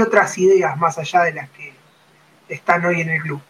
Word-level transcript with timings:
otras 0.00 0.36
ideas 0.38 0.76
más 0.76 0.98
allá 0.98 1.22
de 1.22 1.34
las 1.34 1.50
que 1.50 1.72
están 2.48 2.84
hoy 2.84 3.00
en 3.00 3.10
el 3.10 3.20
club. 3.20 3.40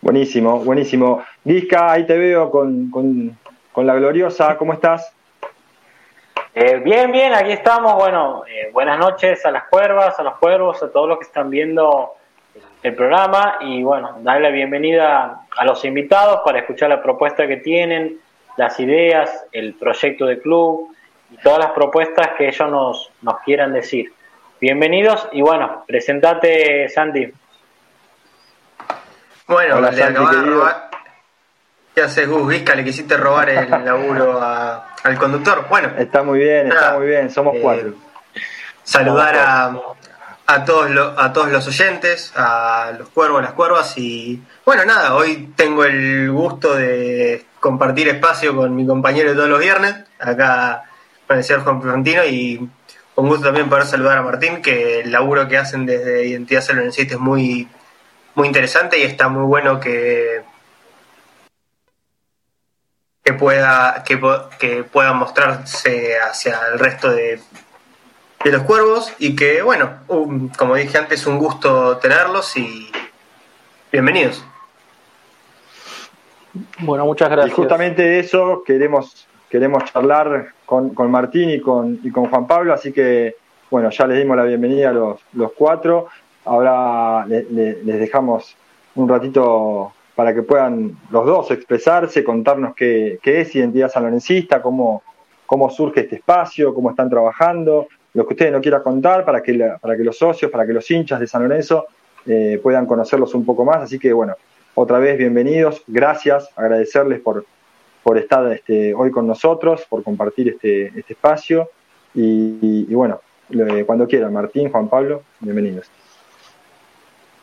Buenísimo, 0.00 0.58
buenísimo. 0.58 1.24
Vizca, 1.44 1.92
ahí 1.92 2.06
te 2.06 2.18
veo 2.18 2.50
con, 2.50 3.38
la 3.76 3.94
gloriosa, 3.94 4.56
¿cómo 4.56 4.74
estás? 4.74 5.12
Eh, 6.54 6.76
bien, 6.84 7.10
bien, 7.10 7.32
aquí 7.34 7.52
estamos. 7.52 7.94
Bueno, 7.94 8.44
eh, 8.46 8.70
buenas 8.72 8.98
noches 8.98 9.44
a 9.46 9.50
las 9.50 9.64
cuervas, 9.64 10.18
a 10.18 10.22
los 10.22 10.36
cuervos, 10.36 10.82
a 10.82 10.92
todos 10.92 11.08
los 11.08 11.18
que 11.18 11.24
están 11.24 11.48
viendo 11.48 12.12
el 12.82 12.94
programa 12.94 13.56
y 13.62 13.82
bueno, 13.82 14.18
darle 14.20 14.50
la 14.50 14.54
bienvenida 14.54 15.46
a 15.56 15.64
los 15.64 15.84
invitados 15.86 16.42
para 16.44 16.58
escuchar 16.58 16.90
la 16.90 17.02
propuesta 17.02 17.48
que 17.48 17.56
tienen, 17.56 18.20
las 18.58 18.78
ideas, 18.78 19.46
el 19.52 19.72
proyecto 19.72 20.26
de 20.26 20.38
club 20.38 20.94
y 21.30 21.38
todas 21.38 21.58
las 21.58 21.70
propuestas 21.70 22.32
que 22.36 22.48
ellos 22.48 22.70
nos, 22.70 23.10
nos 23.22 23.40
quieran 23.40 23.72
decir. 23.72 24.12
Bienvenidos 24.64 25.28
y 25.32 25.42
bueno, 25.42 25.84
presentate 25.86 26.88
Santi. 26.88 27.30
Bueno, 29.46 29.76
Hola, 29.76 29.90
le 29.90 30.08
robar. 30.08 30.88
¿Qué 31.94 32.00
haces, 32.00 32.26
Gus 32.26 32.48
Vizca? 32.48 32.74
¿Le 32.74 32.82
quisiste 32.82 33.14
robar 33.18 33.50
el 33.50 33.68
laburo 33.84 34.40
al 34.40 35.18
conductor? 35.18 35.66
Bueno. 35.68 35.90
Está 35.98 36.22
muy 36.22 36.38
bien, 36.38 36.68
está 36.68 36.96
muy 36.96 37.08
bien, 37.08 37.30
somos 37.30 37.56
eh, 37.56 37.60
cuatro. 37.60 37.92
Saludar 38.82 39.36
a, 39.36 39.76
a, 40.46 40.64
todos 40.64 40.90
a 41.18 41.30
todos 41.34 41.52
los 41.52 41.68
oyentes, 41.68 42.32
a 42.34 42.92
los 42.98 43.10
cuervos, 43.10 43.42
las 43.42 43.52
cuervas 43.52 43.98
y 43.98 44.42
bueno, 44.64 44.86
nada, 44.86 45.14
hoy 45.14 45.52
tengo 45.54 45.84
el 45.84 46.30
gusto 46.30 46.74
de 46.74 47.44
compartir 47.60 48.08
espacio 48.08 48.56
con 48.56 48.74
mi 48.74 48.86
compañero 48.86 49.28
de 49.28 49.36
todos 49.36 49.50
los 49.50 49.60
viernes, 49.60 49.94
acá 50.18 50.84
con 51.26 51.36
el 51.36 51.44
señor 51.44 51.64
Juan 51.64 51.82
Florentino 51.82 52.24
y 52.24 52.66
un 53.16 53.28
gusto 53.28 53.44
también 53.44 53.68
poder 53.68 53.86
saludar 53.86 54.18
a 54.18 54.22
Martín, 54.22 54.60
que 54.60 55.00
el 55.00 55.12
laburo 55.12 55.46
que 55.48 55.58
hacen 55.58 55.86
desde 55.86 56.26
Identidad 56.26 56.62
Site 56.62 57.14
es 57.14 57.20
muy, 57.20 57.68
muy 58.34 58.46
interesante 58.48 58.98
y 58.98 59.02
está 59.02 59.28
muy 59.28 59.44
bueno 59.44 59.78
que, 59.78 60.42
que 63.22 63.32
pueda, 63.32 64.02
que, 64.04 64.20
que 64.58 64.84
pueda 64.84 65.12
mostrarse 65.12 66.18
hacia 66.18 66.58
el 66.72 66.78
resto 66.78 67.10
de, 67.10 67.40
de 68.44 68.52
los 68.52 68.62
cuervos 68.62 69.12
y 69.18 69.34
que, 69.34 69.62
bueno, 69.62 70.00
como 70.58 70.74
dije 70.74 70.98
antes, 70.98 71.26
un 71.26 71.38
gusto 71.38 71.96
tenerlos 71.98 72.56
y 72.56 72.90
bienvenidos. 73.90 74.44
Bueno, 76.80 77.04
muchas 77.06 77.30
gracias. 77.30 77.52
Y 77.52 77.56
justamente 77.56 78.02
de 78.02 78.20
eso 78.20 78.62
queremos, 78.64 79.26
queremos 79.54 79.84
charlar 79.84 80.48
con, 80.66 80.94
con 80.94 81.12
Martín 81.12 81.48
y 81.48 81.60
con, 81.60 82.00
y 82.02 82.10
con 82.10 82.26
Juan 82.28 82.44
Pablo, 82.44 82.74
así 82.74 82.90
que, 82.92 83.36
bueno, 83.70 83.88
ya 83.88 84.04
les 84.08 84.18
dimos 84.18 84.36
la 84.36 84.42
bienvenida 84.42 84.90
a 84.90 84.92
los, 84.92 85.20
los 85.32 85.52
cuatro. 85.52 86.08
Ahora 86.44 87.24
les 87.24 87.84
dejamos 87.84 88.56
un 88.96 89.08
ratito 89.08 89.92
para 90.16 90.34
que 90.34 90.42
puedan 90.42 90.98
los 91.08 91.24
dos 91.24 91.52
expresarse, 91.52 92.24
contarnos 92.24 92.74
qué, 92.74 93.20
qué 93.22 93.42
es 93.42 93.54
Identidad 93.54 93.92
Sanlorencista, 93.92 94.60
cómo, 94.60 95.04
cómo 95.46 95.70
surge 95.70 96.00
este 96.00 96.16
espacio, 96.16 96.74
cómo 96.74 96.90
están 96.90 97.08
trabajando, 97.08 97.86
lo 98.12 98.26
que 98.26 98.34
ustedes 98.34 98.50
no 98.50 98.60
quieran 98.60 98.82
contar 98.82 99.24
para 99.24 99.40
que, 99.40 99.54
para 99.80 99.96
que 99.96 100.02
los 100.02 100.18
socios, 100.18 100.50
para 100.50 100.66
que 100.66 100.72
los 100.72 100.90
hinchas 100.90 101.20
de 101.20 101.28
San 101.28 101.44
Lorenzo 101.44 101.86
eh, 102.26 102.58
puedan 102.60 102.86
conocerlos 102.86 103.32
un 103.36 103.44
poco 103.44 103.64
más. 103.64 103.82
Así 103.82 104.00
que 104.00 104.12
bueno, 104.12 104.34
otra 104.74 104.98
vez 104.98 105.16
bienvenidos, 105.16 105.84
gracias, 105.86 106.50
agradecerles 106.56 107.20
por, 107.20 107.46
por 108.04 108.18
estar 108.18 108.46
este, 108.52 108.94
hoy 108.94 109.10
con 109.10 109.26
nosotros, 109.26 109.86
por 109.88 110.02
compartir 110.02 110.50
este, 110.50 110.88
este 110.88 111.14
espacio 111.14 111.70
y, 112.14 112.94
bueno, 112.94 113.20
cuando 113.86 114.06
quieran, 114.06 114.32
Martín, 114.32 114.70
Juan 114.70 114.88
Pablo, 114.88 115.22
bienvenidos. 115.40 115.86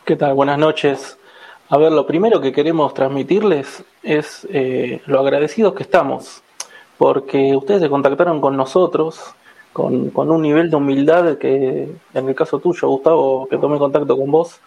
¿Qué 0.06 0.16
tal? 0.16 0.36
Buenas 0.36 0.60
noches. 0.60 1.18
A 1.68 1.78
ver, 1.78 1.92
lo 1.92 2.06
primero 2.06 2.40
que 2.40 2.54
queremos 2.54 2.94
transmitirles 2.94 3.84
es 4.04 4.48
eh, 4.52 5.02
lo 5.08 5.20
agradecidos 5.20 5.74
que 5.74 5.84
estamos, 5.84 6.44
porque 6.98 7.56
ustedes 7.56 7.82
se 7.82 7.90
contactaron 7.90 8.40
con 8.40 8.56
nosotros 8.56 9.20
con, 9.74 10.12
con, 10.12 10.30
un 10.30 10.42
nivel 10.42 10.70
de 10.70 10.76
humildad 10.76 11.38
que, 11.38 11.90
en 12.14 12.30
el 12.30 12.36
caso 12.36 12.60
tuyo, 12.60 12.88
Gustavo, 12.88 13.48
que 13.50 13.58
tomé 13.58 13.80
contacto 13.80 14.16
con 14.16 14.30
vos, 14.30 14.60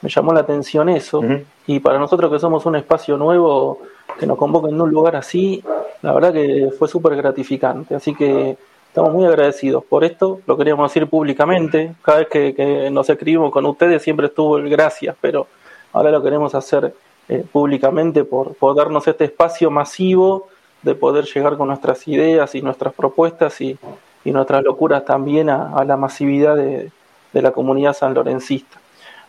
me 0.00 0.08
llamó 0.08 0.32
la 0.32 0.40
atención 0.40 0.88
eso. 0.88 1.22
Y 1.66 1.80
para 1.80 1.98
nosotros 1.98 2.30
que 2.30 2.38
somos 2.38 2.64
un 2.66 2.76
espacio 2.76 3.16
nuevo, 3.16 3.80
que 4.18 4.26
nos 4.26 4.38
convoquen 4.38 4.74
en 4.74 4.80
un 4.80 4.90
lugar 4.90 5.16
así, 5.16 5.62
la 6.02 6.12
verdad 6.12 6.32
que 6.32 6.70
fue 6.78 6.88
súper 6.88 7.16
gratificante. 7.16 7.94
Así 7.94 8.14
que 8.14 8.56
estamos 8.88 9.12
muy 9.12 9.24
agradecidos 9.24 9.84
por 9.84 10.04
esto, 10.04 10.40
lo 10.46 10.56
queríamos 10.56 10.90
decir 10.90 11.08
públicamente. 11.08 11.94
Cada 12.02 12.18
vez 12.18 12.28
que, 12.28 12.88
nos 12.90 13.08
escribimos 13.08 13.52
con 13.52 13.66
ustedes 13.66 14.02
siempre 14.02 14.26
estuvo 14.26 14.58
el 14.58 14.68
gracias, 14.68 15.16
pero 15.20 15.46
ahora 15.92 16.10
lo 16.10 16.22
queremos 16.22 16.54
hacer 16.54 16.94
eh, 17.28 17.44
públicamente 17.50 18.24
por, 18.24 18.54
por 18.54 18.74
darnos 18.74 19.06
este 19.06 19.24
espacio 19.24 19.70
masivo 19.70 20.48
de 20.82 20.94
poder 20.94 21.24
llegar 21.26 21.56
con 21.56 21.68
nuestras 21.68 22.06
ideas 22.08 22.54
y 22.54 22.62
nuestras 22.62 22.92
propuestas 22.92 23.60
y 23.60 23.78
y 24.24 24.30
nuestras 24.30 24.62
locuras 24.62 25.04
también 25.04 25.50
a, 25.50 25.84
la 25.84 25.96
masividad 25.96 26.56
de, 26.56 26.90
la 27.32 27.50
comunidad 27.50 27.94
sanlorencista. 27.94 28.78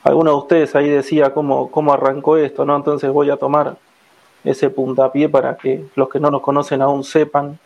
Alguno 0.03 0.31
de 0.31 0.37
ustedes 0.37 0.75
ahí 0.75 0.89
decía 0.89 1.33
cómo, 1.33 1.71
cómo 1.71 1.93
arrancó 1.93 2.37
esto, 2.37 2.65
¿no? 2.65 2.75
Entonces 2.75 3.09
voy 3.11 3.29
a 3.29 3.37
tomar 3.37 3.77
ese 4.43 4.69
puntapié 4.69 5.29
para 5.29 5.57
que 5.57 5.85
los 5.95 6.09
que 6.09 6.19
no 6.19 6.29
nos 6.29 6.41
conocen 6.41 6.81
aún 6.81 7.03
sepan. 7.03 7.59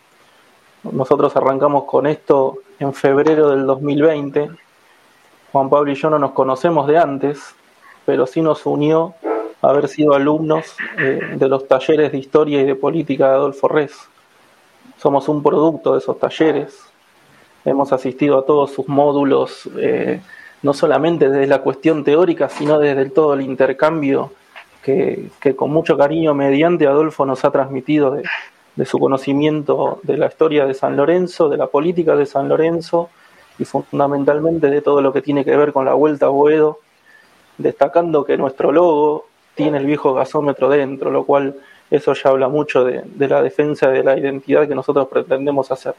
Nosotros 0.83 1.35
arrancamos 1.35 1.85
con 1.85 2.07
esto 2.07 2.59
en 2.79 2.93
febrero 2.93 3.49
del 3.49 3.65
2020. 3.65 4.49
Juan 5.51 5.69
Pablo 5.69 5.91
y 5.91 5.95
yo 5.95 6.09
no 6.09 6.19
nos 6.19 6.31
conocemos 6.31 6.87
de 6.87 6.97
antes, 6.97 7.55
pero 8.05 8.27
sí 8.27 8.41
nos 8.41 8.65
unió 8.65 9.15
haber 9.61 9.87
sido 9.87 10.13
alumnos 10.13 10.75
eh, 10.97 11.35
de 11.35 11.47
los 11.47 11.67
talleres 11.67 12.11
de 12.11 12.19
historia 12.19 12.61
y 12.61 12.65
de 12.65 12.75
política 12.75 13.29
de 13.29 13.35
Adolfo 13.35 13.67
Res. 13.67 13.93
Somos 14.97 15.27
un 15.27 15.41
producto 15.41 15.93
de 15.93 15.99
esos 15.99 16.19
talleres, 16.19 16.87
hemos 17.65 17.91
asistido 17.91 18.39
a 18.39 18.45
todos 18.45 18.71
sus 18.71 18.87
módulos, 18.87 19.69
eh, 19.77 20.21
no 20.61 20.73
solamente 20.73 21.29
desde 21.29 21.47
la 21.47 21.61
cuestión 21.61 22.03
teórica, 22.03 22.49
sino 22.49 22.79
desde 22.79 23.09
todo 23.09 23.33
el 23.33 23.41
intercambio 23.41 24.31
que, 24.87 25.55
con 25.55 25.71
mucho 25.71 25.97
cariño 25.97 26.33
mediante 26.33 26.87
Adolfo 26.87 27.25
nos 27.25 27.43
ha 27.43 27.51
transmitido 27.51 28.11
de, 28.11 28.85
su 28.85 28.99
conocimiento 28.99 29.99
de 30.03 30.17
la 30.17 30.27
historia 30.27 30.65
de 30.65 30.73
San 30.73 30.95
Lorenzo, 30.95 31.49
de 31.49 31.57
la 31.57 31.67
política 31.67 32.15
de 32.15 32.25
San 32.25 32.47
Lorenzo 32.47 33.09
y 33.59 33.65
fundamentalmente 33.65 34.69
de 34.69 34.81
todo 34.81 35.01
lo 35.01 35.11
que 35.11 35.21
tiene 35.21 35.43
que 35.43 35.57
ver 35.57 35.73
con 35.73 35.83
la 35.83 35.93
Vuelta 35.93 36.27
a 36.27 36.29
Boedo, 36.29 36.79
destacando 37.57 38.23
que 38.23 38.37
nuestro 38.37 38.71
logo 38.71 39.25
tiene 39.55 39.79
el 39.79 39.85
viejo 39.85 40.13
gasómetro 40.13 40.69
dentro, 40.69 41.11
lo 41.11 41.25
cual 41.25 41.55
eso 41.89 42.13
ya 42.13 42.29
habla 42.29 42.47
mucho 42.47 42.85
de 42.85 43.27
la 43.27 43.41
defensa 43.41 43.89
de 43.89 44.03
la 44.03 44.17
identidad 44.17 44.67
que 44.67 44.75
nosotros 44.75 45.07
pretendemos 45.07 45.69
hacer. 45.71 45.95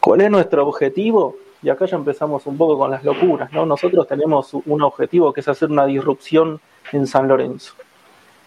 ¿Cuál 0.00 0.22
es 0.22 0.30
nuestro 0.30 0.66
objetivo? 0.66 1.36
Y 1.62 1.70
acá 1.70 1.86
ya 1.86 1.96
empezamos 1.96 2.46
un 2.46 2.58
poco 2.58 2.76
con 2.76 2.90
las 2.90 3.04
locuras, 3.04 3.52
¿no? 3.52 3.64
Nosotros 3.64 4.06
tenemos 4.06 4.52
un 4.52 4.82
objetivo 4.82 5.32
que 5.32 5.40
es 5.40 5.48
hacer 5.48 5.70
una 5.70 5.86
disrupción 5.86 6.60
en 6.92 7.06
San 7.06 7.28
Lorenzo. 7.28 7.74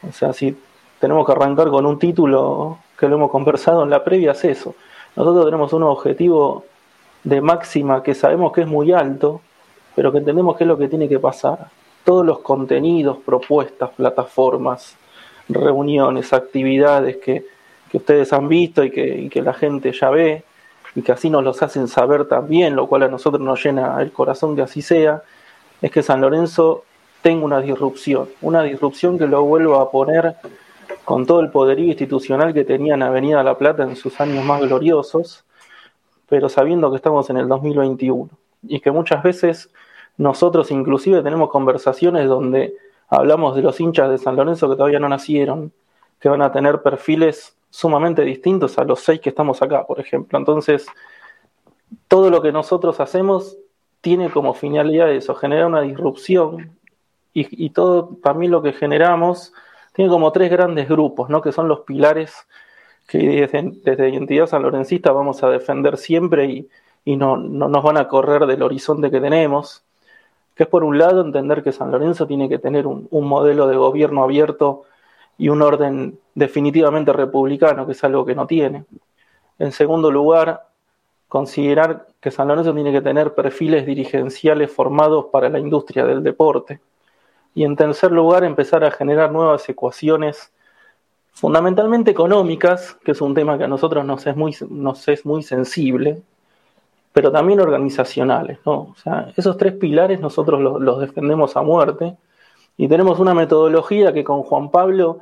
O 0.09 0.13
sea, 0.13 0.33
si 0.33 0.57
tenemos 0.99 1.25
que 1.25 1.31
arrancar 1.31 1.69
con 1.69 1.85
un 1.85 1.99
título 1.99 2.79
que 2.97 3.07
lo 3.07 3.15
hemos 3.15 3.31
conversado 3.31 3.83
en 3.83 3.89
la 3.89 4.03
previa, 4.03 4.31
es 4.31 4.43
eso. 4.45 4.75
Nosotros 5.15 5.45
tenemos 5.45 5.73
un 5.73 5.83
objetivo 5.83 6.65
de 7.23 7.41
máxima 7.41 8.03
que 8.03 8.13
sabemos 8.13 8.51
que 8.51 8.61
es 8.61 8.67
muy 8.67 8.91
alto, 8.91 9.41
pero 9.95 10.11
que 10.11 10.19
entendemos 10.19 10.55
que 10.55 10.63
es 10.63 10.67
lo 10.67 10.77
que 10.77 10.87
tiene 10.87 11.09
que 11.09 11.19
pasar. 11.19 11.67
Todos 12.03 12.25
los 12.25 12.39
contenidos, 12.39 13.17
propuestas, 13.25 13.89
plataformas, 13.91 14.95
reuniones, 15.49 16.33
actividades 16.33 17.17
que, 17.17 17.45
ustedes 17.93 18.31
han 18.33 18.47
visto 18.47 18.83
y 18.83 18.91
que, 18.91 19.17
y 19.17 19.29
que 19.29 19.41
la 19.41 19.53
gente 19.53 19.91
ya 19.91 20.09
ve, 20.09 20.43
y 20.93 21.01
que 21.01 21.11
así 21.11 21.29
nos 21.29 21.43
los 21.43 21.61
hacen 21.63 21.87
saber 21.87 22.25
también, 22.25 22.75
lo 22.75 22.87
cual 22.87 23.03
a 23.03 23.07
nosotros 23.07 23.41
nos 23.41 23.63
llena 23.63 24.01
el 24.01 24.11
corazón 24.11 24.55
que 24.55 24.61
así 24.61 24.81
sea, 24.81 25.23
es 25.81 25.91
que 25.91 26.03
San 26.03 26.21
Lorenzo 26.21 26.83
tenga 27.27 27.43
una 27.43 27.59
disrupción, 27.59 28.29
una 28.41 28.63
disrupción 28.63 29.19
que 29.19 29.27
lo 29.27 29.43
vuelva 29.43 29.81
a 29.81 29.91
poner 29.91 30.37
con 31.03 31.25
todo 31.25 31.41
el 31.41 31.49
poderío 31.49 31.87
institucional 31.87 32.53
que 32.53 32.63
tenía 32.63 32.93
en 32.93 33.03
Avenida 33.03 33.43
La 33.43 33.57
Plata 33.57 33.83
en 33.83 33.97
sus 33.97 34.21
años 34.21 34.45
más 34.45 34.61
gloriosos, 34.61 35.43
pero 36.29 36.47
sabiendo 36.47 36.89
que 36.89 36.95
estamos 36.95 37.29
en 37.29 37.35
el 37.35 37.49
2021 37.49 38.29
y 38.69 38.79
que 38.79 38.91
muchas 38.91 39.23
veces 39.23 39.69
nosotros 40.15 40.71
inclusive 40.71 41.21
tenemos 41.21 41.49
conversaciones 41.49 42.29
donde 42.29 42.75
hablamos 43.09 43.57
de 43.57 43.61
los 43.61 43.77
hinchas 43.81 44.09
de 44.09 44.19
San 44.19 44.37
Lorenzo 44.37 44.69
que 44.69 44.77
todavía 44.77 44.99
no 44.99 45.09
nacieron, 45.09 45.73
que 46.21 46.29
van 46.29 46.41
a 46.41 46.53
tener 46.53 46.81
perfiles 46.81 47.57
sumamente 47.69 48.21
distintos 48.21 48.77
a 48.77 48.85
los 48.85 49.01
seis 49.01 49.19
que 49.19 49.31
estamos 49.31 49.61
acá, 49.61 49.85
por 49.85 49.99
ejemplo. 49.99 50.39
Entonces, 50.39 50.87
todo 52.07 52.29
lo 52.29 52.41
que 52.41 52.53
nosotros 52.53 53.01
hacemos 53.01 53.57
tiene 53.99 54.29
como 54.29 54.53
finalidad 54.53 55.11
eso, 55.11 55.35
generar 55.35 55.65
una 55.65 55.81
disrupción 55.81 56.77
y, 57.41 57.69
todo 57.69 58.17
también 58.23 58.51
lo 58.51 58.61
que 58.61 58.73
generamos 58.73 59.53
tiene 59.93 60.09
como 60.09 60.31
tres 60.31 60.49
grandes 60.49 60.89
grupos, 60.89 61.29
¿no? 61.29 61.41
que 61.41 61.51
son 61.51 61.67
los 61.67 61.81
pilares 61.81 62.47
que 63.07 63.47
desde, 63.47 64.09
Identidad 64.09 64.47
Sanlorencista 64.47 65.11
vamos 65.11 65.43
a 65.43 65.49
defender 65.49 65.97
siempre 65.97 66.45
y, 66.45 66.69
y 67.05 67.15
no, 67.15 67.37
no, 67.37 67.69
nos 67.69 67.83
van 67.83 67.97
a 67.97 68.07
correr 68.07 68.45
del 68.45 68.63
horizonte 68.63 69.09
que 69.09 69.21
tenemos, 69.21 69.83
que 70.57 70.63
es 70.63 70.69
por 70.69 70.83
un 70.83 70.97
lado 70.97 71.21
entender 71.21 71.63
que 71.63 71.71
San 71.71 71.91
Lorenzo 71.91 72.25
tiene 72.25 72.49
que 72.49 72.57
tener 72.57 72.87
un, 72.87 73.07
modelo 73.11 73.67
de 73.67 73.77
gobierno 73.77 74.23
abierto 74.23 74.83
y 75.37 75.49
un 75.49 75.61
orden 75.61 76.19
definitivamente 76.33 77.13
republicano, 77.13 77.85
que 77.85 77.91
es 77.91 78.03
algo 78.03 78.25
que 78.25 78.33
no 78.33 78.47
tiene. 78.47 78.85
En 79.59 79.71
segundo 79.71 80.09
lugar, 80.09 80.65
considerar 81.27 82.07
que 82.19 82.31
San 82.31 82.47
Lorenzo 82.47 82.73
tiene 82.73 82.91
que 82.91 83.01
tener 83.01 83.35
perfiles 83.35 83.85
dirigenciales 83.85 84.71
formados 84.71 85.25
para 85.31 85.47
la 85.47 85.59
industria 85.59 86.05
del 86.05 86.23
deporte. 86.23 86.79
Y 87.57 87.63
en 87.63 87.75
tercer 87.75 88.11
lugar, 88.11 88.43
empezar 88.43 88.83
a 88.83 88.91
generar 88.91 89.31
nuevas 89.31 89.67
ecuaciones 89.67 90.53
fundamentalmente 91.31 92.11
económicas, 92.11 92.95
que 93.03 93.13
es 93.13 93.19
un 93.19 93.33
tema 93.33 93.57
que 93.57 93.63
a 93.63 93.67
nosotros 93.67 94.05
nos 94.05 94.27
es 94.27 94.35
muy, 94.35 94.55
nos 94.69 95.07
es 95.07 95.25
muy 95.25 95.41
sensible, 95.41 96.21
pero 97.11 97.31
también 97.31 97.59
organizacionales. 97.59 98.59
¿no? 98.63 98.73
O 98.73 98.95
sea, 99.01 99.33
esos 99.35 99.57
tres 99.57 99.73
pilares 99.73 100.19
nosotros 100.19 100.61
los, 100.61 100.99
defendemos 100.99 101.57
a 101.57 101.63
muerte 101.63 102.15
y 102.77 102.87
tenemos 102.87 103.19
una 103.19 103.33
metodología 103.33 104.13
que 104.13 104.23
con 104.23 104.43
Juan 104.43 104.69
Pablo, 104.69 105.21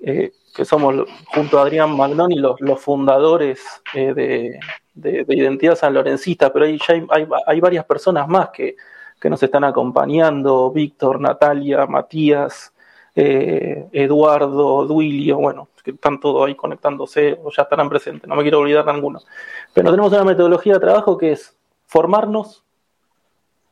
eh, 0.00 0.32
que 0.54 0.66
somos 0.66 0.94
junto 1.34 1.58
a 1.58 1.62
Adrián 1.62 1.96
Magnoni 1.96 2.34
los, 2.34 2.60
los 2.60 2.78
fundadores 2.78 3.62
eh, 3.94 4.12
de, 4.12 5.24
Identidad 5.30 5.76
San 5.76 5.94
Lorencista, 5.94 6.52
pero 6.52 6.66
ahí 6.66 6.78
ya 6.78 6.94
hay, 7.46 7.60
varias 7.60 7.86
personas 7.86 8.28
más 8.28 8.50
que, 8.50 8.76
que, 9.24 9.30
nos 9.30 9.42
están 9.42 9.64
acompañando, 9.64 10.70
Víctor, 10.70 11.20
Natalia, 11.20 11.86
Matías, 11.86 12.74
eh, 13.14 13.86
Eduardo, 13.92 14.86
Duilio, 14.86 15.38
bueno, 15.38 15.68
que 15.82 15.92
están 15.92 16.20
todos 16.20 16.46
ahí 16.46 16.54
conectándose 16.54 17.40
o 17.42 17.50
ya 17.50 17.62
estarán 17.62 17.88
presentes, 17.88 18.28
no 18.28 18.36
me 18.36 18.42
quiero 18.42 18.58
olvidar 18.58 18.86
ninguno. 18.92 19.20
Pero 19.72 19.90
tenemos 19.90 20.12
una 20.12 20.24
metodología 20.24 20.74
de 20.74 20.80
trabajo 20.80 21.16
que 21.16 21.32
es 21.32 21.56
formarnos, 21.86 22.64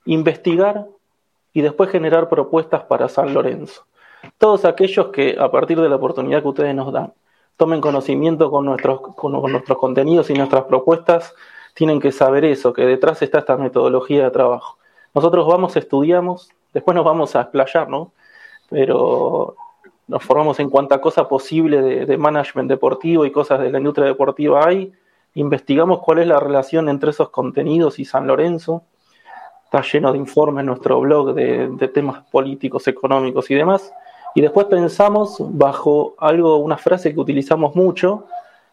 investigar 0.06 0.86
y 1.52 1.60
después 1.60 1.90
generar 1.90 2.28
propuestas 2.28 2.84
para 2.84 3.08
San 3.08 3.34
Lorenzo. 3.34 3.84
Todos 4.38 4.64
aquellos 4.64 5.08
que 5.08 5.36
a 5.38 5.50
partir 5.50 5.80
de 5.80 5.88
la 5.88 5.96
oportunidad 5.96 6.40
que 6.40 6.48
ustedes 6.48 6.74
nos 6.74 6.92
dan 6.92 7.12
tomen 7.56 7.80
conocimiento 7.80 8.50
con 8.50 8.64
nuestros, 8.64 9.00
con, 9.14 9.32
nuestros 9.32 9.78
contenidos 9.78 10.30
y 10.30 10.34
nuestras 10.34 10.64
propuestas, 10.64 11.34
tienen 11.74 12.00
que 12.00 12.10
saber 12.10 12.44
eso, 12.44 12.72
que 12.72 12.84
detrás 12.84 13.22
está 13.22 13.38
esta 13.38 13.56
metodología 13.56 14.24
de 14.24 14.30
trabajo. 14.30 14.78
Nosotros 15.14 15.46
vamos, 15.46 15.76
estudiamos, 15.76 16.50
después 16.72 16.94
nos 16.94 17.04
vamos 17.04 17.36
a 17.36 17.42
explayar, 17.42 17.88
¿no? 17.88 18.12
Pero 18.70 19.56
nos 20.08 20.22
formamos 20.22 20.58
en 20.60 20.70
cuanta 20.70 21.00
cosa 21.00 21.28
posible 21.28 22.04
de, 22.04 22.16
management 22.16 22.68
deportivo 22.68 23.24
y 23.24 23.30
cosas 23.30 23.60
de 23.60 23.70
la 23.70 23.78
industria 23.78 24.06
deportiva 24.06 24.66
hay, 24.66 24.92
investigamos 25.34 26.00
cuál 26.00 26.18
es 26.18 26.26
la 26.26 26.40
relación 26.40 26.88
entre 26.88 27.10
esos 27.10 27.30
contenidos 27.30 27.98
y 27.98 28.04
San 28.04 28.26
Lorenzo, 28.26 28.84
está 29.64 29.82
lleno 29.82 30.12
de 30.12 30.18
informes 30.18 30.64
nuestro 30.64 31.00
blog 31.00 31.34
de, 31.34 31.68
de, 31.68 31.88
temas 31.88 32.24
políticos, 32.30 32.88
económicos 32.88 33.50
y 33.50 33.54
demás, 33.54 33.92
y 34.34 34.40
después 34.40 34.66
pensamos 34.66 35.36
bajo 35.38 36.14
algo, 36.18 36.56
una 36.56 36.78
frase 36.78 37.14
que 37.14 37.20
utilizamos 37.20 37.74
mucho, 37.74 38.26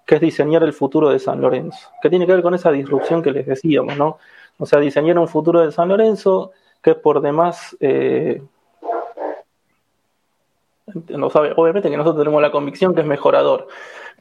que 0.06 0.16
es 0.16 0.22
diseñar 0.22 0.64
el 0.64 0.74
futuro 0.74 1.10
de 1.10 1.20
San 1.20 1.40
Lorenzo, 1.40 1.90
que 2.02 2.10
tiene 2.10 2.26
que 2.26 2.34
ver 2.34 2.42
con 2.42 2.56
esa 2.56 2.72
disrupción 2.72 3.22
que 3.22 3.32
les 3.32 3.46
decíamos, 3.46 3.96
¿no? 3.96 4.18
O 4.60 4.68
sea, 4.68 4.80
diseñar 4.80 5.18
un 5.18 5.28
futuro 5.28 5.62
de 5.62 5.72
San 5.72 5.90
Lorenzo 5.90 6.52
que 6.82 6.92
es 6.92 6.98
por 6.98 7.22
demás 7.22 7.76
eh, 7.80 8.42
no 11.10 11.30
sabe, 11.30 11.54
obviamente 11.56 11.90
que 11.90 11.98
nosotros 11.98 12.24
tenemos 12.24 12.42
la 12.42 12.52
convicción 12.52 12.94
que 12.94 13.02
es 13.02 13.08
mejorador, 13.08 13.68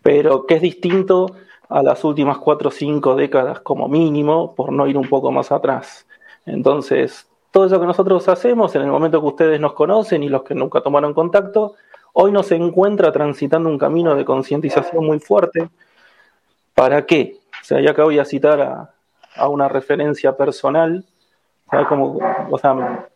pero 0.02 0.46
que 0.46 0.54
es 0.54 0.62
distinto 0.62 1.26
a 1.68 1.82
las 1.82 2.04
últimas 2.04 2.38
cuatro 2.38 2.68
o 2.68 2.72
cinco 2.72 3.14
décadas 3.14 3.60
como 3.60 3.88
mínimo, 3.88 4.54
por 4.54 4.72
no 4.72 4.86
ir 4.86 4.96
un 4.96 5.08
poco 5.08 5.30
más 5.30 5.52
atrás. 5.52 6.06
Entonces, 6.46 7.28
todo 7.50 7.66
eso 7.66 7.80
que 7.80 7.86
nosotros 7.86 8.28
hacemos 8.28 8.74
en 8.74 8.82
el 8.82 8.88
momento 8.88 9.20
que 9.20 9.26
ustedes 9.26 9.60
nos 9.60 9.74
conocen 9.74 10.22
y 10.22 10.28
los 10.28 10.42
que 10.42 10.54
nunca 10.54 10.80
tomaron 10.80 11.12
contacto, 11.12 11.74
hoy 12.14 12.32
nos 12.32 12.50
encuentra 12.52 13.12
transitando 13.12 13.68
un 13.68 13.78
camino 13.78 14.14
de 14.14 14.24
concientización 14.24 15.04
muy 15.04 15.18
fuerte. 15.18 15.68
¿Para 16.74 17.04
qué? 17.04 17.38
O 17.60 17.64
sea, 17.64 17.80
ya 17.80 17.94
que 17.94 18.02
voy 18.02 18.18
a 18.18 18.24
citar 18.24 18.60
a, 18.60 18.94
a 19.38 19.48
una 19.48 19.68
referencia 19.68 20.36
personal, 20.36 21.04
Como, 21.88 22.18
o 22.50 22.58
sea, 22.58 23.08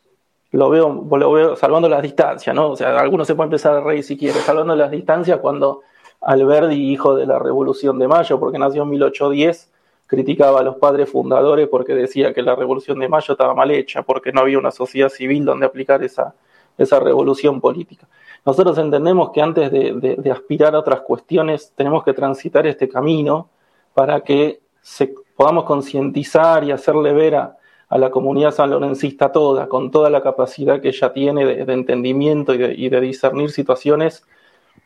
lo 0.53 0.69
veo, 0.69 1.07
lo 1.11 1.33
veo 1.33 1.57
salvando 1.57 1.89
las 1.89 2.03
distancias, 2.03 2.55
¿no? 2.55 2.71
O 2.71 2.77
sea, 2.77 2.99
algunos 2.99 3.27
se 3.27 3.35
pueden 3.35 3.49
empezar 3.49 3.77
a 3.77 3.81
reír 3.81 4.05
si 4.05 4.17
quiere, 4.17 4.39
salvando 4.41 4.77
las 4.77 4.91
distancias 4.91 5.39
cuando 5.41 5.81
Alberdi, 6.21 6.93
hijo 6.93 7.15
de 7.17 7.27
la 7.27 7.39
Revolución 7.39 7.99
de 7.99 8.07
Mayo, 8.07 8.39
porque 8.39 8.59
nació 8.59 8.83
en 8.83 8.91
1810, 8.91 9.71
criticaba 10.07 10.61
a 10.61 10.63
los 10.63 10.77
padres 10.77 11.11
fundadores 11.11 11.69
porque 11.69 11.95
decía 11.95 12.35
que 12.35 12.43
la 12.43 12.55
Revolución 12.55 12.99
de 12.99 13.09
Mayo 13.09 13.33
estaba 13.33 13.55
mal 13.55 13.71
hecha, 13.71 14.03
porque 14.03 14.31
no 14.33 14.43
había 14.43 14.59
una 14.59 14.71
sociedad 14.71 15.09
civil 15.09 15.47
donde 15.47 15.65
aplicar 15.65 16.03
esa, 16.05 16.35
esa 16.77 17.01
revolución 17.01 17.61
política. 17.61 18.07
Nosotros 18.45 18.77
entendemos 18.77 19.31
que 19.31 19.41
antes 19.41 19.71
de 19.73 20.31
aspirar 20.31 20.75
a 20.75 20.81
otras 20.81 21.01
cuestiones 21.01 21.73
tenemos 21.75 22.05
que 22.05 22.13
transitar 22.13 22.67
este 22.67 22.89
camino 22.89 23.49
para 23.95 24.21
que 24.21 24.61
se, 24.83 25.15
podamos 25.43 25.65
concientizar 25.65 26.63
y 26.63 26.71
hacerle 26.71 27.13
ver 27.13 27.35
a, 27.35 27.59
la 27.91 28.13
comunidad 28.13 28.53
sanlorencista 28.53 29.33
toda, 29.33 29.69
con 29.69 29.91
toda 29.91 30.09
la 30.09 30.23
capacidad 30.23 30.81
que 30.81 30.91
ella 30.91 31.13
tiene 31.13 31.45
de, 31.45 31.73
entendimiento 31.73 32.55
y 32.55 32.89
de, 32.89 33.01
discernir 33.01 33.51
situaciones, 33.51 34.25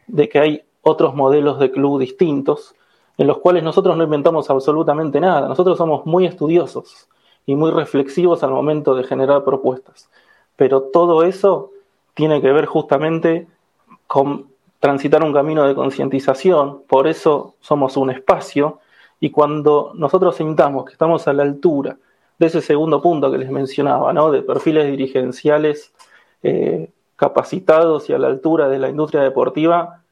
de 0.07 0.31
que 0.31 0.39
hay 0.39 0.63
otros 0.81 1.15
modelos 1.15 1.59
de 1.59 1.71
club 1.71 2.01
distintos, 2.01 2.75
en 3.19 3.27
los 3.27 3.37
cuales 3.41 3.65
nosotros 3.65 3.99
no 3.99 4.05
inventamos 4.05 4.49
absolutamente 4.49 5.21
nada. 5.21 5.47
Nosotros 5.47 5.77
somos 5.77 6.07
muy 6.07 6.25
estudiosos 6.25 7.07
y 7.45 7.55
muy 7.55 7.71
reflexivos 7.71 8.43
al 8.43 8.53
momento 8.53 8.95
de 8.95 9.05
generar 9.05 9.45
propuestas. 9.45 10.09
Pero 10.57 10.85
todo 10.85 11.23
eso 11.23 11.71
tiene 12.15 12.41
que 12.41 12.51
ver 12.51 12.65
justamente 12.65 13.47
con 14.07 14.47
transitar 14.81 15.23
un 15.23 15.35
camino 15.35 15.69
de 15.69 15.75
concientización, 15.75 16.81
por 16.89 17.09
eso 17.09 17.57
somos 17.61 17.99
un 17.99 18.09
espacio, 18.09 18.81
y 19.21 19.31
cuando 19.31 19.93
nosotros 19.95 20.37
sintamos 20.37 20.85
que 20.85 20.93
estamos 20.93 21.27
a 21.29 21.33
la 21.33 21.43
altura 21.43 21.97
de 22.39 22.47
ese 22.47 22.61
segundo 22.61 23.01
punto 23.01 23.31
que 23.31 23.39
les 23.39 23.51
mencionaba, 23.51 24.13
¿no? 24.13 24.31
de 24.31 24.43
perfiles 24.43 24.87
dirigenciales 24.91 25.93
eh, 26.43 26.91
capacitados 27.17 28.11
y 28.11 28.13
a 28.13 28.19
la 28.19 28.27
altura 28.29 28.69
de 28.69 28.79
la 28.79 28.89
industria 28.89 29.23
deportiva, 29.23 30.03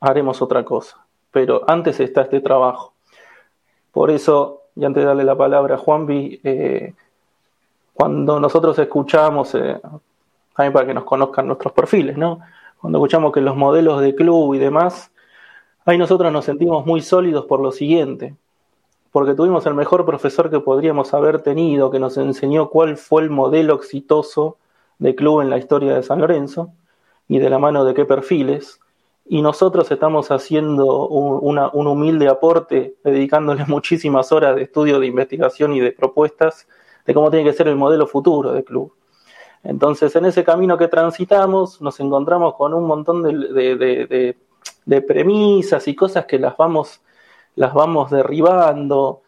haremos 0.00 0.40
otra 0.40 0.64
cosa. 0.64 1.04
Pero 1.30 1.62
antes 1.68 2.00
está 2.00 2.22
este 2.22 2.40
trabajo. 2.40 2.94
Por 3.92 4.10
eso, 4.10 4.62
y 4.74 4.84
antes 4.84 5.02
de 5.02 5.06
darle 5.06 5.24
la 5.24 5.36
palabra 5.36 5.74
a 5.74 5.78
Juanvi, 5.78 6.40
eh, 6.42 6.94
cuando 7.92 8.40
nosotros 8.40 8.78
escuchamos, 8.78 9.54
eh, 9.54 9.80
también 10.56 10.72
para 10.72 10.86
que 10.86 10.94
nos 10.94 11.04
conozcan 11.04 11.46
nuestros 11.46 11.72
perfiles, 11.72 12.16
¿no? 12.16 12.40
cuando 12.80 12.98
escuchamos 12.98 13.32
que 13.32 13.40
los 13.40 13.56
modelos 13.56 14.00
de 14.00 14.14
club 14.14 14.54
y 14.54 14.58
demás, 14.58 15.10
ahí 15.84 15.98
nosotros 15.98 16.32
nos 16.32 16.44
sentimos 16.44 16.86
muy 16.86 17.00
sólidos 17.00 17.46
por 17.46 17.60
lo 17.60 17.72
siguiente 17.72 18.36
porque 19.14 19.34
tuvimos 19.34 19.64
el 19.66 19.74
mejor 19.74 20.04
profesor 20.04 20.50
que 20.50 20.58
podríamos 20.58 21.14
haber 21.14 21.40
tenido, 21.40 21.88
que 21.92 22.00
nos 22.00 22.16
enseñó 22.16 22.68
cuál 22.68 22.96
fue 22.96 23.22
el 23.22 23.30
modelo 23.30 23.76
exitoso 23.76 24.58
de 24.98 25.14
club 25.14 25.40
en 25.40 25.50
la 25.50 25.56
historia 25.56 25.94
de 25.94 26.02
San 26.02 26.20
Lorenzo 26.20 26.72
y 27.28 27.38
de 27.38 27.48
la 27.48 27.60
mano 27.60 27.84
de 27.84 27.94
qué 27.94 28.06
perfiles. 28.06 28.80
Y 29.24 29.40
nosotros 29.40 29.88
estamos 29.92 30.32
haciendo 30.32 31.06
un, 31.06 31.60
un 31.72 31.86
humilde 31.86 32.26
aporte, 32.26 32.96
dedicándole 33.04 33.64
muchísimas 33.68 34.32
horas 34.32 34.56
de 34.56 34.62
estudio, 34.62 34.98
de 34.98 35.06
investigación 35.06 35.74
y 35.74 35.78
de 35.78 35.92
propuestas 35.92 36.66
de 37.06 37.14
cómo 37.14 37.30
tiene 37.30 37.48
que 37.48 37.56
ser 37.56 37.68
el 37.68 37.76
modelo 37.76 38.08
futuro 38.08 38.50
de 38.52 38.64
club. 38.64 38.92
Entonces, 39.62 40.16
en 40.16 40.24
ese 40.24 40.42
camino 40.42 40.76
que 40.76 40.88
transitamos, 40.88 41.80
nos 41.80 42.00
encontramos 42.00 42.56
con 42.56 42.74
un 42.74 42.84
montón 42.84 43.22
de, 43.22 44.36
premisas 44.86 45.88
y 45.88 45.94
cosas 45.94 46.26
que 46.26 46.38
las 46.38 46.56
vamos 46.56 47.00
las 47.56 47.72
vamos 47.72 48.10
derribando, 48.10 49.22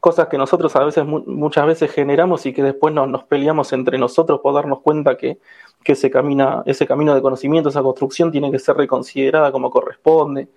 cosas 0.00 0.28
que 0.28 0.38
nosotros 0.38 0.74
a 0.76 0.84
veces, 0.84 1.04
muchas 1.04 1.66
veces 1.66 1.90
generamos 1.90 2.46
y 2.46 2.52
que 2.52 2.62
después 2.62 2.94
nos 2.94 3.24
peleamos 3.24 3.72
entre 3.72 3.98
nosotros 3.98 4.40
por 4.40 4.54
darnos 4.54 4.80
cuenta 4.80 5.16
que, 5.16 5.38
que 5.82 5.92
ese, 5.92 6.10
camina, 6.10 6.62
ese 6.66 6.86
camino 6.86 7.14
de 7.14 7.22
conocimiento, 7.22 7.68
esa 7.70 7.82
construcción 7.82 8.30
tiene 8.30 8.50
que 8.50 8.58
ser 8.58 8.76
reconsiderada 8.76 9.52
como 9.52 9.70
corresponde. 9.70 10.48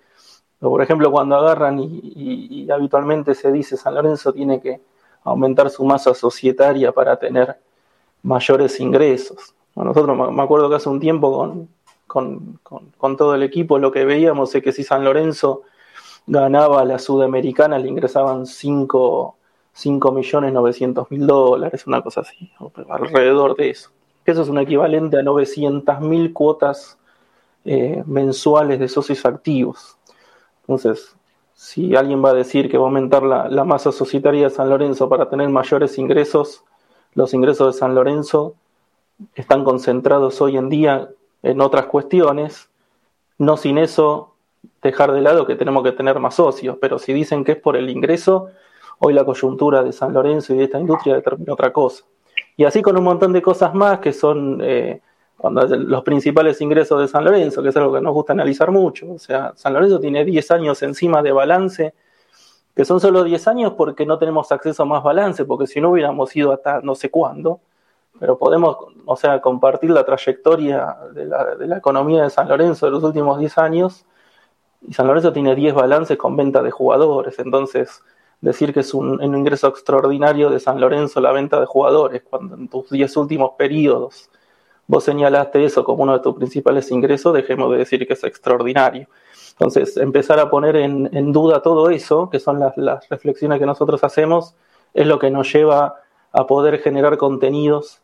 por 0.60 0.82
ejemplo, 0.82 1.10
cuando 1.10 1.36
agarran 1.36 1.78
y, 1.80 2.68
habitualmente 2.70 3.34
se 3.34 3.52
dice 3.52 3.76
San 3.76 3.94
Lorenzo 3.94 4.32
tiene 4.32 4.60
que 4.60 4.80
aumentar 5.24 5.70
su 5.70 5.84
masa 5.84 6.14
societaria 6.14 6.92
para 6.92 7.16
tener 7.18 7.58
mayores 8.22 8.80
ingresos. 8.80 9.54
nosotros 9.74 10.32
me 10.32 10.42
acuerdo 10.42 10.68
que 10.68 10.76
hace 10.76 10.88
un 10.88 11.00
tiempo 11.00 11.32
con, 11.36 11.68
con, 12.16 13.16
todo 13.16 13.34
el 13.34 13.42
equipo 13.42 13.78
lo 13.78 13.92
que 13.92 14.06
veíamos 14.06 14.54
es 14.54 14.62
que 14.62 14.72
si 14.72 14.82
San 14.82 15.04
Lorenzo 15.04 15.62
ganaba 16.26 16.82
la 16.86 16.98
sudamericana, 16.98 17.78
le 17.78 17.88
ingresaban 17.88 18.46
5 18.46 19.36
millones 20.12 20.52
900 20.52 21.10
mil 21.10 21.26
dólares, 21.26 21.86
una 21.86 22.00
cosa 22.02 22.22
así, 22.22 22.50
alrededor 22.88 23.54
de 23.56 23.70
eso. 23.70 23.90
Eso 24.24 24.42
es 24.42 24.48
un 24.48 24.58
equivalente 24.58 25.18
a 25.18 25.22
900 25.22 26.00
mil 26.00 26.32
cuotas 26.32 26.98
eh, 27.66 28.02
mensuales 28.06 28.80
de 28.80 28.88
socios 28.88 29.24
activos. 29.26 29.98
Entonces, 30.62 31.14
si 31.54 31.94
alguien 31.94 32.24
va 32.24 32.30
a 32.30 32.34
decir 32.34 32.70
que 32.70 32.78
va 32.78 32.84
a 32.84 32.88
aumentar 32.88 33.22
la, 33.22 33.64
masa 33.64 33.92
societaria 33.92 34.44
de 34.44 34.50
San 34.50 34.70
Lorenzo 34.70 35.08
para 35.08 35.28
tener 35.28 35.48
mayores 35.50 35.98
ingresos, 35.98 36.64
los 37.14 37.34
ingresos 37.34 37.74
de 37.74 37.78
San 37.78 37.94
Lorenzo 37.94 38.54
están 39.34 39.64
concentrados 39.64 40.40
hoy 40.40 40.56
en 40.56 40.68
día 40.68 41.10
en 41.46 41.60
otras 41.60 41.86
cuestiones, 41.86 42.68
no 43.38 43.56
sin 43.56 43.78
eso 43.78 44.34
dejar 44.82 45.12
de 45.12 45.20
lado 45.20 45.46
que 45.46 45.54
tenemos 45.54 45.84
que 45.84 45.92
tener 45.92 46.18
más 46.18 46.34
socios, 46.34 46.76
pero 46.80 46.98
si 46.98 47.12
dicen 47.12 47.44
que 47.44 47.52
es 47.52 47.58
por 47.58 47.76
el 47.76 47.88
ingreso, 47.88 48.48
hoy 48.98 49.12
la 49.12 49.24
coyuntura 49.24 49.84
de 49.84 49.92
San 49.92 50.12
Lorenzo 50.12 50.54
y 50.54 50.58
de 50.58 50.64
esta 50.64 50.80
industria 50.80 51.14
determina 51.14 51.52
otra 51.52 51.72
cosa. 51.72 52.04
Y 52.56 52.64
así 52.64 52.82
con 52.82 52.96
un 52.98 53.04
montón 53.04 53.32
de 53.32 53.42
cosas 53.42 53.74
más 53.74 54.00
que 54.00 54.12
son 54.12 54.60
eh, 54.62 55.00
cuando 55.36 55.66
los 55.66 56.02
principales 56.02 56.60
ingresos 56.60 57.00
de 57.00 57.06
San 57.06 57.24
Lorenzo, 57.24 57.62
que 57.62 57.68
es 57.68 57.76
algo 57.76 57.92
que 57.92 58.00
nos 58.00 58.12
gusta 58.12 58.32
analizar 58.32 58.72
mucho. 58.72 59.12
O 59.12 59.18
sea, 59.18 59.52
San 59.54 59.74
Lorenzo 59.74 60.00
tiene 60.00 60.24
10 60.24 60.50
años 60.50 60.82
encima 60.82 61.22
de 61.22 61.30
balance, 61.30 61.94
que 62.74 62.84
son 62.84 62.98
solo 62.98 63.22
10 63.22 63.46
años 63.46 63.74
porque 63.76 64.04
no 64.04 64.18
tenemos 64.18 64.50
acceso 64.50 64.82
a 64.82 64.86
más 64.86 65.02
balance, 65.04 65.44
porque 65.44 65.66
si 65.66 65.80
no 65.80 65.90
hubiéramos 65.90 66.34
ido 66.34 66.52
hasta 66.52 66.80
no 66.80 66.94
sé 66.96 67.10
cuándo, 67.10 67.60
pero 68.18 68.38
podemos, 68.38 68.76
o 69.04 69.16
sea, 69.16 69.40
compartir 69.40 69.90
la 69.90 70.04
trayectoria 70.04 70.96
de 71.12 71.26
la, 71.26 71.54
de 71.56 71.66
la 71.66 71.78
economía 71.78 72.24
de 72.24 72.30
San 72.30 72.48
Lorenzo 72.48 72.86
de 72.86 72.92
los 72.92 73.02
últimos 73.02 73.38
10 73.38 73.58
años, 73.58 74.04
y 74.82 74.92
San 74.94 75.06
Lorenzo 75.06 75.32
tiene 75.32 75.54
10 75.54 75.74
balances 75.74 76.16
con 76.16 76.36
venta 76.36 76.62
de 76.62 76.70
jugadores, 76.70 77.38
entonces 77.38 78.02
decir 78.40 78.72
que 78.72 78.80
es 78.80 78.94
un, 78.94 79.20
un 79.20 79.36
ingreso 79.36 79.68
extraordinario 79.68 80.50
de 80.50 80.60
San 80.60 80.80
Lorenzo 80.80 81.20
la 81.20 81.32
venta 81.32 81.58
de 81.58 81.66
jugadores, 81.66 82.22
cuando 82.28 82.54
en 82.54 82.68
tus 82.68 82.90
10 82.90 83.16
últimos 83.16 83.52
periodos 83.56 84.30
vos 84.86 85.04
señalaste 85.04 85.64
eso 85.64 85.84
como 85.84 86.02
uno 86.02 86.14
de 86.14 86.20
tus 86.20 86.34
principales 86.34 86.90
ingresos, 86.90 87.34
dejemos 87.34 87.70
de 87.72 87.78
decir 87.78 88.06
que 88.06 88.14
es 88.14 88.24
extraordinario. 88.24 89.08
Entonces, 89.52 89.96
empezar 89.96 90.38
a 90.38 90.50
poner 90.50 90.76
en, 90.76 91.32
duda 91.32 91.62
todo 91.62 91.88
eso, 91.90 92.28
que 92.28 92.38
son 92.38 92.60
las, 92.60 92.76
las, 92.76 93.08
reflexiones 93.08 93.58
que 93.58 93.66
nosotros 93.66 94.04
hacemos, 94.04 94.54
es 94.92 95.06
lo 95.06 95.18
que 95.18 95.30
nos 95.30 95.50
lleva 95.52 95.96
a 96.32 96.46
poder 96.46 96.78
generar 96.78 97.16
contenidos 97.16 98.02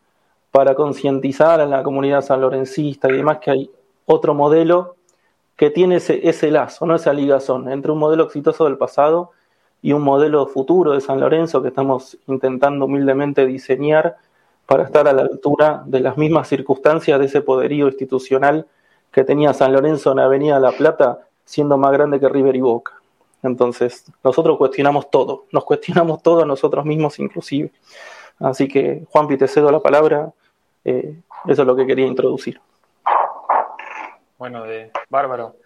para 0.53 0.75
concientizar 0.75 1.61
a 1.61 1.67
la 1.67 1.83
comunidad 1.83 2.23
sanlorencista 2.23 3.11
y 3.11 3.17
demás 3.17 3.39
que 3.39 3.51
hay 3.51 3.71
otro 4.05 4.35
modelo 4.35 4.97
que 5.57 5.71
tiene 5.71 5.97
ese, 5.97 6.29
ese 6.29 6.51
lazo, 6.51 6.87
no 6.87 6.95
esa 6.95 7.13
ligazón 7.13 7.71
entre 7.71 7.91
un 7.91 7.99
modelo 7.99 8.25
exitoso 8.25 8.65
del 8.65 8.77
pasado 8.77 9.31
y 9.81 9.93
un 9.93 10.03
modelo 10.03 10.47
futuro 10.47 10.93
de 10.93 11.01
San 11.01 11.21
Lorenzo 11.21 11.63
que 11.63 11.69
estamos 11.69 12.19
intentando 12.27 12.85
humildemente 12.85 13.47
diseñar 13.47 14.17
para 14.67 14.85
estar 14.85 15.09
a 15.09 15.13
la 15.13 15.23
altura 15.23 15.83
de 15.87 16.01
las 16.01 16.17
mismas 16.17 16.49
circunstancias 16.49 17.19
de 17.19 17.27
ese 17.27 17.41
poderío 17.41 17.89
institucional 17.89 18.67
que 19.11 19.25
tenía 19.25 19.55
San 19.55 19.73
Lorenzo 19.73 20.13
en 20.13 20.21
Avenida 20.21 20.61
La 20.61 20.73
Plata, 20.73 21.21
siendo 21.45 21.77
más 21.77 21.93
grande 21.93 22.21
que 22.21 22.29
River 22.29 22.57
y 22.57 22.61
Boca. 22.61 22.95
Entonces, 23.43 24.05
nosotros 24.23 24.57
cuestionamos 24.57 25.11
todo, 25.11 25.47
nos 25.51 25.65
cuestionamos 25.65 26.23
todo 26.23 26.43
a 26.43 26.47
nosotros 26.47 26.85
mismos 26.85 27.19
inclusive. 27.19 27.73
Así 28.39 28.69
que, 28.69 29.05
Juanpi, 29.11 29.37
te 29.37 29.49
cedo 29.49 29.71
la 29.71 29.81
palabra, 29.81 30.33
eh, 30.85 31.17
eso 31.47 31.63
es 31.63 31.67
lo 31.67 31.77
que 31.77 31.87
quería 31.87 32.07
introducir. 32.07 32.61
Bueno, 34.39 34.65
de 34.65 34.91
bárbaro. 35.09 35.57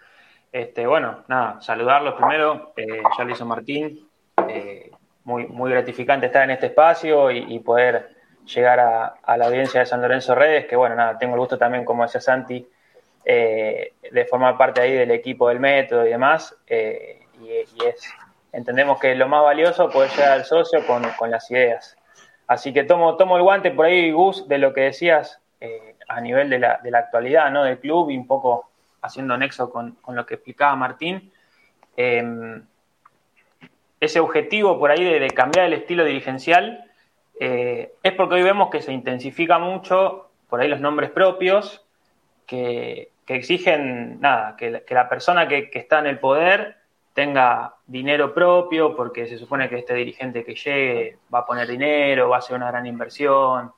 Este, 0.52 0.86
bueno, 0.86 1.24
nada, 1.28 1.60
saludarlos 1.60 2.14
primero, 2.14 2.72
eh, 2.76 3.02
ya 3.16 3.24
lo 3.24 3.32
hizo 3.32 3.44
Martín, 3.44 4.08
eh, 4.48 4.90
muy, 5.24 5.46
muy 5.46 5.70
gratificante 5.70 6.26
estar 6.26 6.44
en 6.44 6.52
este 6.52 6.66
espacio 6.66 7.30
y, 7.30 7.58
poder 7.58 8.10
llegar 8.46 8.78
a, 8.78 9.36
la 9.36 9.46
audiencia 9.46 9.80
de 9.80 9.86
San 9.86 10.00
Lorenzo 10.00 10.34
Redes, 10.34 10.66
que 10.66 10.76
bueno, 10.76 10.94
nada, 10.94 11.18
tengo 11.18 11.34
el 11.34 11.40
gusto 11.40 11.58
también, 11.58 11.84
como 11.84 12.04
decía 12.04 12.20
Santi, 12.20 12.66
eh, 13.24 13.94
de 14.08 14.24
formar 14.26 14.56
parte 14.56 14.80
ahí 14.80 14.92
del 14.92 15.10
equipo 15.10 15.48
del 15.48 15.58
método 15.58 16.06
y 16.06 16.10
demás, 16.10 16.56
eh, 16.68 17.26
y, 17.42 17.84
es, 17.84 18.08
entendemos 18.52 19.00
que 19.00 19.16
lo 19.16 19.26
más 19.26 19.42
valioso 19.42 19.90
poder 19.90 20.10
llegar 20.10 20.32
al 20.32 20.44
socio 20.44 20.86
con, 20.86 21.02
las 21.28 21.50
ideas. 21.50 21.96
Así 22.46 22.72
que 22.72 22.84
tomo, 22.84 23.16
tomo 23.16 23.36
el 23.36 23.42
guante 23.42 23.70
por 23.70 23.86
ahí, 23.86 24.12
Gus, 24.12 24.46
de 24.48 24.58
lo 24.58 24.72
que 24.72 24.82
decías 24.82 25.40
eh, 25.60 25.96
a 26.08 26.20
nivel 26.20 26.48
de 26.48 26.58
la, 26.58 26.80
de 26.82 26.90
la, 26.90 26.98
actualidad 26.98 27.50
¿no? 27.50 27.64
del 27.64 27.78
club 27.78 28.10
y 28.10 28.16
un 28.16 28.26
poco 28.26 28.70
haciendo 29.02 29.36
nexo 29.36 29.70
con, 29.70 29.92
con 29.96 30.14
lo 30.14 30.24
que 30.26 30.34
explicaba 30.34 30.76
Martín. 30.76 31.32
Em, 31.96 32.62
ese 34.00 34.20
objetivo 34.20 34.78
por 34.78 34.90
ahí 34.90 35.02
de, 35.02 35.28
cambiar 35.30 35.66
el 35.66 35.72
estilo 35.72 36.04
dirigencial 36.04 36.84
eh, 37.40 37.94
es 38.02 38.12
porque 38.12 38.36
hoy 38.36 38.42
vemos 38.42 38.70
que 38.70 38.82
se 38.82 38.92
intensifica 38.92 39.58
mucho 39.58 40.30
por 40.48 40.60
ahí 40.60 40.68
los 40.68 40.80
nombres 40.80 41.10
propios 41.10 41.84
que, 42.46 43.10
que 43.26 43.34
exigen 43.34 44.20
nada, 44.20 44.56
que, 44.56 44.82
que 44.86 44.94
la 44.94 45.08
persona 45.08 45.48
que, 45.48 45.70
que, 45.70 45.78
está 45.78 45.98
en 45.98 46.06
el 46.06 46.18
poder 46.18 46.76
tenga 47.16 47.74
dinero 47.86 48.34
propio, 48.34 48.94
porque 48.94 49.26
se 49.26 49.38
supone 49.38 49.70
que 49.70 49.78
este 49.78 49.94
dirigente 49.94 50.44
que 50.44 50.54
llegue 50.54 51.16
va 51.34 51.38
a 51.38 51.46
poner 51.46 51.66
dinero, 51.66 52.28
va 52.28 52.36
a 52.36 52.38
hacer 52.40 52.54
una 52.54 52.70
gran 52.70 52.84
inversión, 52.84 53.72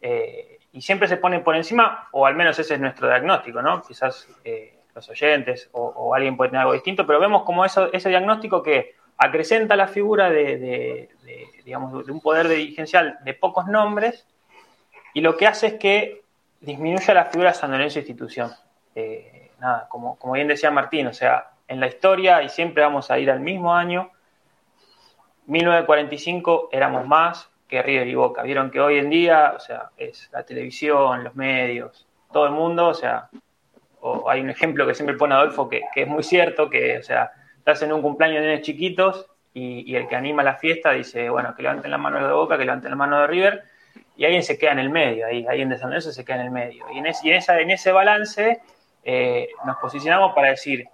eh, 0.00 0.58
y 0.70 0.80
siempre 0.80 1.08
se 1.08 1.16
pone 1.16 1.40
por 1.40 1.56
encima, 1.56 2.08
o 2.12 2.24
al 2.24 2.36
menos 2.36 2.56
ese 2.56 2.74
es 2.74 2.80
nuestro 2.80 3.08
diagnóstico, 3.08 3.60
¿no? 3.60 3.82
Quizás 3.82 4.28
eh, 4.44 4.78
los 4.94 5.08
oyentes 5.08 5.68
o, 5.72 6.14
alguien 6.14 6.36
puede 6.36 6.50
tener 6.50 6.60
algo 6.60 6.72
distinto, 6.72 7.04
pero 7.04 7.18
vemos 7.18 7.42
como 7.42 7.64
eso, 7.64 7.92
ese 7.92 8.10
diagnóstico 8.10 8.62
que 8.62 8.94
acrecenta 9.18 9.74
la 9.74 9.88
figura 9.88 10.30
de, 10.30 11.08
digamos, 11.64 12.06
de 12.06 12.12
un 12.12 12.20
poder 12.20 12.46
dirigencial 12.46 13.18
de 13.24 13.34
pocos 13.34 13.66
nombres 13.66 14.24
y 15.14 15.20
lo 15.20 15.36
que 15.36 15.48
hace 15.48 15.66
es 15.66 15.74
que 15.74 16.22
disminuya 16.60 17.12
la 17.12 17.24
figura 17.24 17.50
de 17.50 17.56
San 17.56 17.72
Lorenzo 17.72 17.98
institución. 17.98 18.52
Eh, 18.94 19.50
nada, 19.58 19.88
como, 19.88 20.16
como 20.16 20.34
bien 20.34 20.46
decía 20.46 20.70
Martín, 20.70 21.08
o 21.08 21.12
sea, 21.12 21.53
en 21.68 21.80
la 21.80 21.86
historia 21.86 22.42
y 22.42 22.48
siempre 22.48 22.82
vamos 22.82 23.10
a 23.10 23.18
ir 23.18 23.30
al 23.30 23.40
mismo 23.40 23.74
año, 23.74 24.10
1945 25.46 26.70
éramos 26.72 27.06
más 27.06 27.50
que 27.68 27.82
River 27.82 28.06
y 28.08 28.14
Boca. 28.14 28.42
Vieron 28.42 28.70
que 28.70 28.80
hoy 28.80 28.98
en 28.98 29.10
día, 29.10 29.54
o 29.56 29.60
sea, 29.60 29.90
es 29.96 30.30
la 30.32 30.44
televisión, 30.44 31.24
los 31.24 31.34
medios, 31.34 32.06
todo 32.32 32.46
el 32.46 32.52
mundo, 32.52 32.88
o 32.88 32.94
sea, 32.94 33.28
o 34.00 34.28
hay 34.28 34.40
un 34.40 34.50
ejemplo 34.50 34.86
que 34.86 34.94
siempre 34.94 35.16
pone 35.16 35.34
Adolfo 35.34 35.68
que, 35.68 35.82
que 35.94 36.02
es 36.02 36.08
muy 36.08 36.22
cierto, 36.22 36.68
que, 36.68 36.98
o 36.98 37.02
sea, 37.02 37.32
estás 37.58 37.82
en 37.82 37.92
un 37.92 38.02
cumpleaños 38.02 38.42
de 38.42 38.48
nenes 38.48 38.62
chiquitos 38.62 39.26
y, 39.54 39.90
y, 39.90 39.96
el 39.96 40.08
que 40.08 40.16
anima 40.16 40.42
la 40.42 40.56
fiesta 40.56 40.92
dice, 40.92 41.30
bueno, 41.30 41.54
que 41.54 41.62
levanten 41.62 41.90
la 41.90 41.98
mano 41.98 42.26
de 42.26 42.32
Boca, 42.32 42.58
que 42.58 42.64
levanten 42.64 42.90
la 42.90 42.96
mano 42.96 43.20
de 43.20 43.26
River, 43.26 43.64
y 44.16 44.24
alguien 44.24 44.42
se 44.42 44.58
queda 44.58 44.72
en 44.72 44.78
el 44.78 44.90
medio, 44.90 45.26
ahí, 45.26 45.46
alguien 45.46 45.68
de 45.68 45.78
San 45.78 45.90
Lorenzo 45.90 46.12
se 46.12 46.24
queda 46.24 46.36
en 46.36 46.42
el 46.42 46.50
medio. 46.50 46.84
Y 46.92 46.98
en, 46.98 47.06
ese, 47.06 47.28
y 47.28 47.30
en 47.32 47.70
ese 47.70 47.92
balance 47.92 48.60
eh, 49.02 49.48
nos 49.64 49.76
posicionamos 49.76 50.34
para 50.34 50.50
decir, 50.50 50.86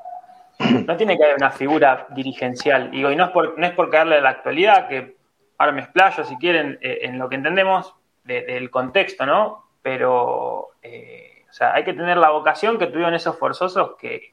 no 0.87 0.97
tiene 0.97 1.17
que 1.17 1.25
haber 1.25 1.37
una 1.37 1.51
figura 1.51 2.07
dirigencial, 2.11 2.91
digo, 2.91 3.11
y 3.11 3.17
no 3.17 3.27
es 3.27 3.31
por, 3.31 3.59
no 3.59 3.67
es 3.67 3.73
por 3.73 3.91
caerle 3.91 4.17
a 4.17 4.21
la 4.21 4.31
actualidad, 4.31 4.89
que 4.89 5.17
ahora 5.59 5.73
me 5.73 5.81
explayo 5.81 6.25
si 6.25 6.37
quieren 6.37 6.79
eh, 6.81 7.01
en 7.03 7.19
lo 7.19 7.29
que 7.29 7.37
entendemos 7.37 7.95
de, 8.25 8.43
del 8.43 8.71
contexto, 8.71 9.27
¿no? 9.27 9.71
Pero, 9.83 10.69
eh, 10.83 11.45
o 11.49 11.53
sea, 11.53 11.75
hay 11.75 11.85
que 11.85 11.95
tener 11.95 12.17
la 12.17 12.31
vocación 12.31 12.79
que 12.79 12.87
tuvieron 12.87 13.15
esos 13.15 13.39
forzosos 13.39 13.97
que, 13.99 14.33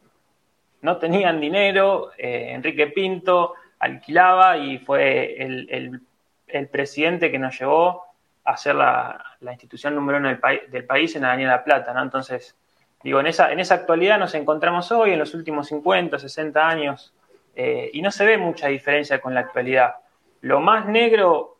no 0.81 0.97
tenían 0.97 1.41
dinero, 1.41 2.11
eh, 2.17 2.51
Enrique 2.51 2.87
Pinto 2.87 3.53
alquilaba 3.79 4.57
y 4.57 4.77
fue 4.79 5.35
el, 5.41 6.01
el, 6.47 6.67
presidente 6.69 7.31
que 7.31 7.39
nos 7.39 7.59
llevó 7.59 8.05
a 8.43 8.57
ser 8.57 8.75
la, 8.75 9.23
la 9.41 9.51
institución 9.51 9.95
número 9.95 10.19
uno 10.19 10.29
del, 10.29 10.39
pa 10.39 10.51
del 10.69 10.85
país 10.85 11.15
en 11.15 11.25
Avenida 11.25 11.51
La 11.51 11.63
Plata, 11.63 11.93
¿no? 11.93 12.01
Entonces, 12.01 12.57
digo, 13.03 13.19
en 13.19 13.27
esa, 13.27 13.51
en 13.51 13.59
esa 13.59 13.75
actualidad 13.75 14.19
nos 14.19 14.33
encontramos 14.33 14.91
hoy, 14.91 15.11
en 15.11 15.19
los 15.19 15.33
últimos 15.33 15.67
50, 15.67 16.19
60 16.19 16.67
años, 16.67 17.13
eh, 17.55 17.89
y 17.93 18.01
no 18.01 18.11
se 18.11 18.25
ve 18.25 18.37
mucha 18.37 18.67
diferencia 18.67 19.19
con 19.19 19.33
la 19.33 19.41
actualidad. 19.41 19.95
Lo 20.41 20.59
más 20.59 20.85
negro 20.85 21.57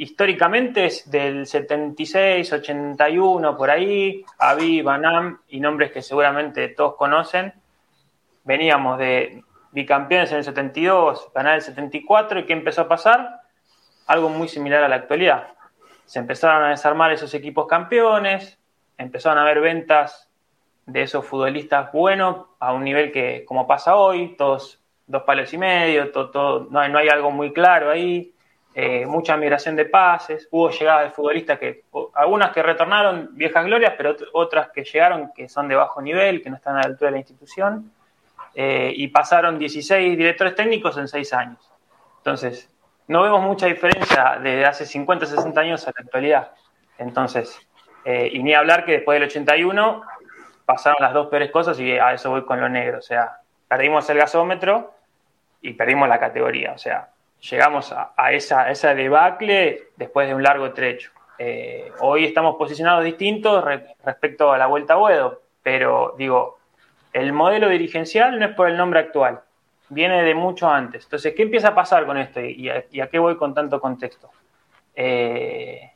históricamente 0.00 0.86
es 0.86 1.10
del 1.10 1.46
76, 1.46 2.52
81, 2.52 3.56
por 3.56 3.70
ahí, 3.70 4.24
Avi, 4.38 4.80
Banam 4.80 5.40
y 5.48 5.60
nombres 5.60 5.92
que 5.92 6.00
seguramente 6.00 6.68
todos 6.68 6.96
conocen, 6.96 7.52
veníamos 8.44 8.98
de 8.98 9.44
bicampeones 9.72 10.32
en 10.32 10.38
el 10.38 10.44
72, 10.44 11.30
ganar 11.34 11.56
el 11.56 11.62
74 11.62 12.40
y 12.40 12.46
¿qué 12.46 12.54
empezó 12.54 12.80
a 12.80 12.88
pasar? 12.88 13.42
Algo 14.06 14.30
muy 14.30 14.48
similar 14.48 14.82
a 14.82 14.88
la 14.88 14.96
actualidad. 14.96 15.48
Se 16.06 16.18
empezaron 16.18 16.64
a 16.64 16.70
desarmar 16.70 17.12
esos 17.12 17.34
equipos 17.34 17.66
campeones, 17.66 18.58
empezaron 18.96 19.36
a 19.36 19.42
haber 19.42 19.60
ventas 19.60 20.29
de 20.86 21.02
esos 21.02 21.24
futbolistas 21.24 21.92
buenos 21.92 22.46
a 22.58 22.72
un 22.72 22.84
nivel 22.84 23.12
que, 23.12 23.44
como 23.44 23.66
pasa 23.66 23.96
hoy, 23.96 24.34
todos 24.36 24.80
dos 25.06 25.22
palos 25.24 25.52
y 25.52 25.58
medio, 25.58 26.10
no, 26.70 26.80
hay, 26.80 26.90
no 26.90 26.98
hay 26.98 27.08
algo 27.08 27.30
muy 27.30 27.52
claro 27.52 27.90
ahí, 27.90 28.32
eh, 28.74 29.04
mucha 29.06 29.36
migración 29.36 29.74
de 29.74 29.84
pases, 29.84 30.46
hubo 30.52 30.70
llegadas 30.70 31.04
de 31.04 31.10
futbolistas 31.10 31.58
que, 31.58 31.84
algunas 32.14 32.52
que 32.52 32.62
retornaron 32.62 33.30
viejas 33.32 33.64
glorias, 33.64 33.94
pero 33.96 34.14
otras 34.32 34.70
que 34.70 34.84
llegaron 34.84 35.32
que 35.34 35.48
son 35.48 35.66
de 35.66 35.74
bajo 35.74 36.00
nivel, 36.00 36.42
que 36.42 36.50
no 36.50 36.56
están 36.56 36.76
a 36.76 36.82
la 36.82 36.86
altura 36.86 37.08
de 37.08 37.12
la 37.12 37.18
institución 37.18 37.92
eh, 38.54 38.92
y 38.94 39.08
pasaron 39.08 39.58
16 39.58 40.16
directores 40.16 40.54
técnicos 40.54 40.96
en 40.98 41.08
6 41.08 41.32
años. 41.32 41.70
Entonces, 42.18 42.70
no 43.08 43.22
vemos 43.22 43.42
mucha 43.42 43.66
diferencia 43.66 44.38
desde 44.40 44.64
hace 44.64 44.86
50, 44.86 45.26
60 45.26 45.60
años 45.60 45.88
a 45.88 45.92
la 45.96 46.04
actualidad. 46.04 46.52
Entonces, 46.96 47.58
eh, 48.04 48.30
y 48.32 48.42
ni 48.42 48.54
hablar 48.54 48.84
que 48.84 48.92
después 48.92 49.18
del 49.18 49.28
81 49.28 50.02
pasaron 50.70 50.98
las 51.00 51.12
dos 51.12 51.26
peores 51.26 51.50
cosas 51.50 51.80
y 51.80 51.98
a 51.98 52.12
eso 52.12 52.30
voy 52.30 52.44
con 52.44 52.60
lo 52.60 52.68
negro. 52.68 52.98
O 52.98 53.02
sea, 53.02 53.40
perdimos 53.66 54.08
el 54.08 54.18
gasómetro 54.18 54.94
y 55.60 55.72
perdimos 55.72 56.08
la 56.08 56.20
categoría. 56.20 56.72
O 56.72 56.78
sea, 56.78 57.08
llegamos 57.40 57.90
a, 57.92 58.12
a 58.16 58.32
esa, 58.32 58.94
debacle 58.94 59.88
después 59.96 60.28
de 60.28 60.34
un 60.34 60.44
largo 60.44 60.72
trecho. 60.72 61.10
Eh, 61.38 61.90
hoy 61.98 62.24
estamos 62.24 62.54
posicionados 62.56 63.04
distintos 63.04 63.64
respecto 64.04 64.52
a 64.52 64.58
la 64.58 64.66
vuelta 64.66 64.92
a 64.92 64.96
Boedo, 64.96 65.42
pero 65.60 66.14
digo, 66.16 66.58
el 67.12 67.32
modelo 67.32 67.68
dirigencial 67.68 68.38
no 68.38 68.46
es 68.46 68.54
por 68.54 68.68
el 68.68 68.76
nombre 68.76 69.00
actual, 69.00 69.40
viene 69.88 70.22
de 70.22 70.34
mucho 70.34 70.68
antes. 70.68 71.02
Entonces, 71.04 71.34
¿qué 71.34 71.42
empieza 71.42 71.68
a 71.68 71.74
pasar 71.74 72.06
con 72.06 72.16
esto 72.16 72.40
y 72.40 72.68
a, 72.68 73.08
qué 73.08 73.18
voy 73.18 73.36
con 73.36 73.54
tanto 73.54 73.80
contexto? 73.80 74.30
Eh, 74.94 75.90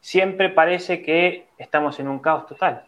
siempre 0.00 0.48
parece 0.48 1.02
que 1.02 1.46
estamos 1.58 2.00
en 2.00 2.08
un 2.08 2.18
caos 2.18 2.46
total. 2.46 2.86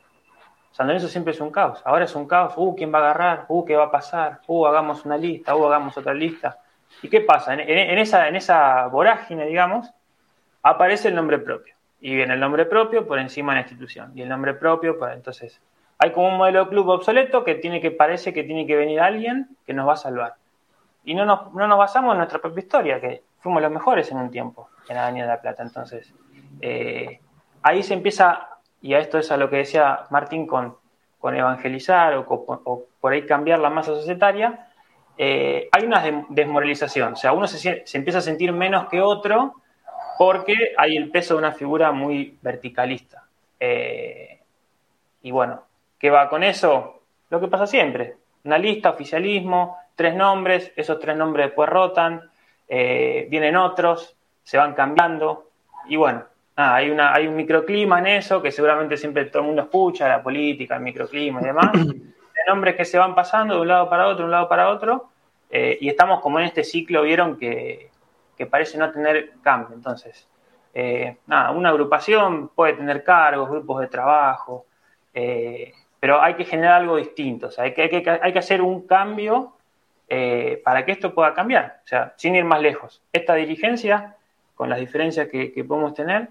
San 0.75 0.89
Lorenzo 0.89 1.07
siempre 1.07 1.33
es 1.33 1.41
un 1.41 1.53
caos. 1.53 1.81
Ahora 1.85 2.05
es 2.05 2.17
un 2.17 2.27
caos. 2.27 2.55
Uh, 2.57 2.75
¿quién 2.75 2.93
va 2.93 2.99
a 2.99 3.03
agarrar? 3.03 3.45
Uh, 3.47 3.65
¿qué 3.65 3.77
va 3.77 3.85
a 3.85 3.91
pasar? 3.93 4.41
Uh, 4.49 4.67
hagamos 4.67 5.05
una 5.05 5.17
lista. 5.17 5.55
Uh, 5.55 5.67
hagamos 5.67 5.97
otra 5.97 6.13
lista. 6.13 6.59
¿Y 7.01 7.09
qué 7.09 7.21
pasa? 7.21 7.55
En, 7.55 7.61
esa, 7.99 8.27
en 8.27 8.35
esa 8.35 8.89
vorágine, 8.89 9.47
digamos, 9.47 9.89
aparece 10.65 11.07
el 11.07 11.15
nombre 11.15 11.39
propio. 11.39 11.77
Y 12.01 12.17
viene 12.17 12.35
el 12.35 12.41
nombre 12.41 12.67
propio 12.67 13.07
por 13.07 13.21
encima 13.21 13.53
de 13.53 13.59
la 13.59 13.63
institución. 13.63 14.11
Y 14.17 14.23
el 14.23 14.29
nombre 14.29 14.53
propio, 14.55 14.99
pues 14.99 15.15
entonces, 15.15 15.61
hay 15.97 16.11
como 16.11 16.27
un 16.27 16.39
modelo 16.39 16.65
de 16.65 16.71
club 16.71 16.89
obsoleto 16.89 17.45
que 17.45 17.55
tiene 17.55 17.81
que 17.81 17.93
parece 17.93 18.33
que 18.33 18.43
tiene 18.43 18.67
que 18.67 18.75
venir 18.75 19.01
alguien 19.01 19.57
que 19.65 19.75
nos 19.75 19.87
va 19.87 19.93
a 19.93 19.97
salvar. 19.97 20.35
Y 21.05 21.15
no 21.15 21.25
nos, 21.25 21.55
no 21.55 21.69
nos 21.69 21.79
basamos 21.79 22.15
en 22.15 22.19
nuestra 22.19 22.41
propia 22.41 22.61
historia, 22.61 23.01
que 23.01 23.23
fuimos 23.39 23.63
los 23.63 23.71
mejores 23.71 24.11
en 24.11 24.17
un 24.17 24.29
tiempo 24.29 24.71
en 24.89 24.97
la 24.97 25.05
Avenida 25.05 25.27
de 25.27 25.31
la 25.35 25.41
Plata. 25.41 25.63
Entonces, 25.63 26.13
eh, 26.61 27.21
ahí 27.63 27.85
se 27.85 27.95
empieza, 27.95 28.54
y 28.85 28.93
a 28.93 28.99
esto 28.99 29.17
es 29.17 29.33
a 29.33 29.39
lo 29.39 29.49
que 29.49 29.57
decía 29.57 30.01
Martín 30.11 30.47
con, 30.47 30.77
con 31.19 31.35
evangelizar 31.35 32.17
o, 32.17 32.85
por 33.01 33.13
ahí 33.15 33.25
cambiar 33.25 33.59
la 33.59 33.71
masa 33.71 33.95
societaria, 33.95 34.69
eh, 35.17 35.71
hay 35.73 35.85
una 35.87 36.03
desmoralización. 36.29 37.15
O 37.15 37.17
sea, 37.17 37.33
uno 37.33 37.47
se, 37.47 37.83
empieza 37.95 38.19
a 38.19 38.21
sentir 38.21 38.53
menos 38.53 38.87
que 38.91 39.01
otro 39.01 39.55
porque 40.19 40.75
hay 40.77 40.99
el 40.99 41.11
peso 41.11 41.33
de 41.33 41.39
una 41.39 41.53
figura 41.53 41.93
muy 41.93 42.37
verticalista. 42.43 43.25
Eh, 43.59 44.41
y 45.23 45.31
bueno, 45.31 45.63
¿qué 45.99 46.11
va 46.11 46.29
con 46.29 46.43
eso? 46.43 47.01
Lo 47.31 47.41
que 47.41 47.49
pasa 47.49 47.67
siempre. 47.67 48.17
Una 48.45 48.59
lista, 48.59 48.91
oficialismo, 48.91 49.79
tres 49.95 50.15
nombres, 50.15 50.73
esos 50.77 50.99
tres 50.99 51.17
nombres 51.17 51.47
después 51.47 51.71
rotan, 51.71 52.31
eh, 52.69 53.29
vienen 53.31 53.57
otros, 53.57 54.15
se 54.43 54.59
van 54.59 54.75
cambiando. 54.75 55.49
Y 55.89 55.97
bueno, 55.97 56.25
hay, 56.57 56.91
una, 56.91 57.15
hay 57.15 57.27
un 57.27 57.37
microclima 57.37 57.99
en 57.99 58.07
eso 58.07 58.41
que 58.41 58.53
seguramente 58.53 58.97
siempre 58.97 59.25
todo 59.27 59.43
el 59.43 59.47
mundo 59.49 59.63
escucha, 59.63 60.09
la 60.09 60.23
política, 60.23 60.77
el 60.77 60.83
microclima 60.83 61.41
y 61.41 61.45
demás. 61.45 61.73
De 62.35 62.41
nombres 62.49 62.75
que 62.75 62.85
se 62.85 62.99
van 62.99 63.15
pasando 63.15 63.55
de 63.55 63.61
un 63.61 63.69
lado 63.69 63.89
para 63.89 64.09
otro, 64.09 64.19
de 64.19 64.25
un 64.25 64.31
lado 64.33 64.49
para 64.49 64.69
otro. 64.69 65.09
Eh, 65.51 65.79
y 65.81 65.89
estamos 65.89 66.21
como 66.21 66.41
en 66.41 66.47
este 66.47 66.65
ciclo, 66.65 67.03
vieron 67.03 67.39
que 67.39 67.91
que 68.37 68.47
parece 68.47 68.79
no 68.79 68.91
tener 68.91 69.33
cambio. 69.43 69.75
Entonces, 69.75 70.29
eh, 70.73 71.17
nada, 71.27 71.51
una 71.51 71.71
agrupación 71.71 72.49
puede 72.49 72.75
tener 72.75 73.05
cargos, 73.05 73.49
grupos 73.49 73.81
de 73.81 73.87
trabajo, 73.87 74.67
eh, 75.13 75.73
pero 76.01 76.21
hay 76.21 76.35
que 76.35 76.45
generar 76.45 76.83
algo 76.83 76.97
distinto, 76.97 77.47
o 77.47 77.51
sea, 77.51 77.65
hay 77.65 77.73
que, 77.73 77.83
hay 77.83 78.33
que, 78.33 78.39
hacer 78.39 78.61
un 78.61 78.87
cambio 78.87 79.55
eh, 80.09 80.61
para 80.65 80.85
que 80.85 80.93
esto 80.93 81.15
pueda 81.15 81.33
cambiar, 81.33 81.81
o 81.85 81.87
sea, 81.87 82.13
sin 82.17 82.35
ir 82.35 82.45
más 82.45 82.61
lejos. 82.61 83.03
Esta 83.13 83.35
dirigencia, 83.35 84.17
con 84.55 84.69
las 84.69 84.81
diferencias 84.81 85.29
que, 85.29 85.65
podemos 85.67 85.95
tener, 85.95 86.29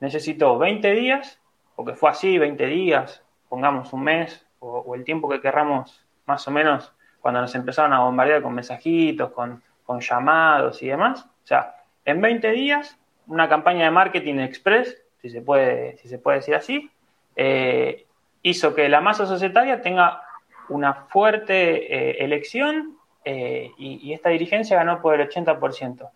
necesitó 0.00 0.58
20 0.58 0.90
días, 0.92 1.40
o 1.76 1.84
que 1.84 1.94
fue 1.94 2.10
así, 2.10 2.38
20 2.38 2.66
días, 2.66 3.22
pongamos 3.48 3.92
un 3.92 4.02
mes, 4.02 4.46
o, 4.58 4.94
el 4.94 5.04
tiempo 5.04 5.28
que 5.28 5.40
querramos, 5.40 6.04
más 6.26 6.46
o 6.48 6.50
menos, 6.50 6.92
cuando 7.20 7.40
nos 7.40 7.54
empezaron 7.54 7.92
a 7.92 8.00
bombardear 8.00 8.42
con 8.42 8.54
mensajitos, 8.54 9.30
con 9.32 9.62
llamados 10.00 10.82
y 10.82 10.88
demás. 10.88 11.26
O 11.44 11.46
sea, 11.46 11.76
en 12.04 12.20
20 12.20 12.50
días, 12.50 12.98
una 13.26 13.48
campaña 13.48 13.84
de 13.84 13.90
marketing 13.90 14.38
express, 14.40 15.00
si 15.20 15.30
se 15.30 15.40
puede, 15.42 15.96
si 15.98 16.08
se 16.08 16.18
puede 16.18 16.38
decir 16.38 16.54
así, 16.54 16.90
eh, 17.36 18.06
hizo 18.42 18.74
que 18.74 18.88
la 18.88 19.00
masa 19.00 19.26
societaria 19.26 19.82
tenga 19.82 20.22
una 20.68 20.94
fuerte 20.94 21.94
eh, 21.94 22.24
elección 22.24 22.96
eh, 23.24 23.70
y, 23.76 24.12
esta 24.12 24.30
dirigencia 24.30 24.76
ganó 24.76 25.00
por 25.00 25.20
el 25.20 25.28
80%. 25.28 26.10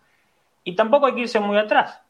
Y 0.63 0.75
tampoco 0.75 1.05
hay 1.05 1.13
que 1.13 1.21
irse 1.21 1.39
muy 1.39 1.57
atrás, 1.57 2.01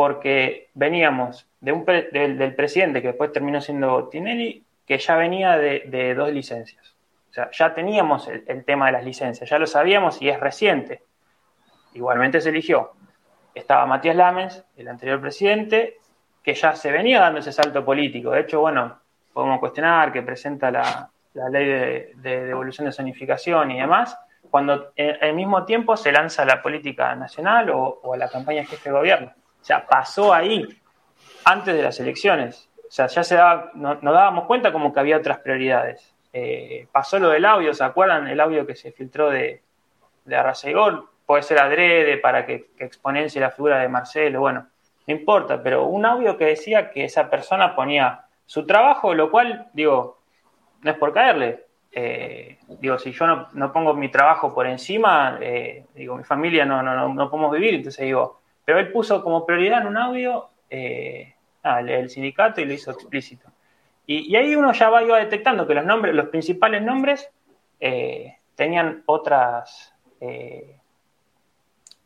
porque 0.00 0.70
veníamos 0.72 1.46
de 1.60 1.72
un 1.72 1.84
del 1.84 2.54
presidente 2.54 3.02
que 3.02 3.08
después 3.08 3.32
terminó 3.32 3.60
siendo 3.60 4.08
Tinelli, 4.08 4.64
que 4.86 4.96
ya 4.96 5.14
venía 5.16 5.58
de 5.58 6.14
dos 6.14 6.32
licencias. 6.32 6.96
O 7.28 7.32
sea, 7.32 7.50
ya 7.52 7.74
teníamos 7.74 8.26
el, 8.28 8.64
tema 8.64 8.86
de 8.86 8.92
las 8.92 9.04
licencias, 9.04 9.50
ya 9.50 9.58
lo 9.58 9.66
sabíamos 9.66 10.22
y 10.22 10.30
es 10.30 10.40
reciente. 10.40 11.02
Igualmente 11.92 12.40
se 12.40 12.48
eligió. 12.48 12.92
Estaba 13.54 13.84
Matías 13.84 14.16
Lamens, 14.16 14.64
el 14.78 14.88
anterior 14.88 15.20
presidente, 15.20 15.98
que 16.42 16.54
ya 16.54 16.74
se 16.74 16.90
venía 16.90 17.20
dando 17.20 17.40
ese 17.40 17.52
salto 17.52 17.84
político. 17.84 18.30
De 18.30 18.40
hecho, 18.40 18.60
bueno, 18.60 18.98
podemos 19.34 19.60
cuestionar 19.60 20.12
que 20.12 20.22
presenta 20.22 20.70
la, 20.70 21.10
ley 21.50 21.66
de, 21.66 22.46
devolución 22.46 22.86
de 22.86 22.92
zonificación 22.92 23.70
y 23.70 23.80
demás, 23.80 24.18
cuando 24.50 24.92
al 25.20 25.34
mismo 25.34 25.66
tiempo 25.66 25.98
se 25.98 26.10
lanza 26.10 26.46
la 26.46 26.62
política 26.62 27.14
nacional 27.14 27.70
o, 27.70 28.16
la 28.16 28.30
campaña 28.30 28.64
jefe 28.64 28.88
de 28.88 28.96
gobierno. 28.96 29.32
O 29.60 29.64
sea, 29.64 29.86
pasó 29.86 30.32
ahí, 30.32 30.66
antes 31.44 31.74
de 31.74 31.82
las 31.82 32.00
elecciones. 32.00 32.68
O 32.76 32.90
sea, 32.90 33.06
ya 33.06 33.22
se 33.22 33.36
daba, 33.36 33.70
nos 33.74 34.02
dábamos 34.02 34.46
cuenta 34.46 34.72
como 34.72 34.92
que 34.92 35.00
había 35.00 35.16
otras 35.16 35.38
prioridades. 35.38 36.14
Eh, 36.32 36.86
pasó 36.92 37.18
lo 37.18 37.30
del 37.30 37.44
audio, 37.44 37.74
¿se 37.74 37.84
acuerdan? 37.84 38.28
El 38.28 38.40
audio 38.40 38.66
que 38.66 38.74
se 38.74 38.92
filtró 38.92 39.30
de, 39.30 39.62
de 40.24 41.04
puede 41.26 41.42
ser 41.42 41.60
adrede 41.60 42.16
para 42.18 42.44
que, 42.44 42.70
que, 42.76 42.84
exponencie 42.84 43.40
la 43.40 43.50
figura 43.50 43.78
de 43.78 43.88
Marcelo, 43.88 44.40
bueno, 44.40 44.66
no 45.06 45.14
importa, 45.14 45.62
pero 45.62 45.84
un 45.84 46.04
audio 46.04 46.36
que 46.36 46.46
decía 46.46 46.90
que 46.90 47.04
esa 47.04 47.30
persona 47.30 47.74
ponía 47.76 48.26
su 48.46 48.66
trabajo, 48.66 49.14
lo 49.14 49.30
cual, 49.30 49.68
digo, 49.72 50.18
no 50.82 50.90
es 50.90 50.96
por 50.96 51.12
caerle. 51.12 51.66
Eh, 51.92 52.58
digo, 52.80 52.98
si 52.98 53.12
yo 53.12 53.48
no, 53.52 53.72
pongo 53.72 53.94
mi 53.94 54.08
trabajo 54.08 54.54
por 54.54 54.66
encima, 54.66 55.38
eh, 55.40 55.86
digo, 55.94 56.16
mi 56.16 56.24
familia 56.24 56.64
no, 56.64 56.82
no, 56.82 57.14
no, 57.14 57.30
podemos 57.30 57.52
vivir, 57.52 57.74
entonces 57.74 58.04
digo, 58.04 58.39
pero 58.70 58.78
él 58.78 58.92
puso 58.92 59.20
como 59.20 59.44
prioridad 59.44 59.80
en 59.80 59.88
un 59.88 59.96
audio 59.96 60.48
el 60.70 62.08
sindicato 62.08 62.60
y 62.60 62.66
lo 62.66 62.72
hizo 62.72 62.92
explícito. 62.92 63.48
Y, 64.06 64.36
ahí 64.36 64.54
uno 64.54 64.72
ya 64.72 64.88
va, 64.88 65.02
iba 65.02 65.18
detectando 65.18 65.66
que 65.66 65.74
los 65.74 65.84
nombres, 65.84 66.14
los 66.14 66.28
principales 66.28 66.80
nombres 66.80 67.28
eh, 67.80 68.36
tenían 68.54 69.02
otras, 69.06 69.92
eh, 70.20 70.76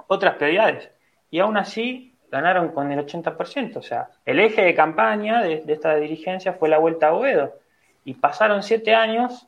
otras 0.07 0.37
prioridades. 0.37 0.91
Y 1.31 1.41
aún 1.41 1.59
así 1.59 2.15
ganaron 2.31 2.71
con 2.71 2.91
el 2.91 3.07
80%. 3.07 3.77
O 3.77 3.83
sea, 3.83 4.09
el 4.25 4.41
eje 4.41 4.63
de 4.63 4.75
campaña 4.75 5.43
de, 5.43 5.65
esta 5.69 5.97
dirigencia 5.97 6.55
fue 6.55 6.71
la 6.71 6.79
vuelta 6.79 7.09
a 7.09 7.11
Boedo. 7.11 7.59
Y 8.07 8.15
pasaron 8.15 8.63
siete 8.63 8.95
años 8.95 9.47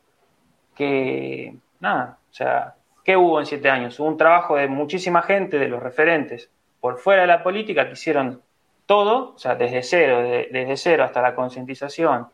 que, 0.75 1.55
nada, 1.79 2.19
o 2.29 2.33
sea, 2.35 2.75
¿qué 3.03 3.17
hubo 3.17 3.39
en 3.39 3.47
siete 3.47 3.71
años? 3.71 3.99
Hubo 3.99 4.07
un 4.07 4.17
trabajo 4.17 4.55
de 4.55 4.67
muchísima 4.67 5.23
gente, 5.23 5.57
de 5.57 5.67
los 5.67 5.81
referentes, 5.81 6.51
por 6.79 6.97
fuera 6.97 7.21
de 7.21 7.27
la 7.27 7.43
política, 7.43 7.87
que 7.87 7.93
hicieron 7.93 8.41
todo, 8.85 9.33
o 9.35 9.37
sea, 9.37 9.55
desde 9.55 9.83
cero, 9.83 10.21
desde 10.21 10.77
cero 10.77 11.03
hasta 11.03 11.21
la 11.21 11.35
concientización, 11.35 12.27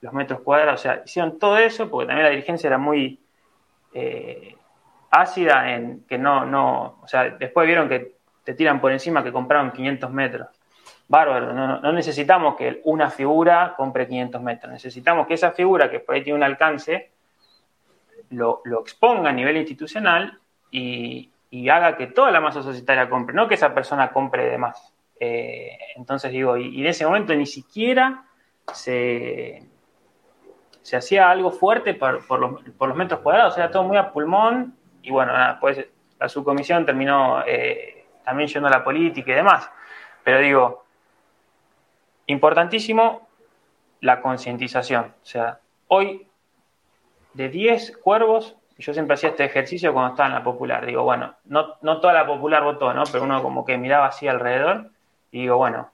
los 0.00 0.12
metros 0.12 0.40
cuadrados, 0.40 0.80
o 0.80 0.82
sea, 0.82 1.02
hicieron 1.04 1.38
todo 1.38 1.56
eso 1.56 1.88
porque 1.90 2.06
también 2.06 2.24
la 2.24 2.30
dirigencia 2.30 2.66
era 2.66 2.78
muy 2.78 3.18
eh, 3.94 4.54
ácida 5.10 5.74
en 5.74 6.04
que 6.06 6.18
no, 6.18 6.44
no, 6.44 6.98
o 7.02 7.08
sea, 7.08 7.30
después 7.30 7.66
vieron 7.66 7.88
que 7.88 8.14
te 8.44 8.54
tiran 8.54 8.80
por 8.80 8.92
encima 8.92 9.24
que 9.24 9.32
compraron 9.32 9.72
500 9.72 10.10
metros. 10.10 10.48
Bárbaro, 11.08 11.52
no, 11.52 11.92
necesitamos 11.92 12.56
que 12.56 12.80
una 12.84 13.10
figura 13.10 13.74
compre 13.76 14.06
500 14.06 14.42
metros, 14.42 14.72
necesitamos 14.72 15.26
que 15.26 15.34
esa 15.34 15.52
figura 15.52 15.90
que 15.90 16.00
por 16.00 16.14
ahí 16.14 16.22
tiene 16.22 16.38
un 16.38 16.42
alcance 16.42 17.10
lo, 18.30 18.62
exponga 18.80 19.30
a 19.30 19.32
nivel 19.32 19.56
institucional 19.56 20.38
y, 20.70 21.30
haga 21.68 21.96
que 21.96 22.08
toda 22.08 22.30
la 22.30 22.40
masa 22.40 22.62
societaria 22.62 23.08
compre, 23.08 23.34
no 23.34 23.48
que 23.48 23.54
esa 23.54 23.74
persona 23.74 24.12
compre 24.12 24.50
de 24.50 24.58
más. 24.58 24.94
Eh, 25.20 25.78
entonces 25.96 26.32
digo, 26.32 26.56
y, 26.56 26.80
en 26.80 26.86
ese 26.86 27.06
momento 27.06 27.34
ni 27.34 27.46
siquiera 27.46 28.24
se, 28.72 29.62
se 30.82 30.96
hacía 30.96 31.30
algo 31.30 31.50
fuerte 31.50 31.94
por, 31.94 32.22
los, 32.40 32.96
metros 32.96 33.20
cuadrados, 33.20 33.56
era 33.56 33.70
todo 33.70 33.84
muy 33.84 33.96
a 33.96 34.12
pulmón 34.12 34.76
y 35.02 35.10
bueno, 35.10 35.32
pues 35.60 35.86
la 36.18 36.28
subcomisión 36.28 36.84
terminó 36.84 37.42
eh, 37.46 38.06
también 38.24 38.48
yendo 38.48 38.68
a 38.68 38.70
la 38.70 38.84
política 38.84 39.32
y 39.32 39.34
demás. 39.34 39.70
Pero 40.22 40.40
digo, 40.40 40.84
importantísimo 42.26 43.28
la 44.00 44.20
concientización. 44.20 45.14
O 45.22 45.26
sea, 45.26 45.60
hoy 45.88 46.26
de 47.34 47.48
10 47.48 47.98
cuervos, 47.98 48.56
yo 48.78 48.92
siempre 48.92 49.14
hacía 49.14 49.30
este 49.30 49.44
ejercicio 49.44 49.92
cuando 49.92 50.12
estaba 50.12 50.28
en 50.28 50.34
la 50.34 50.42
popular, 50.42 50.84
digo, 50.84 51.02
bueno, 51.04 51.34
no, 51.44 51.76
no 51.82 52.00
toda 52.00 52.12
la 52.12 52.26
popular 52.26 52.64
votó, 52.64 52.92
¿no? 52.92 53.04
Pero 53.10 53.24
uno 53.24 53.42
como 53.42 53.64
que 53.64 53.78
miraba 53.78 54.06
así 54.06 54.26
alrededor 54.26 54.90
y 55.30 55.42
digo, 55.42 55.56
bueno, 55.56 55.90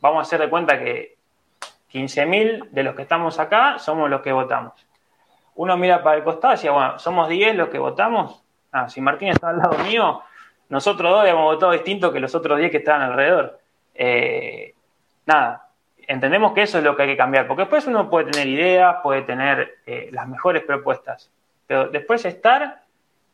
vamos 0.00 0.18
a 0.18 0.22
hacer 0.22 0.40
de 0.40 0.50
cuenta 0.50 0.78
que 0.78 1.16
15.000 1.92 2.70
de 2.70 2.82
los 2.82 2.94
que 2.94 3.02
estamos 3.02 3.38
acá 3.38 3.78
somos 3.78 4.08
los 4.08 4.22
que 4.22 4.32
votamos. 4.32 4.72
Uno 5.54 5.76
mira 5.76 6.02
para 6.02 6.16
el 6.16 6.24
costado 6.24 6.54
y 6.54 6.56
decía, 6.56 6.72
bueno, 6.72 6.98
somos 6.98 7.28
10 7.28 7.56
los 7.56 7.68
que 7.68 7.78
votamos. 7.78 8.42
Ah, 8.72 8.88
si 8.88 9.02
Martín 9.02 9.28
está 9.28 9.50
al 9.50 9.58
lado 9.58 9.76
mío, 9.84 10.22
nosotros 10.70 11.10
dos 11.10 11.20
habíamos 11.20 11.44
votado 11.44 11.72
distinto 11.72 12.10
que 12.10 12.20
los 12.20 12.34
otros 12.34 12.58
10 12.58 12.70
que 12.70 12.78
estaban 12.78 13.02
alrededor. 13.02 13.60
eh, 13.94 14.74
nada, 15.26 15.68
entendemos 16.06 16.52
que 16.52 16.62
eso 16.62 16.78
es 16.78 16.84
lo 16.84 16.96
que 16.96 17.02
hay 17.02 17.08
que 17.08 17.16
cambiar, 17.16 17.46
porque 17.46 17.62
después 17.62 17.86
uno 17.86 18.08
puede 18.08 18.30
tener 18.30 18.48
ideas, 18.48 18.96
puede 19.02 19.22
tener 19.22 19.78
eh, 19.86 20.08
las 20.12 20.28
mejores 20.28 20.62
propuestas, 20.64 21.30
pero 21.66 21.88
después 21.88 22.24
estar, 22.24 22.82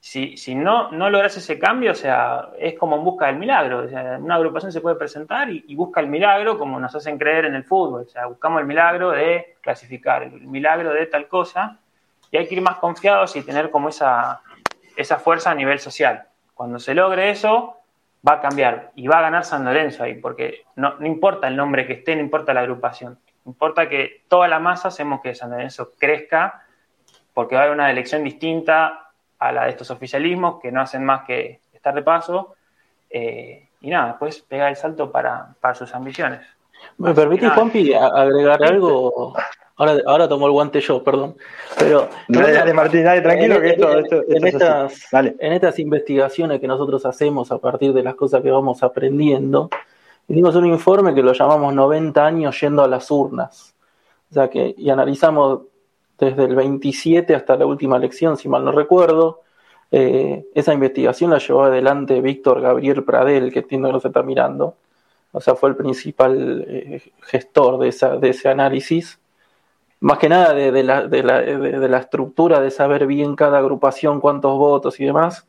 si, 0.00 0.36
si 0.36 0.54
no, 0.54 0.90
no 0.92 1.10
logras 1.10 1.36
ese 1.36 1.58
cambio, 1.58 1.92
o 1.92 1.94
sea, 1.94 2.50
es 2.58 2.78
como 2.78 2.96
en 2.96 3.04
busca 3.04 3.26
del 3.26 3.36
milagro, 3.36 3.84
o 3.84 3.88
sea, 3.88 4.18
una 4.20 4.36
agrupación 4.36 4.72
se 4.72 4.80
puede 4.80 4.96
presentar 4.96 5.50
y, 5.50 5.74
busca 5.74 6.00
el 6.00 6.06
milagro 6.06 6.58
como 6.58 6.78
nos 6.78 6.94
hacen 6.94 7.18
creer 7.18 7.46
en 7.46 7.54
el 7.54 7.64
fútbol, 7.64 8.02
o 8.02 8.08
sea, 8.08 8.26
buscamos 8.26 8.60
el 8.60 8.66
milagro 8.66 9.10
de 9.10 9.56
clasificar, 9.60 10.22
el 10.22 10.46
milagro 10.46 10.92
de 10.92 11.06
tal 11.06 11.28
cosa, 11.28 11.78
y 12.30 12.36
hay 12.36 12.46
que 12.46 12.54
ir 12.54 12.62
más 12.62 12.76
confiados 12.76 13.34
y 13.36 13.42
tener 13.42 13.70
como 13.70 13.88
esa, 13.88 14.42
esa 14.96 15.18
fuerza 15.18 15.50
a 15.50 15.54
nivel 15.54 15.78
social. 15.78 16.24
Cuando 16.54 16.78
se 16.78 16.94
logre 16.94 17.30
eso, 17.30 17.78
va 18.26 18.34
a 18.34 18.40
cambiar 18.40 18.90
y 18.94 19.06
va 19.06 19.18
a 19.18 19.22
ganar 19.22 19.44
San 19.44 19.64
Lorenzo 19.64 20.02
ahí, 20.02 20.14
porque 20.14 20.64
no, 20.76 20.94
importa 21.06 21.48
el 21.48 21.56
nombre 21.56 21.86
que 21.86 21.94
esté, 21.94 22.16
no 22.16 22.22
importa 22.22 22.52
la 22.52 22.60
agrupación, 22.60 23.18
importa 23.46 23.88
que 23.88 24.24
toda 24.28 24.48
la 24.48 24.58
masa 24.58 24.88
hacemos 24.88 25.20
que 25.20 25.34
San 25.34 25.50
Lorenzo 25.50 25.92
crezca, 25.98 26.64
porque 27.38 27.54
va 27.54 27.60
a 27.60 27.64
haber 27.66 27.76
una 27.76 27.88
elección 27.88 28.24
distinta 28.24 29.10
a 29.38 29.52
la 29.52 29.66
de 29.66 29.70
estos 29.70 29.92
oficialismos 29.92 30.58
que 30.60 30.72
no 30.72 30.80
hacen 30.80 31.04
más 31.04 31.24
que 31.24 31.60
estar 31.72 31.94
de 31.94 32.02
paso, 32.02 32.56
eh, 33.08 33.68
y 33.80 33.90
nada, 33.90 34.08
después 34.08 34.40
pegar 34.40 34.70
el 34.70 34.74
salto 34.74 35.12
para, 35.12 35.54
sus 35.76 35.94
ambiciones. 35.94 36.40
¿Me 36.96 37.14
permitís, 37.14 37.52
Juanpi, 37.52 37.94
agregar 37.94 38.60
algo? 38.64 39.36
Ahora, 39.76 39.98
ahora 40.06 40.28
tomó 40.28 40.46
el 40.46 40.52
guante 40.52 40.80
yo, 40.80 41.04
perdón. 41.04 41.36
Pero 41.78 42.08
dale, 42.26 42.74
Martín, 42.74 43.04
dale, 43.04 43.20
tranquilo 43.20 43.60
que 43.60 43.68
esto, 43.68 43.92
en, 44.28 44.44
estas, 44.44 45.12
en 45.12 45.52
estas 45.52 45.78
investigaciones 45.78 46.58
que 46.58 46.66
nosotros 46.66 47.06
hacemos 47.06 47.52
a 47.52 47.58
partir 47.58 47.92
de 47.92 48.02
las 48.02 48.16
cosas 48.16 48.42
que 48.42 48.50
vamos 48.50 48.82
aprendiendo, 48.82 49.70
hicimos 50.26 50.56
un 50.56 50.66
informe 50.66 51.14
que 51.14 51.22
lo 51.22 51.32
llamamos 51.32 51.72
90 51.72 52.26
años 52.26 52.60
yendo 52.60 52.82
a 52.82 52.88
las 52.88 53.08
urnas. 53.12 53.76
O 54.28 54.34
sea 54.34 54.50
que, 54.50 54.74
y 54.76 54.90
analizamos 54.90 55.67
desde 56.18 56.44
el 56.44 56.54
27 56.54 57.34
hasta 57.34 57.56
la 57.56 57.66
última 57.66 57.96
elección, 57.96 58.36
si 58.36 58.48
mal 58.48 58.64
no 58.64 58.72
recuerdo. 58.72 59.42
Eh, 59.90 60.44
esa 60.54 60.74
investigación 60.74 61.30
la 61.30 61.38
llevó 61.38 61.64
adelante 61.64 62.20
Víctor 62.20 62.60
Gabriel 62.60 63.04
Pradel, 63.04 63.52
que 63.52 63.60
entiendo 63.60 63.88
que 63.88 63.92
nos 63.94 64.04
está 64.04 64.22
mirando. 64.22 64.76
O 65.32 65.40
sea, 65.40 65.54
fue 65.54 65.70
el 65.70 65.76
principal 65.76 66.64
eh, 66.68 67.02
gestor 67.22 67.78
de, 67.78 67.88
esa, 67.88 68.16
de 68.16 68.30
ese 68.30 68.48
análisis 68.48 69.18
más 70.00 70.18
que 70.18 70.28
nada 70.28 70.54
de, 70.54 70.82
la, 70.82 71.06
de, 71.06 71.22
la, 71.22 71.40
de, 71.40 71.88
la, 71.88 71.98
estructura, 71.98 72.60
de 72.60 72.70
saber 72.70 73.06
bien 73.06 73.34
cada 73.34 73.58
agrupación, 73.58 74.20
cuántos 74.20 74.56
votos 74.56 75.00
y 75.00 75.04
demás. 75.04 75.46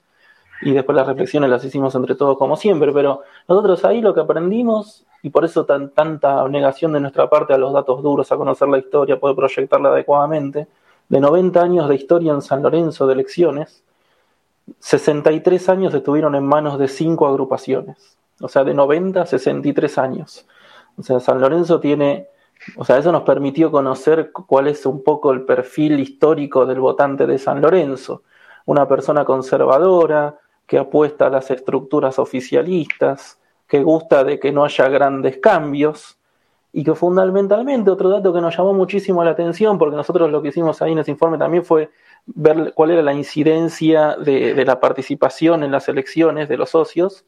Y 0.62 0.71
después 0.71 0.95
las 0.95 1.08
reflexiones 1.08 1.49
las 1.49 1.63
hicimos 1.63 1.95
entre 1.95 2.15
todos 2.15 2.38
como 2.38 2.55
siempre, 2.55 2.91
pero 2.91 3.21
nosotros 3.47 3.86
ahí 3.86 4.01
lo 4.01 4.13
que 4.13 4.21
aprendimos, 4.21 5.05
y 5.21 5.29
por 5.29 5.45
eso 5.45 5.65
tan, 5.65 5.89
tanta 5.89 6.47
negación 6.47 6.93
de 6.93 6.99
nuestra 6.99 7.29
parte 7.29 7.53
a 7.53 7.58
los 7.58 7.73
datos 7.73 8.01
duros, 8.01 8.32
a 8.32 8.38
conocer 8.38 8.67
la 8.67 8.77
historia, 8.77 9.19
poder 9.19 9.36
proyectarla 9.36 9.89
adecuadamente, 9.89 10.67
de 11.08 11.19
90 11.19 11.62
años 11.62 11.89
de 11.89 11.95
historia 11.95 12.34
en 12.34 12.41
San 12.41 12.62
Lorenzo 12.62 13.08
de 13.08 13.13
elecciones, 13.13 13.84
63 14.79 15.69
años 15.69 15.93
estuvieron 15.93 16.36
en 16.36 16.45
manos 16.45 16.77
de 16.77 16.88
cinco 16.88 17.27
agrupaciones. 17.27 18.17
O 18.41 18.47
sea, 18.47 18.63
de 18.63 18.73
90 18.73 19.21
a 19.21 19.25
63 19.25 19.97
años. 19.97 20.45
O 20.97 21.03
sea, 21.03 21.19
San 21.19 21.41
Lorenzo 21.41 21.79
tiene 21.79 22.27
o 22.75 22.84
sea, 22.84 22.97
eso 22.97 23.12
nos 23.12 23.23
permitió 23.23 23.71
conocer 23.71 24.32
cuál 24.32 24.67
es 24.67 24.86
un 24.86 25.03
poco 25.03 25.32
el 25.32 25.43
perfil 25.43 25.99
histórico 25.99 26.65
del 26.65 26.79
votante 26.79 27.25
de 27.25 27.38
San 27.38 27.62
Lorenzo. 27.62 28.23
Una 28.65 28.88
persona 28.88 29.25
conservadora, 29.25 30.39
que 30.67 30.77
apuesta 30.77 31.27
a 31.27 31.29
las 31.29 31.49
estructuras 31.51 32.19
oficialistas, 32.19 33.38
que 33.69 33.84
gusta 33.84 34.23
de 34.25 34.39
que 34.39 34.51
no 34.51 34.65
haya 34.65 34.89
grandes 34.89 35.38
cambios 35.38 36.17
y 36.73 36.84
que 36.84 36.95
fundamentalmente, 36.95 37.89
otro 37.89 38.10
dato 38.10 38.34
que 38.34 38.41
nos 38.41 38.58
llamó 38.58 38.73
muchísimo 38.73 39.23
la 39.23 39.32
atención, 39.32 39.77
porque 39.77 39.95
nosotros 39.95 40.29
lo 40.29 40.41
que 40.41 40.49
hicimos 40.49 40.82
ahí 40.82 40.91
en 40.91 40.99
ese 40.99 41.12
informe 41.12 41.38
también 41.38 41.63
fue 41.63 41.89
ver 42.25 42.73
cuál 42.75 42.91
era 42.91 43.01
la 43.01 43.13
incidencia 43.13 44.15
de, 44.17 44.65
la 44.65 44.79
participación 44.79 45.63
en 45.63 45.71
las 45.71 45.88
elecciones 45.88 46.49
de 46.49 46.58
los 46.58 46.71
socios, 46.71 47.25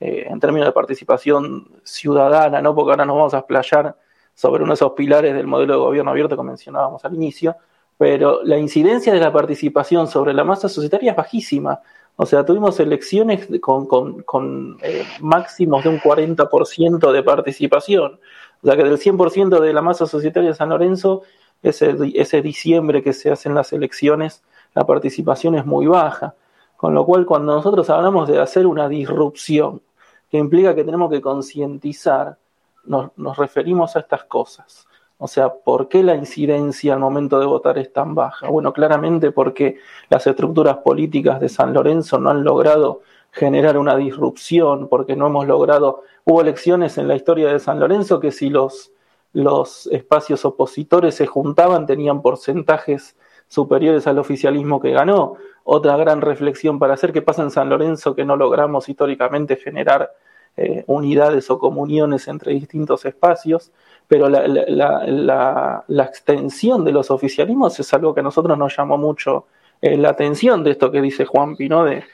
eh, 0.00 0.26
en 0.28 0.40
términos 0.40 0.66
de 0.66 0.72
participación 0.72 1.68
ciudadana, 1.84 2.60
¿no? 2.60 2.74
porque 2.74 2.90
ahora 2.90 3.04
nos 3.04 3.16
vamos 3.16 3.34
a 3.34 3.38
explayar 3.38 3.96
sobre 4.34 4.64
uno 4.64 4.72
de 4.72 4.74
esos 4.74 4.92
pilares 4.92 5.32
del 5.34 5.46
modelo 5.46 5.74
de 5.74 5.78
gobierno 5.78 6.10
abierto 6.10 6.36
que 6.36 6.42
mencionábamos 6.42 7.04
al 7.04 7.14
inicio, 7.14 7.56
pero 7.96 8.42
la 8.42 8.58
incidencia 8.58 9.12
de 9.12 9.20
la 9.20 9.32
participación 9.32 10.08
sobre 10.08 10.34
la 10.34 10.42
masa 10.42 10.68
societaria 10.68 11.12
es 11.12 11.16
bajísima. 11.16 11.80
O 12.16 12.26
sea, 12.26 12.44
tuvimos 12.44 12.78
elecciones 12.80 13.48
con, 13.60 13.86
con, 13.86 14.76
eh, 14.82 15.04
máximos 15.20 15.82
de 15.82 15.90
un 15.90 15.98
40% 15.98 17.12
de 17.12 17.22
participación. 17.22 18.20
O 18.62 18.66
sea, 18.66 18.76
que 18.76 18.84
del 18.84 18.98
100% 18.98 19.60
de 19.60 19.72
la 19.72 19.82
masa 19.82 20.06
societaria 20.06 20.50
de 20.50 20.54
San 20.54 20.68
Lorenzo, 20.68 21.22
ese, 21.62 21.96
ese 22.14 22.40
diciembre 22.40 23.02
que 23.02 23.12
se 23.12 23.30
hacen 23.30 23.54
las 23.54 23.72
elecciones, 23.72 24.42
la 24.74 24.86
participación 24.86 25.56
es 25.56 25.66
muy 25.66 25.86
baja. 25.86 26.34
Con 26.76 26.94
lo 26.94 27.04
cual, 27.04 27.26
cuando 27.26 27.54
nosotros 27.54 27.88
hablamos 27.90 28.28
de 28.28 28.40
hacer 28.40 28.66
una 28.66 28.88
disrupción, 28.88 29.82
que 30.30 30.38
implica 30.38 30.74
que 30.74 30.84
tenemos 30.84 31.10
que 31.10 31.20
concientizar 31.20 32.38
nos, 32.86 33.36
referimos 33.36 33.96
a 33.96 34.00
estas 34.00 34.24
cosas. 34.24 34.86
O 35.18 35.28
sea, 35.28 35.54
¿por 35.54 35.88
qué 35.88 36.02
la 36.02 36.14
incidencia 36.14 36.94
al 36.94 37.00
momento 37.00 37.38
de 37.38 37.46
votar 37.46 37.78
es 37.78 37.92
tan 37.92 38.14
baja? 38.14 38.48
Bueno, 38.48 38.72
claramente 38.72 39.30
porque 39.30 39.78
las 40.10 40.26
estructuras 40.26 40.78
políticas 40.78 41.40
de 41.40 41.48
San 41.48 41.72
Lorenzo 41.72 42.18
no 42.18 42.30
han 42.30 42.44
logrado 42.44 43.02
generar 43.30 43.78
una 43.78 43.96
disrupción, 43.96 44.88
porque 44.88 45.16
no 45.16 45.26
hemos 45.26 45.46
logrado, 45.46 46.02
hubo 46.24 46.40
elecciones 46.40 46.98
en 46.98 47.08
la 47.08 47.16
historia 47.16 47.52
de 47.52 47.58
San 47.58 47.80
Lorenzo 47.80 48.20
que 48.20 48.30
si 48.30 48.48
los, 48.48 48.92
los 49.32 49.86
espacios 49.88 50.44
opositores 50.44 51.16
se 51.16 51.26
juntaban 51.26 51.86
tenían 51.86 52.22
porcentajes 52.22 53.16
superiores 53.48 54.06
al 54.06 54.18
oficialismo 54.18 54.80
que 54.80 54.92
ganó. 54.92 55.36
Otra 55.64 55.96
gran 55.96 56.20
reflexión 56.20 56.78
para 56.78 56.94
hacer, 56.94 57.12
¿qué 57.12 57.22
pasa 57.22 57.42
en 57.42 57.50
San 57.50 57.68
Lorenzo 57.68 58.14
que 58.14 58.24
no 58.24 58.36
logramos 58.36 58.88
históricamente 58.88 59.56
generar 59.56 60.10
eh, 60.56 60.84
unidades 60.86 61.50
o 61.50 61.58
comuniones 61.58 62.28
entre 62.28 62.52
distintos 62.52 63.04
espacios, 63.04 63.72
pero 64.08 64.28
la, 64.28 65.84
extensión 65.88 66.84
de 66.84 66.92
los 66.92 67.10
oficialismos 67.10 67.78
es 67.80 67.94
algo 67.94 68.14
que 68.14 68.20
a 68.20 68.22
nosotros 68.22 68.56
nos 68.58 68.76
llamó 68.76 68.98
mucho 68.98 69.46
eh, 69.80 69.96
la 69.96 70.10
atención 70.10 70.62
de 70.62 70.72
esto 70.72 70.90
que 70.90 71.00
dice 71.00 71.24
Juan 71.24 71.56
Pino, 71.56 71.84
de, 71.84 72.04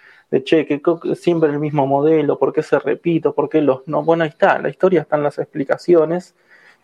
che, 0.45 0.65
que 0.67 0.81
siempre 1.15 1.51
el 1.51 1.59
mismo 1.59 1.87
modelo, 1.87 2.39
por 2.39 2.53
qué 2.53 2.63
se 2.63 2.79
repite, 2.79 3.31
por 3.31 3.49
qué 3.49 3.61
los 3.61 3.87
no. 3.87 4.03
Bueno, 4.03 4.25
ahí 4.25 4.31
está, 4.31 4.59
la 4.59 4.69
historia 4.69 5.03
están 5.03 5.23
las 5.23 5.39
explicaciones 5.39 6.35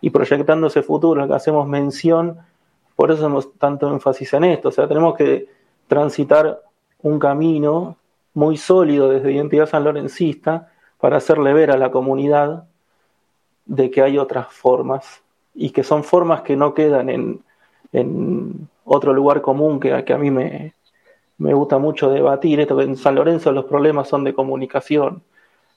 y 0.00 0.10
proyectando 0.10 0.66
ese 0.66 0.82
futuro 0.82 1.26
que 1.26 1.34
hacemos 1.34 1.66
mención, 1.68 2.38
por 2.96 3.10
eso 3.10 3.26
hemos 3.26 3.52
tanto 3.58 3.90
énfasis 3.92 4.32
en 4.34 4.44
esto, 4.44 4.68
o 4.68 4.72
sea, 4.72 4.88
tenemos 4.88 5.14
que 5.16 5.48
transitar 5.86 6.60
un 7.02 7.18
camino 7.18 7.96
muy 8.34 8.56
sólido 8.56 9.08
desde 9.08 9.32
identidad 9.32 9.66
sanlorencista 9.66 10.72
para 10.98 11.18
hacerle 11.18 11.52
ver 11.52 11.70
a 11.70 11.76
la 11.76 11.90
comunidad 11.90 12.64
de 13.66 13.90
que 13.90 14.02
hay 14.02 14.18
otras 14.18 14.46
formas 14.48 15.22
y 15.54 15.70
que 15.70 15.82
son 15.82 16.04
formas 16.04 16.42
que 16.42 16.56
no 16.56 16.74
quedan 16.74 17.10
en, 17.10 17.42
en 17.92 18.68
otro 18.84 19.12
lugar 19.12 19.42
común 19.42 19.80
que, 19.80 20.04
que 20.04 20.12
a 20.12 20.18
mí 20.18 20.30
me, 20.30 20.74
me, 21.38 21.54
gusta 21.54 21.78
mucho 21.78 22.10
debatir, 22.10 22.60
esto 22.60 22.80
en 22.80 22.96
San 22.96 23.16
Lorenzo 23.16 23.52
los 23.52 23.64
problemas 23.64 24.08
son 24.08 24.24
de 24.24 24.34
comunicación. 24.34 25.22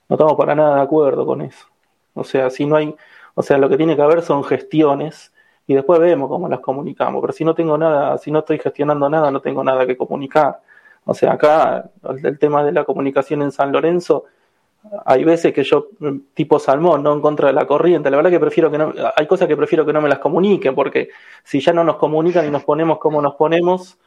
No 0.07 0.15
estamos 0.15 0.35
para 0.35 0.55
nada 0.55 0.75
de 0.75 0.81
acuerdo 0.81 1.25
con 1.25 1.41
eso. 1.41 1.65
O 2.13 2.23
sea, 2.23 2.49
si 2.49 2.65
no 2.65 2.75
hay, 2.75 2.95
o 3.35 3.41
sea, 3.43 3.57
lo 3.57 3.69
que 3.69 3.77
tiene 3.77 3.95
que 3.95 4.01
haber 4.01 4.21
son 4.21 4.43
gestiones 4.43 5.31
y 5.67 5.75
después 5.75 5.99
vemos 5.99 6.29
cómo 6.29 6.49
las 6.49 6.59
comunicamos. 6.59 7.21
Pero 7.21 7.33
si 7.33 7.45
no 7.45 7.53
tengo 7.53 7.77
nada, 7.77 8.17
si 8.17 8.31
no 8.31 8.39
estoy 8.39 8.59
gestionando 8.59 9.09
nada, 9.09 9.31
no 9.31 9.41
tengo 9.41 9.63
nada 9.63 9.85
que 9.85 9.95
comunicar. 9.95 10.61
O 11.05 11.13
sea, 11.13 11.33
acá 11.33 11.89
el 12.23 12.39
tema 12.39 12.63
de 12.63 12.71
la 12.71 12.83
comunicación 12.83 13.41
en 13.41 13.51
San 13.51 13.71
Lorenzo 13.71 14.25
hay 15.05 15.23
veces 15.23 15.53
que 15.53 15.63
yo, 15.63 15.87
tipo 16.33 16.57
salmón, 16.57 17.03
no 17.03 17.13
en 17.13 17.21
contra 17.21 17.47
de 17.47 17.53
la 17.53 17.67
corriente, 17.67 18.09
la 18.09 18.17
verdad 18.17 18.31
que 18.31 18.39
prefiero 18.39 18.71
que 18.71 18.77
no, 18.77 18.93
hay 19.15 19.27
cosas 19.27 19.47
que 19.47 19.57
prefiero 19.57 19.85
que 19.85 19.93
no 19.93 20.01
me 20.01 20.09
las 20.09 20.19
comuniquen, 20.19 20.73
porque 20.73 21.09
si 21.43 21.59
ya 21.59 21.73
no 21.73 21.83
nos 21.83 21.97
comunican 21.97 22.47
y 22.47 22.49
nos 22.49 22.63
ponemos 22.63 22.97
como 22.97 23.21
nos 23.21 23.35
ponemos, 23.35 23.97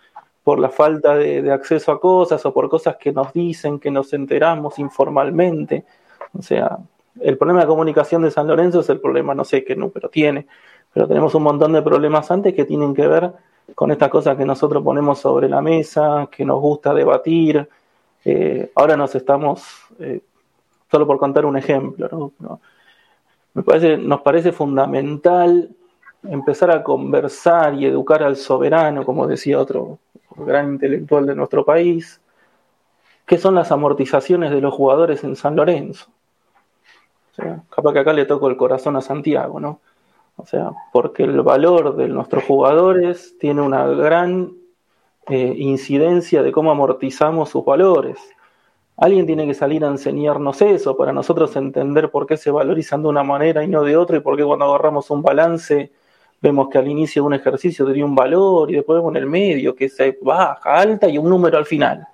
por 0.45 0.59
la 0.59 0.71
falta 0.71 1.15
de, 1.17 1.53
acceso 1.53 1.93
a 1.93 2.01
cosas 2.01 2.45
o 2.45 2.53
por 2.53 2.69
cosas 2.69 2.97
que 2.97 3.13
nos 3.13 3.33
dicen, 3.33 3.79
que 3.79 3.91
nos 3.91 4.13
enteramos 4.13 4.79
informalmente, 4.79 5.85
o 6.37 6.43
sea, 6.43 6.79
el 7.21 7.37
problema 7.37 7.61
de 7.61 7.67
comunicación 7.67 8.23
de 8.23 8.31
San 8.31 8.49
Lorenzo 8.49 8.81
es 8.81 8.89
el 8.89 9.01
problema, 9.01 9.35
no 9.35 9.45
sé 9.45 9.65
qué 9.65 9.77
número 9.77 10.09
tiene, 10.09 10.47
pero 10.93 11.07
tenemos 11.07 11.35
un 11.35 11.45
montón 11.45 11.73
de 11.73 11.83
problemas 11.83 12.31
antes 12.31 12.55
que 12.55 12.65
tienen 12.65 12.95
que 12.95 13.07
ver 13.07 13.33
con 13.75 13.91
estas 13.91 14.09
cosas 14.09 14.37
que 14.37 14.45
nosotros 14.45 14.83
ponemos 14.83 15.21
sobre 15.21 15.49
la 15.49 15.61
mesa, 15.61 16.29
que 16.31 16.45
nos 16.45 16.61
gusta 16.61 16.93
debatir. 16.93 17.69
Eh, 18.25 18.71
ahora 18.75 18.97
nos 18.97 19.15
estamos 19.15 19.65
eh, 20.01 20.21
solo 20.93 21.07
por 21.07 21.17
contar 21.17 21.47
un 21.47 21.57
ejemplo. 21.57 22.33
Me 23.55 23.63
parece, 23.63 23.97
nos 23.97 24.21
parece 24.21 24.53
fundamental 24.53 25.71
empezar 26.23 26.71
a 26.71 26.83
conversar 26.83 27.75
y 27.75 27.87
educar 27.87 28.23
al 28.23 28.37
soberano, 28.37 29.03
como 29.07 29.27
decía 29.27 29.59
otro 29.59 29.99
gran 30.37 30.75
intelectual 30.75 31.25
de 31.25 31.35
nuestro 31.35 31.65
país, 31.65 32.21
qué 33.25 33.39
son 33.39 33.55
las 33.55 33.73
amortizaciones 33.73 34.51
de 34.51 34.61
los 34.61 34.75
jugadores 34.75 35.25
en 35.25 35.35
San 35.35 35.57
Lorenzo. 35.57 36.11
O 37.31 37.35
sea, 37.35 37.63
capaz 37.75 37.95
que 37.95 37.99
acá 38.01 38.13
le 38.13 38.27
toco 38.27 38.51
el 38.51 38.59
corazón 38.59 38.95
a 38.97 39.01
Santiago, 39.01 39.59
¿no? 39.61 39.81
O 40.37 40.45
sea, 40.45 40.73
porque 40.93 41.23
el 41.23 41.41
valor 41.41 41.97
de 41.97 42.09
nuestros 42.09 42.45
jugadores 42.45 43.39
tiene 43.39 43.63
una 43.63 43.87
gran 43.87 44.53
eh, 45.29 45.55
incidencia 45.57 46.43
de 46.43 46.53
cómo 46.53 46.71
amortizamos 46.71 47.49
sus 47.49 47.65
valores. 47.65 48.19
Alguien 48.97 49.27
tiene 49.27 49.47
que 49.47 49.55
salir 49.55 49.85
a 49.85 49.89
enseñarnos 49.89 50.61
eso 50.63 50.97
para 50.97 51.13
nosotros 51.13 51.57
entender 51.57 52.11
por 52.11 52.27
qué 52.27 52.37
se 52.37 52.51
valorizan 52.51 53.03
de 53.03 53.09
una 53.09 53.23
manera 53.23 53.65
y 53.65 53.69
no 53.69 53.83
de 53.83 53.97
otra 53.97 54.19
y 54.19 54.21
por 54.21 54.37
qué 54.37 54.45
cuando 54.45 54.67
agarramos 54.67 55.11
un 55.11 55.23
balance 55.23 55.93
vemos 56.41 56.69
que 56.69 56.79
al 56.79 56.89
inicio 56.89 57.23
de 57.23 57.27
un 57.29 57.35
ejercicio 57.35 57.87
tenía 57.87 58.05
un 58.05 58.15
valor 58.15 58.71
y 58.71 58.75
después 58.75 58.97
vemos 58.99 59.13
en 59.13 59.23
el 59.23 59.27
medio 59.27 59.75
que 59.75 59.89
se 59.89 60.19
baja, 60.21 60.75
alta 60.75 61.09
y 61.09 61.17
un 61.17 61.29
número 61.29 61.57
al 61.57 61.67
final. 61.67 62.07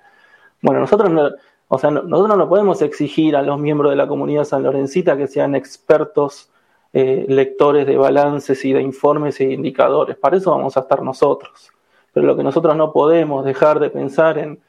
Bueno, 0.61 0.79
nosotros 0.79 1.09
no, 1.09 1.29
o 1.67 1.77
sea, 1.77 1.91
nosotros 1.91 2.37
no 2.37 2.49
podemos 2.49 2.81
exigir 2.81 3.35
a 3.35 3.41
los 3.41 3.59
miembros 3.59 3.91
de 3.91 3.95
la 3.95 4.07
comunidad 4.07 4.43
San 4.43 4.63
Lorencita 4.63 5.17
que 5.17 5.27
sean 5.27 5.55
expertos 5.55 6.49
eh, 6.93 7.25
lectores 7.27 7.85
de 7.85 7.97
balances 7.97 8.65
y 8.65 8.73
de 8.73 8.81
informes 8.81 9.39
e 9.39 9.45
indicadores. 9.45 10.17
Para 10.17 10.37
eso 10.37 10.51
vamos 10.51 10.75
a 10.77 10.81
estar 10.81 11.03
nosotros. 11.03 11.71
Pero 12.11 12.25
lo 12.25 12.35
que 12.35 12.43
nosotros 12.43 12.75
no 12.75 12.91
podemos 12.91 13.45
dejar 13.45 13.79
de 13.79 13.91
pensar 13.91 14.39
en, 14.39 14.59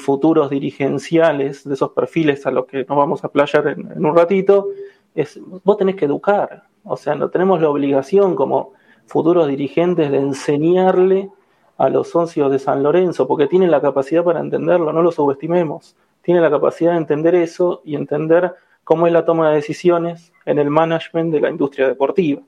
futuros 0.00 0.50
dirigenciales 0.50 1.64
de 1.64 1.74
esos 1.74 1.90
perfiles 1.92 2.46
a 2.46 2.50
los 2.50 2.66
que 2.66 2.84
nos 2.84 2.96
vamos 2.96 3.24
a 3.24 3.28
playar 3.28 3.66
en, 3.68 4.04
un 4.04 4.14
ratito, 4.14 4.68
es 5.14 5.40
vos 5.64 5.76
tenés 5.76 5.96
que 5.96 6.04
educar. 6.04 6.64
O 6.84 6.96
sea, 6.96 7.14
no 7.14 7.30
tenemos 7.30 7.60
la 7.60 7.68
obligación 7.68 8.36
como 8.36 8.72
futuros 9.06 9.48
dirigentes 9.48 10.10
de 10.10 10.18
enseñarle 10.18 11.30
a 11.76 11.88
los 11.88 12.08
socios 12.08 12.50
de 12.50 12.58
San 12.58 12.82
Lorenzo, 12.82 13.26
porque 13.26 13.46
tienen 13.46 13.70
la 13.70 13.80
capacidad 13.80 14.24
para 14.24 14.40
entenderlo, 14.40 14.92
no 14.92 15.02
lo 15.02 15.12
subestimemos 15.12 15.96
tiene 16.28 16.42
la 16.42 16.50
capacidad 16.50 16.92
de 16.92 16.98
entender 16.98 17.34
eso 17.34 17.80
y 17.86 17.96
entender 17.96 18.54
cómo 18.84 19.06
es 19.06 19.14
la 19.14 19.24
toma 19.24 19.48
de 19.48 19.56
decisiones 19.56 20.30
en 20.44 20.58
el 20.58 20.68
management 20.68 21.32
de 21.32 21.40
la 21.40 21.48
industria 21.48 21.88
deportiva, 21.88 22.42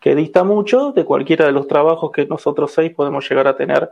que 0.00 0.14
dista 0.14 0.42
mucho 0.42 0.92
de 0.92 1.04
cualquiera 1.04 1.44
de 1.44 1.52
los 1.52 1.68
trabajos 1.68 2.10
que 2.12 2.24
nosotros 2.24 2.72
seis 2.72 2.94
podemos 2.94 3.28
llegar 3.28 3.46
a 3.46 3.54
tener 3.54 3.90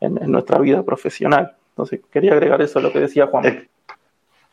en, 0.00 0.14
nuestra 0.32 0.58
vida 0.58 0.82
profesional. 0.82 1.56
Entonces, 1.76 2.00
quería 2.10 2.32
agregar 2.32 2.62
eso 2.62 2.78
a 2.78 2.82
lo 2.82 2.92
que 2.92 3.00
decía 3.00 3.26
Juan. 3.26 3.68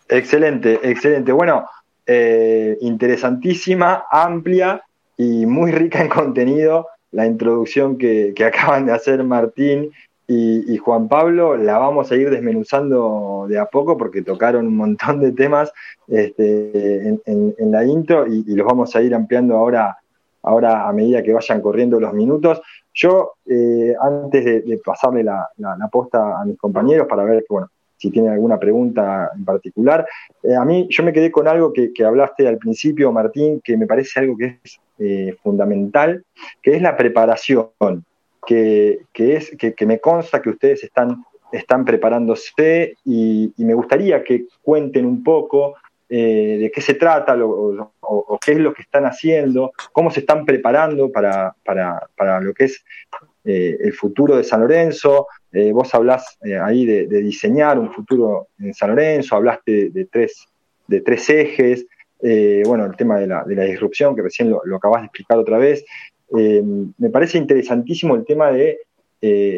Excelente, 0.10 0.80
excelente. 0.84 1.32
Bueno, 1.32 1.66
eh, 2.06 2.78
interesantísima, 2.82 4.06
amplia 4.12 4.84
y 5.16 5.46
muy 5.46 5.72
rica 5.72 6.02
en 6.02 6.10
contenido 6.10 6.88
la 7.12 7.26
introducción 7.26 7.98
que, 7.98 8.34
que 8.36 8.44
acaban 8.46 8.86
de 8.86 8.92
hacer 8.92 9.24
Martín 9.24 9.92
y, 10.28 10.78
Juan 10.78 11.08
Pablo 11.08 11.58
la 11.58 11.78
vamos 11.78 12.12
a 12.12 12.16
ir 12.16 12.30
desmenuzando 12.30 13.46
de 13.50 13.60
a 13.60 13.66
poco 13.66 13.98
porque 13.98 14.22
tocaron 14.22 14.68
un 14.68 14.78
montón 14.78 15.20
de 15.20 15.32
temas 15.34 15.72
este, 16.08 17.20
en, 17.26 17.72
la 17.72 17.84
intro 17.84 18.26
y, 18.28 18.44
los 18.56 18.66
vamos 18.66 18.96
a 18.96 19.02
ir 19.02 19.14
ampliando 19.14 19.56
ahora, 19.56 19.98
ahora 20.42 20.88
a 20.88 20.94
medida 20.94 21.22
que 21.24 21.34
vayan 21.34 21.62
corriendo 21.62 22.00
los 22.00 22.14
minutos. 22.14 22.62
Yo, 22.94 23.34
eh, 23.46 23.96
antes 24.00 24.46
de, 24.46 24.82
pasarle 24.84 25.24
la, 25.24 25.48
la, 25.58 25.88
posta 25.92 26.40
a 26.40 26.46
mis 26.46 26.58
compañeros 26.58 27.08
para 27.08 27.24
ver 27.24 27.44
bueno, 27.50 27.70
si 27.98 28.12
tienen 28.12 28.34
alguna 28.34 28.60
pregunta 28.60 29.32
en 29.36 29.46
particular, 29.46 30.06
eh, 30.44 30.56
a 30.56 30.66
mí 30.66 30.88
yo 30.90 31.04
me 31.04 31.14
quedé 31.14 31.32
con 31.32 31.48
algo 31.48 31.72
que, 31.72 31.92
hablaste 32.06 32.48
al 32.48 32.58
principio, 32.58 33.12
Martín, 33.12 33.62
que 33.64 33.78
me 33.78 33.88
parece 33.88 34.20
algo 34.20 34.38
que 34.38 34.60
es 34.64 34.80
eh, 35.00 35.36
fundamental, 35.42 36.24
que 36.62 36.76
es 36.76 36.82
la 36.82 36.98
preparación 36.98 37.72
que, 38.46 39.06
es, 39.14 39.56
que, 39.58 39.86
me 39.86 40.00
consta 40.00 40.42
que 40.42 40.50
ustedes 40.50 40.84
están, 40.84 41.24
están 41.52 41.86
preparándose 41.86 42.98
y, 43.06 43.54
me 43.58 43.74
gustaría 43.74 44.24
que 44.24 44.48
cuenten 44.62 45.06
un 45.06 45.24
poco 45.24 45.76
eh, 46.10 46.58
de 46.60 46.72
qué 46.72 46.82
se 46.82 46.96
trata 46.96 47.36
o, 47.42 48.38
qué 48.44 48.52
es 48.52 48.60
lo 48.60 48.74
que 48.74 48.82
están 48.82 49.06
haciendo, 49.06 49.72
cómo 49.92 50.12
se 50.12 50.20
están 50.20 50.46
preparando 50.46 51.12
para, 51.12 51.56
lo 52.42 52.54
que 52.54 52.66
es 52.66 52.84
eh, 53.46 53.78
el 53.80 53.94
futuro 53.94 54.36
de 54.36 54.44
San 54.44 54.62
Lorenzo. 54.62 55.28
Eh, 55.52 55.72
vos 55.72 55.94
hablás 55.96 56.38
ahí 56.62 56.86
de, 56.86 57.08
diseñar 57.08 57.80
un 57.80 57.92
futuro 57.92 58.50
en 58.60 58.74
San 58.74 58.90
Lorenzo, 58.90 59.36
hablaste 59.36 59.90
de, 59.90 60.06
tres, 60.06 60.46
de 60.88 61.02
tres 61.02 61.30
ejes. 61.30 61.86
bueno, 62.66 62.86
el 62.86 62.96
tema 62.96 63.20
de 63.20 63.28
la, 63.28 63.44
disrupción, 63.46 64.16
que 64.16 64.22
recién 64.22 64.50
lo, 64.50 64.62
lo 64.66 64.76
acabas 64.76 65.02
de 65.02 65.06
explicar 65.06 65.38
otra 65.38 65.58
vez, 65.58 65.86
me 66.30 67.10
parece 67.10 67.38
interesantísimo 67.38 68.16
el 68.16 68.26
tema 68.26 68.52
de 68.52 68.80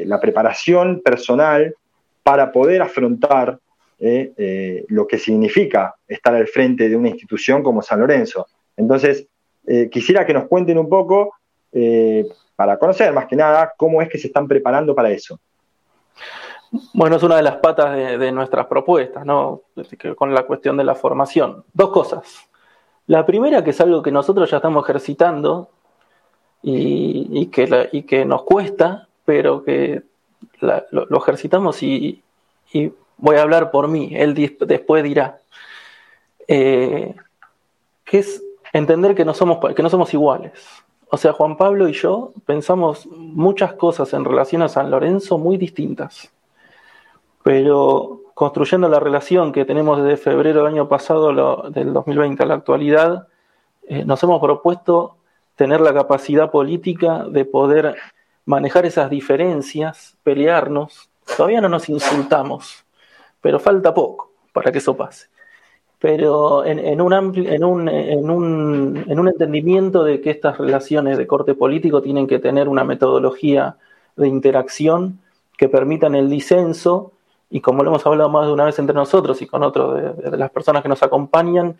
la 0.05 0.19
preparación 0.19 1.01
personal 1.01 1.75
para 2.23 2.51
poder 2.51 2.81
afrontar 2.81 3.59
eh, 3.99 4.85
lo 4.89 5.07
que 5.07 5.17
significa 5.17 5.95
estar 6.07 6.35
al 6.35 6.47
frente 6.47 6.89
de 6.89 6.95
una 6.95 7.09
institución 7.09 7.63
como 7.63 7.81
San 7.81 7.99
Lorenzo. 7.99 8.47
Entonces, 8.77 9.27
quisiera 9.89 10.25
que 10.25 10.33
nos 10.33 10.47
cuenten 10.47 10.77
un 10.77 10.87
poco, 10.87 11.33
para 12.55 12.77
conocer 12.77 13.11
más 13.13 13.25
que 13.25 13.35
nada, 13.35 13.73
cómo 13.75 14.01
es 14.01 14.09
que 14.09 14.19
se 14.19 14.27
están 14.27 14.47
preparando 14.47 14.93
para 14.93 15.09
eso. 15.09 15.39
Bueno, 16.93 17.15
es 17.15 17.23
una 17.23 17.37
de 17.37 17.43
las 17.43 17.55
patas 17.55 17.95
de, 17.95 18.31
nuestras 18.31 18.67
propuestas, 18.67 19.25
¿no? 19.25 19.61
Con 20.15 20.33
la 20.33 20.43
cuestión 20.43 20.77
de 20.77 20.83
la 20.83 20.93
formación. 20.93 21.63
Dos 21.73 21.89
cosas. 21.89 22.47
La 23.07 23.25
primera, 23.25 23.63
que 23.63 23.71
es 23.71 23.81
algo 23.81 24.03
que 24.03 24.11
nosotros 24.11 24.51
ya 24.51 24.57
estamos 24.57 24.83
ejercitando, 24.83 25.69
y 26.61 27.47
que 27.47 28.25
nos 28.25 28.43
cuesta, 28.43 29.07
pero 29.25 29.63
que 29.63 30.03
lo, 30.61 31.17
ejercitamos 31.17 31.81
y, 31.83 32.21
voy 33.17 33.37
a 33.37 33.41
hablar 33.41 33.71
por 33.71 33.87
mí, 33.87 34.11
él 34.13 34.33
después 34.61 35.03
dirá, 35.03 35.39
eh, 36.47 37.15
que 38.03 38.19
es 38.19 38.43
entender 38.73 39.15
que 39.15 39.25
no, 39.25 39.33
somos, 39.33 39.73
que 39.73 39.83
no 39.83 39.89
somos 39.89 40.13
iguales. 40.13 40.51
O 41.09 41.17
sea, 41.17 41.33
Juan 41.33 41.55
Pablo 41.55 41.87
y 41.87 41.93
yo 41.93 42.33
pensamos 42.45 43.07
muchas 43.07 43.73
cosas 43.73 44.13
en 44.13 44.25
relación 44.25 44.61
a 44.61 44.69
San 44.69 44.91
Lorenzo 44.91 45.37
muy 45.37 45.57
distintas, 45.57 46.31
pero 47.43 48.21
construyendo 48.33 48.89
la 48.89 48.99
relación 48.99 49.51
que 49.51 49.65
tenemos 49.65 50.01
desde 50.01 50.17
febrero 50.17 50.59
del 50.59 50.73
año 50.73 50.89
pasado, 50.89 51.69
del 51.69 51.93
2020 51.93 52.43
a 52.43 52.45
la 52.45 52.55
actualidad, 52.55 53.27
eh, 53.87 54.03
nos 54.03 54.21
hemos 54.23 54.41
propuesto 54.41 55.15
tener 55.55 55.79
la 55.79 55.93
capacidad 55.93 56.51
política 56.51 57.23
de 57.29 57.45
poder 57.45 57.95
manejar 58.45 58.85
esas 58.85 59.09
diferencias, 59.09 60.17
pelearnos. 60.23 61.09
Todavía 61.37 61.61
no 61.61 61.69
nos 61.69 61.87
insultamos, 61.89 62.84
pero 63.45 63.59
falta 63.59 63.93
poco 63.93 64.31
para 64.53 64.71
que 64.71 64.79
eso 64.79 64.97
pase. 64.97 65.27
Pero 65.99 66.65
en, 66.65 66.99
un, 66.99 67.13
en, 67.13 67.63
un, 67.63 67.87
en, 67.87 68.29
un, 68.31 69.05
en 69.07 69.19
un 69.19 69.27
entendimiento 69.27 70.03
de 70.03 70.19
que 70.19 70.31
estas 70.31 70.57
relaciones 70.57 71.19
de 71.19 71.27
corte 71.27 71.53
político 71.53 72.01
tienen 72.01 72.25
que 72.25 72.39
tener 72.39 72.67
una 72.67 72.83
metodología 72.83 73.77
de 74.15 74.27
interacción 74.27 75.19
que 75.59 75.69
permitan 75.69 76.15
el 76.15 76.27
disenso 76.27 77.11
y 77.51 77.61
como 77.61 77.83
lo 77.83 77.91
hemos 77.91 78.03
hablado 78.07 78.31
más 78.31 78.47
de 78.47 78.53
una 78.53 78.65
vez 78.65 78.79
entre 78.79 78.95
nosotros 78.95 79.39
y 79.43 79.45
con 79.45 79.61
otros 79.61 80.17
de 80.17 80.37
las 80.37 80.49
personas 80.49 80.81
que 80.81 80.89
nos 80.89 81.03
acompañan, 81.03 81.77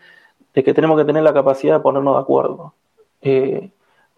de 0.54 0.62
que 0.62 0.72
tenemos 0.72 0.96
que 0.96 1.04
tener 1.04 1.24
la 1.24 1.34
capacidad 1.34 1.78
de 1.78 1.80
ponernos 1.80 2.14
de 2.14 2.20
acuerdo. 2.20 2.74
Eh, 3.22 3.70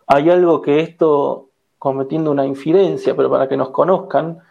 hay 0.06 0.28
algo 0.28 0.60
que 0.60 0.80
esto, 0.80 1.46
cometiendo 1.78 2.30
una 2.30 2.44
infidencia, 2.44 3.16
pero 3.16 3.30
para 3.30 3.48
que 3.48 3.56
nos 3.56 3.70
conozcan, 3.70 4.42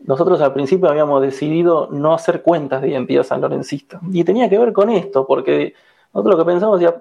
nosotros 0.00 0.40
al 0.40 0.52
principio 0.52 0.88
habíamos 0.88 1.22
decidido 1.22 1.88
no 1.90 2.14
hacer 2.14 2.42
cuentas 2.42 2.82
de 2.82 2.88
identidad 2.88 3.22
sanlorencista. 3.22 4.00
Y 4.12 4.24
tenía 4.24 4.48
que 4.48 4.58
ver 4.58 4.72
con 4.72 4.90
esto, 4.90 5.26
porque 5.26 5.74
nosotros 6.12 6.36
lo 6.36 6.44
que 6.44 6.50
pensamos, 6.50 6.80
ya, 6.80 7.00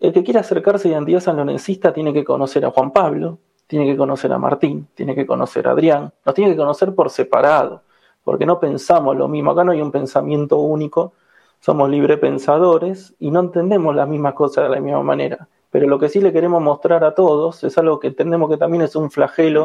el 0.00 0.12
que 0.12 0.22
quiera 0.22 0.40
acercarse 0.40 0.88
a 0.88 0.92
identidad 0.92 1.20
sanlorencista 1.20 1.92
tiene 1.92 2.12
que 2.12 2.24
conocer 2.24 2.64
a 2.64 2.70
Juan 2.70 2.92
Pablo, 2.92 3.38
tiene 3.66 3.86
que 3.86 3.96
conocer 3.96 4.32
a 4.32 4.38
Martín, 4.38 4.88
tiene 4.94 5.14
que 5.14 5.26
conocer 5.26 5.66
a 5.66 5.72
Adrián, 5.72 6.12
nos 6.24 6.34
tiene 6.34 6.50
que 6.50 6.56
conocer 6.56 6.94
por 6.94 7.10
separado, 7.10 7.82
porque 8.22 8.46
no 8.46 8.60
pensamos 8.60 9.16
lo 9.16 9.28
mismo, 9.28 9.52
acá 9.52 9.64
no 9.64 9.72
hay 9.72 9.80
un 9.80 9.90
pensamiento 9.90 10.58
único, 10.58 11.14
somos 11.60 11.88
libre 11.88 12.18
pensadores 12.18 13.14
y 13.18 13.30
no 13.30 13.40
entendemos 13.40 13.94
las 13.96 14.06
mismas 14.06 14.34
cosas 14.34 14.64
de 14.64 14.70
la 14.70 14.80
misma 14.80 15.02
manera 15.02 15.48
pero 15.74 15.88
lo 15.88 15.98
que 15.98 16.08
sí 16.08 16.20
le 16.20 16.32
queremos 16.32 16.62
mostrar 16.62 17.02
a 17.02 17.16
todos 17.16 17.64
es 17.64 17.76
algo 17.78 17.98
que 17.98 18.06
entendemos 18.06 18.48
que 18.48 18.56
también 18.56 18.84
es 18.84 18.94
un 18.94 19.10
flagelo 19.10 19.64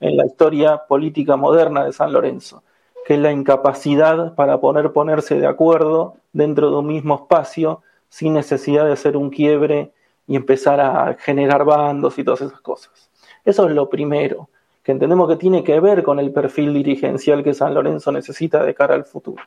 en 0.00 0.16
la 0.16 0.26
historia 0.26 0.82
política 0.88 1.36
moderna 1.36 1.84
de 1.84 1.92
San 1.92 2.12
Lorenzo, 2.12 2.62
que 3.06 3.14
es 3.14 3.20
la 3.20 3.32
incapacidad 3.32 4.34
para 4.34 4.60
poder 4.60 4.92
ponerse 4.92 5.38
de 5.38 5.46
acuerdo 5.46 6.14
dentro 6.32 6.70
de 6.70 6.76
un 6.76 6.86
mismo 6.86 7.14
espacio 7.14 7.82
sin 8.08 8.32
necesidad 8.32 8.86
de 8.86 8.92
hacer 8.92 9.16
un 9.16 9.30
quiebre 9.30 9.92
y 10.26 10.36
empezar 10.36 10.80
a 10.80 11.14
generar 11.14 11.64
bandos 11.64 12.18
y 12.18 12.24
todas 12.24 12.40
esas 12.40 12.60
cosas. 12.60 13.10
Eso 13.44 13.66
es 13.68 13.74
lo 13.74 13.88
primero, 13.88 14.48
que 14.82 14.92
entendemos 14.92 15.28
que 15.28 15.36
tiene 15.36 15.62
que 15.62 15.78
ver 15.80 16.02
con 16.02 16.18
el 16.18 16.32
perfil 16.32 16.72
dirigencial 16.72 17.42
que 17.42 17.54
San 17.54 17.74
Lorenzo 17.74 18.10
necesita 18.12 18.62
de 18.62 18.74
cara 18.74 18.94
al 18.94 19.04
futuro. 19.04 19.42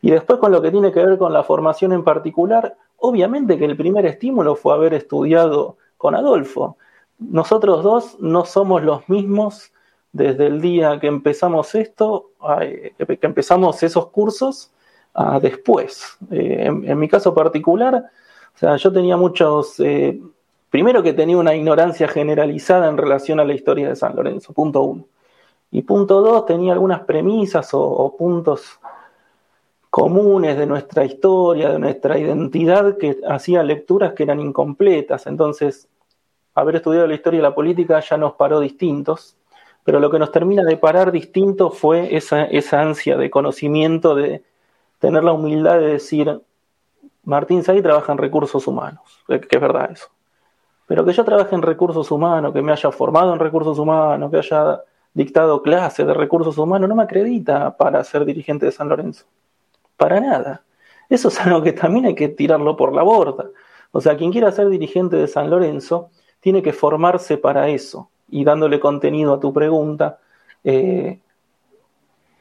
Y 0.00 0.10
después 0.10 0.38
con 0.38 0.50
lo 0.50 0.60
que 0.60 0.70
tiene 0.70 0.92
que 0.92 1.04
ver 1.04 1.18
con 1.18 1.32
la 1.32 1.44
formación 1.44 1.92
en 1.92 2.02
particular, 2.02 2.76
obviamente 2.98 3.58
que 3.58 3.64
el 3.64 3.76
primer 3.76 4.06
estímulo 4.06 4.56
fue 4.56 4.74
haber 4.74 4.94
estudiado 4.94 5.76
con 5.96 6.14
Adolfo. 6.14 6.76
Nosotros 7.18 7.82
dos 7.82 8.16
no 8.20 8.44
somos 8.44 8.82
los 8.82 9.08
mismos 9.08 9.71
desde 10.12 10.46
el 10.46 10.60
día 10.60 11.00
que 11.00 11.06
empezamos 11.06 11.74
esto, 11.74 12.30
que 12.60 13.26
empezamos 13.26 13.82
esos 13.82 14.08
cursos, 14.08 14.72
a 15.14 15.38
después. 15.40 16.16
Eh, 16.30 16.64
en, 16.66 16.98
mi 16.98 17.08
caso 17.08 17.34
particular, 17.34 18.10
O 18.54 18.58
sea, 18.58 18.76
yo 18.76 18.92
tenía 18.92 19.16
muchos, 19.16 19.78
eh, 19.80 20.20
primero 20.70 21.02
que 21.02 21.12
tenía 21.12 21.36
una 21.36 21.54
ignorancia 21.54 22.08
generalizada 22.08 22.88
en 22.88 22.96
relación 22.96 23.40
a 23.40 23.44
la 23.44 23.54
historia 23.54 23.88
de 23.88 23.96
San 23.96 24.16
Lorenzo, 24.16 24.52
punto 24.52 24.82
uno. 24.82 25.06
Y 25.70 25.82
punto 25.82 26.20
dos, 26.20 26.46
tenía 26.46 26.72
algunas 26.72 27.00
premisas 27.00 27.70
o 27.72 28.14
puntos 28.18 28.78
comunes 29.88 30.56
de 30.56 30.66
nuestra 30.66 31.04
historia, 31.04 31.70
de 31.70 31.78
nuestra 31.78 32.18
identidad, 32.18 32.96
que 32.98 33.18
hacía 33.28 33.62
lecturas 33.62 34.12
que 34.14 34.22
eran 34.22 34.40
incompletas. 34.40 35.26
Entonces, 35.26 35.88
haber 36.54 36.76
estudiado 36.76 37.06
la 37.06 37.14
historia 37.14 37.38
y 37.38 37.42
la 37.42 37.54
política 37.54 38.00
ya 38.00 38.16
nos 38.16 38.34
paró 38.34 38.60
distintos, 38.60 39.36
pero 39.84 40.00
lo 40.00 40.10
que 40.10 40.18
nos 40.18 40.30
termina 40.30 40.62
de 40.62 40.76
parar 40.76 41.10
distintos 41.10 41.76
fue 41.76 42.14
esa, 42.16 42.44
esa 42.44 42.80
ansia 42.80 43.16
de 43.16 43.30
conocimiento, 43.30 44.14
de 44.14 44.42
tener 44.98 45.24
la 45.24 45.32
humildad 45.32 45.80
de 45.80 45.88
decir, 45.88 46.40
Martín 47.24 47.64
Say 47.64 47.82
trabaja 47.82 48.12
en 48.12 48.18
recursos 48.18 48.66
humanos, 48.66 49.22
que 49.26 49.40
es 49.50 49.60
verdad 49.60 49.90
eso. 49.90 50.08
Pero 50.86 51.04
que 51.04 51.12
yo 51.12 51.24
trabaje 51.24 51.54
en 51.54 51.62
recursos 51.62 52.10
humanos, 52.10 52.52
que 52.52 52.62
me 52.62 52.72
haya 52.72 52.90
formado 52.90 53.32
en 53.32 53.38
recursos 53.38 53.78
humanos, 53.78 54.30
que 54.30 54.38
haya 54.38 54.82
dictado 55.14 55.62
clases 55.62 56.06
de 56.06 56.14
recursos 56.14 56.56
humanos, 56.58 56.88
no 56.88 56.94
me 56.94 57.02
acredita 57.02 57.76
para 57.76 58.02
ser 58.04 58.24
dirigente 58.24 58.66
de 58.66 58.72
San 58.72 58.88
Lorenzo. 58.88 59.24
Para 59.96 60.20
nada. 60.20 60.62
Eso 61.08 61.28
es 61.28 61.40
algo 61.40 61.62
que 61.62 61.72
también 61.72 62.06
hay 62.06 62.14
que 62.14 62.28
tirarlo 62.28 62.76
por 62.76 62.92
la 62.94 63.02
borda. 63.02 63.50
O 63.90 64.00
sea, 64.00 64.16
quien 64.16 64.32
quiera 64.32 64.50
ser 64.52 64.68
dirigente 64.68 65.16
de 65.16 65.28
San 65.28 65.50
Lorenzo 65.50 66.10
tiene 66.40 66.62
que 66.62 66.72
formarse 66.72 67.36
para 67.36 67.68
eso. 67.68 68.10
Y 68.32 68.42
dándole 68.42 68.80
contenido 68.80 69.34
a 69.34 69.40
tu 69.40 69.52
pregunta, 69.52 70.18
eh, 70.64 71.20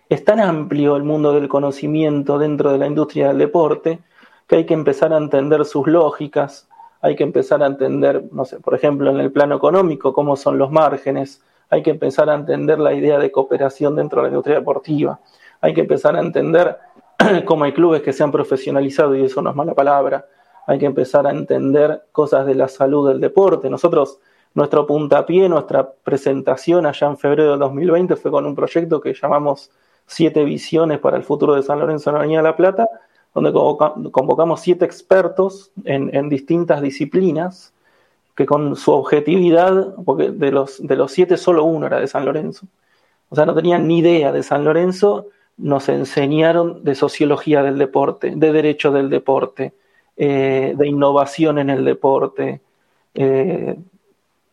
es 0.09 0.25
tan 0.25 0.39
amplio 0.39 0.95
el 0.95 1.03
mundo 1.03 1.33
del 1.33 1.47
conocimiento 1.47 2.39
dentro 2.39 2.71
de 2.71 2.79
la 2.79 2.87
industria 2.87 3.27
del 3.27 3.37
deporte 3.37 3.99
que 4.47 4.55
hay 4.55 4.65
que 4.65 4.73
empezar 4.73 5.13
a 5.13 5.17
entender 5.17 5.63
sus 5.65 5.87
lógicas, 5.87 6.67
hay 7.01 7.15
que 7.15 7.23
empezar 7.23 7.61
a 7.63 7.67
entender, 7.67 8.23
no 8.31 8.45
sé, 8.45 8.59
por 8.59 8.73
ejemplo, 8.73 9.11
en 9.11 9.19
el 9.19 9.31
plano 9.31 9.55
económico, 9.55 10.13
cómo 10.13 10.35
son 10.35 10.57
los 10.57 10.71
márgenes, 10.71 11.41
hay 11.69 11.83
que 11.83 11.91
empezar 11.91 12.29
a 12.29 12.35
entender 12.35 12.79
la 12.79 12.93
idea 12.93 13.19
de 13.19 13.31
cooperación 13.31 13.95
dentro 13.95 14.21
de 14.21 14.23
la 14.23 14.29
industria 14.29 14.57
deportiva, 14.57 15.19
hay 15.61 15.73
que 15.73 15.81
empezar 15.81 16.15
a 16.15 16.19
entender 16.19 16.77
como 17.45 17.63
hay 17.63 17.73
clubes 17.73 18.01
que 18.01 18.11
se 18.11 18.23
han 18.23 18.31
profesionalizado, 18.31 19.15
y 19.15 19.23
eso 19.23 19.41
no 19.41 19.51
es 19.51 19.55
mala 19.55 19.73
palabra, 19.73 20.25
hay 20.67 20.79
que 20.79 20.85
empezar 20.85 21.25
a 21.25 21.31
entender 21.31 22.03
cosas 22.11 22.45
de 22.45 22.55
la 22.55 22.67
salud 22.67 23.07
del 23.07 23.19
deporte. 23.19 23.69
Nosotros, 23.69 24.19
nuestro 24.53 24.85
puntapié, 24.85 25.47
nuestra 25.47 25.91
presentación 25.91 26.85
allá 26.85 27.07
en 27.07 27.17
febrero 27.17 27.51
del 27.51 27.59
2020 27.59 28.15
fue 28.15 28.31
con 28.31 28.45
un 28.45 28.55
proyecto 28.55 28.99
que 28.99 29.13
llamamos 29.13 29.71
Siete 30.05 30.43
Visiones 30.43 30.99
para 30.99 31.17
el 31.17 31.23
Futuro 31.23 31.55
de 31.55 31.63
San 31.63 31.79
Lorenzo 31.79 32.09
en 32.09 32.13
la 32.15 32.19
Avenida 32.19 32.39
de 32.39 32.43
la 32.43 32.55
Plata, 32.55 32.87
donde 33.33 33.53
convocamos 33.53 34.59
siete 34.59 34.83
expertos 34.83 35.71
en, 35.85 36.13
en, 36.13 36.27
distintas 36.27 36.81
disciplinas, 36.81 37.73
que 38.35 38.45
con 38.45 38.75
su 38.75 38.91
objetividad, 38.91 39.95
porque 40.03 40.31
de 40.31 40.51
los, 40.51 40.85
de 40.85 40.95
los 40.97 41.13
siete 41.13 41.37
solo 41.37 41.63
uno 41.63 41.87
era 41.87 41.99
de 41.99 42.07
San 42.07 42.25
Lorenzo, 42.25 42.67
o 43.29 43.35
sea, 43.35 43.45
no 43.45 43.55
tenían 43.55 43.87
ni 43.87 43.99
idea 43.99 44.33
de 44.33 44.43
San 44.43 44.65
Lorenzo, 44.65 45.27
nos 45.57 45.87
enseñaron 45.87 46.83
de 46.83 46.95
sociología 46.95 47.63
del 47.63 47.77
deporte, 47.77 48.33
de 48.35 48.51
derecho 48.51 48.91
del 48.91 49.09
deporte, 49.09 49.73
eh, 50.17 50.73
de 50.75 50.87
innovación 50.87 51.57
en 51.57 51.69
el 51.69 51.85
deporte. 51.85 52.61
Eh, 53.13 53.77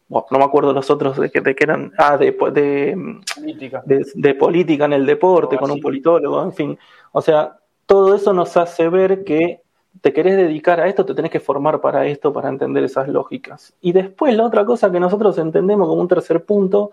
no 0.09 0.38
me 0.38 0.44
acuerdo 0.44 0.73
los 0.73 0.90
otros 0.90 1.18
de 1.18 1.31
que, 1.31 1.40
de 1.40 1.55
que 1.55 1.64
eran. 1.64 1.92
Ah, 1.99 2.16
de, 2.16 2.33
de, 2.53 3.23
política. 3.35 3.83
De, 3.85 4.35
política 4.35 4.85
en 4.87 4.94
el 4.94 5.07
deporte, 5.07 5.59
con 5.59 5.71
un 5.71 5.81
politólogo, 5.81 6.42
en 6.42 6.53
fin. 6.53 6.79
O 7.12 7.21
sea, 7.21 7.59
todo 7.87 8.14
eso 8.14 8.33
nos 8.33 8.57
hace 8.57 8.88
ver 8.88 9.25
que 9.25 9.62
te 10.01 10.12
querés 10.12 10.37
dedicar 10.37 10.81
a 10.81 10.88
esto, 10.88 11.05
te 11.05 11.14
tenés 11.14 11.31
que 11.31 11.40
formar 11.40 11.81
para 11.81 12.07
esto, 12.07 12.33
para 12.33 12.49
entender 12.49 12.85
esas 12.85 13.09
lógicas. 13.09 13.75
Y 13.81 13.92
después, 13.92 14.35
la 14.35 14.44
otra 14.44 14.64
cosa 14.64 14.90
que 14.90 15.01
nosotros 15.01 15.37
entendemos 15.38 15.88
como 15.88 16.01
un 16.01 16.09
tercer 16.09 16.44
punto 16.44 16.92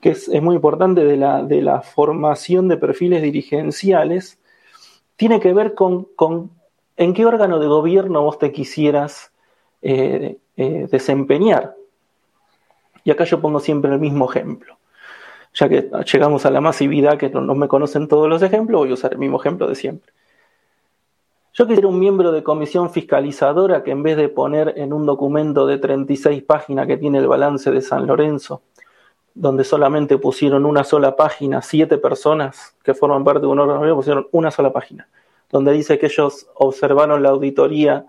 que 0.00 0.10
es, 0.10 0.28
muy 0.42 0.56
importante 0.56 1.02
de 1.04 1.16
la, 1.16 1.42
de 1.42 1.62
la, 1.62 1.80
formación 1.80 2.68
de 2.68 2.76
perfiles 2.76 3.22
dirigenciales, 3.22 4.38
tiene 5.16 5.40
que 5.40 5.54
ver 5.54 5.74
con, 5.74 6.04
con 6.16 6.50
en 6.96 7.14
qué 7.14 7.24
órgano 7.24 7.58
de 7.58 7.66
gobierno 7.66 8.22
vos 8.22 8.38
te 8.38 8.52
quisieras 8.52 9.32
eh, 9.80 10.36
eh, 10.56 10.88
desempeñar. 10.90 11.74
Y 13.04 13.10
acá 13.10 13.24
yo 13.24 13.40
pongo 13.40 13.60
siempre 13.60 13.92
el 13.92 14.00
mismo 14.00 14.30
ejemplo. 14.30 14.78
Ya 15.52 15.68
que 15.68 15.88
llegamos 16.12 16.46
a 16.46 16.50
la 16.50 16.60
masividad 16.60 17.16
que 17.18 17.30
no, 17.30 17.40
no 17.40 17.54
me 17.54 17.68
conocen 17.68 18.08
todos 18.08 18.28
los 18.28 18.42
ejemplos, 18.42 18.80
voy 18.80 18.90
a 18.90 18.94
usar 18.94 19.12
el 19.12 19.18
mismo 19.18 19.38
ejemplo 19.38 19.68
de 19.68 19.76
siempre. 19.76 20.12
Yo 21.52 21.68
quisiera 21.68 21.86
un 21.86 22.00
miembro 22.00 22.32
de 22.32 22.42
comisión 22.42 22.90
fiscalizadora 22.90 23.84
que 23.84 23.92
en 23.92 24.02
vez 24.02 24.16
de 24.16 24.28
poner 24.28 24.74
en 24.76 24.92
un 24.92 25.06
documento 25.06 25.66
de 25.66 25.78
36 25.78 26.42
páginas 26.42 26.88
que 26.88 26.96
tiene 26.96 27.18
el 27.18 27.28
balance 27.28 27.70
de 27.70 27.80
San 27.80 28.08
Lorenzo, 28.08 28.62
donde 29.34 29.62
solamente 29.62 30.18
pusieron 30.18 30.66
una 30.66 30.82
sola 30.82 31.14
página, 31.14 31.62
siete 31.62 31.98
personas 31.98 32.74
que 32.82 32.94
forman 32.94 33.22
parte 33.22 33.42
de 33.42 33.46
un 33.46 33.60
órgano, 33.60 33.94
pusieron 33.94 34.26
una 34.32 34.50
sola 34.50 34.72
página, 34.72 35.06
donde 35.50 35.70
dice 35.70 35.96
que 35.96 36.06
ellos 36.06 36.48
observaron 36.54 37.22
la 37.22 37.28
auditoría 37.28 38.06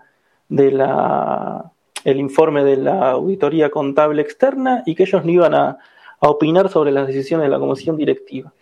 de 0.48 0.72
la, 0.72 1.70
el 2.06 2.20
informe 2.20 2.62
de 2.62 2.76
la 2.76 3.10
auditoría 3.10 3.68
contable 3.68 4.22
externa 4.22 4.84
y 4.86 4.94
que 4.94 5.02
ellos 5.02 5.24
no 5.24 5.30
iban 5.32 5.54
a, 5.54 5.78
a 6.20 6.28
opinar 6.28 6.68
sobre 6.68 6.92
las 6.92 7.08
decisiones 7.08 7.46
de 7.46 7.50
la 7.50 7.58
comisión 7.58 7.96
directiva. 7.96 8.52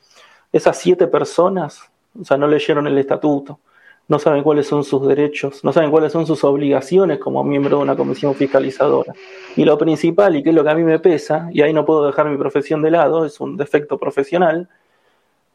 Esas 0.50 0.78
siete 0.78 1.08
personas, 1.08 1.82
o 2.18 2.24
sea, 2.24 2.38
no 2.38 2.48
leyeron 2.48 2.86
el 2.86 2.96
estatuto, 2.96 3.60
no 4.08 4.18
saben 4.18 4.42
cuáles 4.42 4.66
son 4.66 4.82
sus 4.82 5.06
derechos, 5.06 5.62
no 5.62 5.74
saben 5.74 5.90
cuáles 5.90 6.10
son 6.10 6.26
sus 6.26 6.42
obligaciones 6.42 7.18
como 7.18 7.44
miembro 7.44 7.76
de 7.76 7.82
una 7.82 7.94
comisión 7.94 8.34
fiscalizadora. 8.34 9.12
Y 9.56 9.66
lo 9.66 9.76
principal, 9.76 10.36
y 10.36 10.42
que 10.42 10.48
es 10.48 10.54
lo 10.54 10.64
que 10.64 10.70
a 10.70 10.74
mí 10.74 10.82
me 10.82 10.98
pesa, 10.98 11.50
y 11.52 11.60
ahí 11.60 11.74
no 11.74 11.84
puedo 11.84 12.06
dejar 12.06 12.30
mi 12.30 12.38
profesión 12.38 12.80
de 12.80 12.92
lado, 12.92 13.26
es 13.26 13.40
un 13.40 13.58
defecto 13.58 13.98
profesional, 13.98 14.70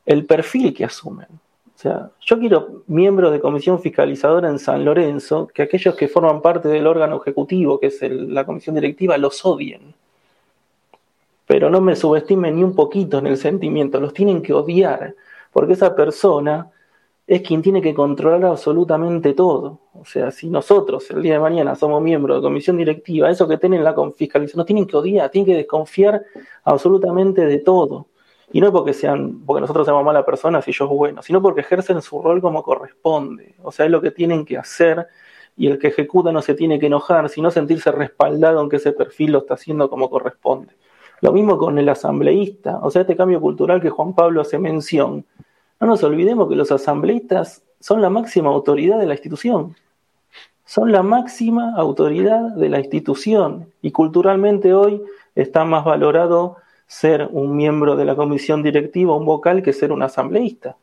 el 0.05 0.27
perfil 0.27 0.75
que 0.75 0.85
asumen. 0.85 1.27
O 1.79 1.81
sea, 1.81 2.11
yo 2.19 2.37
quiero 2.37 2.83
miembros 2.87 3.31
de 3.31 3.39
comisión 3.39 3.79
fiscalizadora 3.79 4.49
en 4.49 4.59
San 4.59 4.83
Lorenzo, 4.83 5.47
que 5.47 5.61
aquellos 5.61 5.95
que 5.95 6.09
forman 6.09 6.41
parte 6.41 6.67
del 6.67 6.85
órgano 6.85 7.21
ejecutivo, 7.21 7.79
que 7.79 7.87
es 7.87 8.01
la 8.01 8.45
comisión 8.45 8.75
directiva, 8.75 9.17
los 9.17 9.45
odien. 9.45 9.93
Pero 11.47 11.69
no 11.69 11.79
me 11.79 11.95
subestimen 11.95 12.57
ni 12.57 12.65
un 12.65 12.75
poquito 12.75 13.19
en 13.19 13.27
el 13.27 13.37
sentimiento, 13.37 14.01
los 14.01 14.13
tienen 14.13 14.41
que 14.41 14.51
odiar, 14.51 15.15
porque 15.53 15.71
esa 15.71 15.95
persona 15.95 16.69
es 17.25 17.43
quien 17.43 17.61
tiene 17.61 17.81
que 17.81 17.93
controlar 17.93 18.43
absolutamente 18.43 19.33
todo. 19.33 19.79
O 19.93 20.03
sea, 20.03 20.31
si 20.31 20.49
nosotros 20.49 21.09
el 21.11 21.21
día 21.21 21.35
de 21.35 21.39
mañana 21.39 21.75
somos 21.75 22.01
miembros 22.01 22.39
de 22.39 22.41
comisión 22.41 22.75
directiva, 22.75 23.29
eso 23.29 23.47
que 23.47 23.57
tienen 23.57 23.85
la 23.85 23.95
fiscalización, 24.17 24.57
nos 24.57 24.65
tienen 24.65 24.85
que 24.85 24.97
odiar, 24.97 25.29
tienen 25.29 25.45
que 25.45 25.55
desconfiar 25.55 26.25
absolutamente 26.65 27.45
de 27.45 27.59
todo. 27.59 28.07
Y 28.51 28.61
no 28.61 28.71
porque 28.71 28.93
sean, 28.93 29.41
porque 29.45 29.61
nosotros 29.61 29.85
seamos 29.85 30.03
malas 30.03 30.25
personas 30.25 30.67
y 30.67 30.71
ellos 30.71 30.89
buenos, 30.89 31.25
sino 31.25 31.41
porque 31.41 31.61
ejercen 31.61 32.01
su 32.01 32.21
rol 32.21 32.41
como 32.41 32.63
corresponde. 32.63 33.55
O 33.61 33.71
sea, 33.71 33.85
es 33.85 33.91
lo 33.91 34.01
que 34.01 34.11
tienen 34.11 34.45
que 34.45 34.57
hacer 34.57 35.07
y 35.55 35.67
el 35.67 35.77
que 35.77 35.87
ejecuta 35.87 36.31
no 36.31 36.41
se 36.41 36.55
tiene 36.55 36.79
que 36.79 36.87
enojar, 36.87 37.29
sino 37.29 37.51
sentirse 37.51 37.91
respaldado 37.91 38.61
en 38.61 38.69
que 38.69 38.77
ese 38.77 38.93
perfil 38.93 39.33
lo 39.33 39.39
está 39.39 39.55
haciendo 39.55 39.89
como 39.89 40.09
corresponde. 40.09 40.73
Lo 41.21 41.33
mismo 41.33 41.57
con 41.57 41.77
el 41.77 41.89
asambleísta, 41.89 42.79
o 42.81 42.89
sea, 42.89 43.01
este 43.01 43.15
cambio 43.15 43.41
cultural 43.41 43.81
que 43.81 43.89
Juan 43.89 44.13
Pablo 44.13 44.41
hace 44.41 44.57
mención, 44.57 45.25
no 45.79 45.87
nos 45.87 46.03
olvidemos 46.03 46.49
que 46.49 46.55
los 46.55 46.71
asambleístas 46.71 47.63
son 47.79 48.01
la 48.01 48.09
máxima 48.09 48.49
autoridad 48.49 48.99
de 48.99 49.05
la 49.05 49.13
institución. 49.13 49.75
Son 50.65 50.91
la 50.91 51.03
máxima 51.03 51.73
autoridad 51.75 52.55
de 52.55 52.69
la 52.69 52.79
institución. 52.79 53.71
Y 53.81 53.91
culturalmente 53.91 54.73
hoy 54.73 55.01
está 55.35 55.65
más 55.65 55.83
valorado 55.83 56.57
ser 56.89 57.29
un 57.31 57.55
miembro 57.55 57.95
de 57.95 58.03
la 58.03 58.15
comisión 58.15 58.63
directiva, 58.63 59.15
un 59.15 59.25
vocal, 59.25 59.61
que 59.61 59.73
ser 59.73 59.91
un 59.91 60.01
asambleísta. 60.01 60.75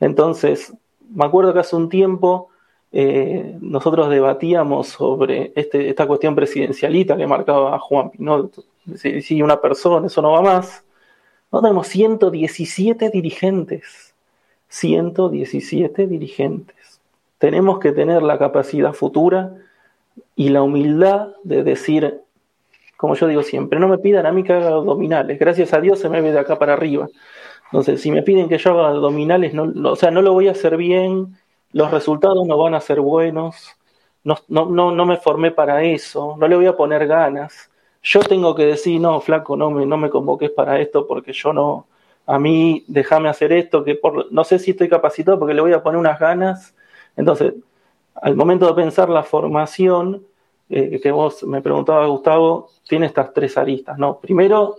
Entonces, 0.00 0.74
me 1.14 1.24
acuerdo 1.24 1.54
que 1.54 1.60
hace 1.60 1.76
un 1.76 1.88
tiempo 1.88 2.48
eh, 2.90 3.56
nosotros 3.60 4.10
debatíamos 4.10 4.88
sobre 4.88 5.52
este, 5.54 5.88
esta 5.88 6.06
cuestión 6.06 6.34
presidencialista 6.34 7.16
que 7.16 7.26
marcaba 7.26 7.78
Juan 7.78 8.10
Pinot, 8.10 8.64
si, 8.96 9.40
una 9.40 9.60
persona, 9.60 10.08
eso 10.08 10.20
no 10.20 10.32
va 10.32 10.42
más. 10.42 10.84
No 11.52 11.62
tenemos 11.62 11.86
117 11.86 13.10
dirigentes 13.10 14.14
117 14.74 16.08
dirigentes. 16.08 17.00
Tenemos 17.38 17.78
que 17.78 17.92
tener 17.92 18.22
la 18.22 18.38
capacidad 18.38 18.92
futura 18.92 19.54
y 20.34 20.48
la 20.48 20.62
humildad 20.62 21.28
de 21.44 21.62
decir, 21.62 22.22
como 23.04 23.16
yo 23.16 23.26
digo 23.26 23.42
siempre, 23.42 23.78
no 23.78 23.86
me 23.86 23.98
pidan 23.98 24.24
a 24.24 24.32
mí 24.32 24.42
que 24.42 24.54
haga 24.54 24.68
abdominales, 24.68 25.38
gracias 25.38 25.74
a 25.74 25.80
Dios 25.82 25.98
se 25.98 26.08
me 26.08 26.22
ve 26.22 26.32
de 26.32 26.38
acá 26.38 26.58
para 26.58 26.72
arriba. 26.72 27.06
Entonces, 27.66 28.00
si 28.00 28.10
me 28.10 28.22
piden 28.22 28.48
que 28.48 28.56
yo 28.56 28.70
haga 28.70 28.88
abdominales, 28.88 29.52
o 29.54 29.94
sea, 29.94 30.10
no 30.10 30.22
lo 30.22 30.32
voy 30.32 30.48
a 30.48 30.52
hacer 30.52 30.78
bien, 30.78 31.36
los 31.72 31.90
resultados 31.90 32.46
no 32.46 32.56
van 32.56 32.74
a 32.74 32.80
ser 32.80 33.02
buenos, 33.02 33.76
no, 34.22 34.38
no, 34.48 34.70
no, 34.70 34.90
no 34.90 35.04
me 35.04 35.18
formé 35.18 35.50
para 35.50 35.84
eso, 35.84 36.34
no 36.38 36.48
le 36.48 36.56
voy 36.56 36.64
a 36.64 36.78
poner 36.78 37.06
ganas. 37.06 37.70
Yo 38.02 38.20
tengo 38.20 38.54
que 38.54 38.64
decir, 38.64 38.98
no, 38.98 39.20
flaco, 39.20 39.54
no 39.54 39.70
me, 39.70 39.84
no 39.84 39.98
me 39.98 40.08
convoques 40.08 40.50
para 40.50 40.80
esto 40.80 41.06
porque 41.06 41.34
yo 41.34 41.52
no, 41.52 41.86
a 42.24 42.38
mí 42.38 42.86
déjame 42.88 43.28
hacer 43.28 43.52
esto, 43.52 43.84
que 43.84 43.96
por, 43.96 44.32
no 44.32 44.44
sé 44.44 44.58
si 44.58 44.70
estoy 44.70 44.88
capacitado 44.88 45.38
porque 45.38 45.52
le 45.52 45.60
voy 45.60 45.74
a 45.74 45.82
poner 45.82 46.00
unas 46.00 46.18
ganas. 46.18 46.74
Entonces, 47.18 47.52
al 48.14 48.34
momento 48.34 48.66
de 48.66 48.72
pensar 48.72 49.10
la 49.10 49.24
formación, 49.24 50.24
eh, 50.68 51.00
que 51.02 51.12
vos 51.12 51.44
me 51.44 51.60
preguntabas, 51.62 52.08
Gustavo, 52.08 52.68
tiene 52.88 53.06
estas 53.06 53.32
tres 53.32 53.56
aristas, 53.58 53.98
¿no? 53.98 54.18
Primero, 54.18 54.76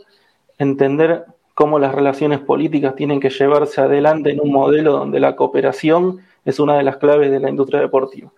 entender 0.57 1.25
cómo 1.53 1.79
las 1.79 1.95
relaciones 1.95 2.39
políticas 2.39 2.95
tienen 2.95 3.19
que 3.19 3.29
llevarse 3.29 3.81
adelante 3.81 4.31
en 4.31 4.41
un 4.41 4.51
modelo 4.51 4.93
donde 4.93 5.19
la 5.19 5.35
cooperación 5.35 6.19
es 6.43 6.59
una 6.59 6.77
de 6.77 6.83
las 6.83 6.97
claves 6.97 7.31
de 7.31 7.39
la 7.39 7.49
industria 7.49 7.79
deportiva. 7.79 8.31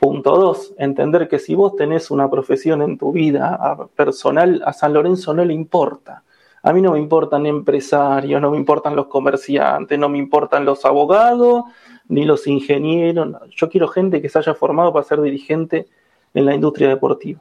Punto 0.00 0.36
dos, 0.36 0.74
entender 0.78 1.28
que 1.28 1.38
si 1.38 1.54
vos 1.54 1.76
tenés 1.76 2.10
una 2.10 2.30
profesión 2.30 2.82
en 2.82 2.98
tu 2.98 3.12
vida 3.12 3.88
personal, 3.94 4.62
a 4.66 4.72
San 4.72 4.92
Lorenzo 4.92 5.32
no 5.34 5.44
le 5.44 5.54
importa. 5.54 6.24
A 6.62 6.72
mí 6.72 6.80
no 6.80 6.92
me 6.92 6.98
importan 6.98 7.46
empresarios, 7.46 8.40
no 8.40 8.50
me 8.50 8.56
importan 8.56 8.96
los 8.96 9.06
comerciantes, 9.06 9.98
no 9.98 10.08
me 10.08 10.18
importan 10.18 10.64
los 10.64 10.84
abogados, 10.84 11.64
ni 12.08 12.24
los 12.24 12.46
ingenieros. 12.46 13.36
Yo 13.54 13.68
quiero 13.68 13.88
gente 13.88 14.20
que 14.20 14.28
se 14.28 14.38
haya 14.38 14.54
formado 14.54 14.92
para 14.92 15.04
ser 15.04 15.20
dirigente 15.20 15.86
en 16.34 16.44
la 16.44 16.54
industria 16.54 16.88
deportiva. 16.88 17.40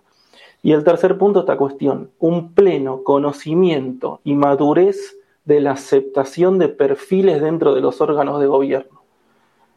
Y 0.62 0.72
el 0.72 0.84
tercer 0.84 1.18
punto, 1.18 1.42
esta 1.42 1.58
cuestión, 1.58 2.12
un 2.20 2.54
pleno 2.54 3.04
conocimiento 3.04 4.22
y 4.24 4.34
madurez 4.36 5.18
de 5.44 5.60
la 5.60 5.72
aceptación 5.72 6.58
de 6.58 6.70
perfiles 6.70 7.42
dentro 7.42 7.76
de 7.76 7.82
los 7.82 8.00
órganos 8.00 8.40
de 8.40 8.48
gobierno. 8.48 9.04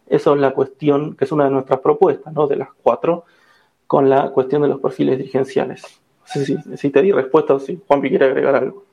Eso 0.07 0.35
es 0.35 0.41
la 0.41 0.53
cuestión, 0.53 1.17
que 1.17 1.25
es 1.25 1.33
una 1.33 1.45
de 1.45 1.51
nuestras 1.51 1.81
propuestas, 1.81 2.33
¿no? 2.33 2.47
De 2.47 2.55
las 2.55 2.69
cuatro, 2.83 3.25
con 3.89 4.09
la 4.09 4.31
cuestión 4.31 4.63
de 4.63 4.69
los 4.69 4.81
perfiles 4.81 5.19
dirigenciales. 5.19 5.83
No 6.37 6.45
sé 6.45 6.77
si, 6.77 6.91
te 6.91 7.03
di 7.03 7.11
respuesta 7.11 7.55
o 7.55 7.59
si 7.59 7.81
Juanpi 7.87 8.09
quiere 8.09 8.27
agregar 8.27 8.55
algo. 8.55 8.85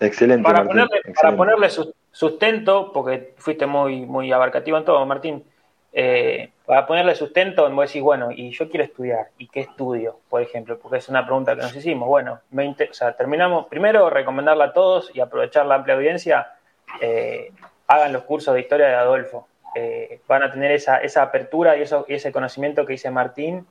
Excelente. 0.00 0.42
Para, 0.42 0.64
ponerle, 0.64 1.00
para 1.20 1.36
ponerle 1.36 1.68
sustento, 2.10 2.90
porque 2.92 3.34
fuiste 3.36 3.66
muy, 3.66 4.06
muy 4.06 4.32
abarcativo 4.32 4.78
en 4.78 4.84
todo, 4.84 5.04
Martín, 5.06 5.44
eh, 5.92 6.50
para 6.70 6.86
ponerle 6.86 7.16
sustento, 7.16 7.68
me 7.68 7.84
decís, 7.84 8.00
bueno, 8.00 8.30
y 8.30 8.52
yo 8.52 8.70
quiero 8.70 8.84
estudiar, 8.84 9.30
¿y 9.38 9.48
qué 9.48 9.58
estudio, 9.58 10.20
por 10.28 10.40
ejemplo? 10.40 10.78
Porque 10.78 10.98
es 10.98 11.08
una 11.08 11.26
pregunta 11.26 11.56
que 11.56 11.62
nos 11.62 11.74
hicimos. 11.74 12.06
Bueno, 12.06 12.42
o 12.54 12.94
sea, 12.94 13.16
terminamos, 13.16 13.66
primero 13.66 14.08
recomendarla 14.08 14.66
a 14.66 14.72
todos 14.72 15.10
y 15.12 15.18
aprovechar 15.18 15.66
la 15.66 15.74
amplia 15.74 15.96
audiencia, 15.96 16.52
eh, 17.00 17.50
hagan 17.88 18.12
los 18.12 18.22
cursos 18.22 18.54
de 18.54 18.60
historia 18.60 18.86
de 18.86 18.94
Adolfo. 18.94 19.48
Eh, 19.74 20.20
van 20.28 20.44
a 20.44 20.52
tener 20.52 20.70
esa, 20.70 20.98
esa 20.98 21.22
apertura 21.22 21.76
y, 21.76 21.82
eso, 21.82 22.06
y 22.08 22.14
ese 22.14 22.30
conocimiento 22.30 22.86
que 22.86 22.92
dice 22.92 23.10
Martín, 23.10 23.66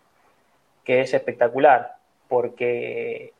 que 0.84 1.00
es 1.00 1.14
espectacular, 1.14 1.96
porque 2.28 3.32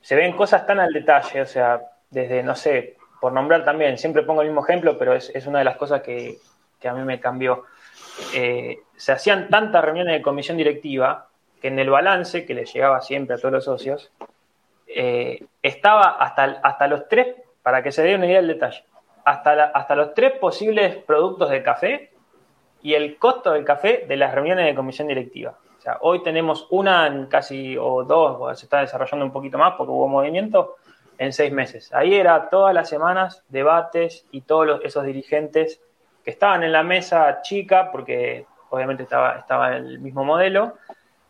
se 0.00 0.16
ven 0.16 0.32
cosas 0.32 0.66
tan 0.66 0.80
al 0.80 0.92
detalle, 0.92 1.42
o 1.42 1.46
sea, 1.46 1.80
desde, 2.10 2.42
no 2.42 2.56
sé, 2.56 2.96
por 3.20 3.32
nombrar 3.32 3.64
también, 3.64 3.98
siempre 3.98 4.24
pongo 4.24 4.42
el 4.42 4.48
mismo 4.48 4.64
ejemplo, 4.64 4.98
pero 4.98 5.14
es, 5.14 5.30
es 5.32 5.46
una 5.46 5.60
de 5.60 5.64
las 5.64 5.76
cosas 5.76 6.02
que, 6.02 6.38
que, 6.80 6.88
a 6.88 6.92
mí 6.92 7.04
me 7.04 7.20
cambió. 7.20 7.66
Eh, 8.34 8.80
se 8.96 9.12
hacían 9.12 9.48
tantas 9.48 9.84
reuniones 9.84 10.14
de 10.14 10.22
comisión 10.22 10.56
directiva 10.56 11.28
que 11.60 11.68
en 11.68 11.78
el 11.78 11.90
balance, 11.90 12.46
que 12.46 12.54
le 12.54 12.64
llegaba 12.64 13.00
siempre 13.00 13.36
a 13.36 13.38
todos 13.38 13.52
los 13.52 13.64
socios, 13.64 14.10
eh, 14.86 15.44
estaba 15.62 16.10
hasta, 16.10 16.60
hasta 16.62 16.86
los 16.86 17.08
tres, 17.08 17.36
para 17.62 17.82
que 17.82 17.92
se 17.92 18.02
dé 18.02 18.14
una 18.14 18.26
idea 18.26 18.38
del 18.38 18.48
detalle, 18.48 18.84
hasta, 19.24 19.64
hasta 19.64 19.94
los 19.94 20.14
tres 20.14 20.32
posibles 20.38 20.96
productos 20.96 21.50
de 21.50 21.62
café 21.62 22.10
y 22.82 22.94
el 22.94 23.18
costo 23.18 23.52
del 23.52 23.64
café 23.64 24.04
de 24.08 24.16
las 24.16 24.34
reuniones 24.34 24.66
de 24.66 24.74
comisión 24.74 25.08
directiva. 25.08 25.58
Hoy 26.00 26.22
tenemos 26.22 26.66
una 26.70 27.26
casi 27.28 27.76
o 27.78 28.04
dos, 28.04 28.58
se 28.58 28.66
está 28.66 28.80
desarrollando 28.80 29.24
un 29.24 29.32
poquito 29.32 29.56
más 29.58 29.74
porque 29.76 29.90
hubo 29.90 30.08
movimiento 30.08 30.76
en 31.18 31.32
seis 31.32 31.52
meses. 31.52 31.92
Ahí 31.92 32.14
era 32.14 32.48
todas 32.50 32.74
las 32.74 32.88
semanas 32.88 33.44
debates 33.48 34.26
y 34.30 34.42
todos 34.42 34.80
esos 34.84 35.04
dirigentes 35.04 35.80
que 36.24 36.30
estaban 36.30 36.62
en 36.62 36.72
la 36.72 36.82
mesa 36.82 37.42
chica, 37.42 37.90
porque 37.90 38.46
obviamente 38.70 39.04
estaba, 39.04 39.38
estaba 39.38 39.76
el 39.76 39.98
mismo 39.98 40.24
modelo, 40.24 40.74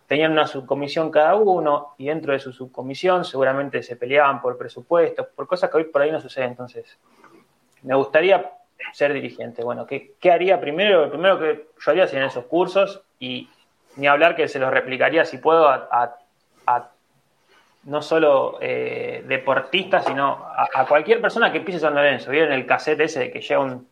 tenían 0.06 0.32
una 0.32 0.46
subcomisión 0.46 1.10
cada 1.10 1.36
uno 1.36 1.94
y 1.96 2.06
dentro 2.06 2.32
de 2.32 2.40
su 2.40 2.52
subcomisión 2.52 3.24
seguramente 3.24 3.82
se 3.82 3.96
peleaban 3.96 4.42
por 4.42 4.58
presupuestos, 4.58 5.26
por 5.28 5.46
cosas 5.46 5.70
que 5.70 5.76
hoy 5.76 5.84
por 5.84 6.02
ahí 6.02 6.10
no 6.10 6.20
suceden. 6.20 6.50
Entonces, 6.50 6.98
me 7.82 7.94
gustaría 7.94 8.50
ser 8.92 9.12
dirigente. 9.12 9.62
Bueno, 9.62 9.86
¿qué, 9.86 10.14
qué 10.20 10.32
haría 10.32 10.60
primero? 10.60 11.04
Lo 11.04 11.10
primero 11.10 11.38
que 11.38 11.68
yo 11.78 11.90
haría 11.90 12.06
serían 12.06 12.28
esos 12.28 12.46
cursos 12.46 13.02
y 13.18 13.48
ni 13.96 14.06
hablar 14.06 14.34
que 14.36 14.48
se 14.48 14.58
los 14.58 14.70
replicaría 14.70 15.24
si 15.24 15.38
puedo 15.38 15.68
a, 15.68 16.16
no 17.84 18.02
solo 18.02 18.58
eh, 18.60 19.24
deportistas, 19.26 20.04
sino 20.04 20.44
a, 20.74 20.86
cualquier 20.86 21.20
persona 21.20 21.50
que 21.50 21.60
pise 21.60 21.78
San 21.78 21.94
Lorenzo. 21.94 22.30
¿Vieron 22.30 22.52
el 22.52 22.66
cassette 22.66 23.00
ese 23.00 23.20
de 23.20 23.30
que 23.30 23.40
llega 23.40 23.60
un 23.60 23.88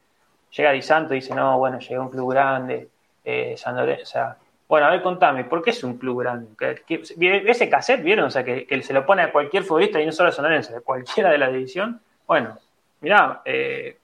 llega 0.51 0.72
Di 0.72 0.82
Santo 0.82 1.14
y 1.14 1.20
dice, 1.20 1.34
no, 1.34 1.59
bueno, 1.59 1.78
llega 1.78 2.01
un 2.01 2.11
club 2.11 2.32
grande, 2.32 2.88
eh, 3.24 3.55
San 3.57 3.76
Lorenzo, 3.76 4.03
o 4.03 4.07
sea, 4.07 4.36
bueno, 4.68 4.86
a 4.86 4.90
ver, 4.90 5.03
contame, 5.03 5.44
¿por 5.44 5.62
qué 5.62 5.70
es 5.70 5.82
un 5.82 5.96
club 5.96 6.20
grande? 6.20 6.49
ese 6.86 7.70
cassette, 7.70 8.03
¿vieron? 8.03 8.26
O 8.26 8.30
sea, 8.30 8.44
que, 8.44 8.82
se 8.82 8.92
lo 8.92 9.07
pone 9.07 9.22
a 9.22 9.32
cualquier 9.32 9.64
futbolista 9.64 9.99
y 9.99 10.05
no 10.05 10.12
solo 10.12 10.28
a 10.28 10.32
San 10.32 10.44
Lorenzo, 10.44 10.74
de 10.74 10.82
cualquiera 10.82 11.30
de 11.30 11.38
la 11.38 11.49
división. 11.49 12.03
Bueno, 12.26 12.59
mirá, 13.01 13.40
eh, 13.46 13.96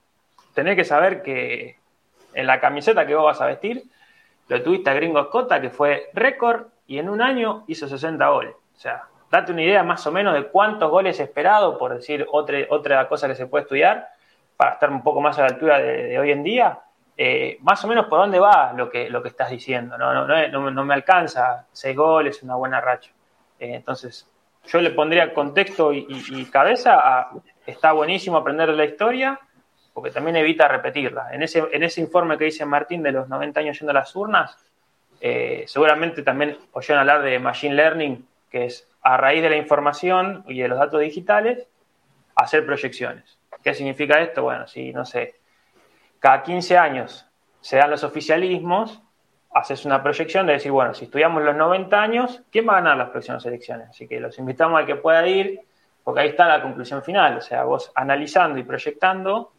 tenés 0.55 0.77
que 0.77 0.85
saber 0.85 1.23
que 1.23 1.77
en 2.33 2.47
la 2.47 2.61
camiseta 2.61 3.07
que 3.07 3.15
vos 3.15 3.27
vas 3.27 3.43
a 3.43 3.47
vestir, 3.47 3.85
lo 4.49 4.63
tuviste 4.63 4.89
a 4.89 4.95
Gringo 4.95 5.21
Escota, 5.21 5.61
que 5.61 5.69
fue 5.69 6.09
récord, 6.15 6.69
y 6.87 6.99
en 6.99 7.11
un 7.11 7.21
año 7.21 7.65
hizo 7.67 7.87
60 7.87 8.27
goles. 8.29 8.55
O 8.75 8.81
sea, 8.81 9.05
date 9.31 9.53
una 9.53 9.63
idea 9.63 9.83
más 9.83 10.07
o 10.07 10.13
menos 10.13 10.33
de 10.33 10.45
cuántos 10.45 10.91
goles 10.91 11.21
esperado, 11.21 11.77
por 11.77 11.95
decir 11.95 12.27
otra, 12.33 12.59
otra 12.71 13.07
cosa 13.09 13.29
que 13.29 13.35
se 13.35 13.47
puede 13.47 13.63
estudiar, 13.63 14.09
para 14.57 14.73
estar 14.73 14.91
un 14.91 15.03
poco 15.03 15.21
más 15.21 15.39
a 15.39 15.43
la 15.43 15.49
altura 15.49 15.79
de, 15.79 16.19
hoy 16.19 16.31
en 16.31 16.43
día, 16.43 16.79
eh, 17.17 17.59
más 17.61 17.85
o 17.85 17.89
menos 17.89 18.07
por 18.07 18.19
dónde 18.19 18.39
va 18.39 18.73
lo 18.73 18.91
que, 18.91 19.09
lo 19.11 19.23
que 19.23 19.29
estás 19.29 19.51
diciendo. 19.51 19.97
No, 19.99 20.27
no, 20.27 20.71
no, 20.71 20.85
me 20.85 20.95
alcanza, 20.95 21.67
seis 21.73 21.97
goles, 21.97 22.43
una 22.43 22.57
buena 22.57 22.81
racha. 22.81 23.11
Eh, 23.59 23.75
entonces, 23.75 24.29
yo 24.67 24.81
le 24.81 24.91
pondría 24.91 25.33
contexto 25.35 25.93
y, 25.93 26.49
cabeza 26.51 26.99
a, 26.99 27.31
está 27.67 27.93
buenísimo 27.93 28.37
aprender 28.37 28.69
la 28.71 28.85
historia, 28.85 29.39
porque 29.93 30.11
también 30.11 30.37
evita 30.37 30.67
repetirla. 30.67 31.29
En 31.33 31.43
ese, 31.43 31.65
en 31.71 31.83
ese 31.83 32.01
informe 32.01 32.37
que 32.37 32.45
dice 32.47 32.65
Martín 32.65 33.03
de 33.03 33.13
los 33.13 33.29
90 33.29 33.61
años 33.61 33.79
yendo 33.79 33.91
a 33.91 33.95
las 33.95 34.15
urnas, 34.17 34.59
eh, 35.21 35.65
seguramente 35.67 36.23
también 36.23 36.59
oyeron 36.73 37.01
hablar 37.01 37.23
de 37.23 37.39
Machine 37.39 37.75
Learning, 37.75 38.27
que 38.51 38.67
es 38.67 38.89
a 39.03 39.17
raíz 39.17 39.43
de 39.43 39.51
la 39.51 39.57
información 39.57 40.45
y 40.49 40.61
de 40.61 40.69
los 40.69 40.79
datos 40.79 41.01
digitales, 41.01 41.69
hacer 42.35 42.67
proyecciones. 42.67 43.39
¿Qué 43.65 43.73
significa 43.73 44.21
esto? 44.21 44.43
Bueno, 44.43 44.67
si, 44.67 44.93
no 44.93 45.07
sé, 45.07 45.37
cada 46.21 46.43
15 46.43 46.77
años 46.77 47.27
se 47.63 47.79
dan 47.79 47.91
los 47.91 48.05
oficialismos, 48.05 49.03
haces 49.55 49.87
una 49.87 50.03
proyección 50.03 50.47
de 50.47 50.53
decir, 50.53 50.71
bueno, 50.71 50.93
si 50.93 51.07
estudiamos 51.07 51.43
los 51.43 51.57
90 51.57 52.03
años, 52.03 52.43
¿quién 52.53 52.69
va 52.69 52.73
a 52.73 52.77
ganar 52.77 52.99
las 52.99 53.09
próximas 53.09 53.45
elecciones? 53.47 53.89
Así 53.89 54.07
que 54.07 54.21
los 54.21 54.39
invitamos 54.39 54.83
a 54.83 54.85
que 54.85 54.97
pueda 54.97 55.27
ir, 55.27 55.63
porque 56.03 56.21
ahí 56.21 56.29
está 56.29 56.47
la 56.47 56.61
conclusión 56.61 57.03
final. 57.03 57.39
O 57.39 57.41
sea, 57.41 57.65
vos 57.65 57.91
analizando 57.95 58.59
y 58.59 58.65
proyectando, 58.65 59.53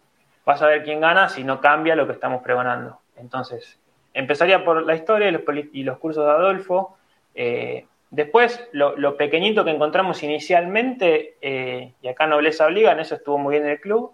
vas 0.46 0.62
a 0.62 0.68
ver 0.68 0.84
quién 0.84 1.02
gana 1.02 1.28
si 1.28 1.44
no 1.44 1.60
cambia 1.60 1.96
lo 1.96 2.06
que 2.06 2.14
estamos 2.14 2.44
pregonando. 2.44 3.00
Entonces, 3.16 3.80
empezaría 4.14 4.64
por 4.64 4.86
la 4.86 4.94
historia 4.94 5.30
y 5.30 5.84
los, 5.84 5.98
cursos 5.98 6.24
de 6.24 6.32
Adolfo. 6.32 6.98
Eh, 7.34 7.88
Después, 8.12 8.68
lo, 8.72 9.18
pequeñito 9.18 9.66
que 9.66 9.72
encontramos 9.72 10.24
inicialmente, 10.24 11.38
eh, 11.42 11.94
y 12.02 12.08
acá 12.08 12.28
Nobleza 12.28 12.66
Obliga, 12.66 12.92
en 12.92 13.00
eso 13.00 13.16
estuvo 13.16 13.38
muy 13.38 13.56
bien 13.56 13.68
el 13.68 13.80
club, 13.82 14.14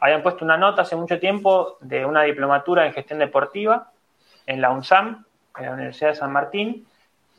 habían 0.00 0.22
puesto 0.22 0.44
una 0.44 0.56
nota 0.56 0.82
hace 0.82 0.96
mucho 0.96 1.18
tiempo 1.18 1.76
de 1.80 2.04
una 2.04 2.22
diplomatura 2.22 2.86
en 2.86 2.92
gestión 2.92 3.18
deportiva 3.18 3.90
en 4.46 4.60
la 4.60 4.70
UNSAM, 4.70 5.24
en 5.58 5.64
la 5.64 5.72
Universidad 5.72 6.10
de 6.10 6.16
San 6.16 6.32
Martín, 6.32 6.86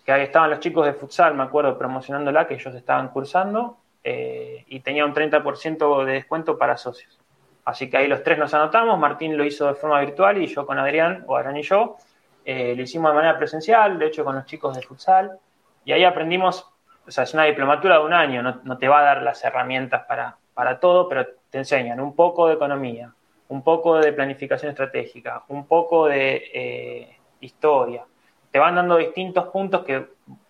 que 0.05 0.11
ahí 0.11 0.23
estaban 0.23 0.49
los 0.49 0.59
chicos 0.59 0.85
de 0.85 0.93
futsal, 0.93 1.33
me 1.33 1.43
acuerdo, 1.43 1.77
promocionándola, 1.77 2.47
que 2.47 2.55
ellos 2.55 2.73
estaban 2.75 3.09
cursando, 3.09 3.77
eh, 4.03 4.63
y 4.67 4.79
tenía 4.81 5.05
un 5.05 5.13
30% 5.13 6.05
de 6.05 6.13
descuento 6.13 6.57
para 6.57 6.77
socios. 6.77 7.19
Así 7.65 7.89
que 7.89 7.97
ahí 7.97 8.07
los 8.07 8.21
tres 8.21 8.37
nos 8.37 8.53
anotamos, 8.53 8.99
Martín 8.99 9.35
lo 9.35 9.43
hizo 9.43 9.65
de 9.67 9.73
forma 9.73 9.99
virtual 9.99 10.41
y 10.41 10.45
yo 10.45 10.67
con 10.67 10.77
Adrián, 10.77 11.23
o 11.27 11.35
Adrián 11.35 11.57
y 11.57 11.63
yo, 11.63 11.97
eh, 12.45 12.75
lo 12.75 12.83
hicimos 12.83 13.09
de 13.11 13.15
manera 13.15 13.37
presencial, 13.37 13.97
de 13.97 14.05
hecho 14.05 14.23
con 14.23 14.35
los 14.35 14.45
chicos 14.45 14.75
de 14.75 14.83
futsal. 14.83 15.39
Y 15.86 15.93
ahí 15.93 16.03
aprendimos, 16.03 16.67
o 17.07 17.11
sea, 17.11 17.23
es 17.23 17.33
una 17.33 17.43
diplomatura 17.43 17.99
de 17.99 18.05
un 18.05 18.13
año, 18.13 18.41
no, 18.41 18.77
te 18.77 18.88
va 18.88 18.99
a 18.99 19.03
dar 19.03 19.21
las 19.21 19.43
herramientas 19.43 20.03
para, 20.07 20.36
para 20.55 20.79
todo, 20.79 21.07
pero 21.07 21.27
te 21.51 21.59
enseñan 21.59 21.99
un 21.99 22.15
poco 22.15 22.47
de 22.47 22.55
economía, 22.55 23.13
un 23.49 23.63
poco 23.63 23.99
de 23.99 24.11
planificación 24.11 24.71
estratégica, 24.71 25.43
un 25.49 25.67
poco 25.67 26.07
de 26.07 26.43
eh, 26.53 27.17
historia. 27.39 28.03
Te 28.51 28.57
van 28.57 28.75
dando 28.75 28.97
distintos 28.97 29.47
puntos 29.49 29.86
que 29.86 30.07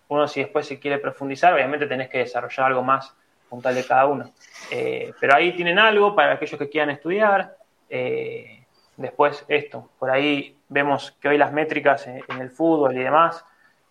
uno 0.08 0.26
si 0.26 0.40
después 0.40 0.66
se 0.66 0.80
quiere 0.80 0.98
profundizar, 0.98 1.52
obviamente 1.52 1.86
tenés 1.86 2.08
que 2.08 2.18
desarrollar 2.18 2.66
algo 2.66 2.82
más 2.82 3.14
puntual 3.50 3.74
de 3.74 3.84
cada 3.84 4.06
uno. 4.06 4.32
Eh, 4.70 5.12
pero 5.20 5.34
ahí 5.34 5.52
tienen 5.52 5.78
algo 5.78 6.14
para 6.14 6.32
aquellos 6.32 6.58
que 6.58 6.68
quieran 6.68 6.90
estudiar. 6.90 7.56
Eh, 7.90 8.64
después 8.96 9.44
esto, 9.48 9.90
por 9.98 10.10
ahí 10.10 10.56
vemos 10.68 11.12
que 11.20 11.28
hoy 11.28 11.36
las 11.36 11.52
métricas 11.52 12.06
en, 12.06 12.40
el 12.40 12.50
fútbol 12.50 12.96
y 12.96 13.00
demás, 13.00 13.44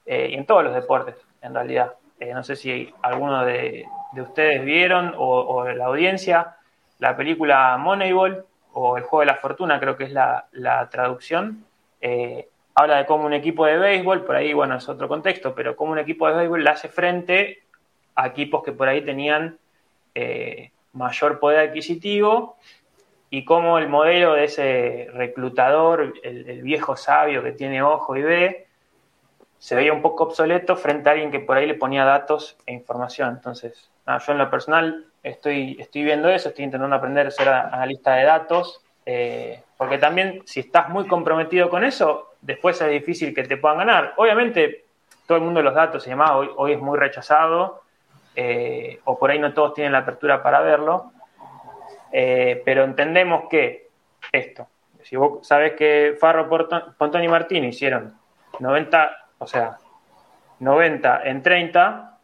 y 0.08 0.36
en 0.36 0.46
todos 0.46 0.64
los 0.64 0.76
deportes, 0.76 1.16
en 1.46 1.54
realidad. 1.54 1.94
Eh, 2.20 2.34
no 2.34 2.44
sé 2.44 2.56
si 2.56 2.94
alguno 3.02 3.46
de, 3.46 3.86
ustedes 4.18 4.64
vieron 4.64 5.14
o, 5.18 5.66
la 5.70 5.86
audiencia 5.86 6.56
la 7.00 7.16
película 7.18 7.78
Moneyball 7.78 8.46
o 8.74 8.98
El 8.98 9.04
Juego 9.04 9.20
de 9.22 9.26
la 9.26 9.36
Fortuna, 9.36 9.80
creo 9.80 9.98
que 9.98 10.06
es 10.06 10.12
la, 10.12 10.48
traducción. 10.90 11.66
Eh, 12.02 12.48
habla 12.74 12.98
de 12.98 13.06
cómo 13.06 13.26
un 13.26 13.34
equipo 13.34 13.66
de 13.66 13.78
béisbol, 13.78 14.24
por 14.26 14.36
ahí, 14.36 14.54
bueno, 14.54 14.78
es 14.78 14.88
otro 14.88 15.08
contexto, 15.08 15.54
pero 15.54 15.76
cómo 15.76 15.92
un 15.92 16.00
equipo 16.00 16.28
de 16.28 16.36
béisbol 16.36 16.64
le 16.64 16.70
hace 16.70 16.88
frente 16.88 17.64
a 18.16 18.28
equipos 18.28 18.64
que 18.64 18.72
por 18.72 18.88
ahí 18.88 19.02
tenían 19.02 19.58
eh, 20.14 20.72
mayor 20.94 21.40
poder 21.40 21.70
adquisitivo 21.70 22.58
y 23.30 23.44
cómo 23.44 23.78
el 23.78 23.90
modelo 23.90 24.34
de 24.34 24.46
ese 24.46 25.10
reclutador, 25.14 26.14
el, 26.24 26.62
viejo 26.62 26.96
sabio 26.96 27.44
que 27.44 27.52
tiene 27.52 27.84
ojo 27.84 28.16
y 28.16 28.22
ve, 28.22 28.65
se 29.60 29.76
veía 29.76 29.94
un 29.94 30.02
poco 30.02 30.26
obsoleto 30.26 30.76
frente 30.76 31.10
a 31.10 31.14
alguien 31.14 31.32
que 31.32 31.40
por 31.40 31.58
ahí 31.58 31.66
le 31.66 31.76
ponía 31.76 32.06
datos 32.06 32.58
e 32.66 32.74
información. 32.74 33.30
Entonces, 33.30 33.90
yo 34.06 34.32
en 34.32 34.38
lo 34.38 34.50
personal 34.50 35.06
estoy, 35.24 35.78
estoy 35.80 36.04
viendo 36.04 36.30
eso, 36.30 36.50
estoy 36.50 36.66
intentando 36.66 36.96
aprender 36.96 37.28
a 37.28 37.32
ser 37.32 37.50
analista 37.50 38.16
de 38.16 38.24
datos, 38.26 38.82
eh, 39.06 39.64
porque 39.78 39.98
también 39.98 40.44
si 40.46 40.60
estás 40.62 40.90
muy 40.90 41.08
comprometido 41.08 41.70
con 41.70 41.84
eso, 41.84 42.34
después 42.42 42.80
es 42.82 42.90
difícil 42.90 43.34
que 43.34 43.44
te 43.44 43.58
puedan 43.58 43.80
ganar. 43.80 44.14
Obviamente, 44.18 44.86
todo 45.26 45.38
el 45.38 45.44
mundo 45.44 45.60
de 45.60 45.64
los 45.64 45.74
datos 45.74 46.06
y 46.06 46.12
demás 46.12 46.32
hoy, 46.32 46.50
hoy 46.56 46.74
es 46.74 46.80
muy 46.80 46.98
rechazado, 46.98 47.82
eh, 48.36 49.00
o 49.06 49.18
por 49.18 49.32
ahí 49.32 49.40
no 49.40 49.54
todos 49.54 49.74
tienen 49.74 49.94
la 49.94 50.00
apertura 50.00 50.44
para 50.44 50.60
verlo, 50.60 51.12
eh, 52.12 52.62
pero 52.66 52.84
entendemos 52.84 53.50
que 53.50 53.90
esto, 54.32 54.68
si 55.04 55.16
vos 55.16 55.48
sabés 55.48 55.74
que 55.74 56.16
Farro, 56.20 56.50
Pontón 56.98 57.24
y 57.24 57.28
Martín 57.28 57.64
hicieron 57.64 58.18
90, 58.60 59.25
o 59.40 59.48
sea, 59.48 59.78
90 60.60 61.24
en 61.24 61.42
30, 61.42 62.18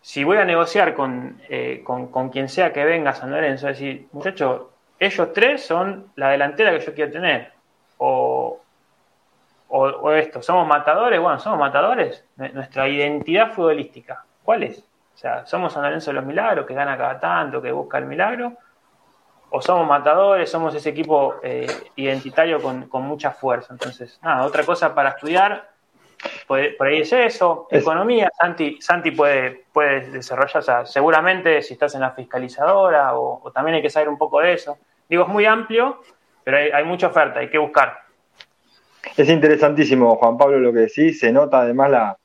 si 0.00 0.24
voy 0.24 0.36
a 0.36 0.44
negociar 0.44 0.94
eh, 1.48 1.82
con, 1.84 2.08
con, 2.08 2.28
quien 2.28 2.48
sea 2.48 2.72
que 2.72 2.84
venga 2.84 3.10
a 3.10 3.14
San 3.14 3.30
Lorenzo, 3.30 3.66
decir, 3.66 4.08
muchachos, 4.12 4.66
ellos 4.98 5.32
tres 5.32 5.66
son 5.66 6.12
la 6.14 6.30
delantera 6.30 6.70
que 6.70 6.84
yo 6.84 6.94
quiero 6.94 7.10
tener. 7.12 7.52
O, 7.98 8.60
o, 9.68 10.12
esto, 10.12 10.42
¿somos 10.42 10.66
matadores? 10.66 11.20
Bueno, 11.20 11.38
somos 11.38 11.58
matadores. 11.58 12.24
Nuestra 12.36 12.88
identidad 12.88 13.52
futbolística, 13.52 14.24
¿cuál 14.44 14.62
es? 14.62 14.78
O 14.78 15.18
sea, 15.18 15.46
¿somos 15.46 15.72
San 15.72 15.82
Lorenzo 15.82 16.10
de 16.10 16.14
los 16.14 16.24
Milagros 16.24 16.66
que 16.66 16.74
gana 16.74 16.96
cada 16.96 17.18
tanto, 17.18 17.60
que 17.60 17.72
busca 17.72 17.98
el 17.98 18.06
milagro? 18.06 18.52
¿O 19.50 19.62
somos 19.62 19.86
matadores, 19.86 20.50
somos 20.50 20.74
ese 20.74 20.90
equipo 20.90 21.36
eh, 21.42 21.66
identitario 21.96 22.60
con, 22.60 22.88
mucha 23.02 23.30
fuerza? 23.30 23.72
Entonces, 23.72 24.18
nada, 24.22 24.44
otra 24.44 24.64
cosa 24.64 24.94
para 24.94 25.10
estudiar, 25.10 25.70
por, 26.46 26.58
ahí 26.58 27.00
es 27.00 27.12
eso, 27.12 27.66
economía, 27.70 28.30
Santi, 28.38 28.78
Santi 28.80 29.10
puede, 29.10 29.64
puede 29.72 30.10
desarrollar, 30.10 30.58
o 30.58 30.62
sea, 30.62 30.86
seguramente 30.86 31.62
si 31.62 31.74
estás 31.74 31.94
en 31.94 32.00
la 32.00 32.12
fiscalizadora 32.12 33.18
o, 33.18 33.50
también 33.52 33.76
hay 33.76 33.82
que 33.82 33.90
saber 33.90 34.08
un 34.08 34.18
poco 34.18 34.40
de 34.40 34.54
eso. 34.54 34.78
Digo, 35.08 35.24
es 35.24 35.28
muy 35.28 35.44
amplio, 35.44 36.00
pero 36.42 36.56
hay, 36.56 36.84
mucha 36.84 37.08
oferta, 37.08 37.40
hay 37.40 37.50
que 37.50 37.58
buscar. 37.58 37.98
Es 39.16 39.28
interesantísimo, 39.28 40.16
Juan 40.16 40.36
Pablo, 40.36 40.58
lo 40.58 40.72
que 40.72 40.80
decís, 40.80 41.20
se 41.20 41.32
nota 41.32 41.60
además 41.60 41.90
la, 41.90 42.16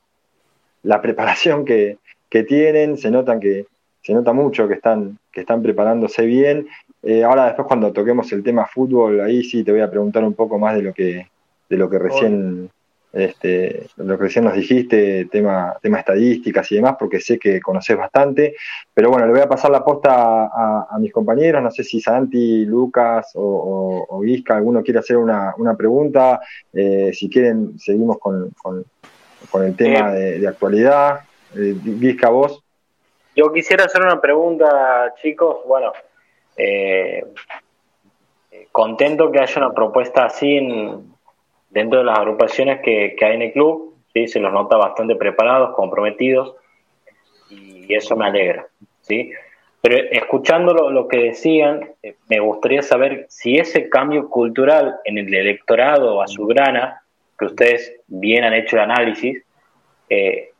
la 0.82 1.00
preparación 1.00 1.64
que, 1.64 1.98
que 2.28 2.42
tienen, 2.42 2.96
se 2.96 3.10
notan 3.10 3.38
que 3.38 3.66
se 4.02 4.12
nota 4.12 4.32
mucho 4.32 4.66
que 4.66 4.74
están, 4.74 5.18
que 5.30 5.42
están 5.42 5.62
preparándose 5.62 6.26
bien. 6.26 6.66
Eh, 7.02 7.22
ahora 7.22 7.46
después 7.46 7.68
cuando 7.68 7.92
toquemos 7.92 8.30
el 8.32 8.42
tema 8.42 8.66
fútbol, 8.66 9.20
ahí 9.20 9.44
sí 9.44 9.62
te 9.62 9.70
voy 9.70 9.80
a 9.80 9.90
preguntar 9.90 10.24
un 10.24 10.34
poco 10.34 10.58
más 10.58 10.74
de 10.74 10.82
lo 10.82 10.92
que, 10.92 11.28
de 11.68 11.76
lo 11.76 11.88
que 11.88 11.98
recién, 11.98 12.70
este, 13.12 13.88
lo 13.96 14.16
que 14.16 14.24
recién 14.24 14.46
nos 14.46 14.54
dijiste, 14.54 15.26
tema, 15.26 15.76
tema 15.82 15.98
estadísticas 15.98 16.72
y 16.72 16.76
demás, 16.76 16.96
porque 16.98 17.20
sé 17.20 17.38
que 17.38 17.60
conoces 17.60 17.96
bastante. 17.96 18.56
Pero 18.94 19.10
bueno, 19.10 19.26
le 19.26 19.32
voy 19.32 19.42
a 19.42 19.48
pasar 19.48 19.70
la 19.70 19.84
posta 19.84 20.44
a, 20.46 20.96
mis 20.98 21.12
compañeros, 21.12 21.62
no 21.62 21.70
sé 21.70 21.84
si 21.84 22.00
Santi, 22.00 22.64
Lucas 22.64 23.32
o, 23.34 24.06
o, 24.08 24.22
alguno 24.48 24.82
quiere 24.82 25.00
hacer 25.00 25.16
una, 25.16 25.54
pregunta. 25.76 26.40
Eh, 26.72 27.12
si 27.12 27.28
quieren, 27.28 27.78
seguimos 27.78 28.18
con, 28.18 28.52
el 29.62 29.76
tema 29.76 30.16
eh, 30.16 30.38
de 30.38 30.48
actualidad. 30.48 31.20
Eh, 31.54 31.74
vos. 32.30 32.62
Yo 33.36 33.52
quisiera 33.52 33.84
hacer 33.84 34.02
una 34.02 34.20
pregunta, 34.20 35.14
chicos. 35.20 35.58
Bueno, 35.66 35.92
eh, 36.56 37.24
contento 38.70 39.30
que 39.30 39.40
haya 39.40 39.58
una 39.58 39.74
propuesta 39.74 40.24
así 40.24 40.58
dentro 41.72 42.00
de 42.00 42.04
las 42.04 42.18
agrupaciones 42.18 42.80
que, 42.82 43.16
hay 43.20 43.34
en 43.34 43.42
el 43.42 43.52
club. 43.52 43.94
¿sí? 44.12 44.28
Se 44.28 44.40
los 44.40 44.52
nota 44.52 44.76
bastante 44.76 45.16
preparados, 45.16 45.74
comprometidos, 45.74 46.54
y 47.50 47.92
eso 47.94 48.16
me 48.16 48.26
alegra. 48.26 48.66
¿sí? 49.00 49.32
Pero 49.80 49.96
escuchando 50.10 50.72
lo, 50.72 51.08
que 51.08 51.18
decían, 51.18 51.90
eh, 52.02 52.14
me 52.28 52.38
gustaría 52.38 52.82
saber 52.82 53.26
si 53.28 53.56
ese 53.56 53.88
cambio 53.88 54.28
cultural 54.28 54.96
en 55.04 55.18
el 55.18 55.34
electorado 55.34 56.22
a 56.22 56.28
su 56.28 56.46
grana, 56.46 57.02
que 57.38 57.46
ustedes 57.46 58.00
bien 58.06 58.44
han 58.44 58.54
hecho 58.54 58.76
el 58.76 58.82
análisis, 58.82 59.42
eh, 60.08 60.52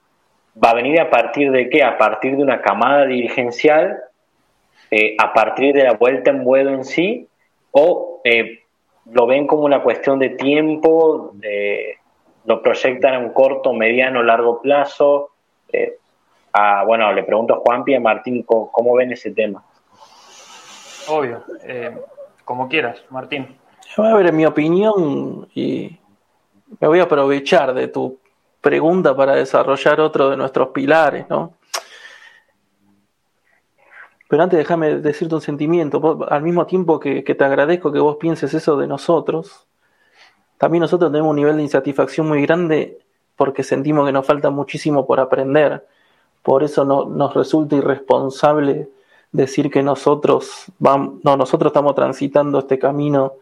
va 0.63 0.71
a 0.71 0.75
venir 0.75 1.01
a 1.01 1.11
partir 1.11 1.51
de 1.51 1.69
qué? 1.69 1.83
A 1.83 1.99
partir 1.99 2.37
de 2.37 2.43
una 2.43 2.61
camada 2.61 3.07
dirigencial, 3.07 3.99
eh, 4.91 5.15
a 5.19 5.33
partir 5.33 5.75
de 5.75 5.85
la 5.85 5.95
vuelta 5.95 6.31
en 6.31 6.45
vuelo 6.45 6.75
en 6.75 6.85
sí, 6.85 7.29
o 7.71 8.21
eh, 8.25 8.62
lo 9.07 9.27
ven 9.27 9.47
como 9.47 9.65
una 9.65 9.83
cuestión 9.83 10.19
de 10.19 10.31
tiempo, 10.31 11.35
lo 12.45 12.63
proyectan 12.63 13.15
en 13.15 13.25
un 13.25 13.33
corto, 13.33 13.73
mediano, 13.73 14.23
largo 14.23 14.61
plazo. 14.61 15.31
Eh, 15.73 15.99
bueno, 16.87 17.13
le 17.13 17.23
pregunto 17.23 17.55
a 17.55 17.59
Juan 17.59 17.85
y 17.87 17.95
a 17.95 18.01
Martín, 18.01 18.43
¿cómo, 18.45 18.95
ven 18.95 19.13
ese 19.13 19.33
tema? 19.33 19.65
Obvio, 21.09 21.45
como 22.45 22.69
quieras, 22.69 23.03
Martín. 23.11 23.57
A 23.97 24.15
ver, 24.15 24.27
en 24.27 24.37
mi 24.37 24.47
opinión, 24.47 25.49
y 25.55 25.99
me 26.81 26.89
voy 26.89 27.01
a 27.01 27.05
aprovechar 27.05 27.75
de 27.75 27.89
tu 27.89 28.19
pregunta 28.61 29.15
para 29.15 29.35
desarrollar 29.35 30.01
otro 30.01 30.31
de 30.31 30.37
nuestros 30.37 30.69
pilares, 30.69 31.29
¿no? 31.29 31.55
Pero 34.33 34.45
antes 34.45 34.59
déjame 34.59 34.97
decirte 34.97 35.35
un 35.35 35.43
sentimiento, 35.43 36.27
al 36.31 36.43
mismo 36.43 36.65
tiempo 36.65 36.99
que, 36.99 37.23
te 37.23 37.45
agradezco 37.45 37.93
que 37.93 37.99
vos 37.99 38.17
pienses 38.17 38.55
eso 38.55 38.79
de 38.79 38.87
nosotros, 38.87 39.67
también 40.57 40.81
nosotros 40.81 41.13
tenemos 41.13 41.29
un 41.33 41.37
nivel 41.37 41.59
de 41.59 41.65
insatisfacción 41.65 42.27
muy 42.27 42.41
grande 42.41 42.99
porque 43.37 43.63
sentimos 43.63 44.07
que 44.07 44.13
nos 44.13 44.25
falta 44.25 44.49
muchísimo 44.49 45.07
por 45.07 45.21
aprender. 45.21 45.87
Por 46.43 46.63
eso 46.63 46.83
no, 46.87 47.05
nos 47.05 47.35
resulta 47.35 47.77
irresponsable 47.77 48.89
decir 49.33 49.71
que 49.71 49.83
nosotros, 49.83 50.65
vamos, 50.79 51.23
no, 51.23 51.37
nosotros 51.37 51.69
estamos 51.69 51.95
transitando 51.95 52.61
este 52.61 52.79
camino 52.79 53.35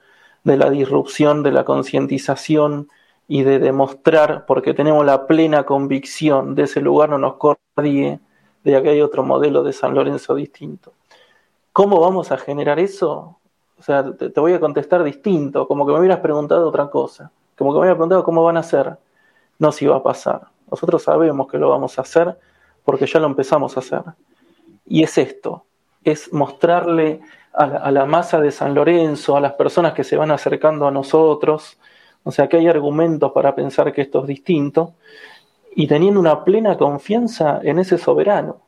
de 0.43 0.57
la 0.57 0.71
disrupción, 0.71 1.45
de 1.45 1.53
la 1.53 1.65
concientización, 1.65 2.89
y 3.29 3.45
de 3.45 3.61
demostrar, 3.61 4.45
porque 4.45 4.75
tenemos 4.75 5.07
la 5.07 5.29
plena 5.29 5.63
convicción 5.63 6.57
de 6.57 6.65
ese 6.65 6.81
lugar, 6.81 7.11
no 7.11 7.19
nos 7.19 7.35
corre 7.35 7.61
nadie, 7.77 8.19
de 8.65 8.83
que 8.83 8.91
hay 8.91 9.01
otro 9.01 9.23
modelo 9.23 9.63
de 9.63 9.73
San 9.73 9.95
Lorenzo 9.95 10.35
distinto. 10.35 10.93
¿Cómo 11.73 12.01
vamos 12.01 12.33
a 12.33 12.37
generar 12.37 12.79
eso? 12.79 13.39
O 13.79 13.83
sea, 13.83 14.05
te, 14.15 14.29
voy 14.41 14.53
a 14.53 14.61
contestar 14.61 15.03
distinto, 15.03 15.67
como 15.67 15.87
que 15.87 15.93
me 15.93 16.01
hubieras 16.01 16.21
preguntado 16.21 16.69
otra 16.69 16.91
cosa, 16.91 17.31
como 17.57 17.71
que 17.71 17.75
me 17.77 17.81
hubieras 17.81 17.97
preguntado 17.97 18.25
cómo 18.25 18.45
van 18.45 18.57
a 18.57 18.61
hacer, 18.61 18.99
no 19.59 19.73
si 19.73 19.87
va 19.87 19.97
a 19.97 20.03
pasar. 20.03 20.43
Nosotros 20.71 21.03
sabemos 21.03 21.51
que 21.51 21.59
lo 21.59 21.71
vamos 21.71 21.99
a 21.99 22.03
hacer 22.03 22.39
porque 22.85 23.07
ya 23.07 23.21
lo 23.21 23.27
empezamos 23.27 23.77
a 23.77 23.81
hacer. 23.81 24.03
Y 24.87 25.03
es 25.03 25.17
esto, 25.17 25.65
es 26.05 26.33
mostrarle 26.33 27.21
a 27.53 27.67
la, 27.67 27.79
a 27.79 27.91
la 27.91 28.05
masa 28.05 28.41
de 28.41 28.51
San 28.51 28.75
Lorenzo, 28.75 29.37
a 29.37 29.41
las 29.41 29.55
personas 29.55 29.95
que 29.95 30.05
se 30.05 30.17
van 30.17 30.31
acercando 30.31 30.87
a 30.87 30.91
nosotros, 30.91 31.79
o 32.23 32.31
sea 32.31 32.49
que 32.49 32.59
hay 32.59 32.69
argumentos 32.69 33.33
para 33.33 33.55
pensar 33.55 33.93
que 33.93 34.03
esto 34.03 34.21
es 34.21 34.27
distinto 34.27 34.95
y 35.75 35.87
teniendo 35.87 36.21
una 36.21 36.45
plena 36.45 36.77
confianza 36.77 37.61
en 37.63 37.79
ese 37.79 37.99
soberano, 37.99 38.59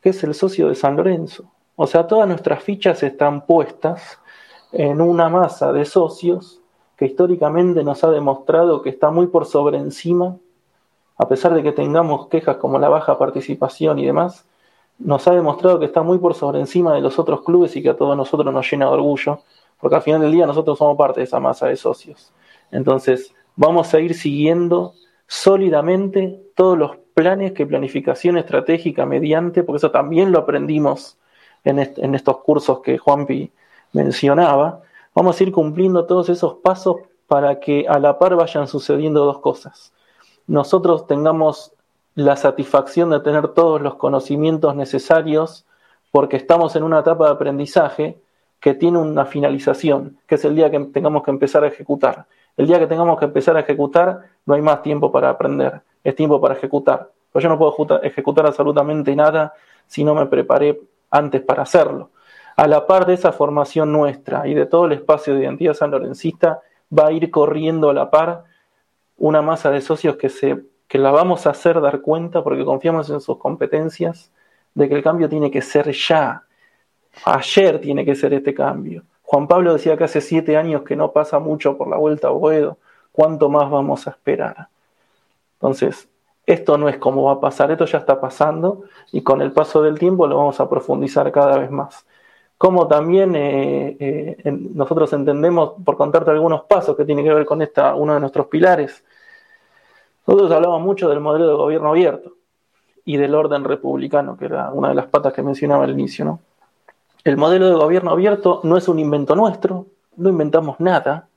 que 0.00 0.10
es 0.10 0.24
el 0.24 0.34
socio 0.34 0.68
de 0.68 0.74
San 0.74 0.96
Lorenzo. 0.96 1.50
O 1.76 1.86
sea, 1.86 2.06
todas 2.06 2.28
nuestras 2.28 2.62
fichas 2.62 3.02
están 3.02 3.46
puestas 3.46 4.18
en 4.72 5.00
una 5.00 5.28
masa 5.28 5.72
de 5.72 5.84
socios 5.84 6.60
que 6.96 7.06
históricamente 7.06 7.82
nos 7.82 8.04
ha 8.04 8.10
demostrado 8.10 8.82
que 8.82 8.90
está 8.90 9.10
muy 9.10 9.26
por 9.26 9.46
sobre 9.46 9.78
encima, 9.78 10.36
a 11.16 11.28
pesar 11.28 11.54
de 11.54 11.62
que 11.62 11.72
tengamos 11.72 12.28
quejas 12.28 12.56
como 12.56 12.78
la 12.78 12.88
baja 12.88 13.18
participación 13.18 13.98
y 13.98 14.06
demás, 14.06 14.46
nos 14.98 15.26
ha 15.26 15.32
demostrado 15.32 15.78
que 15.78 15.86
está 15.86 16.02
muy 16.02 16.18
por 16.18 16.34
sobre 16.34 16.60
encima 16.60 16.94
de 16.94 17.00
los 17.00 17.18
otros 17.18 17.42
clubes 17.42 17.74
y 17.76 17.82
que 17.82 17.90
a 17.90 17.96
todos 17.96 18.16
nosotros 18.16 18.52
nos 18.52 18.70
llena 18.70 18.86
de 18.86 18.92
orgullo, 18.92 19.40
porque 19.80 19.96
al 19.96 20.02
final 20.02 20.20
del 20.20 20.32
día 20.32 20.46
nosotros 20.46 20.78
somos 20.78 20.96
parte 20.96 21.20
de 21.20 21.24
esa 21.24 21.40
masa 21.40 21.66
de 21.66 21.76
socios. 21.76 22.32
Entonces, 22.70 23.34
vamos 23.56 23.92
a 23.92 24.00
ir 24.00 24.14
siguiendo 24.14 24.94
sólidamente 25.26 26.40
todos 26.54 26.78
los 26.78 26.96
planes 27.14 27.52
que 27.52 27.66
planificación 27.66 28.36
estratégica 28.36 29.06
mediante, 29.06 29.62
porque 29.62 29.78
eso 29.78 29.90
también 29.90 30.32
lo 30.32 30.40
aprendimos 30.40 31.16
en, 31.64 31.78
estos 32.14 32.38
cursos 32.38 32.80
que 32.80 32.98
Juanpi 32.98 33.50
mencionaba, 33.92 34.82
vamos 35.14 35.40
a 35.40 35.42
ir 35.42 35.52
cumpliendo 35.52 36.04
todos 36.06 36.28
esos 36.28 36.56
pasos 36.56 36.96
para 37.26 37.58
que 37.58 37.86
a 37.88 37.98
la 37.98 38.18
par 38.18 38.36
vayan 38.36 38.68
sucediendo 38.68 39.24
dos 39.24 39.38
cosas. 39.38 39.92
Nosotros 40.46 41.06
tengamos 41.06 41.72
la 42.14 42.36
satisfacción 42.36 43.10
de 43.10 43.20
tener 43.20 43.48
todos 43.48 43.80
los 43.80 43.94
conocimientos 43.94 44.76
necesarios 44.76 45.64
porque 46.10 46.36
estamos 46.36 46.76
en 46.76 46.82
una 46.82 47.00
etapa 47.00 47.26
de 47.26 47.32
aprendizaje 47.32 48.18
que 48.60 48.74
tiene 48.74 48.98
una 48.98 49.24
finalización, 49.24 50.18
que 50.26 50.36
es 50.36 50.44
el 50.44 50.54
día 50.54 50.70
que 50.70 50.78
tengamos 50.80 51.22
que 51.22 51.30
empezar 51.30 51.64
a 51.64 51.68
ejecutar. 51.68 52.26
El 52.56 52.66
día 52.66 52.78
que 52.78 52.86
tengamos 52.86 53.18
que 53.18 53.24
empezar 53.24 53.56
a 53.56 53.60
ejecutar, 53.60 54.22
no 54.46 54.54
hay 54.54 54.62
más 54.62 54.82
tiempo 54.82 55.10
para 55.10 55.28
aprender, 55.28 55.82
es 56.02 56.14
tiempo 56.14 56.40
para 56.40 56.54
ejecutar. 56.54 57.10
Pero 57.32 57.42
yo 57.42 57.48
no 57.48 57.58
puedo 57.58 58.02
ejecutar 58.02 58.46
absolutamente 58.46 59.14
nada 59.16 59.54
si 59.86 60.04
no 60.04 60.14
me 60.14 60.26
preparé 60.26 60.80
antes 61.10 61.42
para 61.42 61.62
hacerlo. 61.62 62.10
A 62.56 62.68
la 62.68 62.86
par 62.86 63.06
de 63.06 63.14
esa 63.14 63.32
formación 63.32 63.92
nuestra 63.92 64.46
y 64.46 64.54
de 64.54 64.66
todo 64.66 64.86
el 64.86 64.92
espacio 64.92 65.34
de 65.34 65.40
identidad 65.40 65.74
sanlorencista, 65.74 66.60
va 66.96 67.08
a 67.08 67.12
ir 67.12 67.30
corriendo 67.30 67.90
a 67.90 67.94
la 67.94 68.10
par 68.10 68.44
una 69.16 69.42
masa 69.42 69.70
de 69.70 69.80
socios 69.80 70.16
que, 70.16 70.28
se, 70.28 70.64
que 70.86 70.98
la 70.98 71.10
vamos 71.10 71.46
a 71.46 71.50
hacer 71.50 71.80
dar 71.80 72.00
cuenta 72.00 72.44
porque 72.44 72.64
confiamos 72.64 73.10
en 73.10 73.20
sus 73.20 73.38
competencias, 73.38 74.30
de 74.74 74.88
que 74.88 74.94
el 74.94 75.02
cambio 75.02 75.28
tiene 75.28 75.50
que 75.50 75.62
ser 75.62 75.90
ya. 75.92 76.42
Ayer 77.24 77.80
tiene 77.80 78.04
que 78.04 78.14
ser 78.14 78.34
este 78.34 78.54
cambio. 78.54 79.02
Juan 79.34 79.48
Pablo 79.48 79.72
decía 79.72 79.96
que 79.96 80.04
hace 80.04 80.20
siete 80.20 80.56
años 80.56 80.82
que 80.82 80.94
no 80.94 81.10
pasa 81.10 81.40
mucho 81.40 81.76
por 81.76 81.88
la 81.88 81.96
vuelta 81.96 82.28
a 82.28 82.30
Boedo. 82.30 82.78
¿Cuánto 83.10 83.48
más 83.48 83.68
vamos 83.68 84.06
a 84.06 84.10
esperar? 84.10 84.68
Entonces, 85.54 86.08
esto 86.46 86.78
no 86.78 86.88
es 86.88 86.98
como 86.98 87.24
va 87.24 87.32
a 87.32 87.40
pasar, 87.40 87.72
esto 87.72 87.84
ya 87.84 87.98
está 87.98 88.20
pasando 88.20 88.84
y 89.10 89.22
con 89.22 89.42
el 89.42 89.50
paso 89.50 89.82
del 89.82 89.98
tiempo 89.98 90.28
lo 90.28 90.36
vamos 90.36 90.60
a 90.60 90.70
profundizar 90.70 91.32
cada 91.32 91.58
vez 91.58 91.68
más. 91.68 92.06
Como 92.56 92.86
también 92.86 93.34
eh, 93.34 93.96
eh, 93.98 94.52
nosotros 94.72 95.12
entendemos, 95.12 95.72
por 95.84 95.96
contarte 95.96 96.30
algunos 96.30 96.62
pasos 96.66 96.96
que 96.96 97.04
tienen 97.04 97.24
que 97.24 97.34
ver 97.34 97.44
con 97.44 97.60
esta, 97.60 97.96
uno 97.96 98.14
de 98.14 98.20
nuestros 98.20 98.46
pilares, 98.46 99.02
nosotros 100.28 100.52
hablamos 100.52 100.80
mucho 100.80 101.08
del 101.08 101.18
modelo 101.18 101.48
de 101.48 101.54
gobierno 101.54 101.88
abierto 101.88 102.34
y 103.04 103.16
del 103.16 103.34
orden 103.34 103.64
republicano, 103.64 104.36
que 104.36 104.44
era 104.44 104.70
una 104.70 104.90
de 104.90 104.94
las 104.94 105.06
patas 105.06 105.32
que 105.32 105.42
mencionaba 105.42 105.82
al 105.82 105.90
inicio. 105.90 106.24
¿no? 106.24 106.38
El 107.24 107.38
modelo 107.38 107.68
de 107.68 107.74
gobierno 107.74 108.10
abierto 108.10 108.60
no 108.64 108.76
es 108.76 108.86
un 108.86 108.98
invento 108.98 109.34
nuestro, 109.34 109.86
no 110.16 110.28
inventamos 110.28 110.78
nada, 110.78 111.28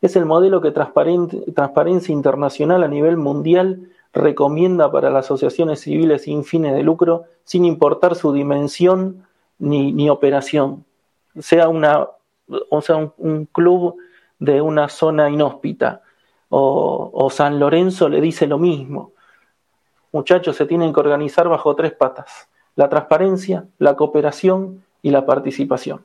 es 0.00 0.16
el 0.16 0.26
modelo 0.26 0.60
que 0.60 0.72
Transparencia 0.72 2.12
Internacional 2.12 2.82
a 2.82 2.88
nivel 2.88 3.16
mundial 3.16 3.88
recomienda 4.12 4.90
para 4.90 5.10
las 5.10 5.26
asociaciones 5.26 5.80
civiles 5.80 6.22
sin 6.22 6.44
fines 6.44 6.74
de 6.74 6.82
lucro, 6.82 7.26
sin 7.44 7.64
importar 7.64 8.16
su 8.16 8.32
dimensión 8.32 9.26
ni, 9.60 10.10
operación, 10.10 10.84
sea, 11.38 11.68
una, 11.68 12.08
o 12.70 12.80
sea 12.80 13.12
un, 13.16 13.46
club 13.46 13.96
de 14.40 14.60
una 14.60 14.88
zona 14.88 15.30
inhóspita, 15.30 16.02
o 16.48 17.28
San 17.30 17.60
Lorenzo 17.60 18.08
le 18.08 18.20
dice 18.20 18.46
lo 18.46 18.58
mismo. 18.58 19.12
Muchachos, 20.10 20.56
se 20.56 20.66
tienen 20.66 20.92
que 20.92 21.00
organizar 21.00 21.48
bajo 21.48 21.76
tres 21.76 21.92
patas, 21.92 22.48
la 22.74 22.88
transparencia, 22.88 23.66
la 23.78 23.94
cooperación 23.94 24.82
y 25.08 25.10
la 25.10 25.24
participación. 25.24 26.04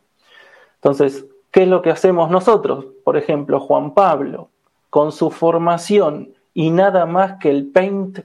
Entonces, 0.75 1.25
¿qué 1.51 1.63
es 1.63 1.67
lo 1.67 1.81
que 1.81 1.91
hacemos 1.91 2.31
nosotros? 2.31 2.85
Por 3.03 3.17
ejemplo, 3.17 3.59
Juan 3.59 3.93
Pablo, 3.93 4.49
con 4.89 5.11
su 5.11 5.29
formación 5.29 6.29
y 6.53 6.69
nada 6.69 7.05
más 7.05 7.33
que 7.39 7.49
el 7.49 7.67
Paint 7.67 8.19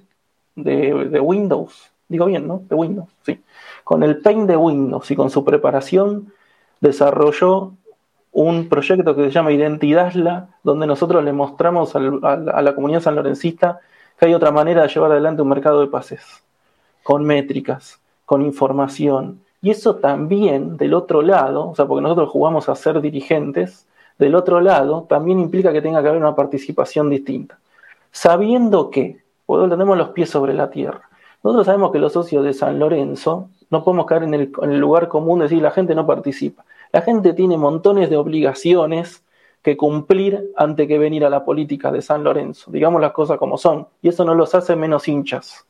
de, 0.55 1.21
Windows, 1.21 1.91
digo 2.09 2.27
bien, 2.27 2.47
¿no? 2.47 2.63
De 2.69 2.75
Windows, 2.75 3.09
sí. 3.23 3.41
Con 3.85 4.03
el 4.03 4.21
Paint 4.21 4.49
de 4.49 4.57
Windows 4.57 5.11
y 5.11 5.17
con 5.17 5.31
su 5.31 5.45
preparación 5.45 6.33
desarrolló 6.81 7.73
un 8.33 8.69
proyecto 8.69 9.17
que 9.17 9.25
se 9.25 9.31
llama 9.31 9.53
Identidadla, 9.53 10.49
donde 10.63 10.87
nosotros 10.87 11.25
le 11.25 11.33
mostramos 11.33 11.97
a 11.97 12.01
la 12.63 12.75
comunidad 12.75 13.01
sanlorencista 13.01 13.81
que 14.19 14.27
hay 14.27 14.35
otra 14.35 14.51
manera 14.51 14.83
de 14.83 14.89
llevar 14.89 15.11
adelante 15.13 15.43
un 15.43 15.49
mercado 15.49 15.81
de 15.81 15.87
pases, 15.89 16.23
con 17.03 17.25
métricas, 17.25 18.01
con 18.27 18.43
información. 18.43 19.41
Y 19.61 19.71
eso 19.71 19.97
también, 19.97 20.77
del 20.77 20.95
otro 20.95 21.23
lado, 21.23 21.71
o 21.71 21.75
sea, 21.75 21.87
porque 21.87 22.03
nosotros 22.03 22.31
jugamos 22.31 22.69
a 22.69 22.75
ser 22.75 23.01
dirigentes, 23.01 23.87
del 24.19 24.35
otro 24.35 24.61
lado 24.61 25.07
también 25.09 25.39
implica 25.41 25.73
que 25.73 25.83
tenga 25.83 26.03
que 26.03 26.09
haber 26.09 26.21
una 26.21 26.35
participación 26.35 27.11
distinta 27.11 27.59
sabiendo 28.11 28.91
que, 28.91 29.23
nosotros 29.47 29.71
tenemos 29.71 29.97
los 29.97 30.09
pies 30.11 30.29
sobre 30.29 30.53
la 30.53 30.69
tierra. 30.69 31.09
Nosotros 31.43 31.67
sabemos 31.67 31.91
que 31.91 31.99
los 31.99 32.13
socios 32.13 32.45
de 32.45 32.53
San 32.53 32.79
Lorenzo 32.79 33.49
no 33.71 33.83
podemos 33.83 34.05
caer 34.07 34.25
en 34.25 34.35
el, 34.35 34.79
lugar 34.79 35.09
común 35.09 35.39
de 35.39 35.45
decir 35.45 35.63
la 35.63 35.71
gente 35.71 35.95
no 35.95 36.07
participa. 36.07 36.65
La 36.93 37.01
gente 37.01 37.33
tiene 37.33 37.57
montones 37.57 38.11
de 38.11 38.17
obligaciones 38.19 39.25
que 39.63 39.77
cumplir 39.77 40.53
antes 40.57 40.87
que 40.87 40.99
venir 40.99 41.25
a 41.25 41.31
la 41.31 41.45
política 41.45 41.91
de 41.91 42.03
San 42.03 42.25
Lorenzo. 42.25 42.71
Digamos 42.71 43.01
las 43.01 43.13
cosas 43.13 43.39
como 43.39 43.57
son. 43.57 43.87
Y 44.03 44.09
eso 44.09 44.25
no 44.25 44.35
los 44.35 44.55
hace 44.55 44.77
menos 44.77 45.09
hinchas. 45.09 45.65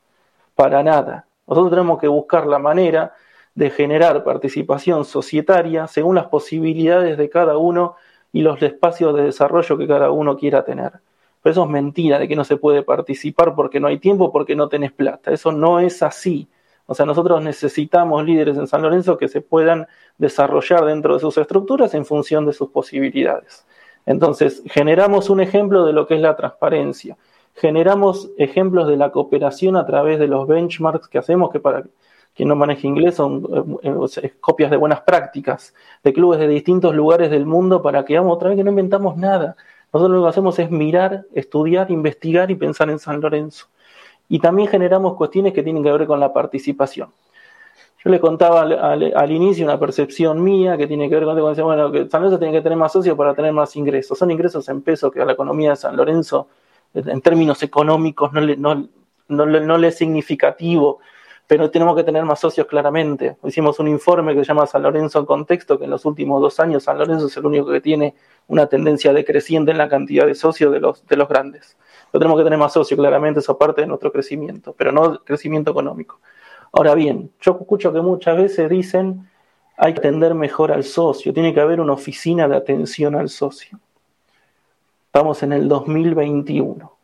Para 0.55 0.83
nada. 0.83 1.25
Nosotros 1.47 1.71
tenemos 1.71 1.99
que 1.99 2.07
buscar 2.07 2.47
la 2.47 2.59
manera 2.59 3.13
de 3.59 3.69
generar 3.71 4.23
participación 4.23 5.03
societaria 5.03 5.85
según 5.87 6.15
las 6.15 6.27
posibilidades 6.27 7.17
de 7.17 7.29
cada 7.29 7.57
uno 7.57 7.97
y 8.31 8.41
los 8.41 8.61
espacios 8.61 9.13
de 9.13 9.23
desarrollo 9.23 9.77
que 9.77 9.85
cada 9.85 10.11
uno 10.11 10.37
quiera 10.37 10.63
tener. 10.63 10.93
Pero 11.43 11.51
eso 11.51 11.63
es 11.65 11.69
mentira 11.69 12.17
de 12.19 12.29
que 12.29 12.37
no 12.37 12.45
se 12.45 12.55
puede 12.55 12.83
participar 12.83 13.55
porque 13.55 13.81
no 13.81 13.87
hay 13.87 13.99
tiempo, 13.99 14.31
porque 14.31 14.55
no 14.55 14.69
tenés 14.69 14.93
plata. 14.93 15.33
Eso 15.33 15.51
no 15.51 15.81
es 15.81 16.01
así. 16.01 16.47
O 16.85 16.95
sea, 16.95 17.05
nosotros 17.05 17.43
necesitamos 17.43 18.23
líderes 18.23 18.57
en 18.57 18.65
San 18.65 18.81
Lorenzo 18.81 19.17
que 19.17 19.27
se 19.27 19.41
puedan 19.41 19.87
desarrollar 20.17 20.85
dentro 20.85 21.15
de 21.15 21.19
sus 21.19 21.37
estructuras 21.37 21.93
en 21.93 22.05
función 22.05 22.45
de 22.45 22.53
sus 22.53 22.69
posibilidades. 22.69 23.65
Entonces, 24.05 24.63
generamos 24.67 25.29
un 25.29 25.41
ejemplo 25.41 25.85
de 25.85 25.91
lo 25.91 26.07
que 26.07 26.15
es 26.15 26.21
la 26.21 26.37
transparencia. 26.37 27.17
Generamos 27.55 28.29
ejemplos 28.37 28.87
de 28.87 28.95
la 28.95 29.11
cooperación 29.11 29.75
a 29.75 29.85
través 29.85 30.17
de 30.17 30.27
los 30.29 30.47
benchmarks 30.47 31.09
que 31.09 31.17
hacemos, 31.17 31.51
que 31.51 31.59
para 31.59 31.83
quien 32.35 32.49
no 32.49 32.55
maneja 32.55 32.87
inglés 32.87 33.15
son 33.15 33.79
eh, 33.83 33.91
eh, 34.21 34.33
copias 34.39 34.71
de 34.71 34.77
buenas 34.77 35.01
prácticas 35.01 35.73
de 36.03 36.13
clubes 36.13 36.39
de 36.39 36.47
distintos 36.47 36.95
lugares 36.95 37.29
del 37.29 37.45
mundo 37.45 37.81
para 37.81 38.05
que, 38.05 38.17
vamos, 38.17 38.35
otra 38.35 38.49
vez 38.49 38.57
que 38.57 38.63
no 38.63 38.69
inventamos 38.69 39.17
nada. 39.17 39.55
Nosotros 39.91 40.17
lo 40.17 40.23
que 40.23 40.29
hacemos 40.29 40.59
es 40.59 40.71
mirar, 40.71 41.25
estudiar, 41.33 41.91
investigar 41.91 42.49
y 42.51 42.55
pensar 42.55 42.89
en 42.89 42.99
San 42.99 43.19
Lorenzo. 43.19 43.67
Y 44.29 44.39
también 44.39 44.69
generamos 44.69 45.15
cuestiones 45.15 45.53
que 45.53 45.63
tienen 45.63 45.83
que 45.83 45.91
ver 45.91 46.05
con 46.05 46.19
la 46.19 46.31
participación. 46.31 47.09
Yo 48.03 48.09
le 48.09 48.19
contaba 48.19 48.61
al, 48.61 49.31
inicio 49.31 49.65
una 49.65 49.77
percepción 49.77 50.41
mía 50.41 50.77
que 50.77 50.87
tiene 50.87 51.09
que 51.09 51.15
ver 51.15 51.25
con, 51.25 51.55
bueno, 51.65 51.91
que 51.91 52.07
San 52.07 52.21
Lorenzo 52.21 52.39
tiene 52.39 52.53
que 52.53 52.61
tener 52.61 52.77
más 52.77 52.93
socios 52.93 53.17
para 53.17 53.33
tener 53.33 53.51
más 53.51 53.75
ingresos. 53.75 54.17
Son 54.17 54.31
ingresos 54.31 54.69
en 54.69 54.81
pesos 54.81 55.11
que 55.11 55.21
a 55.21 55.25
la 55.25 55.33
economía 55.33 55.71
de 55.71 55.75
San 55.75 55.97
Lorenzo, 55.97 56.47
en 56.93 57.19
términos 57.19 57.61
económicos, 57.63 58.31
no 58.31 58.39
le, 58.39 58.55
no, 58.55 58.87
no, 59.27 59.45
no 59.45 59.77
le 59.77 59.87
es 59.89 59.97
significativo 59.97 60.99
pero 61.49 61.71
tenemos 61.71 61.95
que 61.95 62.03
tener 62.03 62.23
más 62.25 62.39
socios 62.39 62.67
claramente. 62.67 63.35
Hicimos 63.43 63.79
un 63.79 63.87
informe 63.87 64.35
que 64.35 64.41
se 64.41 64.45
llama 64.45 64.67
San 64.67 64.83
Lorenzo 64.83 65.17
en 65.17 65.25
Contexto, 65.25 65.79
que 65.79 65.85
en 65.85 65.89
los 65.89 66.05
últimos 66.05 66.39
dos 66.39 66.59
años 66.59 66.83
San 66.83 66.99
Lorenzo 66.99 67.25
es 67.25 67.35
el 67.37 67.45
único 67.47 67.71
que 67.71 67.81
tiene 67.81 68.13
una 68.49 68.67
tendencia 68.67 69.11
decreciente 69.13 69.71
en 69.71 69.79
la 69.79 69.89
cantidad 69.89 70.27
de 70.27 70.35
socios 70.35 70.71
de 70.71 70.79
los, 70.79 71.07
de 71.07 71.17
los 71.17 71.27
grandes. 71.27 71.75
Pero 72.11 72.19
tenemos 72.19 72.37
que 72.37 72.43
tener 72.43 72.59
más 72.59 72.73
socios, 72.73 72.99
claramente, 72.99 73.39
eso 73.39 73.57
parte 73.57 73.81
de 73.81 73.87
nuestro 73.87 74.11
crecimiento, 74.11 74.75
pero 74.77 74.91
no 74.91 75.23
crecimiento 75.23 75.71
económico. 75.71 76.19
Ahora 76.71 76.93
bien, 76.93 77.31
yo 77.41 77.57
escucho 77.59 77.91
que 77.91 78.01
muchas 78.01 78.37
veces 78.37 78.69
dicen 78.69 79.27
hay 79.75 79.93
que 79.93 80.01
atender 80.01 80.35
mejor 80.35 80.71
al 80.71 80.83
socio, 80.83 81.33
tiene 81.33 81.51
que 81.51 81.61
haber 81.61 81.81
una 81.81 81.93
oficina 81.93 82.47
de 82.47 82.57
atención 82.57 83.15
al 83.15 83.27
socio. 83.27 83.79
Estamos 85.07 85.41
en 85.41 85.53
el 85.53 85.67
2021. 85.67 86.95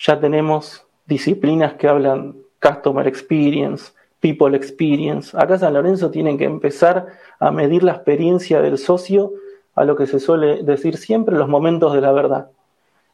Ya 0.00 0.18
tenemos 0.18 0.84
disciplinas 1.06 1.74
que 1.74 1.86
hablan 1.86 2.34
Customer 2.60 3.06
Experience, 3.06 3.92
People 4.20 4.56
Experience. 4.56 5.36
Acá 5.36 5.58
San 5.58 5.74
Lorenzo 5.74 6.10
tienen 6.10 6.38
que 6.38 6.44
empezar 6.44 7.06
a 7.38 7.50
medir 7.50 7.82
la 7.82 7.92
experiencia 7.92 8.60
del 8.60 8.78
socio 8.78 9.32
a 9.74 9.84
lo 9.84 9.96
que 9.96 10.06
se 10.06 10.20
suele 10.20 10.62
decir 10.62 10.96
siempre 10.96 11.36
los 11.36 11.48
momentos 11.48 11.94
de 11.94 12.00
la 12.00 12.12
verdad. 12.12 12.50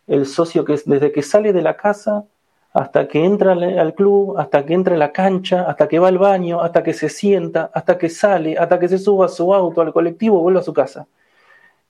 El 0.07 0.27
socio 0.27 0.65
que 0.65 0.81
desde 0.85 1.13
que 1.13 1.23
sale 1.23 1.53
de 1.53 1.63
la 1.63 1.77
casa 1.77 2.25
hasta 2.73 3.09
que 3.09 3.25
entra 3.25 3.53
al 3.53 3.95
club, 3.95 4.37
hasta 4.39 4.67
que 4.67 4.75
entra 4.75 4.97
a 4.97 4.99
la 4.99 5.11
cancha, 5.11 5.63
hasta 5.63 5.89
que 5.89 5.99
va 5.99 6.09
al 6.09 6.19
baño, 6.19 6.61
hasta 6.61 6.83
que 6.83 6.93
se 6.93 7.09
sienta, 7.09 7.71
hasta 7.73 7.97
que 7.97 8.11
sale, 8.11 8.59
hasta 8.59 8.79
que 8.79 8.89
se 8.89 8.99
suba 8.99 9.27
a 9.27 9.29
su 9.31 9.55
auto, 9.55 9.81
al 9.81 9.95
colectivo, 9.95 10.41
vuelve 10.41 10.61
a 10.61 10.63
su 10.63 10.75
casa. 10.75 11.07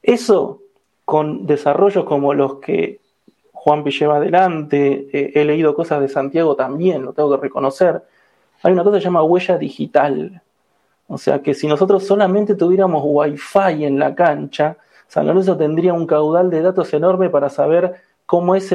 Eso 0.01 0.63
con 1.05 1.47
desarrollos 1.47 2.05
como 2.05 2.35
los 2.35 2.57
que 2.57 3.01
Juanpi 3.67 3.91
lleva 3.91 4.19
adelante, 4.19 5.09
eh, 5.13 5.33
he 5.35 5.45
leído 5.45 5.75
cosas 5.75 6.01
de 6.01 6.09
Santiago 6.09 6.55
también, 6.55 7.03
lo 7.05 7.13
tengo 7.13 7.33
que 7.33 7.43
reconocer. 7.43 8.01
Hay 8.63 8.73
una 8.73 8.85
cosa 8.85 8.99
que 8.99 9.01
se 9.01 9.07
llama 9.07 9.25
huella 9.25 9.59
digital. 9.59 10.41
O 11.09 11.19
sea 11.19 11.43
que 11.43 11.53
si 11.53 11.67
nosotros 11.67 12.07
solamente 12.07 12.55
tuviéramos 12.55 13.03
Wi-Fi 13.05 13.85
en 13.85 13.99
la 13.99 14.15
cancha, 14.15 14.77
San 15.09 15.27
Lorenzo 15.27 15.57
tendría 15.57 15.95
un 15.95 16.07
caudal 16.07 16.49
de 16.49 16.63
datos 16.63 16.95
enorme 16.95 17.29
para 17.29 17.51
saber 17.51 17.97
cómo 18.25 18.55
es 18.55 18.73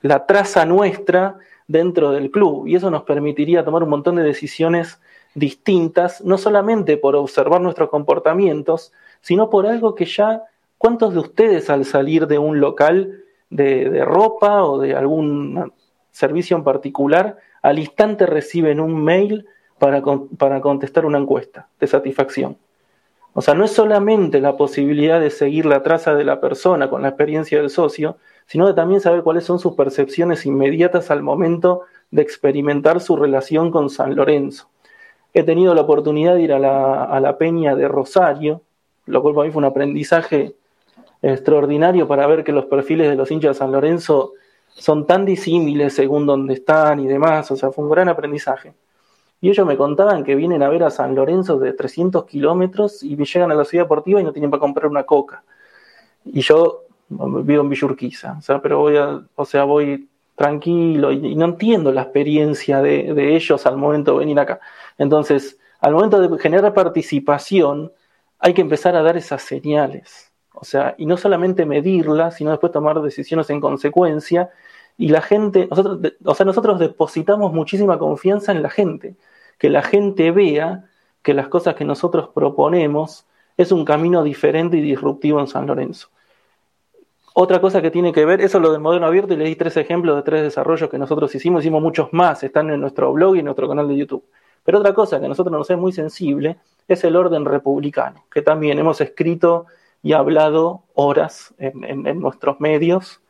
la 0.00 0.26
traza 0.26 0.64
nuestra 0.64 1.36
dentro 1.68 2.12
del 2.12 2.30
club. 2.30 2.66
Y 2.66 2.76
eso 2.76 2.90
nos 2.90 3.02
permitiría 3.02 3.62
tomar 3.62 3.82
un 3.82 3.90
montón 3.90 4.16
de 4.16 4.22
decisiones 4.22 4.98
distintas, 5.34 6.24
no 6.24 6.38
solamente 6.38 6.96
por 6.96 7.14
observar 7.14 7.60
nuestros 7.60 7.90
comportamientos, 7.90 8.90
sino 9.20 9.50
por 9.50 9.66
algo 9.66 9.94
que 9.94 10.06
ya 10.06 10.44
¿Cuántos 10.80 11.12
de 11.12 11.20
ustedes 11.20 11.68
al 11.68 11.84
salir 11.84 12.26
de 12.26 12.38
un 12.38 12.58
local 12.58 13.22
de, 13.50 14.02
ropa 14.02 14.64
o 14.64 14.78
de 14.78 14.94
algún 14.94 15.74
servicio 16.10 16.56
en 16.56 16.64
particular, 16.64 17.36
al 17.60 17.78
instante 17.78 18.24
reciben 18.24 18.80
un 18.80 19.04
mail 19.04 19.44
para, 19.78 20.02
para 20.38 20.62
contestar 20.62 21.04
una 21.04 21.18
encuesta 21.18 21.68
de 21.78 21.86
satisfacción? 21.86 22.56
O 23.34 23.42
sea, 23.42 23.52
no 23.52 23.66
es 23.66 23.72
solamente 23.72 24.40
la 24.40 24.56
posibilidad 24.56 25.20
de 25.20 25.28
seguir 25.28 25.66
la 25.66 25.82
traza 25.82 26.14
de 26.14 26.24
la 26.24 26.40
persona 26.40 26.88
con 26.88 27.02
la 27.02 27.08
experiencia 27.08 27.58
del 27.58 27.68
socio, 27.68 28.16
sino 28.46 28.66
de 28.66 28.72
también 28.72 29.02
saber 29.02 29.22
cuáles 29.22 29.44
son 29.44 29.58
sus 29.58 29.74
percepciones 29.74 30.46
inmediatas 30.46 31.10
al 31.10 31.22
momento 31.22 31.82
de 32.10 32.22
experimentar 32.22 33.02
su 33.02 33.16
relación 33.16 33.70
con 33.70 33.90
San 33.90 34.16
Lorenzo. 34.16 34.70
He 35.34 35.42
tenido 35.42 35.74
la 35.74 35.82
oportunidad 35.82 36.36
de 36.36 36.40
ir 36.40 36.54
a 36.54 36.58
la, 36.58 37.04
a 37.04 37.20
la 37.20 37.36
peña 37.36 37.76
de 37.76 37.86
Rosario, 37.86 38.62
lo 39.04 39.20
cual 39.20 39.34
para 39.34 39.46
mí 39.46 39.52
fue 39.52 39.60
un 39.60 39.66
aprendizaje 39.66 40.54
extraordinario 41.22 42.08
para 42.08 42.26
ver 42.26 42.44
que 42.44 42.52
los 42.52 42.66
perfiles 42.66 43.08
de 43.08 43.16
los 43.16 43.30
hinchas 43.30 43.56
de 43.56 43.58
San 43.58 43.72
Lorenzo 43.72 44.32
son 44.68 45.06
tan 45.06 45.24
disímiles 45.24 45.94
según 45.94 46.26
donde 46.26 46.54
están 46.54 47.00
y 47.00 47.06
demás, 47.06 47.50
o 47.50 47.56
sea, 47.56 47.70
fue 47.70 47.84
un 47.84 47.90
gran 47.90 48.08
aprendizaje. 48.08 48.74
Y 49.40 49.48
ellos 49.48 49.66
me 49.66 49.76
contaban 49.76 50.22
que 50.22 50.34
vienen 50.34 50.62
a 50.62 50.68
ver 50.68 50.84
a 50.84 50.90
San 50.90 51.14
Lorenzo 51.14 51.58
de 51.58 51.72
300 51.72 52.24
kilómetros 52.26 53.02
y 53.02 53.16
llegan 53.16 53.50
a 53.50 53.54
la 53.54 53.64
ciudad 53.64 53.84
deportiva 53.84 54.20
y 54.20 54.24
no 54.24 54.32
tienen 54.32 54.50
para 54.50 54.60
comprar 54.60 54.86
una 54.86 55.04
coca. 55.04 55.42
Y 56.24 56.40
yo 56.42 56.84
vivo 57.08 57.62
en 57.62 57.68
Villurquiza, 57.68 58.36
o 58.38 58.42
sea, 58.42 58.60
pero 58.60 58.78
voy 58.78 58.96
o 58.96 59.44
sea, 59.44 59.64
voy 59.64 60.08
tranquilo 60.36 61.12
y, 61.12 61.34
no 61.34 61.44
entiendo 61.44 61.92
la 61.92 62.02
experiencia 62.02 62.80
de, 62.80 63.36
ellos 63.36 63.66
al 63.66 63.76
momento 63.76 64.12
de 64.12 64.18
venir 64.20 64.38
acá. 64.38 64.60
Entonces, 64.96 65.58
al 65.80 65.92
momento 65.92 66.20
de 66.20 66.38
generar 66.38 66.72
participación, 66.72 67.92
hay 68.38 68.54
que 68.54 68.62
empezar 68.62 68.96
a 68.96 69.02
dar 69.02 69.16
esas 69.16 69.42
señales. 69.42 70.29
O 70.54 70.64
sea, 70.64 70.94
y 70.98 71.06
no 71.06 71.16
solamente 71.16 71.64
medirla, 71.64 72.30
sino 72.30 72.50
después 72.50 72.72
tomar 72.72 73.00
decisiones 73.00 73.48
en 73.50 73.60
consecuencia. 73.60 74.50
Y 74.98 75.08
la 75.08 75.22
gente, 75.22 75.66
nosotros, 75.70 76.00
o 76.24 76.34
sea, 76.34 76.44
nosotros 76.46 76.78
depositamos 76.78 77.52
muchísima 77.52 77.98
confianza 77.98 78.52
en 78.52 78.62
la 78.62 78.70
gente, 78.70 79.16
que 79.58 79.70
la 79.70 79.82
gente 79.82 80.30
vea 80.30 80.84
que 81.22 81.34
las 81.34 81.48
cosas 81.48 81.74
que 81.74 81.84
nosotros 81.84 82.30
proponemos 82.34 83.26
es 83.56 83.72
un 83.72 83.84
camino 83.84 84.22
diferente 84.22 84.76
y 84.76 84.80
disruptivo 84.80 85.40
en 85.40 85.46
San 85.46 85.66
Lorenzo. 85.66 86.08
Otra 87.32 87.60
cosa 87.60 87.80
que 87.80 87.90
tiene 87.90 88.12
que 88.12 88.24
ver, 88.24 88.40
eso 88.40 88.58
es 88.58 88.62
lo 88.62 88.72
del 88.72 88.80
modelo 88.80 89.06
abierto, 89.06 89.34
y 89.34 89.36
le 89.36 89.44
di 89.44 89.54
tres 89.54 89.76
ejemplos 89.76 90.16
de 90.16 90.22
tres 90.22 90.42
desarrollos 90.42 90.90
que 90.90 90.98
nosotros 90.98 91.32
hicimos, 91.34 91.62
hicimos 91.62 91.80
muchos 91.80 92.12
más, 92.12 92.42
están 92.42 92.70
en 92.70 92.80
nuestro 92.80 93.12
blog 93.12 93.36
y 93.36 93.38
en 93.38 93.44
nuestro 93.44 93.68
canal 93.68 93.86
de 93.86 93.96
YouTube. 93.96 94.24
Pero 94.64 94.78
otra 94.78 94.94
cosa 94.94 95.20
que 95.20 95.26
a 95.26 95.28
nosotros 95.28 95.52
nos 95.52 95.70
es 95.70 95.78
muy 95.78 95.92
sensible 95.92 96.56
es 96.88 97.04
el 97.04 97.16
orden 97.16 97.44
republicano, 97.44 98.24
que 98.32 98.42
también 98.42 98.78
hemos 98.78 99.00
escrito 99.00 99.66
y 100.02 100.12
hablado 100.12 100.84
horas 100.94 101.54
en, 101.58 102.20
nuestros 102.20 102.60
medios. 102.60 103.20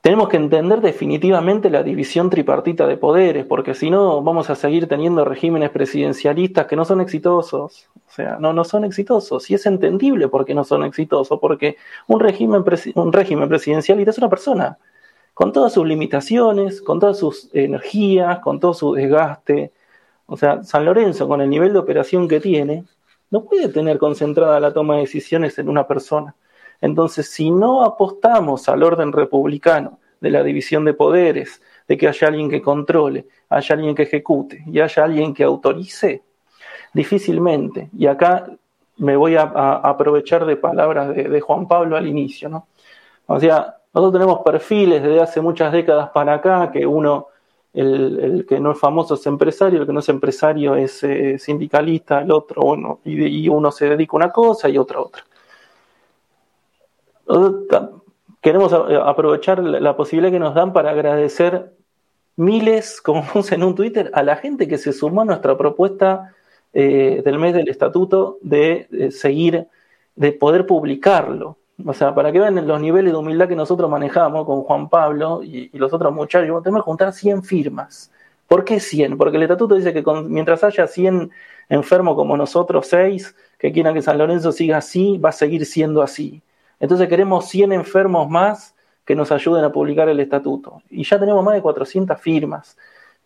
Tenemos 0.00 0.28
que 0.28 0.36
entender 0.36 0.80
definitivamente 0.80 1.68
la 1.68 1.82
división 1.82 2.30
tripartita 2.30 2.86
de 2.86 2.96
poderes, 2.96 3.44
porque 3.44 3.74
si 3.74 3.90
no 3.90 4.22
vamos 4.22 4.50
a 4.50 4.54
seguir 4.54 4.86
teniendo 4.86 5.24
regímenes 5.24 5.70
presidencialistas 5.70 6.66
que 6.66 6.76
no 6.76 6.84
son 6.84 7.00
exitosos. 7.00 7.88
O 8.06 8.10
sea, 8.10 8.36
no, 8.38 8.52
no 8.52 8.64
son 8.64 8.84
exitosos. 8.84 9.50
Y 9.50 9.54
es 9.54 9.66
entendible 9.66 10.28
por 10.28 10.44
qué 10.44 10.54
no 10.54 10.62
son 10.64 10.84
exitosos, 10.84 11.38
porque 11.40 11.76
un 12.06 12.20
régimen, 12.20 12.64
un 12.94 13.12
régimen 13.12 13.48
presidencialista 13.48 14.12
es 14.12 14.18
una 14.18 14.30
persona, 14.30 14.78
con 15.34 15.52
todas 15.52 15.72
sus 15.72 15.86
limitaciones, 15.86 16.80
con 16.80 17.00
todas 17.00 17.18
sus 17.18 17.50
energías, 17.52 18.38
con 18.38 18.60
todo 18.60 18.74
su 18.74 18.94
desgaste. 18.94 19.72
O 20.26 20.36
sea, 20.36 20.62
San 20.62 20.84
Lorenzo, 20.84 21.28
con 21.28 21.40
el 21.40 21.50
nivel 21.50 21.72
de 21.72 21.80
operación 21.80 22.28
que 22.28 22.40
tiene, 22.40 22.84
no 23.30 23.44
puede 23.44 23.68
tener 23.68 23.98
concentrada 23.98 24.60
la 24.60 24.72
toma 24.72 24.94
de 24.94 25.00
decisiones 25.02 25.58
en 25.58 25.68
una 25.68 25.86
persona. 25.86 26.34
Entonces, 26.80 27.30
si 27.30 27.50
no 27.50 27.84
apostamos 27.84 28.68
al 28.68 28.82
orden 28.82 29.12
republicano 29.12 29.98
de 30.20 30.30
la 30.30 30.42
división 30.42 30.84
de 30.84 30.94
poderes, 30.94 31.60
de 31.88 31.96
que 31.96 32.08
haya 32.08 32.28
alguien 32.28 32.50
que 32.50 32.62
controle, 32.62 33.26
haya 33.48 33.74
alguien 33.74 33.94
que 33.94 34.02
ejecute 34.02 34.62
y 34.66 34.80
haya 34.80 35.04
alguien 35.04 35.32
que 35.34 35.44
autorice, 35.44 36.22
difícilmente, 36.92 37.90
y 37.96 38.06
acá 38.06 38.46
me 38.98 39.16
voy 39.16 39.36
a, 39.36 39.42
aprovechar 39.42 40.46
de 40.46 40.56
palabras 40.56 41.14
de, 41.14 41.24
de, 41.24 41.40
Juan 41.40 41.68
Pablo 41.68 41.96
al 41.96 42.06
inicio, 42.06 42.48
¿no? 42.48 42.68
O 43.26 43.38
sea, 43.38 43.76
nosotros 43.92 44.20
tenemos 44.20 44.40
perfiles 44.44 45.02
desde 45.02 45.20
hace 45.20 45.40
muchas 45.40 45.72
décadas 45.72 46.10
para 46.10 46.34
acá 46.34 46.70
que 46.70 46.86
uno 46.86 47.28
el, 47.76 48.46
que 48.48 48.58
no 48.58 48.72
es 48.72 48.78
famoso 48.78 49.14
es 49.14 49.26
empresario, 49.26 49.80
el 49.80 49.86
que 49.86 49.92
no 49.92 50.00
es 50.00 50.08
empresario 50.08 50.76
es 50.76 51.02
eh, 51.04 51.38
sindicalista, 51.38 52.22
el 52.22 52.32
otro, 52.32 52.62
bueno, 52.62 53.00
y, 53.04 53.48
uno 53.48 53.70
se 53.70 53.90
dedica 53.90 54.12
a 54.14 54.16
una 54.16 54.30
cosa 54.30 54.68
y 54.68 54.78
otra 54.78 54.98
a 54.98 55.02
otra. 55.02 55.24
Queremos 58.40 58.72
aprovechar 58.72 59.62
la 59.62 59.96
posibilidad 59.96 60.32
que 60.32 60.38
nos 60.38 60.54
dan 60.54 60.72
para 60.72 60.90
agradecer 60.90 61.72
miles, 62.36 63.02
como 63.02 63.24
puse 63.32 63.56
en 63.56 63.62
un 63.62 63.74
Twitter, 63.74 64.10
a 64.14 64.22
la 64.22 64.36
gente 64.36 64.68
que 64.68 64.78
se 64.78 64.92
sumó 64.92 65.22
a 65.22 65.24
nuestra 65.26 65.58
propuesta 65.58 66.34
eh, 66.72 67.20
del 67.24 67.38
mes 67.38 67.54
del 67.54 67.68
estatuto 67.68 68.38
de 68.40 69.10
seguir, 69.10 69.66
de 70.14 70.32
poder 70.32 70.66
publicarlo. 70.66 71.58
O 71.84 71.92
sea, 71.92 72.14
para 72.14 72.32
que 72.32 72.40
vean 72.40 72.66
los 72.66 72.80
niveles 72.80 73.12
de 73.12 73.18
humildad 73.18 73.48
que 73.48 73.56
nosotros 73.56 73.90
manejamos 73.90 74.46
con 74.46 74.62
Juan 74.62 74.88
Pablo 74.88 75.42
y, 75.42 75.70
los 75.76 75.92
otros 75.92 76.12
muchachos, 76.14 76.62
tenemos 76.62 76.82
que 76.82 76.86
juntar 76.86 77.12
100 77.12 77.42
firmas. 77.42 78.10
¿Por 78.48 78.64
qué 78.64 78.80
100? 78.80 79.18
Porque 79.18 79.36
el 79.36 79.42
estatuto 79.42 79.74
dice 79.74 79.92
que 79.92 80.02
mientras 80.24 80.64
haya 80.64 80.86
100 80.86 81.30
enfermos 81.68 82.14
como 82.14 82.36
nosotros, 82.36 82.86
6, 82.86 83.34
que 83.58 83.72
quieran 83.72 83.94
que 83.94 84.02
San 84.02 84.16
Lorenzo 84.16 84.52
siga 84.52 84.78
así, 84.78 85.18
va 85.18 85.30
a 85.30 85.32
seguir 85.32 85.66
siendo 85.66 86.00
así. 86.02 86.42
Entonces 86.80 87.08
queremos 87.08 87.48
100 87.48 87.72
enfermos 87.72 88.28
más 88.28 88.74
que 89.04 89.14
nos 89.14 89.30
ayuden 89.30 89.64
a 89.64 89.72
publicar 89.72 90.08
el 90.08 90.20
estatuto. 90.20 90.82
Y 90.90 91.04
ya 91.04 91.18
tenemos 91.18 91.44
más 91.44 91.54
de 91.54 91.62
400 91.62 92.18
firmas, 92.20 92.76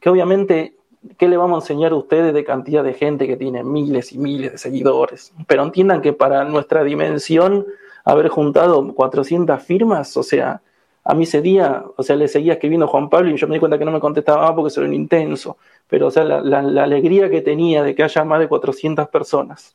que 0.01 0.09
obviamente, 0.09 0.75
¿qué 1.19 1.29
le 1.29 1.37
vamos 1.37 1.63
a 1.63 1.65
enseñar 1.65 1.93
a 1.93 1.97
ustedes 1.97 2.35
de 2.35 2.45
cantidad 2.45 2.83
de 2.83 2.95
gente 2.95 3.27
que 3.27 3.37
tiene 3.37 3.63
miles 3.63 4.13
y 4.13 4.19
miles 4.19 4.53
de 4.53 4.59
seguidores? 4.59 5.33
Pero 5.47 5.63
entiendan 5.63 6.03
que 6.03 6.13
para 6.13 6.45
nuestra 6.45 6.83
dimensión 6.83 7.67
haber 8.05 8.29
juntado 8.29 8.95
400 8.95 9.63
firmas, 9.63 10.17
o 10.17 10.23
sea, 10.23 10.61
a 11.05 11.15
mí 11.15 11.25
ese 11.25 11.41
día, 11.41 11.85
o 11.97 12.03
sea, 12.03 12.17
le 12.17 12.29
seguía 12.29 12.55
escribiendo 12.55 12.87
Juan 12.87 13.09
Pablo 13.09 13.31
y 13.31 13.37
yo 13.37 13.49
me 13.49 13.55
di 13.55 13.61
cuenta 13.61 13.79
que 13.79 13.85
no 13.85 13.91
me 13.91 14.01
contestaba 14.01 14.55
porque 14.55 14.73
era 14.77 14.87
un 14.87 14.95
intenso, 14.95 15.57
pero 15.89 16.09
o 16.09 16.11
sea, 16.11 16.25
la, 16.25 16.59
alegría 16.59 17.31
que 17.31 17.41
tenía 17.41 17.83
de 17.83 17.95
que 17.95 18.03
haya 18.03 18.25
más 18.25 18.41
de 18.41 18.49
400 18.49 19.09
personas 19.09 19.75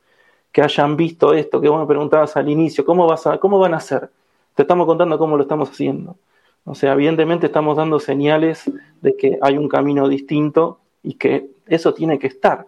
que 0.51 0.61
hayan 0.61 0.95
visto 0.95 1.33
esto, 1.33 1.59
que 1.59 1.67
vos 1.67 1.81
me 1.81 1.85
preguntabas 1.85 2.37
al 2.37 2.47
inicio, 2.47 2.85
¿cómo, 2.85 3.05
vas 3.07 3.27
a, 3.27 3.37
cómo 3.39 3.59
van 3.59 3.73
a 3.73 3.77
hacer? 3.77 4.09
Te 4.53 4.61
estamos 4.61 4.85
contando 4.85 5.17
cómo 5.17 5.35
lo 5.35 5.43
estamos 5.43 5.69
haciendo. 5.69 6.15
O 6.63 6.73
sea, 6.73 6.93
evidentemente 6.93 7.47
estamos 7.47 7.75
dando 7.75 7.99
señales 7.99 8.71
de 9.01 9.17
que 9.17 9.37
hay 9.41 9.57
un 9.57 9.67
camino 9.67 10.07
distinto 10.07 10.79
y 11.03 11.15
que 11.15 11.49
eso 11.67 11.93
tiene 11.93 12.17
que 12.19 12.27
estar. 12.27 12.67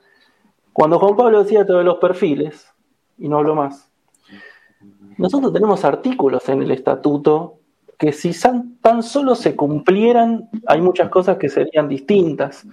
Cuando 0.74 1.00
Juan 1.00 1.16
Pablo 1.16 1.42
decía 1.42 1.66
todo 1.66 1.78
de 1.78 1.86
los 1.86 1.98
perfiles, 1.98 2.70
y 3.18 3.30
no 3.30 3.38
hablo 3.38 3.56
más, 3.56 3.87
nosotros 5.18 5.54
tenemos 5.54 5.84
artículos 5.84 6.48
en 6.50 6.62
el 6.62 6.72
estatuto 6.72 7.56
que 7.98 8.12
si 8.14 8.32
tan 8.82 9.02
solo 9.02 9.34
se 9.36 9.56
cumplieran, 9.56 10.50
hay 10.68 10.82
muchas 10.82 11.10
cosas 11.10 11.38
que 11.38 11.50
serían 11.50 11.90
distintas. 11.90 12.66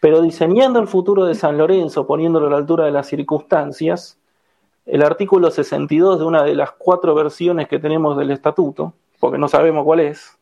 Pero 0.00 0.22
diseñando 0.22 0.80
el 0.80 0.88
futuro 0.88 1.26
de 1.26 1.34
San 1.34 1.58
Lorenzo, 1.58 2.06
poniéndolo 2.06 2.46
a 2.46 2.50
la 2.50 2.56
altura 2.56 2.86
de 2.86 2.90
las 2.90 3.06
circunstancias, 3.06 4.18
el 4.86 5.02
artículo 5.02 5.50
62 5.50 6.18
de 6.18 6.24
una 6.24 6.42
de 6.42 6.54
las 6.54 6.72
cuatro 6.72 7.14
versiones 7.14 7.68
que 7.68 7.78
tenemos 7.78 8.16
del 8.16 8.30
estatuto, 8.30 8.94
porque 9.20 9.38
no 9.38 9.46
sabemos 9.46 9.84
cuál 9.84 10.00
es, 10.00 10.38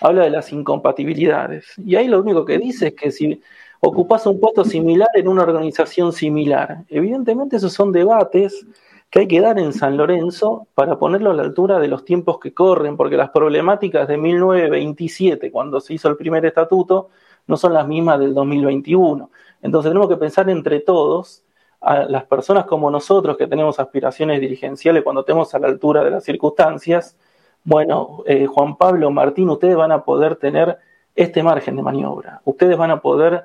habla 0.00 0.22
de 0.22 0.30
las 0.30 0.52
incompatibilidades. 0.52 1.66
Y 1.84 1.96
ahí 1.96 2.06
lo 2.06 2.20
único 2.20 2.44
que 2.44 2.58
dice 2.58 2.88
es 2.88 2.94
que 2.94 3.10
si 3.10 3.40
ocupas 3.80 4.26
un 4.26 4.38
puesto 4.38 4.64
similar 4.64 5.08
en 5.14 5.28
una 5.28 5.42
organización 5.42 6.12
similar, 6.12 6.84
evidentemente 6.88 7.56
esos 7.56 7.72
son 7.72 7.90
debates 7.90 8.66
que 9.10 9.20
hay 9.20 9.28
que 9.28 9.40
dar 9.40 9.58
en 9.58 9.72
San 9.72 9.96
Lorenzo 9.96 10.66
para 10.74 10.98
ponerlo 10.98 11.30
a 11.30 11.34
la 11.34 11.42
altura 11.42 11.78
de 11.78 11.88
los 11.88 12.04
tiempos 12.04 12.38
que 12.38 12.52
corren, 12.52 12.96
porque 12.96 13.16
las 13.16 13.30
problemáticas 13.30 14.06
de 14.06 14.18
1927, 14.18 15.50
cuando 15.50 15.80
se 15.80 15.94
hizo 15.94 16.08
el 16.08 16.16
primer 16.16 16.44
estatuto, 16.44 17.08
no 17.46 17.56
son 17.56 17.72
las 17.72 17.88
mismas 17.88 18.20
del 18.20 18.34
2021. 18.34 19.30
Entonces 19.62 19.90
tenemos 19.90 20.08
que 20.08 20.16
pensar 20.16 20.50
entre 20.50 20.80
todos, 20.80 21.42
a 21.80 22.04
las 22.04 22.24
personas 22.24 22.66
como 22.66 22.90
nosotros 22.90 23.36
que 23.36 23.46
tenemos 23.46 23.78
aspiraciones 23.78 24.40
dirigenciales 24.40 25.02
cuando 25.04 25.20
estemos 25.20 25.54
a 25.54 25.58
la 25.58 25.68
altura 25.68 26.02
de 26.02 26.10
las 26.10 26.24
circunstancias, 26.24 27.16
bueno, 27.64 28.22
eh, 28.26 28.46
Juan 28.46 28.76
Pablo, 28.76 29.10
Martín, 29.10 29.48
ustedes 29.50 29.76
van 29.76 29.92
a 29.92 30.04
poder 30.04 30.36
tener 30.36 30.78
este 31.14 31.42
margen 31.42 31.76
de 31.76 31.82
maniobra. 31.82 32.40
Ustedes 32.44 32.76
van 32.76 32.90
a 32.90 33.00
poder 33.00 33.44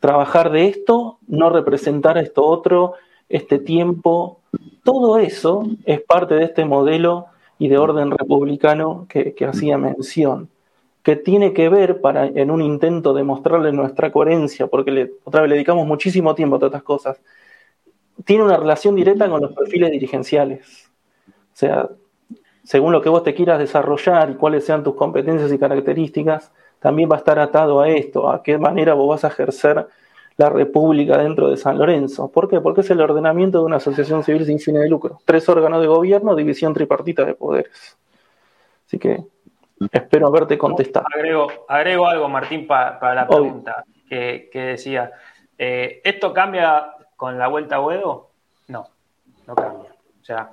trabajar 0.00 0.50
de 0.50 0.66
esto, 0.66 1.18
no 1.26 1.50
representar 1.50 2.18
esto 2.18 2.44
otro, 2.44 2.94
este 3.28 3.58
tiempo, 3.58 4.40
todo 4.84 5.18
eso 5.18 5.64
es 5.84 6.00
parte 6.02 6.34
de 6.34 6.44
este 6.44 6.64
modelo 6.64 7.26
y 7.58 7.68
de 7.68 7.78
orden 7.78 8.10
republicano 8.10 9.06
que, 9.08 9.34
hacía 9.48 9.78
mención, 9.78 10.50
que 11.02 11.16
tiene 11.16 11.52
que 11.52 11.68
ver 11.68 12.00
para, 12.00 12.26
en 12.26 12.50
un 12.50 12.62
intento 12.62 13.14
de 13.14 13.24
mostrarle 13.24 13.72
nuestra 13.72 14.12
coherencia, 14.12 14.66
porque 14.66 15.12
otra 15.24 15.40
vez 15.40 15.50
le 15.50 15.56
dedicamos 15.56 15.86
muchísimo 15.86 16.34
tiempo 16.34 16.56
a 16.56 16.58
todas 16.58 16.72
estas 16.72 16.82
cosas, 16.82 17.20
tiene 18.24 18.44
una 18.44 18.56
relación 18.56 18.94
directa 18.94 19.28
con 19.28 19.40
los 19.40 19.52
perfiles 19.52 19.90
dirigenciales. 19.90 20.90
O 21.28 21.56
sea, 21.56 21.88
según 22.62 22.92
lo 22.92 23.00
que 23.00 23.08
vos 23.08 23.22
te 23.22 23.34
quieras 23.34 23.58
desarrollar 23.58 24.30
y 24.30 24.34
cuáles 24.34 24.64
sean 24.64 24.84
tus 24.84 24.94
competencias 24.94 25.52
y 25.52 25.58
características, 25.58 26.52
también 26.78 27.08
va 27.10 27.16
a 27.16 27.18
estar 27.18 27.38
atado 27.38 27.80
a 27.80 27.88
esto, 27.88 28.30
a 28.30 28.42
qué 28.42 28.58
manera 28.58 28.94
vos 28.94 29.08
vas 29.08 29.24
a 29.24 29.28
ejercer 29.28 29.86
la 30.36 30.50
república 30.50 31.16
dentro 31.18 31.48
de 31.48 31.56
San 31.56 31.78
Lorenzo. 31.78 32.30
¿Por 32.30 32.48
qué? 32.48 32.60
Porque 32.60 32.80
es 32.80 32.90
el 32.90 33.00
ordenamiento 33.00 33.58
de 33.58 33.64
una 33.64 33.76
asociación 33.76 34.24
civil 34.24 34.44
sin 34.44 34.58
fines 34.58 34.82
de 34.82 34.88
lucro. 34.88 35.20
Tres 35.24 35.48
órganos 35.48 35.80
de 35.80 35.86
gobierno, 35.86 36.34
división 36.34 36.74
tripartita 36.74 37.24
de 37.24 37.34
poderes. 37.34 37.96
Así 38.86 38.98
que 38.98 39.24
espero 39.92 40.26
haberte 40.26 40.58
contestado. 40.58 41.06
Agrego, 41.14 41.46
agrego 41.68 42.06
algo, 42.06 42.28
Martín, 42.28 42.66
para 42.66 43.14
la 43.14 43.26
pregunta 43.28 43.84
que, 44.08 44.48
decía. 44.52 45.12
Eh, 45.56 46.00
¿Esto 46.02 46.32
cambia 46.32 46.94
con 47.16 47.38
la 47.38 47.48
vuelta 47.48 47.76
a 47.76 47.78
Boedo? 47.78 48.30
No, 48.68 48.88
no 49.46 49.54
cambia. 49.54 49.90
O 50.20 50.24
sea, 50.24 50.52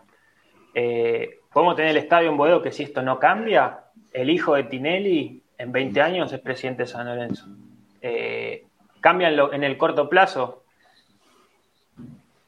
eh, 0.74 1.40
podemos 1.52 1.76
tener 1.76 1.92
el 1.92 1.98
estadio 1.98 2.30
en 2.30 2.38
Boedo 2.38 2.62
que 2.62 2.72
si 2.72 2.84
esto 2.84 3.02
no 3.02 3.20
cambia, 3.20 3.86
el 4.14 4.30
hijo 4.30 4.56
de 4.56 4.64
Tinelli 4.64 5.44
en 5.58 5.72
20 5.72 6.02
años 6.02 6.34
es 6.34 6.40
presidente 6.40 6.84
de 6.84 6.88
San 6.88 7.08
Lorenzo. 7.08 7.48
Eh, 8.02 8.66
¿Cambia 9.02 9.30
en, 9.30 9.64
el 9.64 9.78
corto 9.78 10.08
plazo? 10.08 10.64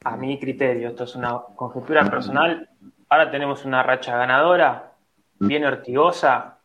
A 0.04 0.16
mi 0.16 0.38
criterio, 0.38 0.88
esto 0.88 1.04
es 1.04 1.14
una 1.16 1.40
conjetura 1.56 2.08
personal. 2.08 2.68
Ahora 3.08 3.30
tenemos 3.30 3.64
una 3.64 3.82
racha 3.82 4.16
ganadora, 4.16 4.92
bien 5.40 5.64
ortigosa, 5.64 6.58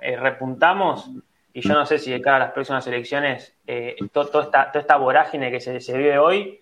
eh, 0.00 0.16
repuntamos 0.16 1.10
y 1.52 1.60
yo 1.60 1.74
no 1.74 1.84
sé 1.84 1.98
si 1.98 2.10
de 2.10 2.20
cara 2.20 2.36
a 2.36 2.40
las 2.40 2.52
próximas 2.52 2.86
elecciones 2.86 3.54
eh, 3.66 3.96
toda 4.12 4.50
esta 4.74 4.96
vorágine 4.96 5.50
que 5.50 5.60
se, 5.60 5.80
se, 5.80 5.96
vive 5.96 6.18
hoy 6.18 6.60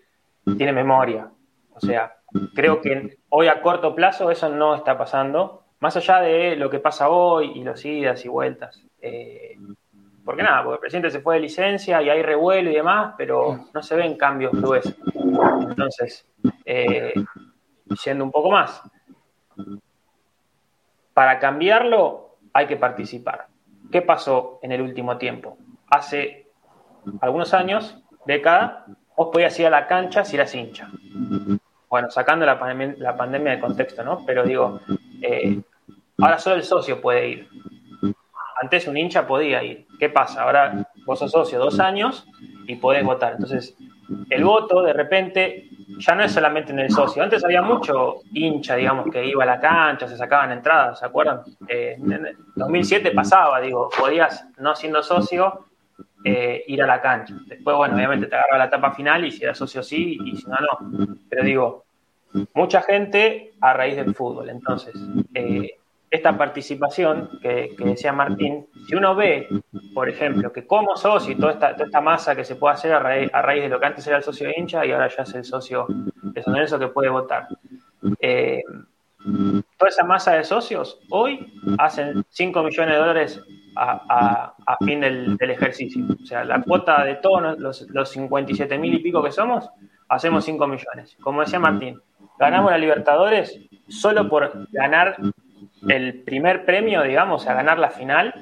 tiene 0.57 0.73
memoria. 0.73 1.29
O 1.75 1.81
sea, 1.81 2.17
creo 2.55 2.81
que 2.81 3.19
hoy 3.29 3.49
a 3.49 3.61
corto 3.61 3.95
plazo 3.95 4.31
eso 4.31 4.49
no 4.49 4.75
está 4.75 4.97
pasando, 4.97 5.65
más 5.81 5.97
allá 5.97 6.21
de 6.21 6.57
lo 6.57 6.71
que 6.71 6.79
pasa 6.81 7.11
hoy 7.11 7.53
y 7.55 7.63
los 7.63 7.85
idas 7.85 8.25
y 8.25 8.29
vueltas. 8.29 8.83
Eh, 9.01 9.59
porque 10.27 10.43
nada, 10.43 10.65
porque 10.65 10.75
el 10.75 10.81
presidente 10.81 11.11
se 11.11 11.21
fue 11.21 11.37
de 11.37 11.43
licencia 11.43 12.03
y 12.03 12.11
hay 12.11 12.21
revuelo 12.21 12.69
y 12.69 12.75
demás, 12.75 13.15
pero 13.17 13.67
no 13.73 13.81
se 13.81 13.95
ven 13.95 14.17
cambios 14.17 14.53
gruesos. 14.61 14.97
Entonces, 15.15 16.27
eh, 16.65 17.15
yendo 18.05 18.25
un 18.25 18.33
poco 18.33 18.51
más, 18.51 18.83
para 21.15 21.39
cambiarlo 21.39 22.39
hay 22.53 22.67
que 22.67 22.77
participar. 22.77 23.47
¿Qué 23.93 24.03
pasó 24.03 24.59
en 24.63 24.73
el 24.73 24.83
último 24.83 25.17
tiempo? 25.17 25.59
Hace 25.89 26.49
algunos 27.21 27.55
años, 27.55 27.97
década, 28.25 28.85
vos 29.17 29.29
podías 29.33 29.57
ir 29.61 29.69
a 29.69 29.71
la 29.71 29.87
cancha 29.87 30.25
si 30.25 30.35
eras 30.35 30.53
hincha. 30.57 30.91
Bueno, 31.89 32.11
sacando 32.11 32.45
la, 32.45 32.59
pandemia, 32.59 32.97
la 32.99 33.17
pandemia 33.17 33.53
de 33.53 33.61
contexto, 33.61 34.03
¿no? 34.03 34.25
Pero 34.27 34.43
digo, 34.43 34.81
eh, 35.23 35.61
ahora 36.19 36.41
solo 36.41 36.57
el 36.57 36.65
socio 36.65 37.01
puede 37.01 37.29
ir. 37.29 37.49
Antes 38.61 38.87
un 38.89 38.97
hincha 38.97 39.27
podía 39.27 39.63
ir. 39.63 39.87
¿Qué 39.99 40.09
pasa? 40.09 40.43
Ahora 40.43 40.87
vos 41.05 41.19
sos 41.19 41.31
socio 41.31 41.59
dos 41.59 41.79
años 41.81 42.27
y 42.67 42.77
podés 42.77 43.05
votar. 43.05 43.35
Entonces, 43.35 43.77
el 44.31 44.45
voto 44.45 44.83
de 44.83 44.93
repente 44.93 45.69
ya 45.99 46.15
no 46.15 46.25
es 46.25 46.33
solamente 46.33 46.73
en 46.73 46.81
el 46.81 46.91
socio. 46.91 47.23
Antes 47.23 47.45
había 47.45 47.63
mucho 47.63 48.17
hincha, 48.33 48.77
digamos, 48.77 49.07
que 49.11 49.25
iba 49.25 49.43
a 49.43 49.47
la 49.47 49.61
cancha, 49.61 50.09
se 50.09 50.17
sacaban 50.17 50.53
entradas, 50.53 50.99
¿se 50.99 51.07
acuerdan? 51.07 51.43
Eh, 51.69 51.97
en 51.99 52.37
2007 52.55 53.11
pasaba, 53.13 53.61
digo, 53.61 53.89
podías, 53.99 54.47
no 54.59 54.75
siendo 54.75 55.03
socio, 55.03 55.67
eh, 56.25 56.65
ir 56.67 56.83
a 56.83 56.87
la 56.87 57.01
cancha. 57.01 57.35
Después, 57.47 57.77
bueno, 57.77 57.95
obviamente 57.95 58.27
te 58.27 58.35
agarra 58.35 58.59
la 58.59 58.65
etapa 58.65 58.93
final 58.93 59.25
y 59.25 59.31
si 59.31 59.45
era 59.45 59.55
socio 59.55 59.83
sí 59.83 60.19
y 60.25 60.37
si 60.37 60.47
no, 60.47 60.57
no. 60.57 61.17
Pero 61.29 61.45
digo, 61.45 61.85
mucha 62.55 62.83
gente 62.83 63.55
a 63.61 63.73
raíz 63.73 63.97
del 63.97 64.15
fútbol. 64.15 64.49
Entonces, 64.51 64.95
eh, 65.35 65.79
esta 66.11 66.37
participación 66.39 67.39
que, 67.43 67.75
decía 67.79 68.13
Martín, 68.13 68.67
si 68.87 68.95
uno 68.95 69.15
ve, 69.15 69.49
por 69.93 70.09
ejemplo, 70.09 70.53
que 70.53 70.67
como 70.67 70.97
socio 70.97 71.37
toda 71.37 71.53
esta, 71.53 71.73
toda 71.75 71.87
esta 71.87 72.01
masa 72.01 72.37
que 72.37 72.45
se 72.45 72.57
puede 72.57 72.75
hacer 72.75 72.93
a 72.93 73.01
raíz, 73.01 73.63
de 73.63 73.69
lo 73.69 73.81
que 73.81 73.87
antes 73.87 74.07
era 74.07 74.19
el 74.19 74.23
socio 74.23 74.49
hincha 74.57 74.87
y 74.87 74.93
ahora 74.93 75.09
ya 75.09 75.25
es 75.25 75.35
el 75.35 75.45
socio 75.45 75.87
de 75.89 76.43
San 76.43 76.79
que 76.79 76.89
puede 76.89 77.09
votar. 77.09 77.49
Eh, 78.21 78.63
toda 79.77 79.89
esa 79.89 80.05
masa 80.05 80.35
de 80.35 80.45
socios 80.45 81.01
hoy 81.11 81.53
hacen 81.79 82.25
5 82.29 82.63
millones 82.63 82.95
de 82.95 83.01
dólares 83.01 83.43
a, 83.75 84.55
fin 84.85 85.01
del, 85.01 85.37
ejercicio. 85.41 86.05
O 86.23 86.25
sea, 86.25 86.45
la 86.45 86.63
cuota 86.63 87.05
de 87.05 87.17
todos 87.17 87.59
los, 87.59 87.83
los 87.91 88.09
57 88.11 88.79
mil 88.79 88.95
y 88.95 89.03
pico 89.03 89.23
que 89.23 89.33
somos, 89.33 89.69
hacemos 90.09 90.45
5 90.45 90.67
millones. 90.67 91.17
Como 91.21 91.41
decía 91.41 91.59
Martín, 91.59 92.01
ganamos 92.39 92.71
la 92.71 92.79
Libertadores 92.79 93.59
solo 93.89 94.29
por 94.29 94.69
ganar 94.71 95.17
el 95.89 96.23
primer 96.23 96.65
premio, 96.65 97.03
digamos, 97.03 97.47
a 97.47 97.55
ganar 97.55 97.79
la 97.79 97.91
final, 97.91 98.35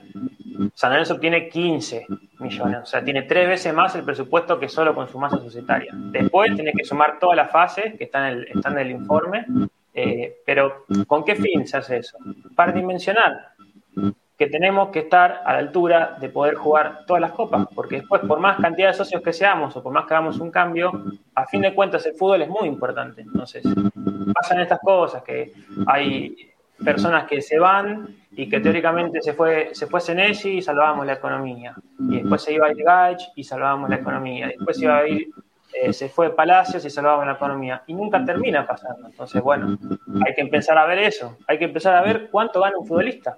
San 0.74 0.90
Lorenzo 0.90 1.14
obtiene 1.14 1.48
15 1.48 2.06
millones, 2.38 2.78
o 2.82 2.86
sea, 2.86 3.04
tiene 3.04 3.22
tres 3.22 3.48
veces 3.48 3.74
más 3.74 3.94
el 3.96 4.04
presupuesto 4.04 4.58
que 4.58 4.68
solo 4.68 4.94
con 4.94 5.08
su 5.08 5.18
masa 5.18 5.38
societaria. 5.38 5.92
Después 5.94 6.54
tiene 6.54 6.72
que 6.72 6.84
sumar 6.84 7.18
todas 7.18 7.36
las 7.36 7.50
fases 7.50 7.94
que 7.96 8.04
están 8.04 8.46
en 8.46 8.78
el, 8.78 8.90
informe, 8.90 9.46
eh, 9.92 10.36
pero 10.44 10.84
¿con 11.06 11.24
qué 11.24 11.34
fin 11.36 11.66
se 11.66 11.76
hace 11.76 11.98
eso? 11.98 12.18
Para 12.54 12.72
dimensionar 12.72 13.54
que 14.36 14.48
tenemos 14.48 14.88
que 14.88 15.00
estar 15.00 15.42
a 15.44 15.52
la 15.52 15.58
altura 15.60 16.16
de 16.20 16.28
poder 16.28 16.54
jugar 16.54 17.04
todas 17.06 17.20
las 17.20 17.30
copas, 17.32 17.68
porque 17.72 17.96
después, 17.96 18.22
por 18.22 18.40
más 18.40 18.60
cantidad 18.60 18.88
de 18.88 18.94
socios 18.94 19.22
que 19.22 19.32
seamos 19.32 19.76
o 19.76 19.82
por 19.82 19.92
más 19.92 20.06
que 20.06 20.14
hagamos 20.14 20.40
un 20.40 20.50
cambio, 20.50 20.92
a 21.34 21.46
fin 21.46 21.62
de 21.62 21.72
cuentas 21.72 22.04
el 22.06 22.14
fútbol 22.14 22.42
es 22.42 22.48
muy 22.48 22.66
importante. 22.66 23.22
Entonces, 23.22 23.64
pasan 24.34 24.60
estas 24.60 24.80
cosas, 24.80 25.22
que 25.22 25.52
hay 25.86 26.34
personas 26.82 27.24
que 27.24 27.40
se 27.40 27.58
van 27.58 28.16
y 28.32 28.48
que 28.48 28.60
teóricamente 28.60 29.20
se 29.22 29.32
fue, 29.32 29.70
se 29.72 29.86
fue 29.86 30.00
Senesi 30.00 30.56
y 30.56 30.62
salvábamos 30.62 31.06
la 31.06 31.14
economía. 31.14 31.74
Y 31.98 32.20
después 32.20 32.42
se 32.42 32.54
iba 32.54 32.66
a 32.66 33.10
ir 33.12 33.18
y 33.36 33.44
salvábamos 33.44 33.90
la 33.90 33.96
economía. 33.96 34.48
Después 34.48 34.76
se 34.76 34.84
iba 34.84 34.98
a 34.98 35.06
ir, 35.06 35.28
eh, 35.72 35.92
se 35.92 36.08
fue 36.08 36.34
Palacios 36.34 36.84
y 36.84 36.90
salvábamos 36.90 37.26
la 37.26 37.32
economía. 37.34 37.82
Y 37.86 37.94
nunca 37.94 38.24
termina 38.24 38.66
pasando. 38.66 39.06
Entonces, 39.06 39.40
bueno, 39.40 39.78
hay 40.26 40.34
que 40.34 40.40
empezar 40.40 40.78
a 40.78 40.86
ver 40.86 40.98
eso. 40.98 41.38
Hay 41.46 41.58
que 41.58 41.66
empezar 41.66 41.94
a 41.94 42.02
ver 42.02 42.28
cuánto 42.30 42.60
gana 42.60 42.78
un 42.78 42.86
futbolista. 42.86 43.36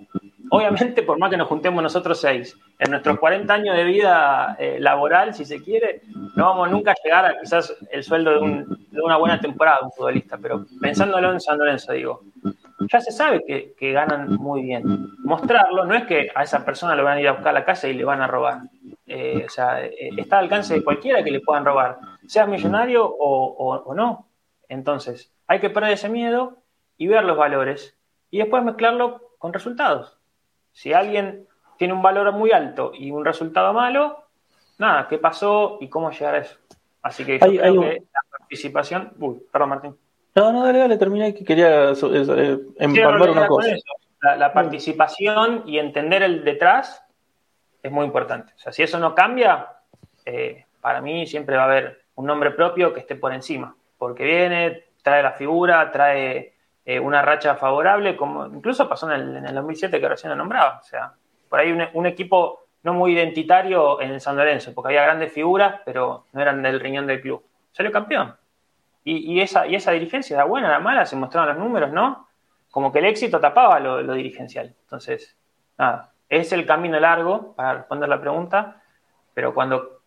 Obviamente, 0.49 1.03
por 1.03 1.19
más 1.19 1.31
que 1.31 1.37
nos 1.37 1.49
juntemos 1.49 1.83
nosotros 1.83 2.21
seis, 2.21 2.57
en 2.79 2.91
nuestros 2.91 3.19
40 3.19 3.53
años 3.53 3.77
de 3.77 3.85
vida 3.85 4.57
eh, 4.59 4.79
laboral, 4.79 5.35
si 5.35 5.45
se 5.45 5.61
quiere, 5.61 6.03
no 6.37 6.45
vamos 6.45 6.71
nunca 6.71 6.93
a 6.93 6.95
llegar 7.03 7.27
a 7.27 7.39
quizás 7.39 7.75
el 7.91 8.05
sueldo 8.05 8.41
de, 8.41 8.65
de 8.91 9.01
una 9.03 9.17
buena 9.17 9.41
temporada 9.41 9.79
de 9.81 9.87
un 9.87 9.93
futbolista. 9.93 10.39
Pero 10.39 10.65
pensándolo 10.81 11.33
en 11.33 11.41
San 11.41 11.59
Lorenzo, 11.59 11.93
digo, 11.93 12.23
ya 12.81 13.01
se 13.01 13.11
sabe 13.11 13.45
que, 13.45 13.93
ganan 13.93 14.35
muy 14.37 14.63
bien. 14.63 14.85
Mostrarlo 15.25 15.85
no 15.85 15.95
es 15.95 16.05
que 16.05 16.31
a 16.35 16.43
esa 16.43 16.65
persona 16.65 16.95
le 16.95 17.03
van 17.03 17.19
a 17.19 17.21
ir 17.21 17.29
a 17.29 17.33
buscar 17.33 17.51
a 17.51 17.61
la 17.61 17.65
casa 17.65 17.89
y 17.89 17.95
le 17.95 18.05
van 18.05 18.21
a 18.21 18.27
robar. 18.27 18.61
Eh, 19.07 19.45
o 19.47 19.49
sea, 19.49 19.85
eh, 19.85 20.11
está 20.17 20.39
al 20.39 20.45
alcance 20.45 20.75
de 20.75 20.85
cualquiera 20.85 21.23
que 21.23 21.31
le 21.31 21.41
puedan 21.41 21.65
robar, 21.65 21.99
sea 22.27 22.47
millonario 22.47 23.07
o, 23.07 23.95
no. 23.95 24.29
Entonces, 24.69 25.33
hay 25.47 25.61
que 25.61 25.71
perder 25.71 25.93
ese 25.93 26.09
miedo 26.09 26.59
y 26.99 27.07
ver 27.07 27.25
los 27.25 27.37
valores 27.37 27.97
y 28.31 28.39
después 28.39 28.63
mezclarlo 28.63 29.35
con 29.39 29.53
resultados. 29.53 30.19
Si 30.73 30.93
alguien 30.93 31.47
tiene 31.79 31.95
un 31.95 32.03
valor 32.03 32.33
muy 32.33 32.53
alto 32.53 32.93
y 32.95 33.11
un 33.11 33.25
resultado 33.25 33.73
malo, 33.73 34.25
nada, 34.79 35.09
¿qué 35.09 35.19
pasó 35.19 35.79
y 35.81 35.89
cómo 35.89 36.11
llegar 36.11 36.35
a 36.35 36.39
eso? 36.39 36.59
Así 37.03 37.25
que 37.25 37.39
yo 37.39 37.47
creo 37.47 37.81
que 37.81 38.03
la 38.13 38.21
participación. 38.39 39.13
Uy, 39.19 39.41
perdón, 39.51 39.69
Martín. 39.69 39.97
No, 40.37 40.53
no, 40.53 40.65
dale, 40.65 40.79
dale, 40.81 40.99
terminé 40.99 41.35
que 41.35 41.45
quería 41.45 41.93
eh, 41.93 42.59
empalmar 42.79 43.31
una 43.31 43.47
cosa. 43.47 43.75
La, 44.21 44.53
participación 44.53 45.63
y 45.67 45.79
entender 45.79 46.23
el 46.23 46.45
detrás 46.45 47.03
es 47.83 47.91
muy 47.91 48.05
importante. 48.05 48.53
O 48.55 48.59
sea, 48.59 48.71
si 48.71 48.83
eso 48.83 48.99
no 48.99 49.15
cambia, 49.15 49.67
eh, 50.27 50.67
para 50.83 51.01
mí 51.01 51.27
siempre 51.27 51.57
va 51.57 51.63
a 51.63 51.67
haber 51.67 52.03
un 52.17 52.27
nombre 52.27 52.51
propio 52.51 52.93
que 52.93 53.01
esté 53.01 53.17
por 53.17 53.33
encima, 53.33 53.75
porque 53.97 54.25
viene, 54.25 54.85
trae 55.03 55.23
la 55.23 55.33
figura, 55.33 55.91
trae 55.91 56.55
eh, 56.85 57.01
una 57.01 57.23
racha 57.23 57.55
favorable, 57.55 58.15
como 58.15 58.47
incluso 58.47 58.87
pasó 58.89 59.11
en 59.11 59.37
el, 59.47 59.55
2007 59.55 60.01
que 60.01 60.09
recién 60.09 60.31
lo 60.31 60.37
nombraba. 60.37 60.81
O 60.83 60.85
sea, 60.85 61.13
por 61.49 61.61
ahí 61.61 61.73
un, 61.73 62.07
equipo 62.07 62.67
no 62.83 62.93
muy 62.93 63.13
identitario 63.15 64.03
en 64.03 64.11
el 64.11 64.21
San 64.21 64.37
Lorenzo, 64.37 64.75
porque 64.75 64.89
había 64.89 65.05
grandes 65.05 65.33
figuras, 65.33 65.81
pero 65.85 66.27
no 66.33 66.43
eran 66.43 66.63
del 66.63 66.79
riñón 66.79 67.07
del 67.07 67.23
club. 67.23 67.43
Salió 67.73 67.91
campeón. 67.91 68.37
Y, 69.09 69.41
esa, 69.41 69.69
y 69.69 69.77
esa 69.77 69.93
dirigencia 69.93 70.35
era 70.35 70.45
buena, 70.47 70.67
era 70.67 70.81
mala, 70.81 71.07
se 71.07 71.15
mostraban 71.15 71.51
los 71.51 71.59
números, 71.59 71.93
¿no? 71.93 72.27
Como 72.73 72.91
que 72.91 72.99
el 72.99 73.05
éxito 73.05 73.39
tapaba 73.39 73.79
lo, 73.79 74.15
dirigencial. 74.15 74.75
Entonces, 74.83 75.37
nada, 75.79 76.11
es 76.29 76.53
el 76.53 76.67
camino 76.67 76.99
largo 76.99 77.55
para 77.55 77.75
responder 77.75 78.09
la 78.09 78.21
pregunta, 78.21 78.83
pero 79.33 79.55
cuando 79.55 80.01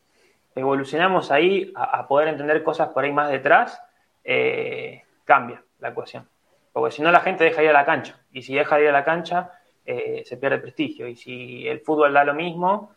evolucionamos 0.54 1.32
ahí 1.32 1.72
a, 1.78 2.06
poder 2.10 2.28
entender 2.28 2.62
cosas 2.62 2.90
por 2.90 3.06
ahí 3.06 3.14
más 3.14 3.32
detrás, 3.32 3.82
eh, 4.26 5.04
cambia 5.24 5.64
la 5.80 5.90
ecuación. 5.90 6.28
Porque 6.74 6.94
si 6.94 7.02
no, 7.02 7.10
la 7.10 7.22
gente 7.22 7.46
deja 7.46 7.60
de 7.60 7.64
ir 7.64 7.70
a 7.70 7.80
la 7.80 7.86
cancha. 7.86 8.20
Y 8.34 8.42
si 8.42 8.54
deja 8.54 8.76
de 8.76 8.84
ir 8.84 8.90
a 8.90 8.92
la 8.92 9.06
cancha, 9.06 9.52
eh, 9.86 10.24
se 10.26 10.36
pierde 10.36 10.58
prestigio. 10.58 11.08
Y 11.08 11.16
si 11.16 11.66
el 11.66 11.80
fútbol 11.80 12.12
da 12.12 12.26
lo 12.26 12.34
mismo, 12.34 12.94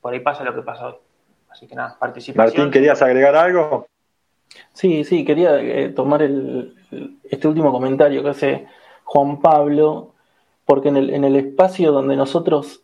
por 0.00 0.12
ahí 0.12 0.20
pasa 0.20 0.44
lo 0.44 0.54
que 0.54 0.62
pasa 0.62 0.86
hoy. 0.86 0.94
Así 1.50 1.66
que 1.66 1.74
nada, 1.74 1.96
participación. 1.98 2.46
Martín, 2.46 2.70
¿querías 2.70 3.02
agregar 3.02 3.34
algo? 3.34 3.88
Sí, 4.72 5.04
sí, 5.04 5.24
quería 5.24 5.60
eh, 5.60 5.90
tomar 5.90 6.22
el, 6.22 6.74
este 7.24 7.48
último 7.48 7.72
comentario 7.72 8.22
que 8.22 8.30
hace 8.30 8.66
Juan 9.04 9.40
Pablo, 9.40 10.14
porque 10.64 10.88
en 10.88 10.96
el, 10.96 11.10
en 11.10 11.24
el 11.24 11.36
espacio 11.36 11.92
donde 11.92 12.16
nosotros 12.16 12.82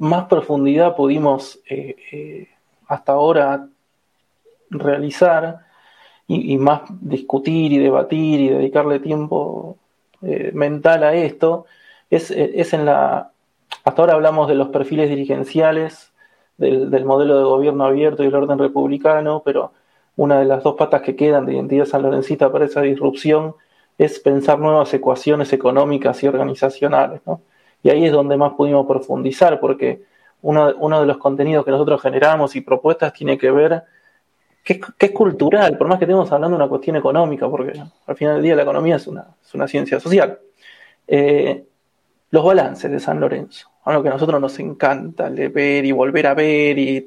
más 0.00 0.24
profundidad 0.28 0.96
pudimos 0.96 1.60
eh, 1.68 1.96
eh, 2.10 2.48
hasta 2.86 3.12
ahora 3.12 3.68
realizar 4.70 5.58
y, 6.26 6.56
más 6.58 6.82
discutir 7.00 7.72
y 7.72 7.78
debatir 7.78 8.40
y 8.40 8.48
dedicarle 8.48 9.00
tiempo 9.00 9.76
eh, 10.22 10.52
mental 10.54 11.02
a 11.02 11.12
esto 11.14 11.66
es, 12.08 12.30
es, 12.30 12.72
en 12.72 12.84
la... 12.86 13.32
Hasta 13.84 14.02
ahora 14.02 14.14
hablamos 14.14 14.48
de 14.48 14.54
los 14.54 14.68
perfiles 14.68 15.10
dirigenciales, 15.10 16.12
del 16.56 17.04
modelo 17.04 17.38
de 17.38 17.44
gobierno 17.44 17.84
abierto 17.84 18.22
y 18.22 18.26
el 18.26 18.34
orden 18.34 18.58
republicano, 18.58 19.42
pero 19.44 19.72
una 20.16 20.38
de 20.38 20.44
las 20.44 20.62
dos 20.62 20.74
patas 20.76 21.02
que 21.02 21.16
quedan 21.16 21.46
de 21.46 21.54
identidad 21.54 21.84
sanlorencista 21.84 22.50
para 22.50 22.66
esa 22.66 22.82
disrupción 22.82 23.54
es 23.98 24.18
pensar 24.18 24.58
nuevas 24.58 24.92
ecuaciones 24.94 25.52
económicas 25.52 26.22
y 26.22 26.28
organizacionales. 26.28 27.20
¿no? 27.26 27.42
Y 27.82 27.90
ahí 27.90 28.06
es 28.06 28.12
donde 28.12 28.36
más 28.36 28.52
pudimos 28.54 28.86
profundizar, 28.86 29.60
porque 29.60 30.02
uno, 30.42 30.74
uno 30.78 31.00
de 31.00 31.06
los 31.06 31.18
contenidos 31.18 31.64
que 31.64 31.70
nosotros 31.70 32.00
generamos 32.00 32.56
y 32.56 32.60
propuestas 32.60 33.12
tiene 33.12 33.36
que 33.36 33.50
ver, 33.50 33.82
que, 34.64 34.80
es 34.98 35.10
cultural, 35.10 35.76
por 35.76 35.88
más 35.88 35.98
que 35.98 36.04
estemos 36.04 36.30
hablando 36.32 36.56
de 36.56 36.62
una 36.62 36.68
cuestión 36.68 36.96
económica, 36.96 37.48
porque 37.48 37.80
al 38.06 38.16
final 38.16 38.34
del 38.34 38.42
día 38.42 38.56
la 38.56 38.62
economía 38.62 38.96
es 38.96 39.06
una, 39.06 39.26
es 39.42 39.54
una 39.54 39.68
ciencia 39.68 40.00
social. 40.00 40.38
Eh, 41.06 41.64
los 42.30 42.44
balances 42.44 42.90
de 42.90 43.00
San 43.00 43.20
Lorenzo, 43.20 43.68
algo 43.84 44.02
que 44.02 44.08
a 44.08 44.12
nosotros 44.12 44.40
nos 44.40 44.58
encanta 44.60 45.28
ver 45.28 45.84
y 45.84 45.92
volver 45.92 46.26
a 46.26 46.34
ver 46.34 46.78
y 46.78 47.00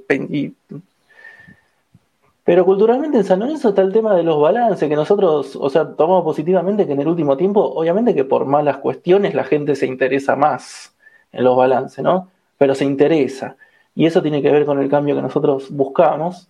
pero 2.44 2.66
culturalmente 2.66 3.18
en 3.18 3.24
San 3.24 3.40
Lorenzo 3.40 3.70
está 3.70 3.82
el 3.82 3.94
tema 3.94 4.16
de 4.16 4.24
los 4.24 4.40
balances, 4.40 4.90
que 4.90 4.96
nosotros, 4.96 5.56
o 5.56 5.70
sea, 5.70 5.96
tomamos 5.96 6.24
positivamente 6.24 6.86
que 6.86 6.94
en 6.94 7.02
el 7.02 7.08
último 7.08 7.38
tiempo, 7.38 7.62
obviamente 7.62 8.14
que 8.14 8.26
por 8.26 8.46
malas 8.46 8.78
cuestiones 8.78 9.34
la 9.34 9.46
gente 9.46 9.76
se 9.76 9.86
interesa 9.86 10.36
más 10.36 10.94
en 11.32 11.44
los 11.46 11.56
balances, 11.56 12.04
¿no? 12.04 12.30
Pero 12.58 12.76
se 12.76 12.84
interesa. 12.84 13.56
Y 13.96 14.06
eso 14.06 14.22
tiene 14.22 14.42
que 14.42 14.52
ver 14.52 14.66
con 14.66 14.80
el 14.80 14.90
cambio 14.90 15.16
que 15.16 15.22
nosotros 15.22 15.70
buscamos, 15.72 16.50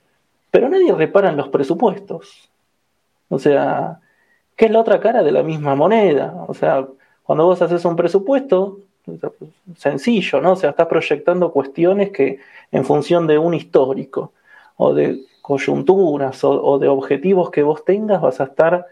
pero 0.50 0.68
nadie 0.68 0.94
repara 0.94 1.30
en 1.30 1.38
los 1.38 1.50
presupuestos. 1.50 2.50
O 3.30 3.38
sea, 3.38 4.00
¿qué 4.56 4.66
es 4.66 4.72
la 4.72 4.80
otra 4.80 5.00
cara 5.00 5.22
de 5.22 5.32
la 5.32 5.44
misma 5.44 5.76
moneda? 5.76 6.46
O 6.48 6.56
sea, 6.56 6.88
cuando 7.24 7.46
vos 7.46 7.62
haces 7.62 7.86
un 7.86 7.96
presupuesto, 7.96 8.80
sencillo, 9.76 10.42
¿no? 10.42 10.54
O 10.54 10.56
sea, 10.56 10.72
estás 10.72 10.88
proyectando 10.88 11.52
cuestiones 11.52 12.12
que 12.12 12.40
en 12.72 12.86
función 12.86 13.28
de 13.28 13.38
un 13.38 13.54
histórico 13.54 14.32
o 14.78 14.94
de 14.94 15.20
coyunturas 15.44 16.42
o, 16.46 16.80
de 16.80 16.88
objetivos 16.88 17.52
que 17.52 17.64
vos 17.64 17.84
tengas, 17.84 18.22
vas 18.22 18.40
a 18.40 18.46
estar, 18.46 18.88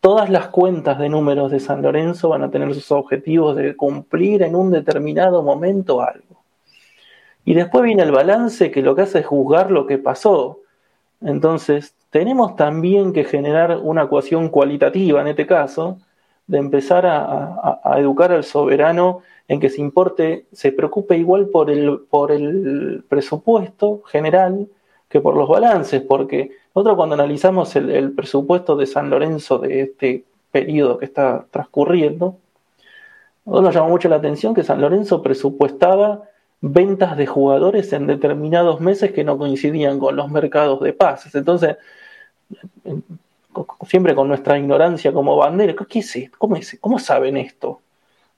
todas 0.00 0.30
las 0.30 0.46
cuentas 0.46 1.00
de 1.00 1.08
números 1.08 1.50
de 1.50 1.58
San 1.58 1.82
Lorenzo 1.82 2.28
van 2.28 2.44
a 2.44 2.50
tener 2.50 2.72
sus 2.72 2.92
objetivos 2.92 3.56
de 3.56 3.74
cumplir 3.74 4.44
en 4.44 4.54
un 4.54 4.70
determinado 4.70 5.42
momento 5.42 6.00
algo. 6.00 6.44
Y 7.44 7.54
después 7.54 7.82
viene 7.82 8.04
el 8.04 8.12
balance 8.12 8.70
que 8.70 8.82
lo 8.82 8.94
que 8.94 9.02
hace 9.02 9.18
es 9.18 9.26
juzgar 9.26 9.72
lo 9.72 9.88
que 9.88 9.98
pasó. 9.98 10.60
Entonces, 11.20 11.96
tenemos 12.10 12.54
también 12.54 13.12
que 13.12 13.24
generar 13.24 13.76
una 13.82 14.04
ecuación 14.04 14.48
cualitativa 14.48 15.20
en 15.20 15.26
este 15.26 15.44
caso, 15.44 15.98
de 16.46 16.58
empezar 16.58 17.04
a, 17.04 17.80
a 17.82 17.98
educar 17.98 18.30
al 18.30 18.44
soberano 18.44 19.22
en 19.48 19.58
que 19.58 19.70
se 19.70 19.80
importe, 19.80 20.46
se 20.52 20.70
preocupe 20.70 21.18
igual 21.18 21.48
por 21.48 21.68
el, 21.68 21.98
por 22.08 22.30
el 22.30 23.02
presupuesto 23.08 24.02
general, 24.06 24.68
que 25.08 25.20
por 25.20 25.36
los 25.36 25.48
balances, 25.48 26.02
porque 26.02 26.50
nosotros 26.74 26.96
cuando 26.96 27.14
analizamos 27.14 27.74
el, 27.76 28.12
presupuesto 28.12 28.76
de 28.76 28.86
San 28.86 29.08
Lorenzo 29.10 29.58
de 29.58 29.82
este 29.82 30.24
periodo 30.50 30.98
que 30.98 31.04
está 31.04 31.46
transcurriendo, 31.50 32.36
nos 33.44 33.74
llamó 33.74 33.88
mucho 33.88 34.08
la 34.08 34.16
atención 34.16 34.54
que 34.54 34.64
San 34.64 34.80
Lorenzo 34.80 35.22
presupuestaba 35.22 36.22
ventas 36.60 37.16
de 37.16 37.26
jugadores 37.26 37.92
en 37.92 38.06
determinados 38.08 38.80
meses 38.80 39.12
que 39.12 39.22
no 39.22 39.38
coincidían 39.38 40.00
con 40.00 40.16
los 40.16 40.30
mercados 40.30 40.80
de 40.80 40.92
pases. 40.92 41.34
Entonces, 41.36 41.76
siempre 43.86 44.14
con 44.14 44.26
nuestra 44.26 44.58
ignorancia 44.58 45.12
como 45.12 45.36
bandera, 45.36 45.74
¿qué 45.88 46.00
es 46.00 46.16
esto? 46.16 46.36
¿Cómo, 46.38 46.56
es? 46.56 46.76
¿Cómo 46.80 46.98
saben 46.98 47.36
esto? 47.36 47.80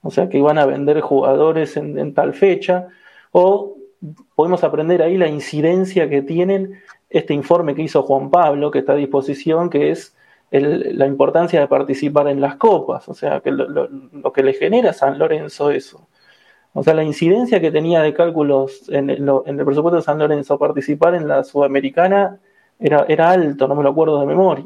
O 0.03 0.11
sea, 0.11 0.29
que 0.29 0.37
iban 0.37 0.59
a 0.59 0.65
vender 0.65 1.01
jugadores 1.01 1.75
en, 1.75 1.97
en 1.97 2.13
tal 2.13 2.33
fecha, 2.33 2.87
o 3.31 3.78
podemos 4.35 4.63
aprender 4.63 5.01
ahí 5.01 5.17
la 5.17 5.27
incidencia 5.27 6.09
que 6.09 6.21
tienen 6.21 6.79
este 7.09 7.33
informe 7.33 7.75
que 7.75 7.81
hizo 7.81 8.03
Juan 8.03 8.29
Pablo, 8.29 8.71
que 8.71 8.79
está 8.79 8.93
a 8.93 8.97
disposición, 8.97 9.69
que 9.69 9.91
es 9.91 10.15
la 10.51 11.05
importancia 11.05 11.59
de 11.59 11.67
participar 11.67 12.27
en 12.27 12.41
las 12.41 12.55
copas, 12.55 13.07
o 13.07 13.13
sea, 13.13 13.39
que 13.41 13.51
lo, 13.51 14.33
que 14.33 14.41
le 14.41 14.53
genera 14.53 14.93
San 14.93 15.19
Lorenzo 15.19 15.69
eso. 15.69 16.07
O 16.73 16.83
sea, 16.83 16.93
la 16.93 17.03
incidencia 17.03 17.59
que 17.59 17.71
tenía 17.71 18.01
de 18.01 18.13
cálculos 18.13 18.89
en 18.89 19.09
el, 19.09 19.25
presupuesto 19.65 19.97
de 19.97 20.01
San 20.01 20.19
Lorenzo 20.19 20.57
participar 20.57 21.15
en 21.15 21.27
la 21.27 21.43
Sudamericana 21.43 22.39
era, 22.79 23.05
era 23.07 23.31
alto, 23.31 23.67
no 23.67 23.75
me 23.75 23.83
lo 23.83 23.89
acuerdo 23.89 24.19
de 24.19 24.25
memoria. 24.25 24.65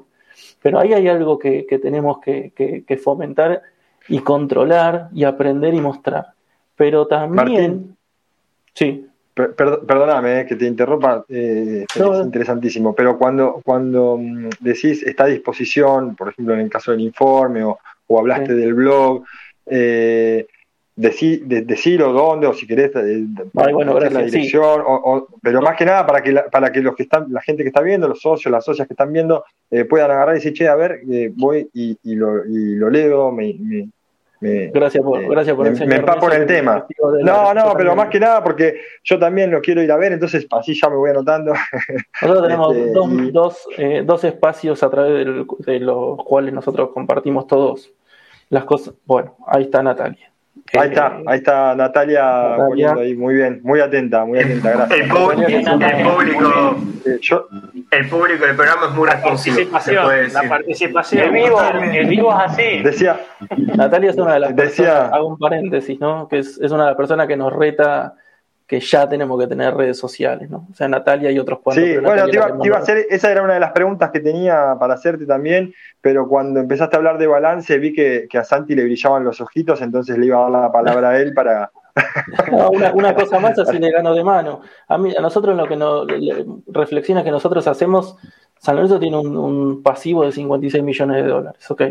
Pero 0.62 0.80
ahí 0.80 0.94
hay 0.94 1.08
algo 1.08 1.38
que, 1.38 1.66
tenemos 1.82 2.20
que, 2.20 2.54
que, 2.56 2.98
fomentar 2.98 3.62
y 4.08 4.20
controlar 4.20 5.10
y 5.14 5.24
aprender 5.24 5.74
y 5.74 5.82
mostrar. 5.82 6.28
Pero 6.76 7.08
también... 7.08 7.98
Sí 8.74 9.08
perdóname 9.34 10.42
eh, 10.42 10.46
que 10.46 10.56
te 10.56 10.66
interrumpa, 10.66 11.26
eh, 11.28 11.86
es 11.94 12.02
interesantísimo, 12.24 12.94
pero 12.94 13.18
cuando, 13.18 13.62
cuando 13.64 14.18
mm, 14.18 14.50
decís 14.60 15.04
está 15.04 15.24
a 15.24 15.28
disposición, 15.28 16.16
por 16.16 16.30
ejemplo 16.30 16.54
en 16.54 16.62
el 16.62 16.70
caso 16.70 16.92
del 16.92 17.02
informe 17.02 17.64
o, 17.64 17.80
hablaste 18.16 18.54
del 18.54 18.76
blog, 18.76 19.24
eh, 19.66 20.46
decirlo 20.96 22.14
dónde 22.14 22.46
o 22.46 22.54
si 22.54 22.68
querés 22.68 22.92
eh, 22.96 23.26
bueno, 23.54 24.00
la 24.00 24.22
dirección, 24.22 24.84
pero 25.42 25.62
más 25.64 25.76
que 25.76 25.86
nada 25.86 26.06
para 26.06 26.22
que, 26.22 26.32
la, 26.32 26.46
para 26.46 26.72
que 26.72 26.82
los 26.82 26.96
que 26.96 27.04
están, 27.04 27.26
la 27.34 27.42
gente 27.42 27.64
que 27.64 27.70
está 27.70 27.82
viendo, 27.82 28.08
los 28.08 28.22
socios, 28.22 28.52
las 28.52 28.64
socias 28.64 28.88
que 28.88 28.94
están 28.94 29.12
viendo, 29.12 29.44
puedan 29.90 30.12
agarrar 30.12 30.36
y 30.36 30.38
decir, 30.38 30.54
che, 30.54 30.68
a 30.68 30.76
ver, 30.76 31.02
voy 31.34 31.68
y, 31.74 31.98
lo, 32.14 32.46
y 32.46 32.76
lo 32.76 32.92
leo, 32.92 33.32
me 33.32 33.56
gracias 34.74 35.04
por, 35.04 35.28
gracias 35.30 35.56
por 35.56 35.72
me, 35.72 35.86
me 35.86 35.96
empapo 35.96 36.32
en 36.32 36.41
el 36.41 36.48
tema. 36.48 36.86
No, 37.24 37.54
no, 37.54 37.74
pero 37.78 37.96
más 37.96 38.10
que 38.10 38.20
nada 38.20 38.44
porque 38.44 38.82
yo 39.04 39.18
también 39.18 39.52
lo 39.52 39.62
quiero 39.62 39.82
ir 39.82 39.91
a 39.91 39.98
ver, 39.98 40.14
entonces 40.14 40.46
así 40.52 40.74
ya 40.74 40.89
me 40.89 40.96
voy 40.96 41.12
anotando. 41.12 41.54
Nosotros 42.22 42.48
tenemos 42.48 42.76
este, 42.76 42.91
dos, 42.91 43.32
dos, 43.32 43.68
eh, 43.78 44.04
dos, 44.06 44.24
espacios 44.24 44.84
a 44.84 44.89
través 44.89 45.26
de 45.60 45.80
los 45.80 46.24
cuales 46.24 46.54
nosotros 46.54 46.89
compartimos 46.94 47.48
todos 47.48 47.91
las 48.50 48.66
cosas. 48.66 48.94
Bueno, 49.06 49.38
ahí 49.48 49.64
está 49.64 49.82
Natalia. 49.82 50.33
Ahí 50.76 50.89
está, 50.89 51.20
ahí 51.28 51.38
está 51.38 51.76
Natalia, 51.76 52.56
poniendo 52.58 53.01
ahí, 53.01 53.16
muy 53.16 53.36
bien, 53.36 53.60
muy 53.64 53.80
atenta, 53.80 54.26
muy 54.26 54.39
atenta, 54.39 54.72
gracias. 54.72 54.99
El, 54.99 55.08
público, 55.08 56.78
eh, 57.06 57.20
el 57.91 58.10
público 58.10 58.45
del 58.45 58.56
programa 58.56 58.88
es 58.88 58.95
muy 58.95 59.08
responsivo. 59.10 59.58
La 60.34 60.49
participación, 60.49 61.24
el 61.24 61.32
vivo, 61.32 61.62
el 61.62 62.08
vivo 62.08 62.32
es 62.32 62.51
así. 62.51 62.80
Decía, 62.84 63.20
Natalia 63.76 64.12
es 64.12 64.18
una 64.18 64.34
de 64.34 64.39
las 64.39 64.56
decía, 64.56 65.08
hago 65.08 65.28
un 65.28 65.38
paréntesis, 65.38 65.99
¿no? 65.99 66.28
Que 66.28 66.39
es, 66.39 66.60
es 66.60 66.72
una 66.72 66.84
de 66.84 66.89
las 66.89 66.97
personas 66.97 67.28
que 67.28 67.38
nos 67.38 67.54
reta 67.54 68.16
que 68.74 68.80
ya 68.80 69.07
tenemos 69.07 69.39
que 69.39 69.45
tener 69.45 69.76
redes 69.76 69.99
sociales, 69.99 70.49
¿no? 70.49 70.65
O 70.71 70.74
sea, 70.74 70.88
Natalia 70.88 71.30
y 71.30 71.38
otros 71.38 71.59
cuantos. 71.59 71.86
Sí, 71.86 71.95
bueno, 71.97 72.26
te 72.26 72.36
iba, 72.67 72.76
a 72.76 72.80
hacer, 72.80 73.05
esa 73.07 73.32
era 73.32 73.43
una 73.43 73.53
de 73.53 73.59
las 73.59 73.71
preguntas 73.71 74.09
que 74.09 74.19
tenía 74.19 74.76
para 74.80 74.95
hacerte 74.95 75.28
también, 75.28 75.76
pero 76.01 76.28
cuando 76.28 76.59
empezaste 76.59 76.95
a 76.95 76.97
hablar 76.97 77.19
de 77.19 77.28
balance 77.28 77.78
vi 77.78 77.93
que, 77.93 78.28
a 78.34 78.43
Santi 78.43 78.74
le 78.74 78.84
brillaban 78.84 79.24
los 79.24 79.39
ojitos, 79.41 79.80
entonces 79.84 80.17
le 80.17 80.26
iba 80.26 80.39
a 80.39 80.49
dar 80.49 80.61
la 80.63 80.71
palabra 80.71 81.09
a 81.09 81.19
él 81.19 81.36
para... 81.36 81.69
una, 82.95 83.13
cosa 83.13 83.39
más 83.39 83.59
así 83.59 83.78
le 83.78 83.91
gano 83.91 84.15
de 84.15 84.24
mano. 84.24 84.61
A, 84.88 84.97
mí, 84.97 85.13
a 85.15 85.21
nosotros 85.21 85.55
lo 85.55 85.67
que 85.67 85.76
nos 85.76 86.07
reflexiona 86.65 87.24
que 87.24 87.30
nosotros 87.30 87.67
hacemos, 87.67 88.15
San 88.57 88.76
Lorenzo 88.76 88.99
tiene 88.99 89.19
un, 89.19 89.38
un 89.38 89.84
pasivo 89.84 90.26
de 90.26 90.32
56 90.32 90.84
millones 90.84 91.24
de 91.24 91.30
dólares, 91.30 91.69
¿ok? 91.69 91.84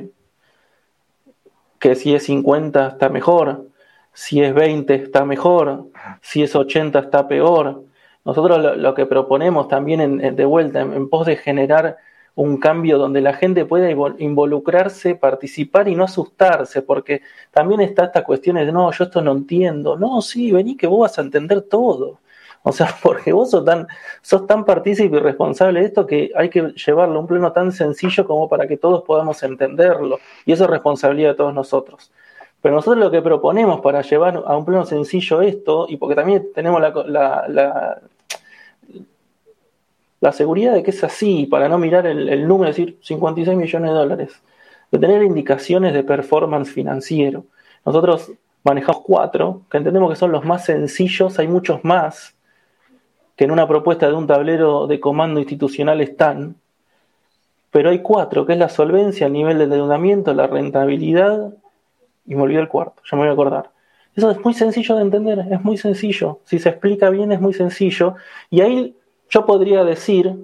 Que 1.78 1.94
si 1.94 2.12
es 2.12 2.24
50 2.24 2.88
está 2.88 3.08
mejor, 3.08 3.66
si 4.12 4.42
es 4.42 4.54
20 4.54 4.94
está 4.94 5.24
mejor, 5.24 5.86
si 6.20 6.42
es 6.42 6.54
80 6.54 6.98
está 6.98 7.28
peor. 7.28 7.84
Nosotros 8.24 8.76
lo, 8.76 8.94
que 8.94 9.06
proponemos 9.06 9.68
también 9.68 10.36
de 10.36 10.44
vuelta, 10.44 10.80
en, 10.80 11.08
pos 11.08 11.26
de 11.26 11.36
generar 11.36 11.96
un 12.34 12.58
cambio 12.58 12.98
donde 12.98 13.20
la 13.20 13.34
gente 13.34 13.64
pueda 13.64 13.90
involucrarse, 13.90 15.16
participar 15.16 15.88
y 15.88 15.94
no 15.94 16.04
asustarse, 16.04 16.82
porque 16.82 17.22
también 17.50 17.80
está 17.80 18.04
esta 18.04 18.24
cuestión 18.24 18.56
de, 18.56 18.70
no, 18.72 18.90
yo 18.92 19.04
esto 19.04 19.20
no 19.20 19.32
entiendo. 19.32 19.98
No, 19.98 20.22
sí, 20.22 20.52
vení 20.52 20.76
que 20.76 20.86
vos 20.86 21.00
vas 21.00 21.18
a 21.18 21.22
entender 21.22 21.62
todo. 21.62 22.20
O 22.62 22.72
sea, 22.72 22.94
porque 23.02 23.32
vos 23.32 23.50
sos 23.50 23.64
tan, 23.64 23.86
sos 24.22 24.46
tan 24.46 24.64
partícipe 24.64 25.16
y 25.16 25.20
responsable 25.20 25.80
de 25.80 25.86
esto 25.86 26.06
que 26.06 26.30
hay 26.34 26.48
que 26.48 26.72
llevarlo 26.86 27.16
a 27.16 27.20
un 27.20 27.26
plano 27.26 27.52
tan 27.52 27.72
sencillo 27.72 28.26
como 28.26 28.48
para 28.48 28.66
que 28.66 28.76
todos 28.76 29.02
podamos 29.04 29.42
entenderlo. 29.42 30.18
Y 30.46 30.52
eso 30.52 30.64
es 30.64 30.70
responsabilidad 30.70 31.30
de 31.30 31.36
todos 31.36 31.54
nosotros. 31.54 32.12
Pero 32.62 32.76
nosotros 32.76 33.04
lo 33.04 33.10
que 33.10 33.20
proponemos 33.20 33.80
para 33.80 34.02
llevar 34.02 34.44
a 34.46 34.56
un 34.56 34.64
plano 34.64 34.86
sencillo 34.86 35.42
esto, 35.42 35.86
y 35.88 35.96
porque 35.96 36.14
también 36.14 36.46
tenemos 36.54 36.80
la, 36.80 38.00
la, 40.20 40.32
seguridad 40.32 40.72
de 40.72 40.84
que 40.84 40.92
es 40.92 41.02
así, 41.02 41.46
para 41.46 41.68
no 41.68 41.76
mirar 41.76 42.06
el, 42.06 42.46
número, 42.46 42.70
es 42.70 42.76
decir, 42.76 42.98
56 43.02 43.58
millones 43.58 43.90
de 43.90 43.96
dólares, 43.96 44.42
de 44.92 44.98
tener 45.00 45.24
indicaciones 45.24 45.92
de 45.92 46.04
performance 46.04 46.70
financiero. 46.70 47.44
Nosotros 47.84 48.30
manejamos 48.62 49.02
cuatro, 49.02 49.62
que 49.68 49.78
entendemos 49.78 50.10
que 50.10 50.16
son 50.16 50.30
los 50.30 50.44
más 50.44 50.64
sencillos, 50.64 51.40
hay 51.40 51.48
muchos 51.48 51.84
más 51.84 52.36
que 53.34 53.42
en 53.44 53.50
una 53.50 53.66
propuesta 53.66 54.06
de 54.06 54.14
un 54.14 54.28
tablero 54.28 54.86
de 54.86 55.00
comando 55.00 55.40
institucional 55.40 56.00
están, 56.00 56.54
pero 57.72 57.90
hay 57.90 58.02
cuatro, 58.02 58.46
que 58.46 58.52
es 58.52 58.58
la 58.58 58.68
solvencia, 58.68 59.26
el 59.26 59.32
nivel 59.32 59.58
de 59.58 59.64
endeudamiento, 59.64 60.32
la 60.32 60.46
rentabilidad, 60.46 61.54
y 62.26 62.34
me 62.34 62.42
olvidé 62.42 62.60
el 62.60 62.68
cuarto, 62.68 63.02
ya 63.10 63.16
me 63.16 63.22
voy 63.22 63.30
a 63.30 63.32
acordar. 63.32 63.70
Eso 64.14 64.30
es 64.30 64.44
muy 64.44 64.52
sencillo 64.52 64.96
de 64.96 65.02
entender, 65.02 65.38
es 65.50 65.64
muy 65.64 65.76
sencillo. 65.76 66.40
Si 66.44 66.58
se 66.58 66.68
explica 66.68 67.08
bien 67.08 67.32
es 67.32 67.40
muy 67.40 67.54
sencillo. 67.54 68.16
Y 68.50 68.60
ahí 68.60 68.94
yo 69.30 69.46
podría 69.46 69.84
decir, 69.84 70.36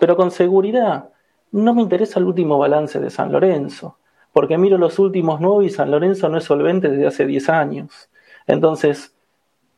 pero 0.00 0.16
con 0.16 0.30
seguridad, 0.30 1.10
no 1.52 1.74
me 1.74 1.82
interesa 1.82 2.18
el 2.18 2.26
último 2.26 2.58
balance 2.58 2.98
de 2.98 3.10
San 3.10 3.30
Lorenzo, 3.30 3.96
porque 4.32 4.58
miro 4.58 4.76
los 4.78 4.98
últimos 4.98 5.40
nueve 5.40 5.66
y 5.66 5.70
San 5.70 5.90
Lorenzo 5.90 6.28
no 6.28 6.38
es 6.38 6.44
solvente 6.44 6.88
desde 6.88 7.06
hace 7.06 7.26
10 7.26 7.48
años. 7.48 8.10
Entonces, 8.48 9.14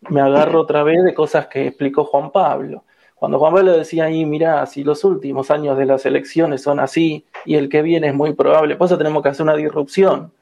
me 0.09 0.23
agarro 0.23 0.63
otra 0.63 0.83
vez 0.83 1.05
de 1.05 1.13
cosas 1.13 1.49
que 1.49 1.67
explicó 1.67 2.05
Juan 2.05 2.31
Pablo. 2.31 2.85
Cuando 3.15 3.39
Juan 3.39 3.55
Pablo 3.55 3.73
decía 3.73 4.05
ahí, 4.05 4.25
mira, 4.25 4.65
si 4.67 4.85
los 4.85 5.05
últimos 5.05 5.51
años 5.51 5.77
de 5.77 5.87
las 5.87 6.07
elecciones 6.07 6.63
son 6.63 6.81
así 6.81 7.25
y 7.45 7.57
el 7.57 7.69
que 7.69 7.83
viene 7.83 8.09
es 8.09 8.15
muy 8.15 8.33
probable, 8.33 8.77
pues 8.77 8.91
eso 8.91 8.99
tenemos 8.99 9.23
que 9.23 9.31
hacer 9.31 9.45
una 9.45 9.57
disrupción. 9.57 10.33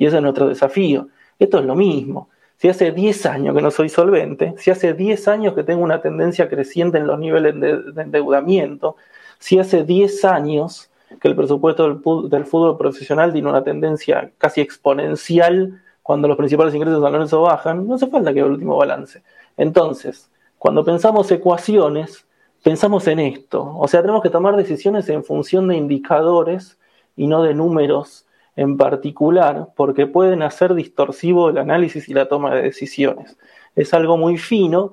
Y 0.00 0.06
ese 0.06 0.16
es 0.16 0.22
nuestro 0.22 0.48
desafío. 0.48 1.08
Esto 1.38 1.58
es 1.58 1.66
lo 1.66 1.74
mismo. 1.76 2.30
Si 2.56 2.70
hace 2.70 2.90
10 2.90 3.26
años 3.26 3.54
que 3.54 3.60
no 3.60 3.70
soy 3.70 3.90
solvente, 3.90 4.54
si 4.56 4.70
hace 4.70 4.94
10 4.94 5.28
años 5.28 5.52
que 5.52 5.62
tengo 5.62 5.84
una 5.84 6.00
tendencia 6.00 6.48
creciente 6.48 6.96
en 6.96 7.06
los 7.06 7.18
niveles 7.18 7.60
de, 7.60 8.02
endeudamiento, 8.02 8.96
si 9.38 9.58
hace 9.58 9.84
10 9.84 10.24
años 10.24 10.90
que 11.20 11.28
el 11.28 11.36
presupuesto 11.36 11.86
del, 11.86 12.46
fútbol 12.46 12.78
profesional 12.78 13.34
tiene 13.34 13.50
una 13.50 13.62
tendencia 13.62 14.32
casi 14.38 14.62
exponencial 14.62 15.82
cuando 16.02 16.28
los 16.28 16.38
principales 16.38 16.74
ingresos 16.74 17.02
Lorenzo 17.02 17.42
bajan, 17.42 17.86
no 17.86 17.96
hace 17.96 18.06
falta 18.06 18.32
que 18.32 18.40
el 18.40 18.52
último 18.52 18.78
balance. 18.78 19.22
Entonces, 19.58 20.30
cuando 20.56 20.82
pensamos 20.82 21.30
ecuaciones, 21.30 22.24
pensamos 22.62 23.06
en 23.06 23.20
esto. 23.20 23.76
O 23.76 23.86
sea, 23.86 24.00
tenemos 24.00 24.22
que 24.22 24.30
tomar 24.30 24.56
decisiones 24.56 25.10
en 25.10 25.24
función 25.24 25.68
de 25.68 25.76
indicadores 25.76 26.78
y 27.16 27.26
no 27.26 27.42
de 27.42 27.52
números 27.52 28.24
en 28.56 28.76
particular 28.76 29.68
porque 29.76 30.06
pueden 30.06 30.42
hacer 30.42 30.74
distorsivo 30.74 31.50
el 31.50 31.58
análisis 31.58 32.08
y 32.08 32.14
la 32.14 32.28
toma 32.28 32.54
de 32.54 32.62
decisiones. 32.62 33.36
Es 33.76 33.94
algo 33.94 34.16
muy 34.16 34.38
fino, 34.38 34.92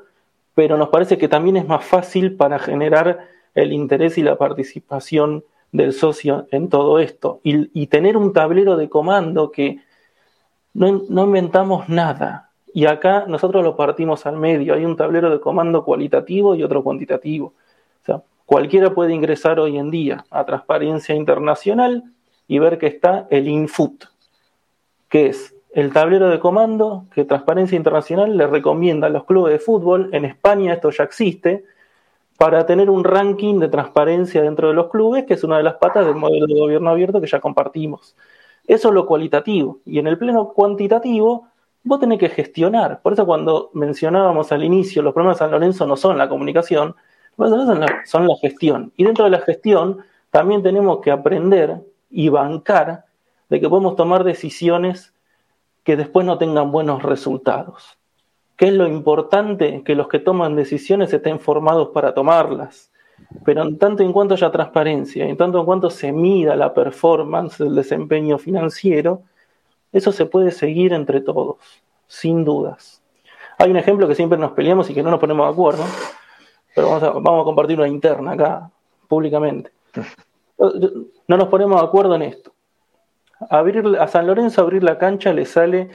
pero 0.53 0.77
nos 0.77 0.89
parece 0.89 1.17
que 1.17 1.27
también 1.27 1.57
es 1.57 1.67
más 1.67 1.83
fácil 1.83 2.35
para 2.35 2.59
generar 2.59 3.27
el 3.55 3.73
interés 3.73 4.17
y 4.17 4.23
la 4.23 4.37
participación 4.37 5.43
del 5.71 5.93
socio 5.93 6.47
en 6.51 6.69
todo 6.69 6.99
esto. 6.99 7.39
Y, 7.43 7.87
tener 7.87 8.17
un 8.17 8.33
tablero 8.33 8.77
de 8.77 8.89
comando 8.89 9.51
que 9.51 9.79
no, 10.73 11.03
no 11.09 11.25
inventamos 11.25 11.89
nada. 11.89 12.51
Y 12.73 12.85
acá 12.85 13.25
nosotros 13.27 13.63
lo 13.63 13.75
partimos 13.75 14.25
al 14.25 14.37
medio. 14.37 14.75
Hay 14.75 14.85
un 14.85 14.95
tablero 14.95 15.29
de 15.29 15.39
comando 15.39 15.83
cualitativo 15.83 16.55
y 16.55 16.63
otro 16.63 16.83
cuantitativo. 16.83 17.47
O 17.47 18.05
sea, 18.05 18.21
cualquiera 18.45 18.93
puede 18.93 19.13
ingresar 19.13 19.59
hoy 19.59 19.77
en 19.77 19.89
día 19.89 20.25
a 20.29 20.45
Transparencia 20.45 21.15
Internacional 21.15 22.03
y 22.47 22.59
ver 22.59 22.77
que 22.77 22.87
está 22.87 23.27
el 23.29 23.47
infoot, 23.47 24.05
que 25.09 25.27
es 25.27 25.55
el 25.71 25.93
tablero 25.93 26.29
de 26.29 26.39
comando 26.39 27.05
que 27.13 27.25
Transparencia 27.25 27.75
Internacional 27.75 28.35
le 28.35 28.47
recomienda 28.47 29.07
a 29.07 29.09
los 29.09 29.25
clubes 29.25 29.53
de 29.53 29.59
fútbol, 29.59 30.09
en 30.13 30.25
España 30.25 30.73
esto 30.73 30.89
ya 30.89 31.03
existe, 31.03 31.65
para 32.37 32.65
tener 32.65 32.89
un 32.89 33.03
ranking 33.03 33.59
de 33.59 33.67
transparencia 33.67 34.41
dentro 34.41 34.67
de 34.67 34.75
los 34.75 34.89
clubes, 34.89 35.25
que 35.25 35.33
es 35.33 35.43
una 35.43 35.57
de 35.57 35.63
las 35.63 35.75
patas 35.75 36.05
del 36.05 36.15
modelo 36.15 36.45
de 36.45 36.59
gobierno 36.59 36.91
abierto 36.91 37.19
que 37.19 37.27
ya 37.27 37.39
compartimos. 37.39 38.15
Eso 38.65 38.89
es 38.89 38.93
lo 38.93 39.05
cualitativo. 39.05 39.79
Y 39.85 39.97
en 39.99 40.07
el 40.07 40.17
pleno 40.17 40.49
cuantitativo, 40.49 41.47
vos 41.83 41.99
tenés 41.99 42.19
que 42.19 42.29
gestionar. 42.29 43.01
Por 43.01 43.13
eso 43.13 43.25
cuando 43.25 43.71
mencionábamos 43.73 44.51
al 44.51 44.63
inicio, 44.63 45.01
los 45.01 45.13
problemas 45.13 45.37
de 45.37 45.45
San 45.45 45.51
Lorenzo 45.51 45.87
no 45.87 45.97
son 45.97 46.17
la 46.17 46.29
comunicación, 46.29 46.95
son 47.37 47.79
la, 47.79 48.01
son 48.05 48.27
la 48.27 48.35
gestión. 48.39 48.91
Y 48.97 49.03
dentro 49.03 49.25
de 49.25 49.31
la 49.31 49.39
gestión 49.39 49.99
también 50.29 50.61
tenemos 50.61 50.99
que 51.01 51.11
aprender 51.11 51.81
y 52.09 52.29
bancar 52.29 53.05
de 53.49 53.59
que 53.59 53.69
podemos 53.69 53.95
tomar 53.95 54.23
decisiones 54.23 55.13
que 55.83 55.95
después 55.95 56.25
no 56.25 56.37
tengan 56.37 56.71
buenos 56.71 57.03
resultados. 57.03 57.97
¿Qué 58.57 58.67
es 58.67 58.73
lo 58.73 58.87
importante? 58.87 59.83
Que 59.85 59.95
los 59.95 60.07
que 60.07 60.19
toman 60.19 60.55
decisiones 60.55 61.13
estén 61.13 61.39
formados 61.39 61.89
para 61.89 62.13
tomarlas. 62.13 62.91
Pero 63.45 63.63
en 63.63 63.77
tanto 63.77 64.03
en 64.03 64.11
cuanto 64.13 64.33
haya 64.33 64.51
transparencia, 64.51 65.25
en 65.25 65.37
tanto 65.37 65.59
en 65.59 65.65
cuanto 65.65 65.89
se 65.89 66.11
mida 66.11 66.55
la 66.55 66.73
performance 66.73 67.57
del 67.57 67.75
desempeño 67.75 68.37
financiero, 68.37 69.21
eso 69.91 70.11
se 70.11 70.25
puede 70.25 70.51
seguir 70.51 70.93
entre 70.93 71.21
todos, 71.21 71.57
sin 72.07 72.43
dudas. 72.43 73.01
Hay 73.57 73.71
un 73.71 73.77
ejemplo 73.77 74.07
que 74.07 74.15
siempre 74.15 74.37
nos 74.37 74.51
peleamos 74.51 74.89
y 74.89 74.93
que 74.93 75.01
no 75.01 75.09
nos 75.09 75.19
ponemos 75.19 75.47
de 75.47 75.53
acuerdo, 75.53 75.83
pero 76.75 76.89
vamos 76.89 77.03
a, 77.03 77.09
vamos 77.11 77.41
a 77.41 77.45
compartir 77.45 77.79
una 77.79 77.87
interna 77.87 78.33
acá, 78.33 78.69
públicamente 79.07 79.71
no 80.59 81.37
nos 81.37 81.47
ponemos 81.47 81.79
de 81.79 81.87
acuerdo 81.87 82.15
en 82.15 82.23
esto. 82.23 82.51
Abrir, 83.49 83.85
a 83.99 84.07
San 84.07 84.25
Lorenzo 84.25 84.61
abrir 84.61 84.83
la 84.83 84.97
cancha 84.97 85.31
le 85.31 85.45
sale 85.45 85.89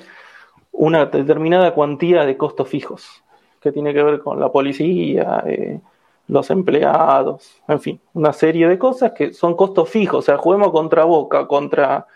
una 0.71 1.07
determinada 1.07 1.75
cuantía 1.75 2.25
de 2.25 2.37
costos 2.37 2.69
fijos, 2.69 3.23
que 3.61 3.73
tiene 3.73 3.93
que 3.93 4.03
ver 4.03 4.21
con 4.21 4.39
la 4.39 4.51
policía, 4.51 5.43
eh, 5.47 5.81
los 6.29 6.51
empleados, 6.51 7.61
en 7.69 7.81
fin, 7.81 8.01
una 8.15 8.33
serie 8.33 8.69
de 8.69 8.79
cosas 8.79 9.13
que 9.13 9.33
son 9.33 9.55
costos 9.55 9.89
fijos. 9.89 10.21
O 10.21 10.23
sea, 10.23 10.39
juguemos 10.39 10.71
contra 10.71 11.05
Boca, 11.05 11.47
contra 11.47 12.07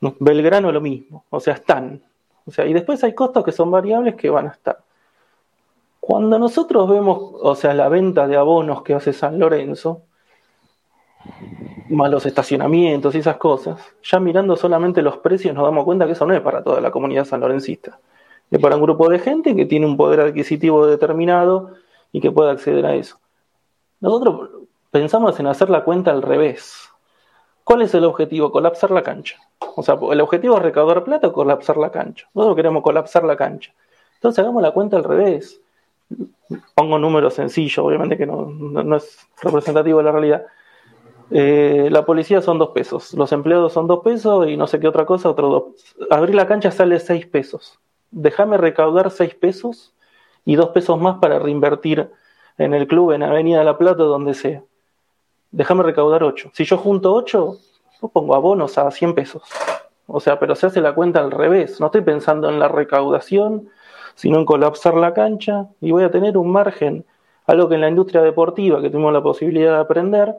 Belgrano, 0.00 0.72
lo 0.72 0.80
mismo. 0.80 1.24
O 1.30 1.40
sea, 1.40 1.54
están. 1.54 2.02
O 2.46 2.50
sea, 2.50 2.66
y 2.66 2.72
después 2.72 3.02
hay 3.04 3.14
costos 3.14 3.44
que 3.44 3.52
son 3.52 3.70
variables 3.70 4.14
que 4.14 4.30
van 4.30 4.48
a 4.48 4.50
estar. 4.50 4.78
Cuando 6.00 6.38
nosotros 6.38 6.88
vemos, 6.88 7.32
o 7.40 7.54
sea, 7.54 7.74
la 7.74 7.88
venta 7.88 8.26
de 8.28 8.36
abonos 8.36 8.82
que 8.82 8.94
hace 8.94 9.12
San 9.12 9.38
Lorenzo, 9.38 10.02
más 11.88 12.10
los 12.10 12.26
estacionamientos 12.26 13.14
y 13.14 13.18
esas 13.18 13.36
cosas, 13.36 13.80
ya 14.02 14.18
mirando 14.18 14.56
solamente 14.56 15.02
los 15.02 15.18
precios 15.18 15.54
nos 15.54 15.64
damos 15.64 15.84
cuenta 15.84 16.06
que 16.06 16.12
eso 16.12 16.26
no 16.26 16.34
es 16.34 16.40
para 16.40 16.62
toda 16.62 16.80
la 16.80 16.90
comunidad 16.90 17.24
sanlorencista. 17.24 17.98
Es 18.50 18.60
para 18.60 18.76
un 18.76 18.82
grupo 18.82 19.08
de 19.08 19.18
gente 19.18 19.56
que 19.56 19.66
tiene 19.66 19.86
un 19.86 19.96
poder 19.96 20.20
adquisitivo 20.20 20.86
determinado 20.86 21.72
y 22.12 22.20
que 22.20 22.30
puede 22.30 22.50
acceder 22.50 22.86
a 22.86 22.94
eso. 22.94 23.18
Nosotros 24.00 24.50
pensamos 24.90 25.38
en 25.40 25.46
hacer 25.48 25.68
la 25.70 25.84
cuenta 25.84 26.12
al 26.12 26.22
revés. 26.22 26.88
¿Cuál 27.64 27.82
es 27.82 27.94
el 27.94 28.04
objetivo? 28.04 28.52
Colapsar 28.52 28.92
la 28.92 29.02
cancha. 29.02 29.36
O 29.58 29.82
sea, 29.82 29.98
el 30.12 30.20
objetivo 30.20 30.56
es 30.56 30.62
recaudar 30.62 31.02
plata 31.02 31.28
o 31.28 31.32
colapsar 31.32 31.76
la 31.76 31.90
cancha. 31.90 32.28
Nosotros 32.34 32.56
queremos 32.56 32.82
colapsar 32.82 33.24
la 33.24 33.36
cancha. 33.36 33.72
Entonces 34.14 34.38
hagamos 34.38 34.62
la 34.62 34.70
cuenta 34.70 34.96
al 34.96 35.04
revés. 35.04 35.60
Pongo 36.74 36.98
números 37.00 37.34
sencillos, 37.34 37.78
obviamente 37.78 38.16
que 38.16 38.26
no, 38.26 38.46
no 38.46 38.96
es 38.96 39.26
representativo 39.42 39.98
de 39.98 40.04
la 40.04 40.12
realidad 40.12 40.46
eh, 41.30 41.88
la 41.90 42.04
policía 42.04 42.40
son 42.40 42.58
dos 42.58 42.70
pesos, 42.70 43.12
los 43.14 43.32
empleados 43.32 43.72
son 43.72 43.86
dos 43.86 44.00
pesos 44.04 44.48
y 44.48 44.56
no 44.56 44.66
sé 44.66 44.78
qué 44.78 44.88
otra 44.88 45.06
cosa, 45.06 45.30
otro 45.30 45.48
dos. 45.48 45.64
Abrir 46.10 46.34
la 46.34 46.46
cancha 46.46 46.70
sale 46.70 47.00
seis 47.00 47.26
pesos. 47.26 47.78
Déjame 48.10 48.56
recaudar 48.56 49.10
seis 49.10 49.34
pesos 49.34 49.94
y 50.44 50.56
dos 50.56 50.70
pesos 50.70 50.98
más 51.00 51.18
para 51.18 51.38
reinvertir 51.38 52.10
en 52.58 52.74
el 52.74 52.86
club, 52.86 53.12
en 53.12 53.22
Avenida 53.22 53.64
La 53.64 53.76
Plata, 53.76 54.04
donde 54.04 54.34
sea. 54.34 54.62
Déjame 55.50 55.82
recaudar 55.82 56.22
ocho. 56.22 56.50
Si 56.54 56.64
yo 56.64 56.78
junto 56.78 57.12
ocho, 57.12 57.58
yo 58.00 58.08
pongo 58.08 58.34
abonos 58.34 58.78
a 58.78 58.90
100 58.90 59.14
pesos. 59.14 59.42
O 60.06 60.20
sea, 60.20 60.38
pero 60.38 60.54
se 60.54 60.66
hace 60.66 60.80
la 60.80 60.94
cuenta 60.94 61.20
al 61.20 61.30
revés. 61.30 61.80
No 61.80 61.86
estoy 61.86 62.02
pensando 62.02 62.48
en 62.48 62.58
la 62.58 62.68
recaudación, 62.68 63.68
sino 64.14 64.38
en 64.38 64.44
colapsar 64.44 64.94
la 64.94 65.14
cancha 65.14 65.66
y 65.80 65.90
voy 65.90 66.04
a 66.04 66.10
tener 66.10 66.38
un 66.38 66.50
margen. 66.50 67.04
Algo 67.46 67.68
que 67.68 67.76
en 67.76 67.80
la 67.80 67.88
industria 67.88 68.22
deportiva, 68.22 68.80
que 68.80 68.90
tuvimos 68.90 69.12
la 69.12 69.22
posibilidad 69.22 69.74
de 69.74 69.80
aprender, 69.80 70.34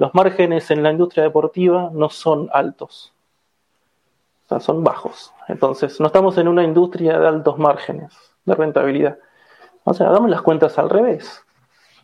los 0.00 0.14
márgenes 0.14 0.70
en 0.70 0.82
la 0.82 0.90
industria 0.90 1.24
deportiva 1.24 1.90
no 1.92 2.08
son 2.08 2.48
altos, 2.54 3.12
o 4.46 4.48
sea, 4.48 4.58
son 4.58 4.82
bajos. 4.82 5.34
Entonces, 5.46 6.00
no 6.00 6.06
estamos 6.06 6.38
en 6.38 6.48
una 6.48 6.64
industria 6.64 7.18
de 7.18 7.28
altos 7.28 7.58
márgenes 7.58 8.10
de 8.46 8.54
rentabilidad. 8.54 9.18
O 9.84 9.92
sea, 9.92 10.08
hagamos 10.08 10.30
las 10.30 10.40
cuentas 10.40 10.78
al 10.78 10.88
revés. 10.88 11.44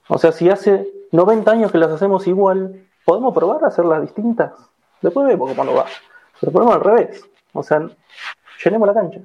O 0.08 0.18
sea, 0.18 0.32
si 0.32 0.50
hace 0.50 0.86
90 1.12 1.50
años 1.50 1.72
que 1.72 1.78
las 1.78 1.90
hacemos 1.90 2.26
igual, 2.26 2.84
¿podemos 3.06 3.32
probar 3.32 3.64
a 3.64 3.68
hacerlas 3.68 4.02
distintas? 4.02 4.52
Después 5.00 5.26
vemos 5.26 5.48
cómo 5.48 5.64
no 5.64 5.72
va. 5.72 5.86
Pero 6.38 6.52
ponemos 6.52 6.74
al 6.74 6.82
revés. 6.82 7.26
O 7.54 7.62
sea, 7.62 7.88
llenemos 8.62 8.88
la 8.88 8.92
cancha. 8.92 9.20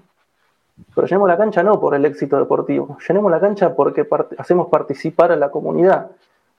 Pero 0.95 1.07
llenemos 1.07 1.27
la 1.27 1.37
cancha 1.37 1.61
no 1.61 1.77
por 1.77 1.93
el 1.93 2.05
éxito 2.05 2.37
deportivo. 2.37 2.97
Llenemos 3.05 3.31
la 3.31 3.41
cancha 3.41 3.75
porque 3.75 4.07
hacemos 4.37 4.69
participar 4.69 5.33
a 5.33 5.35
la 5.35 5.51
comunidad. 5.51 6.11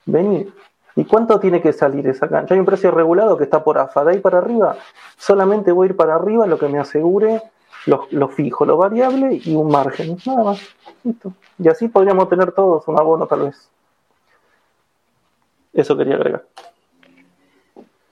Venir, 0.05 0.53
¿Y 0.95 1.05
cuánto 1.05 1.39
tiene 1.39 1.61
que 1.61 1.73
salir 1.73 2.07
esa 2.07 2.27
cancha? 2.27 2.53
Hay 2.53 2.59
un 2.59 2.65
precio 2.65 2.91
regulado 2.91 3.37
que 3.37 3.45
está 3.45 3.63
por 3.63 3.77
AFA. 3.77 4.03
De 4.05 4.11
ahí 4.13 4.19
para 4.19 4.37
arriba, 4.37 4.77
solamente 5.17 5.71
voy 5.71 5.87
a 5.87 5.89
ir 5.89 5.95
para 5.95 6.15
arriba 6.15 6.45
lo 6.45 6.59
que 6.59 6.67
me 6.67 6.79
asegure 6.79 7.41
lo, 7.85 8.29
fijo, 8.29 8.65
lo 8.65 8.77
variable 8.77 9.41
y 9.43 9.55
un 9.55 9.69
margen. 9.69 10.17
Nada 10.25 10.43
más. 10.43 10.61
Listo. 11.03 11.33
Y 11.59 11.67
así 11.67 11.87
podríamos 11.87 12.29
tener 12.29 12.51
todos 12.51 12.87
un 12.87 12.99
abono, 12.99 13.27
tal 13.27 13.41
vez. 13.43 13.69
Eso 15.73 15.97
quería 15.97 16.15
agregar. 16.15 16.45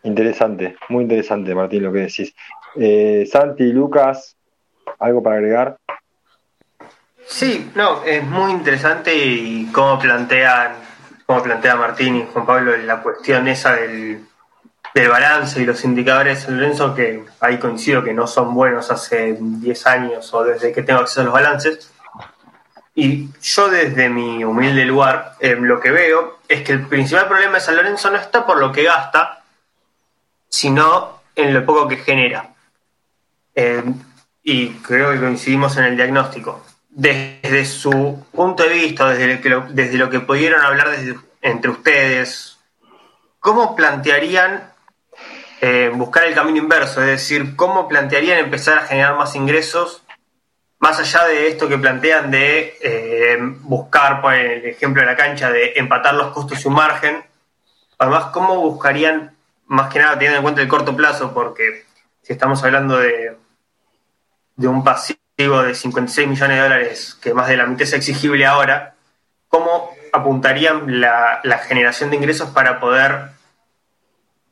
Interesante, 0.03 0.78
muy 0.90 1.03
interesante, 1.03 1.53
Martín, 1.53 1.84
lo 1.84 1.94
que 1.94 1.99
decís. 1.99 2.34
Eh, 2.76 3.28
Santi, 3.32 3.72
Lucas, 3.72 4.36
¿algo 4.98 5.22
para 5.22 5.36
agregar? 5.36 5.78
Sí, 7.24 7.72
no, 7.76 8.03
es 8.03 8.24
muy 8.24 8.52
interesante 8.52 9.16
y 9.16 9.68
cómo 9.72 9.99
plantean 9.99 10.74
como 11.32 11.44
plantea 11.44 11.78
Martín 11.78 12.18
y 12.18 12.26
Juan 12.26 12.45
Pablo, 12.45 12.76
la 12.76 13.02
cuestión 13.02 13.48
esa 13.48 13.74
del, 13.76 14.28
balance 14.94 15.62
y 15.62 15.66
los 15.66 15.82
indicadores 15.86 16.40
de 16.40 16.45
San 16.45 16.60
Lorenzo, 16.60 16.94
que 16.94 17.24
ahí 17.40 17.58
coincido 17.58 18.03
que 18.03 18.14
no 18.14 18.28
son 18.28 18.53
buenos 18.53 18.91
hace 18.91 19.38
10 19.40 19.88
años 19.88 20.34
o 20.34 20.44
desde 20.44 20.74
que 20.74 20.84
tengo 20.84 20.99
acceso 20.99 21.22
a 21.22 21.24
los 21.24 21.34
balances. 21.34 21.90
Y 22.94 23.30
yo 23.41 23.70
desde 23.70 24.10
mi 24.10 24.44
humilde 24.44 24.84
lugar 24.84 25.36
eh, 25.40 25.56
lo 25.58 25.80
que 25.80 25.91
veo 25.91 26.40
es 26.49 26.64
que 26.64 26.74
el 26.74 26.86
principal 26.86 27.30
problema 27.30 27.53
de 27.53 27.62
San 27.62 27.78
Lorenzo 27.78 28.12
no 28.12 28.18
está 28.18 28.45
por 28.45 28.60
lo 28.60 28.74
que 28.74 28.84
gasta, 28.84 29.41
sino 30.49 31.22
en 31.34 31.53
lo 31.53 31.66
poco 31.66 31.88
que 31.88 31.95
genera. 31.95 32.49
Eh, 33.56 33.82
y 34.44 34.72
creo 34.80 35.14
que 35.14 35.20
coincidimos 35.22 35.78
en 35.78 35.86
el 35.86 35.95
diagnóstico. 35.95 36.62
Desde 36.91 37.65
su 37.65 38.26
punto 38.31 38.63
de 38.63 38.69
vista, 38.69 39.09
desde 39.09 39.35
lo 39.35 39.41
que, 39.41 39.73
desde 39.73 39.97
lo 39.97 40.09
que 40.09 40.19
pudieron 40.19 40.61
hablar 40.61 40.89
entre 41.41 41.72
ustedes, 41.72 42.59
¿cómo 43.39 43.76
plantearían 43.76 44.72
eh, 45.61 45.89
buscar 45.93 46.26
el 46.26 46.35
camino 46.35 46.57
inverso? 46.57 47.01
Es 47.01 47.07
decir, 47.07 47.55
¿cómo 47.55 47.88
plantearían 47.88 48.39
empezar 48.39 48.77
a 48.77 48.81
generar 48.81 49.15
más 49.15 49.35
ingresos 49.35 50.03
más 50.81 50.99
allá 50.99 51.26
de 51.26 51.47
esto 51.47 51.69
que 51.69 51.77
plantean 51.77 52.31
de 52.31 52.76
eh, 52.81 53.38
buscar, 53.39 54.19
por 54.19 54.34
el 54.34 54.65
ejemplo 54.65 55.03
de 55.03 55.05
la 55.05 55.15
cancha, 55.15 55.51
de 55.51 55.73
empatar 55.76 56.15
los 56.15 56.34
costos 56.34 56.65
y 56.65 56.68
un 56.68 56.73
margen, 56.73 57.23
además, 57.99 58.26
¿cómo 58.34 58.55
buscarían, 58.55 59.35
más 59.68 59.93
que 59.93 59.99
nada 59.99 60.13
teniendo 60.13 60.38
en 60.38 60.43
cuenta 60.43 60.61
el 60.61 60.68
corto 60.68 60.95
plazo? 60.95 61.35
Porque 61.35 61.85
si 62.23 62.34
estamos 62.34 62.63
hablando 62.63 62.97
de, 62.97 63.38
de 64.55 64.68
un 64.68 64.84
pasivo 64.84 65.20
de 65.49 65.76
56 65.76 66.27
millones 66.27 66.57
de 66.57 66.63
dólares, 66.63 67.18
que 67.22 67.34
más 67.34 67.47
de 67.47 67.57
la 67.57 67.65
mitad 67.65 67.84
es 67.84 67.93
exigible 67.93 68.45
ahora, 68.45 68.95
¿cómo 69.47 69.91
apuntarían 70.13 71.01
la, 71.01 71.41
generación 71.68 72.09
de 72.09 72.18
ingresos 72.18 72.49
para 72.49 72.80
poder 72.80 73.31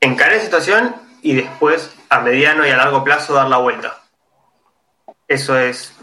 encarar 0.01 0.37
la 0.37 0.41
situación 0.41 0.95
y 1.21 1.35
después, 1.35 1.95
a 2.09 2.21
mediano 2.21 2.65
y 2.65 2.69
a 2.69 2.77
largo 2.77 3.03
plazo, 3.03 3.33
dar 3.33 3.47
la 3.49 3.57
vuelta? 3.57 4.01
Eso 5.27 5.57
es... 5.57 5.95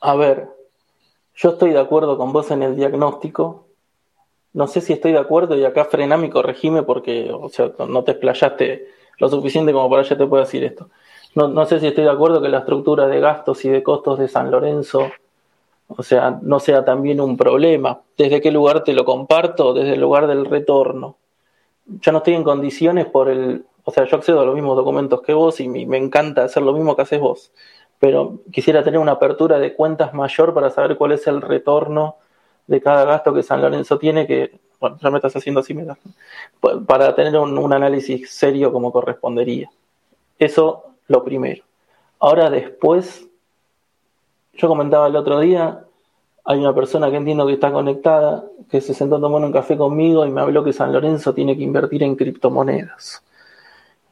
A 0.00 0.14
ver, 0.14 0.48
yo 1.34 1.50
estoy 1.50 1.72
de 1.72 1.80
acuerdo 1.80 2.18
con 2.18 2.32
vos 2.32 2.50
en 2.50 2.62
el 2.62 2.76
diagnóstico. 2.76 3.68
No 4.52 4.66
sé 4.66 4.80
si 4.80 4.92
estoy 4.92 5.12
de 5.12 5.18
acuerdo 5.18 5.56
y 5.56 5.64
acá 5.64 5.84
frename 5.84 6.26
y 6.26 6.30
corregime 6.30 6.82
porque, 6.82 7.30
o 7.32 7.48
sea, 7.48 7.72
no 7.88 8.04
te 8.04 8.12
explayaste 8.12 8.88
lo 9.18 9.28
suficiente 9.28 9.72
como 9.72 9.88
para 9.90 10.02
ya 10.02 10.16
te 10.16 10.26
puedo 10.26 10.44
decir 10.44 10.64
esto. 10.64 10.90
No, 11.36 11.66
sé 11.66 11.80
si 11.80 11.86
estoy 11.86 12.04
de 12.04 12.10
acuerdo 12.10 12.40
que 12.40 12.48
la 12.48 12.60
estructura 12.60 13.06
de 13.06 13.20
gastos 13.20 13.62
y 13.66 13.68
de 13.68 13.82
costos 13.82 14.18
de 14.18 14.26
San 14.26 14.50
Lorenzo, 14.50 15.10
o 15.86 16.02
sea, 16.02 16.38
no 16.40 16.58
sea 16.60 16.82
también 16.82 17.20
un 17.20 17.36
problema. 17.36 18.00
¿Desde 18.16 18.40
qué 18.40 18.50
lugar 18.50 18.84
te 18.84 18.94
lo 18.94 19.04
comparto? 19.04 19.74
Desde 19.74 19.92
el 19.92 20.00
lugar 20.00 20.28
del 20.28 20.46
retorno. 20.46 21.18
Yo 21.84 22.10
no 22.12 22.18
estoy 22.18 22.34
en 22.34 22.42
condiciones 22.42 23.04
por 23.04 23.28
el, 23.28 23.66
o 23.84 23.92
sea, 23.92 24.04
yo 24.04 24.16
accedo 24.16 24.40
a 24.40 24.44
los 24.46 24.54
mismos 24.54 24.76
documentos 24.76 25.20
que 25.20 25.32
vos 25.32 25.60
y 25.60 25.68
me, 25.68 25.98
encanta 25.98 26.42
hacer 26.42 26.62
lo 26.64 26.72
mismo 26.72 26.96
que 26.96 27.02
haces 27.02 27.20
vos, 27.20 27.52
pero 28.00 28.40
quisiera 28.50 28.82
tener 28.82 28.98
una 28.98 29.12
apertura 29.12 29.60
de 29.60 29.74
cuentas 29.74 30.12
mayor 30.14 30.52
para 30.54 30.70
saber 30.70 30.96
cuál 30.96 31.12
es 31.12 31.26
el 31.28 31.42
retorno 31.42 32.16
de 32.66 32.80
cada 32.80 33.04
gasto 33.04 33.32
que 33.32 33.44
San 33.44 33.60
Lorenzo 33.60 33.96
tiene, 33.98 34.26
que, 34.26 34.58
bueno, 34.80 34.98
ya 35.00 35.10
me 35.10 35.18
estás 35.18 35.36
haciendo 35.36 35.60
así, 35.60 35.76
para 36.86 37.14
tener 37.14 37.36
un, 37.38 37.72
análisis 37.72 38.28
serio 38.28 38.72
como 38.72 38.90
correspondería. 38.90 39.70
Eso 40.36 40.95
lo 41.08 41.24
primero. 41.24 41.64
Ahora 42.18 42.50
después, 42.50 43.26
yo 44.54 44.68
comentaba 44.68 45.06
el 45.06 45.16
otro 45.16 45.40
día, 45.40 45.84
hay 46.44 46.58
una 46.60 46.74
persona 46.74 47.10
que 47.10 47.16
entiendo 47.16 47.46
que 47.46 47.54
está 47.54 47.72
conectada, 47.72 48.44
que 48.70 48.80
se 48.80 48.94
sentó 48.94 49.20
tomar 49.20 49.42
un 49.42 49.52
café 49.52 49.76
conmigo 49.76 50.24
y 50.24 50.30
me 50.30 50.40
habló 50.40 50.64
que 50.64 50.72
San 50.72 50.92
Lorenzo 50.92 51.34
tiene 51.34 51.56
que 51.56 51.64
invertir 51.64 52.02
en 52.02 52.16
criptomonedas. 52.16 53.22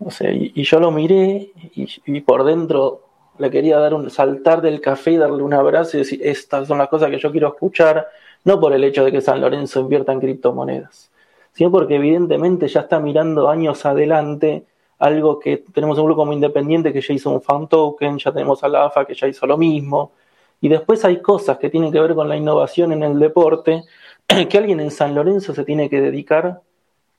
O 0.00 0.10
sea, 0.10 0.32
y, 0.32 0.52
yo 0.62 0.80
lo 0.80 0.90
miré 0.90 1.52
y, 1.74 2.20
por 2.20 2.44
dentro 2.44 3.02
le 3.38 3.50
quería 3.50 3.78
dar 3.78 3.94
un 3.94 4.10
saltar 4.10 4.60
del 4.62 4.80
café 4.80 5.12
y 5.12 5.16
darle 5.16 5.42
un 5.42 5.54
abrazo 5.54 5.96
y 5.96 6.00
decir, 6.00 6.20
estas 6.22 6.68
son 6.68 6.78
las 6.78 6.88
cosas 6.88 7.10
que 7.10 7.18
yo 7.18 7.30
quiero 7.30 7.48
escuchar, 7.48 8.08
no 8.44 8.60
por 8.60 8.72
el 8.72 8.84
hecho 8.84 9.04
de 9.04 9.12
que 9.12 9.20
San 9.20 9.40
Lorenzo 9.40 9.80
invierta 9.80 10.12
en 10.12 10.20
criptomonedas, 10.20 11.10
sino 11.52 11.70
porque 11.70 11.96
evidentemente 11.96 12.68
ya 12.68 12.80
está 12.80 13.00
mirando 13.00 13.48
años 13.48 13.86
adelante 13.86 14.64
algo 14.98 15.38
que 15.38 15.58
tenemos 15.72 15.98
un 15.98 16.06
grupo 16.06 16.22
como 16.22 16.32
independiente 16.32 16.92
que 16.92 17.00
ya 17.00 17.14
hizo 17.14 17.30
un 17.30 17.42
fan 17.42 17.68
token, 17.68 18.18
ya 18.18 18.32
tenemos 18.32 18.62
a 18.64 18.68
la 18.68 18.86
AFA 18.86 19.04
que 19.04 19.14
ya 19.14 19.26
hizo 19.26 19.46
lo 19.46 19.56
mismo, 19.56 20.12
y 20.60 20.68
después 20.68 21.04
hay 21.04 21.20
cosas 21.20 21.58
que 21.58 21.68
tienen 21.70 21.92
que 21.92 22.00
ver 22.00 22.14
con 22.14 22.28
la 22.28 22.36
innovación 22.36 22.92
en 22.92 23.02
el 23.02 23.18
deporte, 23.18 23.84
que 24.48 24.58
alguien 24.58 24.80
en 24.80 24.90
San 24.90 25.14
Lorenzo 25.14 25.54
se 25.54 25.64
tiene 25.64 25.90
que 25.90 26.00
dedicar 26.00 26.60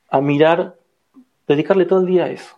a 0.10 0.22
mirar, 0.22 0.76
dedicarle 1.48 1.86
todo 1.86 2.00
el 2.00 2.08
día 2.08 2.26
a 2.26 2.30
eso. 2.30 2.56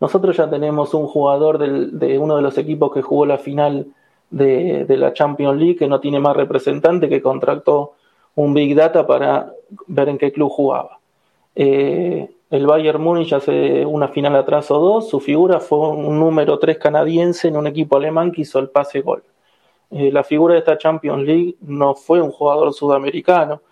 Nosotros 0.00 0.36
ya 0.36 0.48
tenemos 0.48 0.94
un 0.94 1.06
jugador 1.06 1.58
de 1.58 2.18
uno 2.18 2.36
de 2.36 2.42
los 2.42 2.56
equipos 2.56 2.92
que 2.92 3.02
jugó 3.02 3.26
la 3.26 3.38
final 3.38 3.88
de, 4.30 4.86
la 4.88 5.12
Champions 5.12 5.58
League 5.58 5.76
que 5.76 5.88
no 5.88 6.00
tiene 6.00 6.20
más 6.20 6.36
representante, 6.36 7.08
que 7.08 7.22
contrató 7.22 7.94
un 8.34 8.54
Big 8.54 8.74
Data 8.74 9.06
para 9.06 9.52
ver 9.86 10.08
en 10.08 10.18
qué 10.18 10.32
club 10.32 10.50
jugaba. 10.50 10.98
Eh, 11.54 12.30
el 12.50 12.66
Bayern 12.66 13.02
Múnich 13.02 13.32
hace 13.32 13.84
una 13.84 14.08
final 14.08 14.34
atrás 14.36 14.70
o 14.70 14.78
dos, 14.78 15.08
su 15.08 15.20
figura 15.20 15.60
fue 15.60 15.78
un 15.90 16.18
número 16.18 16.58
3 16.58 16.78
canadiense 16.78 17.48
en 17.48 17.56
un 17.56 17.66
equipo 17.66 17.96
alemán 17.96 18.32
que 18.32 18.42
hizo 18.42 18.58
el 18.58 18.70
pase 18.70 19.00
gol. 19.02 19.22
Eh, 19.90 20.10
la 20.12 20.24
figura 20.24 20.54
de 20.54 20.60
esta 20.60 20.78
Champions 20.78 21.24
League 21.24 21.56
no 21.60 21.94
fue 21.94 22.20
un 22.20 22.30
jugador 22.30 22.72
sudamericano, 22.72 23.62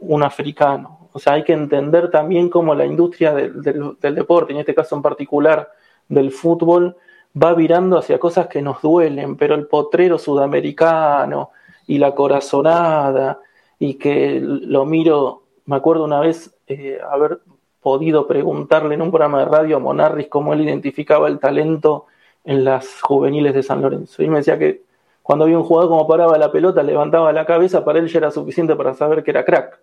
un 0.00 0.22
africano, 0.22 1.02
o 1.12 1.18
sea, 1.18 1.34
hay 1.34 1.44
que 1.44 1.52
entender 1.52 2.10
también 2.10 2.48
cómo 2.48 2.74
la 2.74 2.86
industria 2.86 3.34
del, 3.34 3.96
deporte, 4.00 4.52
en 4.52 4.58
este 4.58 4.74
caso 4.74 4.96
en 4.96 5.02
particular 5.02 5.70
del 6.08 6.32
fútbol, 6.32 6.96
va 7.40 7.54
virando 7.54 7.98
hacia 7.98 8.18
cosas 8.18 8.46
que 8.46 8.62
nos 8.62 8.80
duelen, 8.80 9.36
pero 9.36 9.54
el 9.54 9.66
potrero 9.66 10.18
sudamericano 10.18 11.50
y 11.86 11.98
la 11.98 12.14
corazonada, 12.14 13.40
y 13.78 13.94
que 13.94 14.40
lo 14.40 14.86
miro, 14.86 15.42
me 15.66 15.76
acuerdo 15.76 16.04
una 16.04 16.20
vez 16.20 16.54
eh, 16.66 16.98
haber 17.10 17.40
podido 17.82 18.26
preguntarle 18.26 18.94
en 18.94 19.02
un 19.02 19.10
programa 19.10 19.40
de 19.40 19.46
radio 19.46 19.76
a 19.76 19.80
Monarris 19.80 20.28
cómo 20.28 20.52
él 20.52 20.62
identificaba 20.62 21.28
el 21.28 21.38
talento 21.38 22.06
en 22.44 22.64
las 22.64 23.00
juveniles 23.02 23.54
de 23.54 23.62
San 23.62 23.82
Lorenzo. 23.82 24.22
Y 24.22 24.28
me 24.28 24.38
decía 24.38 24.58
que 24.58 24.82
cuando 25.22 25.44
había 25.44 25.58
un 25.58 25.64
jugador 25.64 25.90
como 25.90 26.06
paraba 26.06 26.38
la 26.38 26.50
pelota, 26.50 26.82
levantaba 26.82 27.32
la 27.32 27.44
cabeza, 27.44 27.84
para 27.84 27.98
él 27.98 28.08
ya 28.08 28.18
era 28.18 28.30
suficiente 28.30 28.74
para 28.76 28.94
saber 28.94 29.22
que 29.22 29.30
era 29.30 29.44
crack. 29.44 29.80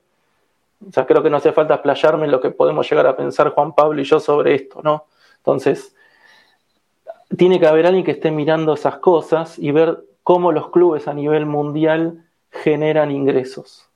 O 0.88 0.91
sea, 0.91 1.05
creo 1.05 1.21
que 1.21 1.30
no 1.30 1.38
hace 1.38 1.51
falta 1.51 1.76
explayarme 1.76 2.26
en 2.26 2.31
lo 2.31 2.39
que 2.39 2.51
podemos 2.51 2.89
llegar 2.89 3.05
a 3.05 3.15
pensar 3.15 3.49
Juan 3.49 3.73
Pablo 3.73 4.01
y 4.01 4.05
yo 4.05 4.19
sobre 4.19 4.55
esto, 4.55 4.81
¿no? 4.81 5.05
Entonces, 5.38 5.93
tiene 7.38 7.59
que 7.59 7.67
haber 7.67 7.85
alguien 7.85 8.05
que 8.05 8.11
esté 8.11 8.31
mirando 8.31 8.73
esas 8.73 8.97
cosas 8.97 9.59
y 9.59 9.71
ver 9.71 10.03
cómo 10.23 10.51
los 10.51 10.69
clubes 10.69 11.07
a 11.07 11.13
nivel 11.13 11.45
mundial 11.45 12.26
generan 12.49 13.11
ingresos. 13.11 13.88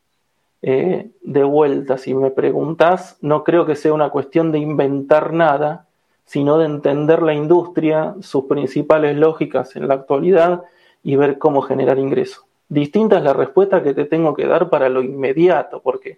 Eh, 0.65 1.10
de 1.22 1.44
vuelta, 1.44 1.98
si 1.98 2.14
me 2.14 2.31
preguntas, 2.31 3.18
no 3.22 3.44
creo 3.44 3.65
que 3.65 3.76
sea 3.76 3.94
una 3.94 4.10
cuestión 4.10 4.52
de 4.52 4.60
inventar 4.60 5.34
nada, 5.34 5.88
sino 6.26 6.57
de 6.57 6.65
entender 6.65 7.22
la 7.22 7.34
industria, 7.34 8.15
sus 8.22 8.45
principales 8.45 9.18
lógicas 9.18 9.76
en 9.76 9.88
la 9.88 9.95
actualidad 9.95 10.64
y 11.03 11.18
ver 11.18 11.38
cómo 11.38 11.61
generar 11.61 11.99
ingresos. 11.99 12.45
Distinta 12.69 13.18
es 13.18 13.23
la 13.23 13.34
respuesta 13.34 13.84
que 13.84 13.94
te 13.94 14.06
tengo 14.06 14.34
que 14.34 14.48
dar 14.48 14.69
para 14.69 14.88
lo 14.90 15.03
inmediato, 15.03 15.81
porque 15.81 16.18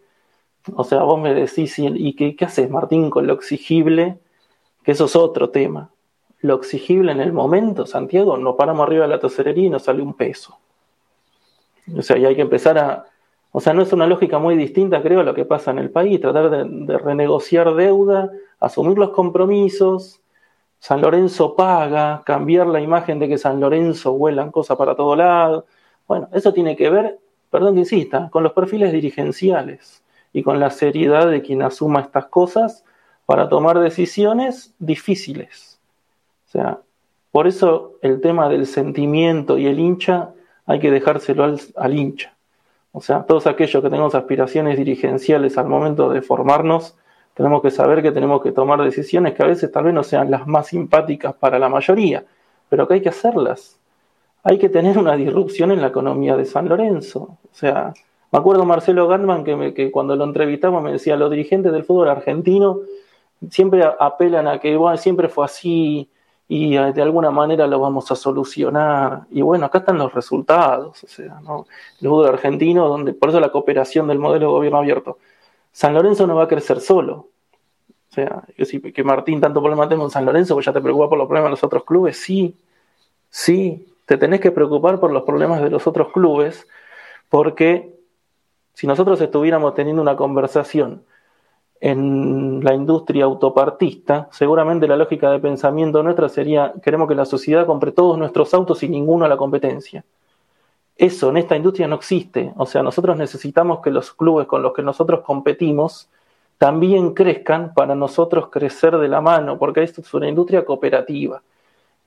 o 0.74 0.84
sea, 0.84 1.04
vos 1.04 1.20
me 1.20 1.34
decís, 1.34 1.78
¿y 1.78 2.14
qué, 2.14 2.36
qué 2.36 2.46
haces, 2.46 2.70
Martín, 2.70 3.10
con 3.10 3.28
lo 3.28 3.34
exigible? 3.34 4.18
Que 4.84 4.94
eso 4.94 5.06
es 5.06 5.16
otro 5.16 5.50
tema. 5.50 5.92
Lo 6.42 6.56
exigible 6.56 7.12
en 7.12 7.22
el 7.22 7.34
momento, 7.34 7.86
Santiago, 7.86 8.38
nos 8.38 8.56
paramos 8.56 8.88
arriba 8.88 9.04
de 9.04 9.10
la 9.10 9.20
tesorería 9.20 9.66
y 9.66 9.70
nos 9.70 9.84
sale 9.84 10.02
un 10.02 10.14
peso. 10.14 10.58
O 11.96 12.02
sea, 12.02 12.18
y 12.18 12.26
hay 12.26 12.36
que 12.36 12.42
empezar 12.42 12.78
a. 12.78 13.06
O 13.58 13.62
sea, 13.62 13.74
no 13.74 13.82
es 13.82 13.94
una 13.94 14.06
lógica 14.06 14.38
muy 14.38 14.58
distinta, 14.58 15.02
creo, 15.02 15.22
a 15.22 15.24
lo 15.24 15.34
que 15.34 15.46
pasa 15.46 15.72
en 15.72 15.80
el 15.80 15.90
país. 15.90 16.20
Tratar 16.20 16.50
de, 16.50 16.98
renegociar 16.98 17.74
deuda, 17.74 18.30
asumir 18.60 18.98
los 18.98 19.12
compromisos. 19.12 20.20
San 20.78 21.00
Lorenzo 21.00 21.56
paga, 21.56 22.22
cambiar 22.26 22.68
la 22.68 22.82
imagen 22.82 23.18
de 23.18 23.30
que 23.30 23.38
San 23.38 23.62
Lorenzo 23.62 24.12
vuelan 24.12 24.52
cosas 24.52 24.76
para 24.76 24.94
todo 24.94 25.16
lado. 25.16 25.68
Bueno, 26.06 26.28
eso 26.34 26.52
tiene 26.52 26.76
que 26.76 26.90
ver, 26.90 27.18
perdón 27.50 27.76
que 27.76 27.80
insista, 27.80 28.30
con 28.30 28.44
los 28.44 28.52
perfiles 28.52 28.92
dirigenciales 28.92 30.04
y 30.34 30.44
con 30.44 30.60
la 30.60 30.70
seriedad 30.70 31.32
de 31.32 31.42
quien 31.42 31.62
asuma 31.62 32.02
estas 32.02 32.26
cosas 32.26 32.84
para 33.26 33.48
tomar 33.48 33.80
decisiones 33.80 34.76
difíciles. 34.80 35.80
O 36.50 36.52
sea, 36.52 36.80
por 37.32 37.48
eso 37.48 37.94
el 38.02 38.20
tema 38.20 38.50
del 38.50 38.68
sentimiento 38.68 39.58
y 39.58 39.68
el 39.68 39.80
hincha 39.80 40.34
hay 40.66 40.82
que 40.82 40.92
dejárselo 40.92 41.56
al, 41.78 41.98
hincha. 41.98 42.35
O 42.98 43.02
sea, 43.02 43.24
todos 43.24 43.46
aquellos 43.46 43.84
que 43.84 43.90
tenemos 43.90 44.16
aspiraciones 44.16 44.78
dirigenciales 44.78 45.58
al 45.58 45.68
momento 45.68 46.10
de 46.10 46.22
formarnos, 46.22 46.96
tenemos 47.34 47.62
que 47.62 47.70
saber 47.70 48.02
que 48.02 48.14
tenemos 48.14 48.42
que 48.42 48.54
tomar 48.54 48.82
decisiones 48.82 49.34
que 49.34 49.44
a 49.44 49.48
veces 49.48 49.70
tal 49.70 49.84
vez 49.84 49.94
no 49.94 50.02
sean 50.02 50.32
las 50.32 50.48
más 50.48 50.68
simpáticas 50.68 51.34
para 51.34 51.60
la 51.60 51.68
mayoría, 51.68 52.24
pero 52.70 52.88
que 52.88 52.94
hay 52.94 53.02
que 53.02 53.10
hacerlas. 53.10 53.78
Hay 54.44 54.58
que 54.58 54.70
tener 54.70 54.98
una 54.98 55.18
disrupción 55.18 55.74
en 55.74 55.82
la 55.82 55.88
economía 55.88 56.38
de 56.38 56.46
San 56.46 56.70
Lorenzo. 56.70 57.38
O 57.44 57.50
sea, 57.52 57.94
Me 58.32 58.40
acuerdo 58.40 58.64
Marcelo 58.64 59.10
Gantman 59.10 59.44
que, 59.44 59.74
que 59.74 59.92
cuando 59.92 60.16
lo 60.16 60.24
entrevistamos 60.24 60.82
me 60.82 60.94
decía, 60.94 61.18
los 61.18 61.30
dirigentes 61.30 61.74
del 61.74 61.84
fútbol 61.84 62.08
argentino 62.08 62.80
siempre 63.50 63.84
apelan 64.00 64.48
a 64.48 64.60
que 64.60 64.78
bueno, 64.78 64.96
siempre 64.96 65.28
fue 65.28 65.44
así 65.44 66.10
y 66.48 66.76
de 66.76 67.02
alguna 67.02 67.32
manera 67.32 67.66
lo 67.68 67.80
vamos 67.80 68.12
a 68.12 68.16
solucionar. 68.16 69.24
Y 69.32 69.42
bueno, 69.42 69.66
acá 69.66 69.80
están 69.80 69.98
los 69.98 70.14
resultados, 70.14 71.04
o 71.04 71.08
sea, 71.08 71.40
¿no? 71.42 71.66
el 72.02 72.08
fútbol 72.08 72.28
argentino, 72.28 72.88
donde 72.88 73.14
por 73.14 73.30
eso 73.30 73.40
la 73.40 73.52
cooperación 73.52 74.08
del 74.08 74.20
modelo 74.20 74.48
de 74.48 74.52
gobierno 74.52 74.78
abierto. 74.80 75.18
San 75.72 75.94
Lorenzo 75.94 76.28
no 76.28 76.36
va 76.36 76.44
a 76.44 76.48
crecer 76.48 76.80
solo. 76.80 77.30
O 78.10 78.14
sea, 78.16 78.44
que 78.94 79.04
Martín 79.04 79.42
tanto 79.42 79.60
problema 79.60 79.90
tengo 79.90 80.06
en 80.06 80.12
San 80.12 80.26
Lorenzo, 80.26 80.54
pues 80.54 80.66
ya 80.66 80.72
te 80.72 80.82
preocupa 80.82 81.10
por 81.10 81.18
los 81.18 81.28
problemas 81.28 81.48
de 81.48 81.52
los 81.52 81.64
otros 81.64 81.84
clubes, 81.84 82.18
sí, 82.18 82.56
sí, 83.30 83.94
te 84.06 84.18
tenés 84.18 84.40
que 84.40 84.52
preocupar 84.52 85.00
por 85.00 85.12
los 85.12 85.24
problemas 85.24 85.62
de 85.62 85.70
los 85.70 85.86
otros 85.86 86.14
clubes, 86.14 86.66
porque 87.28 87.94
si 88.74 88.88
nosotros 88.88 89.20
estuviéramos 89.20 89.74
teniendo 89.74 90.02
una 90.02 90.16
conversación 90.16 91.04
en 91.80 92.64
la 92.64 92.74
industria 92.74 93.26
autopartista, 93.26 94.28
seguramente 94.32 94.88
la 94.88 94.98
lógica 94.98 95.32
de 95.32 95.40
pensamiento 95.40 96.02
nuestra 96.02 96.30
sería, 96.30 96.74
queremos 96.82 97.08
que 97.08 97.16
la 97.16 97.26
sociedad 97.26 97.66
compre 97.66 97.92
todos 97.92 98.18
nuestros 98.18 98.54
autos 98.54 98.82
y 98.84 98.90
ninguno 98.90 99.26
a 99.26 99.28
la 99.28 99.38
competencia. 99.38 100.04
Eso 100.98 101.30
en 101.30 101.38
esta 101.38 101.56
industria 101.58 101.88
no 101.88 101.96
existe. 101.96 102.54
O 102.56 102.66
sea, 102.66 102.82
nosotros 102.82 103.18
necesitamos 103.18 103.80
que 103.82 103.92
los 103.92 104.14
clubes 104.14 104.48
con 104.48 104.62
los 104.62 104.74
que 104.74 104.82
nosotros 104.82 105.22
competimos 105.22 106.10
también 106.58 107.14
crezcan 107.14 107.74
para 107.74 107.96
nosotros 107.96 108.48
crecer 108.50 108.98
de 108.98 109.10
la 109.10 109.20
mano, 109.20 109.58
porque 109.58 109.84
esto 109.84 110.02
es 110.02 110.14
una 110.14 110.30
industria 110.30 110.64
cooperativa. 110.64 111.42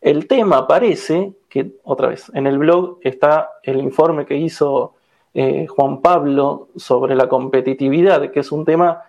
El 0.00 0.26
tema 0.26 0.66
parece 0.66 1.34
que, 1.48 1.72
otra 1.84 2.08
vez, 2.08 2.30
en 2.32 2.46
el 2.46 2.58
blog 2.58 2.98
está 3.02 3.50
el 3.62 3.78
informe 3.78 4.24
que 4.24 4.36
hizo 4.36 4.94
eh, 5.34 5.66
Juan 5.66 6.00
Pablo 6.00 6.68
sobre 6.76 7.14
la 7.14 7.28
competitividad, 7.28 8.30
que 8.30 8.40
es 8.40 8.50
un 8.52 8.64
tema 8.64 9.02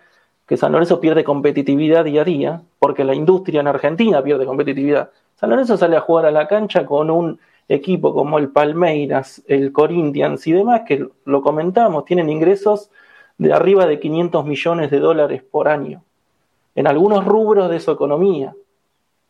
que 0.50 0.56
San 0.56 0.72
Lorenzo 0.72 0.98
pierde 0.98 1.22
competitividad 1.22 2.04
día 2.04 2.22
a 2.22 2.24
día, 2.24 2.62
porque 2.80 3.04
la 3.04 3.14
industria 3.14 3.60
en 3.60 3.68
Argentina 3.68 4.20
pierde 4.20 4.46
competitividad. 4.46 5.10
San 5.36 5.48
Lorenzo 5.48 5.76
sale 5.76 5.96
a 5.96 6.00
jugar 6.00 6.26
a 6.26 6.32
la 6.32 6.48
cancha 6.48 6.84
con 6.84 7.08
un 7.08 7.38
equipo 7.68 8.12
como 8.12 8.36
el 8.36 8.48
Palmeiras, 8.48 9.44
el 9.46 9.70
Corinthians 9.70 10.44
y 10.48 10.52
demás, 10.52 10.82
que 10.84 11.06
lo 11.24 11.40
comentamos, 11.40 12.04
tienen 12.04 12.28
ingresos 12.28 12.90
de 13.38 13.52
arriba 13.52 13.86
de 13.86 14.00
500 14.00 14.44
millones 14.44 14.90
de 14.90 14.98
dólares 14.98 15.44
por 15.48 15.68
año, 15.68 16.02
en 16.74 16.88
algunos 16.88 17.24
rubros 17.24 17.70
de 17.70 17.78
su 17.78 17.92
economía. 17.92 18.52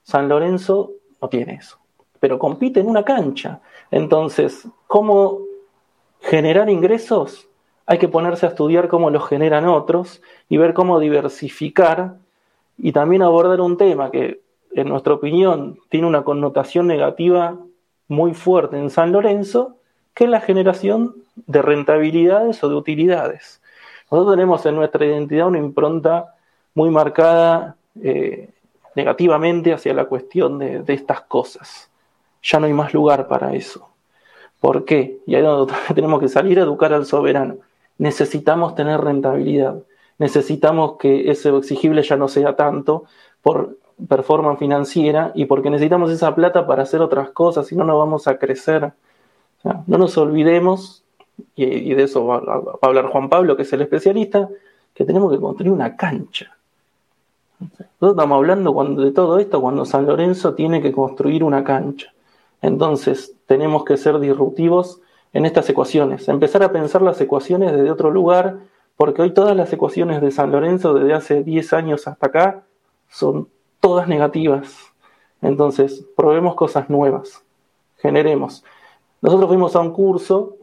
San 0.03 0.27
Lorenzo 0.27 0.93
no 1.21 1.29
tiene 1.29 1.57
eso, 1.57 1.77
pero 2.19 2.39
compite 2.39 2.81
en 2.81 2.87
una 2.87 3.03
cancha. 3.03 3.61
Entonces, 3.91 4.67
¿cómo 4.87 5.41
generar 6.23 6.71
ingresos? 6.71 7.47
Hay 7.91 7.99
que 7.99 8.07
ponerse 8.07 8.47
a 8.47 8.51
estudiar 8.51 8.87
cómo 8.87 9.11
los 9.11 9.27
generan 9.27 9.67
otros 9.67 10.23
y 10.49 10.59
ver 10.59 10.75
cómo 10.75 11.01
diversificar 11.01 12.19
y 12.79 12.93
también 12.93 13.21
abordar 13.21 13.61
un 13.61 13.77
tema 13.77 14.12
que, 14.12 14.43
en 14.71 14.89
nuestra 14.89 15.15
opinión, 15.15 15.77
tiene 15.89 16.07
una 16.07 16.23
connotación 16.23 16.87
negativa 16.87 17.59
muy 18.07 18.33
fuerte 18.33 18.79
en 18.79 18.91
San 18.91 19.11
Lorenzo, 19.11 19.75
que 20.15 20.23
es 20.23 20.31
la 20.31 20.41
generación 20.41 21.17
de 21.35 21.62
rentabilidades 21.62 22.62
o 22.62 22.69
de 22.69 22.77
utilidades. 22.77 23.61
Nosotros 24.09 24.37
tenemos 24.37 24.65
en 24.67 24.77
nuestra 24.77 25.05
identidad 25.05 25.49
una 25.49 25.59
impronta 25.59 26.37
muy 26.77 26.91
marcada 26.91 27.75
eh, 28.01 28.51
negativamente 28.95 29.73
hacia 29.73 29.95
la 29.95 30.05
cuestión 30.05 30.61
de, 30.61 30.85
de 30.85 30.95
estas 30.95 31.23
cosas. 31.23 31.91
Ya 32.41 32.61
no 32.61 32.67
hay 32.67 32.73
más 32.73 32.95
lugar 32.95 33.27
para 33.27 33.53
eso. 33.53 33.89
¿Por 34.61 34.85
qué? 34.85 35.19
Y 35.27 35.35
ahí 35.35 35.41
es 35.41 35.49
donde 35.49 35.75
tenemos 35.97 36.21
que 36.21 36.29
salir 36.29 36.61
a 36.61 36.62
educar 36.62 36.93
al 36.93 37.05
soberano 37.05 37.57
necesitamos 38.01 38.75
tener 38.75 38.99
rentabilidad, 38.99 39.83
necesitamos 40.19 40.97
que 40.99 41.31
ese 41.31 41.55
exigible 41.55 42.03
ya 42.03 42.17
no 42.17 42.29
sea 42.29 42.57
tanto 42.57 43.05
por 43.43 43.77
performance 44.09 44.59
financiera 44.59 45.33
y 45.35 45.45
porque 45.45 45.69
necesitamos 45.69 46.11
esa 46.11 46.35
plata 46.35 46.67
para 46.67 46.85
hacer 46.85 47.03
otras 47.03 47.29
cosas, 47.31 47.67
si 47.67 47.77
no, 47.77 47.85
no 47.85 47.99
vamos 47.99 48.27
a 48.27 48.39
crecer. 48.39 48.93
no 49.63 49.99
nos 49.99 50.17
olvidemos, 50.17 51.05
y, 51.55 51.93
de 51.93 52.03
eso 52.05 52.27
va, 52.27 52.37
a 52.37 52.87
hablar 52.87 53.09
Juan 53.09 53.29
Pablo, 53.29 53.55
que 53.55 53.63
es 53.63 53.73
el 53.75 53.83
especialista, 53.83 54.49
que 54.95 55.05
tenemos 55.05 55.31
que 55.31 55.39
construir 55.39 55.71
una 55.71 55.95
cancha. 55.95 56.57
Nosotros 57.61 58.13
estamos 58.13 58.37
hablando 58.37 58.73
cuando, 58.73 59.03
de 59.03 59.13
todo 59.13 59.39
esto 59.39 59.61
cuando 59.61 59.85
San 59.85 60.07
Lorenzo 60.07 60.55
tiene 60.55 60.81
que 60.81 60.91
construir 60.91 61.45
una 61.45 61.63
cancha. 61.65 62.15
Entonces, 62.63 63.35
tenemos 63.45 63.85
que 63.85 63.99
ser 63.99 64.19
disruptivos 64.21 65.03
en 65.32 65.47
estas 65.47 65.69
ecuaciones, 65.70 66.28
empezar 66.28 66.62
a 66.62 66.73
pensar 66.73 67.02
las 67.02 67.20
ecuaciones 67.20 67.73
desde 67.73 67.90
otro 67.90 68.11
lugar, 68.11 68.59
porque 68.97 69.23
hoy 69.23 69.32
todas 69.32 69.57
las 69.57 69.73
ecuaciones 69.73 70.20
de 70.20 70.31
San 70.31 70.51
Lorenzo 70.51 70.94
desde 70.94 71.15
hace 71.15 71.43
10 71.43 71.73
años 71.73 72.09
hasta 72.09 72.27
acá 72.27 72.62
son 73.09 73.48
todas 73.81 74.09
negativas. 74.09 74.93
Entonces, 75.40 76.05
probemos 76.16 76.55
cosas 76.55 76.90
nuevas, 76.90 77.43
generemos. 77.98 78.65
Nosotros 79.23 79.48
fuimos 79.48 79.77
a 79.77 79.81
un 79.81 79.93
curso, 79.93 80.57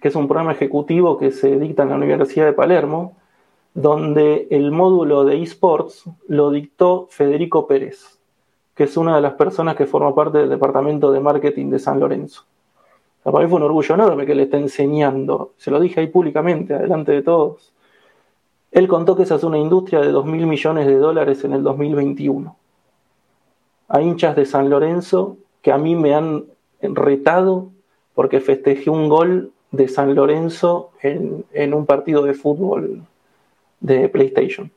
que 0.00 0.08
es 0.08 0.14
un 0.16 0.26
programa 0.26 0.52
ejecutivo 0.52 1.18
que 1.18 1.30
se 1.30 1.58
dicta 1.58 1.82
en 1.82 1.90
la 1.90 1.96
Universidad 1.96 2.46
de 2.46 2.52
Palermo, 2.54 3.16
donde 3.74 4.48
el 4.50 4.72
módulo 4.72 5.24
de 5.24 5.40
esports 5.42 6.04
lo 6.26 6.50
dictó 6.50 7.06
Federico 7.10 7.66
Pérez, 7.66 8.18
que 8.74 8.84
es 8.84 8.96
una 8.96 9.14
de 9.14 9.22
las 9.22 9.34
personas 9.34 9.76
que 9.76 9.86
forma 9.86 10.14
parte 10.14 10.38
del 10.38 10.48
departamento 10.48 11.12
de 11.12 11.20
marketing 11.20 11.70
de 11.70 11.78
San 11.78 12.00
Lorenzo 12.00 12.46
para 13.22 13.40
mí 13.40 13.50
fue 13.50 13.58
un 13.58 13.64
orgullo 13.64 13.94
enorme 13.94 14.24
que 14.24 14.34
le 14.34 14.44
esté 14.44 14.56
enseñando. 14.56 15.52
Se 15.58 15.70
lo 15.70 15.78
dije 15.78 16.00
ahí 16.00 16.06
públicamente, 16.06 16.78
delante 16.78 17.12
de 17.12 17.22
todos. 17.22 17.72
Él 18.72 18.88
contó 18.88 19.16
que 19.16 19.24
esa 19.24 19.34
es 19.34 19.44
una 19.44 19.58
industria 19.58 20.00
de 20.00 20.10
2 20.10 20.24
mil 20.26 20.46
millones 20.46 20.86
de 20.86 20.96
dólares 20.96 21.44
en 21.44 21.52
el 21.52 21.62
2021. 21.62 22.56
Hay 23.88 24.06
hinchas 24.06 24.36
de 24.36 24.46
San 24.46 24.70
Lorenzo 24.70 25.36
que 25.60 25.72
a 25.72 25.78
mí 25.78 25.96
me 25.96 26.14
han 26.14 26.44
retado 26.80 27.70
porque 28.14 28.40
festejé 28.40 28.88
un 28.88 29.08
gol 29.08 29.52
de 29.72 29.88
San 29.88 30.14
Lorenzo 30.14 30.90
en, 31.02 31.44
en 31.52 31.74
un 31.74 31.84
partido 31.86 32.22
de 32.22 32.34
fútbol 32.34 33.02
de 33.80 34.08
PlayStation. 34.08 34.70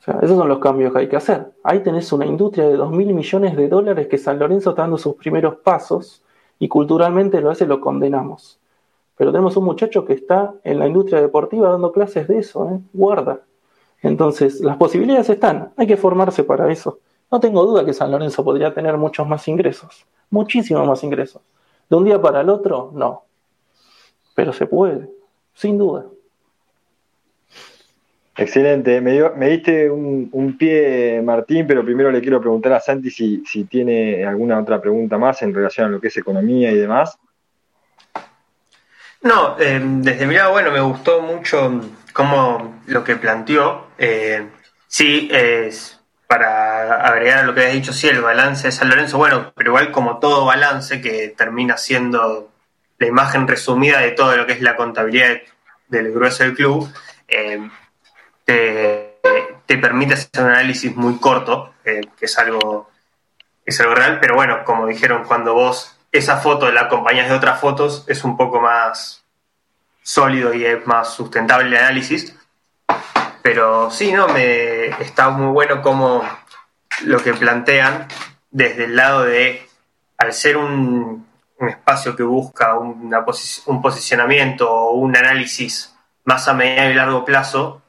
O 0.00 0.02
sea, 0.02 0.18
esos 0.22 0.38
son 0.38 0.48
los 0.48 0.60
cambios 0.60 0.92
que 0.92 1.00
hay 1.00 1.08
que 1.08 1.16
hacer. 1.16 1.50
Ahí 1.62 1.80
tenés 1.80 2.10
una 2.12 2.24
industria 2.24 2.66
de 2.68 2.76
2 2.76 2.90
mil 2.92 3.12
millones 3.12 3.56
de 3.56 3.68
dólares 3.68 4.06
que 4.06 4.16
San 4.16 4.38
Lorenzo 4.38 4.70
está 4.70 4.82
dando 4.82 4.96
sus 4.96 5.14
primeros 5.16 5.56
pasos 5.56 6.22
y 6.60 6.68
culturalmente 6.68 7.40
lo 7.40 7.50
hace, 7.50 7.66
lo 7.66 7.80
condenamos. 7.80 8.60
Pero 9.16 9.32
tenemos 9.32 9.56
un 9.56 9.64
muchacho 9.64 10.04
que 10.04 10.12
está 10.12 10.54
en 10.62 10.78
la 10.78 10.86
industria 10.86 11.20
deportiva 11.20 11.70
dando 11.70 11.90
clases 11.90 12.28
de 12.28 12.38
eso, 12.38 12.68
¿eh? 12.68 12.78
guarda. 12.92 13.40
Entonces, 14.02 14.60
las 14.60 14.76
posibilidades 14.76 15.28
están, 15.30 15.72
hay 15.76 15.86
que 15.86 15.96
formarse 15.96 16.44
para 16.44 16.70
eso. 16.70 17.00
No 17.30 17.40
tengo 17.40 17.64
duda 17.64 17.84
que 17.84 17.92
San 17.92 18.10
Lorenzo 18.10 18.44
podría 18.44 18.72
tener 18.74 18.96
muchos 18.98 19.26
más 19.26 19.48
ingresos, 19.48 20.06
muchísimos 20.30 20.86
más 20.86 21.02
ingresos. 21.02 21.42
De 21.88 21.96
un 21.96 22.04
día 22.04 22.20
para 22.20 22.42
el 22.42 22.50
otro, 22.50 22.90
no. 22.94 23.24
Pero 24.34 24.52
se 24.52 24.66
puede, 24.66 25.10
sin 25.54 25.78
duda. 25.78 26.06
Excelente, 28.36 29.00
me, 29.00 29.48
diste 29.48 29.90
un, 29.90 30.56
pie, 30.58 31.20
Martín, 31.22 31.66
pero 31.66 31.84
primero 31.84 32.10
le 32.10 32.20
quiero 32.20 32.40
preguntar 32.40 32.72
a 32.72 32.80
Santi 32.80 33.10
si, 33.10 33.64
tiene 33.64 34.24
alguna 34.24 34.58
otra 34.58 34.80
pregunta 34.80 35.18
más 35.18 35.42
en 35.42 35.52
relación 35.52 35.86
a 35.86 35.90
lo 35.90 36.00
que 36.00 36.08
es 36.08 36.16
economía 36.16 36.70
y 36.70 36.76
demás. 36.76 37.18
No, 39.22 39.56
eh, 39.58 39.80
desde 39.82 40.26
mi 40.26 40.36
lado, 40.36 40.52
bueno, 40.52 40.70
me 40.70 40.80
gustó 40.80 41.20
mucho 41.20 41.82
como 42.14 42.80
lo 42.86 43.04
que 43.04 43.16
planteó. 43.16 43.88
Eh, 43.98 44.46
sí, 44.86 45.30
para 46.26 47.08
agregar 47.08 47.40
a 47.40 47.42
lo 47.42 47.52
que 47.52 47.66
has 47.66 47.72
dicho, 47.72 47.92
sí, 47.92 48.06
el 48.06 48.22
balance 48.22 48.68
de 48.68 48.72
San 48.72 48.88
Lorenzo, 48.88 49.18
bueno, 49.18 49.52
pero 49.56 49.72
igual 49.72 49.90
como 49.90 50.20
todo 50.20 50.46
balance 50.46 51.00
que 51.00 51.34
termina 51.36 51.76
siendo 51.76 52.50
la 53.00 53.06
imagen 53.06 53.48
resumida 53.48 53.98
de 53.98 54.12
todo 54.12 54.36
lo 54.36 54.46
que 54.46 54.52
es 54.52 54.60
la 54.60 54.76
contabilidad 54.76 55.38
del 55.88 56.12
grueso 56.12 56.44
del 56.44 56.54
club. 56.54 56.88
Eh, 57.26 57.68
te, 59.66 59.78
permite 59.78 60.14
hacer 60.14 60.42
un 60.42 60.50
análisis 60.50 60.94
muy 60.96 61.18
corto, 61.18 61.72
eh, 61.84 62.00
que 62.18 62.26
es 62.26 62.38
algo, 62.38 62.90
es 63.64 63.80
algo 63.80 63.94
real, 63.94 64.18
pero 64.20 64.34
bueno, 64.34 64.64
como 64.64 64.86
dijeron, 64.86 65.24
cuando 65.24 65.54
vos 65.54 65.96
esa 66.12 66.38
foto 66.38 66.70
la 66.72 66.82
acompañas 66.82 67.28
de 67.28 67.34
otras 67.34 67.60
fotos, 67.60 68.04
es 68.08 68.24
un 68.24 68.36
poco 68.36 68.60
más 68.60 69.24
sólido 70.02 70.52
y 70.54 70.64
es 70.64 70.84
más 70.86 71.14
sustentable 71.14 71.68
el 71.68 71.76
análisis. 71.76 72.36
Pero 73.42 73.90
sí, 73.90 74.12
¿no? 74.12 74.28
Me 74.28 74.86
está 75.00 75.30
muy 75.30 75.52
bueno 75.52 75.82
como 75.82 76.22
lo 77.04 77.22
que 77.22 77.32
plantean 77.32 78.08
desde 78.50 78.84
el 78.84 78.96
lado 78.96 79.22
de, 79.22 79.66
al 80.18 80.32
ser 80.32 80.56
un, 80.56 81.28
espacio 81.60 82.16
que 82.16 82.22
busca 82.22 82.74
un 82.78 83.82
posicionamiento 83.82 84.70
o 84.70 84.92
un 84.92 85.14
análisis 85.14 85.94
más 86.24 86.48
a 86.48 86.54
mediano 86.54 86.90
y 86.90 86.94
largo 86.94 87.24
plazo, 87.24 87.82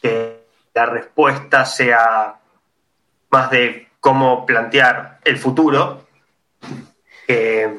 que 0.00 0.44
la 0.74 0.86
respuesta 0.86 1.64
sea 1.64 2.36
más 3.30 3.50
de 3.50 3.88
cómo 4.00 4.46
plantear 4.46 5.18
el 5.24 5.38
futuro 5.38 6.06
que, 7.26 7.76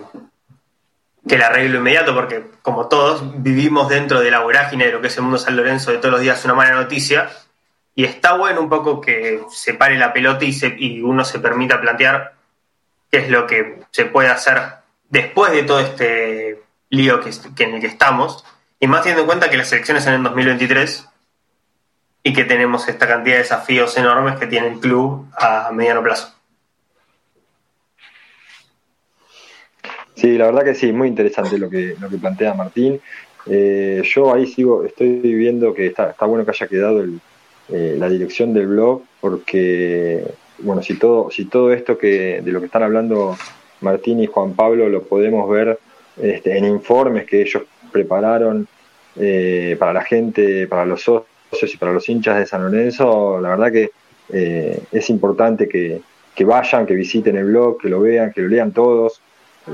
que 1.28 1.36
el 1.36 1.42
arreglo 1.42 1.80
inmediato, 1.80 2.14
porque 2.14 2.44
como 2.62 2.88
todos 2.88 3.42
vivimos 3.42 3.90
dentro 3.90 4.20
de 4.20 4.32
la 4.32 4.42
vorágine 4.42 4.86
de 4.86 4.92
lo 4.92 5.02
que 5.02 5.08
es 5.08 5.18
el 5.18 5.24
mundo 5.24 5.38
San 5.38 5.56
Lorenzo 5.56 5.92
de 5.92 5.98
todos 5.98 6.12
los 6.12 6.22
días 6.22 6.44
una 6.46 6.54
mala 6.54 6.72
noticia, 6.72 7.30
y 7.96 8.06
está 8.06 8.34
bueno 8.34 8.62
un 8.62 8.70
poco 8.70 9.02
que 9.02 9.42
se 9.50 9.74
pare 9.74 9.98
la 9.98 10.14
pelota 10.14 10.46
y, 10.46 10.54
se, 10.54 10.76
y 10.78 11.02
uno 11.02 11.26
se 11.26 11.40
permita 11.40 11.82
plantear 11.82 12.36
qué 13.12 13.18
es 13.18 13.30
lo 13.30 13.48
que 13.48 13.82
se 13.92 14.06
puede 14.06 14.30
hacer 14.30 14.62
después 15.10 15.52
de 15.52 15.64
todo 15.64 15.80
este 15.80 16.62
lío 16.90 17.20
que, 17.20 17.32
que 17.56 17.64
en 17.64 17.76
el 17.76 17.82
que 17.82 17.88
estamos, 17.88 18.46
y 18.80 18.88
más 18.88 19.02
teniendo 19.02 19.24
en 19.24 19.28
cuenta 19.28 19.50
que 19.50 19.58
las 19.58 19.72
elecciones 19.72 20.04
son 20.04 20.14
en 20.14 20.24
2023 20.24 21.09
y 22.30 22.34
que 22.34 22.44
tenemos 22.44 22.88
esta 22.88 23.08
cantidad 23.08 23.38
de 23.38 23.42
desafíos 23.42 23.98
enormes 23.98 24.38
que 24.38 24.46
tiene 24.46 24.68
el 24.68 24.80
club 24.80 25.26
a 25.36 25.72
mediano 25.74 26.04
plazo. 26.04 26.32
Sí, 30.14 30.38
la 30.38 30.46
verdad 30.46 30.64
que 30.64 30.76
sí, 30.76 30.92
muy 30.92 31.08
interesante 31.08 31.58
lo 31.58 31.72
que, 31.72 31.96
lo 32.00 32.08
que 32.08 32.18
plantea 32.20 32.54
Martín. 32.54 33.02
Eh, 33.48 34.04
yo 34.06 34.32
ahí 34.32 34.46
sigo, 34.46 34.84
estoy 34.84 35.18
viendo 35.22 35.74
que 35.74 35.88
está, 35.88 36.12
está 36.12 36.28
bueno 36.28 36.46
que 36.46 36.52
haya 36.52 36.68
quedado 36.68 37.04
eh, 37.70 37.96
la 37.98 38.08
dirección 38.08 38.54
del 38.54 38.68
blog, 38.68 39.02
porque, 39.20 40.24
bueno, 40.60 40.84
si 40.84 41.00
todo, 41.00 41.32
si 41.32 41.46
todo 41.46 41.74
esto 41.74 41.98
que 41.98 42.42
de 42.44 42.52
lo 42.52 42.60
que 42.60 42.68
están 42.68 42.84
hablando 42.84 43.36
Martín 43.82 44.22
y 44.22 44.28
Juan 44.28 44.54
Pablo 44.54 44.88
lo 44.88 45.02
podemos 45.02 45.50
ver 45.50 45.80
este, 46.22 46.56
en 46.60 46.66
informes 46.66 47.26
que 47.26 47.42
ellos 47.42 47.64
prepararon 47.92 48.68
eh, 49.16 49.76
para 49.80 49.94
la 49.94 50.04
gente, 50.04 50.68
para 50.68 50.86
los 50.86 51.02
socios 51.02 51.29
y 51.52 51.78
para 51.78 51.94
los 51.94 52.08
hinchas 52.08 52.38
de 52.38 52.46
San 52.46 52.64
Lorenzo, 52.64 53.40
la 53.42 53.50
verdad 53.50 53.72
que 53.72 53.92
es 54.32 55.10
importante 55.10 55.68
que, 55.68 56.02
que 56.36 56.46
vayan, 56.46 56.86
que 56.86 56.94
visiten 56.94 57.36
el 57.36 57.46
blog, 57.46 57.80
que 57.80 57.90
lo 57.90 58.00
vean, 58.02 58.32
que 58.32 58.42
lo 58.42 58.48
lean 58.48 58.72
todos 58.72 59.22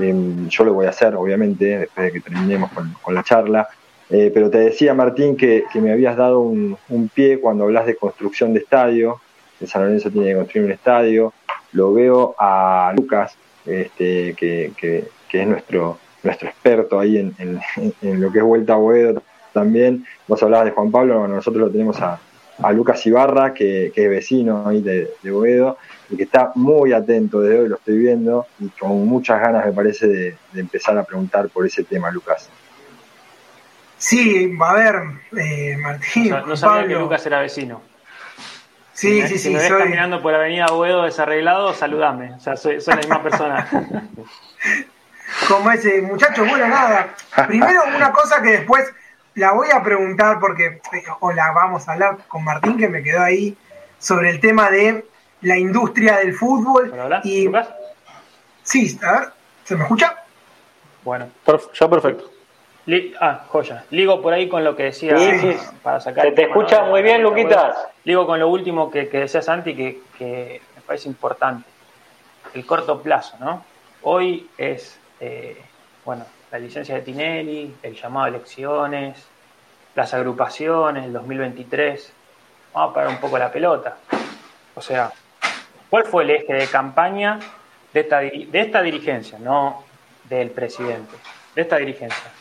Em, 0.00 0.48
yo 0.48 0.64
lo 0.64 0.74
voy 0.74 0.86
a 0.86 0.90
hacer, 0.90 1.14
obviamente, 1.14 1.78
después 1.78 2.06
de 2.06 2.12
que 2.12 2.20
terminemos 2.20 2.70
con, 2.72 3.14
la 3.14 3.22
charla. 3.22 3.68
Eh, 4.10 4.30
pero 4.32 4.50
te 4.50 4.58
decía, 4.58 4.94
Martín, 4.94 5.36
que, 5.36 5.64
me 5.74 5.92
habías 5.92 6.16
dado 6.16 6.40
un, 6.40 6.76
pie 7.14 7.40
cuando 7.40 7.64
hablas 7.64 7.86
de 7.86 7.96
construcción 7.96 8.52
de 8.52 8.60
estadio. 8.60 9.20
que 9.58 9.66
San 9.66 9.82
Lorenzo 9.82 10.10
tiene 10.10 10.28
que 10.28 10.36
construir 10.36 10.66
un 10.66 10.72
estadio. 10.72 11.32
Lo 11.72 11.92
veo 11.92 12.34
a 12.38 12.92
Lucas, 12.96 13.36
este, 13.64 14.34
que, 14.34 15.04
es 15.32 15.46
nuestro, 15.46 15.98
nuestro 16.22 16.48
experto 16.48 16.98
ahí 16.98 17.18
en, 17.18 17.60
lo 18.20 18.32
que 18.32 18.38
es 18.38 18.44
Vuelta 18.44 18.74
a 18.74 18.76
Boedo 18.76 19.22
también. 19.56 20.06
Vos 20.28 20.42
hablabas 20.42 20.66
de 20.66 20.72
Juan 20.72 20.90
Pablo, 20.90 21.26
nosotros 21.26 21.66
lo 21.66 21.70
tenemos 21.70 22.00
a, 22.00 22.20
Lucas 22.72 23.04
Ibarra, 23.06 23.52
que, 23.52 23.92
es 23.94 24.10
vecino 24.10 24.66
ahí 24.66 24.80
de, 24.80 25.10
de 25.22 25.30
Boedo 25.30 25.76
y 26.10 26.16
que 26.16 26.22
está 26.22 26.52
muy 26.54 26.92
atento 26.92 27.40
desde 27.40 27.60
hoy, 27.60 27.68
lo 27.68 27.76
estoy 27.76 27.98
viendo, 27.98 28.46
y 28.60 28.68
con 28.68 29.06
muchas 29.06 29.40
ganas 29.40 29.66
me 29.66 29.72
parece 29.72 30.06
de, 30.06 30.36
empezar 30.54 30.96
a 30.98 31.04
preguntar 31.04 31.48
por 31.48 31.66
ese 31.66 31.84
tema, 31.84 32.10
Lucas. 32.10 32.48
Sí, 33.98 34.56
a 34.60 34.74
ver, 34.74 34.94
eh, 35.36 35.76
Martín. 35.78 36.34
No, 36.46 36.56
sabía 36.56 36.86
que 36.86 36.94
Lucas 36.94 37.24
era 37.26 37.40
vecino. 37.40 37.80
Sí, 38.92 39.22
sí, 39.22 39.28
sí. 39.28 39.38
Si 39.38 39.50
me 39.50 39.58
ves 39.58 39.72
caminando 39.72 40.22
por 40.22 40.32
la 40.32 40.38
avenida 40.38 40.66
Boedo 40.68 41.02
desarreglado, 41.04 41.74
saludame. 41.74 42.32
O 42.34 42.40
sea, 42.40 42.56
soy, 42.56 42.78
la 42.86 42.96
misma 42.96 43.22
persona. 43.22 43.68
Como 45.48 45.70
ese 45.70 46.00
muchacho, 46.02 46.44
bueno, 46.46 46.68
nada. 46.68 47.14
Primero, 47.46 47.82
una 47.94 48.12
cosa 48.12 48.40
que 48.42 48.50
después 48.50 48.84
la 49.36 49.52
voy 49.52 49.68
a 49.70 49.82
preguntar 49.82 50.40
porque, 50.40 50.66
eh, 50.66 51.04
o 51.20 51.30
la 51.30 51.52
vamos 51.52 51.88
a 51.88 51.92
hablar 51.92 52.18
con 52.26 52.42
Martín, 52.42 52.76
que 52.76 52.88
me 52.88 53.02
quedó 53.02 53.22
ahí, 53.22 53.56
sobre 53.98 54.30
el 54.30 54.40
tema 54.40 54.70
de 54.70 55.04
la 55.42 55.56
industria 55.56 56.18
del 56.18 56.34
fútbol. 56.34 56.92
y... 57.22 57.48
Sí, 58.62 58.98
a 59.02 59.12
ver, 59.12 59.28
¿se 59.62 59.76
me 59.76 59.84
escucha? 59.84 60.16
Bueno, 61.04 61.28
ya 61.72 61.88
perfecto. 61.88 62.30
ah, 63.20 63.44
joya. 63.48 63.84
Ligo 63.90 64.20
por 64.20 64.32
ahí 64.32 64.48
con 64.48 64.64
lo 64.64 64.74
que 64.74 64.84
decía 64.84 65.14
para 65.82 66.00
sacar. 66.00 66.24
Se 66.24 66.32
te 66.32 66.42
escucha 66.42 66.82
muy 66.84 67.02
bien, 67.02 67.22
Luquitas. 67.22 67.76
Ligo 68.04 68.26
con 68.26 68.40
lo 68.40 68.48
último 68.48 68.90
que, 68.90 69.08
que 69.08 69.20
decía 69.20 69.42
Santi, 69.42 69.76
que, 69.76 70.00
que, 70.18 70.62
me 70.74 70.80
parece 70.80 71.08
importante. 71.08 71.68
El 72.54 72.66
corto 72.66 73.00
plazo, 73.02 73.36
¿no? 73.38 73.62
Hoy 74.02 74.48
es, 74.58 74.98
eh, 75.20 75.62
bueno, 76.04 76.24
la 76.50 76.58
licencia 76.58 76.94
de 76.94 77.02
Tinelli, 77.02 77.74
el 77.82 77.94
llamado 77.94 78.26
a 78.26 78.28
elecciones, 78.28 79.26
las 79.94 80.14
agrupaciones, 80.14 81.04
el 81.04 81.12
2023. 81.12 82.12
Vamos 82.72 82.90
a 82.90 82.94
parar 82.94 83.10
un 83.10 83.18
poco 83.18 83.38
la 83.38 83.50
pelota. 83.50 83.96
O 84.74 84.80
sea, 84.80 85.12
¿Cuál 85.90 86.04
fue 86.04 86.24
el 86.24 86.30
eje 86.30 86.52
de 86.52 86.66
campaña 86.66 87.38
de 87.92 88.00
esta, 88.00 88.20
de 88.20 88.48
esta 88.52 88.82
dirigencia, 88.82 89.38
no 89.38 89.84
del 90.24 90.50
presidente, 90.50 91.14
de 91.54 91.62
esta 91.62 91.76
dirigencia? 91.76 92.32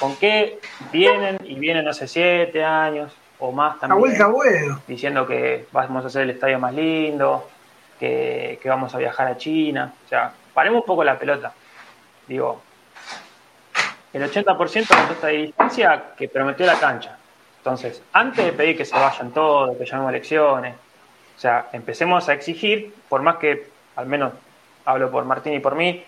¿Con, 0.00 0.16
qué 0.16 0.58
vienen 0.92 1.38
y 1.44 1.56
vienen 1.56 1.86
hace 1.88 2.06
siete 2.06 2.64
años 2.64 3.12
o 3.38 3.52
más 3.52 3.78
también? 3.80 4.00
vuelta 4.00 4.26
bueno. 4.28 4.80
Diciendo 4.86 5.26
que 5.26 5.66
vamos 5.72 6.04
a 6.04 6.06
hacer 6.06 6.22
el 6.22 6.30
estadio 6.30 6.58
más 6.58 6.72
lindo, 6.72 7.48
que, 7.98 8.58
vamos 8.64 8.94
a 8.94 8.98
viajar 8.98 9.26
a 9.26 9.36
China. 9.36 9.92
O 10.06 10.08
sea, 10.08 10.32
paremos 10.54 10.80
un 10.80 10.86
poco 10.86 11.04
la 11.04 11.18
pelota. 11.18 11.52
Digo, 12.26 12.62
el 14.14 14.22
80% 14.30 15.06
de 15.08 15.12
esta 15.12 15.26
dirigencia 15.26 16.04
que 16.16 16.28
prometió 16.28 16.64
la 16.64 16.78
cancha. 16.78 17.18
Entonces, 17.58 18.00
antes 18.12 18.44
de 18.44 18.52
pedir 18.52 18.76
que 18.76 18.84
se 18.84 18.94
vayan 18.94 19.32
todos, 19.32 19.76
que 19.76 19.84
llamemos 19.84 20.10
elecciones, 20.10 20.76
o 21.36 21.40
sea, 21.40 21.68
empecemos 21.72 22.28
a 22.28 22.34
exigir, 22.34 22.94
por 23.08 23.22
más 23.22 23.36
que, 23.36 23.68
al 23.96 24.06
menos 24.06 24.32
hablo 24.84 25.10
por 25.10 25.24
Martín 25.24 25.54
y 25.54 25.58
por 25.58 25.74
mí, 25.74 26.04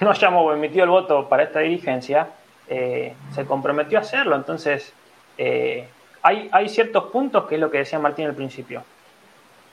no 0.00 0.10
hayamos 0.10 0.54
emitido 0.54 0.84
el 0.84 0.90
voto 0.90 1.28
para 1.28 1.42
esta 1.42 1.60
dirigencia, 1.60 2.28
eh, 2.68 3.14
se 3.34 3.44
comprometió 3.44 3.98
a 3.98 4.00
hacerlo. 4.00 4.34
Entonces, 4.34 4.92
eh, 5.36 5.86
hay, 6.22 6.48
hay 6.52 6.68
ciertos 6.68 7.04
puntos 7.04 7.46
que 7.46 7.56
es 7.56 7.60
lo 7.60 7.70
que 7.70 7.78
decía 7.78 7.98
Martín 7.98 8.26
al 8.26 8.34
principio. 8.34 8.82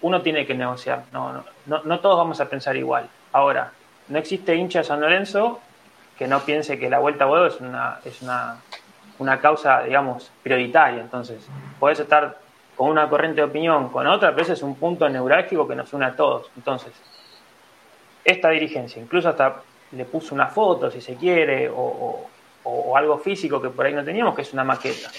Uno 0.01 0.21
tiene 0.21 0.45
que 0.45 0.53
negociar, 0.53 1.03
no, 1.11 1.43
no, 1.65 1.81
no, 1.83 1.99
todos 1.99 2.17
vamos 2.17 2.41
a 2.41 2.49
pensar 2.49 2.75
igual. 2.75 3.09
Ahora, 3.31 3.71
no 4.07 4.17
existe 4.17 4.55
hincha 4.55 4.79
de 4.79 4.85
San 4.85 5.01
Lorenzo 5.01 5.61
que 6.19 6.27
no 6.27 6.41
piense 6.41 6.77
que 6.77 6.89
la 6.89 6.99
vuelta 6.99 7.23
a 7.23 7.27
huevo 7.27 7.45
es 7.45 7.61
una, 7.61 8.01
es 8.03 8.21
una, 8.21 8.57
una 9.19 9.39
causa, 9.39 9.83
digamos, 9.83 10.29
prioritaria. 10.43 10.99
Entonces, 10.99 11.47
puedes 11.79 11.97
estar 12.01 12.37
con 12.75 12.89
una 12.89 13.07
corriente 13.07 13.39
de 13.39 13.47
opinión, 13.47 13.87
con 13.87 14.05
otra, 14.05 14.31
pero 14.31 14.41
ese 14.41 14.51
es 14.51 14.61
un 14.61 14.75
punto 14.75 15.07
neurálgico 15.07 15.65
que 15.65 15.75
nos 15.75 15.93
une 15.93 16.05
a 16.05 16.11
todos. 16.11 16.51
Entonces, 16.57 16.91
esta 18.25 18.49
dirigencia, 18.49 19.01
incluso 19.01 19.29
hasta 19.29 19.61
le 19.93 20.03
puso 20.03 20.35
una 20.35 20.47
foto, 20.47 20.91
si 20.91 20.99
se 20.99 21.15
quiere, 21.15 21.71
o, 21.73 22.27
algo 22.95 23.17
físico 23.17 23.61
que 23.61 23.69
por 23.69 23.85
ahí 23.85 23.93
no 23.93 24.03
teníamos, 24.03 24.35
que 24.35 24.41
es 24.41 24.51
una 24.51 24.65
maqueta. 24.65 25.09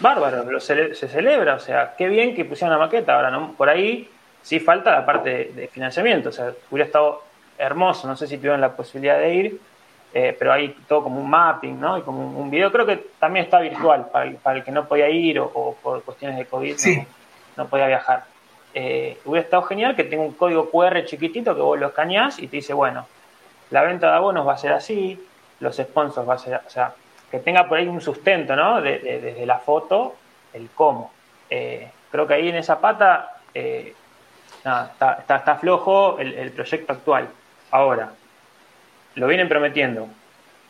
Bárbaro, 0.00 0.58
se, 0.58 0.94
celebra, 0.94 1.54
o 1.54 1.60
sea, 1.60 1.94
qué 1.96 2.08
bien 2.08 2.34
que 2.34 2.44
pusieron 2.44 2.76
una 2.76 2.86
maqueta. 2.86 3.14
Ahora, 3.14 3.30
¿no? 3.30 3.52
por 3.52 3.68
ahí 3.68 4.10
sí 4.42 4.58
falta 4.58 4.90
la 4.90 5.06
parte 5.06 5.52
de, 5.54 5.68
financiamiento, 5.68 6.30
o 6.30 6.32
sea, 6.32 6.52
hubiera 6.70 6.86
estado 6.86 7.29
hermoso, 7.60 8.08
no 8.08 8.16
sé 8.16 8.26
si 8.26 8.38
tuvieron 8.38 8.60
la 8.60 8.74
posibilidad 8.74 9.18
de 9.18 9.34
ir, 9.34 9.60
eh, 10.12 10.34
pero 10.36 10.52
hay 10.52 10.74
todo 10.88 11.04
como 11.04 11.20
un 11.20 11.30
mapping, 11.30 11.78
¿no? 11.78 11.98
Y 11.98 12.02
como 12.02 12.20
un, 12.20 12.50
video, 12.50 12.72
creo 12.72 12.84
que 12.84 12.96
también 13.18 13.44
está 13.44 13.60
virtual 13.60 14.08
para 14.10 14.24
el, 14.24 14.36
para 14.36 14.58
el 14.58 14.64
que 14.64 14.72
no 14.72 14.88
podía 14.88 15.08
ir 15.08 15.38
o, 15.38 15.76
por 15.80 16.02
cuestiones 16.02 16.36
de 16.36 16.46
COVID 16.46 16.76
no, 17.56 17.66
podía 17.68 17.86
viajar. 17.86 18.24
Eh, 18.74 19.18
hubiera 19.24 19.44
estado 19.44 19.62
genial 19.62 19.94
que 19.94 20.04
tenga 20.04 20.22
un 20.22 20.32
código 20.32 20.70
QR 20.70 21.04
chiquitito 21.04 21.54
que 21.54 21.60
vos 21.60 21.78
lo 21.78 21.88
escaneás 21.88 22.38
y 22.40 22.48
te 22.48 22.56
dice, 22.56 22.72
bueno, 22.72 23.06
la 23.70 23.82
venta 23.82 24.10
de 24.10 24.16
abonos 24.16 24.46
va 24.46 24.54
a 24.54 24.58
ser 24.58 24.72
así, 24.72 25.24
los 25.60 25.76
sponsors 25.76 26.28
va 26.28 26.34
a 26.34 26.38
ser, 26.38 26.60
o 26.66 26.70
sea, 26.70 26.92
que 27.30 27.38
tenga 27.38 27.68
por 27.68 27.78
ahí 27.78 27.86
un 27.86 28.00
sustento, 28.00 28.56
¿no? 28.56 28.80
desde 28.80 29.46
la 29.46 29.58
foto, 29.58 30.16
el 30.52 30.70
cómo. 30.74 31.12
Eh, 31.48 31.88
creo 32.10 32.26
que 32.26 32.34
ahí 32.34 32.48
en 32.48 32.56
esa 32.56 32.80
pata 32.80 33.36
nada, 34.64 34.90
está, 34.92 35.36
está, 35.36 35.54
flojo 35.56 36.18
el, 36.18 36.34
el 36.34 36.50
proyecto 36.50 36.92
actual. 36.92 37.28
Ahora, 37.70 38.10
lo 39.14 39.26
vienen 39.26 39.48
prometiendo 39.48 40.08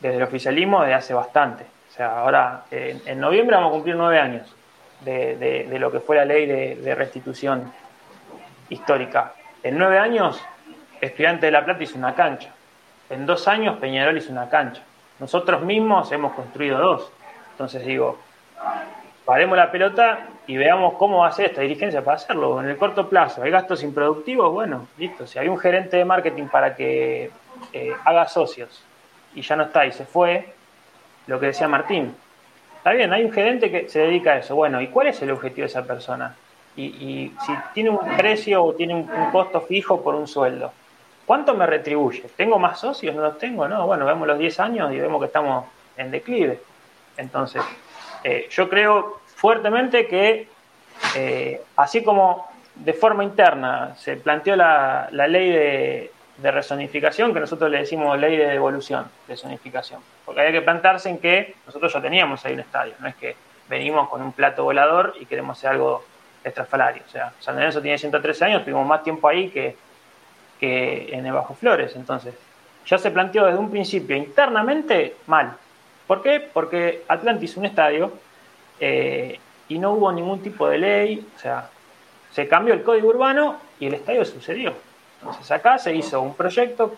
desde 0.00 0.16
el 0.16 0.22
oficialismo 0.22 0.80
desde 0.80 0.94
hace 0.94 1.14
bastante. 1.14 1.64
O 1.88 1.92
sea, 1.92 2.20
ahora 2.20 2.64
en, 2.70 3.20
noviembre 3.20 3.56
vamos 3.56 3.70
a 3.70 3.74
cumplir 3.74 3.96
nueve 3.96 4.18
años 4.18 4.54
de, 5.00 5.66
lo 5.78 5.90
que 5.90 6.00
fue 6.00 6.16
la 6.16 6.24
ley 6.24 6.46
de, 6.46 6.94
restitución 6.94 7.72
histórica. 8.68 9.34
En 9.62 9.78
nueve 9.78 9.98
años, 9.98 10.40
Estudiante 11.00 11.46
de 11.46 11.52
La 11.52 11.64
Plata 11.64 11.82
hizo 11.82 11.96
una 11.96 12.14
cancha. 12.14 12.50
En 13.08 13.24
dos 13.24 13.48
años, 13.48 13.78
Peñarol 13.78 14.18
hizo 14.18 14.30
una 14.30 14.48
cancha. 14.48 14.82
Nosotros 15.18 15.62
mismos 15.62 16.12
hemos 16.12 16.32
construido 16.34 16.78
dos. 16.78 17.10
Entonces 17.52 17.84
digo, 17.84 18.18
paremos 19.24 19.56
la 19.56 19.70
pelota 19.70 20.20
y 20.50 20.56
veamos 20.56 20.94
cómo 20.94 21.30
ser 21.30 21.46
esta 21.46 21.60
dirigencia 21.60 22.02
para 22.02 22.16
hacerlo. 22.16 22.60
En 22.60 22.68
el 22.68 22.76
corto 22.76 23.08
plazo, 23.08 23.40
¿hay 23.40 23.52
gastos 23.52 23.84
improductivos? 23.84 24.52
Bueno, 24.52 24.88
listo. 24.98 25.24
Si 25.24 25.38
hay 25.38 25.46
un 25.46 25.56
gerente 25.56 25.96
de 25.96 26.04
marketing 26.04 26.48
para 26.48 26.74
que 26.74 27.30
eh, 27.72 27.92
haga 28.04 28.26
socios 28.26 28.82
y 29.32 29.42
ya 29.42 29.54
no 29.54 29.62
está 29.62 29.86
y 29.86 29.92
se 29.92 30.04
fue, 30.04 30.52
lo 31.28 31.38
que 31.38 31.46
decía 31.46 31.68
Martín. 31.68 32.16
Está 32.78 32.90
bien, 32.90 33.12
hay 33.12 33.22
un 33.22 33.30
gerente 33.30 33.70
que 33.70 33.88
se 33.88 34.00
dedica 34.00 34.32
a 34.32 34.38
eso. 34.38 34.56
Bueno, 34.56 34.80
¿y 34.80 34.88
cuál 34.88 35.06
es 35.06 35.22
el 35.22 35.30
objetivo 35.30 35.66
de 35.66 35.66
esa 35.66 35.84
persona? 35.84 36.34
Y, 36.74 37.32
si 37.46 37.52
tiene 37.72 37.90
un 37.90 38.16
precio 38.16 38.64
o 38.64 38.74
tiene 38.74 38.96
un, 38.96 39.06
costo 39.30 39.60
fijo 39.60 40.02
por 40.02 40.16
un 40.16 40.26
sueldo, 40.26 40.72
¿cuánto 41.26 41.54
me 41.54 41.64
retribuye? 41.64 42.24
¿Tengo 42.36 42.58
más 42.58 42.80
socios? 42.80 43.14
¿No 43.14 43.22
los 43.22 43.38
tengo? 43.38 43.68
No, 43.68 43.86
bueno, 43.86 44.04
vemos 44.04 44.26
los 44.26 44.36
10 44.36 44.58
años 44.58 44.92
y 44.92 44.98
vemos 44.98 45.20
que 45.20 45.26
estamos 45.26 45.66
en 45.96 46.10
declive. 46.10 46.60
Entonces, 47.16 47.62
eh, 48.24 48.48
yo 48.50 48.68
creo 48.68 49.20
fuertemente 49.40 50.06
que, 50.06 50.46
eh, 51.16 51.62
así 51.76 52.04
como 52.04 52.46
de 52.74 52.92
forma 52.92 53.24
interna 53.24 53.96
se 53.96 54.16
planteó 54.16 54.54
la, 54.54 55.08
ley 55.10 55.50
de, 55.50 56.12
de, 56.36 56.50
resonificación, 56.50 57.32
que 57.32 57.40
nosotros 57.40 57.70
le 57.70 57.78
decimos 57.78 58.18
ley 58.18 58.36
de 58.36 58.46
devolución, 58.46 59.06
de 59.26 59.36
zonificación, 59.38 60.02
porque 60.26 60.42
hay 60.42 60.52
que 60.52 60.60
plantarse 60.60 61.08
en 61.08 61.18
que 61.18 61.54
nosotros 61.66 61.90
ya 61.90 62.02
teníamos 62.02 62.44
ahí 62.44 62.52
un 62.52 62.60
estadio, 62.60 62.92
no 63.00 63.08
es 63.08 63.14
que 63.14 63.34
venimos 63.70 64.10
con 64.10 64.20
un 64.20 64.32
plato 64.32 64.64
volador 64.64 65.14
y 65.18 65.24
queremos 65.24 65.56
hacer 65.56 65.70
algo 65.70 66.04
extrafalario. 66.44 67.02
O 67.06 67.10
sea, 67.10 67.32
San 67.40 67.54
Lorenzo 67.54 67.80
tiene 67.80 67.96
113 67.96 68.44
años, 68.44 68.64
tuvimos 68.64 68.86
más 68.86 69.02
tiempo 69.02 69.26
ahí 69.26 69.48
que, 69.48 69.74
que 70.58 71.14
en 71.14 71.24
el 71.24 71.32
Bajo 71.32 71.54
Flores. 71.54 71.96
Entonces, 71.96 72.34
ya 72.84 72.98
se 72.98 73.10
planteó 73.10 73.46
desde 73.46 73.58
un 73.58 73.70
principio 73.70 74.16
internamente 74.16 75.16
mal. 75.26 75.56
¿Por 76.06 76.22
qué? 76.22 76.40
Porque 76.40 77.04
Atlantis 77.08 77.56
un 77.56 77.66
estadio 77.66 78.12
eh, 78.80 79.38
y 79.68 79.78
no 79.78 79.92
hubo 79.92 80.10
ningún 80.10 80.42
tipo 80.42 80.68
de 80.68 80.78
ley, 80.78 81.28
o 81.36 81.38
sea, 81.38 81.68
se 82.32 82.48
cambió 82.48 82.74
el 82.74 82.82
código 82.82 83.08
urbano 83.08 83.56
y 83.78 83.86
el 83.86 83.94
estadio 83.94 84.24
sucedió. 84.24 84.72
Entonces 85.20 85.50
acá 85.50 85.78
se 85.78 85.94
hizo 85.94 86.20
un 86.20 86.34
proyecto 86.34 86.94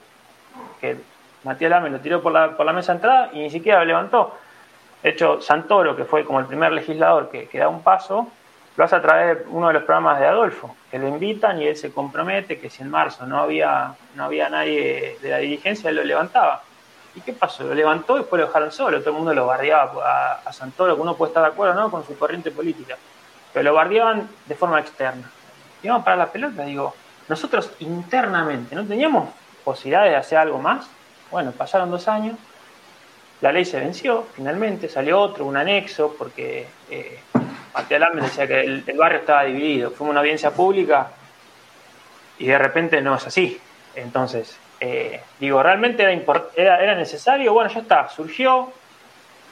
que 0.80 0.96
Matías 1.44 1.70
Lame 1.70 1.90
lo 1.90 2.00
tiró 2.00 2.22
por 2.22 2.32
la, 2.32 2.56
por 2.56 2.64
la 2.64 2.72
mesa 2.72 2.92
de 2.92 2.96
entrada 2.96 3.30
y 3.32 3.40
ni 3.40 3.50
siquiera 3.50 3.80
lo 3.80 3.84
levantó. 3.86 4.34
De 5.02 5.10
hecho, 5.10 5.40
Santoro, 5.40 5.96
que 5.96 6.04
fue 6.04 6.24
como 6.24 6.38
el 6.38 6.46
primer 6.46 6.72
legislador 6.72 7.28
que, 7.30 7.48
que 7.48 7.58
da 7.58 7.68
un 7.68 7.82
paso, 7.82 8.28
lo 8.76 8.84
hace 8.84 8.96
a 8.96 9.02
través 9.02 9.38
de 9.38 9.44
uno 9.50 9.68
de 9.68 9.74
los 9.74 9.82
programas 9.82 10.20
de 10.20 10.26
Adolfo, 10.26 10.76
que 10.90 10.98
lo 10.98 11.08
invitan 11.08 11.60
y 11.60 11.66
él 11.66 11.76
se 11.76 11.92
compromete 11.92 12.58
que 12.58 12.70
si 12.70 12.82
en 12.82 12.90
marzo 12.90 13.26
no 13.26 13.38
había, 13.38 13.94
no 14.14 14.24
había 14.24 14.48
nadie 14.48 15.18
de 15.20 15.30
la 15.30 15.38
dirigencia, 15.38 15.90
él 15.90 15.96
lo 15.96 16.04
levantaba. 16.04 16.62
¿Y 17.14 17.20
qué 17.20 17.32
pasó? 17.32 17.64
Lo 17.64 17.74
levantó 17.74 18.16
y 18.16 18.20
después 18.20 18.40
lo 18.40 18.46
dejaron 18.46 18.72
solo. 18.72 19.00
Todo 19.00 19.10
el 19.10 19.16
mundo 19.16 19.34
lo 19.34 19.46
bardeaba 19.46 20.40
a, 20.44 20.52
Santoro, 20.52 20.94
que 20.94 21.02
uno 21.02 21.16
puede 21.16 21.30
estar 21.30 21.42
de 21.42 21.50
acuerdo 21.50 21.74
¿no? 21.74 21.90
con 21.90 22.06
su 22.06 22.16
corriente 22.16 22.50
política. 22.50 22.96
Pero 23.52 23.64
lo 23.64 23.74
bardeaban 23.74 24.28
de 24.46 24.54
forma 24.54 24.80
externa. 24.80 25.30
Y 25.82 25.88
vamos 25.88 26.04
para 26.04 26.16
la 26.16 26.26
pelota, 26.26 26.62
digo, 26.62 26.94
nosotros 27.28 27.72
internamente 27.80 28.74
no 28.74 28.86
teníamos 28.86 29.28
posibilidad 29.64 30.04
de 30.04 30.16
hacer 30.16 30.38
algo 30.38 30.58
más. 30.58 30.86
Bueno, 31.30 31.50
pasaron 31.52 31.90
dos 31.90 32.08
años, 32.08 32.36
la 33.40 33.50
ley 33.50 33.64
se 33.64 33.80
venció, 33.80 34.26
finalmente 34.34 34.88
salió 34.88 35.20
otro, 35.20 35.44
un 35.44 35.56
anexo, 35.56 36.14
porque 36.16 36.68
eh, 36.88 37.18
Matías 37.74 38.00
Alarme 38.00 38.22
decía 38.22 38.46
que 38.46 38.60
el, 38.60 38.84
barrio 38.96 39.18
estaba 39.18 39.44
dividido. 39.44 39.90
Fuimos 39.90 40.12
una 40.12 40.20
audiencia 40.20 40.52
pública 40.52 41.10
y 42.38 42.46
de 42.46 42.58
repente 42.58 43.00
no 43.00 43.16
es 43.16 43.26
así. 43.26 43.60
Entonces, 43.96 44.56
eh, 44.84 45.20
digo, 45.38 45.62
¿realmente 45.62 46.02
era, 46.02 46.82
era, 46.82 46.96
necesario? 46.96 47.52
Bueno, 47.52 47.70
ya 47.70 47.78
está, 47.78 48.08
surgió, 48.08 48.72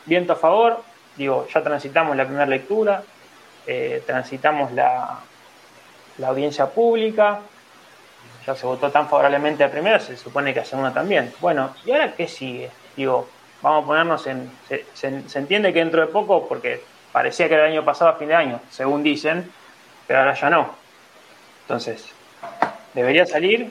viento 0.04 0.32
a 0.32 0.36
favor, 0.36 0.82
digo, 1.16 1.46
ya 1.54 1.62
transitamos 1.62 2.16
la 2.16 2.24
primera 2.24 2.46
lectura, 2.46 3.04
eh, 3.64 4.02
transitamos 4.04 4.72
la, 4.72 5.20
la 6.18 6.26
audiencia 6.26 6.66
pública, 6.66 7.38
ya 8.44 8.56
se 8.56 8.66
votó 8.66 8.90
tan 8.90 9.08
favorablemente 9.08 9.62
a 9.62 9.70
primera, 9.70 10.00
se 10.00 10.16
supone 10.16 10.52
que 10.52 10.58
a 10.58 10.64
segunda 10.64 10.92
también. 10.92 11.32
Bueno, 11.38 11.76
¿y 11.86 11.92
ahora 11.92 12.12
qué 12.16 12.26
sigue? 12.26 12.68
Digo, 12.96 13.28
vamos 13.62 13.84
a 13.84 13.86
ponernos 13.86 14.26
en... 14.26 14.50
se 14.94 15.38
entiende 15.38 15.72
que 15.72 15.78
dentro 15.78 16.00
de 16.00 16.08
poco, 16.08 16.48
porque 16.48 16.82
parecía 17.12 17.46
que 17.46 17.54
era 17.54 17.66
el 17.66 17.72
año 17.74 17.84
pasado 17.84 18.10
a 18.10 18.14
fin 18.14 18.26
de 18.26 18.34
año, 18.34 18.60
según 18.68 19.04
dicen, 19.04 19.48
pero 20.08 20.18
ahora 20.18 20.34
ya 20.34 20.50
no. 20.50 20.74
Entonces, 21.62 22.12
¿debería 22.94 23.26
salir? 23.26 23.70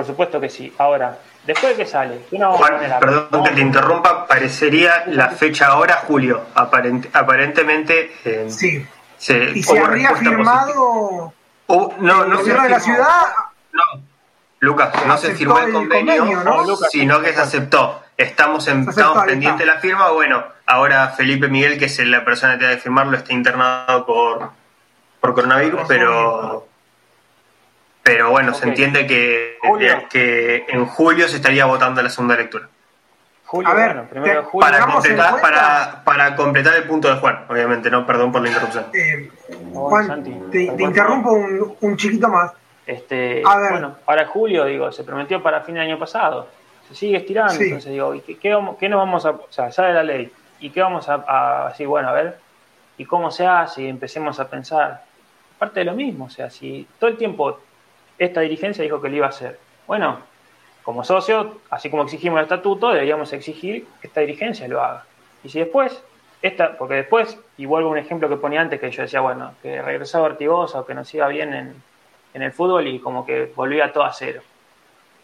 Por 0.00 0.06
supuesto 0.06 0.40
que 0.40 0.48
sí. 0.48 0.72
Ahora, 0.78 1.18
después 1.44 1.76
de 1.76 1.84
que 1.84 1.90
sale, 1.90 2.24
perdón 2.30 3.44
que 3.44 3.50
te 3.50 3.60
interrumpa, 3.60 4.26
parecería 4.26 5.04
la 5.08 5.28
fecha 5.28 5.66
ahora 5.66 5.96
julio, 6.06 6.40
aparentemente. 6.54 8.10
Eh, 8.24 8.46
sí. 8.48 8.82
y 9.54 9.62
se 9.62 9.78
habría 9.78 10.16
firmado 10.16 11.34
no, 11.68 12.24
no 12.24 12.42
de 12.42 12.68
la 12.70 12.80
ciudad. 12.80 13.26
No, 13.74 13.82
Lucas, 14.60 14.90
no 15.06 15.18
se 15.18 15.34
firmó 15.34 15.58
el 15.58 15.70
convenio, 15.70 16.24
sino 16.90 17.20
que 17.20 17.34
se 17.34 17.40
aceptó. 17.42 18.02
Estamos, 18.16 18.66
en, 18.68 18.88
estamos 18.88 19.26
pendientes 19.26 19.58
de 19.58 19.66
la 19.66 19.80
firma. 19.80 20.12
Bueno, 20.12 20.42
ahora 20.64 21.08
Felipe 21.08 21.48
Miguel, 21.48 21.78
que 21.78 21.84
es 21.84 21.98
la 22.06 22.24
persona 22.24 22.54
que 22.54 22.60
tiene 22.60 22.76
que 22.76 22.80
firmarlo, 22.80 23.18
está 23.18 23.34
internado 23.34 24.06
por, 24.06 24.50
por 25.20 25.34
coronavirus, 25.34 25.82
pero 25.86 26.69
pero 28.02 28.30
bueno, 28.30 28.54
se 28.54 28.68
entiende 28.68 29.06
que, 29.06 29.58
que 30.10 30.64
en 30.68 30.86
julio 30.86 31.28
se 31.28 31.36
estaría 31.36 31.64
votando 31.66 32.02
la 32.02 32.10
segunda 32.10 32.36
lectura. 32.36 32.68
a 33.64 33.74
ver, 33.74 34.04
primero 34.08 34.44
julio. 34.44 34.70
Para, 34.70 34.86
completar, 34.86 35.40
para, 35.40 36.02
para, 36.04 36.36
completar 36.36 36.76
el 36.76 36.84
punto 36.84 37.08
de 37.08 37.20
Juan, 37.20 37.44
obviamente, 37.48 37.90
no, 37.90 38.06
perdón 38.06 38.32
por 38.32 38.42
la 38.42 38.48
interrupción. 38.48 38.86
Eh, 38.92 39.30
Juan, 39.72 40.50
te, 40.50 40.62
interrumpo 40.62 41.32
un, 41.32 41.76
un, 41.80 41.96
chiquito 41.96 42.28
más. 42.28 42.52
Este, 42.86 43.42
Bueno, 43.42 43.96
ahora 44.06 44.26
julio, 44.26 44.64
digo, 44.64 44.90
se 44.90 45.04
prometió 45.04 45.42
para 45.42 45.60
fin 45.60 45.74
de 45.74 45.82
año 45.82 45.98
pasado 45.98 46.48
se 46.90 46.96
sigue 46.96 47.18
estirando. 47.18 47.54
Entonces 47.54 47.92
digo, 47.92 48.14
¿y 48.14 48.20
qué, 48.20 48.50
nos 48.50 48.98
vamos 48.98 49.24
a, 49.24 49.30
o 49.30 49.46
sea, 49.48 49.70
sale 49.70 49.94
la 49.94 50.02
ley, 50.02 50.30
¿y 50.58 50.70
qué 50.70 50.80
vamos 50.80 51.06
a, 51.08 51.68
decir? 51.68 51.86
Bueno, 51.86 52.08
a 52.08 52.12
ver, 52.12 52.38
¿y 52.98 53.04
cómo 53.04 53.30
se 53.30 53.46
hace? 53.46 53.82
Y 53.82 53.88
empecemos 53.88 54.40
a 54.40 54.48
pensar. 54.48 55.04
Parte 55.58 55.80
de 55.80 55.84
lo 55.84 55.94
mismo, 55.94 56.24
o 56.24 56.30
sea, 56.30 56.48
si 56.48 56.88
todo 56.98 57.10
el 57.10 57.18
tiempo 57.18 57.60
esta 58.20 58.40
dirigencia 58.42 58.84
dijo 58.84 59.02
que 59.02 59.08
lo 59.08 59.16
iba 59.16 59.26
a 59.26 59.30
hacer, 59.30 59.58
bueno, 59.86 60.20
como 60.84 61.02
socio, 61.02 61.60
así 61.70 61.90
como 61.90 62.04
exigimos 62.04 62.38
el 62.38 62.44
estatuto, 62.44 62.90
deberíamos 62.90 63.32
exigir 63.32 63.86
que 64.00 64.06
esta 64.06 64.20
dirigencia 64.20 64.68
lo 64.68 64.80
haga. 64.82 65.04
Y 65.42 65.48
si 65.48 65.58
después, 65.58 66.02
esta, 66.40 66.78
porque 66.78 66.94
después, 66.94 67.38
y 67.56 67.66
vuelvo 67.66 67.88
a 67.88 67.92
un 67.92 67.98
ejemplo 67.98 68.28
que 68.28 68.36
ponía 68.36 68.60
antes, 68.60 68.80
que 68.80 68.90
yo 68.90 69.02
decía, 69.02 69.20
bueno, 69.20 69.54
que 69.62 69.82
regresaba 69.82 70.26
Artigosa 70.26 70.80
o 70.80 70.86
que 70.86 70.94
nos 70.94 71.12
iba 71.12 71.26
bien 71.28 71.52
en, 71.52 71.74
en 72.34 72.42
el 72.42 72.52
fútbol 72.52 72.86
y 72.86 72.98
como 73.00 73.26
que 73.26 73.52
volvía 73.54 73.92
todo 73.92 74.04
a 74.04 74.12
cero. 74.12 74.42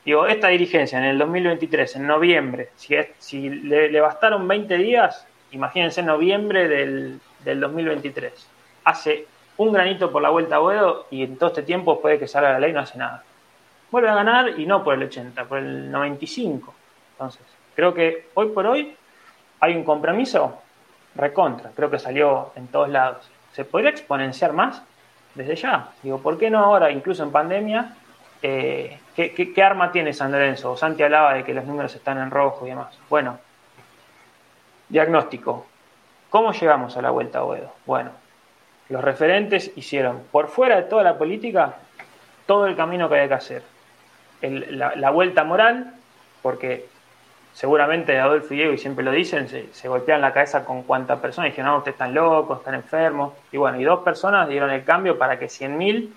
Digo, 0.07 0.27
esta 0.27 0.49
dirigencia 0.49 0.99
en 0.99 1.05
el 1.05 1.19
2023, 1.19 1.97
en 1.97 2.07
noviembre, 2.07 2.69
si, 2.77 2.95
si 3.19 3.51
le, 3.51 4.01
bastaron 4.01 4.47
20 4.47 4.77
días, 4.79 5.27
imagínense 5.51 6.01
noviembre 6.01 6.69
del, 6.69 7.21
2023, 7.45 8.33
hace 8.85 9.27
un 9.59 9.73
granito 9.73 10.11
por 10.11 10.23
la 10.23 10.31
vuelta 10.31 10.57
a 10.57 10.59
Boedo 10.59 11.07
y 11.11 11.23
en 11.23 11.37
todo 11.37 11.49
este 11.49 11.63
tiempo 11.63 12.01
puede 12.01 12.19
que 12.19 12.29
salga 12.29 12.53
la 12.53 12.61
ley 12.61 12.73
no 12.73 12.81
hace 12.81 12.99
nada. 12.99 13.23
Vuelve 13.91 14.09
a 14.09 14.15
ganar 14.15 14.59
y 14.59 14.67
no 14.67 14.83
por 14.83 14.95
el 14.95 15.03
80, 15.05 15.45
por 15.45 15.59
el 15.59 15.91
95. 15.91 16.75
Entonces, 17.13 17.43
creo 17.75 17.95
que 17.95 18.29
hoy 18.35 18.49
por 18.49 18.67
hoy 18.67 18.97
hay 19.61 19.75
un 19.75 19.85
compromiso 19.85 20.61
recontra, 21.15 21.71
creo 21.75 21.91
que 21.91 21.99
salió 21.99 22.53
en 22.57 22.67
todos 22.69 22.89
lados. 22.89 23.31
¿Se 23.53 23.65
podría 23.65 23.91
exponenciar 23.91 24.53
más? 24.53 24.83
Desde 25.35 25.57
ya. 25.57 25.93
Digo, 26.03 26.19
¿por 26.19 26.37
qué 26.39 26.51
no 26.51 26.59
ahora, 26.59 26.91
incluso 26.91 27.23
en 27.23 27.31
pandemia, 27.31 27.97
eh, 28.43 28.99
¿qué, 29.15 29.63
arma 29.63 29.91
tiene 29.91 30.13
San 30.13 30.33
Lorenzo? 30.33 30.77
Santi 30.77 31.03
hablaba 31.03 31.35
de 31.35 31.45
que 31.45 31.55
los 31.55 31.65
números 31.65 31.95
están 31.95 32.19
en 32.19 32.31
rojo 32.31 32.67
y 32.67 32.71
demás. 32.71 32.99
Bueno, 33.09 33.39
diagnóstico. 34.89 35.67
¿Cómo 36.29 36.53
llegamos 36.53 36.97
a 36.97 37.03
la 37.03 37.11
vuelta 37.11 37.39
a 37.39 37.45
Oedo? 37.45 37.73
Bueno, 37.87 38.11
los 38.89 39.03
referentes 39.03 39.73
hicieron 39.77 40.23
por 40.31 40.49
fuera 40.49 40.77
de 40.77 40.83
toda 40.83 41.03
la 41.03 41.19
política 41.19 41.77
todo 42.47 42.67
el 42.67 42.77
camino 42.77 43.09
que 43.09 43.17
había 43.17 43.29
que 43.29 43.35
hacer. 43.35 43.63
la, 44.41 45.11
vuelta 45.11 45.43
moral, 45.45 45.95
porque 46.43 46.87
seguramente 47.53 48.19
Adolfo 48.19 48.55
y 48.55 48.59
Diego, 48.59 48.73
y 48.73 48.79
siempre 48.79 49.05
lo 49.05 49.11
dicen, 49.11 49.49
se, 49.49 49.89
golpean 49.89 50.21
la 50.21 50.33
cabeza 50.33 50.65
con 50.65 50.85
cuántas 50.85 51.19
personas 51.19 51.51
dijeron, 51.51 51.73
no, 51.73 51.79
ustedes 51.79 51.95
están 51.95 52.15
locos, 52.15 52.59
están 52.59 52.75
enfermos. 52.75 53.35
Y 53.51 53.57
bueno, 53.57 53.81
y 53.81 53.85
dos 53.85 54.01
personas 54.01 54.49
dieron 54.49 54.71
el 54.71 54.85
cambio 54.85 55.19
para 55.19 55.39
que 55.39 55.47
100.000 55.47 56.11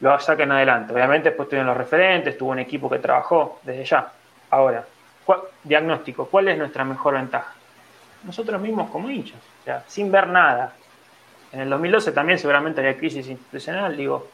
lo 0.00 0.18
saquen 0.20 0.52
adelante. 0.52 0.92
Obviamente 0.92 1.30
después 1.30 1.48
tuvieron 1.48 1.68
los 1.68 1.76
referentes, 1.76 2.38
tuvo 2.38 2.50
un 2.50 2.58
equipo 2.58 2.88
que 2.88 2.98
trabajó 2.98 3.60
desde 3.62 3.84
ya. 3.84 4.12
Ahora, 4.50 4.84
diagnóstico, 5.62 6.26
¿cuál 6.26 6.48
es 6.48 6.58
nuestra 6.58 6.84
mejor 6.84 7.14
ventaja? 7.14 7.52
Nosotros 8.24 8.60
mismos 8.60 8.90
como 8.90 9.10
hinchas, 9.10 9.38
o 9.62 9.64
sea, 9.64 9.84
sin 9.86 10.12
ver 10.12 10.28
nada. 10.28 10.74
En 11.52 11.60
el 11.60 11.70
2012 11.70 12.12
también 12.12 12.38
seguramente 12.38 12.80
había 12.80 12.96
crisis 12.96 13.26
institucional, 13.28 13.96
digo, 13.96 14.28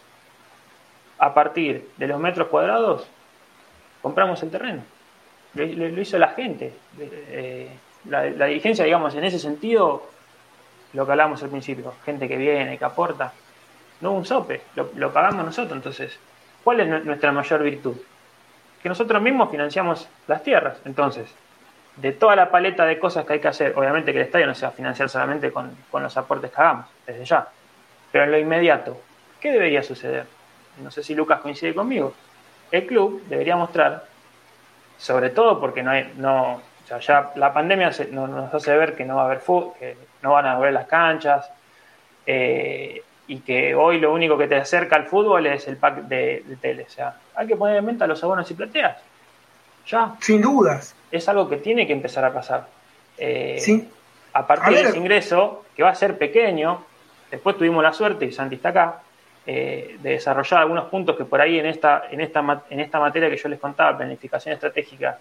a 1.19 1.35
partir 1.35 1.91
de 1.97 2.07
los 2.07 2.21
metros 2.21 2.49
cuadrados, 2.49 3.07
compramos 4.01 4.43
el 4.43 4.51
terreno. 4.51 4.83
Lo, 5.55 6.01
hizo 6.01 6.19
la 6.19 6.29
gente. 6.29 6.73
Eh, 6.99 7.69
la, 8.05 8.31
la, 8.31 8.47
dirigencia, 8.47 8.85
digamos, 8.85 9.15
en 9.17 9.25
ese 9.25 9.39
sentido, 9.39 10.09
lo 10.93 11.05
que 11.05 11.13
hablamos 11.13 11.43
al 11.43 11.49
principio, 11.49 11.95
gente 12.05 12.29
que 12.29 12.37
viene, 12.37 12.79
que 12.79 12.85
aporta, 12.85 13.33
no 14.01 14.13
un 14.13 14.25
sope, 14.25 14.63
lo, 14.77 15.13
pagamos 15.13 15.45
nosotros. 15.45 15.77
Entonces, 15.77 16.19
¿cuál 16.63 16.81
es 16.81 17.05
nuestra 17.05 17.33
mayor 17.33 17.63
virtud? 17.63 17.97
Que 18.83 18.89
nosotros 18.89 19.21
mismos 19.21 19.51
financiamos 19.51 20.09
las 20.27 20.43
tierras. 20.43 20.79
Entonces, 20.85 21.29
de 22.01 22.13
toda 22.13 22.37
la 22.37 22.51
paleta 22.51 22.85
de 22.85 22.99
cosas 22.99 23.25
que 23.25 23.35
hay 23.35 23.41
que 23.41 23.49
hacer, 23.49 23.75
obviamente 23.77 24.13
que 24.13 24.19
el 24.21 24.27
estadio 24.27 24.47
no 24.47 24.55
se 24.55 24.63
va 24.63 24.69
a 24.69 24.73
financiar 24.73 25.09
solamente 25.09 25.51
con, 25.51 25.77
los 25.93 26.17
aportes 26.17 26.51
que 26.51 26.61
hagamos, 26.61 26.87
desde 27.07 27.25
ya. 27.25 27.49
Pero 28.13 28.25
en 28.25 28.31
lo 28.31 28.39
inmediato, 28.39 29.01
¿qué 29.41 29.53
debería 29.53 29.83
suceder? 29.83 30.27
No 30.83 30.91
sé 30.91 31.03
si 31.03 31.15
Lucas 31.15 31.41
coincide 31.41 31.75
conmigo. 31.75 32.15
el 32.71 32.87
club 32.87 33.23
debería 33.29 33.57
mostrar, 33.57 34.05
sobre 34.97 35.31
todo 35.31 35.59
porque 35.61 35.83
no 35.83 35.91
hay, 35.91 36.13
no, 36.17 36.55
o 36.55 36.87
sea, 36.87 36.99
ya 37.01 37.33
la 37.35 37.53
pandemia 37.53 37.91
nos 38.11 38.55
hace 38.55 38.77
ver 38.77 38.95
que 38.95 39.05
no 39.05 39.17
va 39.17 39.23
a 39.23 39.25
haber 39.27 39.41
fútbol, 39.41 39.75
que 39.79 39.97
no 40.23 40.33
van 40.33 40.47
a 40.47 40.57
volver 40.57 40.73
las 40.73 40.87
canchas, 40.87 41.51
eh, 42.27 43.03
y 43.27 43.41
que 43.41 43.75
hoy 43.75 44.01
lo 44.01 44.13
único 44.13 44.39
que 44.39 44.49
te 44.49 44.57
acerca 44.57 44.97
al 44.97 45.07
fútbol 45.07 45.47
es 45.47 45.69
el 45.69 45.77
pack 45.77 46.03
de, 46.03 46.45
tele. 46.61 46.85
O 46.85 46.91
sea, 46.91 47.15
hay 47.35 47.47
que 47.47 47.57
poner 47.57 47.77
en 47.77 47.87
venta 47.87 48.07
los 48.07 48.23
abonos 48.25 48.51
y 48.51 48.55
plateas. 48.55 48.97
Ya. 49.87 50.15
Sin 50.21 50.41
dudas. 50.41 50.95
Es 51.11 51.29
algo 51.29 51.49
que 51.49 51.57
tiene 51.57 51.87
que 51.87 51.93
empezar 51.93 52.25
a 52.25 52.33
pasar. 52.33 52.67
Eh, 53.17 53.57
sí. 53.61 53.89
A 54.33 54.47
partir 54.47 54.75
de 54.77 54.83
ese 54.83 54.99
ingreso, 54.99 55.65
que 55.75 55.83
va 55.83 55.91
a 55.91 55.95
ser 55.95 56.19
pequeño, 56.19 56.85
después 57.31 57.57
tuvimos 57.57 57.83
la 57.83 57.93
suerte, 57.93 58.27
y 58.27 58.33
Santi 58.33 58.57
está 58.57 58.69
acá, 58.71 59.01
eh, 59.47 59.97
de 60.01 60.11
desarrollar 60.11 60.61
algunos 60.61 60.85
puntos 60.87 61.17
que 61.17 61.25
por 61.25 61.41
ahí 61.41 61.59
en 61.59 61.67
esta, 61.67 62.05
en 62.11 62.21
esta, 62.21 62.63
en 62.69 62.81
esta 62.81 63.01
materia 63.01 63.31
que 63.31 63.37
yo 63.37 63.49
les 63.49 63.59
contaba, 63.59 63.97
planificación 63.97 64.55
estratégica 64.55 65.19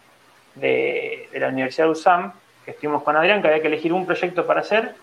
de, 0.55 1.30
de 1.31 1.39
la 1.39 1.47
Universidad 1.47 1.85
de 1.85 1.91
USAM, 1.91 2.34
que 2.65 2.72
estuvimos 2.72 3.03
con 3.03 3.15
Adrián, 3.15 3.41
que 3.41 3.47
había 3.47 3.61
que 3.61 3.68
elegir 3.68 3.93
un 3.93 4.05
proyecto 4.05 4.45
para 4.45 4.59
hacer 4.59 4.93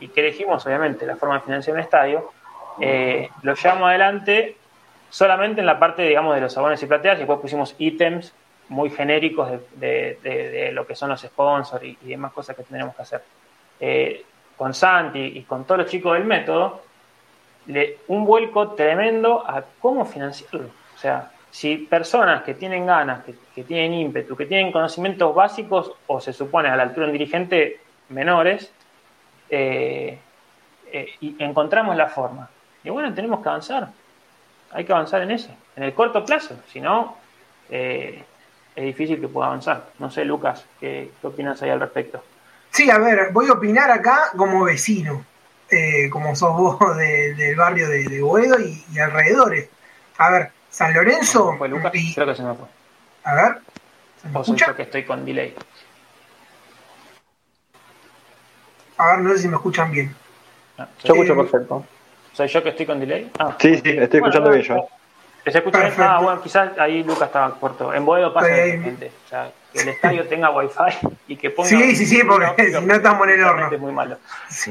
y 0.00 0.08
que 0.08 0.20
elegimos, 0.20 0.64
obviamente, 0.66 1.04
la 1.04 1.16
forma 1.16 1.34
de 1.34 1.40
financiar 1.42 1.76
un 1.76 1.82
estadio, 1.82 2.32
eh, 2.80 3.28
lo 3.42 3.54
llevamos 3.54 3.88
adelante 3.88 4.56
solamente 5.10 5.60
en 5.60 5.66
la 5.66 5.78
parte, 5.78 6.02
digamos, 6.02 6.34
de 6.34 6.40
los 6.40 6.56
abonos 6.56 6.82
y 6.82 6.86
plateas, 6.86 7.16
y 7.16 7.18
después 7.18 7.40
pusimos 7.40 7.74
ítems 7.78 8.32
muy 8.70 8.90
genéricos 8.90 9.50
de, 9.74 10.70
lo 10.72 10.86
que 10.86 10.94
son 10.94 11.10
los 11.10 11.20
sponsors 11.20 11.84
y, 11.84 11.96
demás 12.02 12.32
cosas 12.32 12.56
que 12.56 12.62
tendremos 12.62 12.94
que 12.96 13.02
hacer. 13.02 13.22
Eh, 13.78 14.24
con 14.56 14.74
Santi 14.74 15.20
y 15.20 15.42
con 15.42 15.64
todos 15.64 15.82
los 15.82 15.90
chicos 15.90 16.14
del 16.14 16.24
método, 16.24 16.82
un 18.08 18.24
vuelco 18.24 18.72
tremendo 18.72 19.44
a 19.46 19.62
cómo 19.78 20.04
financiarlo. 20.04 20.68
O 20.94 20.98
sea, 20.98 21.30
si 21.50 21.76
personas 21.76 22.42
que 22.42 22.54
tienen 22.54 22.86
ganas, 22.86 23.24
que, 23.54 23.64
tienen 23.64 23.94
ímpetu, 23.94 24.36
que 24.36 24.46
tienen 24.46 24.72
conocimientos 24.72 25.34
básicos 25.34 25.92
o 26.06 26.20
se 26.20 26.32
supone 26.32 26.68
a 26.68 26.76
la 26.76 26.84
altura 26.84 27.06
de 27.06 27.12
un 27.12 27.18
dirigente 27.18 27.80
menores, 28.08 28.72
eh, 29.48 30.18
y 31.20 31.36
encontramos 31.38 31.96
la 31.96 32.08
forma 32.08 32.48
y 32.82 32.90
bueno, 32.90 33.12
tenemos 33.14 33.40
que 33.42 33.48
avanzar. 33.48 33.88
Hay 34.72 34.84
que 34.84 34.92
avanzar 34.92 35.22
en 35.22 35.32
eso, 35.32 35.50
en 35.76 35.82
el 35.82 35.94
corto 35.94 36.24
plazo. 36.24 36.56
Si 36.68 36.80
no, 36.80 37.16
eh, 37.68 38.24
es 38.80 38.86
difícil 38.86 39.20
que 39.20 39.28
pueda 39.28 39.48
avanzar. 39.48 39.90
No 39.98 40.10
sé, 40.10 40.24
Lucas, 40.24 40.64
¿qué, 40.80 41.10
opinas 41.22 41.60
ahí 41.60 41.68
al 41.68 41.80
respecto? 41.80 42.24
Sí, 42.70 42.90
a 42.90 42.98
ver, 42.98 43.30
voy 43.30 43.48
a 43.48 43.52
opinar 43.52 43.90
acá 43.90 44.30
como 44.34 44.64
vecino, 44.64 45.24
eh, 45.68 46.08
como 46.08 46.34
sos 46.34 46.56
vos 46.56 46.78
del 46.96 47.56
barrio 47.56 47.88
de, 47.88 48.04
de 48.04 48.22
Boedo 48.22 48.56
y, 48.58 48.98
alrededores. 48.98 49.68
A 50.16 50.30
ver, 50.30 50.50
San 50.70 50.94
Lorenzo. 50.94 51.56
¿Fue 51.58 51.68
Lucas? 51.68 51.92
Creo 52.14 52.26
que 52.26 52.34
se 52.34 52.42
me 52.42 52.54
fue. 52.54 52.66
A 53.24 53.34
ver. 53.34 53.58
¿se 54.22 54.44
soy 54.44 54.56
yo 54.56 54.76
que 54.76 54.82
estoy 54.82 55.04
con 55.04 55.24
delay. 55.26 55.54
A 58.96 59.10
ver, 59.12 59.20
no 59.20 59.32
sé 59.32 59.40
si 59.40 59.48
me 59.48 59.56
escuchan 59.56 59.90
bien. 59.90 60.14
yo 60.78 61.14
escucho 61.14 61.32
eh, 61.34 61.36
perfecto. 61.36 61.84
¿Soy 62.32 62.48
yo 62.48 62.62
que 62.62 62.68
estoy 62.70 62.86
con 62.86 63.00
delay? 63.00 63.30
Ah, 63.38 63.56
sí, 63.58 63.76
sí, 63.76 63.90
estoy 63.90 64.20
escuchando 64.20 64.50
bien 64.50 64.62
yo. 64.62 64.88
¿Se 65.44 65.58
escucha 65.58 65.80
bien? 65.80 65.92
Ah, 65.98 66.20
bueno, 66.22 66.40
quizás 66.42 66.78
ahí 66.78 67.02
Lucas 67.02 67.28
estaba 67.28 67.54
corto. 67.58 67.94
En 67.94 68.04
Boedo 68.04 68.32
pasa 68.32 68.48
gente. 68.48 69.10
O 69.24 69.28
sea, 69.28 69.50
que 69.72 69.80
el 69.80 69.88
estadio 69.88 70.26
tenga 70.26 70.50
wifi 70.50 71.08
y 71.28 71.36
que 71.36 71.50
ponga. 71.50 71.68
Sí, 71.68 71.96
sí, 71.96 72.06
sí, 72.06 72.22
porque 72.24 72.72
si 72.72 72.84
no 72.84 72.94
estamos 72.94 73.26
en 73.28 73.34
el 73.34 73.44
horno. 73.44 73.70
Es 73.72 73.80
muy 73.80 73.92
malo. 73.92 74.18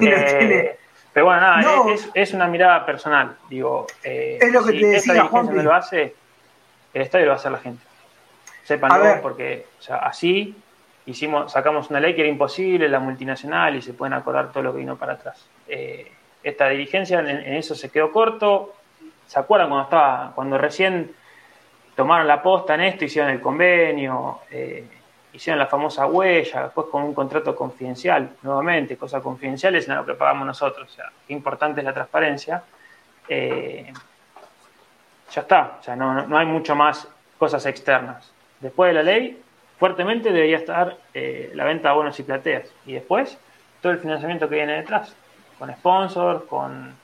Eh, 0.01 0.77
pero 1.11 1.25
bueno, 1.25 1.41
nada, 1.41 1.91
es, 1.91 2.09
es, 2.13 2.33
una 2.33 2.47
mirada 2.47 2.85
personal. 2.85 3.35
Digo, 3.49 3.87
eh, 4.03 4.37
es 4.39 4.51
lo 4.51 4.63
que 4.63 4.73
te 4.73 4.85
decía, 4.85 5.25
Juan. 5.25 5.53
no 5.53 5.63
lo 5.63 5.73
hace, 5.73 6.15
el 6.93 7.01
estadio 7.01 7.25
lo 7.25 7.31
va 7.31 7.35
a 7.35 7.39
hacer 7.39 7.51
la 7.51 7.59
gente. 7.59 7.83
Sépanlo, 8.63 9.21
porque 9.21 9.65
o 9.79 9.81
sea, 9.81 9.97
así 9.97 10.55
hicimos, 11.07 11.51
sacamos 11.51 11.89
una 11.89 11.99
ley 11.99 12.13
que 12.13 12.21
era 12.21 12.29
imposible, 12.29 12.87
la 12.87 12.99
multinacional, 12.99 13.75
y 13.75 13.81
se 13.81 13.93
pueden 13.93 14.13
acordar 14.13 14.51
todo 14.51 14.63
lo 14.63 14.73
que 14.73 14.79
vino 14.79 14.95
para 14.97 15.13
atrás. 15.13 15.47
Eh, 15.67 16.11
esta 16.43 16.69
dirigencia 16.69 17.19
en, 17.19 17.53
eso 17.55 17.75
se 17.75 17.89
quedó 17.89 18.11
corto. 18.11 18.75
¿Se 19.30 19.38
acuerdan 19.38 19.69
cuando 19.69 19.84
estaba, 19.84 20.31
cuando 20.34 20.57
recién 20.57 21.14
tomaron 21.95 22.26
la 22.27 22.41
posta 22.41 22.73
en 22.73 22.81
esto, 22.81 23.06
hicieron 23.06 23.30
el 23.30 23.39
convenio, 23.39 24.39
eh, 24.49 24.88
hicieron 25.34 25.60
la 25.60 25.68
famosa 25.68 26.07
huella, 26.07 26.64
después 26.64 26.88
con 26.88 27.03
un 27.03 27.14
contrato 27.14 27.56
confidencial, 27.56 28.38
nuevamente, 28.41 28.97
cosas 28.97 29.22
confidenciales 29.22 29.88
en 29.88 29.97
lo 29.97 30.03
que 30.03 30.15
pagamos 30.15 30.47
nosotros, 30.47 30.89
o 30.91 30.95
sea, 30.95 31.11
qué 31.27 31.34
importante 31.34 31.81
es 31.81 31.85
la 31.85 31.93
transparencia. 31.93 32.64
Eh, 33.27 33.93
ya 35.31 35.41
está, 35.41 35.77
o 35.80 35.84
sea, 35.84 35.95
no, 35.95 36.26
no, 36.26 36.35
hay 36.35 36.47
mucho 36.47 36.73
más 36.76 37.07
cosas 37.38 37.64
externas. 37.68 38.34
Después 38.60 38.89
de 38.89 38.93
la 38.95 39.03
ley, 39.03 39.39
fuertemente 39.77 40.31
debería 40.31 40.57
estar 40.57 40.97
eh, 41.14 41.51
la 41.53 41.65
venta 41.65 41.89
de 41.89 41.95
bonos 41.95 42.19
y 42.19 42.23
plateas. 42.23 42.73
Y 42.88 42.93
después, 42.93 43.38
todo 43.80 43.91
el 43.91 43.99
financiamiento 43.99 44.49
que 44.49 44.56
viene 44.56 44.77
detrás 44.77 45.15
con 45.60 45.72
sponsors, 45.72 46.45
con, 46.45 46.95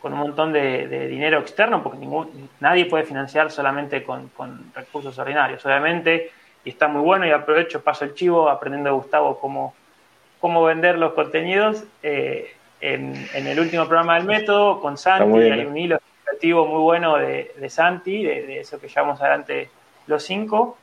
con 0.00 0.12
un 0.14 0.18
montón 0.20 0.52
de, 0.52 1.08
dinero 1.08 1.38
externo, 1.38 1.82
porque 1.82 1.98
ningún, 1.98 2.48
nadie 2.60 2.86
puede 2.86 3.04
financiar 3.04 3.50
solamente 3.50 4.02
con, 4.02 4.30
recursos 4.74 5.18
ordinarios. 5.18 5.64
Obviamente, 5.66 6.30
y 6.64 6.70
está 6.70 6.88
muy 6.88 7.02
bueno, 7.02 7.26
y 7.26 7.30
aprovecho, 7.30 7.82
paso 7.82 8.04
el 8.04 8.14
chivo, 8.14 8.48
aprendiendo 8.48 8.90
de 8.90 8.96
Gustavo 8.96 9.38
cómo, 9.38 9.74
cómo 10.40 10.64
vender 10.64 10.98
los 10.98 11.12
contenidos. 11.12 11.84
Eh, 12.02 12.54
en, 12.80 13.14
el 13.34 13.60
último 13.60 13.86
programa 13.86 14.14
del 14.14 14.24
método, 14.24 14.80
con 14.80 14.96
Santi, 14.96 15.38
hay 15.38 15.66
un 15.66 15.76
hilo 15.76 16.00
educativo 16.24 16.66
muy 16.66 16.80
bueno 16.80 17.16
de, 17.16 17.68
Santi, 17.68 18.24
de, 18.24 18.60
eso 18.60 18.80
que 18.80 18.88
llevamos 18.88 19.20
adelante 19.20 19.68
los 20.06 20.22
cinco, 20.22 20.78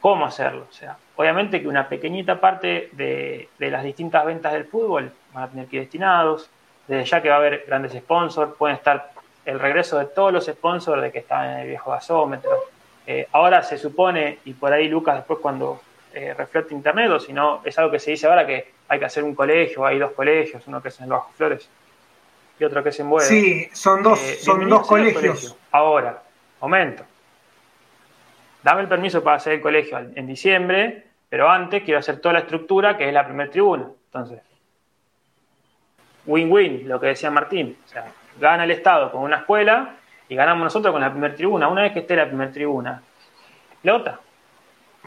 cómo 0.00 0.24
hacerlo. 0.24 0.66
O 0.70 0.72
sea, 0.72 0.96
obviamente 1.16 1.60
que 1.60 1.68
una 1.68 1.86
pequeñita 1.86 2.40
parte 2.40 2.88
de, 2.92 3.50
de 3.58 3.70
las 3.70 3.84
distintas 3.84 4.24
ventas 4.24 4.54
del 4.54 4.64
fútbol 4.64 5.12
van 5.34 5.44
a 5.44 5.48
tener 5.48 5.66
que 5.66 5.76
ir 5.76 5.82
destinados. 5.82 6.50
Desde 6.88 7.04
ya 7.04 7.22
que 7.22 7.28
va 7.28 7.36
a 7.36 7.38
haber 7.38 7.64
grandes 7.66 7.92
sponsors, 7.92 8.56
pueden 8.56 8.76
estar 8.76 9.12
el 9.44 9.60
regreso 9.60 9.98
de 9.98 10.06
todos 10.06 10.32
los 10.32 10.46
sponsors 10.46 11.00
de 11.00 11.12
que 11.12 11.20
estaban 11.20 11.50
en 11.50 11.58
el 11.60 11.68
viejo 11.68 11.90
gasómetro. 11.90 12.50
Eh, 13.06 13.28
ahora 13.32 13.62
se 13.62 13.78
supone, 13.78 14.40
y 14.44 14.54
por 14.54 14.72
ahí 14.72 14.88
Lucas 14.88 15.16
después 15.16 15.38
cuando 15.40 15.80
eh, 16.12 16.34
refleja 16.34 16.66
internet, 16.70 17.10
o 17.10 17.20
si 17.20 17.32
no, 17.32 17.60
es 17.64 17.78
algo 17.78 17.90
que 17.90 17.98
se 17.98 18.10
dice 18.10 18.26
ahora 18.26 18.46
que 18.46 18.72
hay 18.88 18.98
que 18.98 19.04
hacer 19.04 19.22
un 19.22 19.34
colegio, 19.34 19.86
hay 19.86 19.98
dos 19.98 20.12
colegios, 20.12 20.66
uno 20.66 20.82
que 20.82 20.88
es 20.88 20.98
en 20.98 21.04
el 21.04 21.10
Bajo 21.10 21.30
Flores 21.32 21.68
y 22.58 22.64
otro 22.64 22.82
que 22.82 22.88
es 22.88 23.00
en 23.00 23.08
Buenos. 23.08 23.28
Sí, 23.28 23.68
son 23.72 24.02
dos, 24.02 24.20
eh, 24.20 24.34
son 24.36 24.68
dos 24.68 24.86
colegios. 24.86 25.56
Ahora, 25.70 26.22
momento. 26.60 27.04
Dame 28.62 28.82
el 28.82 28.88
permiso 28.88 29.22
para 29.22 29.36
hacer 29.36 29.54
el 29.54 29.60
colegio 29.60 29.98
en 29.98 30.26
diciembre, 30.26 31.04
pero 31.28 31.48
antes 31.48 31.82
quiero 31.84 32.00
hacer 32.00 32.20
toda 32.20 32.34
la 32.34 32.40
estructura 32.40 32.96
que 32.96 33.06
es 33.06 33.14
la 33.14 33.24
primera 33.24 33.50
tribuna. 33.50 33.88
Entonces, 34.06 34.40
win-win, 36.28 36.86
lo 36.86 37.00
que 37.00 37.08
decía 37.08 37.30
Martín. 37.30 37.76
O 37.84 37.88
sea, 37.88 38.04
gana 38.38 38.64
el 38.64 38.70
Estado 38.70 39.10
con 39.10 39.22
una 39.22 39.38
escuela 39.38 39.96
y 40.28 40.36
ganamos 40.36 40.64
nosotros 40.64 40.92
con 40.92 41.00
la 41.00 41.10
primera 41.10 41.34
tribuna. 41.34 41.68
Una 41.68 41.82
vez 41.82 41.92
que 41.92 42.00
esté 42.00 42.14
la 42.14 42.26
primera 42.26 42.52
tribuna, 42.52 43.02
explota. 43.72 44.20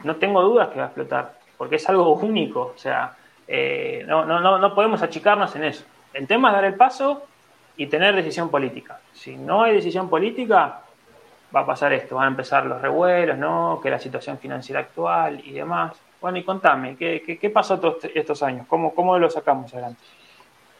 No 0.04 0.16
tengo 0.16 0.42
dudas 0.42 0.68
que 0.68 0.78
va 0.78 0.84
a 0.84 0.86
explotar, 0.86 1.38
porque 1.56 1.76
es 1.76 1.88
algo 1.88 2.12
único. 2.14 2.72
O 2.74 2.78
sea, 2.78 3.16
eh, 3.48 4.04
no, 4.06 4.24
no, 4.24 4.58
no 4.58 4.74
podemos 4.74 5.00
achicarnos 5.02 5.54
en 5.56 5.64
eso. 5.64 5.84
El 6.12 6.26
tema 6.26 6.48
es 6.48 6.54
dar 6.54 6.64
el 6.64 6.74
paso 6.74 7.24
y 7.76 7.86
tener 7.86 8.14
decisión 8.14 8.50
política. 8.50 9.00
Si 9.12 9.36
no 9.36 9.62
hay 9.62 9.74
decisión 9.74 10.10
política, 10.10 10.80
va 11.54 11.60
a 11.60 11.66
pasar 11.66 11.92
esto, 11.92 12.16
van 12.16 12.24
a 12.24 12.28
empezar 12.28 12.66
los 12.66 12.80
revuelos, 12.80 13.38
¿no? 13.38 13.80
Que 13.82 13.90
la 13.90 13.98
situación 13.98 14.38
financiera 14.38 14.80
actual 14.80 15.40
y 15.44 15.52
demás. 15.52 15.92
Bueno, 16.20 16.38
y 16.38 16.44
contame, 16.44 16.96
¿qué, 16.96 17.38
qué, 17.40 17.50
pasó 17.50 17.78
todos 17.80 18.04
estos 18.14 18.42
años? 18.42 18.66
¿Cómo, 18.68 18.94
¿Cómo 18.94 19.18
lo 19.18 19.28
sacamos 19.28 19.72
adelante? 19.72 20.00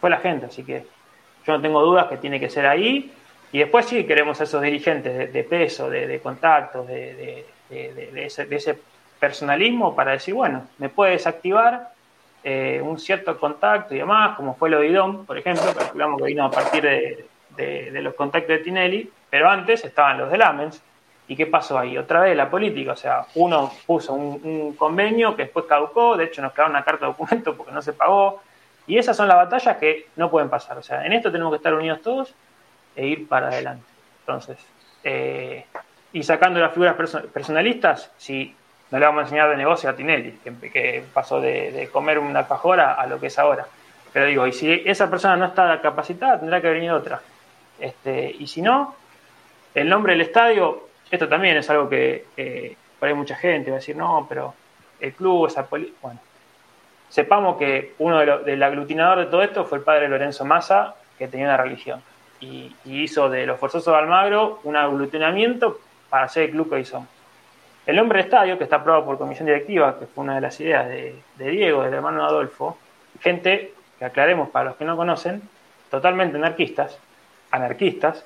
Fue 0.03 0.11
la 0.11 0.19
gente, 0.19 0.47
así 0.47 0.65
que 0.65 0.85
yo 1.47 1.53
no 1.53 1.61
tengo 1.63 1.81
dudas 1.81 2.09
que 2.09 2.17
tiene 2.17 2.41
que 2.41 2.51
ser 2.51 2.67
ahí. 2.67 3.13
Y 3.53 3.61
después 3.61 3.87
sí 3.87 4.03
queremos 4.03 4.41
a 4.41 4.45
esos 4.45 4.61
dirigentes 4.61 5.33
de, 5.33 5.45
peso, 5.45 5.89
de, 5.89 6.09
de 6.09 6.19
contactos, 6.19 6.89
de, 6.89 7.47
ese, 7.71 8.79
personalismo 9.21 9.95
para 9.95 10.11
decir, 10.11 10.35
bueno, 10.35 10.67
me 10.79 10.89
puede 10.89 11.13
desactivar 11.13 11.93
eh, 12.43 12.81
un 12.83 12.99
cierto 12.99 13.39
contacto 13.39 13.95
y 13.95 13.99
demás, 13.99 14.35
como 14.35 14.57
fue 14.57 14.69
lo 14.71 14.81
de 14.81 14.89
Idom, 14.89 15.25
por 15.25 15.39
ejemplo, 15.39 15.73
calculamos 15.73 16.21
que 16.21 16.27
vino 16.27 16.45
a 16.45 16.51
partir 16.51 16.83
de, 16.83 18.01
los 18.03 18.15
contactos 18.15 18.49
de 18.49 18.59
Tinelli, 18.59 19.09
pero 19.31 19.49
antes 19.49 19.85
estaban 19.85 20.19
los 20.19 20.33
de 20.33 20.39
Lamens. 20.39 20.83
¿Y 21.29 21.37
qué 21.37 21.47
pasó 21.47 21.79
ahí? 21.79 21.97
Otra 21.97 22.23
vez 22.23 22.37
la 22.37 22.51
política, 22.51 22.93
o 22.93 22.97
sea, 22.97 23.25
uno 23.37 23.71
puso 23.87 24.15
un, 24.15 24.41
un 24.43 24.75
convenio 24.75 25.37
que 25.37 25.45
después 25.45 25.67
caducó, 25.67 26.17
de 26.17 26.25
hecho 26.25 26.43
nos 26.43 26.53
quedaron 26.53 26.73
una 26.73 26.83
carta 26.83 27.07
de 27.07 27.13
documento 27.13 27.57
porque 27.57 27.71
no 27.71 27.81
se 27.81 27.93
pagó, 27.93 28.41
y 28.87 28.99
esas 28.99 29.17
son 29.17 29.29
las 29.29 29.37
batallas 29.37 29.77
que 29.77 30.07
no 30.17 30.31
pueden 30.31 30.49
pasar. 30.49 30.79
O 30.79 30.83
sea, 30.83 31.07
en 31.07 31.13
esto 31.13 31.31
tenemos 31.31 31.53
que 31.53 31.57
estar 31.57 31.75
unidos 31.75 32.03
todos 32.03 32.35
e 32.97 33.07
ir 33.07 33.29
para 33.29 33.49
adelante. 33.49 33.85
Entonces, 34.21 34.59
eh, 35.05 35.65
y 36.13 36.23
sacando 36.23 36.61
las 36.61 36.73
figuras 36.73 36.97
personalistas, 37.33 38.11
si 38.19 38.55
no 38.91 38.99
le 38.99 39.07
vamos 39.07 39.21
a 39.21 39.23
enseñar 39.25 39.51
de 39.51 39.57
negocio 39.57 39.89
a 39.89 39.95
Tinelli, 39.95 40.33
que, 40.43 41.05
pasó 41.13 41.41
de, 41.41 41.89
comer 41.93 42.19
una 42.19 42.47
cajora 42.47 42.95
a 42.95 43.07
lo 43.07 43.19
que 43.19 43.29
es 43.29 43.39
ahora. 43.39 43.67
Pero 44.13 44.27
digo, 44.27 44.47
y 44.47 44.53
si 44.53 44.71
esa 44.85 45.09
persona 45.09 45.37
no 45.37 45.47
está 45.47 45.81
capacitada, 45.81 46.39
tendrá 46.39 46.61
que 46.61 46.69
venir 46.69 46.91
otra. 46.91 47.21
Este, 47.81 48.35
y 48.39 48.47
si 48.47 48.61
no, 48.61 48.95
el 49.75 49.89
nombre 49.89 50.13
del 50.13 50.21
estadio 50.21 50.93
esto 51.13 51.29
también 51.29 51.59
es 51.59 51.69
algo 51.69 51.91
que 51.91 52.25
eh, 52.39 52.75
por 52.99 53.07
ahí 53.07 53.15
mucha 53.15 53.37
gente 53.37 53.71
va 53.71 53.77
a 53.77 53.81
decir, 53.81 53.95
no, 53.95 54.25
pero 54.27 54.55
el 54.99 55.13
club, 55.13 55.47
esa 55.47 55.67
bueno, 55.71 56.19
sepamos 57.13 57.59
que 57.59 57.93
uno 57.99 58.21
del 58.39 58.63
aglutinador 58.63 59.19
de 59.19 59.27
todo 59.27 59.43
esto 59.43 59.67
fue 59.67 59.77
el 59.77 59.85
padre 59.85 60.09
Lorenzo 60.09 60.47
Massa, 60.47 60.95
que 61.19 61.29
tenía 61.29 61.45
una 61.45 61.59
religión, 61.59 62.03
y, 62.41 62.75
hizo 62.87 63.29
de 63.29 63.45
los 63.45 63.61
forzosos 63.61 63.93
de 63.93 63.99
Almagro 63.99 64.61
un 64.65 64.77
aglutinamiento 64.77 65.79
para 66.09 66.25
hacer 66.25 66.45
el 66.45 66.51
club 66.53 66.71
que 66.71 66.81
hizo. 66.81 67.07
El 67.85 67.97
nombre 67.97 68.17
del 68.17 68.25
estadio, 68.25 68.57
que 68.57 68.65
está 68.65 68.77
aprobado 68.77 69.05
por 69.05 69.19
comisión 69.19 69.45
directiva, 69.45 69.99
que 69.99 70.07
fue 70.07 70.25
una 70.25 70.37
de 70.37 70.41
las 70.41 70.59
ideas 70.59 70.89
de, 70.89 71.15
de 71.37 71.51
Diego, 71.51 71.83
del 71.83 71.93
hermano 71.93 72.25
Adolfo, 72.25 72.79
gente, 73.21 73.75
que 73.99 74.05
aclaremos 74.07 74.49
para 74.49 74.71
los 74.71 74.77
que 74.77 74.87
no 74.87 74.97
conocen, 74.97 75.43
totalmente 75.91 76.39
anarquistas, 76.39 76.99
anarquistas, 77.51 78.25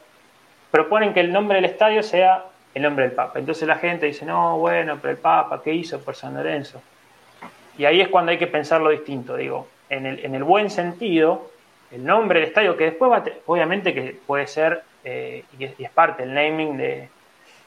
proponen 0.70 1.12
que 1.12 1.20
el 1.20 1.32
nombre 1.32 1.56
del 1.56 1.64
estadio 1.64 2.04
sea 2.04 2.44
el 2.72 2.82
nombre 2.82 3.06
del 3.06 3.14
Papa. 3.14 3.40
Entonces 3.40 3.66
la 3.66 3.78
gente 3.78 4.06
dice, 4.06 4.24
no, 4.24 4.58
bueno, 4.58 4.96
pero 5.02 5.10
el 5.10 5.18
Papa, 5.18 5.60
¿qué 5.60 5.74
hizo 5.74 5.98
por 5.98 6.14
San 6.14 6.34
Lorenzo? 6.34 6.80
Y 7.78 7.84
ahí 7.84 8.00
es 8.00 8.08
cuando 8.08 8.32
hay 8.32 8.38
que 8.38 8.46
pensarlo 8.46 8.90
distinto, 8.90 9.36
digo, 9.36 9.68
en 9.88 10.06
el, 10.06 10.24
en 10.24 10.34
el 10.34 10.44
buen 10.44 10.70
sentido, 10.70 11.50
el 11.90 12.04
nombre 12.04 12.40
del 12.40 12.48
estadio, 12.48 12.76
que 12.76 12.84
después 12.84 13.10
va, 13.10 13.24
obviamente 13.46 13.94
que 13.94 14.18
puede 14.26 14.46
ser, 14.46 14.82
eh, 15.04 15.44
y, 15.58 15.64
es, 15.64 15.90
parte 15.90 16.24
el 16.24 16.34
naming 16.34 16.76
de, 16.76 17.08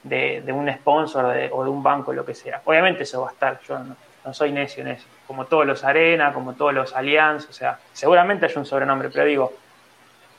de, 0.02 0.52
un 0.52 0.70
sponsor 0.72 1.24
o 1.52 1.64
de 1.64 1.70
un 1.70 1.82
banco, 1.82 2.12
lo 2.12 2.24
que 2.24 2.34
sea. 2.34 2.60
Obviamente 2.64 3.04
eso 3.04 3.22
va 3.22 3.28
a 3.28 3.32
estar, 3.32 3.60
yo 3.66 3.78
no, 3.78 4.34
soy 4.34 4.52
necio 4.52 4.82
en 4.82 4.88
eso, 4.88 5.06
como 5.26 5.46
todos 5.46 5.64
los 5.64 5.82
Arena, 5.84 6.32
como 6.32 6.54
todos 6.54 6.74
los 6.74 6.94
Allianz, 6.94 7.48
o 7.48 7.52
sea, 7.52 7.78
seguramente 7.92 8.46
hay 8.46 8.52
un 8.56 8.66
sobrenombre, 8.66 9.08
pero 9.10 9.24
digo, 9.24 9.52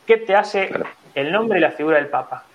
¿qué 0.05 0.17
te 0.17 0.35
hace 0.35 0.69
el 1.15 1.31
nombre 1.31 1.57
y 1.57 1.61
la 1.61 1.71
figura 1.71 1.97
del 1.97 2.07
Papa? 2.07 2.45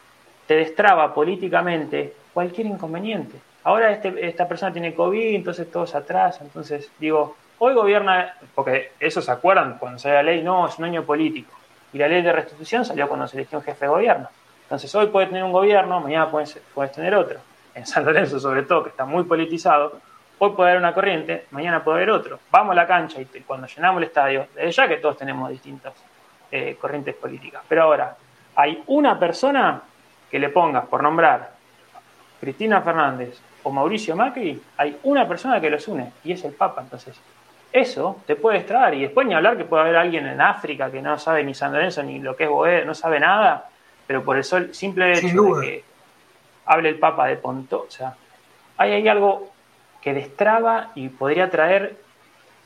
te 0.47 0.55
destraba 0.55 1.13
políticamente 1.13 2.15
cualquier 2.33 2.69
inconveniente. 2.69 3.37
Ahora 3.67 3.91
este, 3.91 4.25
esta 4.25 4.47
persona 4.47 4.73
tiene 4.73 4.95
COVID, 4.95 5.35
entonces 5.35 5.69
todos 5.69 5.97
atrás, 5.97 6.39
entonces 6.41 6.89
digo, 7.01 7.37
hoy 7.59 7.75
gobierna, 7.75 8.37
porque 8.55 8.93
eso 9.01 9.21
se 9.21 9.29
acuerdan 9.33 9.79
cuando 9.81 9.99
sale 9.99 10.15
la 10.15 10.23
ley, 10.23 10.41
no, 10.41 10.69
es 10.69 10.79
un 10.79 10.85
año 10.85 11.03
político. 11.03 11.53
Y 11.93 11.99
la 11.99 12.07
ley 12.07 12.23
de 12.23 12.33
restitución 12.33 12.85
salió 12.85 13.09
cuando 13.09 13.27
se 13.27 13.37
eligió 13.37 13.59
un 13.59 13.65
jefe 13.65 13.87
de 13.87 13.89
gobierno. 13.89 14.29
Entonces 14.63 14.95
hoy 14.95 15.09
puede 15.09 15.27
tener 15.27 15.43
un 15.43 15.51
gobierno, 15.51 15.99
mañana 15.99 16.31
puedes 16.31 16.93
tener 16.93 17.17
otro. 17.17 17.41
En 17.75 17.85
San 17.85 18.05
Lorenzo 18.05 18.39
sobre 18.39 18.63
todo, 18.63 18.85
que 18.85 18.91
está 18.91 19.05
muy 19.05 19.25
politizado, 19.25 19.99
hoy 20.39 20.51
puede 20.53 20.71
haber 20.71 20.81
una 20.81 20.95
corriente, 20.95 21.47
mañana 21.51 21.83
puede 21.83 21.97
haber 21.97 22.11
otro. 22.11 22.39
Vamos 22.53 22.71
a 22.71 22.77
la 22.77 22.87
cancha 22.87 23.21
y 23.21 23.25
cuando 23.41 23.67
llenamos 23.67 24.01
el 24.01 24.07
estadio, 24.07 24.47
desde 24.55 24.71
ya 24.71 24.87
que 24.87 24.99
todos 24.99 25.19
tenemos 25.19 25.51
distintas 25.51 25.93
eh, 26.53 26.77
corrientes 26.81 27.17
políticas. 27.17 27.65
Pero 27.69 27.83
ahora, 27.83 28.17
hay 28.55 28.85
una 28.87 29.19
persona 29.19 29.83
que 30.31 30.39
le 30.39 30.51
pongas 30.51 30.87
por 30.87 31.03
nombrar 31.03 31.51
Cristina 32.41 32.81
Fernández 32.81 33.41
o 33.67 33.71
Mauricio 33.73 34.15
Macri, 34.15 34.63
hay 34.77 34.97
una 35.03 35.27
persona 35.27 35.61
que 35.61 35.69
los 35.69 35.89
une 35.89 36.13
y 36.23 36.31
es 36.31 36.45
el 36.45 36.53
Papa. 36.53 36.83
Entonces, 36.83 37.21
eso 37.73 38.23
te 38.25 38.37
puede 38.37 38.59
extraer. 38.59 38.95
Y 38.95 39.01
después 39.03 39.27
ni 39.27 39.35
hablar 39.35 39.57
que 39.57 39.65
puede 39.65 39.83
haber 39.83 39.97
alguien 39.97 40.25
en 40.25 40.41
África 40.41 40.89
que 40.89 41.03
no 41.03 41.19
sabe 41.19 41.43
ni 41.43 41.53
San 41.53 41.73
Lorenzo 41.73 42.01
ni 42.05 42.21
lo 42.21 42.37
que 42.37 42.45
es 42.45 42.49
Boed, 42.49 42.85
no 42.85 42.95
sabe 42.95 43.19
nada, 43.19 43.69
pero 44.07 44.23
por 44.23 44.37
el 44.37 44.45
simple 44.73 45.19
hecho 45.19 45.43
de 45.43 45.61
que 45.61 45.85
hable 46.65 46.91
el 46.91 46.99
Papa 47.01 47.27
de 47.27 47.39
Ponto, 47.39 47.87
o 47.89 47.91
sea, 47.91 48.15
hay 48.77 48.93
ahí 48.93 49.09
algo 49.09 49.51
que 50.01 50.15
destraba 50.15 50.93
y 50.95 51.09
podría 51.09 51.51
traer, 51.51 51.97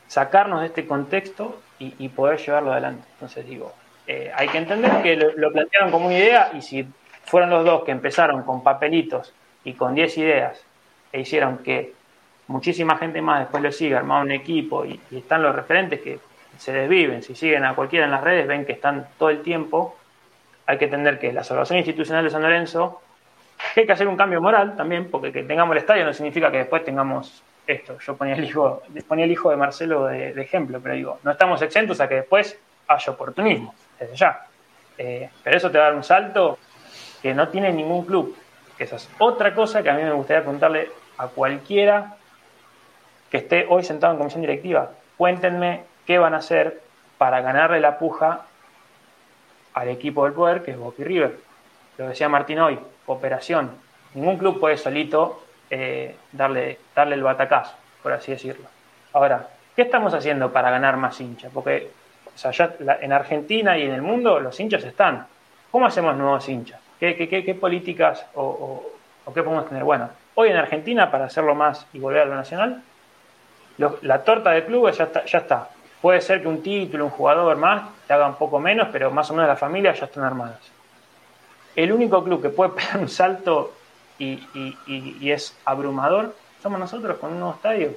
sacarnos 0.07 0.61
de 0.61 0.67
este 0.67 0.85
contexto 0.85 1.61
y, 1.79 2.09
poder 2.09 2.37
llevarlo 2.37 2.73
adelante. 2.73 3.07
Entonces 3.13 3.43
digo, 3.47 3.73
eh, 4.05 4.31
hay 4.35 4.49
que 4.49 4.59
entender 4.59 5.01
que 5.01 5.15
lo, 5.15 5.31
lo 5.35 5.51
plantearon 5.51 5.89
como 5.89 6.05
una 6.05 6.19
idea 6.19 6.51
y 6.53 6.61
si 6.61 6.87
fueron 7.25 7.49
los 7.49 7.65
dos 7.65 7.83
que 7.85 7.91
empezaron 7.91 8.43
con 8.43 8.61
papelitos 8.61 9.33
y 9.63 9.73
con 9.73 9.95
10 9.95 10.17
ideas 10.19 10.63
e 11.11 11.21
hicieron 11.21 11.59
que 11.59 11.93
muchísima 12.47 12.97
gente 12.97 13.21
más 13.21 13.39
después 13.39 13.63
lo 13.63 13.71
siga, 13.71 13.99
armaron 13.99 14.27
un 14.27 14.31
equipo 14.31 14.85
y, 14.85 14.99
están 15.11 15.41
los 15.41 15.55
referentes 15.55 16.01
que 16.01 16.19
se 16.57 16.71
desviven. 16.71 17.23
Si 17.23 17.33
siguen 17.35 17.65
a 17.65 17.73
cualquiera 17.73 18.05
en 18.05 18.11
las 18.11 18.23
redes, 18.23 18.47
ven 18.47 18.65
que 18.65 18.73
están 18.73 19.07
todo 19.17 19.29
el 19.29 19.41
tiempo. 19.41 19.95
Hay 20.67 20.77
que 20.77 20.85
entender 20.85 21.19
que 21.19 21.33
la 21.33 21.43
salvación 21.43 21.79
institucional 21.79 22.23
de 22.23 22.29
San 22.29 22.41
Lorenzo, 22.41 23.01
hay 23.75 23.85
que 23.85 23.91
hacer 23.91 24.07
un 24.07 24.17
cambio 24.17 24.41
moral 24.41 24.75
también, 24.75 25.09
porque 25.09 25.31
que 25.31 25.43
tengamos 25.43 25.73
el 25.75 25.79
estadio 25.79 26.05
no 26.05 26.13
significa 26.13 26.51
que 26.51 26.59
después 26.59 26.83
tengamos 26.83 27.43
esto. 27.65 27.97
Yo 27.99 28.15
ponía 28.15 28.35
el 28.35 28.43
hijo, 28.43 28.83
ponía 29.07 29.25
el 29.25 29.31
hijo 29.31 29.49
de 29.49 29.57
Marcelo 29.57 30.05
de, 30.05 30.29
ejemplo, 30.41 30.79
pero 30.81 30.95
digo, 30.95 31.19
no 31.23 31.31
estamos 31.31 31.61
exentos 31.61 31.99
a 32.01 32.07
que 32.07 32.15
después 32.15 32.57
haya 32.87 33.11
oportunismo, 33.11 33.73
desde 33.99 34.15
ya. 34.15 34.45
Eh, 34.97 35.29
pero 35.43 35.57
eso 35.57 35.71
te 35.71 35.77
va 35.77 35.85
a 35.85 35.87
dar 35.87 35.95
un 35.95 36.03
salto 36.03 36.59
que 37.21 37.33
no 37.33 37.47
tiene 37.47 37.71
ningún 37.71 38.05
club. 38.05 38.35
Esa 38.77 38.95
es 38.95 39.09
otra 39.19 39.53
cosa 39.53 39.83
que 39.83 39.89
a 39.89 39.93
mí 39.93 40.03
me 40.03 40.11
gustaría 40.11 40.41
preguntarle 40.41 40.89
a 41.21 41.27
cualquiera 41.27 42.15
que 43.29 43.37
esté 43.37 43.67
hoy 43.69 43.83
sentado 43.83 44.13
en 44.13 44.19
comisión 44.19 44.41
directiva. 44.41 44.91
Cuéntenme 45.17 45.83
qué 46.07 46.17
van 46.17 46.33
a 46.33 46.37
hacer 46.37 46.81
para 47.19 47.41
ganarle 47.41 47.79
la 47.79 47.99
puja 47.99 48.41
al 49.75 49.87
equipo 49.87 50.25
del 50.25 50.33
poder, 50.33 50.63
que 50.63 50.71
es 50.71 50.77
Boca 50.77 51.03
River. 51.03 51.37
Lo 51.99 52.07
decía 52.07 52.27
Martín 52.27 52.59
hoy, 52.59 52.79
cooperación. 53.05 53.69
Ningún 54.15 54.37
club 54.37 54.59
puede 54.59 54.77
solito 54.77 55.43
eh, 55.69 56.15
darle, 56.31 56.79
darle 56.95 57.15
el 57.15 57.23
batacazo, 57.23 57.75
por 58.01 58.13
así 58.13 58.31
decirlo. 58.31 58.67
Ahora, 59.13 59.47
¿qué 59.75 59.83
estamos 59.83 60.15
haciendo 60.15 60.51
para 60.51 60.71
ganar 60.71 60.97
más 60.97 61.21
hinchas? 61.21 61.51
Porque 61.53 61.91
en 63.01 63.13
Argentina 63.13 63.77
y 63.77 63.83
en 63.83 63.91
el 63.91 64.01
mundo 64.01 64.39
los 64.39 64.59
hinchas 64.59 64.83
están. 64.83 65.27
¿Cómo 65.69 65.85
hacemos 65.85 66.15
nuevos 66.15 66.49
hinchas? 66.49 66.79
¿Qué, 66.99 67.57
políticas 67.59 68.25
o, 68.33 68.83
qué 69.33 69.43
podemos 69.43 69.67
tener? 69.69 69.83
Bueno, 69.83 70.09
hoy 70.35 70.49
en 70.49 70.57
Argentina, 70.57 71.11
para 71.11 71.25
hacerlo 71.25 71.55
más 71.55 71.85
y 71.93 71.99
volver 71.99 72.21
a 72.21 72.25
lo 72.25 72.35
nacional, 72.35 72.81
la 73.77 74.23
torta 74.23 74.51
de 74.51 74.65
clubes 74.65 74.97
ya 74.97 75.05
está, 75.05 75.25
ya 75.25 75.39
está. 75.39 75.69
Puede 76.01 76.21
ser 76.21 76.41
que 76.41 76.47
un 76.47 76.63
título, 76.63 77.05
un 77.05 77.11
jugador 77.11 77.57
más, 77.57 77.83
te 78.07 78.13
haga 78.13 78.27
un 78.27 78.35
poco 78.35 78.59
menos, 78.59 78.89
pero 78.91 79.11
más 79.11 79.29
o 79.29 79.33
menos 79.33 79.47
las 79.47 79.59
familias 79.59 79.99
ya 79.99 80.05
están 80.05 80.23
armadas. 80.23 80.59
El 81.75 81.91
único 81.91 82.23
club 82.23 82.41
que 82.41 82.49
puede 82.49 82.71
pegar 82.75 82.97
un 82.97 83.09
salto 83.09 83.73
y, 84.17 85.29
es 85.29 85.57
abrumador 85.65 86.35
somos 86.61 86.79
nosotros 86.79 87.17
con 87.17 87.31
un 87.31 87.39
nuevo 87.39 87.55
estadio. 87.55 87.93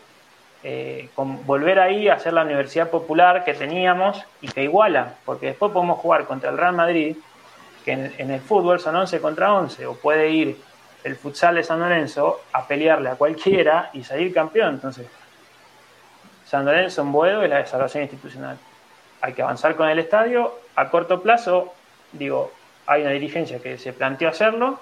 Eh, 0.66 1.10
con 1.14 1.44
volver 1.44 1.78
ahí 1.78 2.08
a 2.08 2.14
hacer 2.14 2.32
la 2.32 2.42
universidad 2.42 2.88
popular 2.88 3.44
que 3.44 3.52
teníamos 3.52 4.24
y 4.40 4.48
que 4.48 4.62
iguala, 4.62 5.16
porque 5.26 5.48
después 5.48 5.70
podemos 5.70 5.98
jugar 5.98 6.24
contra 6.24 6.48
el 6.48 6.56
Real 6.56 6.72
Madrid 6.72 7.16
que 7.84 7.92
en, 7.92 8.30
el 8.30 8.40
fútbol 8.40 8.80
son 8.80 8.96
11 8.96 9.20
contra 9.20 9.52
11, 9.52 9.84
o 9.84 9.94
puede 9.94 10.30
ir 10.30 10.56
el 11.04 11.16
futsal 11.16 11.54
de 11.54 11.62
San 11.62 11.78
Lorenzo 11.80 12.40
a 12.52 12.66
pelearle 12.66 13.10
a 13.10 13.16
cualquiera 13.16 13.90
y 13.92 14.02
salir 14.02 14.32
campeón. 14.32 14.74
Entonces, 14.74 15.06
San 16.46 16.64
Lorenzo 16.64 17.02
en 17.02 17.12
Boedo 17.12 17.42
es 17.42 17.50
la 17.50 17.58
desarrollación 17.58 18.04
institucional. 18.04 18.56
Hay 19.20 19.34
que 19.34 19.42
avanzar 19.42 19.76
con 19.76 19.88
el 19.88 19.98
estadio. 19.98 20.54
A 20.76 20.90
corto 20.90 21.22
plazo, 21.22 21.72
digo, 22.12 22.52
hay 22.86 23.02
una 23.02 23.10
dirigencia 23.10 23.60
que 23.60 23.78
se 23.78 23.92
planteó 23.92 24.28
hacerlo. 24.28 24.78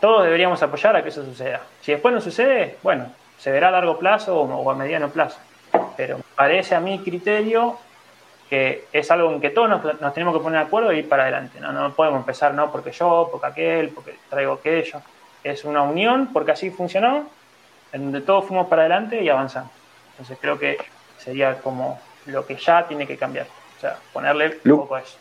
Todos 0.00 0.24
deberíamos 0.24 0.62
apoyar 0.62 0.96
a 0.96 1.02
que 1.02 1.10
eso 1.10 1.24
suceda. 1.24 1.60
Si 1.80 1.92
después 1.92 2.14
no 2.14 2.20
sucede, 2.20 2.78
bueno, 2.82 3.12
se 3.38 3.50
verá 3.50 3.68
a 3.68 3.72
largo 3.72 3.98
plazo 3.98 4.40
o 4.40 4.70
a 4.70 4.74
mediano 4.74 5.10
plazo. 5.10 5.38
Pero 5.96 6.20
parece 6.36 6.74
a 6.74 6.80
mi 6.80 6.98
criterio 7.00 7.78
que 8.48 8.84
es 8.92 9.10
algo 9.10 9.32
en 9.32 9.40
que 9.40 9.48
todos 9.48 9.68
nos, 9.68 10.12
tenemos 10.12 10.36
que 10.36 10.42
poner 10.42 10.60
de 10.60 10.66
acuerdo 10.66 10.92
y 10.92 10.98
ir 10.98 11.08
para 11.08 11.22
adelante. 11.22 11.58
¿no? 11.58 11.72
no 11.72 11.94
podemos 11.94 12.20
empezar, 12.20 12.52
no 12.52 12.70
porque 12.70 12.92
yo, 12.92 13.28
porque 13.32 13.46
aquel, 13.46 13.88
porque 13.88 14.16
traigo 14.28 14.52
aquello. 14.52 15.00
Es 15.44 15.64
una 15.64 15.82
unión 15.82 16.30
porque 16.32 16.52
así 16.52 16.70
funcionó, 16.70 17.28
en 17.92 18.04
donde 18.04 18.20
todos 18.20 18.46
fuimos 18.46 18.68
para 18.68 18.82
adelante 18.82 19.22
y 19.22 19.28
avanzamos. 19.28 19.72
Entonces 20.12 20.38
creo 20.40 20.58
que 20.58 20.78
sería 21.18 21.58
como 21.58 22.00
lo 22.26 22.46
que 22.46 22.56
ya 22.56 22.86
tiene 22.86 23.06
que 23.06 23.16
cambiar. 23.16 23.46
O 23.76 23.80
sea, 23.80 23.98
ponerle 24.12 24.58
un 24.64 24.78
poco 24.78 24.94
a 24.94 25.00
eso. 25.00 25.18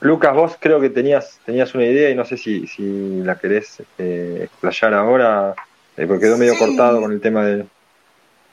Lucas, 0.00 0.34
vos 0.34 0.56
creo 0.60 0.80
que 0.80 0.90
tenías, 0.90 1.40
tenías 1.46 1.74
una 1.74 1.84
idea 1.84 2.10
y 2.10 2.14
no 2.14 2.24
sé 2.24 2.36
si, 2.36 2.66
si 2.66 3.22
la 3.22 3.36
querés 3.36 3.82
eh, 3.98 4.42
explayar 4.44 4.92
ahora, 4.92 5.54
eh, 5.96 6.06
porque 6.06 6.26
quedó 6.26 6.36
medio 6.36 6.58
cortado 6.58 7.00
con 7.00 7.12
el 7.12 7.20
tema 7.20 7.44
de... 7.44 7.64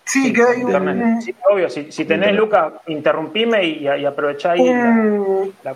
Sí, 0.06 0.34
que 0.34 0.42
hay 0.42 0.64
un, 0.64 1.22
sí, 1.22 1.36
obvio, 1.50 1.70
si, 1.70 1.92
si 1.92 2.06
tenés, 2.06 2.34
Luca, 2.34 2.74
interrumpime 2.88 3.64
y, 3.64 3.84
y 3.84 4.06
aprovechá 4.06 4.54
ahí 4.54 4.68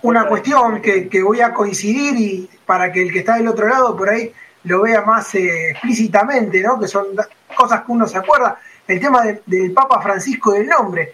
una 0.01 0.25
cuestión 0.27 0.81
que, 0.81 1.07
que, 1.07 1.21
voy 1.21 1.41
a 1.41 1.53
coincidir 1.53 2.15
y 2.17 2.49
para 2.65 2.91
que 2.91 3.03
el 3.03 3.13
que 3.13 3.19
está 3.19 3.37
del 3.37 3.47
otro 3.47 3.67
lado 3.67 3.95
por 3.95 4.09
ahí 4.09 4.31
lo 4.65 4.81
vea 4.81 5.01
más 5.01 5.33
eh, 5.35 5.71
explícitamente, 5.71 6.61
¿no? 6.61 6.79
que 6.79 6.87
son 6.87 7.07
cosas 7.55 7.81
que 7.81 7.91
uno 7.91 8.07
se 8.07 8.17
acuerda, 8.17 8.59
el 8.87 8.99
tema 8.99 9.23
del 9.45 9.71
Papa 9.73 10.01
Francisco 10.01 10.53
y 10.53 10.59
del 10.59 10.67
nombre. 10.67 11.13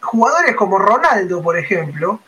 Jugadores 0.00 0.54
como 0.56 0.78
Ronaldo, 0.78 1.42
por 1.42 1.56
ejemplo, 1.58 2.20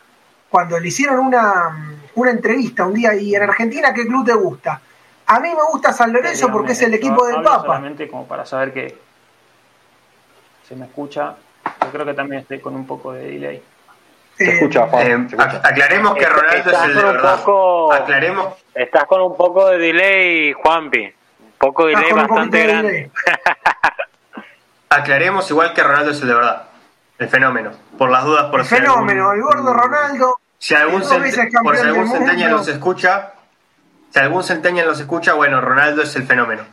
cuando 0.49 0.79
le 0.79 0.87
hicieron 0.87 1.19
una, 1.19 1.97
una 2.15 2.31
entrevista 2.31 2.85
un 2.85 2.93
día 2.93 3.15
y 3.15 3.35
en 3.35 3.43
Argentina, 3.43 3.93
¿qué 3.93 4.05
club 4.05 4.25
te 4.25 4.33
gusta? 4.33 4.81
A 5.25 5.39
mí 5.39 5.49
me 5.49 5.63
gusta 5.71 5.93
San 5.93 6.11
Lorenzo 6.13 6.51
porque 6.51 6.73
es 6.73 6.81
el 6.81 6.93
equipo 6.93 7.25
del 7.25 7.41
Papa. 7.41 7.61
Solamente 7.61 8.07
como 8.07 8.27
para 8.27 8.45
saber 8.45 8.73
que 8.73 8.97
se 10.67 10.75
me 10.75 10.85
escucha. 10.85 11.35
Yo 11.81 11.91
creo 11.91 12.05
que 12.05 12.13
también 12.13 12.41
estoy 12.41 12.59
con 12.59 12.75
un 12.75 12.85
poco 12.85 13.13
de 13.13 13.25
delay. 13.25 13.63
Se 14.37 14.49
escucha, 14.49 14.87
Juan. 14.87 15.27
Eh, 15.31 15.37
aclaremos 15.37 16.15
que 16.15 16.25
Ronaldo 16.25 16.71
es 16.71 16.83
el 16.83 16.95
de 16.95 17.03
verdad. 17.03 17.39
Poco, 17.39 17.93
aclaremos. 17.93 18.53
Estás 18.73 19.05
con 19.05 19.21
un 19.21 19.37
poco 19.37 19.67
de 19.67 19.77
delay, 19.77 20.53
Juanpi. 20.53 21.13
Poco 21.57 21.85
delay, 21.85 22.11
bastante 22.11 22.63
grande. 22.63 23.11
Aclaremos 24.89 25.49
igual 25.49 25.73
que 25.73 25.81
Ronaldo 25.81 26.11
es 26.11 26.21
el 26.21 26.27
de 26.27 26.33
verdad. 26.35 26.67
El 27.17 27.27
fenómeno. 27.29 27.71
Por 27.97 28.11
las 28.11 28.25
dudas, 28.25 28.45
por 28.51 28.59
el 28.59 28.65
fenómeno, 28.65 29.31
el 29.31 29.41
gordo 29.41 29.73
Ronaldo. 29.73 30.39
Si 30.57 30.75
algún, 30.75 31.01
por 31.01 31.75
si 31.75 31.81
algún 31.81 32.07
centenial 32.07 32.51
los 32.51 32.67
escucha, 32.67 33.33
si 34.09 34.19
algún 34.19 34.43
centenial 34.43 34.87
los 34.87 34.99
escucha, 34.99 35.33
bueno, 35.33 35.59
Ronaldo 35.61 36.03
es 36.03 36.15
el 36.15 36.23
fenómeno. 36.23 36.63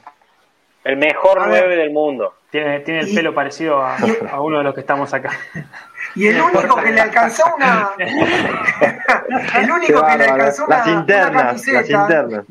El 0.85 0.97
mejor 0.97 1.47
nueve 1.47 1.77
del 1.77 1.91
mundo. 1.91 2.35
Tiene, 2.51 2.81
tiene 2.81 3.01
el 3.01 3.15
pelo 3.15 3.35
parecido 3.35 3.83
a, 3.83 3.97
a, 3.97 4.41
uno 4.41 4.59
de 4.59 4.65
los 4.65 4.75
que 4.75 4.81
estamos 4.81 5.13
acá. 5.15 5.31
Y 6.15 6.27
el 6.29 6.41
único 6.41 6.77
que 6.77 6.91
le 6.91 7.01
alcanzó 7.01 7.45
una. 7.57 7.91
el 7.99 9.71
único 9.71 10.05
que 10.05 10.19
le 10.19 10.25
alcanzó 10.25 10.65
una, 10.67 10.79
las 10.79 10.87
internas, 10.89 11.43
camiseta. 11.45 11.81
Las 11.81 11.91
internas. 11.91 12.45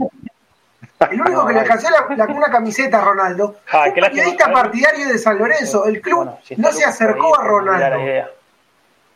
El 1.11 1.21
único 1.21 1.45
que 1.47 1.53
le 1.53 1.59
alcanzó 1.59 1.87
la, 1.89 2.25
una 2.25 2.51
camiseta 2.51 3.01
a 3.01 3.05
Ronaldo 3.05 3.55
ah, 3.71 3.85
un 3.87 3.93
periodista 3.93 4.51
partidario 4.51 5.07
de 5.07 5.17
San 5.17 5.37
Lorenzo. 5.37 5.85
El 5.85 6.01
club 6.01 6.29
no 6.57 6.71
se 6.71 6.83
acercó 6.83 7.39
a 7.39 7.43
Ronaldo. 7.43 7.97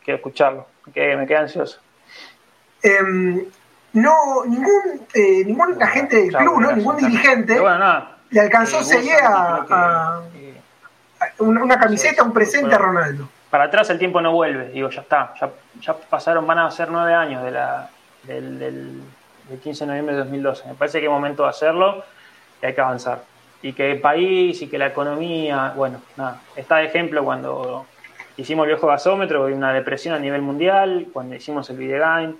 Quiero 0.02 0.16
escucharlo, 0.16 0.66
que 0.92 1.16
me 1.16 1.26
queda 1.26 1.40
ansioso. 1.40 1.80
Em, 2.82 3.44
no, 3.94 4.44
ningún, 4.44 5.06
eh, 5.14 5.44
ningún 5.46 5.82
agente 5.82 6.16
del 6.16 6.36
club, 6.36 6.60
¿no? 6.60 6.72
ningún 6.72 6.96
dirigente 6.96 7.58
le 8.30 8.40
alcanzó 8.40 8.80
eh, 8.92 9.12
a, 9.22 9.64
a, 9.70 10.22
una 11.38 11.78
camiseta, 11.78 12.22
un 12.22 12.32
presente 12.32 12.74
a 12.74 12.78
Ronaldo. 12.78 13.28
Para 13.54 13.66
atrás 13.66 13.88
el 13.90 14.00
tiempo 14.00 14.20
no 14.20 14.32
vuelve, 14.32 14.70
digo, 14.70 14.90
ya 14.90 15.02
está, 15.02 15.32
ya, 15.40 15.48
ya 15.80 15.94
pasaron, 15.94 16.44
van 16.44 16.58
a 16.58 16.70
ser 16.72 16.90
nueve 16.90 17.14
años 17.14 17.44
de 17.44 17.52
la, 17.52 17.88
del, 18.24 18.58
del, 18.58 19.00
15 19.62 19.84
de 19.84 19.86
noviembre 19.86 20.16
de 20.16 20.22
2012. 20.22 20.66
Me 20.66 20.74
parece 20.74 20.98
que 20.98 21.06
es 21.06 21.12
momento 21.12 21.44
de 21.44 21.50
hacerlo 21.50 22.02
y 22.60 22.66
hay 22.66 22.74
que 22.74 22.80
avanzar. 22.80 23.22
Y 23.62 23.72
que 23.72 23.92
el 23.92 24.00
país 24.00 24.60
y 24.60 24.66
que 24.66 24.76
la 24.76 24.88
economía, 24.88 25.72
bueno, 25.76 26.02
nada, 26.16 26.40
está 26.56 26.78
de 26.78 26.86
ejemplo 26.86 27.22
cuando 27.22 27.86
hicimos 28.36 28.64
el 28.64 28.72
viejo 28.72 28.88
gasómetro, 28.88 29.44
una 29.44 29.72
depresión 29.72 30.16
a 30.16 30.18
nivel 30.18 30.42
mundial, 30.42 31.06
cuando 31.12 31.36
hicimos 31.36 31.70
el 31.70 31.76
Videgain, 31.76 32.36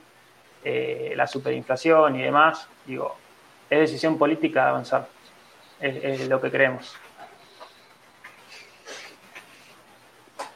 eh, 0.65 1.13
la 1.15 1.29
superinflación 1.29 2.17
y 2.17 2.23
demás, 2.23 2.67
digo, 2.87 3.15
es 3.71 3.79
decisión 3.79 4.19
política 4.19 4.69
avanzar, 4.69 5.07
es, 5.79 6.29
lo 6.29 6.41
que 6.41 6.51
creemos. 6.51 6.97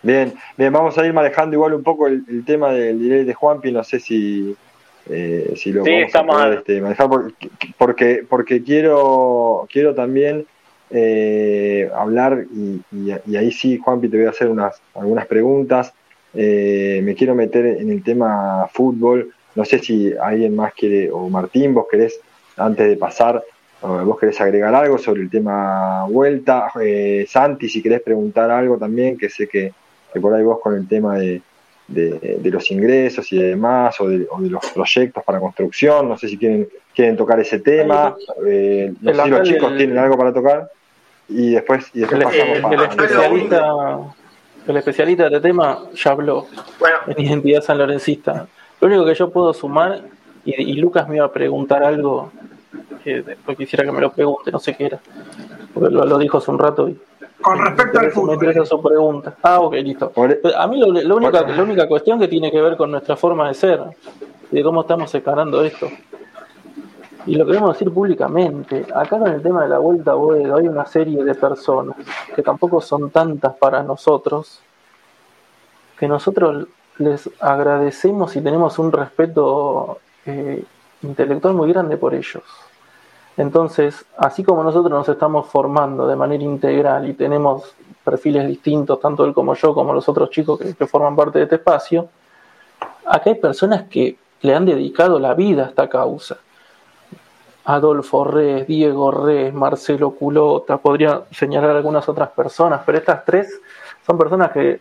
Bien, 0.03 0.33
bien, 0.57 0.73
vamos 0.73 0.97
a 0.97 1.05
ir 1.07 1.13
manejando 1.13 1.57
igual 1.57 1.75
un 1.75 1.83
poco 1.83 2.07
el, 2.07 2.45
tema 2.45 2.73
del 2.73 3.01
delay 3.01 3.25
de 3.25 3.35
Juanpi, 3.35 3.73
no 3.73 3.83
sé 3.83 3.99
si, 3.99 4.55
eh, 5.11 5.55
si 5.57 5.73
lo 5.73 5.85
sí, 5.85 5.91
vamos 6.15 6.41
a 6.41 6.55
este, 6.55 6.81
manejar 6.81 7.09
porque, 7.77 8.25
porque, 8.29 8.63
quiero, 8.63 9.67
quiero 9.71 9.95
también 9.95 10.47
eh, 10.91 11.91
hablar 11.95 12.45
y, 12.55 12.81
y, 12.93 13.37
ahí 13.37 13.51
sí, 13.51 13.79
Juanpi, 13.79 14.09
te 14.09 14.19
voy 14.19 14.27
a 14.27 14.31
hacer 14.31 14.49
unas, 14.49 14.81
algunas 14.95 15.27
preguntas. 15.27 15.93
me 16.33 17.15
quiero 17.17 17.35
meter 17.35 17.67
en 17.67 17.91
el 17.91 18.03
tema 18.03 18.69
fútbol. 18.73 19.33
No 19.57 19.65
sé 19.65 19.81
si 19.81 20.13
alguien 20.23 20.55
más 20.55 20.73
quiere, 20.75 21.11
o 21.11 21.29
Martín, 21.29 21.75
vos 21.75 21.87
querés, 21.91 22.21
antes 22.57 22.89
de 22.89 22.97
pasar, 22.97 23.43
vos 23.83 24.19
querés 24.19 24.41
agregar 24.41 24.75
algo 24.75 24.99
sobre 24.99 25.23
el 25.23 25.31
tema 25.31 26.05
vuelta. 26.09 26.71
Eh, 26.81 27.27
Santi, 27.29 27.69
si 27.69 27.83
querés 27.83 28.01
preguntar 28.03 28.51
algo 28.51 28.79
también, 28.79 29.17
que 29.17 29.29
sé 29.29 29.49
que, 29.49 29.73
por 30.21 30.35
ahí 30.35 30.43
vos 30.43 30.59
con 30.61 30.75
el 30.75 30.89
tema 30.89 31.19
de, 31.19 31.43
de, 31.89 32.51
los 32.51 32.71
ingresos 32.71 33.33
y 33.33 33.39
demás, 33.39 34.01
o 34.01 34.09
de, 34.09 34.27
los 34.41 34.67
proyectos 34.73 35.25
para 35.25 35.41
construcción, 35.41 36.09
no 36.09 36.19
sé 36.19 36.29
si 36.29 36.37
quieren, 36.37 36.69
quieren 36.95 37.17
tocar 37.17 37.41
ese 37.41 37.59
tema. 37.61 38.15
Eh, 38.47 38.93
no 39.01 39.15
sé 39.15 39.23
si 39.23 39.31
los 39.31 39.49
chicos 39.49 39.77
tienen 39.77 39.99
algo 39.99 40.17
para 40.17 40.33
tocar. 40.33 40.71
Y 41.29 41.53
después, 41.53 41.91
y 41.93 42.01
después 42.01 42.21
el, 42.21 42.27
pasamos 42.27 42.73
el, 42.73 42.83
especialista, 42.83 43.75
el 44.67 44.77
especialista 44.77 45.29
de 45.29 45.41
tema 45.41 45.85
ya 45.95 46.11
habló 46.11 46.47
en 47.07 47.25
identidad 47.25 47.63
sanlorencista. 47.63 48.47
Lo 48.81 48.89
único 48.89 49.05
que 49.05 49.15
yo 49.15 49.31
puedo 49.31 49.53
sumar, 49.53 50.03
y, 50.45 50.75
Lucas 50.75 51.09
me 51.09 51.17
iba 51.17 51.27
a 51.27 51.33
preguntar 51.33 51.83
algo, 51.83 52.33
que 53.05 53.23
después 53.23 53.59
quisiera 53.59 53.85
que 53.85 53.93
me 53.93 54.01
lo 54.01 54.13
pregunte, 54.13 54.51
no 54.51 54.59
sé 54.59 54.75
qué 54.75 54.87
era, 54.87 55.01
porque 55.75 55.95
lo, 55.95 56.19
dijo 56.19 56.39
hace 56.39 56.51
un 56.51 56.59
rato. 56.59 56.89
Y, 56.89 56.99
Con 57.41 57.59
respecto 57.59 58.01
al 58.01 58.11
fútbol. 58.11 58.29
Me 58.29 58.35
interesa 58.35 58.65
su 58.65 58.83
pregunta. 58.83 59.37
Ah, 59.43 59.61
ok, 59.61 59.75
listo. 59.75 60.13
A 60.57 60.67
mí 60.67 60.81
lo, 60.81 61.17
única, 61.17 61.43
la 61.43 61.63
única 61.63 61.87
cuestión 61.87 62.19
que 62.19 62.29
tiene 62.29 62.51
que 62.51 62.61
ver 62.61 62.77
con 62.77 62.91
nuestra 62.91 63.17
forma 63.17 63.49
de 63.49 63.55
ser, 63.55 63.81
de 64.51 64.63
cómo 64.63 64.81
estamos 64.81 65.11
separando 65.11 65.63
esto. 65.63 65.89
Y 67.27 67.35
lo 67.35 67.47
queremos 67.47 67.75
decir 67.75 67.93
públicamente. 67.93 68.87
Acá 68.95 69.19
con 69.19 69.29
el 69.29 69.43
tema 69.43 69.63
de 69.63 69.69
la 69.69 69.79
vuelta 69.79 70.13
a 70.13 70.15
Boedo 70.15 70.57
hay 70.57 70.67
una 70.67 70.87
serie 70.87 71.23
de 71.23 71.35
personas 71.35 71.97
que 72.35 72.43
tampoco 72.43 72.81
son 72.81 73.11
tantas 73.11 73.55
para 73.57 73.83
nosotros, 73.83 74.61
que 75.99 76.09
nosotros 76.09 76.67
les 76.99 77.29
agradecemos 77.41 78.35
y 78.35 78.41
tenemos 78.41 78.79
un 78.79 78.91
respeto 78.93 79.99
eh, 80.27 80.65
intelectual 81.03 81.55
muy 81.55 81.73
grande 81.73 81.97
por 81.97 82.15
ellos. 82.15 82.43
Entonces, 83.39 84.05
así 84.17 84.43
como 84.43 84.65
nosotros 84.65 84.91
nos 84.91 85.09
estamos 85.09 85.47
formando 85.47 86.09
de 86.09 86.17
manera 86.17 86.43
integral 86.43 87.09
y 87.09 87.15
tenemos 87.15 87.73
perfiles 88.03 88.49
distintos, 88.49 88.99
tanto 89.01 89.25
él 89.25 89.33
como 89.33 89.55
yo, 89.55 89.73
como 89.75 89.93
los 89.93 90.09
otros 90.09 90.31
chicos 90.31 90.59
que, 90.59 90.87
forman 90.89 91.15
parte 91.15 91.39
de 91.39 91.45
este 91.45 91.55
espacio, 91.55 92.09
acá 93.07 93.31
hay 93.31 93.37
personas 93.37 93.85
que 93.89 94.19
le 94.41 94.55
han 94.55 94.67
dedicado 94.67 95.21
la 95.21 95.35
vida 95.35 95.67
a 95.67 95.69
esta 95.69 95.89
causa. 95.89 96.39
Adolfo 97.65 98.25
Res, 98.25 98.67
Diego 98.67 99.13
Res, 99.13 99.55
Marcelo 99.55 100.11
Culota, 100.11 100.79
podría 100.79 101.23
señalar 101.31 101.77
algunas 101.77 102.09
otras 102.09 102.31
personas, 102.31 102.81
pero 102.85 102.99
estas 102.99 103.25
tres 103.25 103.61
son 104.05 104.19
personas 104.19 104.51
que 104.51 104.81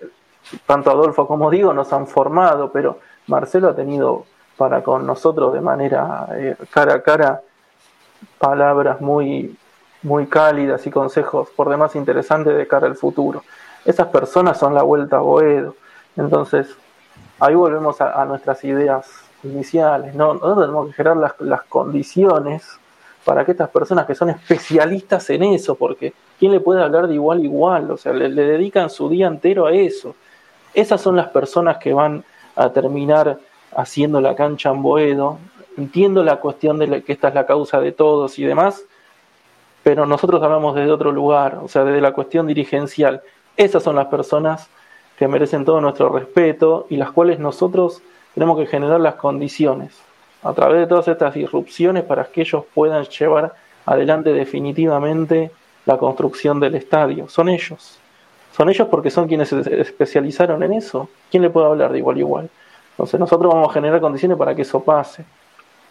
tanto 0.65 0.89
Adolfo 0.89 1.27
como 1.27 1.51
Diego 1.51 1.73
nos 1.73 1.93
han 1.93 2.07
formado, 2.07 2.71
pero 2.71 2.97
Marcelo 3.27 3.69
ha 3.69 3.75
tenido 3.75 4.25
para 4.57 4.81
con 4.81 5.05
nosotros 5.05 5.53
de 5.53 5.61
manera 5.61 6.27
eh, 6.31 6.55
cara 6.71 6.95
a 6.95 7.01
cara 7.03 7.41
palabras 8.39 9.01
muy, 9.01 9.55
muy 10.03 10.27
cálidas 10.27 10.85
y 10.87 10.91
consejos 10.91 11.49
por 11.55 11.69
demás 11.69 11.95
interesantes 11.95 12.55
de 12.55 12.67
cara 12.67 12.87
al 12.87 12.95
futuro. 12.95 13.43
Esas 13.85 14.07
personas 14.07 14.57
son 14.59 14.73
la 14.73 14.83
vuelta 14.83 15.17
a 15.17 15.21
Boedo. 15.21 15.75
Entonces, 16.15 16.67
ahí 17.39 17.55
volvemos 17.55 18.01
a, 18.01 18.25
nuestras 18.25 18.63
ideas 18.63 19.07
iniciales. 19.43 20.13
¿no? 20.15 20.37
Tenemos 20.37 20.87
que 20.87 20.93
generar 20.93 21.17
las, 21.17 21.39
las 21.39 21.63
condiciones 21.63 22.67
para 23.23 23.43
que 23.45 23.51
estas 23.51 23.69
personas 23.69 24.05
que 24.05 24.15
son 24.15 24.29
especialistas 24.29 25.29
en 25.29 25.43
eso, 25.43 25.75
porque 25.75 26.13
¿quién 26.39 26.51
le 26.51 26.59
puede 26.59 26.81
hablar 26.81 27.07
de 27.07 27.13
igual 27.15 27.43
igual? 27.43 27.91
O 27.91 27.97
sea, 27.97 28.13
le 28.13 28.29
dedican 28.29 28.89
su 28.89 29.09
día 29.09 29.27
entero 29.27 29.65
a 29.65 29.73
eso. 29.73 30.15
Esas 30.73 31.01
son 31.01 31.15
las 31.15 31.29
personas 31.29 31.77
que 31.77 31.93
van 31.93 32.23
a 32.55 32.69
terminar 32.69 33.39
haciendo 33.75 34.21
la 34.21 34.35
cancha 34.35 34.69
en 34.69 34.81
Boedo. 34.81 35.37
Entiendo 35.77 36.23
la 36.23 36.37
cuestión 36.37 36.79
de 36.79 37.03
que 37.03 37.13
esta 37.13 37.29
es 37.29 37.35
la 37.35 37.45
causa 37.45 37.79
de 37.79 37.91
todos 37.91 38.39
y 38.39 38.43
demás, 38.43 38.83
pero 39.83 40.05
nosotros 40.05 40.41
hablamos 40.41 40.75
desde 40.75 40.91
otro 40.91 41.11
lugar, 41.11 41.59
o 41.63 41.67
sea, 41.67 41.83
desde 41.83 42.01
la 42.01 42.13
cuestión 42.13 42.47
dirigencial. 42.47 43.21
Esas 43.55 43.83
son 43.83 43.95
las 43.95 44.07
personas 44.07 44.69
que 45.17 45.27
merecen 45.27 45.65
todo 45.65 45.79
nuestro 45.79 46.09
respeto 46.09 46.87
y 46.89 46.97
las 46.97 47.11
cuales 47.11 47.39
nosotros 47.39 48.01
tenemos 48.33 48.57
que 48.57 48.65
generar 48.65 48.99
las 48.99 49.15
condiciones 49.15 49.97
a 50.43 50.53
través 50.53 50.79
de 50.79 50.87
todas 50.87 51.07
estas 51.07 51.33
disrupciones 51.33 52.03
para 52.03 52.25
que 52.25 52.41
ellos 52.41 52.63
puedan 52.73 53.03
llevar 53.05 53.53
adelante 53.85 54.33
definitivamente 54.33 55.51
la 55.85 55.97
construcción 55.97 56.59
del 56.59 56.75
estadio. 56.75 57.29
Son 57.29 57.49
ellos. 57.49 57.99
Son 58.55 58.69
ellos 58.69 58.87
porque 58.89 59.09
son 59.09 59.27
quienes 59.27 59.49
se 59.49 59.81
especializaron 59.81 60.61
en 60.63 60.73
eso. 60.73 61.09
¿Quién 61.31 61.43
le 61.43 61.49
puede 61.49 61.67
hablar 61.67 61.91
de 61.91 61.99
igual 61.99 62.17
a 62.17 62.19
igual? 62.19 62.49
Entonces 62.91 63.19
nosotros 63.19 63.53
vamos 63.53 63.69
a 63.69 63.73
generar 63.73 64.01
condiciones 64.01 64.37
para 64.37 64.55
que 64.55 64.63
eso 64.63 64.83
pase. 64.83 65.23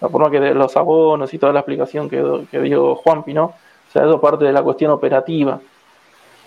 La 0.01 0.09
forma 0.09 0.31
que 0.31 0.39
los 0.39 0.77
abonos 0.77 1.32
y 1.32 1.39
toda 1.39 1.52
la 1.52 1.60
explicación 1.60 2.09
que, 2.09 2.60
dio 2.60 2.94
Juanpi, 2.97 3.32
¿no? 3.32 3.44
O 3.44 3.93
sea, 3.93 4.02
eso 4.02 4.20
parte 4.20 4.44
de 4.44 4.52
la 4.52 4.62
cuestión 4.62 4.90
operativa. 4.90 5.60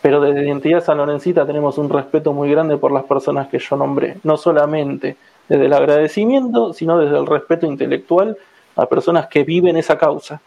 Pero 0.01 0.21
desde 0.21 0.45
Identidad 0.45 0.83
San 0.83 0.97
Lorencita 0.97 1.45
tenemos 1.45 1.77
un 1.77 1.89
respeto 1.89 2.31
muy 2.31 2.49
grande 2.51 2.77
por 2.77 2.91
las 2.91 3.03
personas 3.03 3.47
que 3.47 3.59
yo 3.59 3.75
nombré. 3.75 4.17
No 4.23 4.37
solamente 4.37 5.17
desde 5.47 5.65
el 5.65 5.73
agradecimiento, 5.73 6.73
sino 6.73 6.99
desde 6.99 7.17
el 7.17 7.25
respeto 7.25 7.65
intelectual 7.65 8.37
a 8.75 8.85
personas 8.85 9.27
que 9.27 9.43
viven 9.43 9.77
esa 9.77 9.97
causa. 9.97 10.41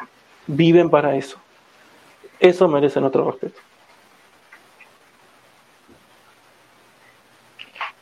Viven 0.47 0.89
para 0.89 1.16
eso. 1.16 1.39
Eso 2.39 2.69
merece 2.69 3.01
nuestro 3.01 3.31
respeto. 3.31 3.61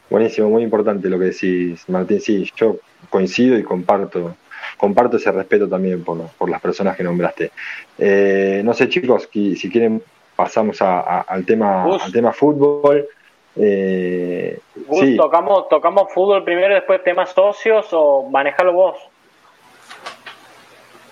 Buenísimo, 0.09 0.51
muy 0.51 0.65
importante 0.65 1.09
lo 1.09 1.19
que 1.19 1.27
decís, 1.27 1.89
Martín. 1.89 2.21
Sí, 2.21 2.51
yo 2.57 2.79
coincido 3.11 3.57
y 3.57 3.63
comparto 3.63 4.35
comparto 4.77 5.17
ese 5.17 5.33
respeto 5.33 5.69
también 5.69 6.05
por, 6.05 6.19
por 6.39 6.51
las 6.51 6.61
personas 6.61 6.97
que 6.97 7.03
nombraste. 7.03 7.53
Eh, 7.99 8.63
no 8.65 8.75
sé, 8.75 8.89
chicos, 8.89 9.29
si 9.33 9.71
quieren 9.71 10.03
pasamos 10.41 10.81
al 10.81 11.45
tema 11.45 11.85
al 11.85 12.13
tema 12.13 12.33
fútbol. 12.33 13.07
Eh, 13.57 14.59
tocamos, 15.17 15.69
tocamos 15.69 16.13
fútbol 16.15 16.43
primero, 16.45 16.75
después 16.75 17.05
temas 17.05 17.31
socios 17.31 17.89
o 17.93 18.29
manejalo 18.31 18.73
vos. 18.73 18.97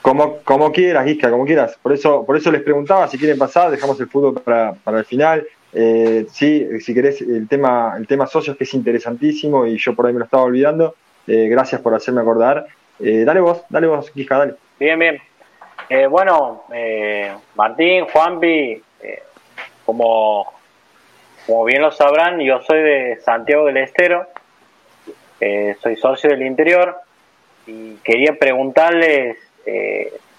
Como, 0.01 0.39
como 0.39 0.73
quieras, 0.73 1.05
Gisca, 1.05 1.31
como 1.31 1.45
quieras. 1.45 1.79
Por 1.83 1.93
eso, 1.93 2.25
por 2.25 2.37
eso 2.37 2.51
les 2.51 2.63
preguntaba 2.63 3.07
si 3.09 3.19
quieren 3.19 3.37
pasar, 3.37 3.71
dejamos 3.71 4.01
el 4.01 4.09
fútbol 4.09 4.35
para, 4.41 4.73
para 4.73 5.01
el 5.01 5.05
final. 5.05 5.47
Eh, 5.75 6.27
sí, 6.31 6.67
si 6.81 6.95
querés, 6.95 7.21
el 7.21 7.47
tema, 7.47 7.95
el 7.99 8.07
tema 8.07 8.27
socios 8.27 8.57
que 8.57 8.65
es 8.65 8.73
interesantísimo 8.73 9.67
y 9.67 9.77
yo 9.77 9.95
por 9.95 10.07
ahí 10.07 10.15
me 10.15 10.21
lo 10.21 10.25
estaba 10.25 10.45
olvidando. 10.45 10.95
Eh, 11.27 11.49
gracias 11.49 11.83
por 11.83 11.95
hacerme 11.95 12.23
acordar. 12.23 12.67
Eh, 13.01 13.25
dale 13.25 13.41
vos, 13.41 13.63
dale 13.69 13.87
vos, 13.87 14.11
Gisca, 14.11 14.39
dale. 14.39 14.55
Bien, 14.79 14.99
bien. 14.99 15.21
Eh, 15.89 16.07
bueno, 16.07 16.65
Martín, 17.55 18.05
Juanpi, 18.07 18.83
como, 19.87 20.53
como 21.47 21.65
bien 21.65 21.81
lo 21.81 21.91
sabrán, 21.91 22.41
yo 22.41 22.61
soy 22.63 22.81
de 22.81 23.21
Santiago 23.23 23.67
del 23.67 23.79
Estero, 23.79 24.27
soy 25.39 25.97
socio 25.97 26.31
del 26.31 26.43
interior 26.43 26.97
y 27.67 27.95
quería 28.05 28.35
preguntarles, 28.39 29.39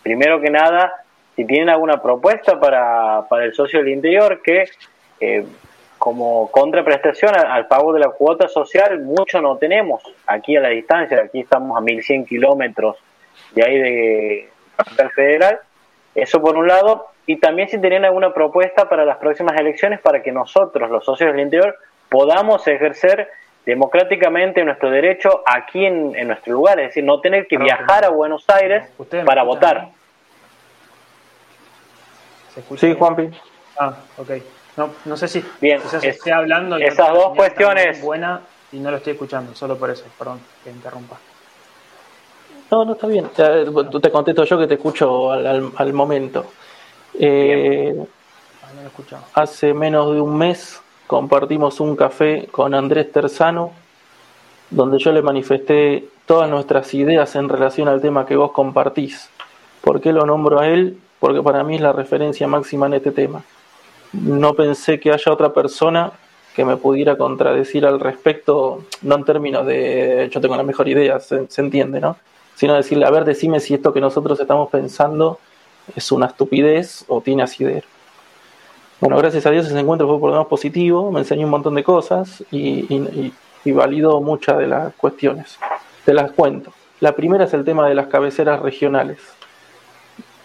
primero 0.04 0.40
que 0.40 0.52
nada, 0.52 1.04
si 1.40 1.46
tienen 1.46 1.70
alguna 1.70 2.02
propuesta 2.02 2.60
para, 2.60 3.26
para 3.30 3.46
el 3.46 3.54
socio 3.54 3.80
del 3.80 3.94
interior 3.94 4.42
que 4.44 4.66
eh, 5.22 5.46
como 6.00 6.50
contraprestación 6.50 7.36
al, 7.36 7.68
pago 7.68 7.94
de 7.94 8.00
la 8.00 8.10
cuota 8.10 8.48
social, 8.48 9.02
mucho 9.02 9.42
no 9.42 9.58
tenemos 9.58 10.02
aquí 10.26 10.56
a 10.56 10.62
la 10.62 10.70
distancia. 10.70 11.22
Aquí 11.26 11.42
estamos 11.42 11.78
a 11.78 11.82
1100 11.82 12.26
kilómetros 12.26 12.98
de 13.52 13.64
ahí 13.64 13.78
de 13.78 14.50
capital 14.78 15.12
federal. 15.12 15.60
Eso 16.16 16.42
por 16.42 16.58
un 16.58 16.68
lado. 16.68 17.08
Y 17.26 17.36
también 17.36 17.68
si 17.68 17.80
tienen 17.80 18.06
alguna 18.06 18.34
propuesta 18.34 18.90
para 18.90 19.06
las 19.06 19.18
próximas 19.18 19.60
elecciones 19.60 20.00
para 20.00 20.24
que 20.24 20.32
nosotros, 20.32 20.90
los 20.90 21.04
socios 21.04 21.32
del 21.32 21.42
interior, 21.42 21.76
podamos 22.10 22.66
ejercer 22.68 23.30
democráticamente 23.66 24.64
nuestro 24.64 24.90
derecho 24.90 25.44
aquí 25.46 25.86
en, 25.86 26.28
nuestro 26.28 26.54
lugar. 26.54 26.80
Es 26.80 26.88
decir, 26.88 27.04
no 27.04 27.20
tener 27.20 27.46
que 27.46 27.58
viajar 27.58 28.06
a 28.06 28.10
Buenos 28.10 28.50
Aires 28.50 28.90
para 29.26 29.44
votar. 29.44 29.90
Sí, 32.78 32.96
Juanpi. 32.98 33.30
Ah, 33.78 33.94
ok. 34.18 34.32
No, 34.80 34.92
no 35.04 35.18
sé 35.18 35.28
si, 35.28 35.44
Bien, 35.60 35.82
estoy 36.02 36.32
hablando. 36.32 36.78
Esas 36.78 37.14
dos 37.14 37.36
cuestiones. 37.36 38.02
Buena 38.02 38.40
y 38.72 38.78
no 38.78 38.90
lo 38.90 38.96
estoy 38.96 39.12
escuchando, 39.12 39.54
solo 39.54 39.78
por 39.78 39.90
eso, 39.90 40.06
perdón, 40.18 40.40
que 40.64 40.70
interrumpa. 40.70 41.18
No, 42.72 42.86
no 42.86 42.94
está 42.94 43.08
bien. 43.08 43.30
Tú 43.92 44.00
te 44.00 44.10
contesto 44.10 44.46
yo 44.46 44.58
que 44.58 44.68
te 44.68 44.76
escucho 44.76 45.34
al, 45.34 45.92
momento. 45.92 46.46
Eh, 47.20 47.94
ah, 49.12 49.42
hace 49.42 49.74
menos 49.74 50.14
de 50.14 50.22
un 50.22 50.38
mes 50.38 50.82
compartimos 51.08 51.82
un 51.82 51.98
café 51.98 52.48
con 52.50 52.74
Andrés 52.74 53.12
Terzano, 53.12 53.74
donde 54.70 54.98
yo 54.98 55.12
le 55.12 55.22
manifesté 55.22 56.08
todas 56.26 56.50
nuestras 56.50 56.94
ideas 56.94 57.36
en 57.36 57.50
relación 57.50 57.90
al 57.90 58.00
tema 58.00 58.26
que 58.26 58.38
vos 58.38 58.54
compartís. 58.54 59.30
¿Por 59.82 60.00
qué 60.00 60.14
lo 60.14 60.26
nombro 60.26 60.62
a 60.62 60.68
él? 60.68 60.98
Porque 61.20 61.42
para 61.42 61.66
mí 61.66 61.76
es 61.76 61.82
la 61.82 61.92
referencia 61.92 62.48
máxima 62.48 62.86
en 62.86 62.94
este 62.94 63.12
tema 63.12 63.44
no 64.14 64.54
pensé 64.54 65.00
que 65.00 65.12
haya 65.12 65.32
otra 65.32 65.54
persona 65.54 66.12
que 66.56 66.66
me 66.66 66.78
pudiera 66.78 67.18
contradecir 67.18 67.86
al 67.86 68.00
respecto, 68.00 68.84
no 69.02 69.16
en 69.16 69.24
términos 69.24 69.66
de 69.66 70.30
yo 70.32 70.42
tengo 70.42 70.56
la 70.56 70.64
mejor 70.64 70.88
idea, 70.88 71.20
se, 71.20 71.48
entiende, 71.58 72.00
¿no? 72.00 72.18
Sino 72.56 72.76
decirle, 72.76 73.06
a 73.06 73.12
ver, 73.12 73.24
decime 73.24 73.60
si 73.60 73.74
esto 73.74 73.94
que 73.94 74.02
nosotros 74.02 74.40
estamos 74.40 74.70
pensando 74.70 75.40
es 75.96 76.12
una 76.12 76.26
estupidez 76.26 77.06
o 77.08 77.22
tiene 77.22 77.44
asidero. 77.44 77.88
Bueno, 79.00 79.18
gracias 79.18 79.46
a 79.46 79.52
Dios 79.52 79.68
ese 79.68 79.80
encuentro 79.80 80.08
fue 80.08 80.20
por 80.20 80.30
lo 80.30 80.36
menos 80.36 80.48
positivo, 80.48 81.12
me 81.12 81.20
enseñó 81.20 81.46
un 81.46 81.52
montón 81.52 81.76
de 81.76 81.84
cosas 81.84 82.44
y, 82.52 82.94
y, 82.94 83.34
y 83.64 83.72
validó 83.72 84.20
muchas 84.20 84.58
de 84.58 84.68
las 84.68 84.94
cuestiones. 84.96 85.58
Te 86.04 86.14
las 86.14 86.32
cuento. 86.32 86.74
La 87.00 87.16
primera 87.16 87.46
es 87.46 87.54
el 87.54 87.64
tema 87.64 87.88
de 87.88 87.96
las 87.96 88.08
cabeceras 88.08 88.60
regionales. 88.62 89.20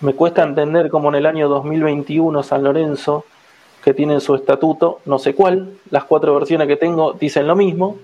Me 0.01 0.15
cuesta 0.15 0.45
entender 0.45 0.91
cómo 0.91 1.09
en 1.09 1.17
el 1.17 1.27
año 1.27 1.49
2021 1.49 2.43
San 2.45 2.63
Lorenzo 2.63 3.25
que 3.85 3.93
tienen 3.93 4.23
su 4.23 4.35
estatuto, 4.35 5.01
no 5.05 5.19
sé 5.19 5.35
cuál, 5.35 5.75
las 5.91 6.05
cuatro 6.05 6.35
versiones 6.35 6.67
que 6.67 6.77
tengo 6.77 7.13
dicen 7.13 7.47
lo 7.47 7.55
mismo. 7.55 7.99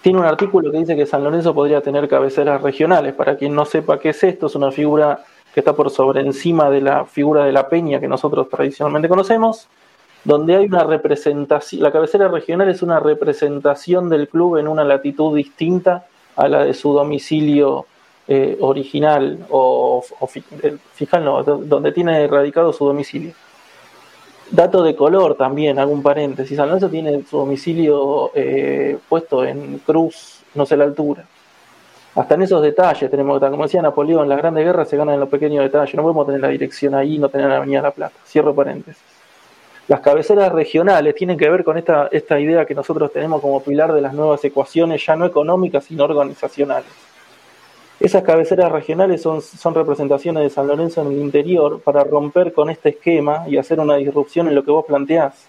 Tiene 0.00 0.18
un 0.18 0.24
artículo 0.24 0.72
que 0.72 0.78
dice 0.78 0.96
que 0.96 1.06
San 1.06 1.22
Lorenzo 1.22 1.54
podría 1.54 1.80
tener 1.80 2.08
cabeceras 2.08 2.60
regionales. 2.60 3.14
Para 3.14 3.36
quien 3.36 3.54
no 3.54 3.64
sepa 3.64 4.00
qué 4.00 4.08
es 4.08 4.24
esto, 4.24 4.46
es 4.46 4.56
una 4.56 4.72
figura 4.72 5.24
que 5.54 5.60
está 5.60 5.74
por 5.74 5.90
sobre 5.90 6.22
encima 6.22 6.70
de 6.70 6.80
la 6.80 7.04
figura 7.04 7.44
de 7.44 7.52
la 7.52 7.68
peña 7.68 8.00
que 8.00 8.08
nosotros 8.08 8.48
tradicionalmente 8.48 9.08
conocemos, 9.08 9.68
donde 10.24 10.56
hay 10.56 10.64
una 10.64 10.82
representación, 10.82 11.80
la 11.80 11.92
cabecera 11.92 12.26
regional 12.26 12.68
es 12.68 12.82
una 12.82 12.98
representación 12.98 14.08
del 14.08 14.28
club 14.28 14.56
en 14.56 14.66
una 14.66 14.82
latitud 14.82 15.36
distinta 15.36 16.06
a 16.34 16.48
la 16.48 16.64
de 16.64 16.74
su 16.74 16.92
domicilio 16.92 17.86
eh, 18.26 18.56
original 18.60 19.46
o, 19.50 20.02
o 20.18 20.26
fijal, 20.26 21.24
no, 21.24 21.44
donde 21.44 21.92
tiene 21.92 22.26
radicado 22.26 22.72
su 22.72 22.86
domicilio. 22.86 23.34
Dato 24.52 24.82
de 24.82 24.94
color 24.94 25.34
también, 25.34 25.78
algún 25.78 26.02
paréntesis. 26.02 26.58
San 26.58 26.66
Lorenzo 26.66 26.90
tiene 26.90 27.22
su 27.22 27.38
domicilio 27.38 28.30
eh, 28.34 28.98
puesto 29.08 29.44
en 29.46 29.78
cruz, 29.78 30.42
no 30.54 30.66
sé 30.66 30.76
la 30.76 30.84
altura. 30.84 31.24
Hasta 32.14 32.34
en 32.34 32.42
esos 32.42 32.60
detalles 32.60 33.10
tenemos, 33.10 33.40
como 33.40 33.62
decía 33.62 33.80
Napoleón, 33.80 34.28
las 34.28 34.36
grandes 34.36 34.62
guerras 34.62 34.90
se 34.90 34.98
ganan 34.98 35.14
en 35.14 35.20
los 35.20 35.30
pequeños 35.30 35.64
detalles. 35.64 35.94
No 35.94 36.02
podemos 36.02 36.26
tener 36.26 36.42
la 36.42 36.48
dirección 36.48 36.94
ahí, 36.94 37.18
no 37.18 37.30
tener 37.30 37.48
la 37.48 37.56
Avenida 37.56 37.80
La 37.80 37.92
Plata. 37.92 38.14
Cierro 38.26 38.54
paréntesis. 38.54 39.02
Las 39.88 40.00
cabeceras 40.00 40.52
regionales 40.52 41.14
tienen 41.14 41.38
que 41.38 41.48
ver 41.48 41.64
con 41.64 41.78
esta, 41.78 42.08
esta 42.12 42.38
idea 42.38 42.66
que 42.66 42.74
nosotros 42.74 43.10
tenemos 43.10 43.40
como 43.40 43.62
pilar 43.62 43.94
de 43.94 44.02
las 44.02 44.12
nuevas 44.12 44.44
ecuaciones, 44.44 45.04
ya 45.06 45.16
no 45.16 45.24
económicas, 45.24 45.84
sino 45.84 46.04
organizacionales. 46.04 46.90
Esas 48.02 48.24
cabeceras 48.24 48.72
regionales 48.72 49.22
son, 49.22 49.74
representaciones 49.76 50.42
de 50.42 50.50
San 50.50 50.66
Lorenzo 50.66 51.02
en 51.02 51.12
el 51.12 51.20
interior 51.20 51.80
para 51.82 52.02
romper 52.02 52.52
con 52.52 52.68
este 52.68 52.88
esquema 52.88 53.44
y 53.46 53.58
hacer 53.58 53.78
una 53.78 53.94
disrupción 53.94 54.48
en 54.48 54.56
lo 54.56 54.64
que 54.64 54.72
vos 54.72 54.84
planteás. 54.84 55.46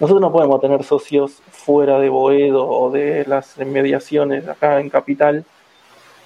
Nosotros 0.00 0.22
no 0.22 0.32
podemos 0.32 0.62
tener 0.62 0.82
socios 0.82 1.42
fuera 1.50 2.00
de 2.00 2.08
Boedo 2.08 2.66
o 2.66 2.90
de 2.90 3.26
las 3.26 3.58
inmediaciones 3.58 4.48
acá 4.48 4.80
en 4.80 4.88
Capital 4.88 5.44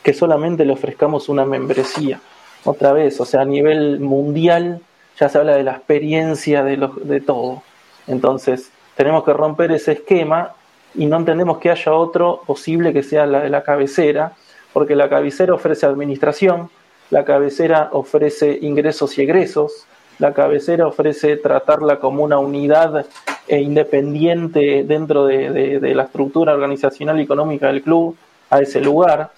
que 0.04 0.14
solamente 0.14 0.64
le 0.64 0.74
ofrezcamos 0.74 1.28
una 1.28 1.44
membresía. 1.44 2.20
Otra 2.62 2.92
vez, 2.92 3.20
o 3.20 3.24
sea, 3.24 3.40
a 3.40 3.44
nivel 3.44 3.98
mundial 3.98 4.80
ya 5.18 5.28
se 5.28 5.38
habla 5.38 5.56
de 5.56 5.64
la 5.64 5.72
experiencia 5.72 6.62
de, 6.62 6.88
de 7.02 7.20
todo. 7.20 7.64
Entonces, 8.06 8.70
tenemos 8.94 9.24
que 9.24 9.32
romper 9.32 9.72
ese 9.72 9.90
esquema 9.90 10.52
y 10.94 11.06
no 11.06 11.16
entendemos 11.16 11.58
que 11.58 11.72
haya 11.72 11.94
otro 11.94 12.42
posible 12.46 12.92
que 12.92 13.02
sea 13.02 13.26
la 13.26 13.40
de 13.40 13.50
la 13.50 13.64
cabecera, 13.64 14.34
porque 14.72 14.96
la 14.96 15.08
cabecera 15.08 15.54
ofrece 15.54 15.86
administración, 15.86 16.70
la 17.10 17.24
cabecera 17.24 17.90
ofrece 17.92 18.58
ingresos 18.62 19.18
y 19.18 19.22
egresos, 19.22 19.86
la 20.18 20.32
cabecera 20.32 20.86
ofrece 20.86 21.36
tratarla 21.36 21.98
como 21.98 22.22
una 22.22 22.38
unidad 22.38 23.06
e 23.48 23.60
independiente 23.60 24.84
dentro 24.84 25.26
de, 25.26 25.80
la 25.94 26.04
estructura 26.04 26.54
organizacional 26.54 27.18
y 27.20 27.24
económica 27.24 27.66
del 27.66 27.82
club 27.82 28.16
a 28.50 28.60
ese 28.60 28.80
lugar. 28.80 29.32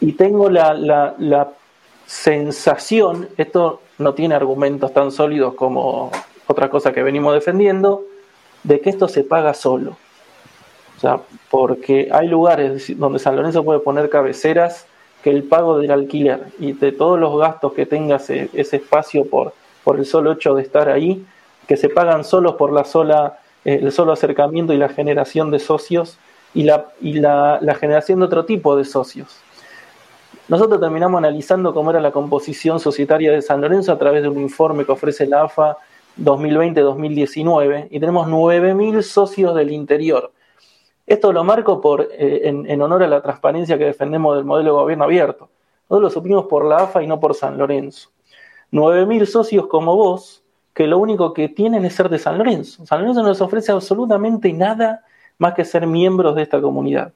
Y 0.00 0.12
tengo 0.12 0.50
la, 0.50 1.48
sensación, 2.04 3.28
esto 3.38 3.80
no 3.98 4.12
tiene 4.12 4.34
argumentos 4.34 4.92
tan 4.92 5.10
sólidos 5.12 5.54
como 5.54 6.10
otra 6.46 6.68
cosa 6.68 6.92
que 6.92 7.02
venimos 7.02 7.32
defendiendo, 7.32 8.02
de 8.64 8.80
que 8.80 8.90
esto 8.90 9.08
se 9.08 9.24
paga 9.24 9.54
solo 9.54 9.96
sea, 11.02 11.20
porque 11.50 12.08
hay 12.12 12.28
lugares 12.28 12.98
donde 12.98 13.18
San 13.18 13.36
Lorenzo 13.36 13.64
puede 13.64 13.80
poner 13.80 14.08
cabeceras 14.08 14.86
que 15.22 15.30
el 15.30 15.42
pago 15.42 15.78
del 15.78 15.90
alquiler 15.90 16.46
y 16.58 16.72
de 16.72 16.92
todos 16.92 17.18
los 17.18 17.38
gastos 17.38 17.72
que 17.74 17.86
tenga 17.86 18.16
ese, 18.16 18.48
espacio 18.54 19.24
por, 19.24 19.52
por 19.84 19.98
el 19.98 20.06
solo 20.06 20.32
hecho 20.32 20.54
de 20.54 20.62
estar 20.62 20.88
ahí, 20.88 21.24
que 21.66 21.76
se 21.76 21.88
pagan 21.88 22.24
solos 22.24 22.54
por 22.54 22.72
la 22.72 22.84
sola, 22.84 23.38
eh, 23.64 23.80
el 23.82 23.92
solo 23.92 24.12
acercamiento 24.12 24.72
y 24.72 24.78
la 24.78 24.88
generación 24.88 25.50
de 25.50 25.58
socios 25.58 26.18
y, 26.54 26.64
la, 26.64 26.86
y 27.00 27.14
la, 27.14 27.58
la 27.60 27.74
generación 27.74 28.20
de 28.20 28.26
otro 28.26 28.44
tipo 28.44 28.76
de 28.76 28.84
socios. 28.84 29.36
Nosotros 30.48 30.80
terminamos 30.80 31.18
analizando 31.18 31.72
cómo 31.72 31.90
era 31.90 32.00
la 32.00 32.10
composición 32.10 32.80
societaria 32.80 33.32
de 33.32 33.42
San 33.42 33.60
Lorenzo 33.60 33.92
a 33.92 33.98
través 33.98 34.22
de 34.22 34.28
un 34.28 34.40
informe 34.40 34.84
que 34.84 34.92
ofrece 34.92 35.26
la 35.26 35.42
AFA 35.42 35.76
2020-2019 36.20 37.88
y 37.90 38.00
tenemos 38.00 38.26
9.000 38.28 39.02
socios 39.02 39.54
del 39.54 39.70
interior 39.70 40.32
esto 41.06 41.32
lo 41.32 41.44
marco 41.44 41.80
eh, 42.12 42.40
en, 42.44 42.82
honor 42.82 43.02
a 43.02 43.08
la 43.08 43.20
transparencia 43.20 43.76
que 43.76 43.84
defendemos 43.84 44.36
del 44.36 44.44
modelo 44.44 44.70
de 44.70 44.82
gobierno 44.82 45.04
abierto. 45.04 45.48
Nosotros 45.88 46.02
lo 46.02 46.10
supimos 46.10 46.46
por 46.46 46.64
la 46.64 46.76
AFA 46.76 47.02
y 47.02 47.06
no 47.06 47.18
por 47.20 47.34
San 47.34 47.58
Lorenzo. 47.58 48.10
9.000 48.72 49.26
socios 49.26 49.66
como 49.66 49.96
vos, 49.96 50.42
que 50.72 50.86
lo 50.86 50.98
único 50.98 51.34
que 51.34 51.48
tienen 51.48 51.84
es 51.84 51.94
ser 51.94 52.08
de 52.08 52.18
San 52.18 52.38
Lorenzo. 52.38 52.86
San 52.86 53.00
Lorenzo 53.00 53.22
no 53.22 53.28
les 53.28 53.40
ofrece 53.40 53.72
absolutamente 53.72 54.52
nada 54.52 55.04
más 55.38 55.54
que 55.54 55.64
ser 55.64 55.86
miembros 55.86 56.34
de 56.34 56.42
esta 56.42 56.60
comunidad. 56.60 57.12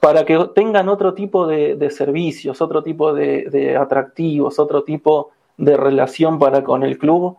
Para 0.00 0.24
que 0.24 0.48
tengan 0.54 0.88
otro 0.88 1.14
tipo 1.14 1.46
de, 1.46 1.90
servicios, 1.90 2.60
otro 2.60 2.82
tipo 2.82 3.12
de, 3.12 3.44
de, 3.50 3.76
atractivos, 3.76 4.58
otro 4.58 4.82
tipo 4.82 5.30
de 5.56 5.76
relación 5.76 6.38
para 6.38 6.64
con 6.64 6.82
el 6.82 6.98
club, 6.98 7.36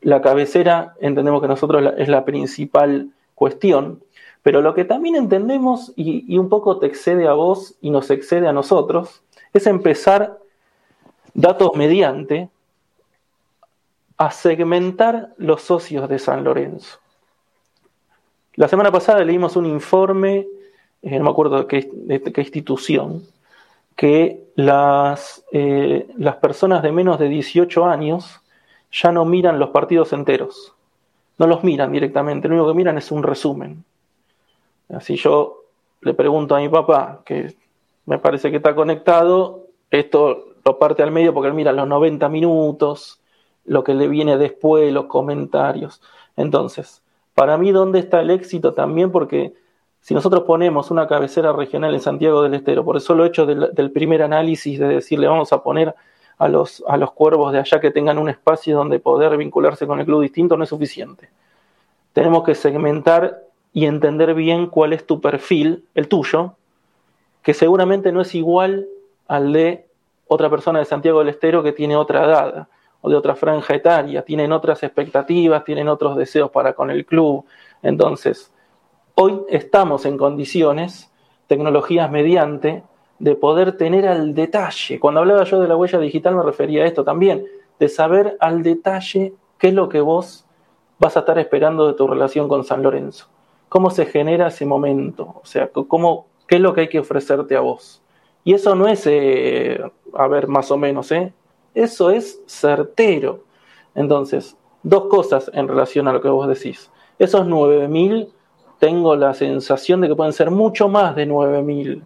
la 0.00 0.22
cabecera 0.22 0.94
entendemos 1.00 1.40
que 1.40 1.48
nosotros 1.48 1.94
es 1.96 2.08
la 2.08 2.24
principal 2.24 3.10
cuestión 3.34 4.00
pero 4.44 4.60
lo 4.60 4.74
que 4.74 4.84
también 4.84 5.16
entendemos, 5.16 5.94
y, 5.96 6.36
un 6.36 6.50
poco 6.50 6.78
te 6.78 6.86
excede 6.86 7.26
a 7.26 7.32
vos 7.32 7.76
y 7.80 7.88
nos 7.88 8.10
excede 8.10 8.46
a 8.46 8.52
nosotros, 8.52 9.22
es 9.54 9.66
empezar 9.66 10.38
datos 11.32 11.70
mediante, 11.74 12.50
a 14.18 14.30
segmentar 14.30 15.32
los 15.38 15.62
socios 15.62 16.10
de 16.10 16.18
San 16.18 16.44
Lorenzo. 16.44 16.98
La 18.56 18.68
semana 18.68 18.92
pasada 18.92 19.24
leímos 19.24 19.56
un 19.56 19.64
informe, 19.64 20.46
eh, 21.00 21.18
no 21.18 21.24
me 21.24 21.30
acuerdo 21.30 21.64
de 21.64 21.66
qué, 21.66 22.40
institución, 22.42 23.22
que 23.96 24.44
las, 24.56 25.42
eh, 25.52 26.06
las 26.18 26.36
personas 26.36 26.82
de 26.82 26.92
menos 26.92 27.18
de 27.18 27.30
18 27.30 27.86
años 27.86 28.42
ya 28.92 29.10
no 29.10 29.24
miran 29.24 29.58
los 29.58 29.70
partidos 29.70 30.12
enteros. 30.12 30.74
No 31.38 31.46
los 31.46 31.64
miran 31.64 31.92
directamente, 31.92 32.46
lo 32.46 32.56
único 32.56 32.68
que 32.68 32.76
miran 32.76 32.98
es 32.98 33.10
un 33.10 33.22
resumen. 33.22 33.84
Así 34.88 35.16
yo 35.16 35.64
le 36.00 36.14
pregunto 36.14 36.54
a 36.54 36.60
mi 36.60 36.68
papá, 36.68 37.22
que 37.24 37.54
me 38.06 38.18
parece 38.18 38.50
que 38.50 38.58
está 38.58 38.74
conectado, 38.74 39.66
esto 39.90 40.54
lo 40.64 40.78
parte 40.78 41.02
al 41.02 41.10
medio 41.10 41.32
porque 41.32 41.48
él 41.48 41.54
mira 41.54 41.72
los 41.72 41.88
90 41.88 42.28
minutos, 42.28 43.20
lo 43.64 43.84
que 43.84 43.94
le 43.94 44.08
viene 44.08 44.36
después, 44.36 44.92
los 44.92 45.06
comentarios. 45.06 46.02
Entonces, 46.36 47.02
para 47.34 47.56
mí, 47.56 47.72
¿dónde 47.72 47.98
está 47.98 48.20
el 48.20 48.30
éxito 48.30 48.74
también? 48.74 49.10
Porque 49.10 49.54
si 50.00 50.14
nosotros 50.14 50.44
ponemos 50.44 50.90
una 50.90 51.06
cabecera 51.06 51.52
regional 51.52 51.94
en 51.94 52.00
Santiago 52.00 52.42
del 52.42 52.54
Estero, 52.54 52.84
por 52.84 52.96
eso 52.96 53.14
lo 53.14 53.24
he 53.24 53.28
hecho 53.28 53.46
del, 53.46 53.72
del 53.72 53.90
primer 53.90 54.22
análisis 54.22 54.78
de 54.78 54.86
decirle 54.86 55.26
vamos 55.26 55.52
a 55.52 55.62
poner 55.62 55.94
a 56.38 56.48
los, 56.48 56.82
a 56.86 56.96
los 56.96 57.12
cuervos 57.12 57.52
de 57.52 57.60
allá 57.60 57.80
que 57.80 57.90
tengan 57.90 58.18
un 58.18 58.28
espacio 58.28 58.76
donde 58.76 58.98
poder 58.98 59.36
vincularse 59.36 59.86
con 59.86 60.00
el 60.00 60.06
club 60.06 60.22
distinto, 60.22 60.56
no 60.56 60.64
es 60.64 60.70
suficiente. 60.70 61.30
Tenemos 62.12 62.44
que 62.44 62.54
segmentar 62.54 63.43
y 63.74 63.86
entender 63.86 64.34
bien 64.34 64.68
cuál 64.68 64.92
es 64.92 65.04
tu 65.04 65.20
perfil, 65.20 65.84
el 65.94 66.08
tuyo, 66.08 66.54
que 67.42 67.52
seguramente 67.52 68.12
no 68.12 68.22
es 68.22 68.34
igual 68.34 68.86
al 69.26 69.52
de 69.52 69.86
otra 70.28 70.48
persona 70.48 70.78
de 70.78 70.84
Santiago 70.84 71.18
del 71.18 71.28
Estero 71.28 71.62
que 71.62 71.72
tiene 71.72 71.96
otra 71.96 72.24
edad 72.24 72.68
o 73.02 73.10
de 73.10 73.16
otra 73.16 73.34
franja 73.34 73.74
etaria, 73.74 74.22
tienen 74.22 74.52
otras 74.52 74.82
expectativas, 74.84 75.64
tienen 75.64 75.88
otros 75.88 76.16
deseos 76.16 76.52
para 76.52 76.72
con 76.72 76.90
el 76.90 77.04
club. 77.04 77.44
Entonces, 77.82 78.52
hoy 79.16 79.42
estamos 79.48 80.06
en 80.06 80.16
condiciones, 80.16 81.12
tecnologías 81.48 82.08
mediante, 82.10 82.84
de 83.18 83.34
poder 83.34 83.76
tener 83.76 84.06
al 84.06 84.34
detalle. 84.34 85.00
Cuando 85.00 85.20
hablaba 85.20 85.42
yo 85.44 85.60
de 85.60 85.68
la 85.68 85.76
huella 85.76 85.98
digital 85.98 86.36
me 86.36 86.44
refería 86.44 86.84
a 86.84 86.86
esto 86.86 87.04
también, 87.04 87.44
de 87.80 87.88
saber 87.88 88.36
al 88.38 88.62
detalle 88.62 89.34
qué 89.58 89.68
es 89.68 89.74
lo 89.74 89.88
que 89.88 90.00
vos 90.00 90.46
vas 91.00 91.16
a 91.16 91.20
estar 91.20 91.38
esperando 91.40 91.88
de 91.88 91.94
tu 91.94 92.06
relación 92.06 92.48
con 92.48 92.62
San 92.62 92.82
Lorenzo. 92.82 93.33
Cómo 93.74 93.90
se 93.90 94.06
genera 94.06 94.46
ese 94.46 94.64
momento, 94.64 95.40
o 95.42 95.44
sea, 95.44 95.68
cómo, 95.68 96.28
qué 96.46 96.54
es 96.56 96.60
lo 96.60 96.74
que 96.74 96.82
hay 96.82 96.88
que 96.88 97.00
ofrecerte 97.00 97.56
a 97.56 97.60
vos. 97.60 98.00
Y 98.44 98.54
eso 98.54 98.76
no 98.76 98.86
es, 98.86 99.04
eh, 99.06 99.80
a 100.12 100.28
ver, 100.28 100.46
más 100.46 100.70
o 100.70 100.76
menos, 100.76 101.10
¿eh? 101.10 101.32
Eso 101.74 102.10
es 102.10 102.40
certero. 102.46 103.42
Entonces, 103.96 104.56
dos 104.84 105.06
cosas 105.06 105.50
en 105.52 105.66
relación 105.66 106.06
a 106.06 106.12
lo 106.12 106.20
que 106.20 106.28
vos 106.28 106.46
decís. 106.46 106.88
Esos 107.18 107.48
9.000, 107.48 108.28
tengo 108.78 109.16
la 109.16 109.34
sensación 109.34 110.00
de 110.00 110.06
que 110.06 110.14
pueden 110.14 110.32
ser 110.32 110.52
mucho 110.52 110.88
más 110.88 111.16
de 111.16 111.26
9.000 111.26 112.04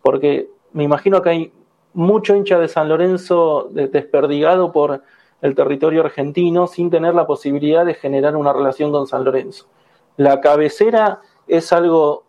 porque 0.00 0.48
me 0.72 0.84
imagino 0.84 1.20
que 1.20 1.28
hay 1.28 1.52
mucho 1.92 2.34
hincha 2.34 2.58
de 2.58 2.68
San 2.68 2.88
Lorenzo 2.88 3.68
desperdigado 3.70 4.72
por 4.72 5.02
el 5.42 5.54
territorio 5.54 6.02
argentino 6.02 6.66
sin 6.66 6.90
tener 6.90 7.14
la 7.14 7.26
posibilidad 7.26 7.84
de 7.84 7.94
generar 7.94 8.36
una 8.36 8.54
relación 8.54 8.90
con 8.90 9.06
San 9.06 9.24
Lorenzo. 9.24 9.66
La 10.16 10.40
cabecera 10.40 11.20
es 11.46 11.72
algo 11.72 12.24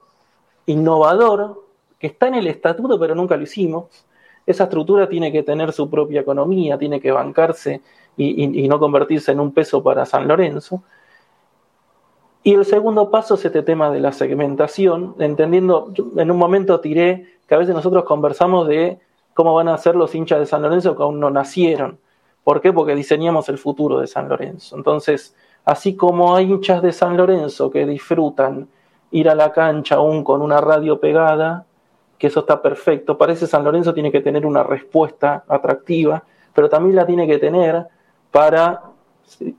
innovador 0.66 1.66
que 2.00 2.08
está 2.08 2.28
en 2.28 2.36
el 2.36 2.48
estatuto 2.48 3.00
pero 3.00 3.16
nunca 3.16 3.38
lo 3.38 3.44
hicimos. 3.44 4.06
Esa 4.46 4.64
estructura 4.64 5.08
tiene 5.08 5.32
que 5.32 5.44
tener 5.44 5.72
su 5.72 5.90
propia 5.90 6.22
economía, 6.22 6.78
tiene 6.78 7.00
que 7.00 7.12
bancarse 7.12 7.82
y, 8.18 8.68
no 8.68 8.80
convertirse 8.80 9.32
en 9.32 9.40
un 9.40 9.54
peso 9.54 9.84
para 9.84 10.06
San 10.06 10.28
Lorenzo. 10.28 10.84
Y 12.44 12.56
el 12.56 12.66
segundo 12.66 13.12
paso 13.12 13.36
es 13.36 13.46
este 13.46 13.62
tema 13.62 13.92
de 13.92 14.00
la 14.00 14.12
segmentación, 14.12 15.16
entendiendo, 15.20 15.94
en 16.18 16.32
un 16.32 16.38
momento 16.38 16.80
tiré 16.80 17.38
que 17.48 17.56
a 17.56 17.58
veces 17.58 17.76
nosotros 17.76 18.04
conversamos 18.04 18.68
de 18.68 19.00
cómo 19.34 19.54
van 19.54 19.68
a 19.68 19.78
ser 19.78 19.96
los 19.96 20.14
hinchas 20.16 20.40
de 20.40 20.46
San 20.48 20.64
Lorenzo 20.64 20.96
que 20.96 21.04
aún 21.04 21.20
no 21.20 21.30
nacieron. 21.30 22.00
¿Por 22.44 22.62
qué? 22.62 22.74
Porque 22.74 22.96
diseñamos 22.96 23.48
el 23.50 23.60
futuro 23.60 24.00
de 24.00 24.08
San 24.08 24.28
Lorenzo. 24.28 24.76
Entonces, 24.76 25.36
así 25.66 25.96
como 25.96 26.36
hay 26.36 26.52
hinchas 26.52 26.82
de 26.82 26.92
San 26.92 27.18
Lorenzo 27.18 27.72
que 27.72 27.86
disfrutan 27.86 28.68
ir 29.12 29.30
a 29.30 29.36
la 29.36 29.52
cancha 29.52 29.96
aún 29.96 30.24
con 30.24 30.42
una 30.42 30.62
radio 30.62 31.00
pegada, 31.00 31.66
que 32.18 32.28
eso 32.28 32.42
está 32.42 32.62
perfecto, 32.62 33.18
parece 33.18 33.48
San 33.48 33.64
Lorenzo 33.64 33.94
tiene 33.94 34.12
que 34.12 34.22
tener 34.22 34.46
una 34.46 34.64
respuesta 34.64 35.44
atractiva, 35.48 36.24
pero 36.54 36.70
también 36.70 36.96
la 36.96 37.06
tiene 37.06 37.28
que 37.28 37.38
tener 37.38 37.88
para, 38.32 38.84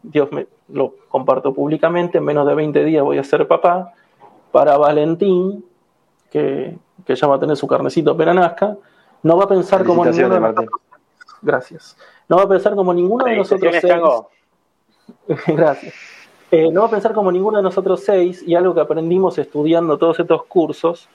Dios 0.03 0.31
me 0.33 0.47
lo 0.69 0.95
comparto 1.09 1.53
públicamente, 1.53 2.19
en 2.19 2.24
menos 2.24 2.47
de 2.47 2.55
20 2.55 2.85
días 2.85 3.05
voy 3.05 3.19
a 3.19 3.24
ser 3.24 3.47
papá, 3.47 3.93
para 4.51 4.77
Valentín, 4.77 5.65
que, 6.31 6.77
que 7.05 7.15
ya 7.15 7.27
va 7.27 7.37
a 7.37 7.41
tener 7.41 7.57
su 7.57 7.66
carnecito 7.66 8.16
peranasca, 8.16 8.77
no 9.23 9.37
va 9.37 9.45
a 9.45 9.49
pensar 9.49 9.85
como 9.85 10.05
ninguno 10.05 10.35
de 10.35 10.41
nosotros. 10.41 10.70
Gracias. 11.43 11.97
No 12.29 12.37
va 12.37 12.45
a 12.45 12.49
pensar 12.49 12.74
como 12.74 12.95
ninguno 12.95 13.24
de 13.24 13.37
nosotros 13.37 13.74
seis. 13.81 13.93
Gracias. 15.47 15.95
Eh, 16.51 16.70
no 16.70 16.83
va 16.83 16.87
a 16.89 16.91
pensar 16.91 17.12
como 17.15 17.33
ninguno 17.33 17.57
de 17.59 17.62
nosotros 17.62 18.03
seis, 18.05 18.43
y 18.47 18.55
algo 18.55 18.74
que 18.74 18.81
aprendimos 18.81 19.39
estudiando 19.39 19.97
todos 19.97 20.20
estos 20.20 20.45
cursos, 20.45 21.09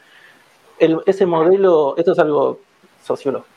ese 0.80 1.26
modelo, 1.26 1.96
esto 1.98 2.12
es 2.12 2.20
algo 2.20 2.60
sociológico. 3.04 3.54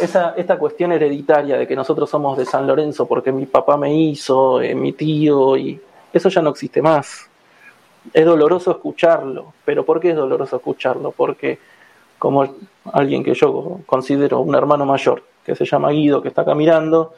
Esa, 0.00 0.34
esta 0.36 0.56
cuestión 0.56 0.92
hereditaria 0.92 1.56
de 1.58 1.66
que 1.66 1.74
nosotros 1.74 2.08
somos 2.08 2.38
de 2.38 2.46
San 2.46 2.66
Lorenzo 2.66 3.06
porque 3.06 3.32
mi 3.32 3.46
papá 3.46 3.76
me 3.76 3.92
hizo, 3.92 4.60
eh, 4.62 4.74
mi 4.74 4.92
tío, 4.92 5.56
y 5.56 5.80
eso 6.12 6.28
ya 6.28 6.42
no 6.42 6.50
existe 6.50 6.80
más 6.80 7.30
es 8.12 8.24
doloroso 8.24 8.70
escucharlo, 8.70 9.52
pero 9.64 9.84
¿por 9.84 10.00
qué 10.00 10.10
es 10.10 10.16
doloroso 10.16 10.56
escucharlo? 10.56 11.12
Porque 11.12 11.58
como 12.18 12.46
alguien 12.92 13.22
que 13.22 13.34
yo 13.34 13.80
considero 13.86 14.40
un 14.40 14.54
hermano 14.54 14.86
mayor, 14.86 15.22
que 15.44 15.54
se 15.54 15.64
llama 15.64 15.90
Guido, 15.90 16.22
que 16.22 16.28
está 16.28 16.42
acá 16.42 16.54
mirando, 16.54 17.14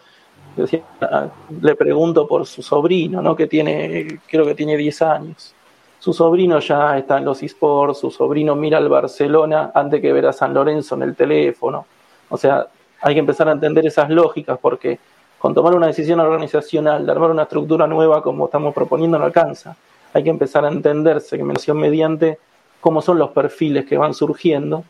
le 1.61 1.75
pregunto 1.77 2.27
por 2.27 2.47
su 2.47 2.63
sobrino, 2.63 3.23
¿no? 3.23 3.35
que 3.35 3.47
tiene, 3.47 4.21
creo 4.29 4.45
que 4.45 4.55
tiene 4.55 4.77
10 4.77 5.03
años. 5.03 5.55
Su 5.99 6.13
sobrino 6.13 6.59
ya 6.59 6.99
está 6.99 7.19
en 7.19 7.25
los 7.25 7.43
esports, 7.43 7.99
su 7.99 8.11
sobrino 8.11 8.57
mira 8.57 8.79
al 8.79 8.89
Barcelona 8.89 9.71
antes 9.75 10.01
que 10.01 10.13
ver 10.13 10.27
a 10.27 10.33
San 10.33 10.53
Lorenzo 10.53 10.97
en 10.97 11.03
el 11.03 11.15
teléfono. 11.15 11.87
O 12.29 12.37
sea, 12.37 12.67
hay 13.01 13.15
que 13.15 13.21
empezar 13.21 13.49
a 13.49 13.53
entender 13.53 13.87
esas 13.87 14.11
lógicas 14.11 14.59
porque 14.61 14.99
con 15.39 15.55
tomar 15.55 15.75
una 15.75 15.87
decisión 15.87 16.21
organizacional, 16.21 17.05
de 17.07 17.13
armar 17.13 17.31
una 17.31 17.45
estructura 17.45 17.87
nueva 17.87 18.23
como 18.23 18.47
estamos 18.47 18.75
proponiendo 18.75 19.19
no 19.19 19.25
alcanza 19.25 19.77
hay 20.13 20.25
que 20.25 20.31
empezar 20.31 20.65
a 20.65 20.69
entender 20.69 21.21
segmentación 21.21 21.79
mediante 21.79 22.39
cómo 22.81 23.01
son 23.01 23.19
los 23.19 23.31
perfiles 23.31 23.87
que 23.87 23.97
van 23.97 24.15
surgiendo 24.15 24.85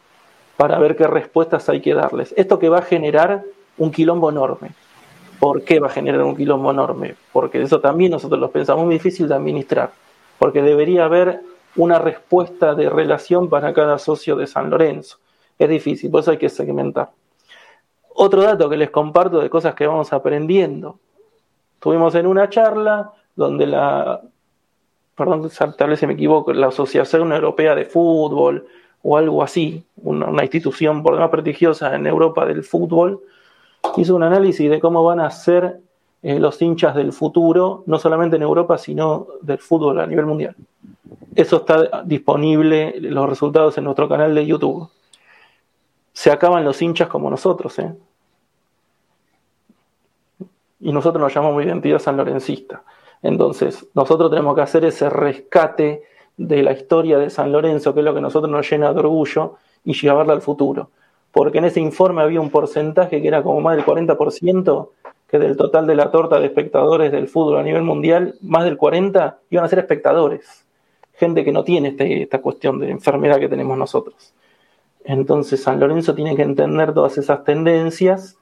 para 0.57 0.79
ver 0.79 0.97
qué 0.97 1.07
respuestas 1.07 1.69
hay 1.69 1.81
que 1.81 1.95
darles. 1.95 2.35
Esto 2.37 2.59
que 2.59 2.69
va 2.69 2.79
a 2.79 2.83
generar 2.83 3.43
un 3.79 3.91
quilombo 3.91 4.31
enorme. 4.31 4.71
¿Por 5.43 5.65
qué 5.65 5.81
va 5.81 5.89
a 5.89 5.91
generar 5.91 6.23
un 6.23 6.37
quilombo 6.37 6.71
enorme? 6.71 7.17
Porque 7.33 7.61
eso 7.61 7.81
también 7.81 8.13
nosotros 8.13 8.39
lo 8.39 8.53
pensamos 8.53 8.85
muy 8.85 8.95
difícil 8.95 9.27
de 9.27 9.35
administrar, 9.35 9.91
porque 10.39 10.63
debería 10.63 11.07
haber 11.07 11.41
una 11.75 11.99
respuesta 11.99 12.77
de 12.77 12.89
relación 12.89 13.49
para 13.49 13.75
cada 13.75 13.99
socio 13.99 14.37
de 14.37 14.47
San 14.47 14.71
Lorenzo. 14.71 15.19
Es 15.59 15.69
difícil, 15.69 16.13
por 16.13 16.21
eso 16.21 16.31
hay 16.31 16.39
que 16.39 16.49
segmentar. 16.49 17.11
Otro 18.15 18.41
dato 18.43 18.71
que 18.71 18.77
les 18.77 18.91
comparto 18.91 19.41
de 19.41 19.51
cosas 19.51 19.75
que 19.75 19.85
vamos 19.85 20.13
aprendiendo. 20.13 21.01
Estuvimos 21.75 22.15
en 22.15 22.29
una 22.29 22.49
charla 22.49 23.11
donde 23.35 23.67
la 23.67 24.21
perdón, 25.17 25.51
tal 25.77 25.91
vez 25.91 26.05
me 26.05 26.13
equivoco, 26.13 26.53
la 26.53 26.69
Asociación 26.69 27.33
Europea 27.33 27.75
de 27.75 27.85
Fútbol 27.85 28.69
o 29.03 29.17
algo 29.17 29.43
así, 29.43 29.85
una, 29.97 30.45
institución 30.45 31.03
por 31.03 31.15
demás 31.15 31.31
prestigiosa 31.31 31.97
en 31.97 32.07
Europa 32.07 32.47
del 32.47 32.63
fútbol, 32.63 33.23
hizo 33.97 34.15
un 34.15 34.23
análisis 34.23 34.71
de 34.71 34.81
cómo 34.81 35.05
van 35.05 35.21
a 35.21 35.31
ser 35.31 35.81
eh, 36.23 36.39
los 36.39 36.61
hinchas 36.63 36.95
del 36.95 37.13
futuro, 37.13 37.83
no 37.87 37.99
solamente 37.99 38.37
en 38.37 38.43
Europa, 38.43 38.79
sino 38.79 39.27
del 39.41 39.59
fútbol 39.59 40.01
a 40.01 40.07
nivel 40.07 40.27
mundial. 40.27 40.55
Eso 41.35 41.57
está 41.57 42.03
disponible, 42.05 42.95
los 43.01 43.29
resultados 43.29 43.77
en 43.79 43.85
nuestro 43.85 44.09
canal 44.09 44.35
de 44.35 44.47
YouTube. 44.47 44.89
Se 46.13 46.31
acaban 46.31 46.65
los 46.65 46.81
hinchas 46.81 47.09
como 47.09 47.31
nosotros, 47.31 47.79
¿eh? 47.79 47.95
Y 50.81 50.93
nosotros 50.93 51.23
nos 51.23 51.33
llamamos 51.33 51.65
identidad 51.65 52.01
sanlorencista. 52.01 52.83
Entonces, 53.23 53.87
nosotros 53.95 54.31
tenemos 54.31 54.55
que 54.55 54.63
hacer 54.63 54.85
ese 54.85 55.09
rescate 55.09 56.03
de 56.37 56.63
la 56.63 56.73
historia 56.73 57.19
de 57.19 57.31
San 57.31 57.53
Lorenzo, 57.53 57.95
que 57.95 58.01
es 58.01 58.05
lo 58.05 58.13
que 58.13 58.19
a 58.19 58.23
nosotros 58.23 58.51
nos 58.51 58.69
llena 58.69 58.93
de 58.93 58.99
orgullo, 58.99 59.55
y 59.85 59.95
llevarla 59.95 60.33
al 60.33 60.43
futuro. 60.43 60.91
Porque 61.33 61.59
en 61.59 61.65
ese 61.65 61.81
informe 61.81 62.23
había 62.23 62.41
un 62.41 62.51
porcentaje 62.51 63.21
que 63.23 63.29
era 63.29 63.43
como 63.43 63.61
más 63.61 63.77
del 63.77 63.85
40%, 63.85 64.89
que 65.29 65.39
del 65.39 65.57
total 65.57 65.87
de 65.87 65.95
la 65.95 66.11
torta 66.11 66.39
de 66.39 66.47
espectadores 66.47 67.11
del 67.11 67.27
fútbol 67.29 67.59
a 67.59 67.63
nivel 67.63 67.83
mundial, 67.83 68.35
más 68.43 68.65
del 68.65 68.79
40% 68.79 69.37
iban 69.51 69.65
a 69.65 69.69
ser 69.69 69.79
espectadores. 69.79 70.67
Gente 71.15 71.45
que 71.45 71.53
no 71.53 71.65
tiene 71.65 71.89
este, 71.89 72.23
esta 72.23 72.41
cuestión 72.41 72.79
de 72.79 72.91
enfermedad 72.91 73.39
que 73.39 73.49
tenemos 73.49 73.79
nosotros. 73.79 74.35
Entonces 75.05 75.63
San 75.63 75.81
Lorenzo 75.81 76.15
tiene 76.15 76.37
que 76.37 76.43
entender 76.43 76.93
todas 76.93 77.17
esas 77.19 77.45
tendencias 77.45 78.37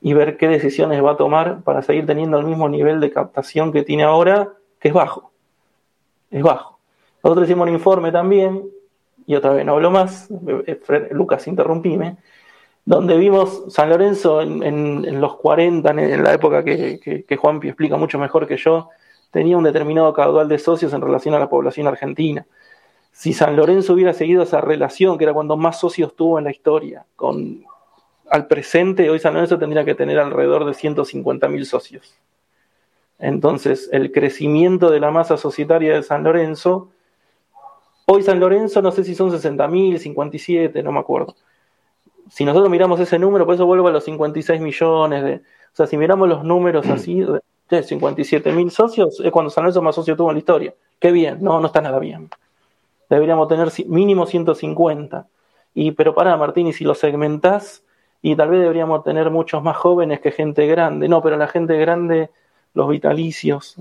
y 0.00 0.14
ver 0.14 0.36
qué 0.36 0.48
decisiones 0.48 1.02
va 1.02 1.12
a 1.12 1.16
tomar 1.16 1.62
para 1.62 1.82
seguir 1.82 2.06
teniendo 2.06 2.38
el 2.38 2.44
mismo 2.44 2.68
nivel 2.68 3.00
de 3.00 3.12
captación 3.12 3.72
que 3.72 3.84
tiene 3.84 4.02
ahora, 4.02 4.52
que 4.80 4.88
es 4.88 4.94
bajo. 4.94 5.30
Es 6.30 6.42
bajo. 6.42 6.80
Nosotros 7.22 7.46
hicimos 7.46 7.68
un 7.68 7.74
informe 7.74 8.10
también, 8.10 8.64
y 9.26 9.34
otra 9.34 9.52
vez 9.52 9.64
no 9.64 9.72
hablo 9.72 9.90
más, 9.90 10.28
eh, 10.66 11.08
Lucas, 11.10 11.46
interrumpime, 11.46 12.16
donde 12.84 13.16
vimos 13.16 13.64
San 13.68 13.90
Lorenzo 13.90 14.42
en, 14.42 15.20
los 15.20 15.36
40, 15.36 15.90
en, 15.90 16.22
la 16.22 16.34
época 16.34 16.64
que, 16.64 16.98
que, 16.98 17.24
que 17.24 17.36
Juanpi 17.36 17.68
explica 17.68 17.96
mucho 17.96 18.18
mejor 18.18 18.46
que 18.46 18.56
yo, 18.56 18.88
tenía 19.30 19.56
un 19.56 19.64
determinado 19.64 20.12
caudal 20.12 20.48
de 20.48 20.58
socios 20.58 20.92
en 20.92 21.00
relación 21.00 21.34
a 21.34 21.38
la 21.38 21.48
población 21.48 21.86
argentina. 21.86 22.46
Si 23.12 23.32
San 23.32 23.56
Lorenzo 23.56 23.92
hubiera 23.92 24.12
seguido 24.12 24.42
esa 24.42 24.60
relación, 24.60 25.18
que 25.18 25.24
era 25.24 25.34
cuando 25.34 25.56
más 25.56 25.78
socios 25.78 26.16
tuvo 26.16 26.38
en 26.38 26.44
la 26.44 26.50
historia, 26.50 27.04
con 27.14 27.64
al 28.30 28.46
presente, 28.46 29.10
hoy 29.10 29.18
San 29.18 29.34
Lorenzo 29.34 29.58
tendría 29.58 29.84
que 29.84 29.94
tener 29.94 30.18
alrededor 30.18 30.64
de 30.64 30.72
150.000 30.72 31.64
socios. 31.64 32.14
Entonces, 33.18 33.90
el 33.92 34.10
crecimiento 34.10 34.90
de 34.90 35.00
la 35.00 35.10
masa 35.10 35.36
societaria 35.36 35.94
de 35.94 36.02
San 36.02 36.24
Lorenzo, 36.24 36.91
hoy 38.12 38.22
San 38.22 38.40
Lorenzo 38.40 38.82
no 38.82 38.92
sé 38.92 39.04
si 39.04 39.14
son 39.14 39.30
60.000, 39.30 39.98
57, 39.98 40.82
no 40.82 40.92
me 40.92 41.00
acuerdo. 41.00 41.34
Si 42.30 42.44
nosotros 42.44 42.70
miramos 42.70 43.00
ese 43.00 43.18
número, 43.18 43.44
por 43.44 43.54
eso 43.54 43.66
vuelvo 43.66 43.88
a 43.88 43.92
los 43.92 44.04
56 44.04 44.60
millones 44.60 45.24
de... 45.24 45.34
O 45.36 45.74
sea, 45.74 45.86
si 45.86 45.96
miramos 45.96 46.28
los 46.28 46.44
números 46.44 46.86
así, 46.88 47.20
de 47.20 47.42
57.000 47.80 48.70
socios, 48.70 49.20
es 49.20 49.30
cuando 49.30 49.50
San 49.50 49.64
Lorenzo 49.64 49.82
más 49.82 49.94
socios 49.94 50.16
tuvo 50.16 50.30
en 50.30 50.34
la 50.34 50.38
historia. 50.38 50.74
Qué 50.98 51.10
bien, 51.12 51.38
no, 51.40 51.60
no 51.60 51.66
está 51.66 51.80
nada 51.80 51.98
bien. 51.98 52.28
Deberíamos 53.08 53.48
tener 53.48 53.70
mínimo 53.86 54.26
150. 54.26 55.26
Y, 55.74 55.92
pero 55.92 56.14
para 56.14 56.36
Martín, 56.36 56.66
y 56.66 56.72
si 56.72 56.84
lo 56.84 56.94
segmentás, 56.94 57.82
y 58.20 58.36
tal 58.36 58.50
vez 58.50 58.60
deberíamos 58.60 59.02
tener 59.02 59.30
muchos 59.30 59.62
más 59.62 59.76
jóvenes 59.76 60.20
que 60.20 60.30
gente 60.30 60.66
grande. 60.66 61.08
No, 61.08 61.22
pero 61.22 61.36
la 61.36 61.48
gente 61.48 61.76
grande, 61.78 62.30
los 62.74 62.88
vitalicios, 62.88 63.76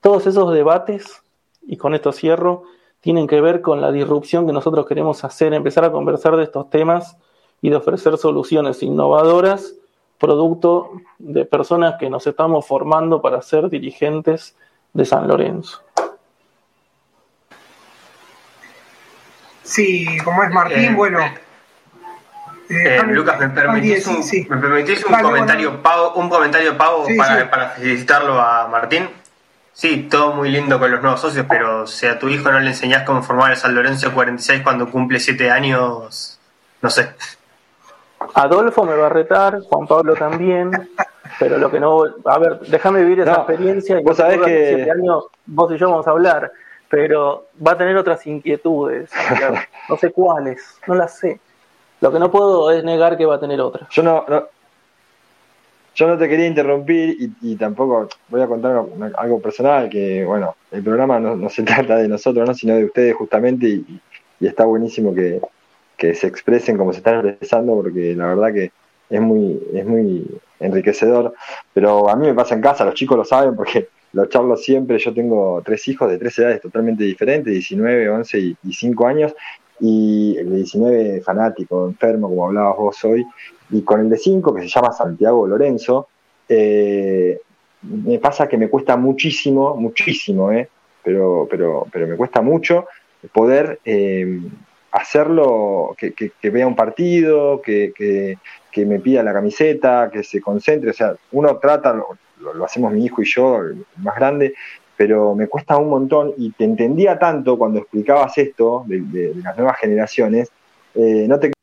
todos 0.00 0.26
esos 0.26 0.52
debates, 0.52 1.22
y 1.62 1.76
con 1.76 1.94
esto 1.94 2.12
cierro, 2.12 2.64
tienen 3.04 3.26
que 3.26 3.38
ver 3.42 3.60
con 3.60 3.82
la 3.82 3.92
disrupción 3.92 4.46
que 4.46 4.54
nosotros 4.54 4.86
queremos 4.86 5.24
hacer, 5.24 5.52
empezar 5.52 5.84
a 5.84 5.92
conversar 5.92 6.36
de 6.36 6.44
estos 6.44 6.70
temas 6.70 7.18
y 7.60 7.68
de 7.68 7.76
ofrecer 7.76 8.16
soluciones 8.16 8.82
innovadoras, 8.82 9.74
producto 10.18 10.90
de 11.18 11.44
personas 11.44 11.96
que 12.00 12.08
nos 12.08 12.26
estamos 12.26 12.66
formando 12.66 13.20
para 13.20 13.42
ser 13.42 13.68
dirigentes 13.68 14.56
de 14.94 15.04
San 15.04 15.28
Lorenzo. 15.28 15.82
Sí, 19.62 20.06
como 20.24 20.42
es 20.42 20.50
Martín, 20.50 20.92
eh, 20.92 20.94
bueno, 20.96 21.18
eh, 22.70 23.02
Lucas, 23.08 23.38
¿me 23.38 23.50
permitís 23.50 24.06
un, 24.06 24.24
¿me 24.48 25.22
comentario 25.22 25.82
pavo, 25.82 26.14
un 26.14 26.30
comentario 26.30 26.74
pavo 26.78 27.04
para, 27.18 27.50
para, 27.50 27.68
felicitarlo 27.68 28.40
a 28.40 28.66
Martín? 28.68 29.10
Sí, 29.74 30.08
todo 30.08 30.34
muy 30.34 30.50
lindo 30.50 30.78
con 30.78 30.90
los 30.90 31.02
nuevos 31.02 31.20
socios, 31.20 31.46
pero 31.48 31.84
si 31.86 32.06
a 32.06 32.16
tu 32.16 32.28
hijo 32.28 32.50
no 32.50 32.60
le 32.60 32.68
enseñás 32.68 33.02
cómo 33.02 33.22
formar 33.22 33.50
el 33.50 33.56
San 33.56 33.74
Lorenzo 33.74 34.14
46 34.14 34.62
cuando 34.62 34.88
cumple 34.88 35.18
7 35.18 35.50
años, 35.50 36.38
no 36.80 36.90
sé. 36.90 37.10
Adolfo 38.34 38.84
me 38.84 38.94
va 38.94 39.06
a 39.06 39.10
retar, 39.10 39.60
Juan 39.62 39.86
Pablo 39.88 40.14
también, 40.14 40.70
pero 41.40 41.58
lo 41.58 41.70
que 41.72 41.80
no. 41.80 42.04
A 42.24 42.38
ver, 42.38 42.60
déjame 42.60 43.02
vivir 43.02 43.20
esa 43.20 43.34
experiencia 43.34 44.00
y 44.00 44.04
vos 44.04 44.16
sabés 44.16 44.40
que. 44.42 44.88
Años, 44.90 45.24
vos 45.44 45.72
y 45.72 45.76
yo 45.76 45.90
vamos 45.90 46.06
a 46.06 46.12
hablar, 46.12 46.52
pero 46.88 47.46
va 47.66 47.72
a 47.72 47.76
tener 47.76 47.96
otras 47.96 48.24
inquietudes, 48.28 49.10
no 49.88 49.96
sé 49.96 50.12
cuáles, 50.12 50.78
no 50.86 50.94
las 50.94 51.18
sé. 51.18 51.40
Lo 52.00 52.12
que 52.12 52.20
no 52.20 52.30
puedo 52.30 52.70
es 52.70 52.84
negar 52.84 53.16
que 53.16 53.26
va 53.26 53.36
a 53.36 53.40
tener 53.40 53.60
otra. 53.60 53.88
Yo 53.90 54.02
no, 54.04 54.24
yo 55.94 56.08
no 56.08 56.18
te 56.18 56.28
quería 56.28 56.46
interrumpir 56.46 57.16
y, 57.40 57.56
tampoco 57.56 58.08
voy 58.28 58.42
a 58.42 58.46
contar 58.46 58.84
algo 59.16 59.40
personal, 59.40 59.88
que 59.88 60.24
bueno, 60.24 60.56
el 60.72 60.82
programa 60.82 61.20
no, 61.20 61.48
se 61.48 61.62
trata 61.64 61.96
de 61.96 62.08
nosotros, 62.08 62.46
¿no? 62.46 62.54
sino 62.54 62.74
de 62.76 62.84
ustedes 62.84 63.14
justamente 63.14 63.66
y, 63.68 64.00
está 64.40 64.64
buenísimo 64.64 65.14
que, 65.14 65.40
se 66.14 66.26
expresen 66.26 66.76
como 66.76 66.92
se 66.92 66.98
están 66.98 67.26
expresando 67.26 67.76
porque 67.76 68.14
la 68.14 68.26
verdad 68.26 68.52
que 68.52 68.72
es 69.08 69.20
muy, 69.22 69.58
es 69.72 69.86
muy 69.86 70.26
enriquecedor. 70.60 71.32
Pero 71.72 72.10
a 72.10 72.16
mí 72.16 72.26
me 72.26 72.34
pasa 72.34 72.54
en 72.54 72.60
casa, 72.60 72.84
los 72.84 72.94
chicos 72.94 73.16
lo 73.16 73.24
saben 73.24 73.56
porque 73.56 73.88
lo 74.12 74.26
charlo 74.26 74.56
siempre, 74.56 74.98
yo 74.98 75.14
tengo 75.14 75.62
tres 75.64 75.88
hijos 75.88 76.10
de 76.10 76.18
tres 76.18 76.38
edades 76.38 76.60
totalmente 76.60 77.04
diferentes, 77.04 77.52
19, 77.52 78.10
11 78.10 78.38
y, 78.38 78.56
y 78.64 78.72
5 78.72 79.06
años, 79.06 79.34
y 79.80 80.36
el 80.38 80.50
de 80.50 80.56
19 80.56 81.20
fanático, 81.22 81.86
enfermo, 81.86 82.28
como 82.28 82.46
hablabas 82.46 82.76
vos 82.76 83.04
hoy, 83.04 83.26
y 83.70 83.82
con 83.82 84.00
el 84.00 84.10
de 84.10 84.18
5, 84.18 84.54
que 84.54 84.62
se 84.62 84.68
llama 84.68 84.92
Santiago 84.92 85.46
Lorenzo, 85.46 86.08
eh, 86.48 87.40
me 87.82 88.18
pasa 88.18 88.48
que 88.48 88.58
me 88.58 88.68
cuesta 88.68 88.96
muchísimo, 88.96 89.76
muchísimo, 89.76 90.52
eh, 90.52 90.68
pero, 91.02 91.46
pero, 91.50 91.86
pero 91.92 92.06
me 92.06 92.16
cuesta 92.16 92.40
mucho 92.40 92.86
poder 93.32 93.80
eh, 93.84 94.40
hacerlo, 94.92 95.96
que, 95.98 96.50
vea 96.50 96.66
un 96.66 96.76
partido, 96.76 97.60
que, 97.62 97.92
que, 97.94 98.86
me 98.86 98.98
pida 99.00 99.22
la 99.22 99.32
camiseta, 99.32 100.10
que 100.12 100.22
se 100.22 100.40
concentre, 100.40 100.90
o 100.90 100.92
sea, 100.92 101.14
uno 101.32 101.56
trata, 101.58 101.92
lo, 101.92 102.16
lo 102.52 102.64
hacemos 102.64 102.92
mi 102.92 103.04
hijo 103.04 103.22
y 103.22 103.24
yo, 103.24 103.60
el 103.60 103.84
más 103.96 104.16
grande, 104.16 104.54
pero 104.96 105.34
me 105.34 105.48
cuesta 105.48 105.76
un 105.76 105.88
montón 105.88 106.32
y 106.36 106.52
te 106.52 106.64
entendía 106.64 107.18
tanto 107.18 107.58
cuando 107.58 107.80
explicabas 107.80 108.36
esto 108.38 108.84
de, 108.86 109.34
las 109.42 109.56
nuevas 109.56 109.78
generaciones, 109.78 110.50
eh, 110.94 111.26
no 111.28 111.38
te 111.38 111.53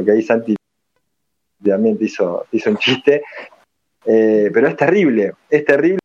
porque 0.00 0.12
ahí 0.12 0.22
Santi 0.22 0.56
también 1.62 1.98
te 1.98 2.06
hizo, 2.06 2.46
hizo 2.52 2.70
un 2.70 2.78
chiste, 2.78 3.22
eh, 4.06 4.50
pero 4.50 4.66
es 4.66 4.76
terrible, 4.76 5.34
es 5.50 5.62
terrible 5.66 6.00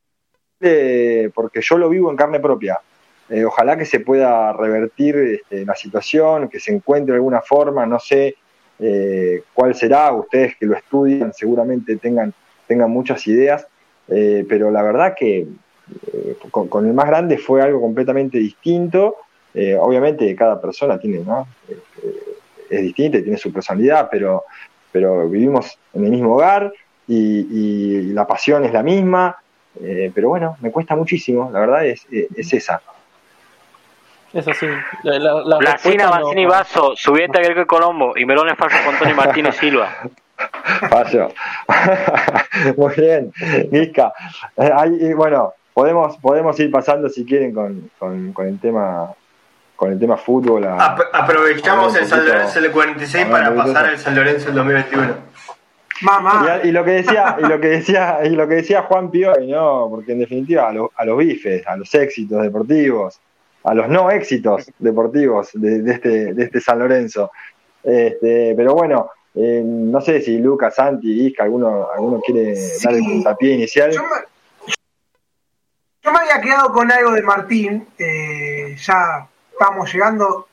porque 1.34 1.61
yo 1.61 1.77
lo 1.77 1.88
vivo 1.88 2.11
en 2.11 2.17
carne 2.17 2.41
propia. 2.41 2.77
Eh, 3.30 3.45
ojalá 3.45 3.77
que 3.77 3.85
se 3.85 4.01
pueda 4.01 4.51
revertir 4.51 5.15
este, 5.15 5.65
la 5.65 5.76
situación, 5.76 6.49
que 6.49 6.59
se 6.59 6.73
encuentre 6.73 7.15
alguna 7.15 7.41
forma, 7.41 7.85
no 7.85 7.99
sé 7.99 8.35
cuál 9.53 9.73
será, 9.73 10.11
ustedes 10.11 10.57
que 10.57 10.65
lo 10.65 10.76
estudian 10.76 11.31
seguramente 11.31 11.95
tengan, 11.95 12.34
tengan 12.67 12.91
muchas 12.91 13.26
ideas, 13.26 13.65
eh, 14.09 14.45
pero 14.49 14.69
la 14.72 14.84
verdad 14.84 15.15
que 15.17 15.47
eh, 16.13 16.38
con, 16.51 16.85
el 16.85 16.93
más 16.93 17.07
grande 17.07 17.38
fue 17.38 17.61
algo 17.61 17.80
completamente 17.80 18.38
distinto. 18.38 19.15
Eh, 19.53 19.77
obviamente 19.80 20.35
cada 20.35 20.59
persona 20.59 20.99
tiene, 20.99 21.19
¿no? 21.19 21.47
Es 22.77 22.84
distinta 22.84 23.18
y 23.18 23.23
tiene 23.23 23.38
su 23.38 23.52
personalidad, 23.52 24.07
pero, 24.11 24.43
pero 24.91 25.27
vivimos 25.30 25.77
en 25.93 26.06
el 26.06 26.11
mismo 26.11 26.35
hogar 26.35 26.72
y, 27.07 28.14
la 28.14 28.26
pasión 28.26 28.65
es 28.65 28.73
la 28.73 28.84
misma. 28.84 29.38
pero 30.14 30.30
bueno, 30.30 30.57
me 30.61 30.72
cuesta 30.72 30.95
muchísimo, 30.95 31.49
la 31.52 31.60
verdad 31.60 31.85
es, 31.85 32.06
es 32.11 32.53
esa. 32.53 32.81
Es 34.35 34.45
así. 34.49 34.68
La, 35.03 35.18
la, 35.18 35.34
la 35.45 35.57
Placina, 35.60 36.10
Mancini, 36.10 36.45
Vaso, 36.45 36.93
Subieta, 36.97 37.39
Greco 37.39 37.65
Colombo 37.65 38.18
y 38.18 38.26
Melón 38.26 38.53
Falso 38.57 38.77
con 38.85 38.97
Tony 38.97 39.14
Martínez 39.14 39.56
Silva. 39.60 39.89
Fallo. 40.89 41.30
Muy 42.77 42.93
bien, 42.95 43.31
Gisca. 43.72 44.11
Eh, 44.57 45.14
bueno, 45.15 45.53
podemos, 45.73 46.18
podemos 46.18 46.60
ir 46.60 46.69
pasando 46.69 47.07
si 47.07 47.26
quieren 47.26 47.53
con, 47.53 47.89
con, 47.97 48.45
el 48.45 48.60
tema 48.60 49.14
con 49.76 49.91
el 49.91 49.99
tema 49.99 50.18
fútbol. 50.18 50.65
aprovechamos 50.65 51.95
el 51.95 52.06
San 52.06 52.26
Lorenzo 52.26 52.61
del 52.61 52.72
46 52.72 53.26
para 53.26 53.56
pasar 53.56 53.85
al 53.85 53.97
San 53.97 54.15
Lorenzo 54.15 54.45
del 54.45 54.56
2021. 54.56 55.35
Mamá. 56.02 56.60
Y, 56.64 56.72
lo 56.72 56.84
que 56.84 56.91
decía, 56.91 57.38
y 57.39 57.45
lo 57.45 57.60
que 57.60 57.68
decía, 57.68 58.19
y 58.26 58.30
lo 58.30 58.47
que 58.47 58.56
decía 58.56 58.84
Juan 58.84 59.10
Pioy, 59.10 59.47
¿no? 59.47 59.88
Porque 59.89 60.11
en 60.11 60.19
definitiva 60.19 60.69
a, 60.69 60.73
a, 60.95 61.06
los 61.06 61.18
bifes, 61.18 61.65
a 61.65 61.77
los 61.77 61.93
éxitos 61.95 62.41
deportivos, 62.41 63.19
a 63.64 63.73
los 63.73 63.88
no 63.88 64.11
éxitos 64.11 64.69
deportivos 64.77 65.49
de, 65.53 65.91
este, 65.91 66.34
de 66.34 66.43
este 66.43 66.60
San 66.60 66.80
Lorenzo. 66.80 67.31
Este, 67.81 68.53
pero 68.57 68.73
bueno, 68.73 69.10
eh, 69.35 69.61
no 69.65 70.02
sé 70.02 70.22
si 70.22 70.38
Lucas, 70.38 70.76
Santi, 70.76 71.27
Isca, 71.27 71.43
alguno, 71.43 71.88
alguno 71.93 72.22
quiere 72.22 72.56
dar 72.84 72.93
el 72.93 73.03
puntapié 73.03 73.53
inicial. 73.53 73.91
Yo 73.91 74.02
me, 76.11 76.19
había 76.19 76.41
quedado 76.41 76.72
con 76.72 76.91
algo 76.91 77.11
de 77.11 77.22
Martín, 77.22 77.88
eh, 77.97 78.76
ya 78.77 79.27
estamos 79.57 79.91
llegando, 79.91 80.48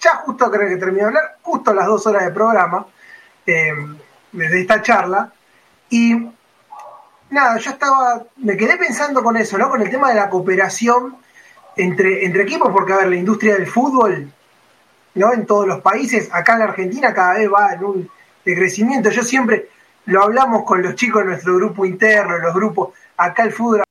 ya 0.00 0.16
justo 0.16 0.50
creo 0.50 0.68
que 0.68 0.76
terminó 0.76 1.04
de 1.04 1.08
hablar, 1.08 1.36
justo 1.42 1.70
a 1.70 1.74
las 1.74 1.86
dos 1.86 2.06
horas 2.06 2.24
de 2.24 2.30
programa, 2.30 2.86
eh, 3.46 3.72
desde 4.32 4.60
esta 4.60 4.80
charla, 4.80 5.32
y 5.90 6.30
nada, 7.30 7.58
yo 7.58 7.70
estaba, 7.70 8.22
me 8.36 8.56
quedé 8.56 8.76
pensando 8.76 9.22
con 9.22 9.36
eso, 9.36 9.58
¿no? 9.58 9.68
Con 9.68 9.82
el 9.82 9.90
tema 9.90 10.08
de 10.08 10.14
la 10.16 10.30
cooperación 10.30 11.16
entre, 11.76 12.24
entre 12.24 12.42
equipos, 12.42 12.70
porque 12.72 12.92
a 12.92 12.98
ver, 12.98 13.08
la 13.08 13.16
industria 13.16 13.54
del 13.54 13.66
fútbol, 13.66 14.32
¿no? 15.14 15.32
En 15.32 15.46
todos 15.46 15.66
los 15.66 15.80
países, 15.80 16.28
acá 16.32 16.54
en 16.54 16.58
la 16.60 16.64
Argentina 16.66 17.12
cada 17.12 17.34
vez 17.34 17.52
va 17.52 17.72
en 17.72 17.84
un 17.84 18.10
de 18.44 18.54
crecimiento. 18.54 19.10
Yo 19.10 19.22
siempre 19.22 19.68
lo 20.06 20.22
hablamos 20.22 20.64
con 20.64 20.82
los 20.82 20.94
chicos 20.94 21.22
de 21.22 21.28
nuestro 21.30 21.56
grupo 21.56 21.84
interno, 21.86 22.38
los 22.38 22.54
grupos, 22.54 22.94
acá 23.16 23.42
el 23.42 23.52
fútbol, 23.52 23.82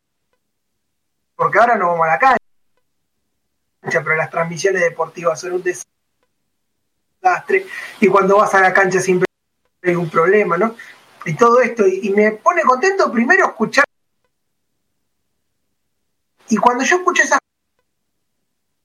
porque 1.35 1.59
ahora 1.59 1.75
no 1.75 1.87
vamos 1.87 2.07
a 2.07 2.11
la 2.11 2.19
cancha, 2.19 2.42
pero 3.83 4.15
las 4.15 4.29
transmisiones 4.29 4.81
deportivas 4.81 5.39
son 5.39 5.53
un 5.53 5.63
desastre 5.63 5.87
y 7.99 8.07
cuando 8.07 8.37
vas 8.37 8.53
a 8.53 8.61
la 8.61 8.73
cancha 8.73 8.99
siempre 8.99 9.27
hay 9.83 9.95
un 9.95 10.09
problema, 10.09 10.57
¿no? 10.57 10.75
Y 11.25 11.35
todo 11.35 11.61
esto, 11.61 11.87
y, 11.87 12.09
me 12.09 12.31
pone 12.31 12.63
contento 12.63 13.11
primero 13.11 13.47
escuchar. 13.47 13.85
Y 16.49 16.57
cuando 16.57 16.83
yo 16.83 16.97
escucho 16.97 17.23
esas 17.23 17.39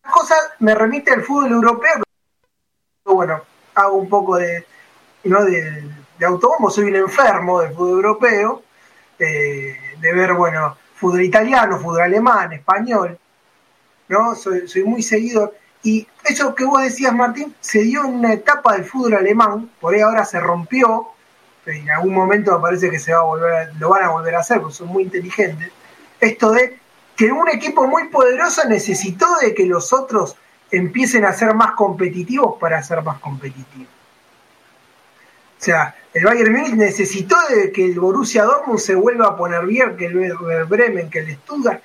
cosas, 0.09 0.39
me 0.61 0.75
remite 0.75 1.13
al 1.13 1.23
fútbol 1.23 1.53
europeo. 1.53 2.03
Bueno, 3.05 3.43
hago 3.75 3.97
un 3.97 4.09
poco 4.09 4.37
de, 4.37 4.65
¿no? 5.25 5.45
de, 5.45 5.83
de 6.19 6.27
soy 6.71 6.85
un 6.85 6.97
enfermo 6.97 7.61
del 7.61 7.75
fútbol 7.75 7.97
europeo, 7.97 8.63
eh, 9.19 9.77
de 9.99 10.13
ver, 10.13 10.35
bueno, 10.35 10.77
fútbol 10.95 11.23
italiano, 11.23 11.79
fútbol 11.79 12.03
alemán, 12.03 12.53
español, 12.53 13.19
¿no? 14.09 14.35
Soy, 14.35 14.67
soy 14.69 14.85
muy 14.85 15.03
seguidor. 15.03 15.55
Y 15.83 16.07
eso 16.25 16.55
que 16.55 16.65
vos 16.65 16.83
decías, 16.83 17.15
Martín, 17.15 17.55
se 17.61 17.83
dio 17.83 18.05
en 18.05 18.15
una 18.15 18.33
etapa 18.33 18.75
del 18.75 18.85
fútbol 18.85 19.15
alemán, 19.15 19.71
por 19.81 19.95
ahí 19.95 20.01
ahora 20.01 20.25
se 20.25 20.41
rompió, 20.41 21.09
en 21.67 21.91
algún 21.91 22.15
momento 22.15 22.55
me 22.57 22.63
parece 22.63 22.91
que 22.91 22.99
se 22.99 23.13
va 23.13 23.21
a 23.21 23.25
volver 23.25 23.75
lo 23.79 23.91
van 23.91 24.05
a 24.05 24.11
volver 24.11 24.35
a 24.35 24.41
hacer, 24.41 24.61
porque 24.61 24.75
son 24.75 24.89
muy 24.89 25.05
inteligentes. 25.05 25.71
Esto 26.21 26.51
de 26.51 26.79
que 27.15 27.31
un 27.31 27.49
equipo 27.49 27.87
muy 27.87 28.09
poderoso 28.09 28.67
necesitó 28.69 29.27
de 29.41 29.55
que 29.55 29.67
los 29.67 29.93
otros 29.93 30.37
empiecen 30.71 31.25
a 31.25 31.33
ser 31.33 31.55
más 31.55 31.73
competitivos 31.73 32.57
para 32.59 32.83
ser 32.83 33.03
más 33.03 33.19
competitivos. 33.19 33.89
O 35.59 35.61
sea, 35.61 35.97
el 36.15 36.25
Bayern 36.25 36.53
Munich 36.53 36.75
necesitó 36.75 37.37
de 37.49 37.73
que 37.73 37.87
el 37.87 37.99
Borussia 37.99 38.45
Dortmund 38.45 38.79
se 38.79 38.95
vuelva 38.95 39.27
a 39.27 39.37
poner 39.37 39.67
bien, 39.67 39.97
que 39.97 40.07
el 40.07 40.67
Bremen, 40.69 41.11
que 41.11 41.19
el 41.19 41.35
Stuttgart, 41.35 41.83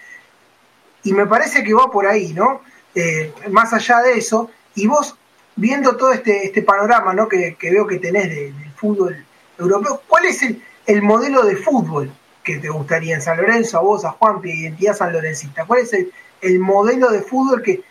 y 1.04 1.14
me 1.14 1.26
parece 1.26 1.64
que 1.64 1.74
va 1.74 1.92
por 1.92 2.08
ahí, 2.08 2.34
¿no? 2.34 2.62
Eh, 2.96 3.34
más 3.50 3.74
allá 3.74 4.02
de 4.02 4.14
eso, 4.14 4.50
y 4.76 4.88
vos 4.88 5.18
viendo 5.56 5.96
todo 5.98 6.12
este, 6.12 6.46
este 6.46 6.62
panorama 6.62 7.14
¿no? 7.14 7.28
que, 7.28 7.56
veo 7.62 7.88
que 7.88 8.00
tenés 8.00 8.30
del 8.30 8.72
fútbol 8.76 9.26
europeo, 9.58 10.02
¿cuál 10.08 10.26
es 10.26 10.42
el, 10.86 11.02
modelo 11.02 11.44
de 11.44 11.56
fútbol 11.56 12.12
que 12.44 12.58
te 12.58 12.70
gustaría 12.70 13.16
en 13.16 13.22
San 13.22 13.38
Lorenzo, 13.38 13.78
a 13.78 13.82
vos, 13.82 14.06
a 14.06 14.12
Juan, 14.12 14.42
identidad 14.44 14.96
san 14.96 15.14
lorencista? 15.14 15.66
¿Cuál 15.66 15.82
es 15.82 15.94
el, 15.94 16.60
modelo 16.60 17.10
de 17.10 17.22
fútbol 17.22 17.62
que, 17.62 17.84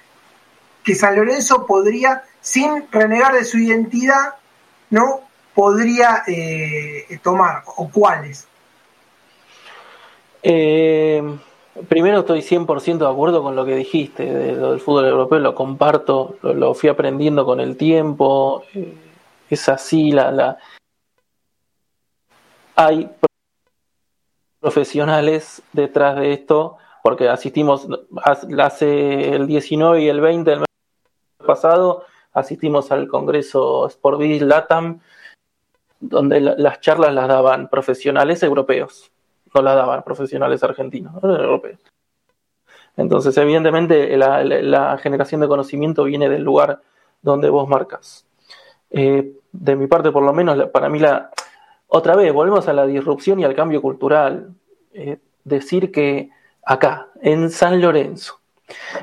que 0.84 0.94
San 0.94 1.16
Lorenzo 1.16 1.66
podría, 1.66 2.24
sin 2.40 2.86
renegar 2.90 3.34
de 3.34 3.44
su 3.44 3.58
identidad, 3.58 4.34
¿no? 4.90 5.22
podría 5.54 6.22
eh, 6.26 7.18
tomar 7.22 7.62
o 7.76 7.90
cuáles? 7.90 8.46
Eh, 10.42 11.22
Primero 11.88 12.20
estoy 12.20 12.40
100% 12.40 12.98
de 12.98 13.10
acuerdo 13.10 13.42
con 13.42 13.56
lo 13.56 13.64
que 13.64 13.74
dijiste 13.74 14.24
de 14.24 14.52
lo 14.52 14.72
del 14.72 14.80
fútbol 14.80 15.06
europeo, 15.06 15.38
lo 15.38 15.54
comparto, 15.54 16.36
lo, 16.42 16.74
fui 16.74 16.90
aprendiendo 16.90 17.46
con 17.46 17.60
el 17.60 17.78
tiempo, 17.78 18.64
eh, 18.74 18.94
es 19.48 19.68
así, 19.70 20.12
la, 20.12 20.30
la... 20.30 20.58
hay 22.76 23.08
profesionales 24.60 25.62
detrás 25.72 26.16
de 26.16 26.34
esto, 26.34 26.76
porque 27.02 27.30
asistimos 27.30 27.88
hace 28.22 29.34
el 29.34 29.46
19 29.46 30.02
y 30.02 30.08
el 30.08 30.20
20 30.20 30.50
del 30.50 30.60
mes 30.60 31.46
pasado, 31.46 32.04
asistimos 32.34 32.92
al 32.92 33.08
Congreso 33.08 33.88
Sportbiz 33.88 34.42
Latam, 34.42 35.00
donde 36.00 36.40
las 36.40 36.80
charlas 36.80 37.14
las 37.14 37.28
daban 37.28 37.68
profesionales 37.68 38.42
europeos 38.42 39.11
no 39.54 39.62
la 39.62 39.74
daban 39.74 40.02
profesionales 40.02 40.62
argentinos, 40.62 41.14
europeos. 41.22 41.80
Entonces, 42.96 43.36
evidentemente, 43.38 44.16
la, 44.16 44.98
generación 44.98 45.40
de 45.40 45.48
conocimiento 45.48 46.04
viene 46.04 46.28
del 46.28 46.42
lugar 46.42 46.80
donde 47.22 47.48
vos 47.48 47.68
marcas. 47.68 48.26
Eh, 48.90 49.32
de 49.52 49.76
mi 49.76 49.86
parte, 49.86 50.10
por 50.10 50.22
lo 50.22 50.32
menos, 50.32 50.68
para 50.70 50.88
mí, 50.88 50.98
la, 50.98 51.30
otra 51.88 52.16
vez, 52.16 52.32
volvemos 52.32 52.68
a 52.68 52.72
la 52.72 52.86
disrupción 52.86 53.40
y 53.40 53.44
al 53.44 53.54
cambio 53.54 53.80
cultural. 53.80 54.50
Eh, 54.92 55.18
decir 55.44 55.90
que 55.90 56.30
acá, 56.64 57.08
en 57.20 57.50
San 57.50 57.80
Lorenzo, 57.80 58.40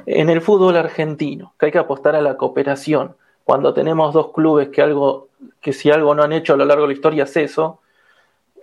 en 0.05 0.29
el 0.29 0.41
fútbol 0.41 0.77
argentino, 0.77 1.53
que 1.59 1.67
hay 1.67 1.71
que 1.71 1.79
apostar 1.79 2.15
a 2.15 2.21
la 2.21 2.37
cooperación, 2.37 3.15
cuando 3.43 3.73
tenemos 3.73 4.13
dos 4.13 4.31
clubes 4.31 4.69
que 4.69 4.81
algo, 4.81 5.29
que 5.59 5.73
si 5.73 5.89
algo 5.89 6.13
no 6.13 6.23
han 6.23 6.33
hecho 6.33 6.53
a 6.53 6.57
lo 6.57 6.65
largo 6.65 6.83
de 6.83 6.89
la 6.89 6.93
historia 6.93 7.23
es 7.23 7.35
eso, 7.35 7.79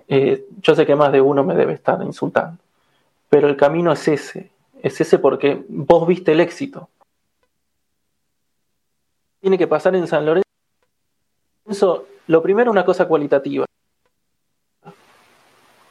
eh, 0.08 0.46
yo 0.60 0.74
sé 0.74 0.86
que 0.86 0.94
más 0.94 1.12
de 1.12 1.20
uno 1.20 1.42
me 1.44 1.54
debe 1.54 1.72
estar 1.72 2.02
insultando, 2.02 2.58
pero 3.28 3.48
el 3.48 3.56
camino 3.56 3.92
es 3.92 4.06
ese, 4.08 4.50
es 4.82 5.00
ese 5.00 5.18
porque 5.18 5.64
vos 5.68 6.06
viste 6.06 6.32
el 6.32 6.40
éxito. 6.40 6.88
Tiene 9.40 9.58
que 9.58 9.66
pasar 9.66 9.94
en 9.96 10.06
San 10.06 10.24
Lorenzo, 10.26 12.06
lo 12.26 12.42
primero 12.42 12.70
una 12.70 12.84
cosa 12.84 13.06
cualitativa, 13.06 13.66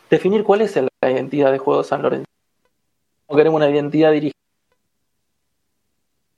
definir 0.09 0.43
cuál 0.43 0.61
es 0.61 0.75
la 0.75 1.11
identidad 1.11 1.51
de 1.51 1.57
juego 1.57 1.81
de 1.81 1.87
San 1.87 2.01
Lorenzo. 2.01 2.25
No 3.29 3.35
queremos 3.35 3.57
una 3.57 3.69
identidad 3.69 4.13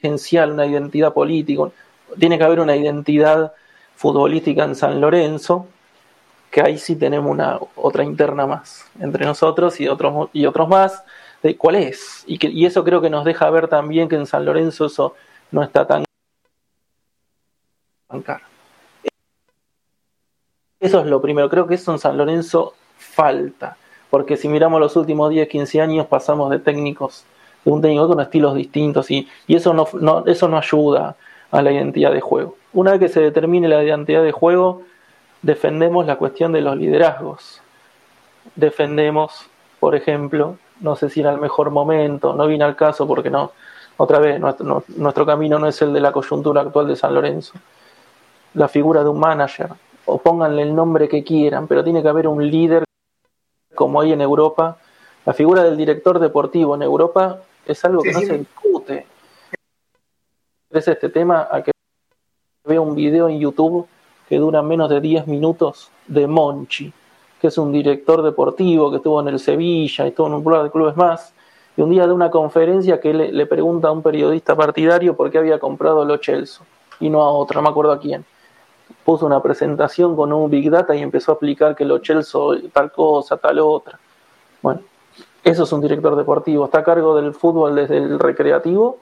dirigencial, 0.01 0.51
una 0.51 0.65
identidad 0.65 1.13
política, 1.13 1.63
tiene 2.19 2.37
que 2.37 2.43
haber 2.43 2.59
una 2.59 2.75
identidad 2.75 3.53
futbolística 3.95 4.63
en 4.63 4.75
San 4.75 5.01
Lorenzo 5.01 5.67
que 6.57 6.63
ahí 6.63 6.79
sí 6.79 6.95
tenemos 6.95 7.29
una 7.29 7.59
otra 7.75 8.03
interna 8.03 8.47
más 8.47 8.89
entre 8.99 9.27
nosotros 9.27 9.79
y 9.79 9.87
otros 9.87 10.29
y 10.33 10.47
otros 10.47 10.67
más 10.67 11.03
de 11.43 11.55
cuál 11.55 11.75
es 11.75 12.23
y 12.25 12.39
que 12.39 12.47
y 12.47 12.65
eso 12.65 12.83
creo 12.83 12.99
que 12.99 13.11
nos 13.11 13.25
deja 13.25 13.47
ver 13.51 13.67
también 13.67 14.09
que 14.09 14.15
en 14.15 14.25
San 14.25 14.43
Lorenzo 14.43 14.87
eso 14.87 15.13
no 15.51 15.61
está 15.61 15.85
tan 15.85 16.03
caro. 18.23 18.43
Eso 20.79 20.99
es 20.99 21.05
lo 21.05 21.21
primero, 21.21 21.47
creo 21.47 21.67
que 21.67 21.75
eso 21.75 21.91
en 21.91 21.99
San 21.99 22.17
Lorenzo 22.17 22.73
falta, 22.97 23.77
porque 24.09 24.35
si 24.35 24.47
miramos 24.47 24.79
los 24.79 24.95
últimos 24.95 25.29
10, 25.29 25.47
15 25.47 25.79
años 25.79 26.07
pasamos 26.07 26.49
de 26.49 26.57
técnicos 26.57 27.23
de 27.65 27.71
un 27.71 27.83
técnico 27.83 28.07
con 28.07 28.19
estilos 28.19 28.55
distintos 28.55 29.11
y, 29.11 29.27
y 29.45 29.57
eso 29.57 29.75
no, 29.75 30.25
eso 30.25 30.47
no 30.47 30.57
ayuda 30.57 31.17
a 31.51 31.61
la 31.61 31.71
identidad 31.71 32.11
de 32.11 32.21
juego. 32.21 32.55
Una 32.73 32.93
vez 32.93 32.99
que 32.99 33.09
se 33.09 33.21
determine 33.21 33.67
la 33.67 33.83
identidad 33.83 34.23
de 34.23 34.31
juego, 34.31 34.81
defendemos 35.41 36.05
la 36.05 36.17
cuestión 36.17 36.51
de 36.51 36.61
los 36.61 36.77
liderazgos. 36.77 37.61
Defendemos, 38.55 39.47
por 39.79 39.95
ejemplo, 39.95 40.57
no 40.79 40.95
sé 40.95 41.09
si 41.09 41.21
era 41.21 41.31
el 41.31 41.39
mejor 41.39 41.71
momento, 41.71 42.33
no 42.33 42.47
viene 42.47 42.63
al 42.63 42.75
caso 42.75 43.07
porque 43.07 43.29
no, 43.29 43.51
otra 43.97 44.19
vez, 44.19 44.39
nuestro, 44.39 44.83
nuestro 44.95 45.25
camino 45.25 45.59
no 45.59 45.67
es 45.67 45.81
el 45.81 45.93
de 45.93 45.99
la 45.99 46.11
coyuntura 46.11 46.61
actual 46.61 46.87
de 46.87 46.95
San 46.95 47.13
Lorenzo. 47.13 47.53
La 48.53 48.67
figura 48.67 49.03
de 49.03 49.09
un 49.09 49.19
manager, 49.19 49.69
o 50.05 50.17
pónganle 50.19 50.63
el 50.63 50.73
nombre 50.73 51.07
que 51.07 51.23
quieran, 51.23 51.67
pero 51.67 51.83
tiene 51.83 52.01
que 52.01 52.07
haber 52.07 52.27
un 52.27 52.45
líder 52.47 52.83
como 53.75 54.01
hay 54.01 54.13
en 54.13 54.21
Europa. 54.21 54.77
La 55.25 55.33
figura 55.33 55.63
del 55.63 55.77
director 55.77 56.19
deportivo 56.19 56.75
en 56.75 56.81
Europa 56.81 57.41
es 57.65 57.83
algo 57.85 58.01
que 58.01 58.13
no 58.13 58.19
se 58.21 58.37
discute. 58.37 59.05
Es 60.69 60.87
este 60.87 61.09
tema 61.09 61.47
a 61.51 61.61
que 61.61 61.71
veo 62.65 62.81
un 62.81 62.95
video 62.95 63.29
en 63.29 63.39
YouTube 63.39 63.87
que 64.27 64.37
dura 64.37 64.61
menos 64.61 64.89
de 64.89 64.99
10 64.99 65.27
minutos 65.27 65.89
de 66.07 66.27
Monchi, 66.27 66.91
que 67.39 67.47
es 67.47 67.57
un 67.57 67.71
director 67.71 68.21
deportivo 68.21 68.89
que 68.89 68.97
estuvo 68.97 69.21
en 69.21 69.29
el 69.29 69.39
Sevilla 69.39 70.05
y 70.05 70.09
estuvo 70.09 70.27
en 70.27 70.33
un 70.33 70.43
par 70.43 70.63
de 70.63 70.71
clubes 70.71 70.97
más. 70.97 71.33
Y 71.75 71.81
un 71.81 71.91
día 71.91 72.07
de 72.07 72.13
una 72.13 72.31
conferencia 72.31 72.99
que 72.99 73.13
le, 73.13 73.45
pregunta 73.45 73.89
a 73.89 73.91
un 73.91 74.01
periodista 74.01 74.55
partidario 74.55 75.15
por 75.15 75.29
qué 75.29 75.37
había 75.37 75.59
comprado 75.59 76.03
Lo 76.03 76.17
Chelsea 76.17 76.65
y 76.99 77.09
no 77.09 77.21
a 77.21 77.29
otro, 77.29 77.61
no 77.61 77.63
me 77.63 77.69
acuerdo 77.69 77.91
a 77.91 77.99
quién. 77.99 78.25
Puso 79.05 79.25
una 79.25 79.41
presentación 79.41 80.15
con 80.15 80.33
un 80.33 80.49
Big 80.49 80.69
Data 80.69 80.95
y 80.95 81.01
empezó 81.01 81.31
a 81.31 81.35
explicar 81.35 81.75
que 81.75 81.85
Lo 81.85 81.99
Chelsea 81.99 82.41
tal 82.73 82.91
cosa, 82.91 83.37
tal 83.37 83.59
otra. 83.59 83.99
Bueno, 84.61 84.81
eso 85.43 85.63
es 85.63 85.71
un 85.71 85.81
director 85.81 86.15
deportivo. 86.15 86.65
Está 86.65 86.79
a 86.79 86.83
cargo 86.83 87.15
del 87.15 87.33
fútbol 87.33 87.75
desde 87.75 87.97
el 87.97 88.19
recreativo 88.19 88.97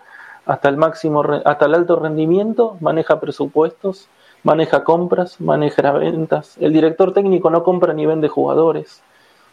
hasta 0.45 0.69
el 0.69 0.77
máximo, 0.77 1.23
hasta 1.45 1.65
el 1.65 1.73
alto 1.73 1.95
rendimiento, 1.95 2.77
maneja 2.80 3.19
presupuestos, 3.19 4.07
maneja 4.45 4.84
compras, 4.84 5.41
maneja 5.41 5.91
ventas. 5.91 6.55
El 6.59 6.72
director 6.72 7.11
técnico 7.13 7.49
no 7.49 7.63
compra 7.63 7.93
ni 7.93 8.05
vende 8.05 8.30
jugadores. 8.30 9.01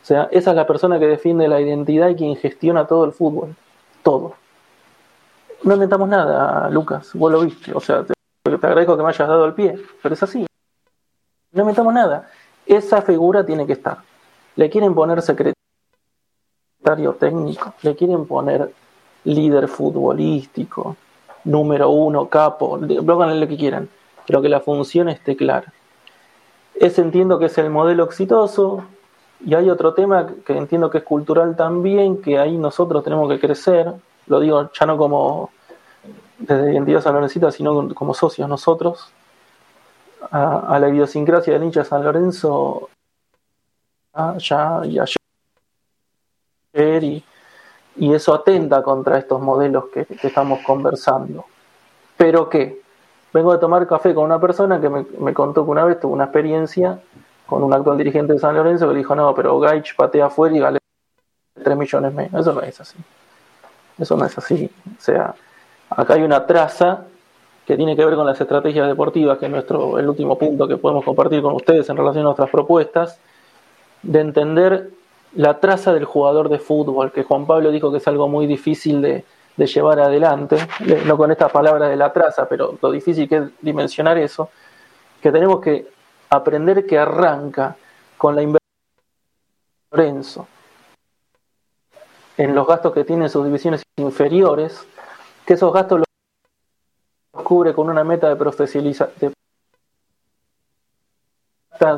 O 0.02 0.04
sea, 0.04 0.28
esa 0.30 0.50
es 0.50 0.56
la 0.56 0.66
persona 0.66 0.98
que 0.98 1.06
defiende 1.06 1.48
la 1.48 1.60
identidad 1.60 2.10
y 2.10 2.14
quien 2.14 2.36
gestiona 2.36 2.86
todo 2.86 3.06
el 3.06 3.12
fútbol. 3.12 3.56
Todo. 4.02 4.34
No 5.64 5.74
inventamos 5.74 6.08
nada, 6.08 6.68
Lucas. 6.68 7.10
Vos 7.14 7.32
lo 7.32 7.40
viste. 7.40 7.72
O 7.72 7.80
sea, 7.80 8.04
te, 8.04 8.12
agradezco 8.44 8.96
que 8.96 9.02
me 9.02 9.08
hayas 9.08 9.28
dado 9.28 9.46
el 9.46 9.54
pie. 9.54 9.78
Pero 10.02 10.14
es 10.14 10.22
así. 10.22 10.46
No 11.52 11.62
inventamos 11.62 11.94
nada. 11.94 12.28
Esa 12.66 13.00
figura 13.00 13.46
tiene 13.46 13.66
que 13.66 13.72
estar. 13.72 13.98
Le 14.56 14.68
quieren 14.68 14.94
poner 14.94 15.22
secretario 15.22 15.54
técnico. 17.18 17.72
Le 17.80 17.96
quieren 17.96 18.26
poner 18.26 18.70
líder 19.24 19.68
futbolístico. 19.68 20.96
Número 21.44 21.88
uno, 21.88 22.28
capo. 22.28 22.78
Pónganle 22.78 23.40
lo 23.40 23.48
que 23.48 23.56
quieran 23.56 23.88
pero 24.26 24.42
que 24.42 24.48
la 24.48 24.60
función 24.60 25.08
esté 25.08 25.36
clara. 25.36 25.72
Ese 26.74 27.00
entiendo 27.00 27.38
que 27.38 27.46
es 27.46 27.58
el 27.58 27.70
modelo 27.70 28.04
exitoso 28.04 28.84
y 29.44 29.54
hay 29.54 29.70
otro 29.70 29.94
tema 29.94 30.26
que 30.44 30.56
entiendo 30.56 30.90
que 30.90 30.98
es 30.98 31.04
cultural 31.04 31.56
también, 31.56 32.22
que 32.22 32.38
ahí 32.38 32.56
nosotros 32.56 33.02
tenemos 33.02 33.28
que 33.28 33.40
crecer, 33.40 33.92
lo 34.26 34.40
digo 34.40 34.70
ya 34.72 34.86
no 34.86 34.96
como 34.96 35.50
desde 36.38 36.72
identidad 36.72 37.00
salonesita, 37.00 37.50
sino 37.52 37.94
como 37.94 38.14
socios 38.14 38.48
nosotros. 38.48 39.12
a, 40.30 40.78
la 40.78 40.88
idiosincrasia 40.88 41.54
del 41.54 41.64
hincha 41.64 41.84
San 41.84 42.04
Lorenzo 42.04 42.88
ya 44.38 44.82
y 44.84 44.98
ayer 44.98 45.16
y, 47.04 47.24
eso 48.14 48.34
atenta 48.34 48.82
contra 48.82 49.18
estos 49.18 49.40
modelos 49.40 49.84
que, 49.92 50.06
estamos 50.22 50.60
conversando. 50.64 51.44
Pero 52.16 52.48
que 52.48 52.81
vengo 53.32 53.52
de 53.52 53.58
tomar 53.58 53.86
café 53.86 54.14
con 54.14 54.24
una 54.24 54.40
persona 54.40 54.80
que 54.80 54.88
me, 54.88 55.34
contó 55.34 55.64
que 55.64 55.70
una 55.70 55.84
vez 55.84 55.98
tuvo 56.00 56.12
una 56.12 56.24
experiencia 56.24 57.00
con 57.46 57.62
un 57.62 57.72
actual 57.72 57.98
dirigente 57.98 58.34
de 58.34 58.38
San 58.38 58.54
Lorenzo 58.54 58.86
que 58.86 58.94
le 58.94 58.98
dijo, 58.98 59.14
no, 59.14 59.34
pero 59.34 59.58
Gaich 59.58 59.94
patea 59.96 60.26
afuera 60.26 60.56
y 60.56 60.60
vale 60.60 60.78
3 61.62 61.76
millones 61.76 62.14
menos. 62.14 62.40
Eso 62.40 62.52
no 62.52 62.60
es 62.60 62.80
así. 62.80 62.98
Eso 63.98 64.16
no 64.16 64.24
es 64.24 64.36
así. 64.38 64.70
O 64.98 65.00
sea, 65.00 65.34
acá 65.90 66.14
hay 66.14 66.22
una 66.22 66.46
traza 66.46 67.04
que 67.66 67.76
tiene 67.76 67.94
que 67.94 68.04
ver 68.04 68.16
con 68.16 68.26
las 68.26 68.40
estrategias 68.40 68.88
deportivas, 68.88 69.38
que 69.38 69.46
es 69.46 69.52
nuestro, 69.52 69.98
el 69.98 70.08
último 70.08 70.36
punto 70.36 70.66
que 70.66 70.76
podemos 70.76 71.04
compartir 71.04 71.42
con 71.42 71.54
ustedes 71.54 71.88
en 71.88 71.96
relación 71.96 72.22
a 72.22 72.24
nuestras 72.24 72.50
propuestas, 72.50 73.20
de 74.02 74.20
entender 74.20 74.90
la 75.34 75.60
traza 75.60 75.92
del 75.92 76.04
jugador 76.04 76.48
de 76.48 76.58
fútbol, 76.58 77.12
que 77.12 77.22
Juan 77.22 77.46
Pablo 77.46 77.70
dijo 77.70 77.90
que 77.92 77.98
es 77.98 78.08
algo 78.08 78.28
muy 78.28 78.46
difícil 78.46 79.00
de, 79.00 79.24
llevar 79.66 80.00
adelante, 80.00 80.56
no 81.06 81.16
con 81.16 81.30
estas 81.30 81.50
palabras 81.50 81.90
de 81.90 81.96
la 81.96 82.12
traza, 82.12 82.48
pero 82.48 82.78
lo 82.80 82.90
difícil 82.90 83.28
que 83.28 83.36
es 83.36 83.44
dimensionar 83.60 84.18
eso, 84.18 84.50
que 85.20 85.30
tenemos 85.30 85.60
que 85.60 85.88
aprender 86.30 86.86
que 86.86 86.98
arranca 86.98 87.76
con 88.16 88.34
la 88.34 88.42
inversión 88.42 88.62
Lorenzo 89.90 90.48
en 92.38 92.54
los 92.54 92.66
gastos 92.66 92.94
que 92.94 93.04
tienen 93.04 93.28
sus 93.28 93.44
divisiones 93.44 93.82
inferiores, 93.96 94.86
que 95.46 95.54
esos 95.54 95.72
gastos 95.72 96.00
los 96.00 97.44
cubre 97.44 97.74
con 97.74 97.90
una 97.90 98.02
meta 98.02 98.28
de 98.28 98.36
profesionalización, 98.36 99.34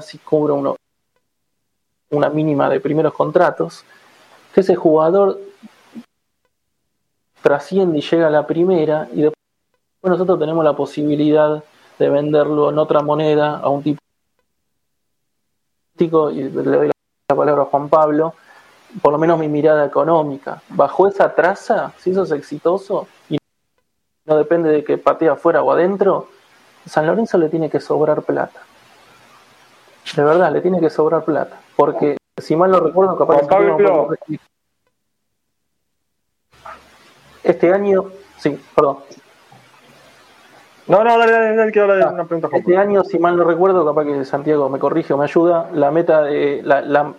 si 0.00 0.18
cubre 0.18 0.52
uno, 0.52 0.76
una 2.10 2.30
mínima 2.30 2.68
de 2.68 2.80
primeros 2.80 3.12
contratos, 3.14 3.84
que 4.52 4.60
ese 4.62 4.74
jugador 4.74 5.38
trasciende 7.44 7.98
y 7.98 8.00
llega 8.00 8.28
a 8.28 8.30
la 8.30 8.46
primera 8.46 9.06
y 9.12 9.20
después 9.20 9.36
nosotros 10.02 10.38
tenemos 10.38 10.64
la 10.64 10.72
posibilidad 10.72 11.62
de 11.98 12.08
venderlo 12.08 12.70
en 12.70 12.78
otra 12.78 13.02
moneda 13.02 13.58
a 13.58 13.68
un 13.68 13.82
tipo 13.82 14.00
y 16.30 16.42
le 16.42 16.50
doy 16.50 16.90
la 17.28 17.36
palabra 17.36 17.62
a 17.62 17.66
Juan 17.66 17.90
Pablo, 17.90 18.34
por 19.02 19.12
lo 19.12 19.18
menos 19.18 19.38
mi 19.38 19.48
mirada 19.48 19.84
económica. 19.84 20.62
Bajo 20.70 21.06
esa 21.06 21.34
traza, 21.34 21.92
si 21.98 22.12
eso 22.12 22.22
es 22.22 22.30
exitoso 22.30 23.08
y 23.28 23.36
no 24.24 24.36
depende 24.36 24.70
de 24.70 24.82
que 24.82 24.96
patee 24.96 25.28
afuera 25.28 25.62
o 25.62 25.70
adentro, 25.70 26.28
San 26.86 27.06
Lorenzo 27.06 27.36
le 27.36 27.50
tiene 27.50 27.68
que 27.68 27.78
sobrar 27.78 28.22
plata. 28.22 28.60
De 30.16 30.24
verdad, 30.24 30.50
le 30.50 30.62
tiene 30.62 30.80
que 30.80 30.88
sobrar 30.88 31.24
plata. 31.24 31.60
Porque, 31.76 32.16
si 32.38 32.56
mal 32.56 32.70
no 32.70 32.80
recuerdo, 32.80 33.18
capaz 33.18 33.46
que 33.46 34.38
este 37.44 37.72
año, 37.72 38.06
sí, 38.38 38.58
perdón. 38.74 38.98
No, 40.86 41.02
no, 41.02 41.18
dale, 41.18 41.32
dale, 41.32 41.56
dale 41.56 41.72
quiero 41.72 41.92
hablar 41.92 42.08
de 42.08 42.14
una 42.14 42.24
pregunta. 42.24 42.54
Este 42.56 42.76
año, 42.76 43.04
si 43.04 43.18
mal 43.18 43.36
no 43.36 43.44
recuerdo, 43.44 43.86
capaz 43.86 44.04
que 44.04 44.24
Santiago 44.24 44.68
me 44.68 44.78
corrige 44.78 45.14
o 45.14 45.18
me 45.18 45.24
ayuda, 45.24 45.70
la 45.72 45.90
meta 45.90 46.22
de 46.22 46.60
la, 46.62 46.82
la, 46.82 47.14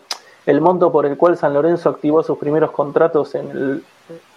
el 0.45 0.61
monto 0.61 0.91
por 0.91 1.05
el 1.05 1.17
cual 1.17 1.37
San 1.37 1.53
Lorenzo 1.53 1.89
activó 1.89 2.21
sus 2.21 2.37
primeros 2.37 2.71
contratos 2.71 3.33
en 3.33 3.49
el, 3.49 3.83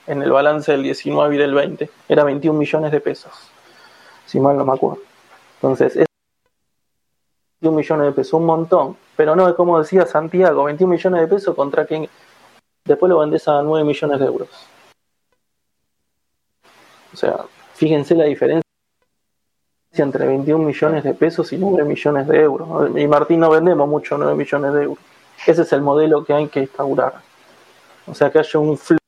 en 0.07 0.23
el 0.23 0.31
balance 0.31 0.73
del 0.73 0.83
19 0.83 1.35
y 1.35 1.39
del 1.39 1.55
20. 1.55 1.91
Era 2.09 2.25
21 2.25 2.59
millones 2.59 2.91
de 2.91 3.01
pesos, 3.01 3.33
si 4.25 4.41
mal 4.41 4.57
no 4.57 4.65
me 4.65 4.73
acuerdo. 4.73 5.03
Entonces, 5.57 5.97
es 5.97 6.07
21 7.61 7.77
millones 7.77 8.07
de 8.07 8.13
pesos, 8.13 8.35
un 8.35 8.47
montón. 8.47 8.97
Pero 9.15 9.37
no, 9.37 9.47
es 9.47 9.55
como 9.55 9.79
decía 9.79 10.07
Santiago, 10.07 10.65
21 10.65 10.91
millones 10.91 11.21
de 11.21 11.27
pesos 11.27 11.55
contra 11.55 11.85
quien 11.85 12.09
después 12.85 13.11
lo 13.11 13.19
vendés 13.19 13.47
a 13.47 13.63
9 13.63 13.85
millones 13.85 14.21
de 14.21 14.27
euros. 14.27 14.49
O 17.19 17.21
sea, 17.21 17.45
fíjense 17.75 18.15
la 18.15 18.27
diferencia 18.27 18.63
entre 19.95 20.25
21 20.25 20.65
millones 20.65 21.03
de 21.03 21.15
pesos 21.15 21.53
y 21.53 21.59
9 21.59 21.83
millones 21.83 22.29
de 22.29 22.41
euros. 22.43 22.97
Y 22.97 23.09
Martín 23.09 23.41
no 23.41 23.51
vendemos 23.51 23.89
mucho 23.89 24.17
9 24.17 24.37
millones 24.37 24.73
de 24.73 24.85
euros. 24.85 25.05
Ese 25.45 25.63
es 25.63 25.73
el 25.73 25.83
modelo 25.83 26.25
que 26.25 26.33
hay 26.33 26.47
que 26.47 26.61
instaurar. 26.61 27.15
O 28.07 28.15
sea, 28.15 28.31
que 28.31 28.39
haya 28.39 28.61
un 28.61 28.79
flow 28.79 29.01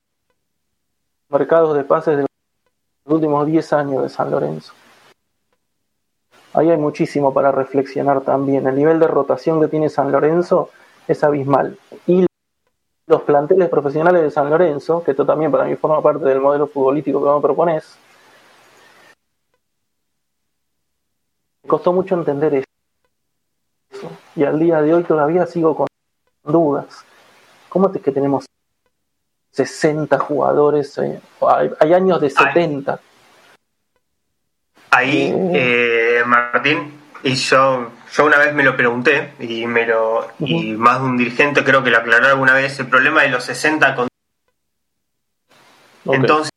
de 1.28 1.39
mercados 1.39 1.77
de 1.77 1.85
pases 1.85 2.16
de 2.16 2.23
los 2.23 3.15
últimos 3.15 3.47
10 3.47 3.73
años 3.74 4.03
de 4.03 4.09
San 4.09 4.28
Lorenzo. 4.28 4.73
Ahí 6.53 6.69
hay 6.69 6.78
muchísimo 6.78 7.32
para 7.32 7.53
reflexionar 7.53 8.23
también. 8.23 8.66
El 8.66 8.74
nivel 8.74 8.99
de 8.99 9.07
rotación 9.07 9.61
que 9.61 9.69
tiene 9.69 9.89
San 9.89 10.11
Lorenzo 10.11 10.70
es 11.07 11.23
abismal. 11.23 11.78
Y 12.09 12.27
los 13.11 13.23
planteles 13.23 13.69
profesionales 13.69 14.23
de 14.23 14.31
San 14.31 14.49
Lorenzo, 14.49 15.03
que 15.03 15.11
esto 15.11 15.27
también 15.27 15.51
para 15.51 15.65
mí 15.65 15.74
forma 15.74 16.01
parte 16.01 16.24
del 16.24 16.41
modelo 16.41 16.69
futbolístico 16.69 17.19
que 17.19 17.24
vos 17.24 17.37
me 17.37 17.43
propones, 17.43 17.99
me 21.65 21.69
costó 21.69 21.93
mucho 21.93 22.15
entender 22.15 22.55
eso. 22.55 24.09
Y 24.37 24.45
al 24.45 24.61
día 24.61 24.81
de 24.81 24.95
hoy 24.95 25.03
todavía 25.03 25.45
sigo 25.47 25.74
con 25.74 25.89
dudas. 26.45 27.05
¿Cómo 27.69 27.91
es 27.93 28.01
que 28.01 28.12
tenemos 28.12 28.47
60 29.51 30.16
jugadores? 30.20 30.97
Eh, 30.99 31.20
hay, 31.81 31.93
años 31.93 32.20
de 32.20 32.31
70. 32.31 33.01
Ahí, 34.93 35.35
eh, 35.53 36.23
Martín, 36.24 37.01
y 37.24 37.35
yo, 37.35 37.91
yo 38.12 38.24
una 38.24 38.39
vez 38.39 38.55
me 38.55 38.65
lo 38.65 38.77
pregunté 38.77 39.35
y 39.39 39.66
me 39.66 39.87
lo 39.87 40.32
y 40.41 40.73
más 40.73 41.01
de 41.01 41.07
un 41.07 41.16
dirigente 41.16 41.65
creo 41.65 41.82
que 41.82 41.91
lo 41.91 41.99
aclaró 41.99 42.27
alguna 42.27 42.55
vez 42.55 42.78
el 42.81 42.89
problema 42.89 43.23
de 43.23 43.28
los 43.28 43.45
60 43.45 43.95
con 43.95 44.09
entonces 46.07 46.51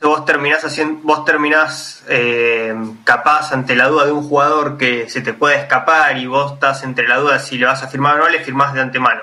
vos 0.00 0.24
terminás 0.24 0.64
haciendo 0.64 1.00
vos 1.02 1.24
terminás 1.24 2.04
eh, 2.08 2.74
capaz 3.04 3.52
ante 3.52 3.74
la 3.74 3.88
duda 3.88 4.06
de 4.06 4.12
un 4.12 4.28
jugador 4.28 4.78
que 4.78 5.08
se 5.08 5.20
te 5.20 5.34
puede 5.34 5.56
escapar 5.56 6.16
y 6.16 6.26
vos 6.26 6.54
estás 6.54 6.82
entre 6.84 7.08
la 7.08 7.16
duda 7.16 7.38
si 7.38 7.58
le 7.58 7.66
vas 7.66 7.82
a 7.82 7.88
firmar 7.88 8.16
o 8.16 8.24
no 8.24 8.28
le 8.28 8.44
firmás 8.44 8.74
de 8.74 8.80
antemano. 8.80 9.22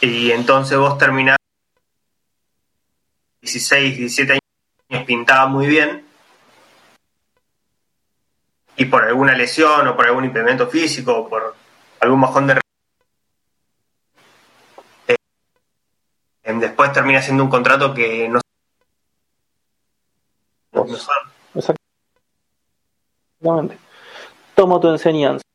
Y 0.00 0.30
entonces 0.32 0.78
vos 0.78 0.98
terminás 0.98 1.36
16 3.40 3.96
17 3.96 4.38
años 4.90 5.06
pintaba 5.06 5.46
muy 5.46 5.66
bien 5.66 6.07
y 8.78 8.84
por 8.86 9.04
alguna 9.04 9.34
lesión 9.34 9.86
o 9.88 9.96
por 9.96 10.06
algún 10.06 10.24
impedimento 10.24 10.68
físico 10.68 11.12
o 11.12 11.28
por 11.28 11.54
algún 12.00 12.20
bajón 12.20 12.46
de 12.46 12.60
eh, 15.08 15.16
después 16.44 16.92
termina 16.92 17.20
siendo 17.20 17.42
un 17.42 17.50
contrato 17.50 17.92
que 17.92 18.28
no 18.28 18.40
Exactamente. 23.40 23.78
Tomo 24.54 24.78
tu 24.80 24.88
enseñanza. 24.88 25.47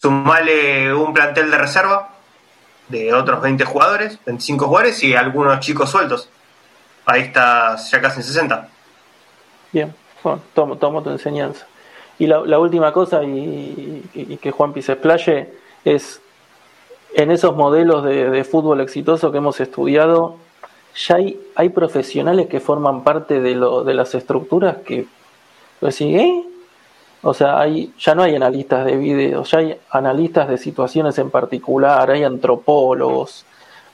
Sumale 0.00 0.94
un 0.94 1.12
plantel 1.12 1.50
de 1.50 1.58
reserva 1.58 2.10
de 2.88 3.12
otros 3.12 3.42
20 3.42 3.64
jugadores, 3.64 4.18
25 4.24 4.66
jugadores 4.66 5.02
y 5.02 5.14
algunos 5.14 5.60
chicos 5.60 5.90
sueltos. 5.90 6.28
Ahí 7.04 7.22
está 7.22 7.76
ya 7.76 8.00
casi 8.00 8.20
en 8.20 8.24
60. 8.24 8.68
Bien, 9.72 9.94
bueno, 10.22 10.40
tomo, 10.54 10.76
tomo 10.76 11.02
tu 11.02 11.10
enseñanza. 11.10 11.66
Y 12.18 12.26
la, 12.26 12.58
última 12.58 12.92
cosa, 12.92 13.22
y, 13.22 14.38
que 14.42 14.50
Juan 14.50 14.74
se 14.82 14.92
explaye, 14.92 15.52
es 15.84 16.20
en 17.14 17.30
esos 17.30 17.54
modelos 17.54 18.04
de, 18.04 18.44
fútbol 18.44 18.80
exitoso 18.80 19.30
que 19.30 19.38
hemos 19.38 19.60
estudiado, 19.60 20.36
ya 20.96 21.16
hay, 21.16 21.40
hay 21.54 21.68
profesionales 21.68 22.48
que 22.48 22.60
forman 22.60 23.04
parte 23.04 23.40
de, 23.40 23.54
lo, 23.54 23.84
de 23.84 23.94
las 23.94 24.14
estructuras 24.14 24.78
que, 24.78 25.06
pues, 25.78 26.00
¿eh? 26.00 26.44
O 27.22 27.34
sea, 27.34 27.60
hay, 27.60 27.92
ya 27.98 28.14
no 28.14 28.22
hay 28.22 28.36
analistas 28.36 28.84
de 28.84 28.96
videos, 28.96 29.50
ya 29.50 29.58
hay 29.58 29.76
analistas 29.90 30.48
de 30.48 30.58
situaciones 30.58 31.18
en 31.18 31.30
particular, 31.30 32.10
hay 32.10 32.22
antropólogos, 32.22 33.44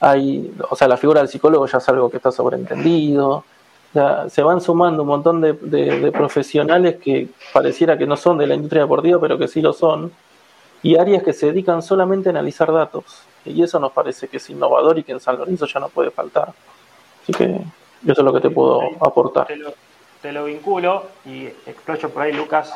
hay, 0.00 0.54
o 0.68 0.76
sea, 0.76 0.88
la 0.88 0.96
figura 0.96 1.20
del 1.20 1.28
psicólogo 1.28 1.66
ya 1.66 1.78
es 1.78 1.88
algo 1.88 2.10
que 2.10 2.18
está 2.18 2.30
sobreentendido, 2.30 3.44
se 4.28 4.42
van 4.42 4.60
sumando 4.60 5.02
un 5.02 5.08
montón 5.08 5.40
de, 5.40 6.12
profesionales 6.12 6.96
que 6.96 7.28
pareciera 7.52 7.96
que 7.96 8.06
no 8.06 8.16
son 8.16 8.38
de 8.38 8.46
la 8.46 8.54
industria 8.54 8.82
deportiva, 8.82 9.20
pero 9.20 9.38
que 9.38 9.46
sí 9.46 9.60
lo 9.60 9.72
son, 9.72 10.12
y 10.82 10.96
áreas 10.96 11.22
que 11.22 11.32
se 11.32 11.46
dedican 11.46 11.80
solamente 11.80 12.28
a 12.28 12.32
analizar 12.32 12.72
datos. 12.72 13.04
Y 13.44 13.62
eso 13.62 13.78
nos 13.78 13.92
parece 13.92 14.28
que 14.28 14.38
es 14.38 14.50
innovador 14.50 14.98
y 14.98 15.04
que 15.04 15.12
en 15.12 15.20
San 15.20 15.38
Lorenzo 15.38 15.66
ya 15.66 15.80
no 15.80 15.88
puede 15.88 16.10
faltar. 16.10 16.52
Así 17.22 17.32
que 17.32 17.44
eso 17.44 18.20
es 18.20 18.24
lo 18.24 18.32
que 18.32 18.40
te 18.40 18.50
puedo 18.50 18.80
aportar. 19.00 19.46
Te 20.20 20.32
lo, 20.32 20.44
vinculo 20.44 21.04
y 21.26 21.44
exployo 21.44 22.08
por 22.08 22.22
ahí, 22.22 22.32
Lucas. 22.32 22.72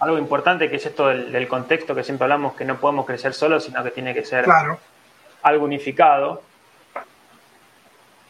Algo 0.00 0.18
importante 0.18 0.68
que 0.68 0.76
es 0.76 0.86
esto 0.86 1.08
del, 1.08 1.48
contexto 1.48 1.94
que 1.94 2.04
siempre 2.04 2.24
hablamos, 2.24 2.54
que 2.54 2.64
no 2.64 2.76
podemos 2.76 3.04
crecer 3.06 3.34
solos, 3.34 3.64
sino 3.64 3.82
que 3.82 3.90
tiene 3.90 4.14
que 4.14 4.24
ser 4.24 4.46
algo 5.42 5.64
unificado. 5.64 6.42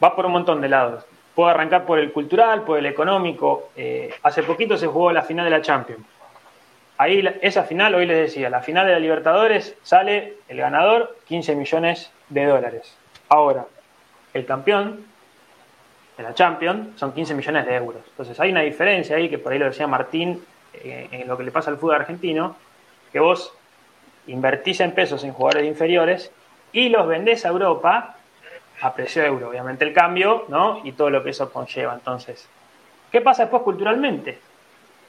Va 0.02 0.14
por 0.14 0.26
un 0.26 0.32
montón 0.32 0.60
de 0.60 0.68
lados. 0.68 1.04
Puedo 1.34 1.50
arrancar 1.50 1.84
por 1.84 1.98
el 1.98 2.12
cultural, 2.12 2.62
por 2.62 2.78
el 2.78 2.86
económico. 2.86 3.70
Eh, 3.76 4.14
hace 4.22 4.42
poquito 4.42 4.76
se 4.76 4.86
jugó 4.86 5.12
la 5.12 5.22
final 5.22 5.44
de 5.44 5.50
la 5.50 5.62
Champions. 5.62 6.04
Ahí, 6.96 7.24
esa 7.42 7.62
final, 7.62 7.94
hoy 7.94 8.06
les 8.06 8.18
decía, 8.18 8.50
la 8.50 8.60
final 8.60 8.86
de 8.86 8.92
la 8.92 8.98
Libertadores 8.98 9.76
sale 9.82 10.34
el 10.48 10.58
ganador 10.58 11.16
15 11.28 11.54
millones 11.54 12.10
de 12.28 12.44
dólares. 12.44 12.96
Ahora, 13.28 13.66
el 14.34 14.44
campeón 14.46 15.04
de 16.16 16.22
la 16.24 16.34
Champions 16.34 16.98
son 16.98 17.12
15 17.12 17.34
millones 17.34 17.66
de 17.66 17.76
euros. 17.76 18.02
Entonces 18.10 18.38
hay 18.40 18.50
una 18.50 18.62
diferencia 18.62 19.16
ahí, 19.16 19.28
que 19.28 19.38
por 19.38 19.52
ahí 19.52 19.60
lo 19.60 19.66
decía 19.66 19.86
Martín, 19.86 20.42
eh, 20.74 21.08
en 21.10 21.28
lo 21.28 21.36
que 21.36 21.44
le 21.44 21.50
pasa 21.50 21.70
al 21.70 21.78
fútbol 21.78 21.96
argentino, 21.96 22.56
que 23.12 23.20
vos 23.20 23.52
invertís 24.26 24.80
en 24.80 24.92
pesos 24.92 25.24
en 25.24 25.32
jugadores 25.32 25.66
inferiores 25.66 26.30
y 26.72 26.88
los 26.88 27.06
vendés 27.06 27.44
a 27.44 27.48
Europa 27.48 28.16
a 28.80 28.94
precio 28.94 29.24
euro, 29.24 29.48
obviamente 29.48 29.84
el 29.84 29.92
cambio, 29.92 30.44
¿no? 30.48 30.80
Y 30.84 30.92
todo 30.92 31.10
lo 31.10 31.24
que 31.24 31.30
eso 31.30 31.50
conlleva. 31.50 31.94
Entonces, 31.94 32.48
¿qué 33.10 33.20
pasa 33.20 33.42
después 33.42 33.62
culturalmente? 33.62 34.38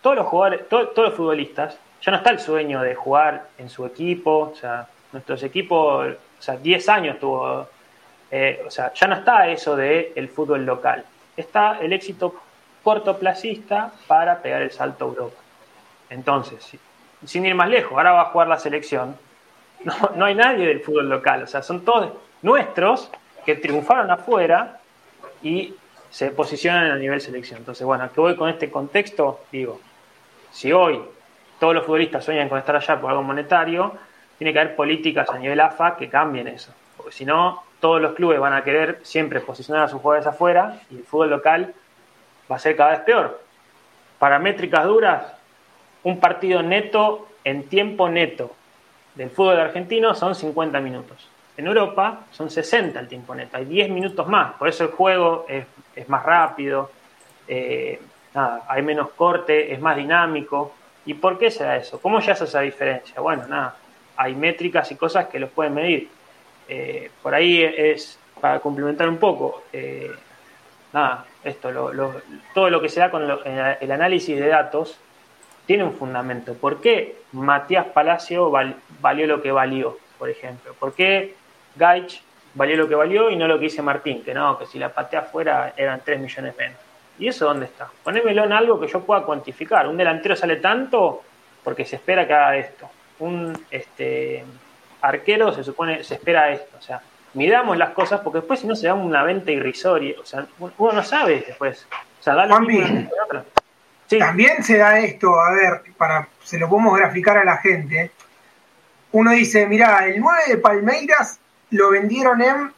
Todos 0.02 0.16
los 0.16 0.28
jugadores, 0.28 0.68
todos 0.68 0.96
los 0.96 1.14
futbolistas, 1.14 1.78
ya 2.02 2.12
no 2.12 2.18
está 2.18 2.32
el 2.32 2.40
sueño 2.40 2.82
de 2.82 2.96
jugar 2.96 3.50
en 3.58 3.70
su 3.70 3.86
equipo, 3.86 4.52
o 4.54 4.56
sea, 4.56 4.88
nuestros 5.12 5.44
equipos, 5.44 6.08
o 6.08 6.42
sea, 6.42 6.56
10 6.56 6.90
años 6.90 7.20
tuvo, 7.20 7.68
eh, 8.32 8.64
o 8.66 8.72
sea, 8.72 8.94
ya 8.94 9.08
no 9.08 9.16
está 9.16 9.48
eso 9.50 9.76
de 9.76 10.14
el 10.16 10.30
fútbol 10.30 10.66
local, 10.66 11.04
está 11.36 11.80
el 11.80 11.94
éxito 11.94 12.34
cortoplacista 12.84 13.92
para 14.08 14.42
pegar 14.42 14.62
el 14.62 14.72
salto 14.72 15.06
a 15.06 15.08
Europa. 15.10 15.38
Entonces, 16.10 16.78
sin 17.26 17.46
ir 17.46 17.56
más 17.56 17.70
lejos, 17.70 17.94
ahora 17.94 18.12
va 18.12 18.22
a 18.22 18.26
jugar 18.26 18.48
la 18.48 18.60
selección. 18.60 19.16
No, 20.16 20.26
hay 20.26 20.36
nadie 20.36 20.68
del 20.68 20.82
fútbol 20.82 21.08
local, 21.08 21.44
o 21.44 21.48
sea, 21.48 21.64
son 21.64 21.86
todos 21.86 22.12
nuestros 22.42 23.10
que 23.46 23.56
triunfaron 23.56 24.12
afuera 24.12 24.80
y 25.42 25.74
se 26.10 26.32
posicionan 26.32 26.92
a 26.92 26.96
nivel 26.96 27.22
selección. 27.22 27.60
Entonces, 27.60 27.86
bueno, 27.86 28.04
¿a 28.04 28.10
qué 28.10 28.20
voy 28.20 28.36
con 28.36 28.50
este 28.50 28.70
contexto? 28.70 29.42
Digo, 29.52 29.80
si 30.52 30.74
hoy 30.74 31.02
todos 31.60 31.74
los 31.74 31.86
futbolistas 31.86 32.26
sueñan 32.26 32.50
con 32.50 32.58
estar 32.58 32.76
allá 32.76 33.00
por 33.00 33.12
algo 33.12 33.24
monetario, 33.24 33.94
tiene 34.38 34.52
que 34.52 34.60
haber 34.60 34.76
políticas 34.76 35.30
a 35.30 35.38
nivel 35.38 35.60
AFA 35.60 35.96
que 35.96 36.10
cambien 36.10 36.48
eso. 36.48 36.74
Porque 36.98 37.12
si 37.12 37.26
no, 37.26 37.64
todos 37.80 38.02
los 38.02 38.14
clubes 38.14 38.40
van 38.40 38.54
a 38.54 38.64
querer 38.64 39.00
siempre 39.04 39.40
posicionar 39.40 39.84
a 39.84 39.88
sus 39.88 40.02
jugadores 40.02 40.28
afuera 40.28 40.82
y 40.90 40.98
el 40.98 41.04
fútbol 41.04 41.30
local 41.30 41.74
va 42.52 42.56
a 42.56 42.60
ser 42.60 42.76
cada 42.76 42.92
vez 42.92 43.00
peor. 43.02 43.42
Para 44.18 44.40
métricas 44.40 44.86
duras, 44.86 45.39
un 46.04 46.20
partido 46.20 46.62
neto 46.62 47.28
en 47.44 47.64
tiempo 47.64 48.10
neto 48.10 48.56
del 49.16 49.30
fútbol 49.30 49.60
argentino 49.60 50.16
son 50.16 50.36
50 50.36 50.80
minutos. 50.80 51.30
En 51.58 51.68
Europa 51.68 52.22
son 52.32 52.50
60 52.50 53.00
el 53.00 53.08
tiempo 53.08 53.36
neto, 53.36 53.58
hay 53.58 53.66
10 53.66 53.90
minutos 53.90 54.28
más, 54.28 54.54
por 54.54 54.70
eso 54.70 54.86
el 54.86 54.92
juego 54.92 55.46
es, 55.48 56.08
más 56.08 56.24
rápido, 56.24 56.90
eh, 57.48 58.00
hay 58.34 58.82
menos 58.82 59.10
corte, 59.12 59.74
es 59.74 59.82
más 59.82 59.98
dinámico. 59.98 60.74
¿Y 61.06 61.16
por 61.16 61.38
qué 61.38 61.52
se 61.52 61.64
da 61.64 61.76
eso? 61.76 62.00
¿Cómo 62.00 62.20
ya 62.20 62.34
hace 62.34 62.46
esa 62.46 62.62
diferencia? 62.62 63.20
Bueno, 63.20 63.46
nada, 63.48 63.76
hay 64.16 64.36
métricas 64.36 64.90
y 64.92 64.96
cosas 64.96 65.28
que 65.28 65.40
los 65.40 65.50
pueden 65.50 65.74
medir. 65.74 66.10
Eh, 66.70 67.12
por 67.22 67.34
ahí 67.34 67.62
es, 67.62 68.18
para 68.40 68.60
complementar 68.60 69.10
un 69.10 69.18
poco, 69.18 69.64
eh, 69.74 70.12
nada, 70.94 71.26
esto, 71.44 71.72
todo 72.54 72.70
lo 72.70 72.82
que 72.82 72.90
se 72.90 73.00
da 73.00 73.10
con 73.10 73.24
el 73.24 73.92
análisis 73.92 74.40
de 74.40 74.48
datos 74.48 74.98
tiene 75.70 75.84
un 75.84 75.94
fundamento. 75.94 76.56
¿Por 76.56 76.82
qué 76.82 77.18
Matías 77.32 77.86
Palacio 77.86 78.52
valió 79.02 79.28
lo 79.28 79.40
que 79.40 79.52
valió, 79.52 80.00
por 80.18 80.28
ejemplo? 80.28 80.74
¿Por 80.74 80.96
qué 80.96 81.36
Gaich 81.76 82.24
valió 82.56 82.76
lo 82.76 82.90
que 82.90 82.96
valió 82.96 83.30
y 83.30 83.36
no 83.36 83.48
lo 83.48 83.60
que 83.60 83.66
dice 83.66 83.84
Martín? 83.84 84.24
Que 84.24 84.34
no, 84.34 84.58
que 84.58 84.66
si 84.66 84.80
la 84.80 84.90
patea 84.90 85.20
afuera 85.20 85.76
eran 85.78 86.02
3 86.04 86.22
millones 86.22 86.58
menos. 86.58 86.80
¿Y 87.20 87.28
eso 87.28 87.46
dónde 87.46 87.68
está? 87.68 87.88
Ponémelo 88.04 88.46
en 88.46 88.52
algo 88.52 88.80
que 88.80 88.88
yo 88.88 89.02
pueda 89.02 89.22
cuantificar. 89.22 89.88
Un 89.88 89.96
delantero 89.96 90.36
sale 90.36 90.56
tanto 90.56 91.22
porque 91.64 91.86
se 91.86 91.98
espera 91.98 92.26
que 92.26 92.34
haga 92.34 92.58
esto. 92.58 92.90
Un 93.20 93.56
este, 93.70 94.44
arquero 95.02 95.54
se 95.54 95.64
supone, 95.64 96.04
se 96.04 96.16
espera 96.16 96.52
esto. 96.52 96.78
O 96.80 96.82
sea, 96.82 97.00
midamos 97.36 97.78
las 97.78 97.92
cosas 97.92 98.22
porque 98.22 98.40
después 98.40 98.60
si 98.60 98.66
no 98.66 98.76
se 98.76 98.88
da 98.88 98.96
una 98.96 99.22
venta 99.22 99.52
irrisoria. 99.52 100.16
O 100.20 100.26
sea, 100.26 100.48
uno 100.58 100.94
no 100.94 101.04
sabe 101.04 101.44
después. 101.46 101.86
O 102.20 102.24
sea, 102.24 102.34
dale 102.34 102.56
También 104.18 104.64
se 104.64 104.78
da 104.78 105.00
esto, 105.00 105.40
a 105.40 105.52
ver, 105.52 105.84
para 105.98 106.28
se 106.44 106.58
lo 106.58 106.68
podemos 106.68 106.98
graficar 106.98 107.38
a 107.38 107.46
la 107.46 107.58
gente. 107.58 108.12
Uno 109.12 109.32
dice, 109.32 109.68
mira, 109.68 110.06
el 110.06 110.20
9 110.20 110.42
de 110.48 110.58
Palmeiras 110.58 111.40
lo 111.72 111.92
vendieron 111.92 112.42
en 112.42 112.74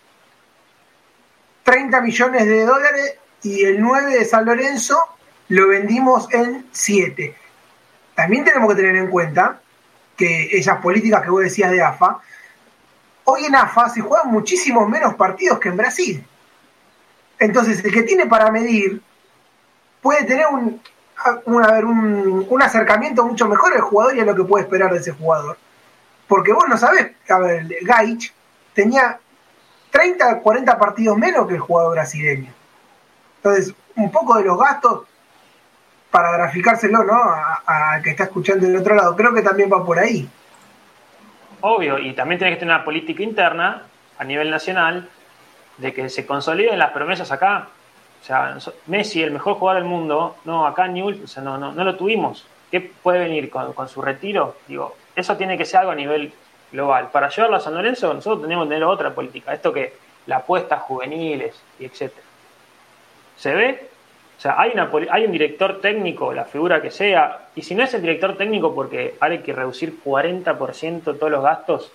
30 1.63 2.01
millones 2.01 2.45
de 2.45 2.65
dólares 2.65 3.15
y 3.43 3.63
el 3.63 3.79
9 3.79 4.13
de 4.13 4.25
San 4.25 4.45
Lorenzo 4.45 4.99
lo 5.47 5.69
vendimos 5.69 6.27
en 6.33 6.65
7. 6.71 7.35
También 8.15 8.43
tenemos 8.43 8.69
que 8.69 8.81
tener 8.81 8.97
en 8.97 9.07
cuenta 9.07 9.61
que 10.17 10.49
esas 10.51 10.81
políticas 10.81 11.23
que 11.23 11.29
vos 11.29 11.43
decías 11.43 11.71
de 11.71 11.81
AFA, 11.81 12.19
hoy 13.23 13.45
en 13.45 13.55
AFA 13.55 13.89
se 13.89 14.01
juegan 14.01 14.31
muchísimos 14.31 14.87
menos 14.89 15.15
partidos 15.15 15.59
que 15.59 15.69
en 15.69 15.77
Brasil. 15.77 16.25
Entonces, 17.39 17.83
el 17.83 17.93
que 17.93 18.03
tiene 18.03 18.25
para 18.25 18.51
medir 18.51 19.01
puede 20.01 20.25
tener 20.25 20.47
un, 20.47 20.81
un, 21.45 22.45
un, 22.49 22.61
acercamiento 22.61 23.25
mucho 23.25 23.47
mejor 23.47 23.73
al 23.73 23.81
jugador 23.81 24.15
y 24.15 24.19
a 24.19 24.25
lo 24.25 24.35
que 24.35 24.43
puede 24.43 24.63
esperar 24.63 24.91
de 24.91 24.99
ese 24.99 25.11
jugador. 25.11 25.57
Porque 26.27 26.53
vos 26.53 26.65
no 26.69 26.77
sabés, 26.77 27.11
a 27.29 27.39
ver, 27.39 27.67
Gaich 27.81 28.33
tenía 28.73 29.19
30, 29.91 30.39
40 30.39 30.79
partidos 30.79 31.17
menos 31.17 31.47
que 31.47 31.55
el 31.55 31.59
jugador 31.59 31.93
brasileño. 31.93 32.51
Entonces, 33.37 33.73
un 33.95 34.11
poco 34.11 34.37
de 34.37 34.45
los 34.45 34.57
gastos 34.57 35.03
para 36.11 36.31
graficárselo, 36.31 37.03
¿no? 37.03 37.13
A, 37.15 37.99
que 38.03 38.11
está 38.11 38.25
escuchando 38.25 38.67
del 38.67 38.77
otro 38.77 38.95
lado. 38.95 39.15
Creo 39.15 39.33
que 39.33 39.41
también 39.41 39.71
va 39.71 39.83
por 39.83 39.97
ahí. 39.97 40.29
Obvio, 41.61 41.97
y 41.97 42.13
también 42.13 42.39
tiene 42.39 42.53
que 42.53 42.59
tener 42.59 42.75
una 42.75 42.83
política 42.83 43.23
interna 43.23 43.83
a 44.17 44.23
nivel 44.23 44.49
nacional 44.49 45.09
de 45.77 45.93
que 45.93 46.09
se 46.09 46.25
consoliden 46.25 46.77
las 46.77 46.91
promesas 46.91 47.31
acá. 47.31 47.69
O 48.21 48.23
sea, 48.23 48.57
Messi, 48.85 49.23
el 49.23 49.31
mejor 49.31 49.55
jugador 49.55 49.81
del 49.81 49.89
mundo, 49.89 50.35
no, 50.45 50.67
acá 50.67 50.87
Newell, 50.87 51.23
o 51.23 51.27
sea, 51.27 51.41
no, 51.41 51.57
no, 51.57 51.71
no 51.71 51.83
lo 51.83 51.95
tuvimos. 51.95 52.45
¿Qué 52.69 52.79
puede 52.79 53.19
venir 53.19 53.49
con, 53.49 53.89
su 53.89 54.01
retiro? 54.01 54.57
Digo, 54.67 54.95
eso 55.15 55.35
tiene 55.35 55.57
que 55.57 55.65
ser 55.65 55.81
algo 55.81 55.91
a 55.91 55.95
nivel 55.95 56.31
global. 56.71 57.09
Para 57.11 57.29
llevarlo 57.29 57.57
a 57.57 57.59
San 57.59 57.73
Lorenzo, 57.73 58.13
nosotros 58.13 58.43
tenemos 58.43 58.65
que 58.65 58.69
tener 58.69 58.83
otra 58.83 59.13
política. 59.13 59.53
Esto 59.53 59.73
que 59.73 59.93
la 60.27 60.37
apuesta 60.37 60.77
juveniles 60.77 61.61
y 61.79 61.85
etcétera. 61.85 62.25
¿Se 63.37 63.53
ve? 63.53 63.89
O 64.37 64.41
sea, 64.41 64.55
hay 64.59 65.25
un 65.25 65.31
director 65.31 65.81
técnico, 65.81 66.33
la 66.33 66.45
figura 66.45 66.81
que 66.81 66.89
sea, 66.89 67.49
y 67.55 67.61
si 67.61 67.75
no 67.75 67.83
es 67.83 67.93
el 67.93 68.01
director 68.01 68.37
técnico 68.37 68.73
porque 68.73 69.15
hay 69.19 69.39
que 69.39 69.53
reducir 69.53 70.01
40% 70.03 71.03
todos 71.03 71.31
los 71.31 71.43
gastos 71.43 71.91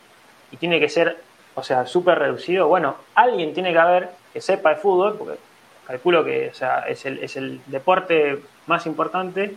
y 0.53 0.57
tiene 0.57 0.78
que 0.78 0.89
ser, 0.89 1.16
o 1.57 1.62
sea, 1.65 1.86
súper 1.86 2.19
reducido, 2.20 2.69
bueno, 2.69 2.97
alguien 3.16 3.53
tiene 3.53 3.73
que 3.73 3.78
haber 3.78 4.11
que 4.32 4.40
sepa 4.40 4.70
de 4.70 4.77
fútbol, 4.77 5.16
porque 5.19 5.39
calculo 5.87 6.25
que 6.25 6.49
o 6.51 6.55
sea, 6.55 6.81
es, 6.81 7.07
el, 7.07 7.19
es 7.23 7.37
el 7.37 7.61
deporte 7.67 8.41
más 8.67 8.87
importante, 8.87 9.55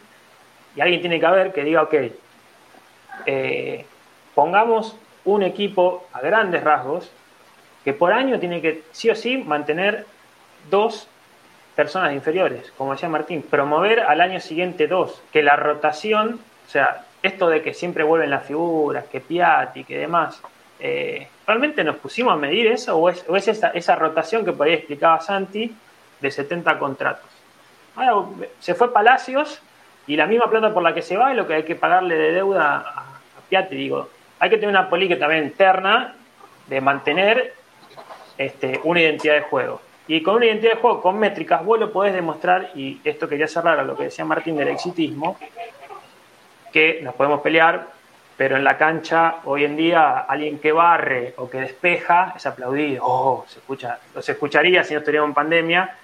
y 0.75 0.81
alguien 0.81 1.01
tiene 1.01 1.19
que 1.19 1.25
haber 1.25 1.51
que 1.51 1.63
diga, 1.63 1.83
ok, 1.83 1.95
eh, 3.25 3.85
pongamos 4.35 4.95
un 5.25 5.43
equipo 5.43 6.07
a 6.13 6.21
grandes 6.21 6.63
rasgos 6.63 7.11
que 7.83 7.93
por 7.93 8.13
año 8.13 8.39
tiene 8.39 8.61
que 8.61 8.83
sí 8.91 9.09
o 9.09 9.15
sí 9.15 9.37
mantener 9.37 10.05
dos 10.69 11.07
personas 11.75 12.13
inferiores, 12.13 12.71
como 12.77 12.91
decía 12.91 13.09
Martín, 13.09 13.41
promover 13.41 14.01
al 14.01 14.21
año 14.21 14.39
siguiente 14.39 14.87
dos, 14.87 15.21
que 15.31 15.41
la 15.41 15.55
rotación, 15.55 16.39
o 16.67 16.69
sea, 16.69 17.05
esto 17.23 17.49
de 17.49 17.61
que 17.61 17.73
siempre 17.73 18.03
vuelven 18.03 18.29
las 18.29 18.45
figuras, 18.45 19.05
que 19.05 19.21
Piatti, 19.21 19.83
que 19.83 19.97
demás, 19.97 20.41
eh, 20.79 21.27
¿realmente 21.47 21.83
nos 21.83 21.97
pusimos 21.97 22.33
a 22.33 22.37
medir 22.37 22.67
eso 22.67 22.97
o 22.97 23.09
es, 23.09 23.47
esa, 23.47 23.69
esa, 23.69 23.95
rotación 23.95 24.45
que 24.45 24.53
por 24.53 24.67
ahí 24.67 24.73
explicaba 24.73 25.19
Santi, 25.19 25.75
de 26.19 26.31
70 26.31 26.79
contratos. 26.79 27.25
Ahora, 27.95 28.27
se 28.59 28.75
fue 28.75 28.93
Palacios 28.93 29.61
y 30.07 30.15
la 30.15 30.25
misma 30.25 30.49
plata 30.49 30.73
por 30.73 30.83
la 30.83 30.93
que 30.93 31.01
se 31.01 31.17
va 31.17 31.31
es 31.31 31.37
lo 31.37 31.45
que 31.47 31.55
hay 31.55 31.63
que 31.63 31.75
pagarle 31.75 32.15
de 32.15 32.31
deuda 32.31 32.77
a, 32.77 33.05
Piatti. 33.49 33.75
Digo, 33.75 34.09
hay 34.39 34.49
que 34.49 34.57
tener 34.57 34.69
una 34.69 34.89
política 34.89 35.19
también 35.19 35.43
interna 35.43 36.15
de 36.67 36.81
mantener 36.81 37.53
este, 38.37 38.79
una 38.83 39.01
identidad 39.01 39.35
de 39.35 39.41
juego. 39.41 39.81
Y 40.07 40.23
con 40.23 40.35
una 40.35 40.45
identidad 40.45 40.73
de 40.73 40.79
juego, 40.79 41.01
con 41.01 41.19
métricas, 41.19 41.63
vos 41.63 41.79
lo 41.79 41.91
podés 41.91 42.13
demostrar, 42.13 42.71
y 42.73 42.99
esto 43.03 43.27
quería 43.27 43.47
cerrar 43.47 43.79
a 43.79 43.83
lo 43.83 43.95
que 43.95 44.05
decía 44.05 44.25
Martín 44.25 44.57
del 44.57 44.69
exitismo, 44.69 45.37
que 46.71 46.99
nos 47.01 47.13
podemos 47.15 47.41
pelear, 47.41 47.87
pero 48.35 48.55
en 48.55 48.63
la 48.63 48.77
cancha 48.77 49.35
hoy 49.43 49.65
en 49.65 49.75
día 49.75 50.19
alguien 50.19 50.59
que 50.59 50.71
barre 50.71 51.33
o 51.37 51.49
que 51.49 51.59
despeja 51.59 52.33
es 52.35 52.45
aplaudido. 52.45 53.03
Oh, 53.05 53.45
se 53.47 53.59
escucha, 53.59 53.99
se 54.19 54.31
escucharía 54.31 54.83
si 54.83 54.93
no 54.93 54.99
estuviéramos 54.99 55.29
en 55.29 55.33
pandemia, 55.35 55.95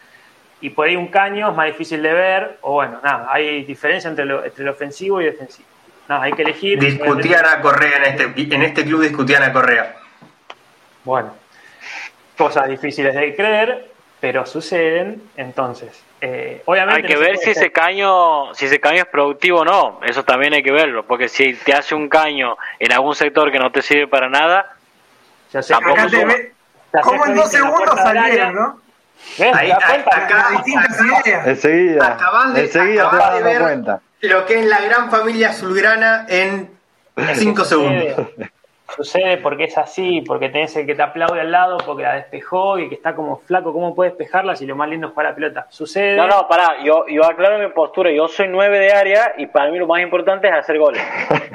y 0.65 0.71
por 0.71 0.87
ahí 0.87 0.95
un 0.95 1.09
caño 1.09 1.51
es 1.51 1.55
más 1.55 1.67
difícil 1.67 2.01
de 2.01 2.11
ver, 2.11 2.57
o 2.61 2.73
bueno, 2.73 2.99
nada, 3.03 3.27
hay 3.29 3.63
diferencia 3.65 4.09
entre 4.09 4.25
lo, 4.25 4.43
entre 4.43 4.65
lo 4.65 4.71
ofensivo 4.71 5.21
y 5.21 5.25
defensivo. 5.25 5.67
No, 6.09 6.19
hay 6.19 6.33
que 6.33 6.41
elegir. 6.41 6.79
Discutían 6.79 7.45
a 7.45 7.61
Correa 7.61 7.97
en 7.97 8.03
este, 8.05 8.55
en 8.55 8.63
este 8.63 8.83
club, 8.83 9.03
discutían 9.03 9.43
a 9.43 9.53
Correa. 9.53 9.95
Bueno, 11.03 11.35
cosas 12.35 12.67
difíciles 12.67 13.13
de 13.13 13.35
creer, 13.35 13.91
pero 14.19 14.43
suceden. 14.47 15.21
Entonces, 15.37 16.03
eh, 16.19 16.63
obviamente. 16.65 17.03
Hay 17.03 17.13
que 17.13 17.17
ver 17.19 17.37
si 17.37 17.51
ese 17.51 17.71
caño, 17.71 18.51
si 18.55 18.65
ese 18.65 18.79
caño 18.79 19.03
es 19.03 19.07
productivo 19.07 19.59
o 19.59 19.65
no. 19.65 19.99
Eso 20.03 20.23
también 20.23 20.55
hay 20.55 20.63
que 20.63 20.71
verlo, 20.71 21.05
porque 21.05 21.29
si 21.29 21.53
te 21.53 21.73
hace 21.73 21.93
un 21.93 22.09
caño 22.09 22.57
en 22.79 22.91
algún 22.91 23.13
sector 23.13 23.51
que 23.51 23.59
no 23.59 23.71
te 23.71 23.83
sirve 23.83 24.07
para 24.07 24.29
nada, 24.29 24.75
ya 25.53 25.61
tampoco 25.61 26.01
¿Cómo 27.03 27.25
en 27.27 27.35
dos 27.35 27.51
segundos 27.51 27.99
salieron, 28.01 28.55
no? 28.55 28.84
Ahí, 29.53 29.71
acá, 29.71 29.95
enseguida, 31.47 32.15
enseguida 32.55 33.09
te 33.09 33.15
vas 33.15 33.41
dando 33.43 33.59
cuenta. 33.63 34.01
Lo 34.21 34.45
que 34.45 34.59
es 34.59 34.65
la 34.65 34.81
gran 34.81 35.11
familia 35.11 35.49
azulgrana 35.49 36.25
en 36.29 36.71
cinco 37.33 37.63
segundos. 37.63 38.27
Sucede 38.95 39.37
porque 39.37 39.65
es 39.65 39.77
así, 39.77 40.21
porque 40.21 40.49
tenés 40.49 40.75
el 40.77 40.85
que 40.85 40.95
te 40.95 41.01
aplaude 41.01 41.41
al 41.41 41.51
lado 41.51 41.77
porque 41.85 42.03
la 42.03 42.13
despejó 42.13 42.77
y 42.77 42.87
que 42.87 42.95
está 42.95 43.15
como 43.15 43.39
flaco, 43.39 43.73
¿cómo 43.73 43.95
puede 43.95 44.11
despejarla 44.11 44.55
si 44.55 44.65
lo 44.65 44.75
más 44.75 44.87
lindo 44.87 45.07
es 45.07 45.13
jugar 45.13 45.29
la 45.29 45.35
pelota? 45.35 45.67
Sucede. 45.69 46.15
No, 46.15 46.27
no, 46.27 46.47
pará, 46.47 46.77
yo, 46.83 47.05
yo 47.07 47.25
aclaro 47.25 47.57
mi 47.57 47.67
postura, 47.73 48.11
yo 48.11 48.27
soy 48.27 48.47
nueve 48.47 48.79
de 48.79 48.93
área 48.93 49.33
y 49.37 49.47
para 49.47 49.69
mí 49.71 49.79
lo 49.79 49.87
más 49.87 50.01
importante 50.01 50.47
es 50.47 50.53
hacer 50.53 50.77
goles 50.77 51.01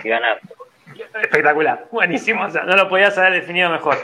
y 0.04 0.08
ganar. 0.08 0.40
Espectacular, 1.22 1.86
buenísimo, 1.90 2.46
no 2.48 2.76
lo 2.76 2.88
podías 2.88 3.16
haber 3.18 3.34
definido 3.34 3.70
mejor. 3.70 3.96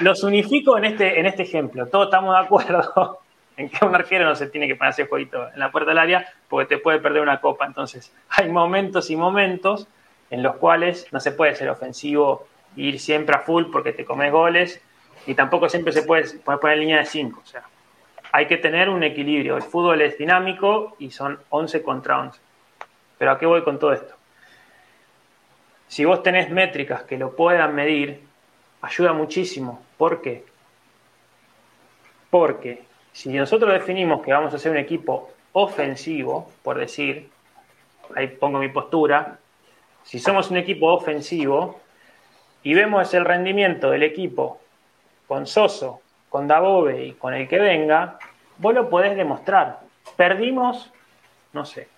Los 0.00 0.22
unifico 0.22 0.78
en 0.78 0.86
este, 0.86 1.20
en 1.20 1.26
este 1.26 1.42
ejemplo. 1.42 1.86
Todos 1.86 2.06
estamos 2.06 2.34
de 2.34 2.44
acuerdo 2.44 3.20
en 3.58 3.68
que 3.68 3.84
un 3.84 3.94
arquero 3.94 4.24
no 4.24 4.36
se 4.36 4.46
tiene 4.46 4.68
que 4.68 4.76
poner 4.76 4.92
ese 4.92 5.06
jueguito 5.06 5.48
en 5.52 5.58
la 5.58 5.70
puerta 5.70 5.90
del 5.90 5.98
área 5.98 6.26
porque 6.48 6.76
te 6.76 6.78
puede 6.78 7.00
perder 7.00 7.22
una 7.22 7.40
copa. 7.40 7.66
Entonces, 7.66 8.14
hay 8.30 8.48
momentos 8.48 9.10
y 9.10 9.16
momentos 9.16 9.88
en 10.30 10.42
los 10.42 10.56
cuales 10.56 11.06
no 11.12 11.20
se 11.20 11.32
puede 11.32 11.54
ser 11.54 11.68
ofensivo 11.68 12.46
e 12.76 12.82
ir 12.82 13.00
siempre 13.00 13.34
a 13.34 13.40
full 13.40 13.64
porque 13.72 13.92
te 13.92 14.04
comes 14.04 14.30
goles 14.30 14.80
y 15.26 15.34
tampoco 15.34 15.68
siempre 15.68 15.92
se 15.92 16.02
puede, 16.02 16.38
poner 16.38 16.74
en 16.74 16.80
línea 16.80 16.98
de 16.98 17.04
5. 17.04 17.40
O 17.42 17.46
sea, 17.46 17.62
hay 18.30 18.46
que 18.46 18.58
tener 18.58 18.88
un 18.88 19.02
equilibrio. 19.02 19.56
El 19.56 19.62
fútbol 19.62 20.00
es 20.02 20.16
dinámico 20.16 20.94
y 20.98 21.10
son 21.10 21.38
11 21.50 21.82
contra 21.82 22.20
11. 22.20 22.40
Pero 23.18 23.32
¿a 23.32 23.38
qué 23.38 23.46
voy 23.46 23.62
con 23.62 23.78
todo 23.78 23.92
esto? 23.92 24.14
Si 25.88 26.04
vos 26.04 26.22
tenés 26.22 26.50
métricas 26.50 27.02
que 27.02 27.16
lo 27.16 27.34
puedan 27.34 27.74
medir, 27.74 28.20
ayuda 28.82 29.12
muchísimo. 29.12 29.82
¿Por 29.96 30.20
qué? 30.20 30.44
Porque 32.30 32.84
si 33.12 33.30
nosotros 33.30 33.72
definimos 33.72 34.22
que 34.22 34.32
vamos 34.32 34.52
a 34.52 34.58
ser 34.58 34.72
un 34.72 34.78
equipo 34.78 35.30
ofensivo, 35.52 36.52
por 36.62 36.78
decir, 36.78 37.30
ahí 38.14 38.28
pongo 38.28 38.58
mi 38.58 38.68
postura, 38.68 39.38
si 40.04 40.18
somos 40.18 40.50
un 40.50 40.58
equipo 40.58 40.92
ofensivo 40.92 41.80
y 42.62 42.74
vemos 42.74 43.12
el 43.14 43.24
rendimiento 43.24 43.90
del 43.90 44.02
equipo 44.02 44.60
con 45.26 45.46
Soso, 45.46 46.02
con 46.28 46.46
Dabove 46.46 47.06
y 47.06 47.12
con 47.12 47.32
el 47.32 47.48
que 47.48 47.58
venga, 47.58 48.18
vos 48.58 48.74
lo 48.74 48.90
podés 48.90 49.16
demostrar. 49.16 49.80
Perdimos, 50.16 50.92
no 51.54 51.64
sé, 51.64 51.88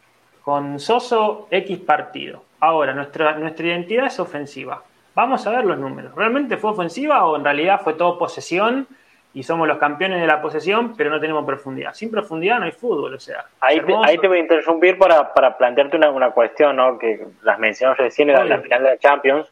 con 0.42 0.78
Soso 0.78 1.48
X 1.50 1.78
partido. 1.80 2.49
Ahora, 2.60 2.92
nuestra, 2.92 3.36
nuestra 3.38 3.66
identidad 3.66 4.06
es 4.06 4.20
ofensiva. 4.20 4.82
Vamos 5.14 5.46
a 5.46 5.50
ver 5.50 5.64
los 5.64 5.78
números. 5.78 6.14
¿Realmente 6.14 6.56
fue 6.56 6.70
ofensiva 6.70 7.24
o 7.26 7.36
en 7.36 7.44
realidad 7.44 7.80
fue 7.82 7.94
todo 7.94 8.18
posesión 8.18 8.86
y 9.32 9.42
somos 9.42 9.68
los 9.68 9.78
campeones 9.78 10.20
de 10.20 10.26
la 10.26 10.42
posesión, 10.42 10.96
pero 10.96 11.10
no 11.10 11.20
tenemos 11.20 11.44
profundidad. 11.44 11.94
Sin 11.94 12.10
profundidad 12.10 12.58
no 12.58 12.64
hay 12.64 12.72
fútbol, 12.72 13.14
o 13.14 13.20
sea. 13.20 13.44
Ahí, 13.60 13.80
te, 13.80 13.94
ahí 14.04 14.18
te 14.18 14.26
voy 14.26 14.38
a 14.38 14.40
interrumpir 14.40 14.98
para, 14.98 15.32
para 15.32 15.56
plantearte 15.56 15.96
una, 15.96 16.10
una 16.10 16.30
cuestión, 16.32 16.76
¿no? 16.76 16.98
Que 16.98 17.26
las 17.42 17.58
mencionamos 17.58 17.98
recién 17.98 18.30
en 18.30 18.48
la, 18.48 18.58
final 18.58 18.82
de 18.82 18.90
la 18.90 18.98
Champions. 18.98 19.46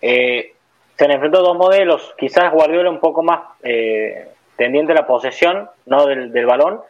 Eh, 0.00 0.54
se 0.96 1.04
han 1.04 1.10
enfrentado 1.10 1.44
dos 1.44 1.56
modelos, 1.56 2.14
quizás 2.16 2.52
Guardiola 2.52 2.90
un 2.90 3.00
poco 3.00 3.22
más 3.22 3.40
eh, 3.62 4.28
tendiente 4.56 4.92
a 4.92 4.94
la 4.94 5.06
posesión, 5.06 5.68
no 5.86 6.06
del, 6.06 6.32
del 6.32 6.46
balón, 6.46 6.80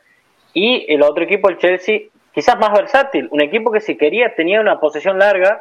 y 0.55 0.93
el 0.93 1.03
otro 1.03 1.25
equipo, 1.25 1.49
el 1.49 1.59
Chelsea, 1.59 2.03
quizás 2.35 2.59
más 2.59 2.73
versátil, 2.73 3.29
un 3.31 3.41
equipo 3.41 3.71
que 3.71 3.81
si 3.81 3.97
quería 3.97 4.35
tenía 4.35 4.61
una 4.61 4.81
posesión 4.81 5.19
larga, 5.19 5.61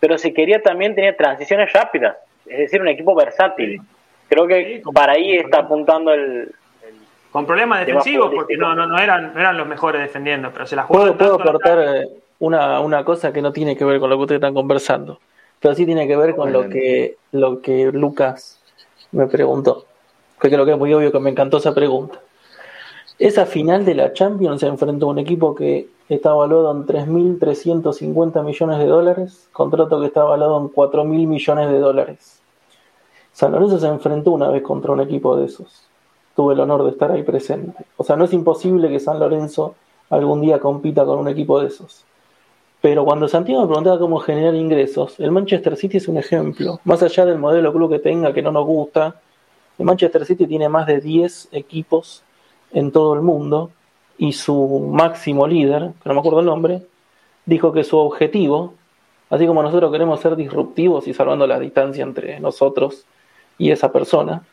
pero 0.00 0.18
si 0.18 0.32
quería 0.32 0.62
también 0.62 0.94
tenía 0.94 1.16
transiciones 1.16 1.72
rápidas, 1.72 2.16
es 2.46 2.58
decir, 2.58 2.80
un 2.80 2.88
equipo 2.88 3.14
versátil. 3.14 3.80
Creo 4.28 4.46
que 4.46 4.82
para 4.94 5.12
ahí 5.12 5.36
está 5.36 5.58
apuntando 5.58 6.12
el, 6.12 6.52
con 7.32 7.46
problemas 7.46 7.84
defensivos 7.86 8.30
porque 8.34 8.56
no, 8.56 8.74
no, 8.74 8.86
no, 8.86 8.98
eran, 8.98 9.32
eran 9.36 9.56
los 9.56 9.66
mejores 9.66 10.02
defendiendo, 10.02 10.50
pero 10.52 10.66
se 10.66 10.76
la 10.76 10.84
jugaron. 10.84 11.16
Puedo, 11.16 11.36
puedo 11.36 11.42
aportar 11.42 11.78
eh, 11.80 12.08
una, 12.38 12.80
una 12.80 13.04
cosa 13.04 13.32
que 13.32 13.40
no 13.40 13.52
tiene 13.52 13.76
que 13.76 13.84
ver 13.84 13.98
con 14.00 14.10
lo 14.10 14.16
que 14.16 14.22
ustedes 14.22 14.38
están 14.38 14.54
conversando, 14.54 15.18
pero 15.58 15.74
sí 15.74 15.86
tiene 15.86 16.06
que 16.06 16.16
ver 16.16 16.36
con 16.36 16.52
lo 16.52 16.68
que, 16.68 17.16
lo 17.32 17.62
que 17.62 17.90
Lucas 17.92 18.60
me 19.12 19.26
preguntó. 19.26 19.86
Que 20.40 20.50
creo 20.50 20.64
que 20.66 20.72
es 20.72 20.78
muy 20.78 20.92
obvio 20.92 21.10
que 21.10 21.20
me 21.20 21.30
encantó 21.30 21.56
esa 21.58 21.74
pregunta. 21.74 22.18
Esa 23.18 23.46
final 23.46 23.84
de 23.84 23.94
la 23.94 24.12
Champions 24.12 24.60
se 24.60 24.66
enfrentó 24.66 25.06
a 25.06 25.10
un 25.10 25.18
equipo 25.18 25.54
que 25.54 25.86
está 26.14 26.32
valuado 26.32 26.70
en 26.72 26.86
3.350 26.86 28.42
millones 28.44 28.78
de 28.78 28.86
dólares, 28.86 29.48
contrato 29.52 30.00
que 30.00 30.06
está 30.06 30.24
valuado 30.24 30.58
en 30.58 30.68
4.000 30.68 31.04
millones 31.26 31.70
de 31.70 31.78
dólares. 31.78 32.40
San 33.32 33.52
Lorenzo 33.52 33.78
se 33.78 33.86
enfrentó 33.86 34.32
una 34.32 34.48
vez 34.48 34.62
contra 34.62 34.92
un 34.92 35.00
equipo 35.00 35.36
de 35.36 35.46
esos. 35.46 35.84
Tuve 36.36 36.54
el 36.54 36.60
honor 36.60 36.84
de 36.84 36.90
estar 36.90 37.10
ahí 37.10 37.22
presente. 37.22 37.84
O 37.96 38.04
sea, 38.04 38.16
no 38.16 38.24
es 38.24 38.32
imposible 38.32 38.88
que 38.88 39.00
San 39.00 39.18
Lorenzo 39.18 39.74
algún 40.10 40.40
día 40.40 40.58
compita 40.58 41.04
con 41.04 41.18
un 41.18 41.28
equipo 41.28 41.60
de 41.60 41.68
esos. 41.68 42.04
Pero 42.80 43.04
cuando 43.04 43.28
Santiago 43.28 43.62
me 43.62 43.68
preguntaba 43.68 43.98
cómo 43.98 44.18
generar 44.18 44.54
ingresos, 44.54 45.18
el 45.20 45.30
Manchester 45.30 45.76
City 45.76 45.98
es 45.98 46.08
un 46.08 46.18
ejemplo. 46.18 46.80
Más 46.84 47.02
allá 47.02 47.24
del 47.24 47.38
modelo 47.38 47.72
club 47.72 47.90
que 47.90 48.00
tenga, 48.00 48.32
que 48.32 48.42
no 48.42 48.50
nos 48.50 48.66
gusta, 48.66 49.20
el 49.78 49.84
Manchester 49.84 50.26
City 50.26 50.46
tiene 50.46 50.68
más 50.68 50.86
de 50.86 51.00
10 51.00 51.50
equipos 51.52 52.24
en 52.72 52.90
todo 52.90 53.14
el 53.14 53.22
mundo 53.22 53.70
y 54.22 54.34
su 54.34 54.78
máximo 54.78 55.48
líder, 55.48 55.94
que 56.00 56.08
no 56.08 56.14
me 56.14 56.20
acuerdo 56.20 56.38
el 56.38 56.46
nombre, 56.46 56.82
dijo 57.44 57.72
que 57.72 57.82
su 57.82 57.98
objetivo, 57.98 58.74
así 59.30 59.48
como 59.48 59.64
nosotros 59.64 59.90
queremos 59.90 60.20
ser 60.20 60.36
disruptivos 60.36 61.08
y 61.08 61.12
salvando 61.12 61.44
la 61.44 61.58
distancia 61.58 62.04
entre 62.04 62.38
nosotros 62.38 63.04
y 63.58 63.72
esa 63.72 63.90
persona, 63.90 64.44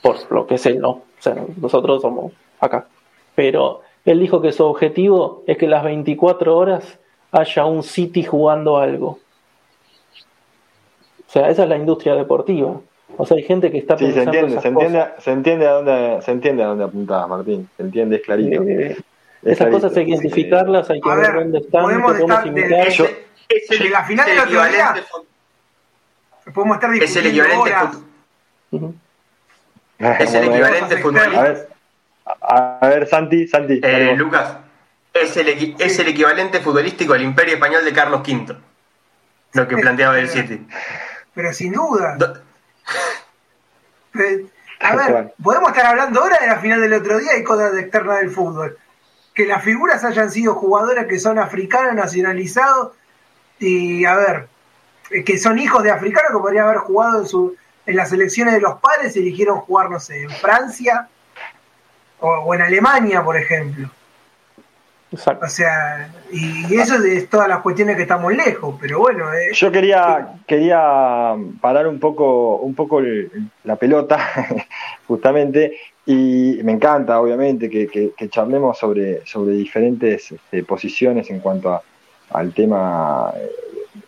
por 0.00 0.30
lo 0.30 0.46
que 0.46 0.54
es 0.54 0.66
él, 0.66 0.78
¿no? 0.78 0.90
O 0.90 1.02
sea, 1.18 1.44
nosotros 1.56 2.00
somos 2.00 2.30
acá. 2.60 2.86
Pero 3.34 3.80
él 4.04 4.20
dijo 4.20 4.40
que 4.40 4.52
su 4.52 4.64
objetivo 4.64 5.42
es 5.48 5.58
que 5.58 5.66
las 5.66 5.82
24 5.82 6.56
horas 6.56 7.00
haya 7.32 7.64
un 7.64 7.82
City 7.82 8.22
jugando 8.22 8.76
algo. 8.76 9.18
O 11.26 11.30
sea, 11.32 11.48
esa 11.48 11.64
es 11.64 11.68
la 11.68 11.78
industria 11.78 12.14
deportiva. 12.14 12.80
O 13.16 13.26
sea, 13.26 13.36
hay 13.36 13.42
gente 13.42 13.70
que 13.70 13.78
está 13.78 13.96
sí, 13.96 14.12
se 14.12 14.22
entiende, 14.22 14.60
se 14.60 14.68
entiende, 14.68 15.06
se 15.18 15.30
entiende 15.30 15.66
a 15.66 15.72
dónde, 15.72 16.18
se 16.22 16.30
entiende 16.30 16.62
a 16.62 16.66
dónde 16.66 16.84
apuntabas, 16.84 17.28
Martín. 17.28 17.68
Se 17.76 17.82
entiende, 17.82 18.16
es 18.16 18.22
clarito. 18.22 18.62
esas 19.42 19.68
cosas 19.70 19.96
hay 19.96 20.04
que 20.04 20.10
identificarlas, 20.10 20.90
hay 20.90 21.00
que 21.00 21.08
ver, 21.08 21.34
dónde 21.34 21.58
están, 21.58 21.82
podemos, 21.82 22.12
podemos 22.12 22.46
imitar. 22.46 22.88
De, 22.88 23.88
la 23.88 24.04
final 24.04 24.26
de 24.26 24.40
otro 24.40 24.64
día, 24.64 24.94
podemos 26.52 26.76
estar 26.76 26.94
es 26.94 27.16
el 27.16 27.26
equivalente 27.26 27.72
Es 29.98 30.34
el 30.34 30.44
equivalente 30.44 30.96
futbolístico. 30.98 31.40
A 31.40 31.42
ver, 31.42 31.68
a 32.40 32.88
ver, 32.88 33.06
Santi, 33.08 33.48
Santi. 33.48 33.80
Eh, 33.82 34.14
Lucas, 34.16 34.58
es 35.12 35.36
el, 35.36 35.74
es 35.78 35.98
el 35.98 36.08
equivalente 36.08 36.60
futbolístico 36.60 37.14
al 37.14 37.22
imperio 37.22 37.54
español 37.54 37.84
de 37.84 37.92
Carlos 37.92 38.20
V. 38.20 38.54
Lo 39.54 39.66
que 39.66 39.76
planteaba 39.76 40.18
el 40.18 40.28
City. 40.28 40.66
Pero 41.34 41.52
sin 41.52 41.72
duda. 41.72 42.16
a 44.80 44.96
ver, 44.96 45.34
podemos 45.42 45.70
estar 45.70 45.86
hablando 45.86 46.20
ahora 46.20 46.38
de 46.40 46.46
la 46.46 46.58
final 46.58 46.80
del 46.80 46.94
otro 46.94 47.18
día 47.18 47.36
y 47.36 47.44
cosas 47.44 47.76
externas 47.76 48.20
del 48.20 48.30
fútbol. 48.30 48.78
Que 49.34 49.46
las 49.46 49.62
figuras 49.62 50.04
hayan 50.04 50.30
sido 50.30 50.54
jugadoras 50.54 51.06
que 51.06 51.18
son 51.18 51.38
africanos, 51.38 51.94
nacionalizados, 51.94 52.92
y 53.58 54.04
a 54.04 54.16
ver, 54.16 54.48
eh, 55.10 55.24
que 55.24 55.38
son 55.38 55.58
hijos 55.58 55.82
de 55.82 55.90
africanos 55.90 56.32
que 56.32 56.38
podrían 56.38 56.66
haber 56.66 56.78
jugado 56.78 57.20
en, 57.20 57.26
su, 57.26 57.56
en 57.86 57.96
las 57.96 58.12
elecciones 58.12 58.54
de 58.54 58.60
los 58.60 58.78
padres 58.80 59.16
y 59.16 59.20
eligieron 59.20 59.60
jugar, 59.60 59.90
no 59.90 60.00
sé, 60.00 60.22
en 60.22 60.30
Francia 60.30 61.08
o, 62.20 62.54
en 62.54 62.62
Alemania, 62.62 63.22
por 63.22 63.36
ejemplo. 63.36 63.90
Exacto. 65.10 65.46
O 65.46 65.48
sea, 65.48 66.10
y 66.30 66.74
eso 66.74 67.02
es 67.02 67.30
todas 67.30 67.48
las 67.48 67.60
cuestiones 67.60 67.96
que 67.96 68.02
estamos 68.02 68.34
lejos, 68.34 68.76
pero 68.80 68.98
bueno. 68.98 69.32
Eh, 69.32 69.54
Yo 69.54 69.72
quería, 69.72 70.34
quería 70.46 71.34
parar 71.60 71.86
un 71.86 71.98
poco, 71.98 72.56
un 72.56 72.74
poco 72.74 73.00
la 73.64 73.76
pelota, 73.76 74.18
justamente, 75.06 75.78
y 76.04 76.60
me 76.62 76.72
encanta, 76.72 77.20
obviamente, 77.20 77.68
que, 77.70 77.86
que, 77.86 78.28
charlemos 78.28 78.78
sobre, 78.78 79.26
sobre 79.26 79.52
diferentes 79.52 80.32
este, 80.32 80.62
posiciones 80.64 81.30
en 81.30 81.40
cuanto 81.40 81.72
a, 81.72 81.82
al 82.30 82.52
tema 82.52 83.32
eh, 83.36 83.50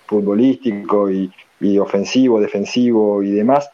futbolístico 0.06 1.10
y, 1.10 1.30
ofensivo, 1.78 2.40
defensivo 2.40 3.22
y 3.22 3.32
demás. 3.32 3.70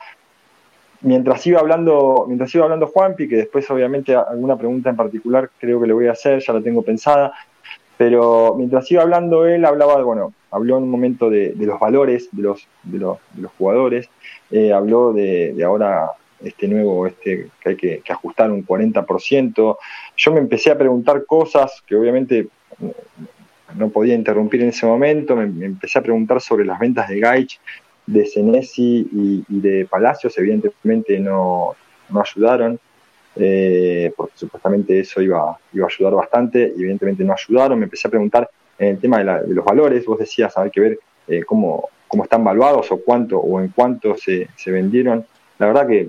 Mientras 1.07 1.47
iba 1.47 1.61
hablando, 1.61 2.25
mientras 2.27 2.53
iba 2.57 2.65
hablando 2.65 2.89
Juanpi, 2.89 3.29
que 3.29 3.37
después 3.37 3.71
obviamente 3.71 4.17
alguna 4.17 4.59
pregunta 4.59 4.91
en 4.91 4.97
particular 4.97 5.49
creo 5.57 5.81
que 5.81 5.87
le 5.87 5.93
voy 5.93 6.09
a 6.09 6.13
hacer, 6.13 6.41
ya 6.41 6.53
la 6.53 6.61
tengo 6.61 6.83
pensada, 6.83 7.33
Pero 7.97 8.57
mientras 8.59 8.91
iba 8.91 9.03
hablando 9.03 9.47
él, 9.47 9.65
hablaba, 9.65 10.03
bueno, 10.03 10.35
habló 10.51 10.79
en 10.79 10.83
un 10.83 10.91
momento 10.91 11.31
de, 11.31 11.55
los 11.57 11.79
valores 11.79 12.29
de 12.33 12.43
los, 12.43 12.67
de 12.83 12.99
los, 12.99 13.19
jugadores, 13.57 14.11
eh, 14.51 14.73
habló 14.73 15.13
de, 15.13 15.57
ahora 15.65 16.11
este 16.43 16.67
nuevo, 16.67 17.07
este 17.07 17.51
que 17.61 17.69
hay 17.69 17.77
que, 17.77 18.03
ajustar 18.09 18.51
un 18.51 18.67
40%. 18.67 19.77
Yo 20.17 20.33
me 20.33 20.41
empecé 20.41 20.73
a 20.73 20.79
preguntar 20.79 21.25
cosas 21.25 21.85
que 21.87 21.95
obviamente 21.95 22.49
no 23.77 23.91
podía 23.91 24.17
interrumpir 24.17 24.61
en 24.63 24.71
ese 24.71 24.87
momento, 24.87 25.37
me, 25.37 25.65
empecé 25.65 26.01
a 26.01 26.03
preguntar 26.03 26.41
sobre 26.41 26.65
las 26.65 26.81
ventas 26.81 27.09
de 27.09 27.21
Gaich, 27.21 27.61
de 28.07 28.25
Senesi 28.27 29.09
y, 29.13 29.45
de 29.49 29.87
Palacios, 29.87 30.37
evidentemente 30.39 31.19
no, 31.19 31.75
no 32.09 32.21
ayudaron. 32.21 32.79
Eh, 33.39 34.15
porque 34.17 34.33
supuestamente 34.35 34.99
eso 34.99 35.21
iba, 35.21 35.59
iba 35.75 35.85
a 35.85 35.89
ayudar 35.89 36.15
bastante 36.15 36.73
y 36.75 36.81
evidentemente 36.81 37.23
no 37.25 37.35
ayudaron. 37.35 37.79
Me 37.79 37.85
empecé 37.85 38.09
a 38.09 38.11
preguntar 38.11 38.49
en 38.79 38.89
el 38.89 38.99
tema 38.99 39.19
de, 39.19 39.55
los 39.55 39.65
valores, 39.65 40.07
vos 40.07 40.19
decías, 40.19 40.57
hay 40.57 40.71
que 40.71 40.81
ver 40.81 40.99
eh, 41.29 41.43
cómo, 41.45 41.91
cómo 42.09 42.25
están 42.25 42.43
valuados 42.45 42.91
o 42.93 42.99
cuánto 42.99 43.39
o 43.39 43.61
en 43.61 43.69
cuánto 43.69 44.17
se, 44.17 44.49
se 44.57 44.71
vendieron. 44.71 45.27
La 45.59 45.67
verdad 45.67 45.87
que, 45.87 46.09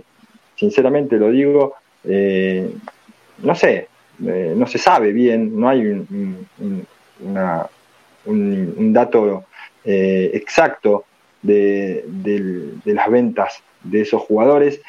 sinceramente 0.56 1.17
lo 1.17 1.30
digo, 1.30 1.76
eh, 2.06 2.72
no 3.40 3.56
sé, 3.56 3.90
no 4.19 4.66
se 4.66 4.80
sabe 4.80 5.11
bien, 5.11 5.59
no 5.59 5.69
hay 5.69 5.85
un, 5.85 6.48
una, 7.19 7.67
un, 8.26 8.93
dato 8.93 9.45
exacto 9.84 11.06
de, 11.41 12.03
de, 12.07 12.93
las 12.93 13.09
ventas 13.09 13.61
de 13.83 14.01
esos 14.01 14.22
jugadores. 14.22 14.82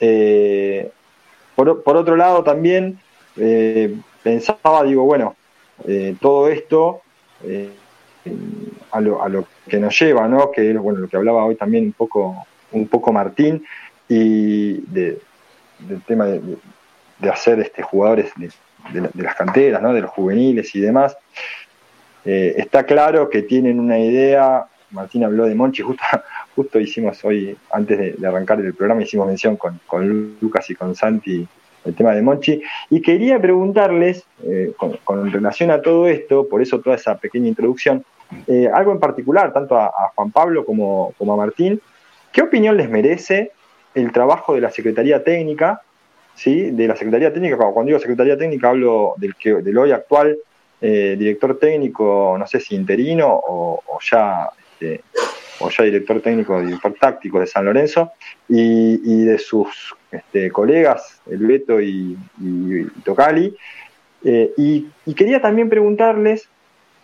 Eh, 0.00 0.90
por, 1.54 1.68
otro 1.68 2.16
lado, 2.16 2.44
también 2.44 2.98
eh, 3.36 3.94
pensaba, 4.22 4.82
digo, 4.84 5.04
bueno, 5.04 5.36
eh, 5.86 6.14
todo 6.20 6.48
esto 6.48 7.00
a, 8.90 9.00
lo, 9.00 9.22
a, 9.22 9.28
lo, 9.28 9.46
que 9.68 9.78
nos 9.78 9.98
lleva, 9.98 10.28
¿no? 10.28 10.50
Que 10.50 10.74
bueno, 10.74 11.00
lo 11.00 11.08
que 11.08 11.16
hablaba 11.16 11.44
hoy 11.44 11.56
también 11.56 11.84
un 11.84 11.92
poco, 11.92 12.46
un 12.72 12.88
poco 12.88 13.12
Martín, 13.12 13.64
y 14.08 14.74
de, 14.92 15.18
del 15.78 16.02
tema 16.02 16.26
de, 16.26 17.30
hacer 17.30 17.58
este, 17.60 17.82
jugadores 17.82 18.30
de, 18.36 18.50
las 19.14 19.34
canteras, 19.34 19.82
¿no? 19.82 19.92
de 19.92 20.02
los 20.02 20.10
juveniles 20.10 20.72
y 20.76 20.80
demás. 20.80 21.16
está 22.24 22.84
claro 22.84 23.28
que 23.28 23.42
tienen 23.42 23.80
una 23.80 23.98
idea, 23.98 24.68
Martín 24.90 25.24
habló 25.24 25.46
de 25.46 25.54
Monchi, 25.54 25.82
justo, 25.82 26.02
justo 26.54 26.80
hicimos 26.80 27.24
hoy, 27.24 27.56
antes 27.72 28.18
de, 28.18 28.26
arrancar 28.26 28.60
el 28.60 28.74
programa, 28.74 29.02
hicimos 29.02 29.26
mención 29.26 29.56
con, 29.56 29.80
con, 29.86 30.36
Lucas 30.40 30.68
y 30.70 30.74
con 30.74 30.94
Santi 30.94 31.46
el 31.84 31.94
tema 31.94 32.14
de 32.14 32.22
Monchi. 32.22 32.62
Y 32.90 33.00
quería 33.00 33.40
preguntarles, 33.40 34.24
eh, 34.44 34.72
con, 34.76 35.32
relación 35.32 35.70
a 35.70 35.80
todo 35.80 36.06
esto, 36.06 36.48
por 36.48 36.62
eso 36.62 36.80
toda 36.80 36.96
esa 36.96 37.16
pequeña 37.18 37.48
introducción, 37.48 38.04
eh, 38.46 38.68
algo 38.72 38.92
en 38.92 39.00
particular, 39.00 39.52
tanto 39.52 39.78
a, 39.78 39.92
Juan 40.14 40.32
Pablo 40.32 40.64
como, 40.64 41.12
como, 41.16 41.34
a 41.34 41.36
Martín, 41.36 41.80
¿qué 42.32 42.42
opinión 42.42 42.76
les 42.76 42.90
merece 42.90 43.52
el 43.94 44.12
trabajo 44.12 44.54
de 44.54 44.60
la 44.60 44.70
Secretaría 44.70 45.22
Técnica? 45.22 45.82
¿sí? 46.34 46.72
De 46.72 46.88
la 46.88 46.96
Secretaría 46.96 47.32
Técnica, 47.32 47.56
cuando 47.56 47.84
digo 47.84 47.98
Secretaría 47.98 48.36
Técnica 48.36 48.70
hablo 48.70 49.14
del, 49.16 49.34
del 49.62 49.78
hoy 49.78 49.92
actual 49.92 50.36
eh, 50.80 51.16
director 51.18 51.58
técnico, 51.58 52.36
no 52.38 52.46
sé 52.46 52.60
si 52.60 52.74
interino 52.74 53.28
o 53.30 53.98
ya 54.02 54.50
este, 54.78 55.02
o 55.60 55.70
ya 55.70 55.84
director 55.84 56.20
técnico, 56.20 56.60
director 56.60 56.94
táctico 57.00 57.40
de 57.40 57.46
San 57.46 57.64
Lorenzo, 57.64 58.12
y, 58.48 59.24
de 59.24 59.38
sus 59.38 59.94
este, 60.10 60.50
colegas, 60.50 61.20
el 61.30 61.46
Beto 61.46 61.80
y, 61.80 62.16
Tocali. 63.04 63.56
Eh, 64.24 64.52
y, 64.56 65.14
quería 65.14 65.40
también 65.40 65.68
preguntarles, 65.70 66.48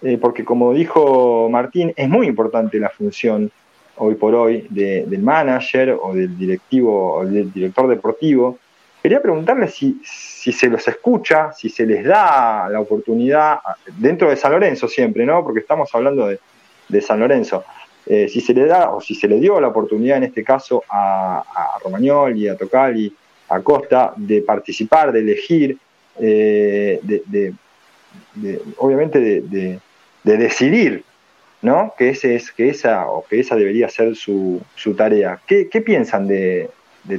eh, 0.02 0.18
porque 0.20 0.44
como 0.44 0.75
dijo 0.75 1.49
Martín, 1.51 1.92
es 1.97 2.09
muy 2.09 2.26
importante 2.26 2.78
la 2.78 2.91
función 2.91 3.51
hoy 3.97 4.15
por 4.17 4.34
hoy 4.34 4.67
del 4.68 5.23
manager 5.23 5.97
o 6.01 6.15
del 6.15 6.36
directivo 6.36 7.15
o 7.15 7.25
del 7.25 7.52
director 7.52 7.89
deportivo. 7.89 8.59
Quería 9.02 9.20
preguntarles 9.20 9.75
si, 9.75 10.01
si 10.05 10.52
se 10.52 10.68
los 10.68 10.86
escucha, 10.86 11.52
si 11.52 11.68
se 11.68 11.86
les 11.86 12.05
da 12.05 12.68
la 12.68 12.81
oportunidad, 12.81 13.59
dentro 13.99 14.31
de 14.31 14.36
San 14.36 14.52
Lorenzo 14.52 14.89
siempre, 14.89 15.25
¿no? 15.26 15.42
Porque 15.42 15.60
estamos 15.60 15.92
hablando 15.94 16.26
de, 16.28 16.39
de 16.92 17.00
San 17.00 17.18
Lorenzo. 17.18 17.64
Eh, 18.06 18.28
si 18.28 18.40
se 18.40 18.52
le 18.52 18.66
da 18.66 18.90
o 18.90 19.00
si 19.00 19.14
se 19.14 19.26
le 19.26 19.40
dio 19.40 19.60
la 19.60 19.68
oportunidad 19.68 20.18
en 20.18 20.24
este 20.24 20.44
caso 20.44 20.82
a, 20.88 21.38
a 21.38 21.78
Romagnoli, 21.82 22.48
a 22.48 22.56
Tocali, 22.56 23.12
a 23.48 23.60
Costa 23.60 24.12
de 24.16 24.42
participar, 24.42 25.12
de 25.12 25.20
elegir, 25.20 25.78
eh, 26.18 27.00
de, 27.02 27.54
obviamente 28.78 29.20
de, 29.20 29.78
decidir, 30.24 31.04
¿no? 31.62 31.94
Que 31.96 32.10
ese 32.10 32.34
es, 32.34 32.50
que 32.50 32.68
esa 32.68 33.08
o 33.08 33.24
que 33.24 33.40
esa 33.40 33.56
debería 33.56 33.88
ser 33.88 34.16
su, 34.16 34.60
su 34.74 34.94
tarea. 34.94 35.40
¿Qué, 35.46 35.66
piensan 35.84 36.26
de, 36.26 36.70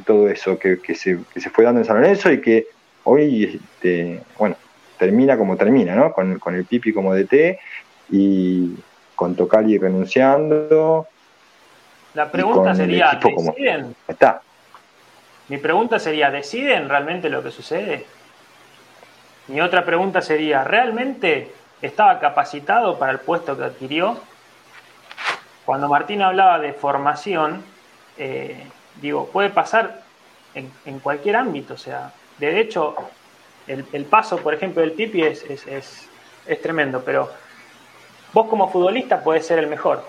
todo 0.06 0.30
eso 0.30 0.58
que, 0.58 0.78
se, 0.96 1.20
que 1.34 1.40
se 1.40 1.50
fue 1.50 1.64
dando 1.64 1.82
en 1.82 1.86
San 1.86 1.98
Lorenzo 1.98 2.32
y 2.32 2.42
que 2.42 2.68
hoy, 3.04 3.60
este, 3.62 4.22
bueno, 4.38 4.56
termina 4.98 5.38
como 5.38 5.56
termina, 5.56 5.96
¿no? 5.96 6.14
Con, 6.14 6.40
con 6.40 6.56
el 6.56 6.66
Pipi 6.66 6.94
como 6.94 7.14
DT 7.14 7.60
y 8.12 8.76
con 9.16 9.36
Tocali 9.36 9.78
renunciando. 9.78 11.08
La 12.14 12.32
pregunta 12.32 12.76
sería, 12.76 13.20
¿deciden? 13.22 13.96
Está. 14.08 14.42
Mi 15.50 15.58
pregunta 15.58 16.00
sería, 16.00 16.32
¿deciden 16.32 16.88
realmente 16.90 17.30
lo 17.30 17.44
que 17.44 17.52
sucede? 17.52 18.06
Mi 19.48 19.60
otra 19.62 19.84
pregunta 19.84 20.22
sería, 20.22 20.64
¿realmente 20.64 21.52
estaba 21.82 22.20
capacitado 22.20 22.98
para 22.98 23.12
el 23.12 23.20
puesto 23.20 23.58
que 23.58 23.66
adquirió? 23.66 24.18
Cuando 25.66 25.90
Martín 25.90 26.22
hablaba 26.22 26.60
de 26.60 26.74
formación, 26.74 27.64
eh, 28.18 28.64
digo, 29.02 29.28
puede 29.28 29.50
pasar 29.50 30.02
en, 30.56 31.00
cualquier 31.00 31.36
ámbito, 31.36 31.74
o 31.74 31.78
sea, 31.78 32.14
de 32.38 32.60
hecho, 32.60 32.96
el, 33.68 34.06
paso, 34.06 34.38
por 34.38 34.54
ejemplo, 34.54 34.82
del 34.82 34.92
Pipi 34.92 35.24
es, 35.24 35.44
es, 35.44 36.08
es 36.46 36.62
tremendo, 36.62 37.04
pero 37.04 37.30
Vos 38.34 38.48
como 38.48 38.70
futbolista 38.70 39.24
puedes 39.24 39.46
ser 39.46 39.60
el 39.60 39.68
mejor. 39.68 40.04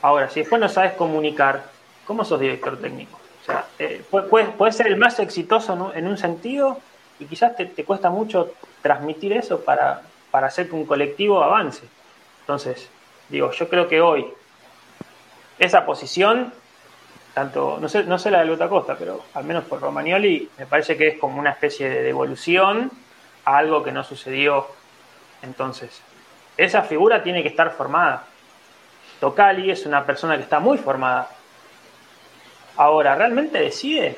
Ahora, 0.00 0.30
si 0.30 0.40
después 0.40 0.60
no 0.60 0.68
sabes 0.68 0.92
comunicar, 0.92 1.64
¿cómo 2.06 2.24
sos 2.24 2.38
director 2.38 2.78
técnico? 2.78 3.18
O 3.42 3.44
sea, 3.44 3.66
eh, 3.78 4.04
puedes, 4.10 4.76
ser 4.76 4.86
el 4.86 4.96
más 4.96 5.18
exitoso 5.18 5.92
en 5.94 6.06
un 6.06 6.16
sentido 6.16 6.78
y 7.18 7.24
quizás 7.24 7.56
te, 7.56 7.84
cuesta 7.84 8.08
mucho 8.08 8.52
transmitir 8.82 9.32
eso 9.32 9.60
para, 9.60 10.02
para 10.30 10.46
hacer 10.46 10.68
que 10.68 10.76
un 10.76 10.86
colectivo 10.86 11.42
avance. 11.42 11.82
Entonces, 12.40 12.88
digo, 13.28 13.50
yo 13.50 13.68
creo 13.68 13.88
que 13.88 14.00
hoy 14.00 14.26
esa 15.58 15.84
posición, 15.84 16.52
tanto, 17.34 17.78
no 17.80 17.88
sé, 17.88 18.04
no 18.04 18.18
sé 18.18 18.30
la 18.30 18.40
de 18.40 18.46
Luta 18.46 18.68
Costa, 18.68 18.96
pero 18.96 19.24
al 19.34 19.44
menos 19.44 19.64
por 19.64 19.80
Romagnoli, 19.80 20.48
me 20.58 20.66
parece 20.66 20.96
que 20.96 21.08
es 21.08 21.18
como 21.18 21.40
una 21.40 21.50
especie 21.50 21.88
de 21.88 22.02
devolución 22.02 22.92
a 23.44 23.58
algo 23.58 23.82
que 23.82 23.90
no 23.90 24.04
sucedió 24.04 24.68
entonces 25.42 26.02
esa 26.56 26.82
figura 26.82 27.22
tiene 27.22 27.42
que 27.42 27.48
estar 27.48 27.70
formada. 27.72 28.24
Tocali 29.20 29.70
es 29.70 29.86
una 29.86 30.04
persona 30.04 30.36
que 30.36 30.42
está 30.42 30.60
muy 30.60 30.78
formada. 30.78 31.30
Ahora, 32.76 33.14
¿realmente 33.14 33.58
decide? 33.58 34.16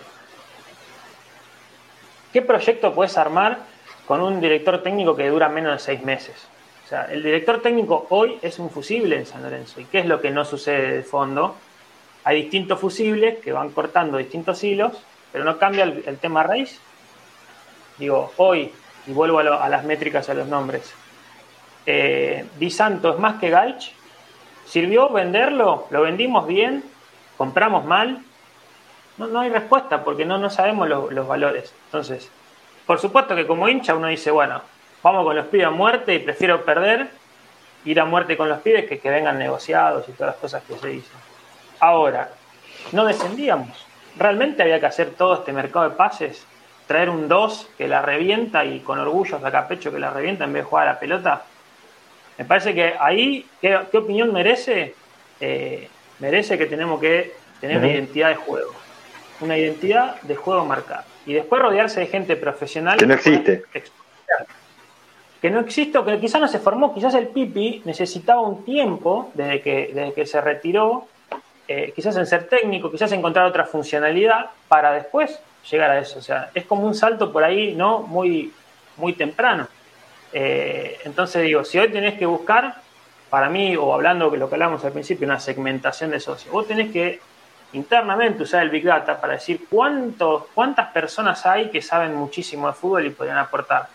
¿Qué 2.33 2.43
proyecto 2.43 2.95
puedes 2.95 3.17
armar 3.17 3.59
con 4.07 4.21
un 4.21 4.41
director 4.41 4.83
técnico 4.83 5.17
que 5.17 5.29
dura 5.29 5.49
menos 5.49 5.73
de 5.73 5.79
seis 5.79 6.03
meses? 6.03 6.49
O 6.85 6.89
sea, 6.89 7.05
el 7.05 7.23
director 7.23 7.61
técnico 7.61 8.07
hoy 8.11 8.39
es 8.43 8.59
un 8.59 8.71
fusible 8.71 9.17
en 9.17 9.27
San 9.27 9.43
Lorenzo. 9.43 9.81
¿Y 9.81 9.85
qué 9.85 10.01
es 10.01 10.07
lo 10.07 10.21
que 10.21 10.31
no 10.31 10.45
sucede 10.45 10.97
de 10.97 11.03
fondo? 11.03 11.57
Hay 12.25 12.43
distintos 12.43 12.81
fusibles 12.81 13.39
que 13.39 13.53
van 13.53 13.71
cortando 13.71 14.19
distintos 14.19 14.63
hilos, 14.65 14.93
pero 15.33 15.45
no 15.45 15.59
cambia 15.59 15.85
el, 15.85 16.19
tema 16.19 16.43
raíz. 16.43 16.81
Digo, 17.99 18.33
hoy, 18.37 18.73
y 19.07 19.13
vuelvo 19.13 19.39
a, 19.39 19.65
a 19.65 19.69
las 19.69 19.85
métricas, 19.85 20.29
a 20.29 20.35
los 20.35 20.49
nombres, 20.49 20.95
eh, 21.91 22.45
Di 22.59 22.71
Santos 22.71 23.19
más 23.19 23.41
que 23.41 23.49
Gaich. 23.49 23.95
¿Sirvió 24.67 25.09
venderlo? 25.09 25.87
¿Lo 25.89 26.03
vendimos 26.03 26.47
bien? 26.47 26.85
¿Compramos 27.39 27.87
mal? 27.87 28.23
No, 29.17 29.27
no 29.27 29.41
hay 29.41 29.49
respuesta 29.49 30.05
porque 30.05 30.27
no, 30.27 30.37
no 30.37 30.51
sabemos 30.51 30.87
los 30.87 31.27
valores. 31.27 31.73
Entonces, 31.87 32.31
por 32.85 32.99
supuesto 32.99 33.35
que 33.35 33.47
como 33.47 33.71
hincha 33.71 33.95
uno 33.95 34.09
dice, 34.09 34.31
bueno, 34.31 34.61
vamos 35.03 35.25
con 35.25 35.35
los 35.35 35.47
pibes 35.47 35.67
a 35.67 35.71
muerte 35.71 36.15
y 36.15 36.19
prefiero 36.19 36.63
perder, 36.63 37.09
ir 37.87 38.01
a 38.01 38.05
muerte 38.05 38.37
con 38.37 38.51
los 38.51 38.61
pibes 38.61 38.87
que, 38.87 38.99
que 38.99 39.09
vengan 39.09 39.39
negociados 39.39 40.07
y 40.11 40.13
todas 40.13 40.35
las 40.35 40.41
cosas 40.43 40.63
que 40.65 40.77
se 40.77 40.89
dicen. 40.89 41.17
Ahora, 41.81 42.29
no 42.93 43.07
descendíamos. 43.07 43.87
¿Realmente 44.19 44.63
había 44.63 44.79
que 44.79 44.87
hacer 44.87 45.13
todo 45.13 45.37
este 45.37 45.55
mercado 45.55 45.89
de 45.89 45.97
pases? 45.97 46.47
¿Traer 46.87 47.09
un 47.09 47.29
2 47.29 47.71
que 47.79 47.89
la 47.89 48.03
revienta 48.03 48.63
y 48.67 48.81
con 48.81 48.99
orgullo 48.99 49.41
saca 49.41 49.67
pecho 49.67 49.91
que 49.91 49.99
la 49.99 50.11
revienta 50.11 50.45
en 50.45 50.53
vez 50.53 50.65
de 50.65 50.69
jugar 50.69 50.89
a 50.89 50.93
la 50.93 51.01
pelota? 51.01 51.45
Me 52.39 52.45
parece 52.45 52.73
que 52.73 52.95
ahí, 52.99 53.45
¿qué, 53.61 53.77
opinión 53.95 54.33
merece? 54.33 54.95
Eh, 55.41 55.89
merece 56.21 56.57
que 56.57 56.67
tenemos 56.67 57.01
que 57.01 57.35
tener 57.61 57.79
una 57.79 57.89
identidad 57.89 58.29
de 58.29 58.37
juego. 58.37 58.73
Una 59.41 59.59
identidad 59.59 60.21
de 60.23 60.37
juego 60.37 60.65
marcada. 60.65 61.05
Y 61.27 61.33
después 61.33 61.61
rodearse 61.61 62.01
de 62.01 62.07
gente 62.07 62.37
profesional. 62.37 62.97
Que 62.97 63.07
no 63.07 63.15
existe. 63.15 63.65
que 65.43 65.51
no 65.51 65.61
existe 65.61 65.99
que 66.05 66.21
quizás 66.21 66.41
no 66.41 66.49
se 66.49 66.61
formó, 66.61 66.95
quizás 66.95 67.15
el 67.15 67.29
Pipi 67.29 67.83
necesitaba 67.85 68.41
un 68.41 68.65
tiempo 68.65 69.31
desde 69.35 69.61
que, 69.61 69.91
desde 69.93 70.13
que 70.13 70.27
se 70.27 70.41
retiró, 70.41 71.07
eh, 71.67 71.93
quizás 71.95 72.17
en 72.17 72.27
ser 72.27 72.49
técnico, 72.49 72.91
quizás 72.91 73.11
encontrar 73.13 73.47
otra 73.47 73.67
funcionalidad 73.67 74.47
para 74.69 74.93
después 74.93 75.41
llegar 75.71 75.91
a 75.91 75.99
eso. 75.99 76.21
O 76.21 76.23
sea, 76.23 76.51
es 76.55 76.65
como 76.67 76.87
un 76.87 76.95
salto 76.95 77.33
por 77.33 77.43
ahí, 77.43 77.75
¿no? 77.75 78.01
Muy, 78.01 78.53
muy 78.97 79.13
temprano. 79.13 79.69
Eh, 80.33 80.99
entonces 81.05 81.43
digo, 81.43 81.65
si 81.65 81.79
hoy 81.79 81.89
tenés 81.91 82.19
que 82.19 82.27
buscar, 82.27 82.77
para 83.31 83.49
mí, 83.49 83.77
o 83.77 83.93
hablando 83.93 84.31
de 84.31 84.39
lo 84.39 84.49
que 84.49 84.55
hablamos 84.55 84.85
al 84.85 84.93
principio, 84.93 85.27
una 85.27 85.41
segmentación 85.41 86.11
de 86.11 86.21
socios, 86.21 86.53
vos 86.53 86.67
tenés 86.67 86.91
que 86.93 87.21
internamente 87.73 88.43
usar 88.43 88.63
el 88.63 88.71
Big 88.71 88.85
Data 88.85 89.21
para 89.21 89.35
decir 89.35 89.67
cuántos, 89.69 90.45
cuántas 90.55 90.91
personas 90.91 91.45
hay 91.45 91.71
que 91.71 91.83
saben 91.83 92.15
muchísimo 92.15 92.67
de 92.67 92.73
fútbol 92.73 93.07
y 93.07 93.11
podrían 93.11 93.39
aportar. 93.39 93.89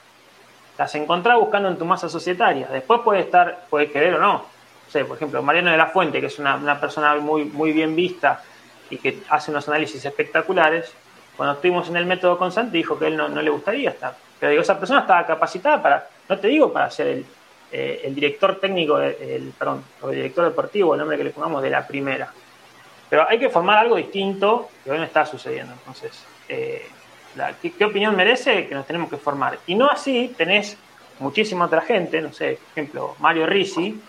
Las 0.78 0.94
encontrás 0.95 1.38
buscando 1.40 1.70
en 1.70 1.78
tu 1.78 1.86
masa 1.86 2.10
societaria. 2.10 2.68
Después 2.68 3.02
puede 3.03 3.22
estar, 3.22 3.66
puede 3.70 3.92
querer 3.92 4.16
o 4.16 4.20
no. 4.20 4.34
no 4.34 4.44
sé, 4.90 5.06
por 5.06 5.18
ejemplo, 5.18 5.42
Mariano 5.42 5.72
de 5.72 5.78
la 5.78 5.88
Fuente, 5.88 6.20
que 6.20 6.28
es 6.28 6.40
una, 6.40 6.56
una 6.56 6.80
persona 6.80 7.16
muy, 7.16 7.45
muy 7.45 7.72
bien 7.72 7.95
vista 7.95 8.42
y 8.90 8.98
que 8.98 9.24
hace 9.30 9.50
unos 9.50 9.68
análisis 9.68 10.03
espectaculares, 10.03 10.94
cuando 11.36 11.56
estuvimos 11.56 11.90
en 11.90 11.98
el 11.98 12.06
método 12.06 12.38
constante 12.38 12.78
dijo 12.78 12.98
que 13.00 13.08
él 13.08 13.18
no, 13.18 13.28
no 13.28 13.42
le 13.42 13.50
gustaría 13.50 13.92
estar. 13.92 14.16
Pero 14.40 14.52
digo, 14.52 14.62
esa 14.62 14.78
persona 14.78 15.02
estaba 15.02 15.26
capacitada 15.26 15.82
para, 15.82 16.08
no 16.30 16.40
te 16.40 16.48
digo 16.48 16.72
para 16.72 16.90
ser 16.90 17.08
el, 17.08 17.26
eh, 17.72 18.11
director 18.14 18.60
técnico, 18.60 19.00
el, 19.00 19.53
perdón, 19.58 19.84
o 20.02 20.10
el 20.10 20.16
director 20.16 20.45
deportivo, 20.45 20.93
el 20.93 21.00
nombre 21.00 21.18
que 21.18 21.24
le 21.24 21.30
pongamos, 21.32 21.61
de 21.61 21.69
la 21.69 21.85
primera. 21.88 22.32
Pero 23.10 23.27
hay 23.27 23.40
que 23.40 23.50
formar 23.50 23.80
algo 23.80 23.95
distinto 23.95 24.69
que 24.84 24.92
hoy 24.92 24.98
no 24.98 25.03
está 25.03 25.26
sucediendo. 25.26 25.74
Entonces, 25.74 26.26
eh, 26.50 26.85
¿qué, 27.61 27.85
opinión 27.85 28.16
merece? 28.16 28.68
Que 28.68 28.76
nos 28.76 28.85
tenemos 28.85 29.10
que 29.10 29.18
formar. 29.18 29.60
Y 29.68 29.76
no 29.76 29.88
así 29.88 30.34
tenés 30.38 30.77
muchísima 31.19 31.66
otra 31.66 31.82
gente, 31.82 32.22
no 32.22 32.34
sé, 32.34 32.60
por 32.61 32.72
ejemplo, 32.72 33.16
Mario 33.19 33.45
Risi, 33.45 34.02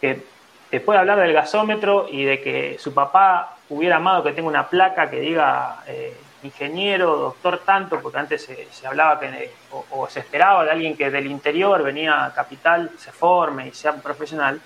que 0.00 0.22
te 0.70 0.80
puede 0.80 0.98
hablar 0.98 1.18
del 1.18 1.32
gasómetro 1.32 2.08
y 2.10 2.24
de 2.24 2.40
que 2.40 2.76
su 2.78 2.92
papá 2.92 3.56
hubiera 3.68 3.96
amado 3.96 4.22
que 4.22 4.32
tenga 4.32 4.48
una 4.48 4.68
placa 4.68 5.10
que 5.10 5.20
diga 5.20 5.82
eh, 5.86 6.16
ingeniero, 6.42 7.16
doctor 7.16 7.58
tanto, 7.64 8.00
porque 8.00 8.18
antes 8.18 8.48
se, 8.70 8.86
hablaba 8.86 9.18
que, 9.18 9.52
o, 9.90 10.08
se 10.08 10.20
esperaba 10.20 10.64
de 10.64 10.70
alguien 10.70 10.96
que 10.96 11.10
del 11.10 11.26
interior 11.26 11.82
venía 11.82 12.24
a 12.24 12.34
capital, 12.34 12.90
se 12.96 13.12
forme 13.12 13.68
y 13.68 13.72
sea 13.72 13.94
profesional, 13.94 14.60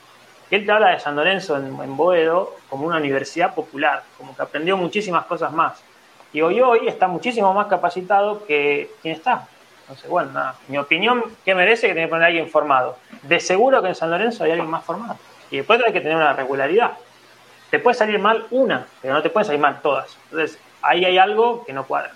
él 0.51 0.67
te 0.67 0.73
habla 0.73 0.91
de 0.91 1.01
San 1.01 1.17
Lorenzo 1.17 1.57
en, 1.57 1.97
Boedo 1.97 2.57
como 2.69 2.87
una 2.87 2.99
universidad 2.99 3.55
popular, 3.55 4.03
como 4.19 4.37
que 4.37 4.43
aprendió 4.43 4.77
muchísimas 4.77 5.25
cosas 5.25 5.51
más. 5.53 5.83
Y 6.33 6.43
hoy 6.43 6.61
hoy 6.61 6.89
está 6.89 7.09
muchísimo 7.09 7.55
más 7.55 7.69
capacitado 7.69 8.45
que 8.45 8.91
quien 9.01 9.15
está. 9.15 9.49
Entonces, 9.83 10.09
bueno, 10.11 10.33
nada, 10.33 10.57
mi 10.69 10.77
opinión, 10.77 11.25
¿qué 11.45 11.55
merece 11.55 11.87
que 11.87 11.95
tiene 11.95 12.07
que 12.07 12.11
poner 12.11 12.25
a 12.25 12.27
alguien 12.27 12.51
formado? 12.51 12.99
De 13.23 13.41
seguro 13.41 13.81
que 13.81 13.89
en 13.89 13.95
San 13.95 14.11
Lorenzo 14.11 14.45
hay 14.45 14.51
alguien 14.51 14.71
más 14.71 14.85
formado. 14.85 15.17
Y 15.51 15.57
después 15.59 15.81
hay 15.85 15.93
que 15.93 16.01
tener 16.01 16.17
una 16.17 16.35
regularidad. 16.35 16.93
Te 17.71 17.79
puede 17.79 17.97
salir 17.97 18.19
mal 18.19 18.47
una, 18.51 18.87
pero 19.01 19.15
no 19.15 19.23
te 19.23 19.31
pueden 19.31 19.47
salir 19.47 19.61
mal 19.61 19.81
todas. 19.81 20.19
Entonces, 20.25 20.59
ahí 20.83 21.05
hay 21.05 21.19
algo 21.19 21.65
que 21.65 21.73
no 21.73 21.85
cuadra. 21.85 22.13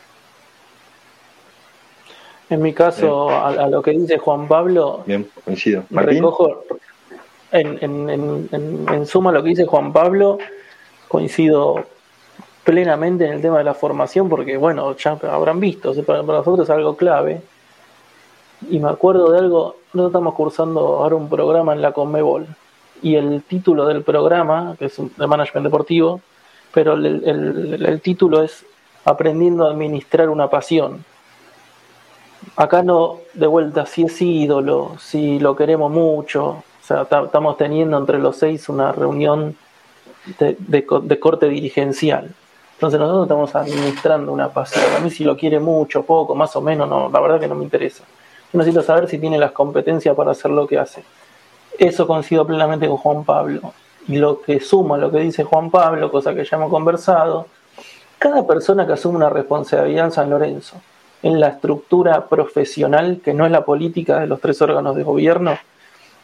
En 2.48 2.62
mi 2.62 2.72
caso, 2.72 3.30
a, 3.30 3.68
lo 3.68 3.82
que 3.82 3.90
dice 3.90 4.18
Juan 4.18 4.46
Pablo, 4.46 5.02
Bien, 5.04 5.28
coincido. 5.44 5.82
recojo 5.90 6.64
en, 7.50 7.78
en, 7.80 8.10
en, 8.10 8.48
en, 8.92 9.06
suma 9.06 9.32
lo 9.32 9.42
que 9.42 9.48
dice 9.48 9.66
Juan 9.66 9.92
Pablo, 9.92 10.38
coincido 11.08 11.84
plenamente 12.62 13.26
en 13.26 13.32
el 13.32 13.42
tema 13.42 13.58
de 13.58 13.64
la 13.64 13.74
formación, 13.74 14.28
porque 14.28 14.56
bueno, 14.56 14.96
ya 14.96 15.18
habrán 15.30 15.58
visto, 15.58 15.92
para, 16.04 16.22
nosotros 16.22 16.68
es 16.68 16.70
algo 16.70 16.96
clave. 16.96 17.40
Y 18.70 18.78
me 18.78 18.90
acuerdo 18.90 19.32
de 19.32 19.38
algo, 19.38 19.76
nosotros 19.92 20.10
estamos 20.10 20.34
cursando 20.34 20.80
ahora 20.80 21.16
un 21.16 21.28
programa 21.28 21.72
en 21.72 21.82
la 21.82 21.92
Conmebol, 21.92 22.46
y 23.02 23.16
el 23.16 23.42
título 23.42 23.86
del 23.86 24.02
programa, 24.02 24.76
que 24.78 24.86
es 24.86 24.96
de 24.96 25.26
management 25.26 25.64
deportivo, 25.64 26.20
pero 26.76 26.92
el, 26.92 28.00
título 28.02 28.42
es 28.42 28.66
Aprendiendo 29.06 29.66
a 29.66 29.70
administrar 29.70 30.28
una 30.28 30.50
pasión. 30.50 31.06
Acá 32.55 32.82
no, 32.82 33.20
de 33.32 33.46
vuelta, 33.46 33.86
si 33.86 34.02
es 34.02 34.20
ídolo, 34.20 34.96
si 34.98 35.38
lo 35.38 35.56
queremos 35.56 35.90
mucho, 35.90 36.48
o 36.48 36.64
sea, 36.82 37.02
estamos 37.02 37.56
teniendo 37.56 37.96
entre 37.96 38.18
los 38.18 38.36
seis 38.36 38.68
una 38.68 38.92
reunión 38.92 39.56
de, 40.38 41.18
corte 41.18 41.48
dirigencial. 41.48 42.34
Entonces 42.74 43.00
nosotros 43.00 43.22
estamos 43.22 43.55
administrando 43.55 44.30
una 44.30 44.50
pasión. 44.50 44.84
A 44.94 44.98
mí 44.98 45.10
si 45.10 45.24
lo 45.24 45.34
quiere 45.34 45.58
mucho, 45.58 46.02
poco, 46.02 46.34
más 46.34 46.55
o 46.56 46.60
menos, 46.60 46.90
no, 46.90 47.08
la 47.08 47.20
verdad 47.20 47.40
que 47.40 47.48
no 47.48 47.55
me 47.55 47.64
interesa. 47.64 48.05
Yo 48.52 48.58
necesito 48.58 48.82
saber 48.82 49.08
si 49.08 49.18
tiene 49.18 49.38
las 49.38 49.52
competencias 49.52 50.14
para 50.14 50.32
hacer 50.32 50.50
lo 50.50 50.66
que 50.66 50.78
hace. 50.78 51.02
Eso 51.78 52.06
coincido 52.06 52.46
plenamente 52.46 52.86
con 52.86 52.98
Juan 52.98 53.24
Pablo 53.24 53.72
lo 54.08 54.40
que 54.40 54.60
suma 54.60 54.96
lo 54.98 55.10
que 55.10 55.18
dice 55.18 55.44
Juan 55.44 55.70
Pablo, 55.70 56.10
cosa 56.10 56.34
que 56.34 56.44
ya 56.44 56.56
hemos 56.56 56.70
conversado, 56.70 57.46
cada 58.18 58.46
persona 58.46 58.86
que 58.86 58.92
asume 58.92 59.16
una 59.16 59.30
responsabilidad 59.30 60.06
en 60.06 60.12
San 60.12 60.30
Lorenzo, 60.30 60.80
en 61.22 61.40
la 61.40 61.48
estructura 61.48 62.26
profesional, 62.26 63.20
que 63.22 63.34
no 63.34 63.44
es 63.44 63.52
la 63.52 63.64
política 63.64 64.20
de 64.20 64.26
los 64.26 64.40
tres 64.40 64.62
órganos 64.62 64.96
de 64.96 65.02
gobierno, 65.02 65.58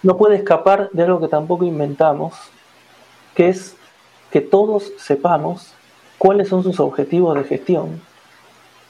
no 0.02 0.16
puede 0.16 0.36
escapar 0.36 0.90
de 0.92 1.02
algo 1.02 1.20
que 1.20 1.28
tampoco 1.28 1.64
inventamos, 1.64 2.34
que 3.34 3.48
es 3.48 3.76
que 4.30 4.40
todos 4.40 4.92
sepamos 4.98 5.74
cuáles 6.18 6.48
son 6.48 6.62
sus 6.62 6.80
objetivos 6.80 7.36
de 7.36 7.44
gestión, 7.44 8.00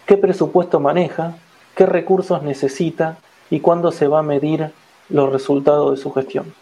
qué 0.06 0.16
presupuesto 0.16 0.80
maneja, 0.80 1.36
qué 1.74 1.86
recursos 1.86 2.42
necesita 2.42 3.16
y 3.50 3.60
cuándo 3.60 3.90
se 3.90 4.06
va 4.06 4.20
a 4.20 4.22
medir 4.22 4.70
los 5.08 5.32
resultados 5.32 5.90
de 5.90 6.02
su 6.02 6.12
gestión 6.12 6.54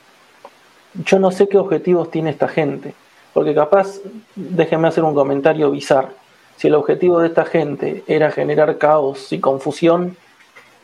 yo 0.94 1.18
no 1.18 1.30
sé 1.30 1.48
qué 1.48 1.58
objetivos 1.58 2.10
tiene 2.10 2.30
esta 2.30 2.48
gente, 2.48 2.94
porque 3.32 3.54
capaz, 3.54 4.00
déjenme 4.34 4.88
hacer 4.88 5.04
un 5.04 5.14
comentario 5.14 5.70
bizarro, 5.70 6.10
si 6.56 6.68
el 6.68 6.74
objetivo 6.74 7.20
de 7.20 7.28
esta 7.28 7.44
gente 7.44 8.04
era 8.06 8.30
generar 8.30 8.76
caos 8.76 9.32
y 9.32 9.40
confusión, 9.40 10.16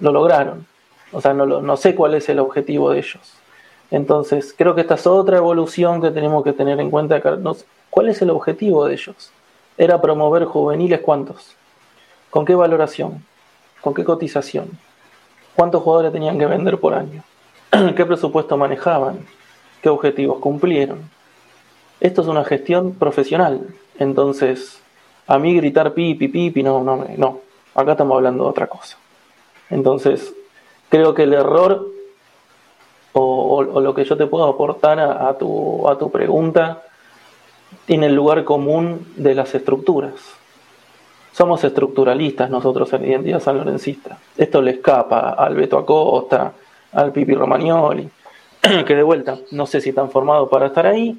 lo 0.01 0.13
lograron. 0.13 0.67
O 1.13 1.21
sea, 1.21 1.35
no, 1.35 1.45
no 1.45 1.77
sé 1.77 1.95
cuál 1.95 2.15
es 2.15 2.29
el 2.29 2.39
objetivo 2.39 2.91
de 2.91 2.99
ellos. 2.99 3.35
Entonces, 3.91 4.55
creo 4.57 4.75
que 4.75 4.81
esta 4.81 4.95
es 4.95 5.07
otra 5.07 5.37
evolución 5.37 6.01
que 6.01 6.11
tenemos 6.11 6.43
que 6.45 6.53
tener 6.53 6.81
en 6.81 6.91
cuenta. 6.91 7.21
¿Cuál 7.91 8.09
es 8.09 8.21
el 8.23 8.31
objetivo 8.31 8.87
de 8.87 8.95
ellos? 8.95 9.31
¿Era 9.79 10.01
promover 10.01 10.45
juveniles 10.45 11.01
cuántos? 11.01 11.55
¿Con 12.31 12.45
qué 12.45 12.55
valoración? 12.55 13.25
¿Con 13.81 13.95
qué 13.95 14.03
cotización? 14.03 14.71
¿Cuántos 15.55 15.83
jugadores 15.83 16.13
tenían 16.13 16.39
que 16.39 16.47
vender 16.47 16.81
por 16.81 16.95
año? 16.95 17.23
¿Qué 17.97 18.05
presupuesto 18.05 18.57
manejaban? 18.57 19.27
Qué 19.87 19.91
objetivos 19.91 20.41
cumplieron. 20.41 20.99
Esto 22.01 22.23
es 22.23 22.27
una 22.27 22.45
gestión 22.45 22.95
profesional, 22.95 23.69
entonces 24.01 24.83
a 25.29 25.39
mí 25.39 25.55
gritar 25.55 25.95
pipi, 25.95 26.27
pipi, 26.27 26.61
no, 26.65 26.83
no, 26.83 27.07
no, 27.17 27.39
acá 27.73 27.93
estamos 27.93 28.17
hablando 28.17 28.43
de 28.43 28.51
otra 28.51 28.67
cosa. 28.67 28.99
Entonces, 29.71 30.35
creo 30.89 31.15
que 31.15 31.23
el 31.23 31.35
error 31.35 31.87
o, 33.13 33.63
lo 33.63 33.95
que 33.95 34.05
yo 34.05 34.17
te 34.17 34.27
puedo 34.27 34.47
aportar 34.47 34.99
a, 34.99 35.39
tu, 35.39 35.89
a 35.89 35.97
tu 35.97 36.11
pregunta 36.11 36.83
tiene 37.85 38.07
el 38.07 38.15
lugar 38.17 38.43
común 38.43 39.13
de 39.15 39.37
las 39.37 39.55
estructuras. 39.55 40.15
Somos 41.31 41.63
estructuralistas 41.63 42.51
nosotros 42.51 42.93
en 42.93 43.05
Identidad 43.05 43.55
Lorencista. 43.55 44.19
Esto 44.37 44.61
le 44.61 44.73
escapa 44.73 45.31
al 45.31 45.55
Beto 45.55 45.79
Acosta, 45.79 46.53
al 46.93 47.13
Pipi 47.13 47.35
Romagnoli, 47.35 48.11
que 48.87 48.95
de 48.95 49.03
vuelta, 49.03 49.39
no 49.51 49.67
sé 49.67 49.81
si 49.81 49.91
están 49.91 50.11
formados 50.11 50.49
para 50.49 50.67
estar 50.67 50.87
ahí, 50.87 51.19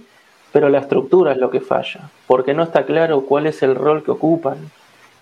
pero 0.51 0.69
la 0.69 0.79
estructura 0.79 1.31
es 1.31 1.37
lo 1.37 1.49
que 1.49 1.61
falla, 1.61 2.09
porque 2.25 2.53
no 2.53 2.63
está 2.63 2.85
claro 2.85 3.21
cuál 3.21 3.47
es 3.47 3.61
el 3.63 3.75
rol 3.75 4.03
que 4.03 4.11
ocupan 4.11 4.57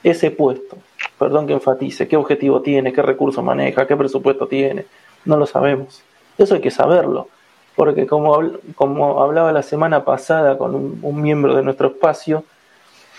ese 0.04 0.32
puesto. 0.32 0.78
Perdón 1.18 1.48
que 1.48 1.54
enfatice, 1.54 2.08
qué 2.08 2.18
objetivo 2.18 2.62
tiene, 2.62 2.94
qué 2.94 3.02
recursos 3.02 3.44
maneja, 3.44 3.88
qué 3.88 3.96
presupuesto 3.96 4.48
tiene, 4.48 4.86
no 5.24 5.38
lo 5.38 5.46
sabemos. 5.46 6.04
Eso 6.38 6.56
hay 6.56 6.62
que 6.62 6.72
saberlo, 6.72 7.30
porque 7.76 8.06
como, 8.06 8.38
como 8.76 9.22
hablaba 9.22 9.52
la 9.52 9.64
semana 9.64 10.04
pasada 10.04 10.58
con 10.58 11.00
un, 11.02 11.22
miembro 11.22 11.56
de 11.56 11.64
nuestro 11.64 11.88
espacio, 11.88 12.44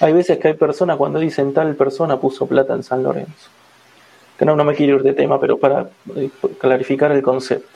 hay 0.01 0.13
veces 0.13 0.39
que 0.39 0.49
hay 0.49 0.55
personas 0.55 0.97
cuando 0.97 1.19
dicen 1.19 1.55
tal 1.55 1.75
persona 1.75 2.19
puso 2.19 2.47
plata 2.47 2.75
en 2.75 2.83
San 2.83 3.03
Lorenzo. 3.03 3.51
Que 4.39 4.45
no, 4.45 4.55
no 4.55 4.65
me 4.65 4.75
quiero 4.75 4.97
ir 4.97 5.03
de 5.03 5.15
tema, 5.15 5.41
pero 5.41 5.57
para 5.59 5.89
eh, 6.15 6.29
clarificar 6.61 7.11
el 7.13 7.23
concepto 7.23 7.76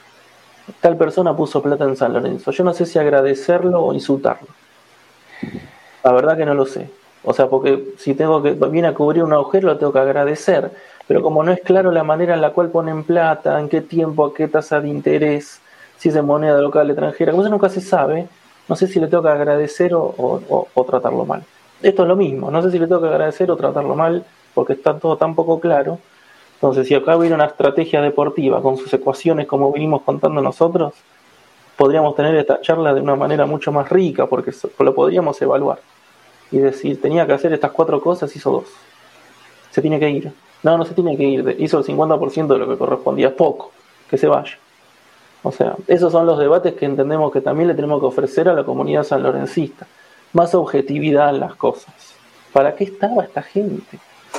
tal 0.81 0.97
persona 0.97 1.37
puso 1.37 1.63
plata 1.63 1.85
en 1.85 1.97
San 1.97 2.13
Lorenzo. 2.13 2.51
Yo 2.51 2.65
no 2.65 2.73
sé 2.73 2.87
si 2.87 2.99
agradecerlo 2.99 3.83
o 3.83 3.95
insultarlo. 3.95 4.49
La 6.05 6.13
verdad 6.13 6.37
que 6.37 6.47
no 6.47 6.55
lo 6.55 6.67
sé. 6.67 6.91
O 7.23 7.35
sea, 7.35 7.49
porque 7.49 7.95
si 7.99 8.15
tengo 8.15 8.43
que 8.43 8.53
viene 8.53 8.89
a 8.89 8.95
cubrir 8.95 9.23
un 9.23 9.33
agujero, 9.33 9.69
lo 9.69 9.79
tengo 9.79 9.93
que 9.93 9.99
agradecer. 9.99 10.71
Pero 11.07 11.23
como 11.23 11.43
no 11.43 11.53
es 11.53 11.61
claro 11.61 11.91
la 11.91 12.05
manera 12.05 12.35
en 12.35 12.41
la 12.41 12.51
cual 12.51 12.71
ponen 12.71 13.05
plata, 13.05 13.59
en 13.61 13.69
qué 13.69 13.81
tiempo, 13.81 14.27
a 14.27 14.35
qué 14.35 14.49
tasa 14.49 14.81
de 14.81 14.89
interés, 14.89 15.61
si 15.99 16.09
es 16.09 16.15
de 16.15 16.23
moneda 16.23 16.59
local, 16.61 16.89
extranjera, 16.89 17.33
como 17.33 17.43
eso 17.43 17.51
nunca 17.51 17.69
se 17.69 17.81
sabe, 17.81 18.29
no 18.69 18.77
sé 18.77 18.87
si 18.87 19.01
le 19.01 19.09
tengo 19.09 19.23
que 19.23 19.29
agradecer 19.29 19.93
o, 19.93 20.15
o 20.75 20.85
tratarlo 20.85 21.27
mal. 21.27 21.43
Esto 21.83 22.03
es 22.03 22.09
lo 22.09 22.17
mismo, 22.17 22.51
no 22.51 22.63
sé 22.63 22.71
si 22.71 22.79
le 22.79 22.87
tengo 22.87 23.01
que 23.01 23.09
agradecer 23.09 23.51
o 23.51 23.57
tratarlo 23.57 23.95
mal, 23.95 24.25
porque 24.55 24.75
está 24.75 24.99
todo 24.99 25.17
tan 25.17 25.35
poco 25.35 25.61
claro. 25.61 25.99
Entonces, 26.61 26.87
si 26.87 26.95
acá 26.95 27.17
hubiera 27.17 27.37
una 27.37 27.47
estrategia 27.47 28.03
deportiva 28.03 28.61
con 28.61 28.77
sus 28.77 28.93
ecuaciones 28.93 29.47
como 29.47 29.73
vinimos 29.73 30.03
contando 30.03 30.43
nosotros, 30.43 30.93
podríamos 31.77 32.15
tener 32.15 32.37
esta 32.37 32.61
charla 32.61 32.93
de 32.93 33.01
una 33.01 33.17
manera 33.17 33.47
mucho 33.47 33.73
más 33.73 33.89
rica, 33.89 34.27
porque 34.27 34.53
lo 34.79 34.95
podríamos 34.95 35.41
evaluar 35.41 35.79
y 36.53 36.59
decir, 36.59 37.01
tenía 37.01 37.27
que 37.27 37.33
hacer 37.33 37.53
estas 37.53 37.71
cuatro 37.71 38.01
cosas, 38.01 38.35
hizo 38.35 38.51
dos. 38.51 38.65
Se 39.71 39.81
tiene 39.81 39.99
que 39.99 40.11
ir. 40.11 40.33
No, 40.63 40.77
no 40.77 40.85
se 40.85 40.95
tiene 40.95 41.17
que 41.17 41.23
ir. 41.25 41.57
Hizo 41.59 41.79
el 41.79 41.85
50% 41.85 42.47
de 42.49 42.59
lo 42.59 42.69
que 42.69 42.77
correspondía. 42.77 43.29
Es 43.29 43.35
poco. 43.35 43.73
Que 44.11 44.19
se 44.19 44.27
vaya. 44.27 44.59
O 45.43 45.53
sea, 45.53 45.77
esos 45.87 46.13
son 46.13 46.27
los 46.27 46.39
debates 46.39 46.75
que 46.75 46.85
entendemos 46.85 47.33
que 47.33 47.41
también 47.41 47.69
le 47.69 47.75
tenemos 47.75 48.01
que 48.01 48.07
ofrecer 48.07 48.49
a 48.49 48.53
la 48.53 48.65
comunidad 48.65 49.05
sanlorencista. 49.05 49.87
Más 50.33 50.55
objetividad 50.55 51.31
en 51.31 51.41
las 51.41 51.55
cosas. 51.55 51.95
¿Para 52.53 52.75
qué 52.75 52.85
estaba 52.85 53.25
esta 53.25 53.43
gente? 53.43 53.99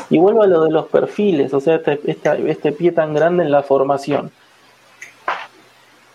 Y 0.09 0.17
vuelvo 0.17 0.43
a 0.43 0.47
lo 0.47 0.63
de 0.63 0.71
los 0.71 0.87
perfiles, 0.87 1.53
o 1.53 1.59
sea, 1.59 1.75
este, 1.75 1.99
este 2.49 2.71
pie 2.71 2.91
tan 2.91 3.13
grande 3.13 3.43
en 3.43 3.51
la 3.51 3.63
formación. 3.63 4.31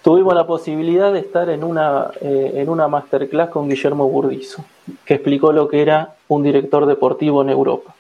Tuvimos 0.03 0.35
la 0.35 0.47
posibilidad 0.47 1.13
de 1.13 1.19
estar 1.19 1.51
en 1.51 1.65
una, 1.65 2.11
eh, 2.21 2.53
en 2.55 2.69
una 2.69 2.87
masterclass 2.87 3.51
con 3.51 3.69
Guillermo 3.69 4.09
Burdizo, 4.09 4.65
que 5.05 5.15
explicó 5.15 5.51
lo 5.51 5.67
que 5.69 5.83
era 5.83 6.15
un 6.29 6.45
director 6.45 6.87
deportivo 6.87 7.43
en 7.43 7.51
Europa. 7.51 7.93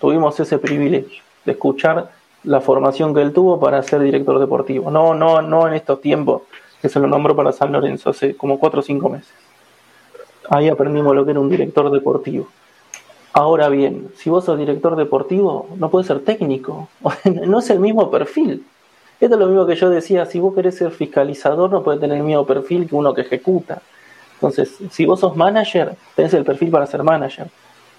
Tuvimos 0.00 0.40
ese 0.40 0.56
privilegio 0.58 1.22
de 1.44 1.52
escuchar 1.52 2.10
la 2.44 2.60
formación 2.60 3.14
que 3.14 3.20
él 3.20 3.32
tuvo 3.32 3.60
para 3.60 3.82
ser 3.82 4.00
director 4.00 4.38
deportivo. 4.38 4.90
No, 4.90 5.14
no, 5.14 5.42
no 5.42 5.68
en 5.68 5.74
estos 5.74 6.00
tiempos 6.00 6.42
que 6.80 6.88
se 6.88 6.98
lo 6.98 7.06
nombró 7.06 7.36
para 7.36 7.52
San 7.52 7.72
Lorenzo, 7.72 8.10
hace 8.10 8.36
como 8.36 8.58
cuatro 8.58 8.80
o 8.80 8.82
cinco 8.82 9.08
meses. 9.08 9.32
Ahí 10.48 10.68
aprendimos 10.68 11.14
lo 11.14 11.24
que 11.24 11.32
era 11.32 11.40
un 11.40 11.48
director 11.48 11.90
deportivo. 11.90 12.48
Ahora 13.34 13.68
bien, 13.68 14.12
si 14.16 14.30
vos 14.30 14.44
sos 14.44 14.56
director 14.56 14.94
deportivo, 14.94 15.66
no 15.76 15.90
puedes 15.90 16.06
ser 16.06 16.20
técnico. 16.20 16.88
no 17.24 17.58
es 17.58 17.68
el 17.68 17.80
mismo 17.80 18.08
perfil. 18.08 18.64
Esto 19.20 19.34
es 19.34 19.40
lo 19.40 19.48
mismo 19.48 19.66
que 19.66 19.74
yo 19.74 19.90
decía, 19.90 20.24
si 20.24 20.38
vos 20.38 20.54
querés 20.54 20.76
ser 20.76 20.92
fiscalizador, 20.92 21.70
no 21.70 21.82
puedes 21.82 22.00
tener 22.00 22.18
el 22.18 22.22
mismo 22.22 22.46
perfil 22.46 22.88
que 22.88 22.94
uno 22.94 23.12
que 23.12 23.22
ejecuta. 23.22 23.82
Entonces, 24.34 24.78
si 24.90 25.04
vos 25.04 25.18
sos 25.18 25.36
manager, 25.36 25.96
tenés 26.14 26.32
el 26.34 26.44
perfil 26.44 26.70
para 26.70 26.86
ser 26.86 27.02
manager. 27.02 27.48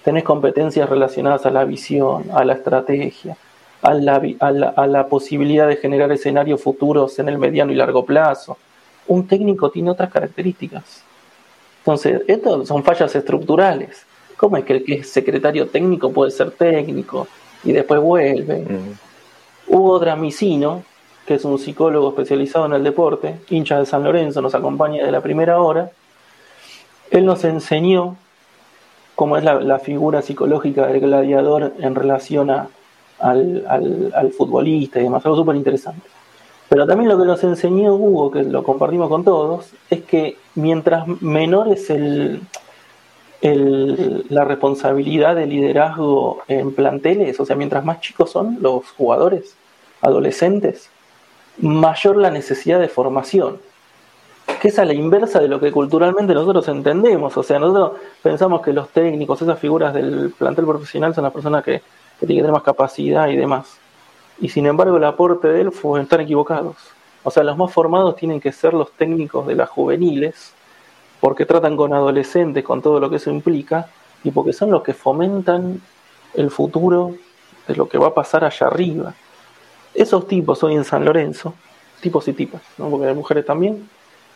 Tenés 0.02 0.24
competencias 0.24 0.88
relacionadas 0.88 1.44
a 1.44 1.50
la 1.50 1.64
visión, 1.64 2.24
a 2.32 2.42
la 2.42 2.54
estrategia, 2.54 3.36
a 3.82 3.92
la, 3.92 5.06
posibilidad 5.08 5.68
de 5.68 5.76
generar 5.76 6.10
escenarios 6.12 6.62
futuros 6.62 7.18
en 7.18 7.28
el 7.28 7.38
mediano 7.38 7.72
y 7.72 7.74
largo 7.74 8.06
plazo. 8.06 8.56
Un 9.06 9.26
técnico 9.26 9.70
tiene 9.70 9.90
otras 9.90 10.10
características. 10.10 11.02
Entonces, 11.80 12.22
esto 12.26 12.64
son 12.64 12.82
fallas 12.84 13.14
estructurales. 13.14 14.06
¿Cómo 14.36 14.56
es 14.56 14.64
que 14.64 14.74
el 14.74 14.84
que 14.84 14.94
es 14.94 15.10
secretario 15.10 15.68
técnico 15.68 16.12
puede 16.12 16.30
ser 16.30 16.50
técnico 16.50 17.26
y 17.64 17.72
después 17.72 18.00
vuelve? 18.00 18.64
Hugo 19.66 19.98
Dramicino, 19.98 20.82
que 21.26 21.34
es 21.34 21.44
un 21.44 21.58
psicólogo 21.58 22.10
especializado 22.10 22.66
en 22.66 22.74
el 22.74 22.84
deporte, 22.84 23.36
hincha 23.48 23.78
de 23.78 23.86
San 23.86 24.04
Lorenzo, 24.04 24.42
nos 24.42 24.54
acompaña 24.54 25.04
de 25.04 25.10
la 25.10 25.20
primera 25.20 25.60
hora. 25.60 25.90
Él 27.10 27.24
nos 27.24 27.44
enseñó 27.44 28.16
cómo 29.14 29.36
es 29.38 29.44
la, 29.44 29.78
figura 29.78 30.22
psicológica 30.22 30.86
del 30.86 31.00
gladiador 31.00 31.72
en 31.80 31.94
relación 31.94 32.50
a, 32.50 32.68
al, 33.18 34.32
futbolista 34.36 35.00
y 35.00 35.04
demás, 35.04 35.24
algo 35.24 35.38
súper 35.38 35.56
interesante. 35.56 36.06
Pero 36.68 36.86
también 36.86 37.08
lo 37.08 37.18
que 37.18 37.24
nos 37.24 37.42
enseñó 37.42 37.94
Hugo, 37.94 38.30
que 38.30 38.42
lo 38.42 38.62
compartimos 38.62 39.08
con 39.08 39.24
todos, 39.24 39.70
es 39.88 40.02
que 40.02 40.36
mientras 40.54 41.06
menor 41.22 41.68
es 41.68 41.88
el, 41.90 42.42
la 43.42 44.44
responsabilidad 44.44 45.36
de 45.36 45.46
liderazgo 45.46 46.42
en 46.48 46.74
planteles, 46.74 47.38
o 47.38 47.46
sea, 47.46 47.56
mientras 47.56 47.84
más 47.84 48.00
chicos 48.00 48.30
son 48.30 48.58
los 48.60 48.90
jugadores, 48.92 49.56
adolescentes, 50.00 50.90
mayor 51.58 52.16
la 52.16 52.30
necesidad 52.30 52.80
de 52.80 52.88
formación 52.88 53.58
que 54.60 54.68
es 54.68 54.78
a 54.78 54.84
la 54.84 54.94
inversa 54.94 55.40
de 55.40 55.48
lo 55.48 55.60
que 55.60 55.72
culturalmente 55.72 56.32
nosotros 56.32 56.68
entendemos. 56.68 57.36
O 57.36 57.42
sea, 57.42 57.58
nosotros 57.58 58.00
pensamos 58.22 58.62
que 58.62 58.72
los 58.72 58.88
técnicos, 58.90 59.42
esas 59.42 59.58
figuras 59.58 59.92
del 59.92 60.32
plantel 60.38 60.64
profesional 60.64 61.14
son 61.14 61.24
las 61.24 61.32
personas 61.32 61.64
que, 61.64 61.82
tienen 62.20 62.36
que 62.36 62.42
tener 62.42 62.52
más 62.52 62.62
capacidad 62.62 63.28
y 63.28 63.36
demás. 63.36 63.78
Y 64.40 64.48
sin 64.48 64.66
embargo 64.66 64.96
el 64.96 65.04
aporte 65.04 65.48
de 65.48 65.62
él 65.62 65.72
fue 65.72 66.00
estar 66.00 66.20
equivocados. 66.20 66.76
O 67.24 67.30
sea, 67.30 67.42
los 67.42 67.56
más 67.56 67.72
formados 67.72 68.16
tienen 68.16 68.40
que 68.40 68.52
ser 68.52 68.72
los 68.72 68.92
técnicos 68.92 69.46
de 69.46 69.56
las 69.56 69.68
juveniles, 69.68 70.54
porque 71.26 71.44
tratan 71.44 71.76
con 71.76 71.92
adolescentes, 71.92 72.62
con 72.62 72.80
todo 72.80 73.00
lo 73.00 73.10
que 73.10 73.16
eso 73.16 73.30
implica, 73.30 73.88
y 74.22 74.30
porque 74.30 74.52
son 74.52 74.70
los 74.70 74.84
que 74.84 74.94
fomentan 74.94 75.80
el 76.34 76.52
futuro 76.52 77.16
de 77.66 77.74
lo 77.74 77.88
que 77.88 77.98
va 77.98 78.06
a 78.06 78.14
pasar 78.14 78.44
allá 78.44 78.68
arriba. 78.68 79.12
Esos 79.92 80.28
tipos 80.28 80.62
hoy 80.62 80.76
en 80.76 80.84
San 80.84 81.04
Lorenzo, 81.04 81.54
tipos 82.00 82.28
y 82.28 82.32
tipas, 82.32 82.62
¿no? 82.78 82.88
porque 82.90 83.08
hay 83.08 83.14
mujeres 83.16 83.44
también, 83.44 83.88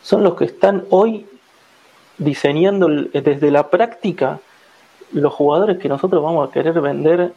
son 0.03 0.25
los 0.25 0.35
que 0.35 0.47
están 0.47 0.85
hoy 0.91 1.29
diseñando 2.19 2.89
desde 2.89 3.53
la 3.53 3.71
práctica 3.71 4.41
los 5.13 5.33
jugadores 5.33 5.79
que 5.79 5.89
nosotros 5.89 6.21
vamos 6.21 6.49
a 6.49 6.53
querer 6.53 6.81
vender 6.81 7.33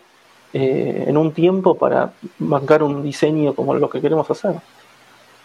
eh, 0.51 1.05
en 1.05 1.15
un 1.15 1.31
tiempo 1.31 1.75
para 1.75 2.11
bancar 2.39 2.81
un 2.81 3.03
diseño 3.03 3.53
como 3.53 3.75
lo 3.75 3.87
que 3.87 4.01
queremos 4.01 4.27
hacer. 4.31 4.55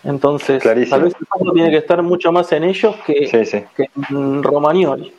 Entonces, 0.05 0.63
tal 0.63 0.77
vez 0.77 0.93
el 0.93 1.53
tiene 1.53 1.71
que 1.71 1.79
estar 1.79 2.03
mucho 2.03 2.31
más 2.31 2.51
en 2.53 2.65
ellos 2.65 2.95
que, 3.05 3.29
en 4.11 4.43
Romagnoli. 4.43 5.13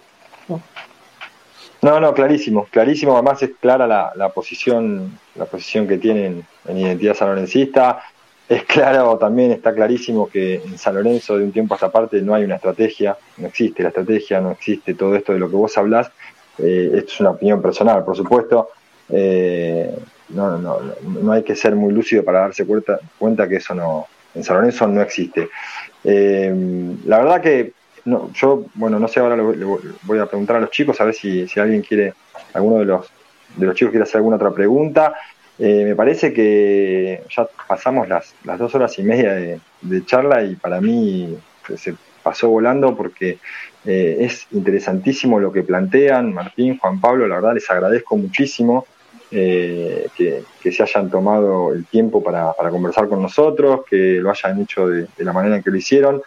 ¿no? 1.81 1.99
no, 1.99 2.13
clarísimo, 2.13 2.65
clarísimo. 2.71 3.13
Además 3.13 3.43
es 3.43 3.51
clara 3.59 3.85
la, 3.87 4.11
la 4.15 4.29
posición, 4.29 5.19
la 5.35 5.45
posición 5.45 5.87
que 5.87 5.97
tienen 5.97 6.45
en 6.67 6.77
identidad 6.77 7.13
sanorencista 7.13 8.01
es 8.49 8.63
claro, 8.63 9.15
también 9.19 9.51
está 9.51 9.75
clarísimo 9.75 10.27
que 10.27 10.55
en 10.55 10.79
San 10.79 10.95
Lorenzo 10.95 11.37
de 11.37 11.43
un 11.43 11.51
tiempo 11.51 11.75
a 11.75 11.77
esta 11.77 11.91
parte 11.91 12.19
no 12.19 12.33
hay 12.33 12.43
una 12.43 12.55
estrategia, 12.55 13.15
no 13.37 13.45
existe 13.45 13.83
la 13.83 13.89
estrategia, 13.89 14.41
no 14.41 14.49
existe 14.51 14.95
todo 14.95 15.15
esto 15.15 15.33
de 15.33 15.39
lo 15.39 15.49
que 15.51 15.55
vos 15.55 15.77
hablás. 15.77 16.11
Eh, 16.57 16.89
esto 16.95 17.11
es 17.13 17.19
una 17.19 17.29
opinión 17.29 17.61
personal, 17.61 18.03
por 18.03 18.17
supuesto. 18.17 18.69
Eh, 19.07 19.95
no, 20.29 20.57
no, 20.57 20.79
no, 21.03 21.31
hay 21.31 21.43
que 21.43 21.55
ser 21.55 21.75
muy 21.75 21.93
lúcido 21.93 22.23
para 22.23 22.39
darse 22.39 22.65
cuenta, 22.65 22.99
cuenta 23.19 23.47
que 23.47 23.57
eso 23.57 23.75
no 23.75 24.07
en 24.35 24.43
San 24.43 24.93
no 24.93 25.01
existe. 25.01 25.49
Eh, 26.03 26.53
la 27.05 27.19
verdad 27.19 27.41
que 27.41 27.73
no, 28.05 28.31
yo, 28.33 28.65
bueno, 28.75 28.99
no 28.99 29.07
sé, 29.07 29.19
ahora 29.19 29.35
le, 29.35 29.43
voy 30.03 30.19
a 30.19 30.25
preguntar 30.25 30.55
a 30.55 30.61
los 30.61 30.71
chicos 30.71 30.99
a 31.01 31.05
ver 31.05 31.13
si, 31.13 31.47
si 31.47 31.59
alguien 31.59 31.81
quiere, 31.81 32.13
alguno 32.53 32.79
de 32.79 32.85
los, 32.85 33.07
de 33.55 33.65
los 33.65 33.75
chicos 33.75 33.91
quiere 33.91 34.03
hacer 34.03 34.17
alguna 34.17 34.37
otra 34.37 34.51
pregunta. 34.51 35.13
Eh, 35.57 35.83
me 35.85 35.95
parece 35.95 36.31
que 36.31 37.23
ya 37.35 37.47
pasamos 37.67 38.07
las, 38.07 38.33
las 38.45 38.57
dos 38.57 38.73
horas 38.75 38.97
y 38.97 39.03
media 39.03 39.33
de, 39.33 40.05
charla 40.05 40.43
y 40.43 40.55
para 40.55 40.79
mí 40.79 41.37
se 41.75 41.95
pasó 42.23 42.49
volando 42.49 42.95
porque 42.95 43.39
eh, 43.85 44.17
es 44.21 44.47
interesantísimo 44.51 45.39
lo 45.39 45.51
que 45.51 45.63
plantean 45.63 46.33
Martín, 46.33 46.77
Juan 46.77 47.01
Pablo, 47.01 47.27
la 47.27 47.35
verdad 47.35 47.53
les 47.55 47.69
agradezco 47.69 48.15
muchísimo 48.17 48.85
eh, 49.31 50.07
que, 50.15 50.43
se 50.71 50.83
hayan 50.83 51.09
tomado 51.09 51.73
el 51.73 51.85
tiempo 51.85 52.23
para, 52.23 52.53
conversar 52.69 53.07
con 53.07 53.21
nosotros, 53.21 53.81
que 53.89 54.19
lo 54.21 54.29
hayan 54.29 54.61
hecho 54.61 54.87
de, 54.87 55.07
la 55.17 55.33
manera 55.33 55.57
en 55.57 55.63
que 55.63 55.71
lo 55.71 55.77
hicieron, 55.77 56.21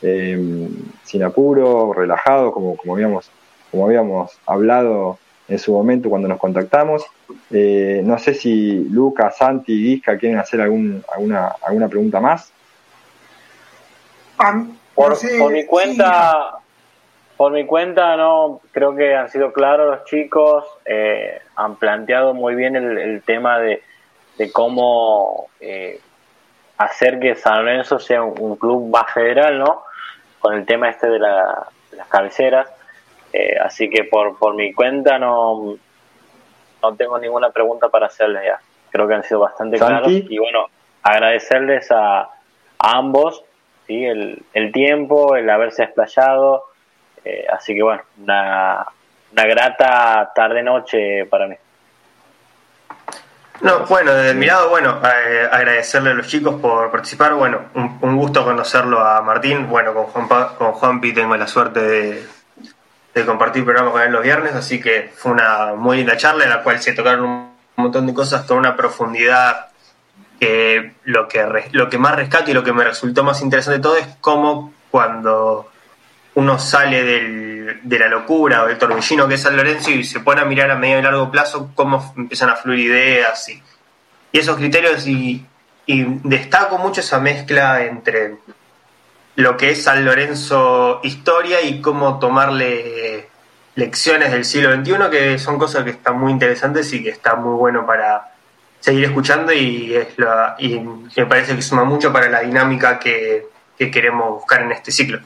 sin 0.00 1.22
apuro, 1.24 1.92
relajado, 1.92 2.52
como, 2.52 2.76
como, 2.76 2.94
habíamos, 2.94 3.30
como 3.70 3.86
habíamos 3.86 4.38
hablado 4.46 5.18
en 5.48 5.58
su 5.58 5.72
momento 5.72 6.10
cuando 6.10 6.28
nos 6.28 6.38
contactamos. 6.38 7.04
Eh, 7.50 8.02
no 8.04 8.18
sé 8.18 8.34
si 8.34 8.84
Lucas, 8.90 9.36
Santi 9.36 9.72
y 9.72 9.82
Guisca 9.84 10.18
quieren 10.18 10.38
hacer 10.38 10.60
algún, 10.60 11.02
alguna, 11.12 11.54
alguna 11.64 11.88
pregunta 11.88 12.20
más. 12.20 12.52
Por, 14.94 15.52
mi 15.52 15.64
cuenta, 15.66 16.58
por 17.36 17.52
mi 17.52 17.66
cuenta, 17.66 18.16
no 18.16 18.60
creo 18.72 18.94
que 18.94 19.14
han 19.14 19.28
sido 19.30 19.52
claros 19.52 19.88
los 19.88 20.04
chicos, 20.04 20.64
eh, 20.84 21.40
han 21.54 21.76
planteado 21.76 22.32
muy 22.32 22.54
bien 22.54 22.76
el, 22.76 23.22
tema 23.22 23.58
de, 23.58 23.82
cómo 24.52 25.48
eh, 25.60 26.00
hacer 26.78 27.20
que 27.20 27.34
San 27.34 27.64
Lorenzo 27.64 27.98
sea 27.98 28.22
un, 28.22 28.56
club 28.56 28.90
más 28.90 29.12
federal, 29.12 29.58
¿no? 29.58 29.82
Con 30.40 30.54
el 30.54 30.64
tema 30.64 30.88
este 30.88 31.08
de 31.08 31.18
las 31.18 32.08
cabeceras. 32.08 32.68
Eh, 33.32 33.58
así 33.60 33.90
que 33.90 34.04
por, 34.04 34.38
por 34.38 34.54
mi 34.54 34.72
cuenta 34.72 35.18
no, 35.18 35.76
no 36.82 36.96
tengo 36.96 37.18
ninguna 37.18 37.50
pregunta 37.50 37.88
para 37.88 38.06
hacerles 38.06 38.44
ya. 38.44 38.60
Creo 38.90 39.06
que 39.06 39.14
han 39.14 39.24
sido 39.24 39.40
bastante 39.40 39.76
claros. 39.78 40.10
Y 40.10 40.38
bueno, 40.38 40.68
agradecerles 41.02 41.90
a, 41.90 42.30
ambos 42.78 43.44
¿sí? 43.86 44.04
el, 44.04 44.42
el, 44.54 44.72
tiempo, 44.72 45.36
el 45.36 45.50
haberse 45.50 45.82
explayado. 45.82 46.64
Eh, 47.26 47.44
así 47.52 47.74
que 47.74 47.82
bueno, 47.82 48.02
una, 48.18 48.86
una 49.32 49.44
grata 49.46 50.30
tarde-noche 50.32 51.26
para 51.26 51.48
mí. 51.48 51.56
No, 53.62 53.80
bueno, 53.86 54.14
desde 54.14 54.34
mi 54.34 54.46
lado, 54.46 54.68
bueno, 54.68 55.00
eh, 55.02 55.48
agradecerle 55.50 56.10
a 56.10 56.14
los 56.14 56.28
chicos 56.28 56.60
por 56.60 56.90
participar. 56.92 57.34
Bueno, 57.34 57.62
un, 57.74 58.16
gusto 58.16 58.44
conocerlo 58.44 59.00
a 59.00 59.20
Martín. 59.22 59.66
Bueno, 59.68 59.92
con, 59.92 60.04
Juan, 60.04 60.48
con 60.56 60.72
Juanpi 60.72 61.12
tengo 61.12 61.36
la 61.36 61.48
suerte 61.48 61.80
de, 61.80 63.24
compartir 63.24 63.64
programa 63.64 63.90
con 63.90 64.02
él 64.02 64.12
los 64.12 64.22
viernes, 64.22 64.54
así 64.54 64.80
que 64.80 65.10
fue 65.16 65.32
una 65.32 65.72
muy 65.74 65.96
linda 65.96 66.18
charla 66.18 66.44
en 66.44 66.50
la 66.50 66.62
cual 66.62 66.80
se 66.80 66.92
tocaron 66.92 67.24
un 67.24 67.54
montón 67.74 68.06
de 68.06 68.12
cosas 68.12 68.44
con 68.44 68.58
una 68.58 68.76
profundidad 68.76 69.68
lo, 71.04 71.26
que 71.26 71.68
lo 71.72 71.88
que 71.88 71.98
más 71.98 72.14
rescato 72.14 72.50
y 72.50 72.54
lo 72.54 72.62
que 72.62 72.74
me 72.74 72.84
resultó 72.84 73.24
más 73.24 73.40
interesante 73.40 73.78
de 73.78 73.82
todo 73.82 73.96
es 73.96 74.06
cómo 74.20 74.74
cuando 74.90 75.70
uno 76.36 76.58
sale 76.58 77.02
del, 77.02 77.80
de 77.82 77.98
la 77.98 78.08
locura 78.08 78.62
o 78.62 78.66
del 78.68 78.78
torbellino 78.78 79.28
que 79.28 79.34
es 79.34 79.42
San 79.42 79.56
Lorenzo 79.56 79.90
y 79.90 80.04
se 80.04 80.20
pone 80.20 80.40
a 80.40 80.44
mirar 80.44 80.70
a 80.70 80.76
medio 80.76 80.98
y 80.98 81.02
largo 81.02 81.30
plazo 81.30 81.70
cómo 81.74 82.14
empiezan 82.16 82.50
a 82.50 82.56
fluir 82.56 82.80
ideas 82.80 83.48
y, 83.48 83.62
esos 84.32 84.56
criterios 84.56 85.06
y, 85.06 85.46
y 85.86 86.04
destaco 86.24 86.76
mucho 86.76 87.00
esa 87.00 87.18
mezcla 87.20 87.82
entre 87.84 88.36
lo 89.36 89.56
que 89.56 89.70
es 89.70 89.82
San 89.82 90.04
Lorenzo 90.04 91.00
historia 91.02 91.62
y 91.62 91.80
cómo 91.80 92.18
tomarle 92.18 93.28
lecciones 93.76 94.32
del 94.32 94.44
siglo 94.44 94.74
XXI, 94.74 95.10
que 95.10 95.38
son 95.38 95.58
cosas 95.58 95.84
que 95.84 95.90
están 95.90 96.18
muy 96.18 96.32
interesantes 96.32 96.92
y 96.92 97.02
que 97.02 97.10
está 97.10 97.36
muy 97.36 97.56
bueno 97.56 97.86
para 97.86 98.32
seguir 98.80 99.04
escuchando 99.04 99.52
y, 99.52 99.94
es 99.94 100.08
y 100.58 100.78
me 100.78 101.26
parece 101.26 101.54
que 101.54 101.62
suma 101.62 101.84
mucho 101.84 102.12
para 102.12 102.28
la 102.28 102.40
dinámica 102.40 102.98
que, 102.98 103.46
queremos 103.76 104.30
buscar 104.30 104.62
en 104.62 104.72
este 104.72 104.90
ciclo. 104.90 105.20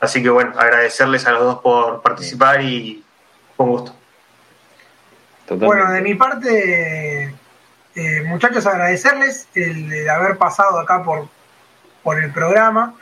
Así 0.00 0.22
que 0.22 0.30
bueno, 0.30 0.52
agradecerles 0.58 1.26
a 1.26 1.32
los 1.32 1.42
dos 1.42 1.58
por 1.60 2.02
participar 2.02 2.62
y 2.62 3.04
con 3.56 3.70
gusto. 3.70 3.94
Bueno, 5.50 5.90
de 5.90 6.02
mi 6.02 6.14
parte, 6.14 7.34
eh, 7.94 8.22
muchachos, 8.26 8.66
agradecerles 8.66 9.48
el, 9.54 10.08
haber 10.08 10.36
pasado 10.36 10.78
acá 10.78 11.02
por, 11.02 11.28
por 12.02 12.22
el 12.22 12.30
programa. 12.32 12.94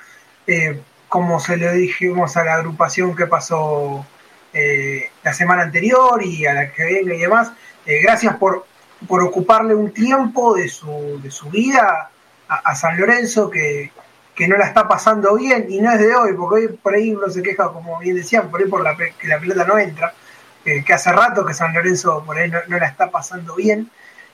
Eh, 0.46 0.80
como 1.08 1.40
se 1.40 1.56
lo 1.56 1.72
dijimos 1.72 2.36
a 2.36 2.44
la 2.44 2.54
agrupación 2.54 3.14
que 3.14 3.26
pasó 3.26 4.06
eh, 4.52 5.10
la 5.22 5.32
semana 5.32 5.62
anterior 5.62 6.22
y 6.22 6.46
a 6.46 6.54
la 6.54 6.72
que 6.72 6.84
venga 6.84 7.14
y 7.14 7.18
demás, 7.18 7.52
gracias 7.84 8.36
por, 8.36 8.66
por 9.06 9.22
ocuparle 9.22 9.74
un 9.74 9.92
tiempo 9.92 10.54
de 10.54 10.68
su, 10.68 11.20
de 11.22 11.30
su 11.30 11.48
vida 11.50 12.10
a, 12.48 12.74
San 12.74 12.98
Lorenzo 12.98 13.50
que, 13.50 13.90
no 14.48 14.56
la 14.56 14.66
está 14.66 14.86
pasando 14.86 15.34
bien 15.36 15.66
y 15.68 15.80
no 15.80 15.92
es 15.92 15.98
de 15.98 16.14
hoy, 16.14 16.34
porque 16.34 16.66
hoy 16.66 16.68
por 16.68 16.94
ahí 16.94 17.14
uno 17.14 17.28
se 17.30 17.42
queja, 17.42 17.72
como 17.72 17.98
bien 17.98 18.16
decían, 18.16 18.50
por 18.50 18.60
ahí 18.60 18.68
por 18.68 18.82
la, 18.82 18.96
que 18.96 19.26
la 19.26 19.38
pelota 19.38 19.64
no 19.64 19.78
entra, 19.78 20.12
que 20.64 20.92
hace 20.92 21.12
rato 21.12 21.46
que 21.46 21.54
San 21.54 21.72
Lorenzo 21.72 22.22
por 22.24 22.36
ahí 22.36 22.50
no, 22.50 22.58
no 22.68 22.78
la 22.78 22.86
está 22.86 23.10
pasando 23.10 23.54
bien. 23.54 23.90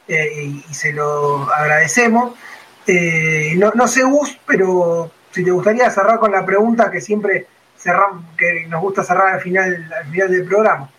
Eh, 0.09 0.63
y, 0.69 0.75
se 0.75 0.93
lo 0.93 1.51
agradecemos. 1.53 2.35
Eh, 2.87 3.55
no, 3.57 3.71
no 3.75 3.87
sé, 3.87 4.03
Gus, 4.03 4.39
pero 4.47 5.11
si 5.31 5.45
te 5.45 5.51
gustaría 5.51 5.91
cerrar 5.91 6.19
con 6.19 6.33
la 6.33 6.45
pregunta 6.45 6.91
que 6.91 7.01
siempre 7.01 7.47
cerramos, 7.79 8.25
que 8.37 8.67
nos 8.69 8.81
gusta 8.81 9.03
cerrar 9.05 9.35
al 9.35 9.41
final, 9.41 9.93
al 9.97 10.11
final 10.11 10.31
del 10.31 10.45
programa. 10.45 10.91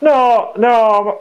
No, 0.00 0.52
no, 0.56 1.20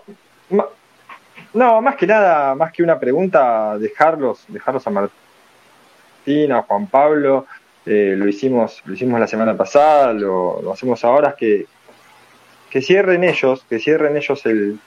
no, 1.54 1.82
más 1.82 1.96
que 1.96 2.08
nada, 2.08 2.56
más 2.56 2.72
que 2.72 2.84
una 2.84 3.00
pregunta, 3.00 3.78
dejarlos, 3.78 4.46
dejarlos 4.48 4.88
a 4.88 4.90
Martín, 4.90 6.52
a 6.52 6.62
Juan 6.64 6.88
Pablo, 6.88 7.46
eh, 7.86 8.14
lo 8.18 8.28
hicimos, 8.28 8.82
lo 8.86 8.94
hicimos 8.94 9.20
la 9.20 9.28
semana 9.28 9.58
pasada, 9.58 10.14
lo, 10.14 10.72
hacemos 10.72 11.04
ahora, 11.04 11.30
es 11.30 11.36
que, 11.36 11.66
que 12.70 12.82
cierren 12.82 13.24
ellos, 13.24 13.66
que 13.68 13.80
cierren 13.80 14.16
ellos 14.16 14.46
el, 14.46 14.80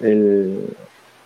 el, 0.00 0.76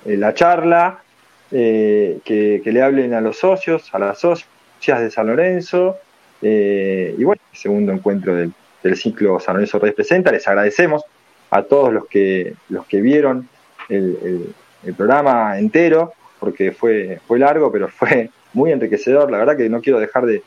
la 0.05 0.34
charla, 0.34 1.02
eh, 1.50 2.20
que, 2.24 2.62
le 2.65 2.82
hablen 2.82 3.15
a 3.15 3.20
los 3.20 3.39
socios, 3.39 3.89
a 3.92 3.99
las 3.99 4.20
socias 4.20 5.00
de 5.00 5.10
San 5.10 5.26
Lorenzo, 5.26 5.97
eh, 6.42 7.15
y 7.18 7.24
bueno, 7.24 7.42
segundo 7.52 7.92
encuentro 7.92 8.34
del, 8.34 8.52
ciclo 8.94 9.39
San 9.40 9.55
Lorenzo 9.55 9.78
Reyes 9.78 9.94
Presenta, 9.94 10.32
les 10.32 10.47
agradecemos 10.47 11.02
a 11.50 11.62
todos 11.65 11.92
los 11.92 12.07
que, 12.07 12.55
los 12.68 12.86
que 12.86 13.00
vieron 13.00 13.49
el, 13.89 14.55
programa 14.97 15.59
entero, 15.59 16.12
porque 16.39 16.73
fue, 16.73 17.20
fue 17.26 17.39
largo, 17.39 17.70
pero 17.70 17.89
fue 18.00 18.31
muy 18.52 18.73
enriquecedor, 18.73 19.31
la 19.31 19.39
verdad 19.39 19.57
que 19.57 19.68
no 19.68 19.81
quiero 19.81 19.99
dejar 19.99 20.26
de, 20.26 20.42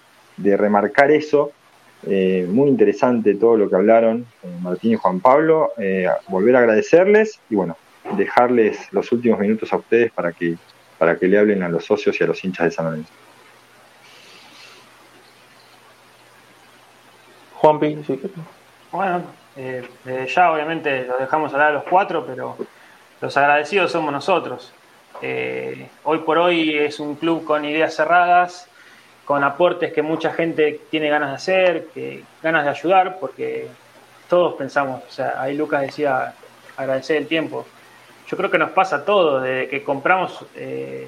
remarcar 0.58 1.12
eso, 1.12 1.52
eh, 2.06 2.46
muy 2.50 2.70
interesante 2.70 3.36
todo 3.36 3.56
lo 3.56 3.70
que 3.70 3.76
hablaron 3.76 4.26
Martín 4.62 4.94
y 4.94 4.96
Juan 4.96 5.22
Pablo, 5.22 5.72
volver 6.28 6.56
a 6.56 6.60
agradecerles 6.60 7.40
y 7.50 7.56
bueno, 7.56 7.78
dejarles 8.18 8.92
los 8.92 9.12
últimos 9.12 9.40
minutos 9.40 9.72
a 9.72 9.78
ustedes 9.78 10.12
para 10.12 10.32
que, 10.34 10.56
para 10.98 11.18
que 11.18 11.28
le 11.28 11.38
hablen 11.38 11.64
a 11.64 11.70
los 11.70 11.86
socios 11.86 12.20
y 12.20 12.24
a 12.24 12.28
los 12.28 12.44
hinchas 12.44 12.66
de 12.66 12.72
San 12.72 12.86
Lorenzo. 12.86 13.14
Juanpi, 17.56 18.04
sí. 18.06 18.20
Bueno, 18.92 19.24
eh, 19.56 19.88
ya 20.34 20.52
obviamente 20.52 21.06
los 21.06 21.20
dejamos 21.20 21.54
hablar 21.54 21.70
a 21.70 21.74
los 21.76 21.84
cuatro, 21.84 22.26
pero 22.26 22.58
los 23.24 23.36
agradecidos 23.38 23.92
somos 23.92 24.12
nosotros. 24.12 24.72
Eh, 25.22 25.88
hoy 26.04 26.20
por 26.20 26.38
hoy 26.38 26.78
es 26.78 27.00
un 27.00 27.16
club 27.16 27.44
con 27.44 27.66
ideas 27.66 27.96
cerradas, 27.96 28.68
con 29.26 29.44
aportes 29.44 29.94
que 29.94 30.02
mucha 30.02 30.34
gente 30.34 30.82
tiene 30.92 31.10
ganas 31.10 31.30
de 31.30 31.36
hacer, 31.36 31.88
que 31.94 32.24
ganas 32.44 32.66
de 32.66 32.70
ayudar, 32.70 33.18
porque 33.20 33.68
todos 34.30 34.54
pensamos, 34.56 35.02
o 35.08 35.12
sea, 35.12 35.42
ahí 35.42 35.56
Lucas 35.56 35.82
decía 35.82 36.34
agradecer 36.76 37.18
el 37.18 37.28
tiempo 37.28 37.66
yo 38.28 38.38
creo 38.38 38.50
que 38.50 38.58
nos 38.58 38.72
pasa 38.72 38.98
a 38.98 39.06
todos, 39.06 39.44
desde 39.44 39.68
que 39.68 39.84
compramos 39.84 40.46
eh, 40.56 41.08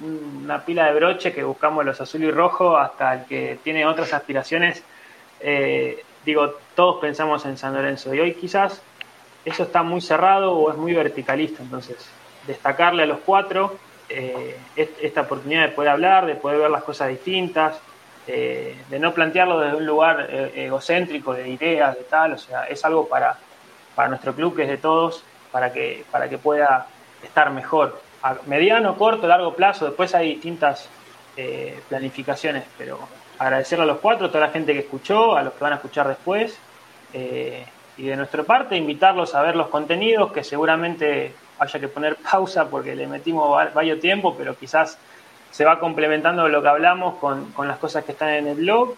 una 0.00 0.64
pila 0.64 0.86
de 0.86 0.94
broche 0.94 1.32
que 1.32 1.42
buscamos 1.42 1.84
los 1.84 2.00
azul 2.00 2.22
y 2.22 2.30
rojo 2.30 2.76
hasta 2.76 3.14
el 3.14 3.24
que 3.24 3.58
tiene 3.64 3.86
otras 3.86 4.12
aspiraciones, 4.12 4.82
eh, 5.40 6.04
digo, 6.24 6.54
todos 6.74 7.00
pensamos 7.00 7.44
en 7.46 7.56
San 7.56 7.74
Lorenzo 7.74 8.14
y 8.14 8.20
hoy 8.20 8.34
quizás 8.34 8.82
eso 9.46 9.62
está 9.62 9.82
muy 9.82 10.02
cerrado 10.02 10.52
o 10.52 10.70
es 10.70 10.76
muy 10.76 10.92
verticalista, 10.92 11.62
entonces 11.62 11.96
destacarle 12.46 13.04
a 13.04 13.06
los 13.06 13.20
cuatro 13.24 13.78
eh, 14.10 14.58
esta 14.76 15.22
oportunidad 15.22 15.62
de 15.62 15.68
poder 15.72 15.90
hablar, 15.90 16.26
de 16.26 16.34
poder 16.34 16.58
ver 16.58 16.70
las 16.70 16.84
cosas 16.84 17.08
distintas, 17.08 17.80
de 18.26 18.98
no 18.98 19.14
plantearlo 19.14 19.60
desde 19.60 19.76
un 19.76 19.86
lugar 19.86 20.28
egocéntrico, 20.52 21.32
de 21.32 21.48
ideas, 21.48 21.96
de 21.96 22.02
tal, 22.02 22.32
o 22.32 22.38
sea, 22.38 22.64
es 22.64 22.84
algo 22.84 23.08
para, 23.08 23.38
para 23.94 24.08
nuestro 24.08 24.34
club 24.34 24.56
que 24.56 24.64
es 24.64 24.68
de 24.68 24.78
todos 24.78 25.22
para 25.56 25.72
que, 25.72 26.04
para 26.10 26.28
que 26.28 26.36
pueda 26.36 26.86
estar 27.22 27.50
mejor. 27.50 27.98
A 28.22 28.36
mediano, 28.46 28.96
corto, 28.98 29.26
largo 29.26 29.54
plazo, 29.54 29.86
después 29.86 30.14
hay 30.14 30.34
distintas 30.34 30.86
eh, 31.34 31.80
planificaciones, 31.88 32.64
pero 32.76 32.98
agradecerle 33.38 33.84
a 33.84 33.86
los 33.86 33.98
cuatro, 33.98 34.26
a 34.26 34.28
toda 34.28 34.48
la 34.48 34.52
gente 34.52 34.74
que 34.74 34.80
escuchó, 34.80 35.34
a 35.34 35.42
los 35.42 35.54
que 35.54 35.64
van 35.64 35.72
a 35.72 35.76
escuchar 35.76 36.08
después, 36.08 36.58
eh, 37.14 37.64
y 37.96 38.06
de 38.06 38.16
nuestra 38.16 38.42
parte 38.42 38.76
invitarlos 38.76 39.34
a 39.34 39.42
ver 39.42 39.56
los 39.56 39.68
contenidos, 39.68 40.32
que 40.32 40.44
seguramente 40.44 41.34
haya 41.58 41.80
que 41.80 41.88
poner 41.88 42.16
pausa 42.30 42.68
porque 42.68 42.94
le 42.94 43.06
metimos 43.06 43.50
varios 43.72 44.00
tiempo, 44.00 44.34
pero 44.36 44.56
quizás 44.56 44.98
se 45.50 45.64
va 45.64 45.78
complementando 45.80 46.48
lo 46.48 46.60
que 46.60 46.68
hablamos 46.68 47.16
con, 47.16 47.52
con 47.52 47.66
las 47.68 47.78
cosas 47.78 48.04
que 48.04 48.12
están 48.12 48.30
en 48.30 48.46
el 48.46 48.56
blog, 48.56 48.94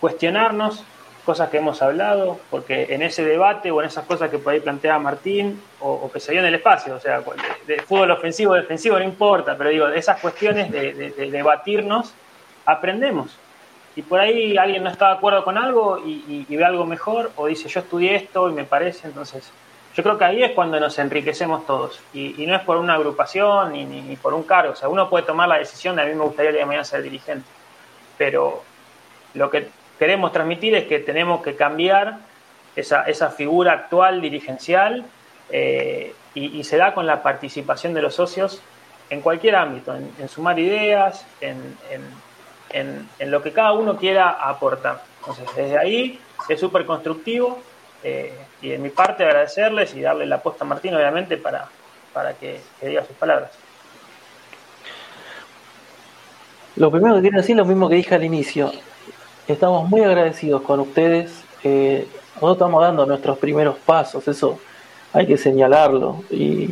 cuestionarnos, 0.00 0.84
cosas 1.28 1.50
que 1.50 1.58
hemos 1.58 1.82
hablado, 1.82 2.40
porque 2.48 2.86
en 2.88 3.02
ese 3.02 3.22
debate 3.22 3.70
o 3.70 3.82
en 3.82 3.88
esas 3.88 4.06
cosas 4.06 4.30
que 4.30 4.38
por 4.38 4.54
ahí 4.54 4.60
plantea 4.60 4.98
Martín 4.98 5.60
o, 5.78 6.10
que 6.10 6.20
se 6.20 6.32
vio 6.32 6.40
en 6.40 6.46
el 6.46 6.54
espacio, 6.54 6.94
o 6.94 7.00
sea, 7.00 7.22
de, 7.66 7.82
fútbol 7.82 8.12
ofensivo 8.12 8.52
o 8.52 8.54
defensivo 8.54 8.98
no 8.98 9.04
importa, 9.04 9.54
pero 9.54 9.68
digo, 9.68 9.88
de 9.88 9.98
esas 9.98 10.18
cuestiones 10.22 10.72
de, 10.72 11.30
debatirnos, 11.30 12.14
aprendemos. 12.64 13.36
Y 13.98 14.02
por 14.02 14.20
ahí 14.20 14.56
alguien 14.56 14.84
no 14.84 14.90
está 14.90 15.08
de 15.08 15.14
acuerdo 15.14 15.42
con 15.42 15.58
algo 15.58 15.98
y, 15.98 16.46
ve 16.48 16.64
algo 16.64 16.86
mejor 16.86 17.32
o 17.34 17.48
dice 17.48 17.68
yo 17.68 17.80
estudié 17.80 18.14
esto 18.14 18.48
y 18.48 18.52
me 18.52 18.62
parece, 18.62 19.08
entonces 19.08 19.50
yo 19.92 20.04
creo 20.04 20.16
que 20.16 20.24
ahí 20.24 20.44
es 20.44 20.52
cuando 20.52 20.78
nos 20.78 20.96
enriquecemos 21.00 21.66
todos. 21.66 22.00
Y, 22.14 22.46
no 22.46 22.54
es 22.54 22.62
por 22.62 22.76
una 22.76 22.94
agrupación 22.94 23.72
ni, 23.72 23.84
ni, 23.84 24.14
por 24.14 24.34
un 24.34 24.44
cargo, 24.44 24.74
o 24.74 24.76
sea, 24.76 24.88
uno 24.88 25.10
puede 25.10 25.26
tomar 25.26 25.48
la 25.48 25.58
decisión 25.58 25.96
de 25.96 26.02
a 26.02 26.04
mí 26.04 26.14
me 26.14 26.22
gustaría 26.22 26.52
que 26.52 26.64
mañana 26.64 26.84
ser 26.84 27.02
dirigente, 27.02 27.44
pero 28.16 28.62
lo 29.34 29.50
que 29.50 29.66
queremos 29.98 30.30
transmitir 30.30 30.76
es 30.76 30.84
que 30.84 31.00
tenemos 31.00 31.42
que 31.42 31.56
cambiar 31.56 32.18
esa, 32.76 33.02
esa 33.02 33.30
figura 33.30 33.72
actual 33.72 34.20
dirigencial 34.20 35.06
eh, 35.50 36.14
y, 36.34 36.62
se 36.62 36.76
da 36.76 36.94
con 36.94 37.04
la 37.04 37.20
participación 37.20 37.94
de 37.94 38.02
los 38.02 38.14
socios 38.14 38.62
en 39.10 39.22
cualquier 39.22 39.56
ámbito, 39.56 39.92
en, 39.96 40.28
sumar 40.28 40.56
ideas, 40.60 41.26
en, 41.40 41.76
lo 43.20 43.42
que 43.42 43.52
cada 43.52 43.72
uno 43.72 43.96
quiera 43.96 44.30
aportar. 44.30 45.02
Entonces, 45.20 45.46
desde 45.56 45.78
ahí 45.78 46.20
es 46.48 46.60
súper 46.60 46.86
constructivo 46.86 47.58
eh, 48.02 48.32
y 48.62 48.68
de 48.70 48.78
mi 48.78 48.90
parte 48.90 49.24
agradecerles 49.24 49.94
y 49.94 50.00
darle 50.00 50.26
la 50.26 50.36
apuesta 50.36 50.64
a 50.64 50.68
Martín, 50.68 50.94
obviamente, 50.94 51.36
para, 51.36 51.68
para 52.12 52.34
que, 52.34 52.60
diga 52.82 53.04
sus 53.04 53.16
palabras. 53.16 53.50
Lo 56.76 56.90
primero 56.90 57.16
que 57.16 57.22
quiero 57.22 57.38
decir 57.38 57.54
es 57.54 57.58
lo 57.58 57.64
mismo 57.64 57.88
que 57.88 57.96
dije 57.96 58.14
al 58.14 58.24
inicio. 58.24 58.70
Estamos 59.48 59.88
muy 59.88 60.02
agradecidos 60.02 60.62
con 60.62 60.80
ustedes. 60.80 61.44
Eh, 61.64 62.06
nosotros 62.34 62.56
estamos 62.56 62.82
dando 62.82 63.04
nuestros 63.04 63.38
primeros 63.38 63.76
pasos, 63.78 64.28
eso 64.28 64.60
hay 65.12 65.26
que 65.26 65.36
señalarlo. 65.36 66.22
Y, 66.30 66.68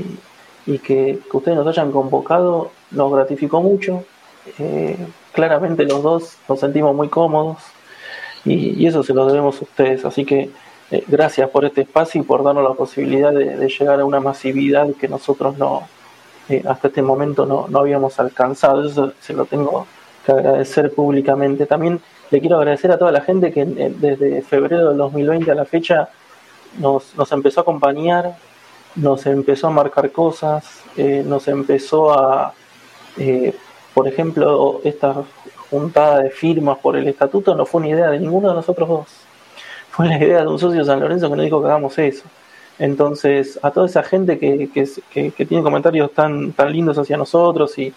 que, 0.78 1.18
ustedes 1.33 1.57
nos 1.57 1.66
hayan 1.66 1.92
convocado 1.92 2.70
nos 2.91 3.12
gratificó 3.12 3.60
mucho. 3.62 4.05
Eh, 4.58 4.97
claramente 5.36 5.84
los 5.84 6.02
dos 6.02 6.39
nos 6.48 6.58
sentimos 6.58 6.97
muy 6.97 7.08
cómodos 7.08 7.58
y, 8.44 8.86
eso 8.86 9.02
se 9.02 9.12
lo 9.12 9.26
debemos 9.26 9.60
a 9.60 9.65
ustedes. 9.65 10.05
Así 10.05 10.24
que 10.24 10.50
eh, 10.90 11.05
gracias 11.06 11.50
por 11.50 11.65
este 11.65 11.82
espacio 11.82 12.23
y 12.23 12.24
por 12.24 12.42
darnos 12.42 12.65
la 12.65 12.74
posibilidad 12.74 13.32
de, 13.32 13.68
llegar 13.68 14.00
a 14.00 14.05
una 14.05 14.18
masividad 14.18 14.89
que 14.98 15.08
nosotros 15.08 15.58
no, 15.58 15.86
eh, 16.48 16.62
hasta 16.66 16.89
este 16.89 17.02
momento 17.02 17.44
no, 17.44 17.66
no 17.68 17.81
habíamos 17.81 18.18
alcanzado. 18.18 18.89
Eso 18.89 19.12
se 19.20 19.34
lo 19.34 19.44
tengo 19.44 19.86
que 20.24 20.32
agradecer 20.32 20.94
públicamente. 20.94 21.66
También 21.66 22.00
le 22.31 22.40
quiero 22.40 22.56
agradecer 22.56 22.90
a 22.90 22.98
toda 22.98 23.12
la 23.12 23.20
gente 23.20 23.52
que 23.52 23.65
desde 23.65 24.40
febrero 24.42 24.89
del 24.89 24.97
2020 24.97 25.50
a 25.50 25.55
la 25.55 25.66
fecha 25.66 26.08
nos, 26.78 27.15
nos 27.15 27.31
empezó 27.31 27.60
a 27.60 27.62
acompañar, 27.62 28.36
nos 28.94 29.26
empezó 29.26 29.66
a 29.66 29.70
marcar 29.70 30.10
cosas, 30.12 30.82
eh, 30.97 31.23
nos 31.26 31.47
empezó 31.48 32.12
a, 32.12 32.55
por 33.97 34.07
ejemplo, 34.07 34.83
esta 34.84 35.25
juntada 35.70 36.18
de 36.18 36.28
firmas 36.28 36.76
por 36.81 36.99
el 36.99 37.08
estatuto 37.08 37.55
no 37.55 37.65
fue 37.65 37.81
una 37.81 37.89
idea 37.89 38.10
de 38.10 38.20
ninguno 38.20 38.50
de 38.50 38.57
nosotros 38.57 38.86
dos. 38.86 39.07
Fue 39.91 40.07
la 40.07 40.18
idea 40.18 40.42
de 40.42 40.49
un 40.49 40.58
socio 40.58 40.81
de 40.81 40.84
San 40.84 41.00
Lorenzo 41.00 41.31
que 41.31 41.36
nos 41.36 41.44
dijo 41.47 41.62
que 41.62 41.68
hagamos 41.68 41.99
eso. 41.99 42.25
Entonces, 42.78 43.58
a 43.62 43.70
toda 43.70 43.86
esa 43.86 44.02
gente 44.02 44.39
que, 44.39 44.68
que, 44.68 45.31
que, 45.31 45.47
tiene 45.47 45.62
comentarios 45.62 46.12
tan, 46.12 46.52
tan 46.52 46.75
lindos 46.75 46.99
hacia 46.99 47.16
nosotros 47.16 47.78
y, 47.78 47.94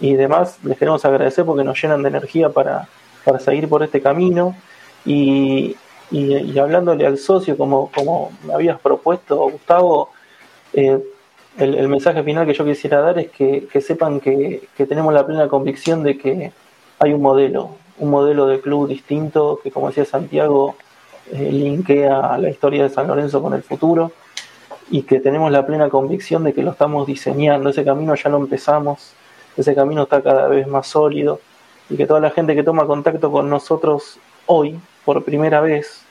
y 0.00 0.14
demás, 0.14 0.58
les 0.64 0.76
queremos 0.76 1.04
agradecer 1.04 1.44
porque 1.44 1.62
nos 1.62 1.80
llenan 1.80 2.02
de 2.02 2.08
energía 2.08 2.48
para, 2.48 2.88
para 3.24 3.38
seguir 3.38 3.68
por 3.68 3.84
este 3.84 4.02
camino. 4.02 4.56
Y, 5.04 5.76
y, 6.10 6.58
hablándole 6.58 7.06
al 7.06 7.18
socio, 7.18 7.56
como, 7.56 7.88
como 7.94 8.32
me 8.42 8.52
habías 8.52 8.80
propuesto, 8.80 9.48
Gustavo, 9.48 10.10
eh, 10.72 11.00
el, 11.58 11.88
mensaje 11.88 12.22
final 12.22 12.46
que 12.46 12.54
yo 12.54 12.64
quisiera 12.64 13.00
dar 13.00 13.18
es 13.18 13.30
que, 13.30 13.80
sepan 13.80 14.20
que, 14.20 14.68
tenemos 14.76 15.12
la 15.12 15.26
plena 15.26 15.48
convicción 15.48 16.02
de 16.02 16.18
que 16.18 16.52
hay 16.98 17.12
un 17.12 17.22
modelo, 17.22 17.70
un 17.98 18.10
modelo 18.10 18.46
de 18.46 18.60
club 18.60 18.88
distinto 18.88 19.60
que, 19.62 19.70
como 19.70 19.88
decía 19.88 20.04
Santiago, 20.04 20.76
eh, 21.32 21.50
linkea 21.50 22.38
la 22.38 22.50
historia 22.50 22.84
de 22.84 22.90
San 22.90 23.08
Lorenzo 23.08 23.42
con 23.42 23.54
el 23.54 23.62
futuro 23.62 24.12
y 24.90 25.02
que 25.02 25.18
tenemos 25.20 25.50
la 25.50 25.66
plena 25.66 25.88
convicción 25.88 26.44
de 26.44 26.52
que 26.52 26.62
lo 26.62 26.70
estamos 26.72 27.06
diseñando, 27.06 27.70
ese 27.70 27.84
camino 27.84 28.14
ya 28.14 28.30
lo 28.30 28.36
empezamos, 28.36 29.12
ese 29.56 29.74
camino 29.74 30.04
está 30.04 30.22
cada 30.22 30.48
vez 30.48 30.66
más 30.68 30.86
sólido 30.86 31.40
y 31.88 31.96
que 31.96 32.06
toda 32.06 32.20
la 32.20 32.30
gente 32.30 32.54
que 32.54 32.62
toma 32.62 32.86
contacto 32.86 33.32
con 33.32 33.48
nosotros 33.48 34.18
hoy, 34.46 34.78
por 35.04 35.24
primera 35.24 35.60
vez, 35.60 36.02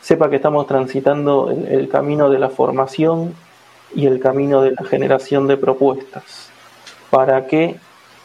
sepa 0.00 0.30
que 0.30 0.36
estamos 0.36 0.66
transitando 0.66 1.50
el, 1.50 1.88
camino 1.88 2.30
de 2.30 2.38
la 2.38 2.48
formación 2.48 3.34
y 3.94 4.06
el 4.06 4.20
camino 4.20 4.62
de 4.62 4.72
la 4.72 4.84
generación 4.84 5.46
de 5.46 5.56
propuestas. 5.56 6.50
¿Para 7.10 7.46
qué? 7.46 7.76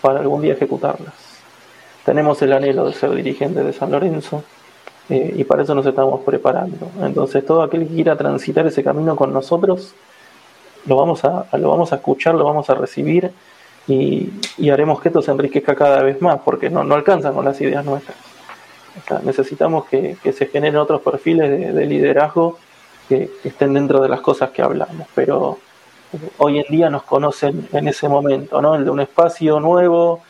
Para 0.02 0.20
algún 0.20 0.42
día 0.42 0.54
ejecutarlas. 0.54 1.14
Tenemos 2.06 2.42
el 2.42 2.54
anhelo 2.54 2.86
de 2.86 2.94
ser 2.94 3.12
dirigente 3.12 3.64
de 3.64 3.74
San 3.74 3.92
Lorenzo 3.92 4.44
eh, 5.10 5.34
y 5.38 5.44
para 5.44 5.64
eso 5.64 5.76
nos 5.76 5.86
estamos 5.86 6.22
preparando. 6.22 6.90
Entonces, 7.02 7.46
todo 7.46 7.62
aquel 7.62 7.88
que 7.88 7.96
quiera 7.96 8.16
transitar 8.16 8.66
ese 8.66 8.84
camino 8.84 9.16
con 9.16 9.34
nosotros, 9.34 9.94
lo 10.86 10.96
vamos 10.96 11.24
a, 11.26 11.46
lo 11.58 11.70
vamos 11.70 11.94
a 11.94 11.98
escuchar, 11.98 12.36
lo 12.36 12.46
vamos 12.46 12.70
a 12.70 12.76
recibir 12.76 13.32
y, 13.88 14.32
haremos 14.70 15.02
que 15.02 15.10
esto 15.10 15.22
se 15.22 15.32
enriquezca 15.32 15.76
cada 15.76 16.02
vez 16.04 16.22
más, 16.22 16.40
porque 16.44 16.70
no, 16.70 16.84
no 16.84 16.96
alcanzan 16.96 17.34
con 17.34 17.46
las 17.46 17.60
ideas 17.62 17.84
nuestras. 17.84 18.18
necesitamos 19.24 19.86
que, 19.86 20.18
se 20.32 20.46
generen 20.48 20.78
otros 20.78 21.02
perfiles 21.02 21.74
de, 21.74 21.86
liderazgo 21.86 22.58
que, 23.12 23.30
estén 23.44 23.74
dentro 23.74 24.00
de 24.00 24.08
las 24.08 24.22
cosas 24.22 24.52
que 24.52 24.62
hablamos, 24.62 25.06
pero 25.14 25.58
hoy 26.38 26.60
en 26.60 26.66
día 26.70 26.90
nos 26.90 27.04
conocen 27.04 27.68
en 27.74 27.90
ese 27.90 28.08
momento, 28.08 28.62
¿no? 28.62 28.76
El 28.76 28.86
de 28.86 28.90
un 28.90 29.02
espacio 29.02 29.60
nuevo 29.60 30.22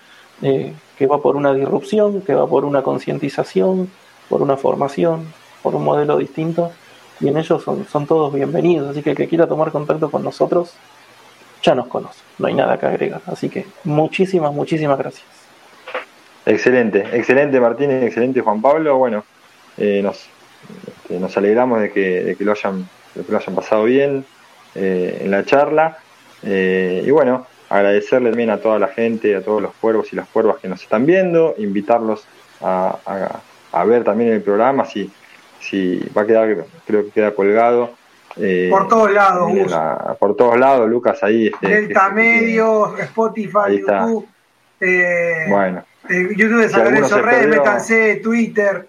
eh, 0.42 0.74
que 0.98 1.06
va 1.06 1.22
por 1.22 1.36
una 1.36 1.54
disrupción, 1.54 2.22
que 2.22 2.34
va 2.34 2.48
por 2.48 2.66
una 2.66 2.82
concientización, 2.82 3.92
por 4.30 4.42
una 4.42 4.58
formación, 4.58 5.32
por 5.62 5.76
un 5.76 5.84
modelo 5.84 6.18
distinto, 6.18 6.72
y 7.20 7.28
en 7.28 7.38
ellos 7.38 7.64
son, 7.64 8.08
todos 8.08 8.34
bienvenidos, 8.34 8.90
así 8.90 9.04
que 9.04 9.12
el 9.12 9.16
que 9.16 9.28
quiera 9.28 9.46
tomar 9.46 9.72
contacto 9.72 10.10
con 10.10 10.24
nosotros, 10.24 10.74
ya 11.62 11.76
nos 11.76 11.86
conoce, 11.86 12.22
no 12.40 12.48
hay 12.48 12.56
nada 12.56 12.80
que 12.80 12.88
agregar. 12.88 13.22
Así 13.28 13.48
que 13.48 13.68
muchísimas, 13.84 14.52
muchísimas 14.52 14.98
gracias. 14.98 15.28
Excelente, 16.48 17.06
excelente 17.14 17.60
Martín, 17.60 17.92
excelente 17.92 18.42
Juan 18.42 18.60
Pablo. 18.60 18.98
Bueno, 18.98 19.24
eh, 19.78 20.02
nos, 20.02 20.28
este, 20.88 21.20
nos 21.20 21.36
alegramos 21.38 21.82
de 21.82 21.92
que, 21.92 22.24
de 22.24 22.36
que, 22.36 22.44
lo 22.44 22.52
hayan, 22.52 22.88
que 23.14 23.32
lo 23.32 23.38
hayan 23.38 23.56
pasado 23.56 23.84
bien 23.84 24.26
eh, 24.76 25.22
en 25.22 25.32
la 25.32 25.46
charla. 25.46 25.98
Eh, 26.44 27.04
y 27.06 27.12
bueno, 27.12 27.46
agradecerle 27.70 28.30
también 28.30 28.50
a 28.50 28.58
toda 28.58 28.80
la 28.80 28.88
gente, 28.88 29.36
a 29.36 29.42
todos 29.42 29.62
los 29.62 29.74
cuervos 29.76 30.12
y 30.12 30.16
las 30.16 30.28
cuervas 30.28 30.58
que 30.58 30.68
nos 30.68 30.82
están 30.82 31.06
viendo, 31.06 31.56
invitarlos 31.58 32.26
a, 32.62 33.42
a, 33.72 33.86
ver 33.86 34.04
también 34.04 34.32
el 34.32 34.42
programa, 34.42 34.86
si, 34.86 35.12
si 35.60 36.00
va 36.16 36.24
a 36.24 36.28
quedar, 36.28 36.66
creo 36.86 37.06
que 37.06 37.12
queda 37.12 37.32
colgado 37.32 37.92
eh, 38.38 38.68
por 38.70 38.88
todos 38.88 39.12
lados, 39.12 39.52
por 40.20 40.36
todos 40.36 40.58
lados, 40.58 40.90
Lucas, 40.90 41.22
ahí. 41.24 41.48
Este, 41.48 41.68
Delta 41.68 42.10
Medio, 42.10 42.98
Spotify, 42.98 43.80
YouTube. 43.80 44.28
Eh, 44.80 45.46
bueno. 45.50 45.84
Eh, 46.10 46.30
YouTube 46.36 46.62
de 46.62 46.70
San 46.70 46.86
Lorenzo 46.86 47.22
Red, 47.22 47.48
métanse, 47.50 48.16
Twitter. 48.18 48.88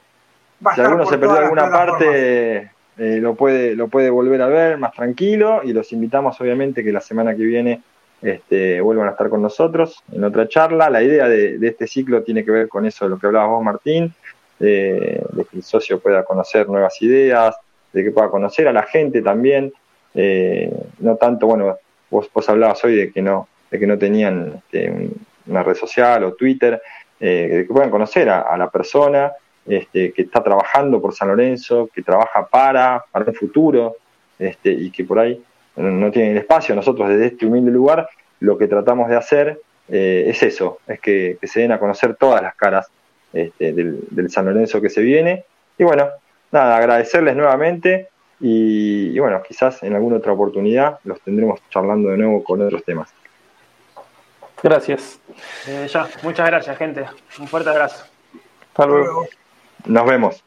Si 0.75 0.81
alguno 0.81 1.07
se 1.07 1.19
perdió 1.19 1.37
alguna 1.37 1.71
parte, 1.71 2.71
lo, 2.97 3.35
puede, 3.35 3.75
lo 3.75 3.89
puede 3.89 4.11
volver 4.11 4.43
a 4.43 4.47
ver 4.47 4.79
más 4.79 4.93
tranquilo 4.93 5.63
y 5.65 5.73
los 5.73 5.93
invitamos, 5.93 6.41
obviamente, 6.41 6.85
que 6.85 6.93
la 6.93 7.01
semana 7.01 7.35
que 7.35 7.43
viene 7.43 7.83
este, 8.21 8.81
vuelvan 8.81 9.09
a 9.09 9.13
estar 9.13 9.29
con 9.29 9.43
nosotros 9.43 10.03
en 10.13 10.25
otra 10.25 10.49
charla. 10.49 10.91
La 10.91 11.03
idea 11.03 11.29
de, 11.29 11.59
este 11.63 11.87
ciclo 11.87 12.23
tiene 12.23 12.45
que 12.45 12.51
ver 12.51 12.69
con 12.69 12.87
eso, 12.87 13.05
de 13.05 13.11
lo 13.11 13.19
que 13.19 13.27
hablabas 13.27 13.51
vos, 13.51 13.65
Martín, 13.65 14.15
de 14.59 15.25
que 15.51 15.57
el 15.57 15.63
socio 15.63 15.99
pueda 15.99 16.25
conocer 16.25 16.69
nuevas 16.69 17.01
ideas, 17.03 17.57
de 17.93 18.05
que 18.05 18.11
pueda 18.11 18.29
conocer 18.29 18.69
a 18.69 18.73
la 18.73 18.83
gente 18.85 19.23
también, 19.23 19.73
eh, 20.15 20.73
no 20.99 21.17
tanto, 21.17 21.47
bueno, 21.47 21.77
vos, 22.11 22.29
vos 22.33 22.49
hablabas 22.49 22.83
hoy 22.85 22.97
de 22.97 23.13
que 23.13 23.23
no, 23.23 23.49
de 23.71 23.79
que 23.79 23.87
no 23.87 23.99
tenían 23.99 24.55
este, 24.57 25.11
una 25.47 25.63
red 25.63 25.75
social 25.75 26.25
o 26.25 26.35
Twitter, 26.35 26.81
eh, 27.21 27.49
de 27.51 27.67
que 27.67 27.73
puedan 27.73 27.91
conocer 27.91 28.29
a, 28.29 28.57
la 28.57 28.71
persona 28.71 29.33
este, 29.67 30.13
que 30.13 30.23
está 30.23 30.43
trabajando 30.43 31.01
por 31.01 31.15
San 31.15 31.29
Lorenzo, 31.29 31.89
que 31.93 32.03
trabaja 32.03 32.47
para, 32.47 33.05
para 33.11 33.27
un 33.27 33.35
futuro, 33.35 33.97
este, 34.39 34.71
y 34.71 34.91
que 34.91 35.05
por 35.05 35.19
ahí 35.19 35.43
no 35.77 36.11
tienen 36.11 36.33
el 36.33 36.39
espacio. 36.39 36.75
Nosotros 36.75 37.09
desde 37.09 37.27
este 37.27 37.47
humilde 37.47 37.71
lugar 37.71 38.09
lo 38.41 38.59
que 38.59 38.67
tratamos 38.67 39.09
de 39.09 39.17
hacer 39.17 39.61
eh, 39.89 40.25
es 40.27 40.43
eso, 40.43 40.79
es 40.87 41.01
que, 41.01 41.39
se 41.43 41.61
den 41.61 41.73
a 41.73 41.79
conocer 41.79 42.17
todas 42.17 42.43
las 42.43 42.55
caras 42.55 42.89
este, 43.33 43.73
del, 43.73 44.01
del 44.11 44.31
San 44.31 44.47
Lorenzo 44.47 44.81
que 44.81 44.91
se 44.91 45.01
viene. 45.01 45.45
Y 45.79 45.85
bueno, 45.85 46.09
nada, 46.51 46.77
agradecerles 46.77 47.37
nuevamente 47.37 48.09
y, 48.45 49.17
bueno, 49.21 49.41
quizás 49.47 49.85
en 49.85 49.95
alguna 49.95 50.17
otra 50.17 50.33
oportunidad 50.33 50.99
los 51.05 51.21
tendremos 51.21 51.61
charlando 51.71 52.09
de 52.09 52.17
nuevo 52.17 52.43
con 52.43 52.61
otros 52.61 52.85
temas. 52.85 53.09
Gracias. 54.61 55.21
Eh, 55.69 55.87
ya, 55.89 56.09
muchas 56.25 56.47
gracias, 56.47 56.77
gente. 56.77 57.05
Un 57.39 57.47
fuerte 57.47 57.71
abrazo. 57.71 58.05
Hasta 58.69 58.87
luego. 58.87 59.27
Nos 59.85 60.07
vemos. 60.07 60.45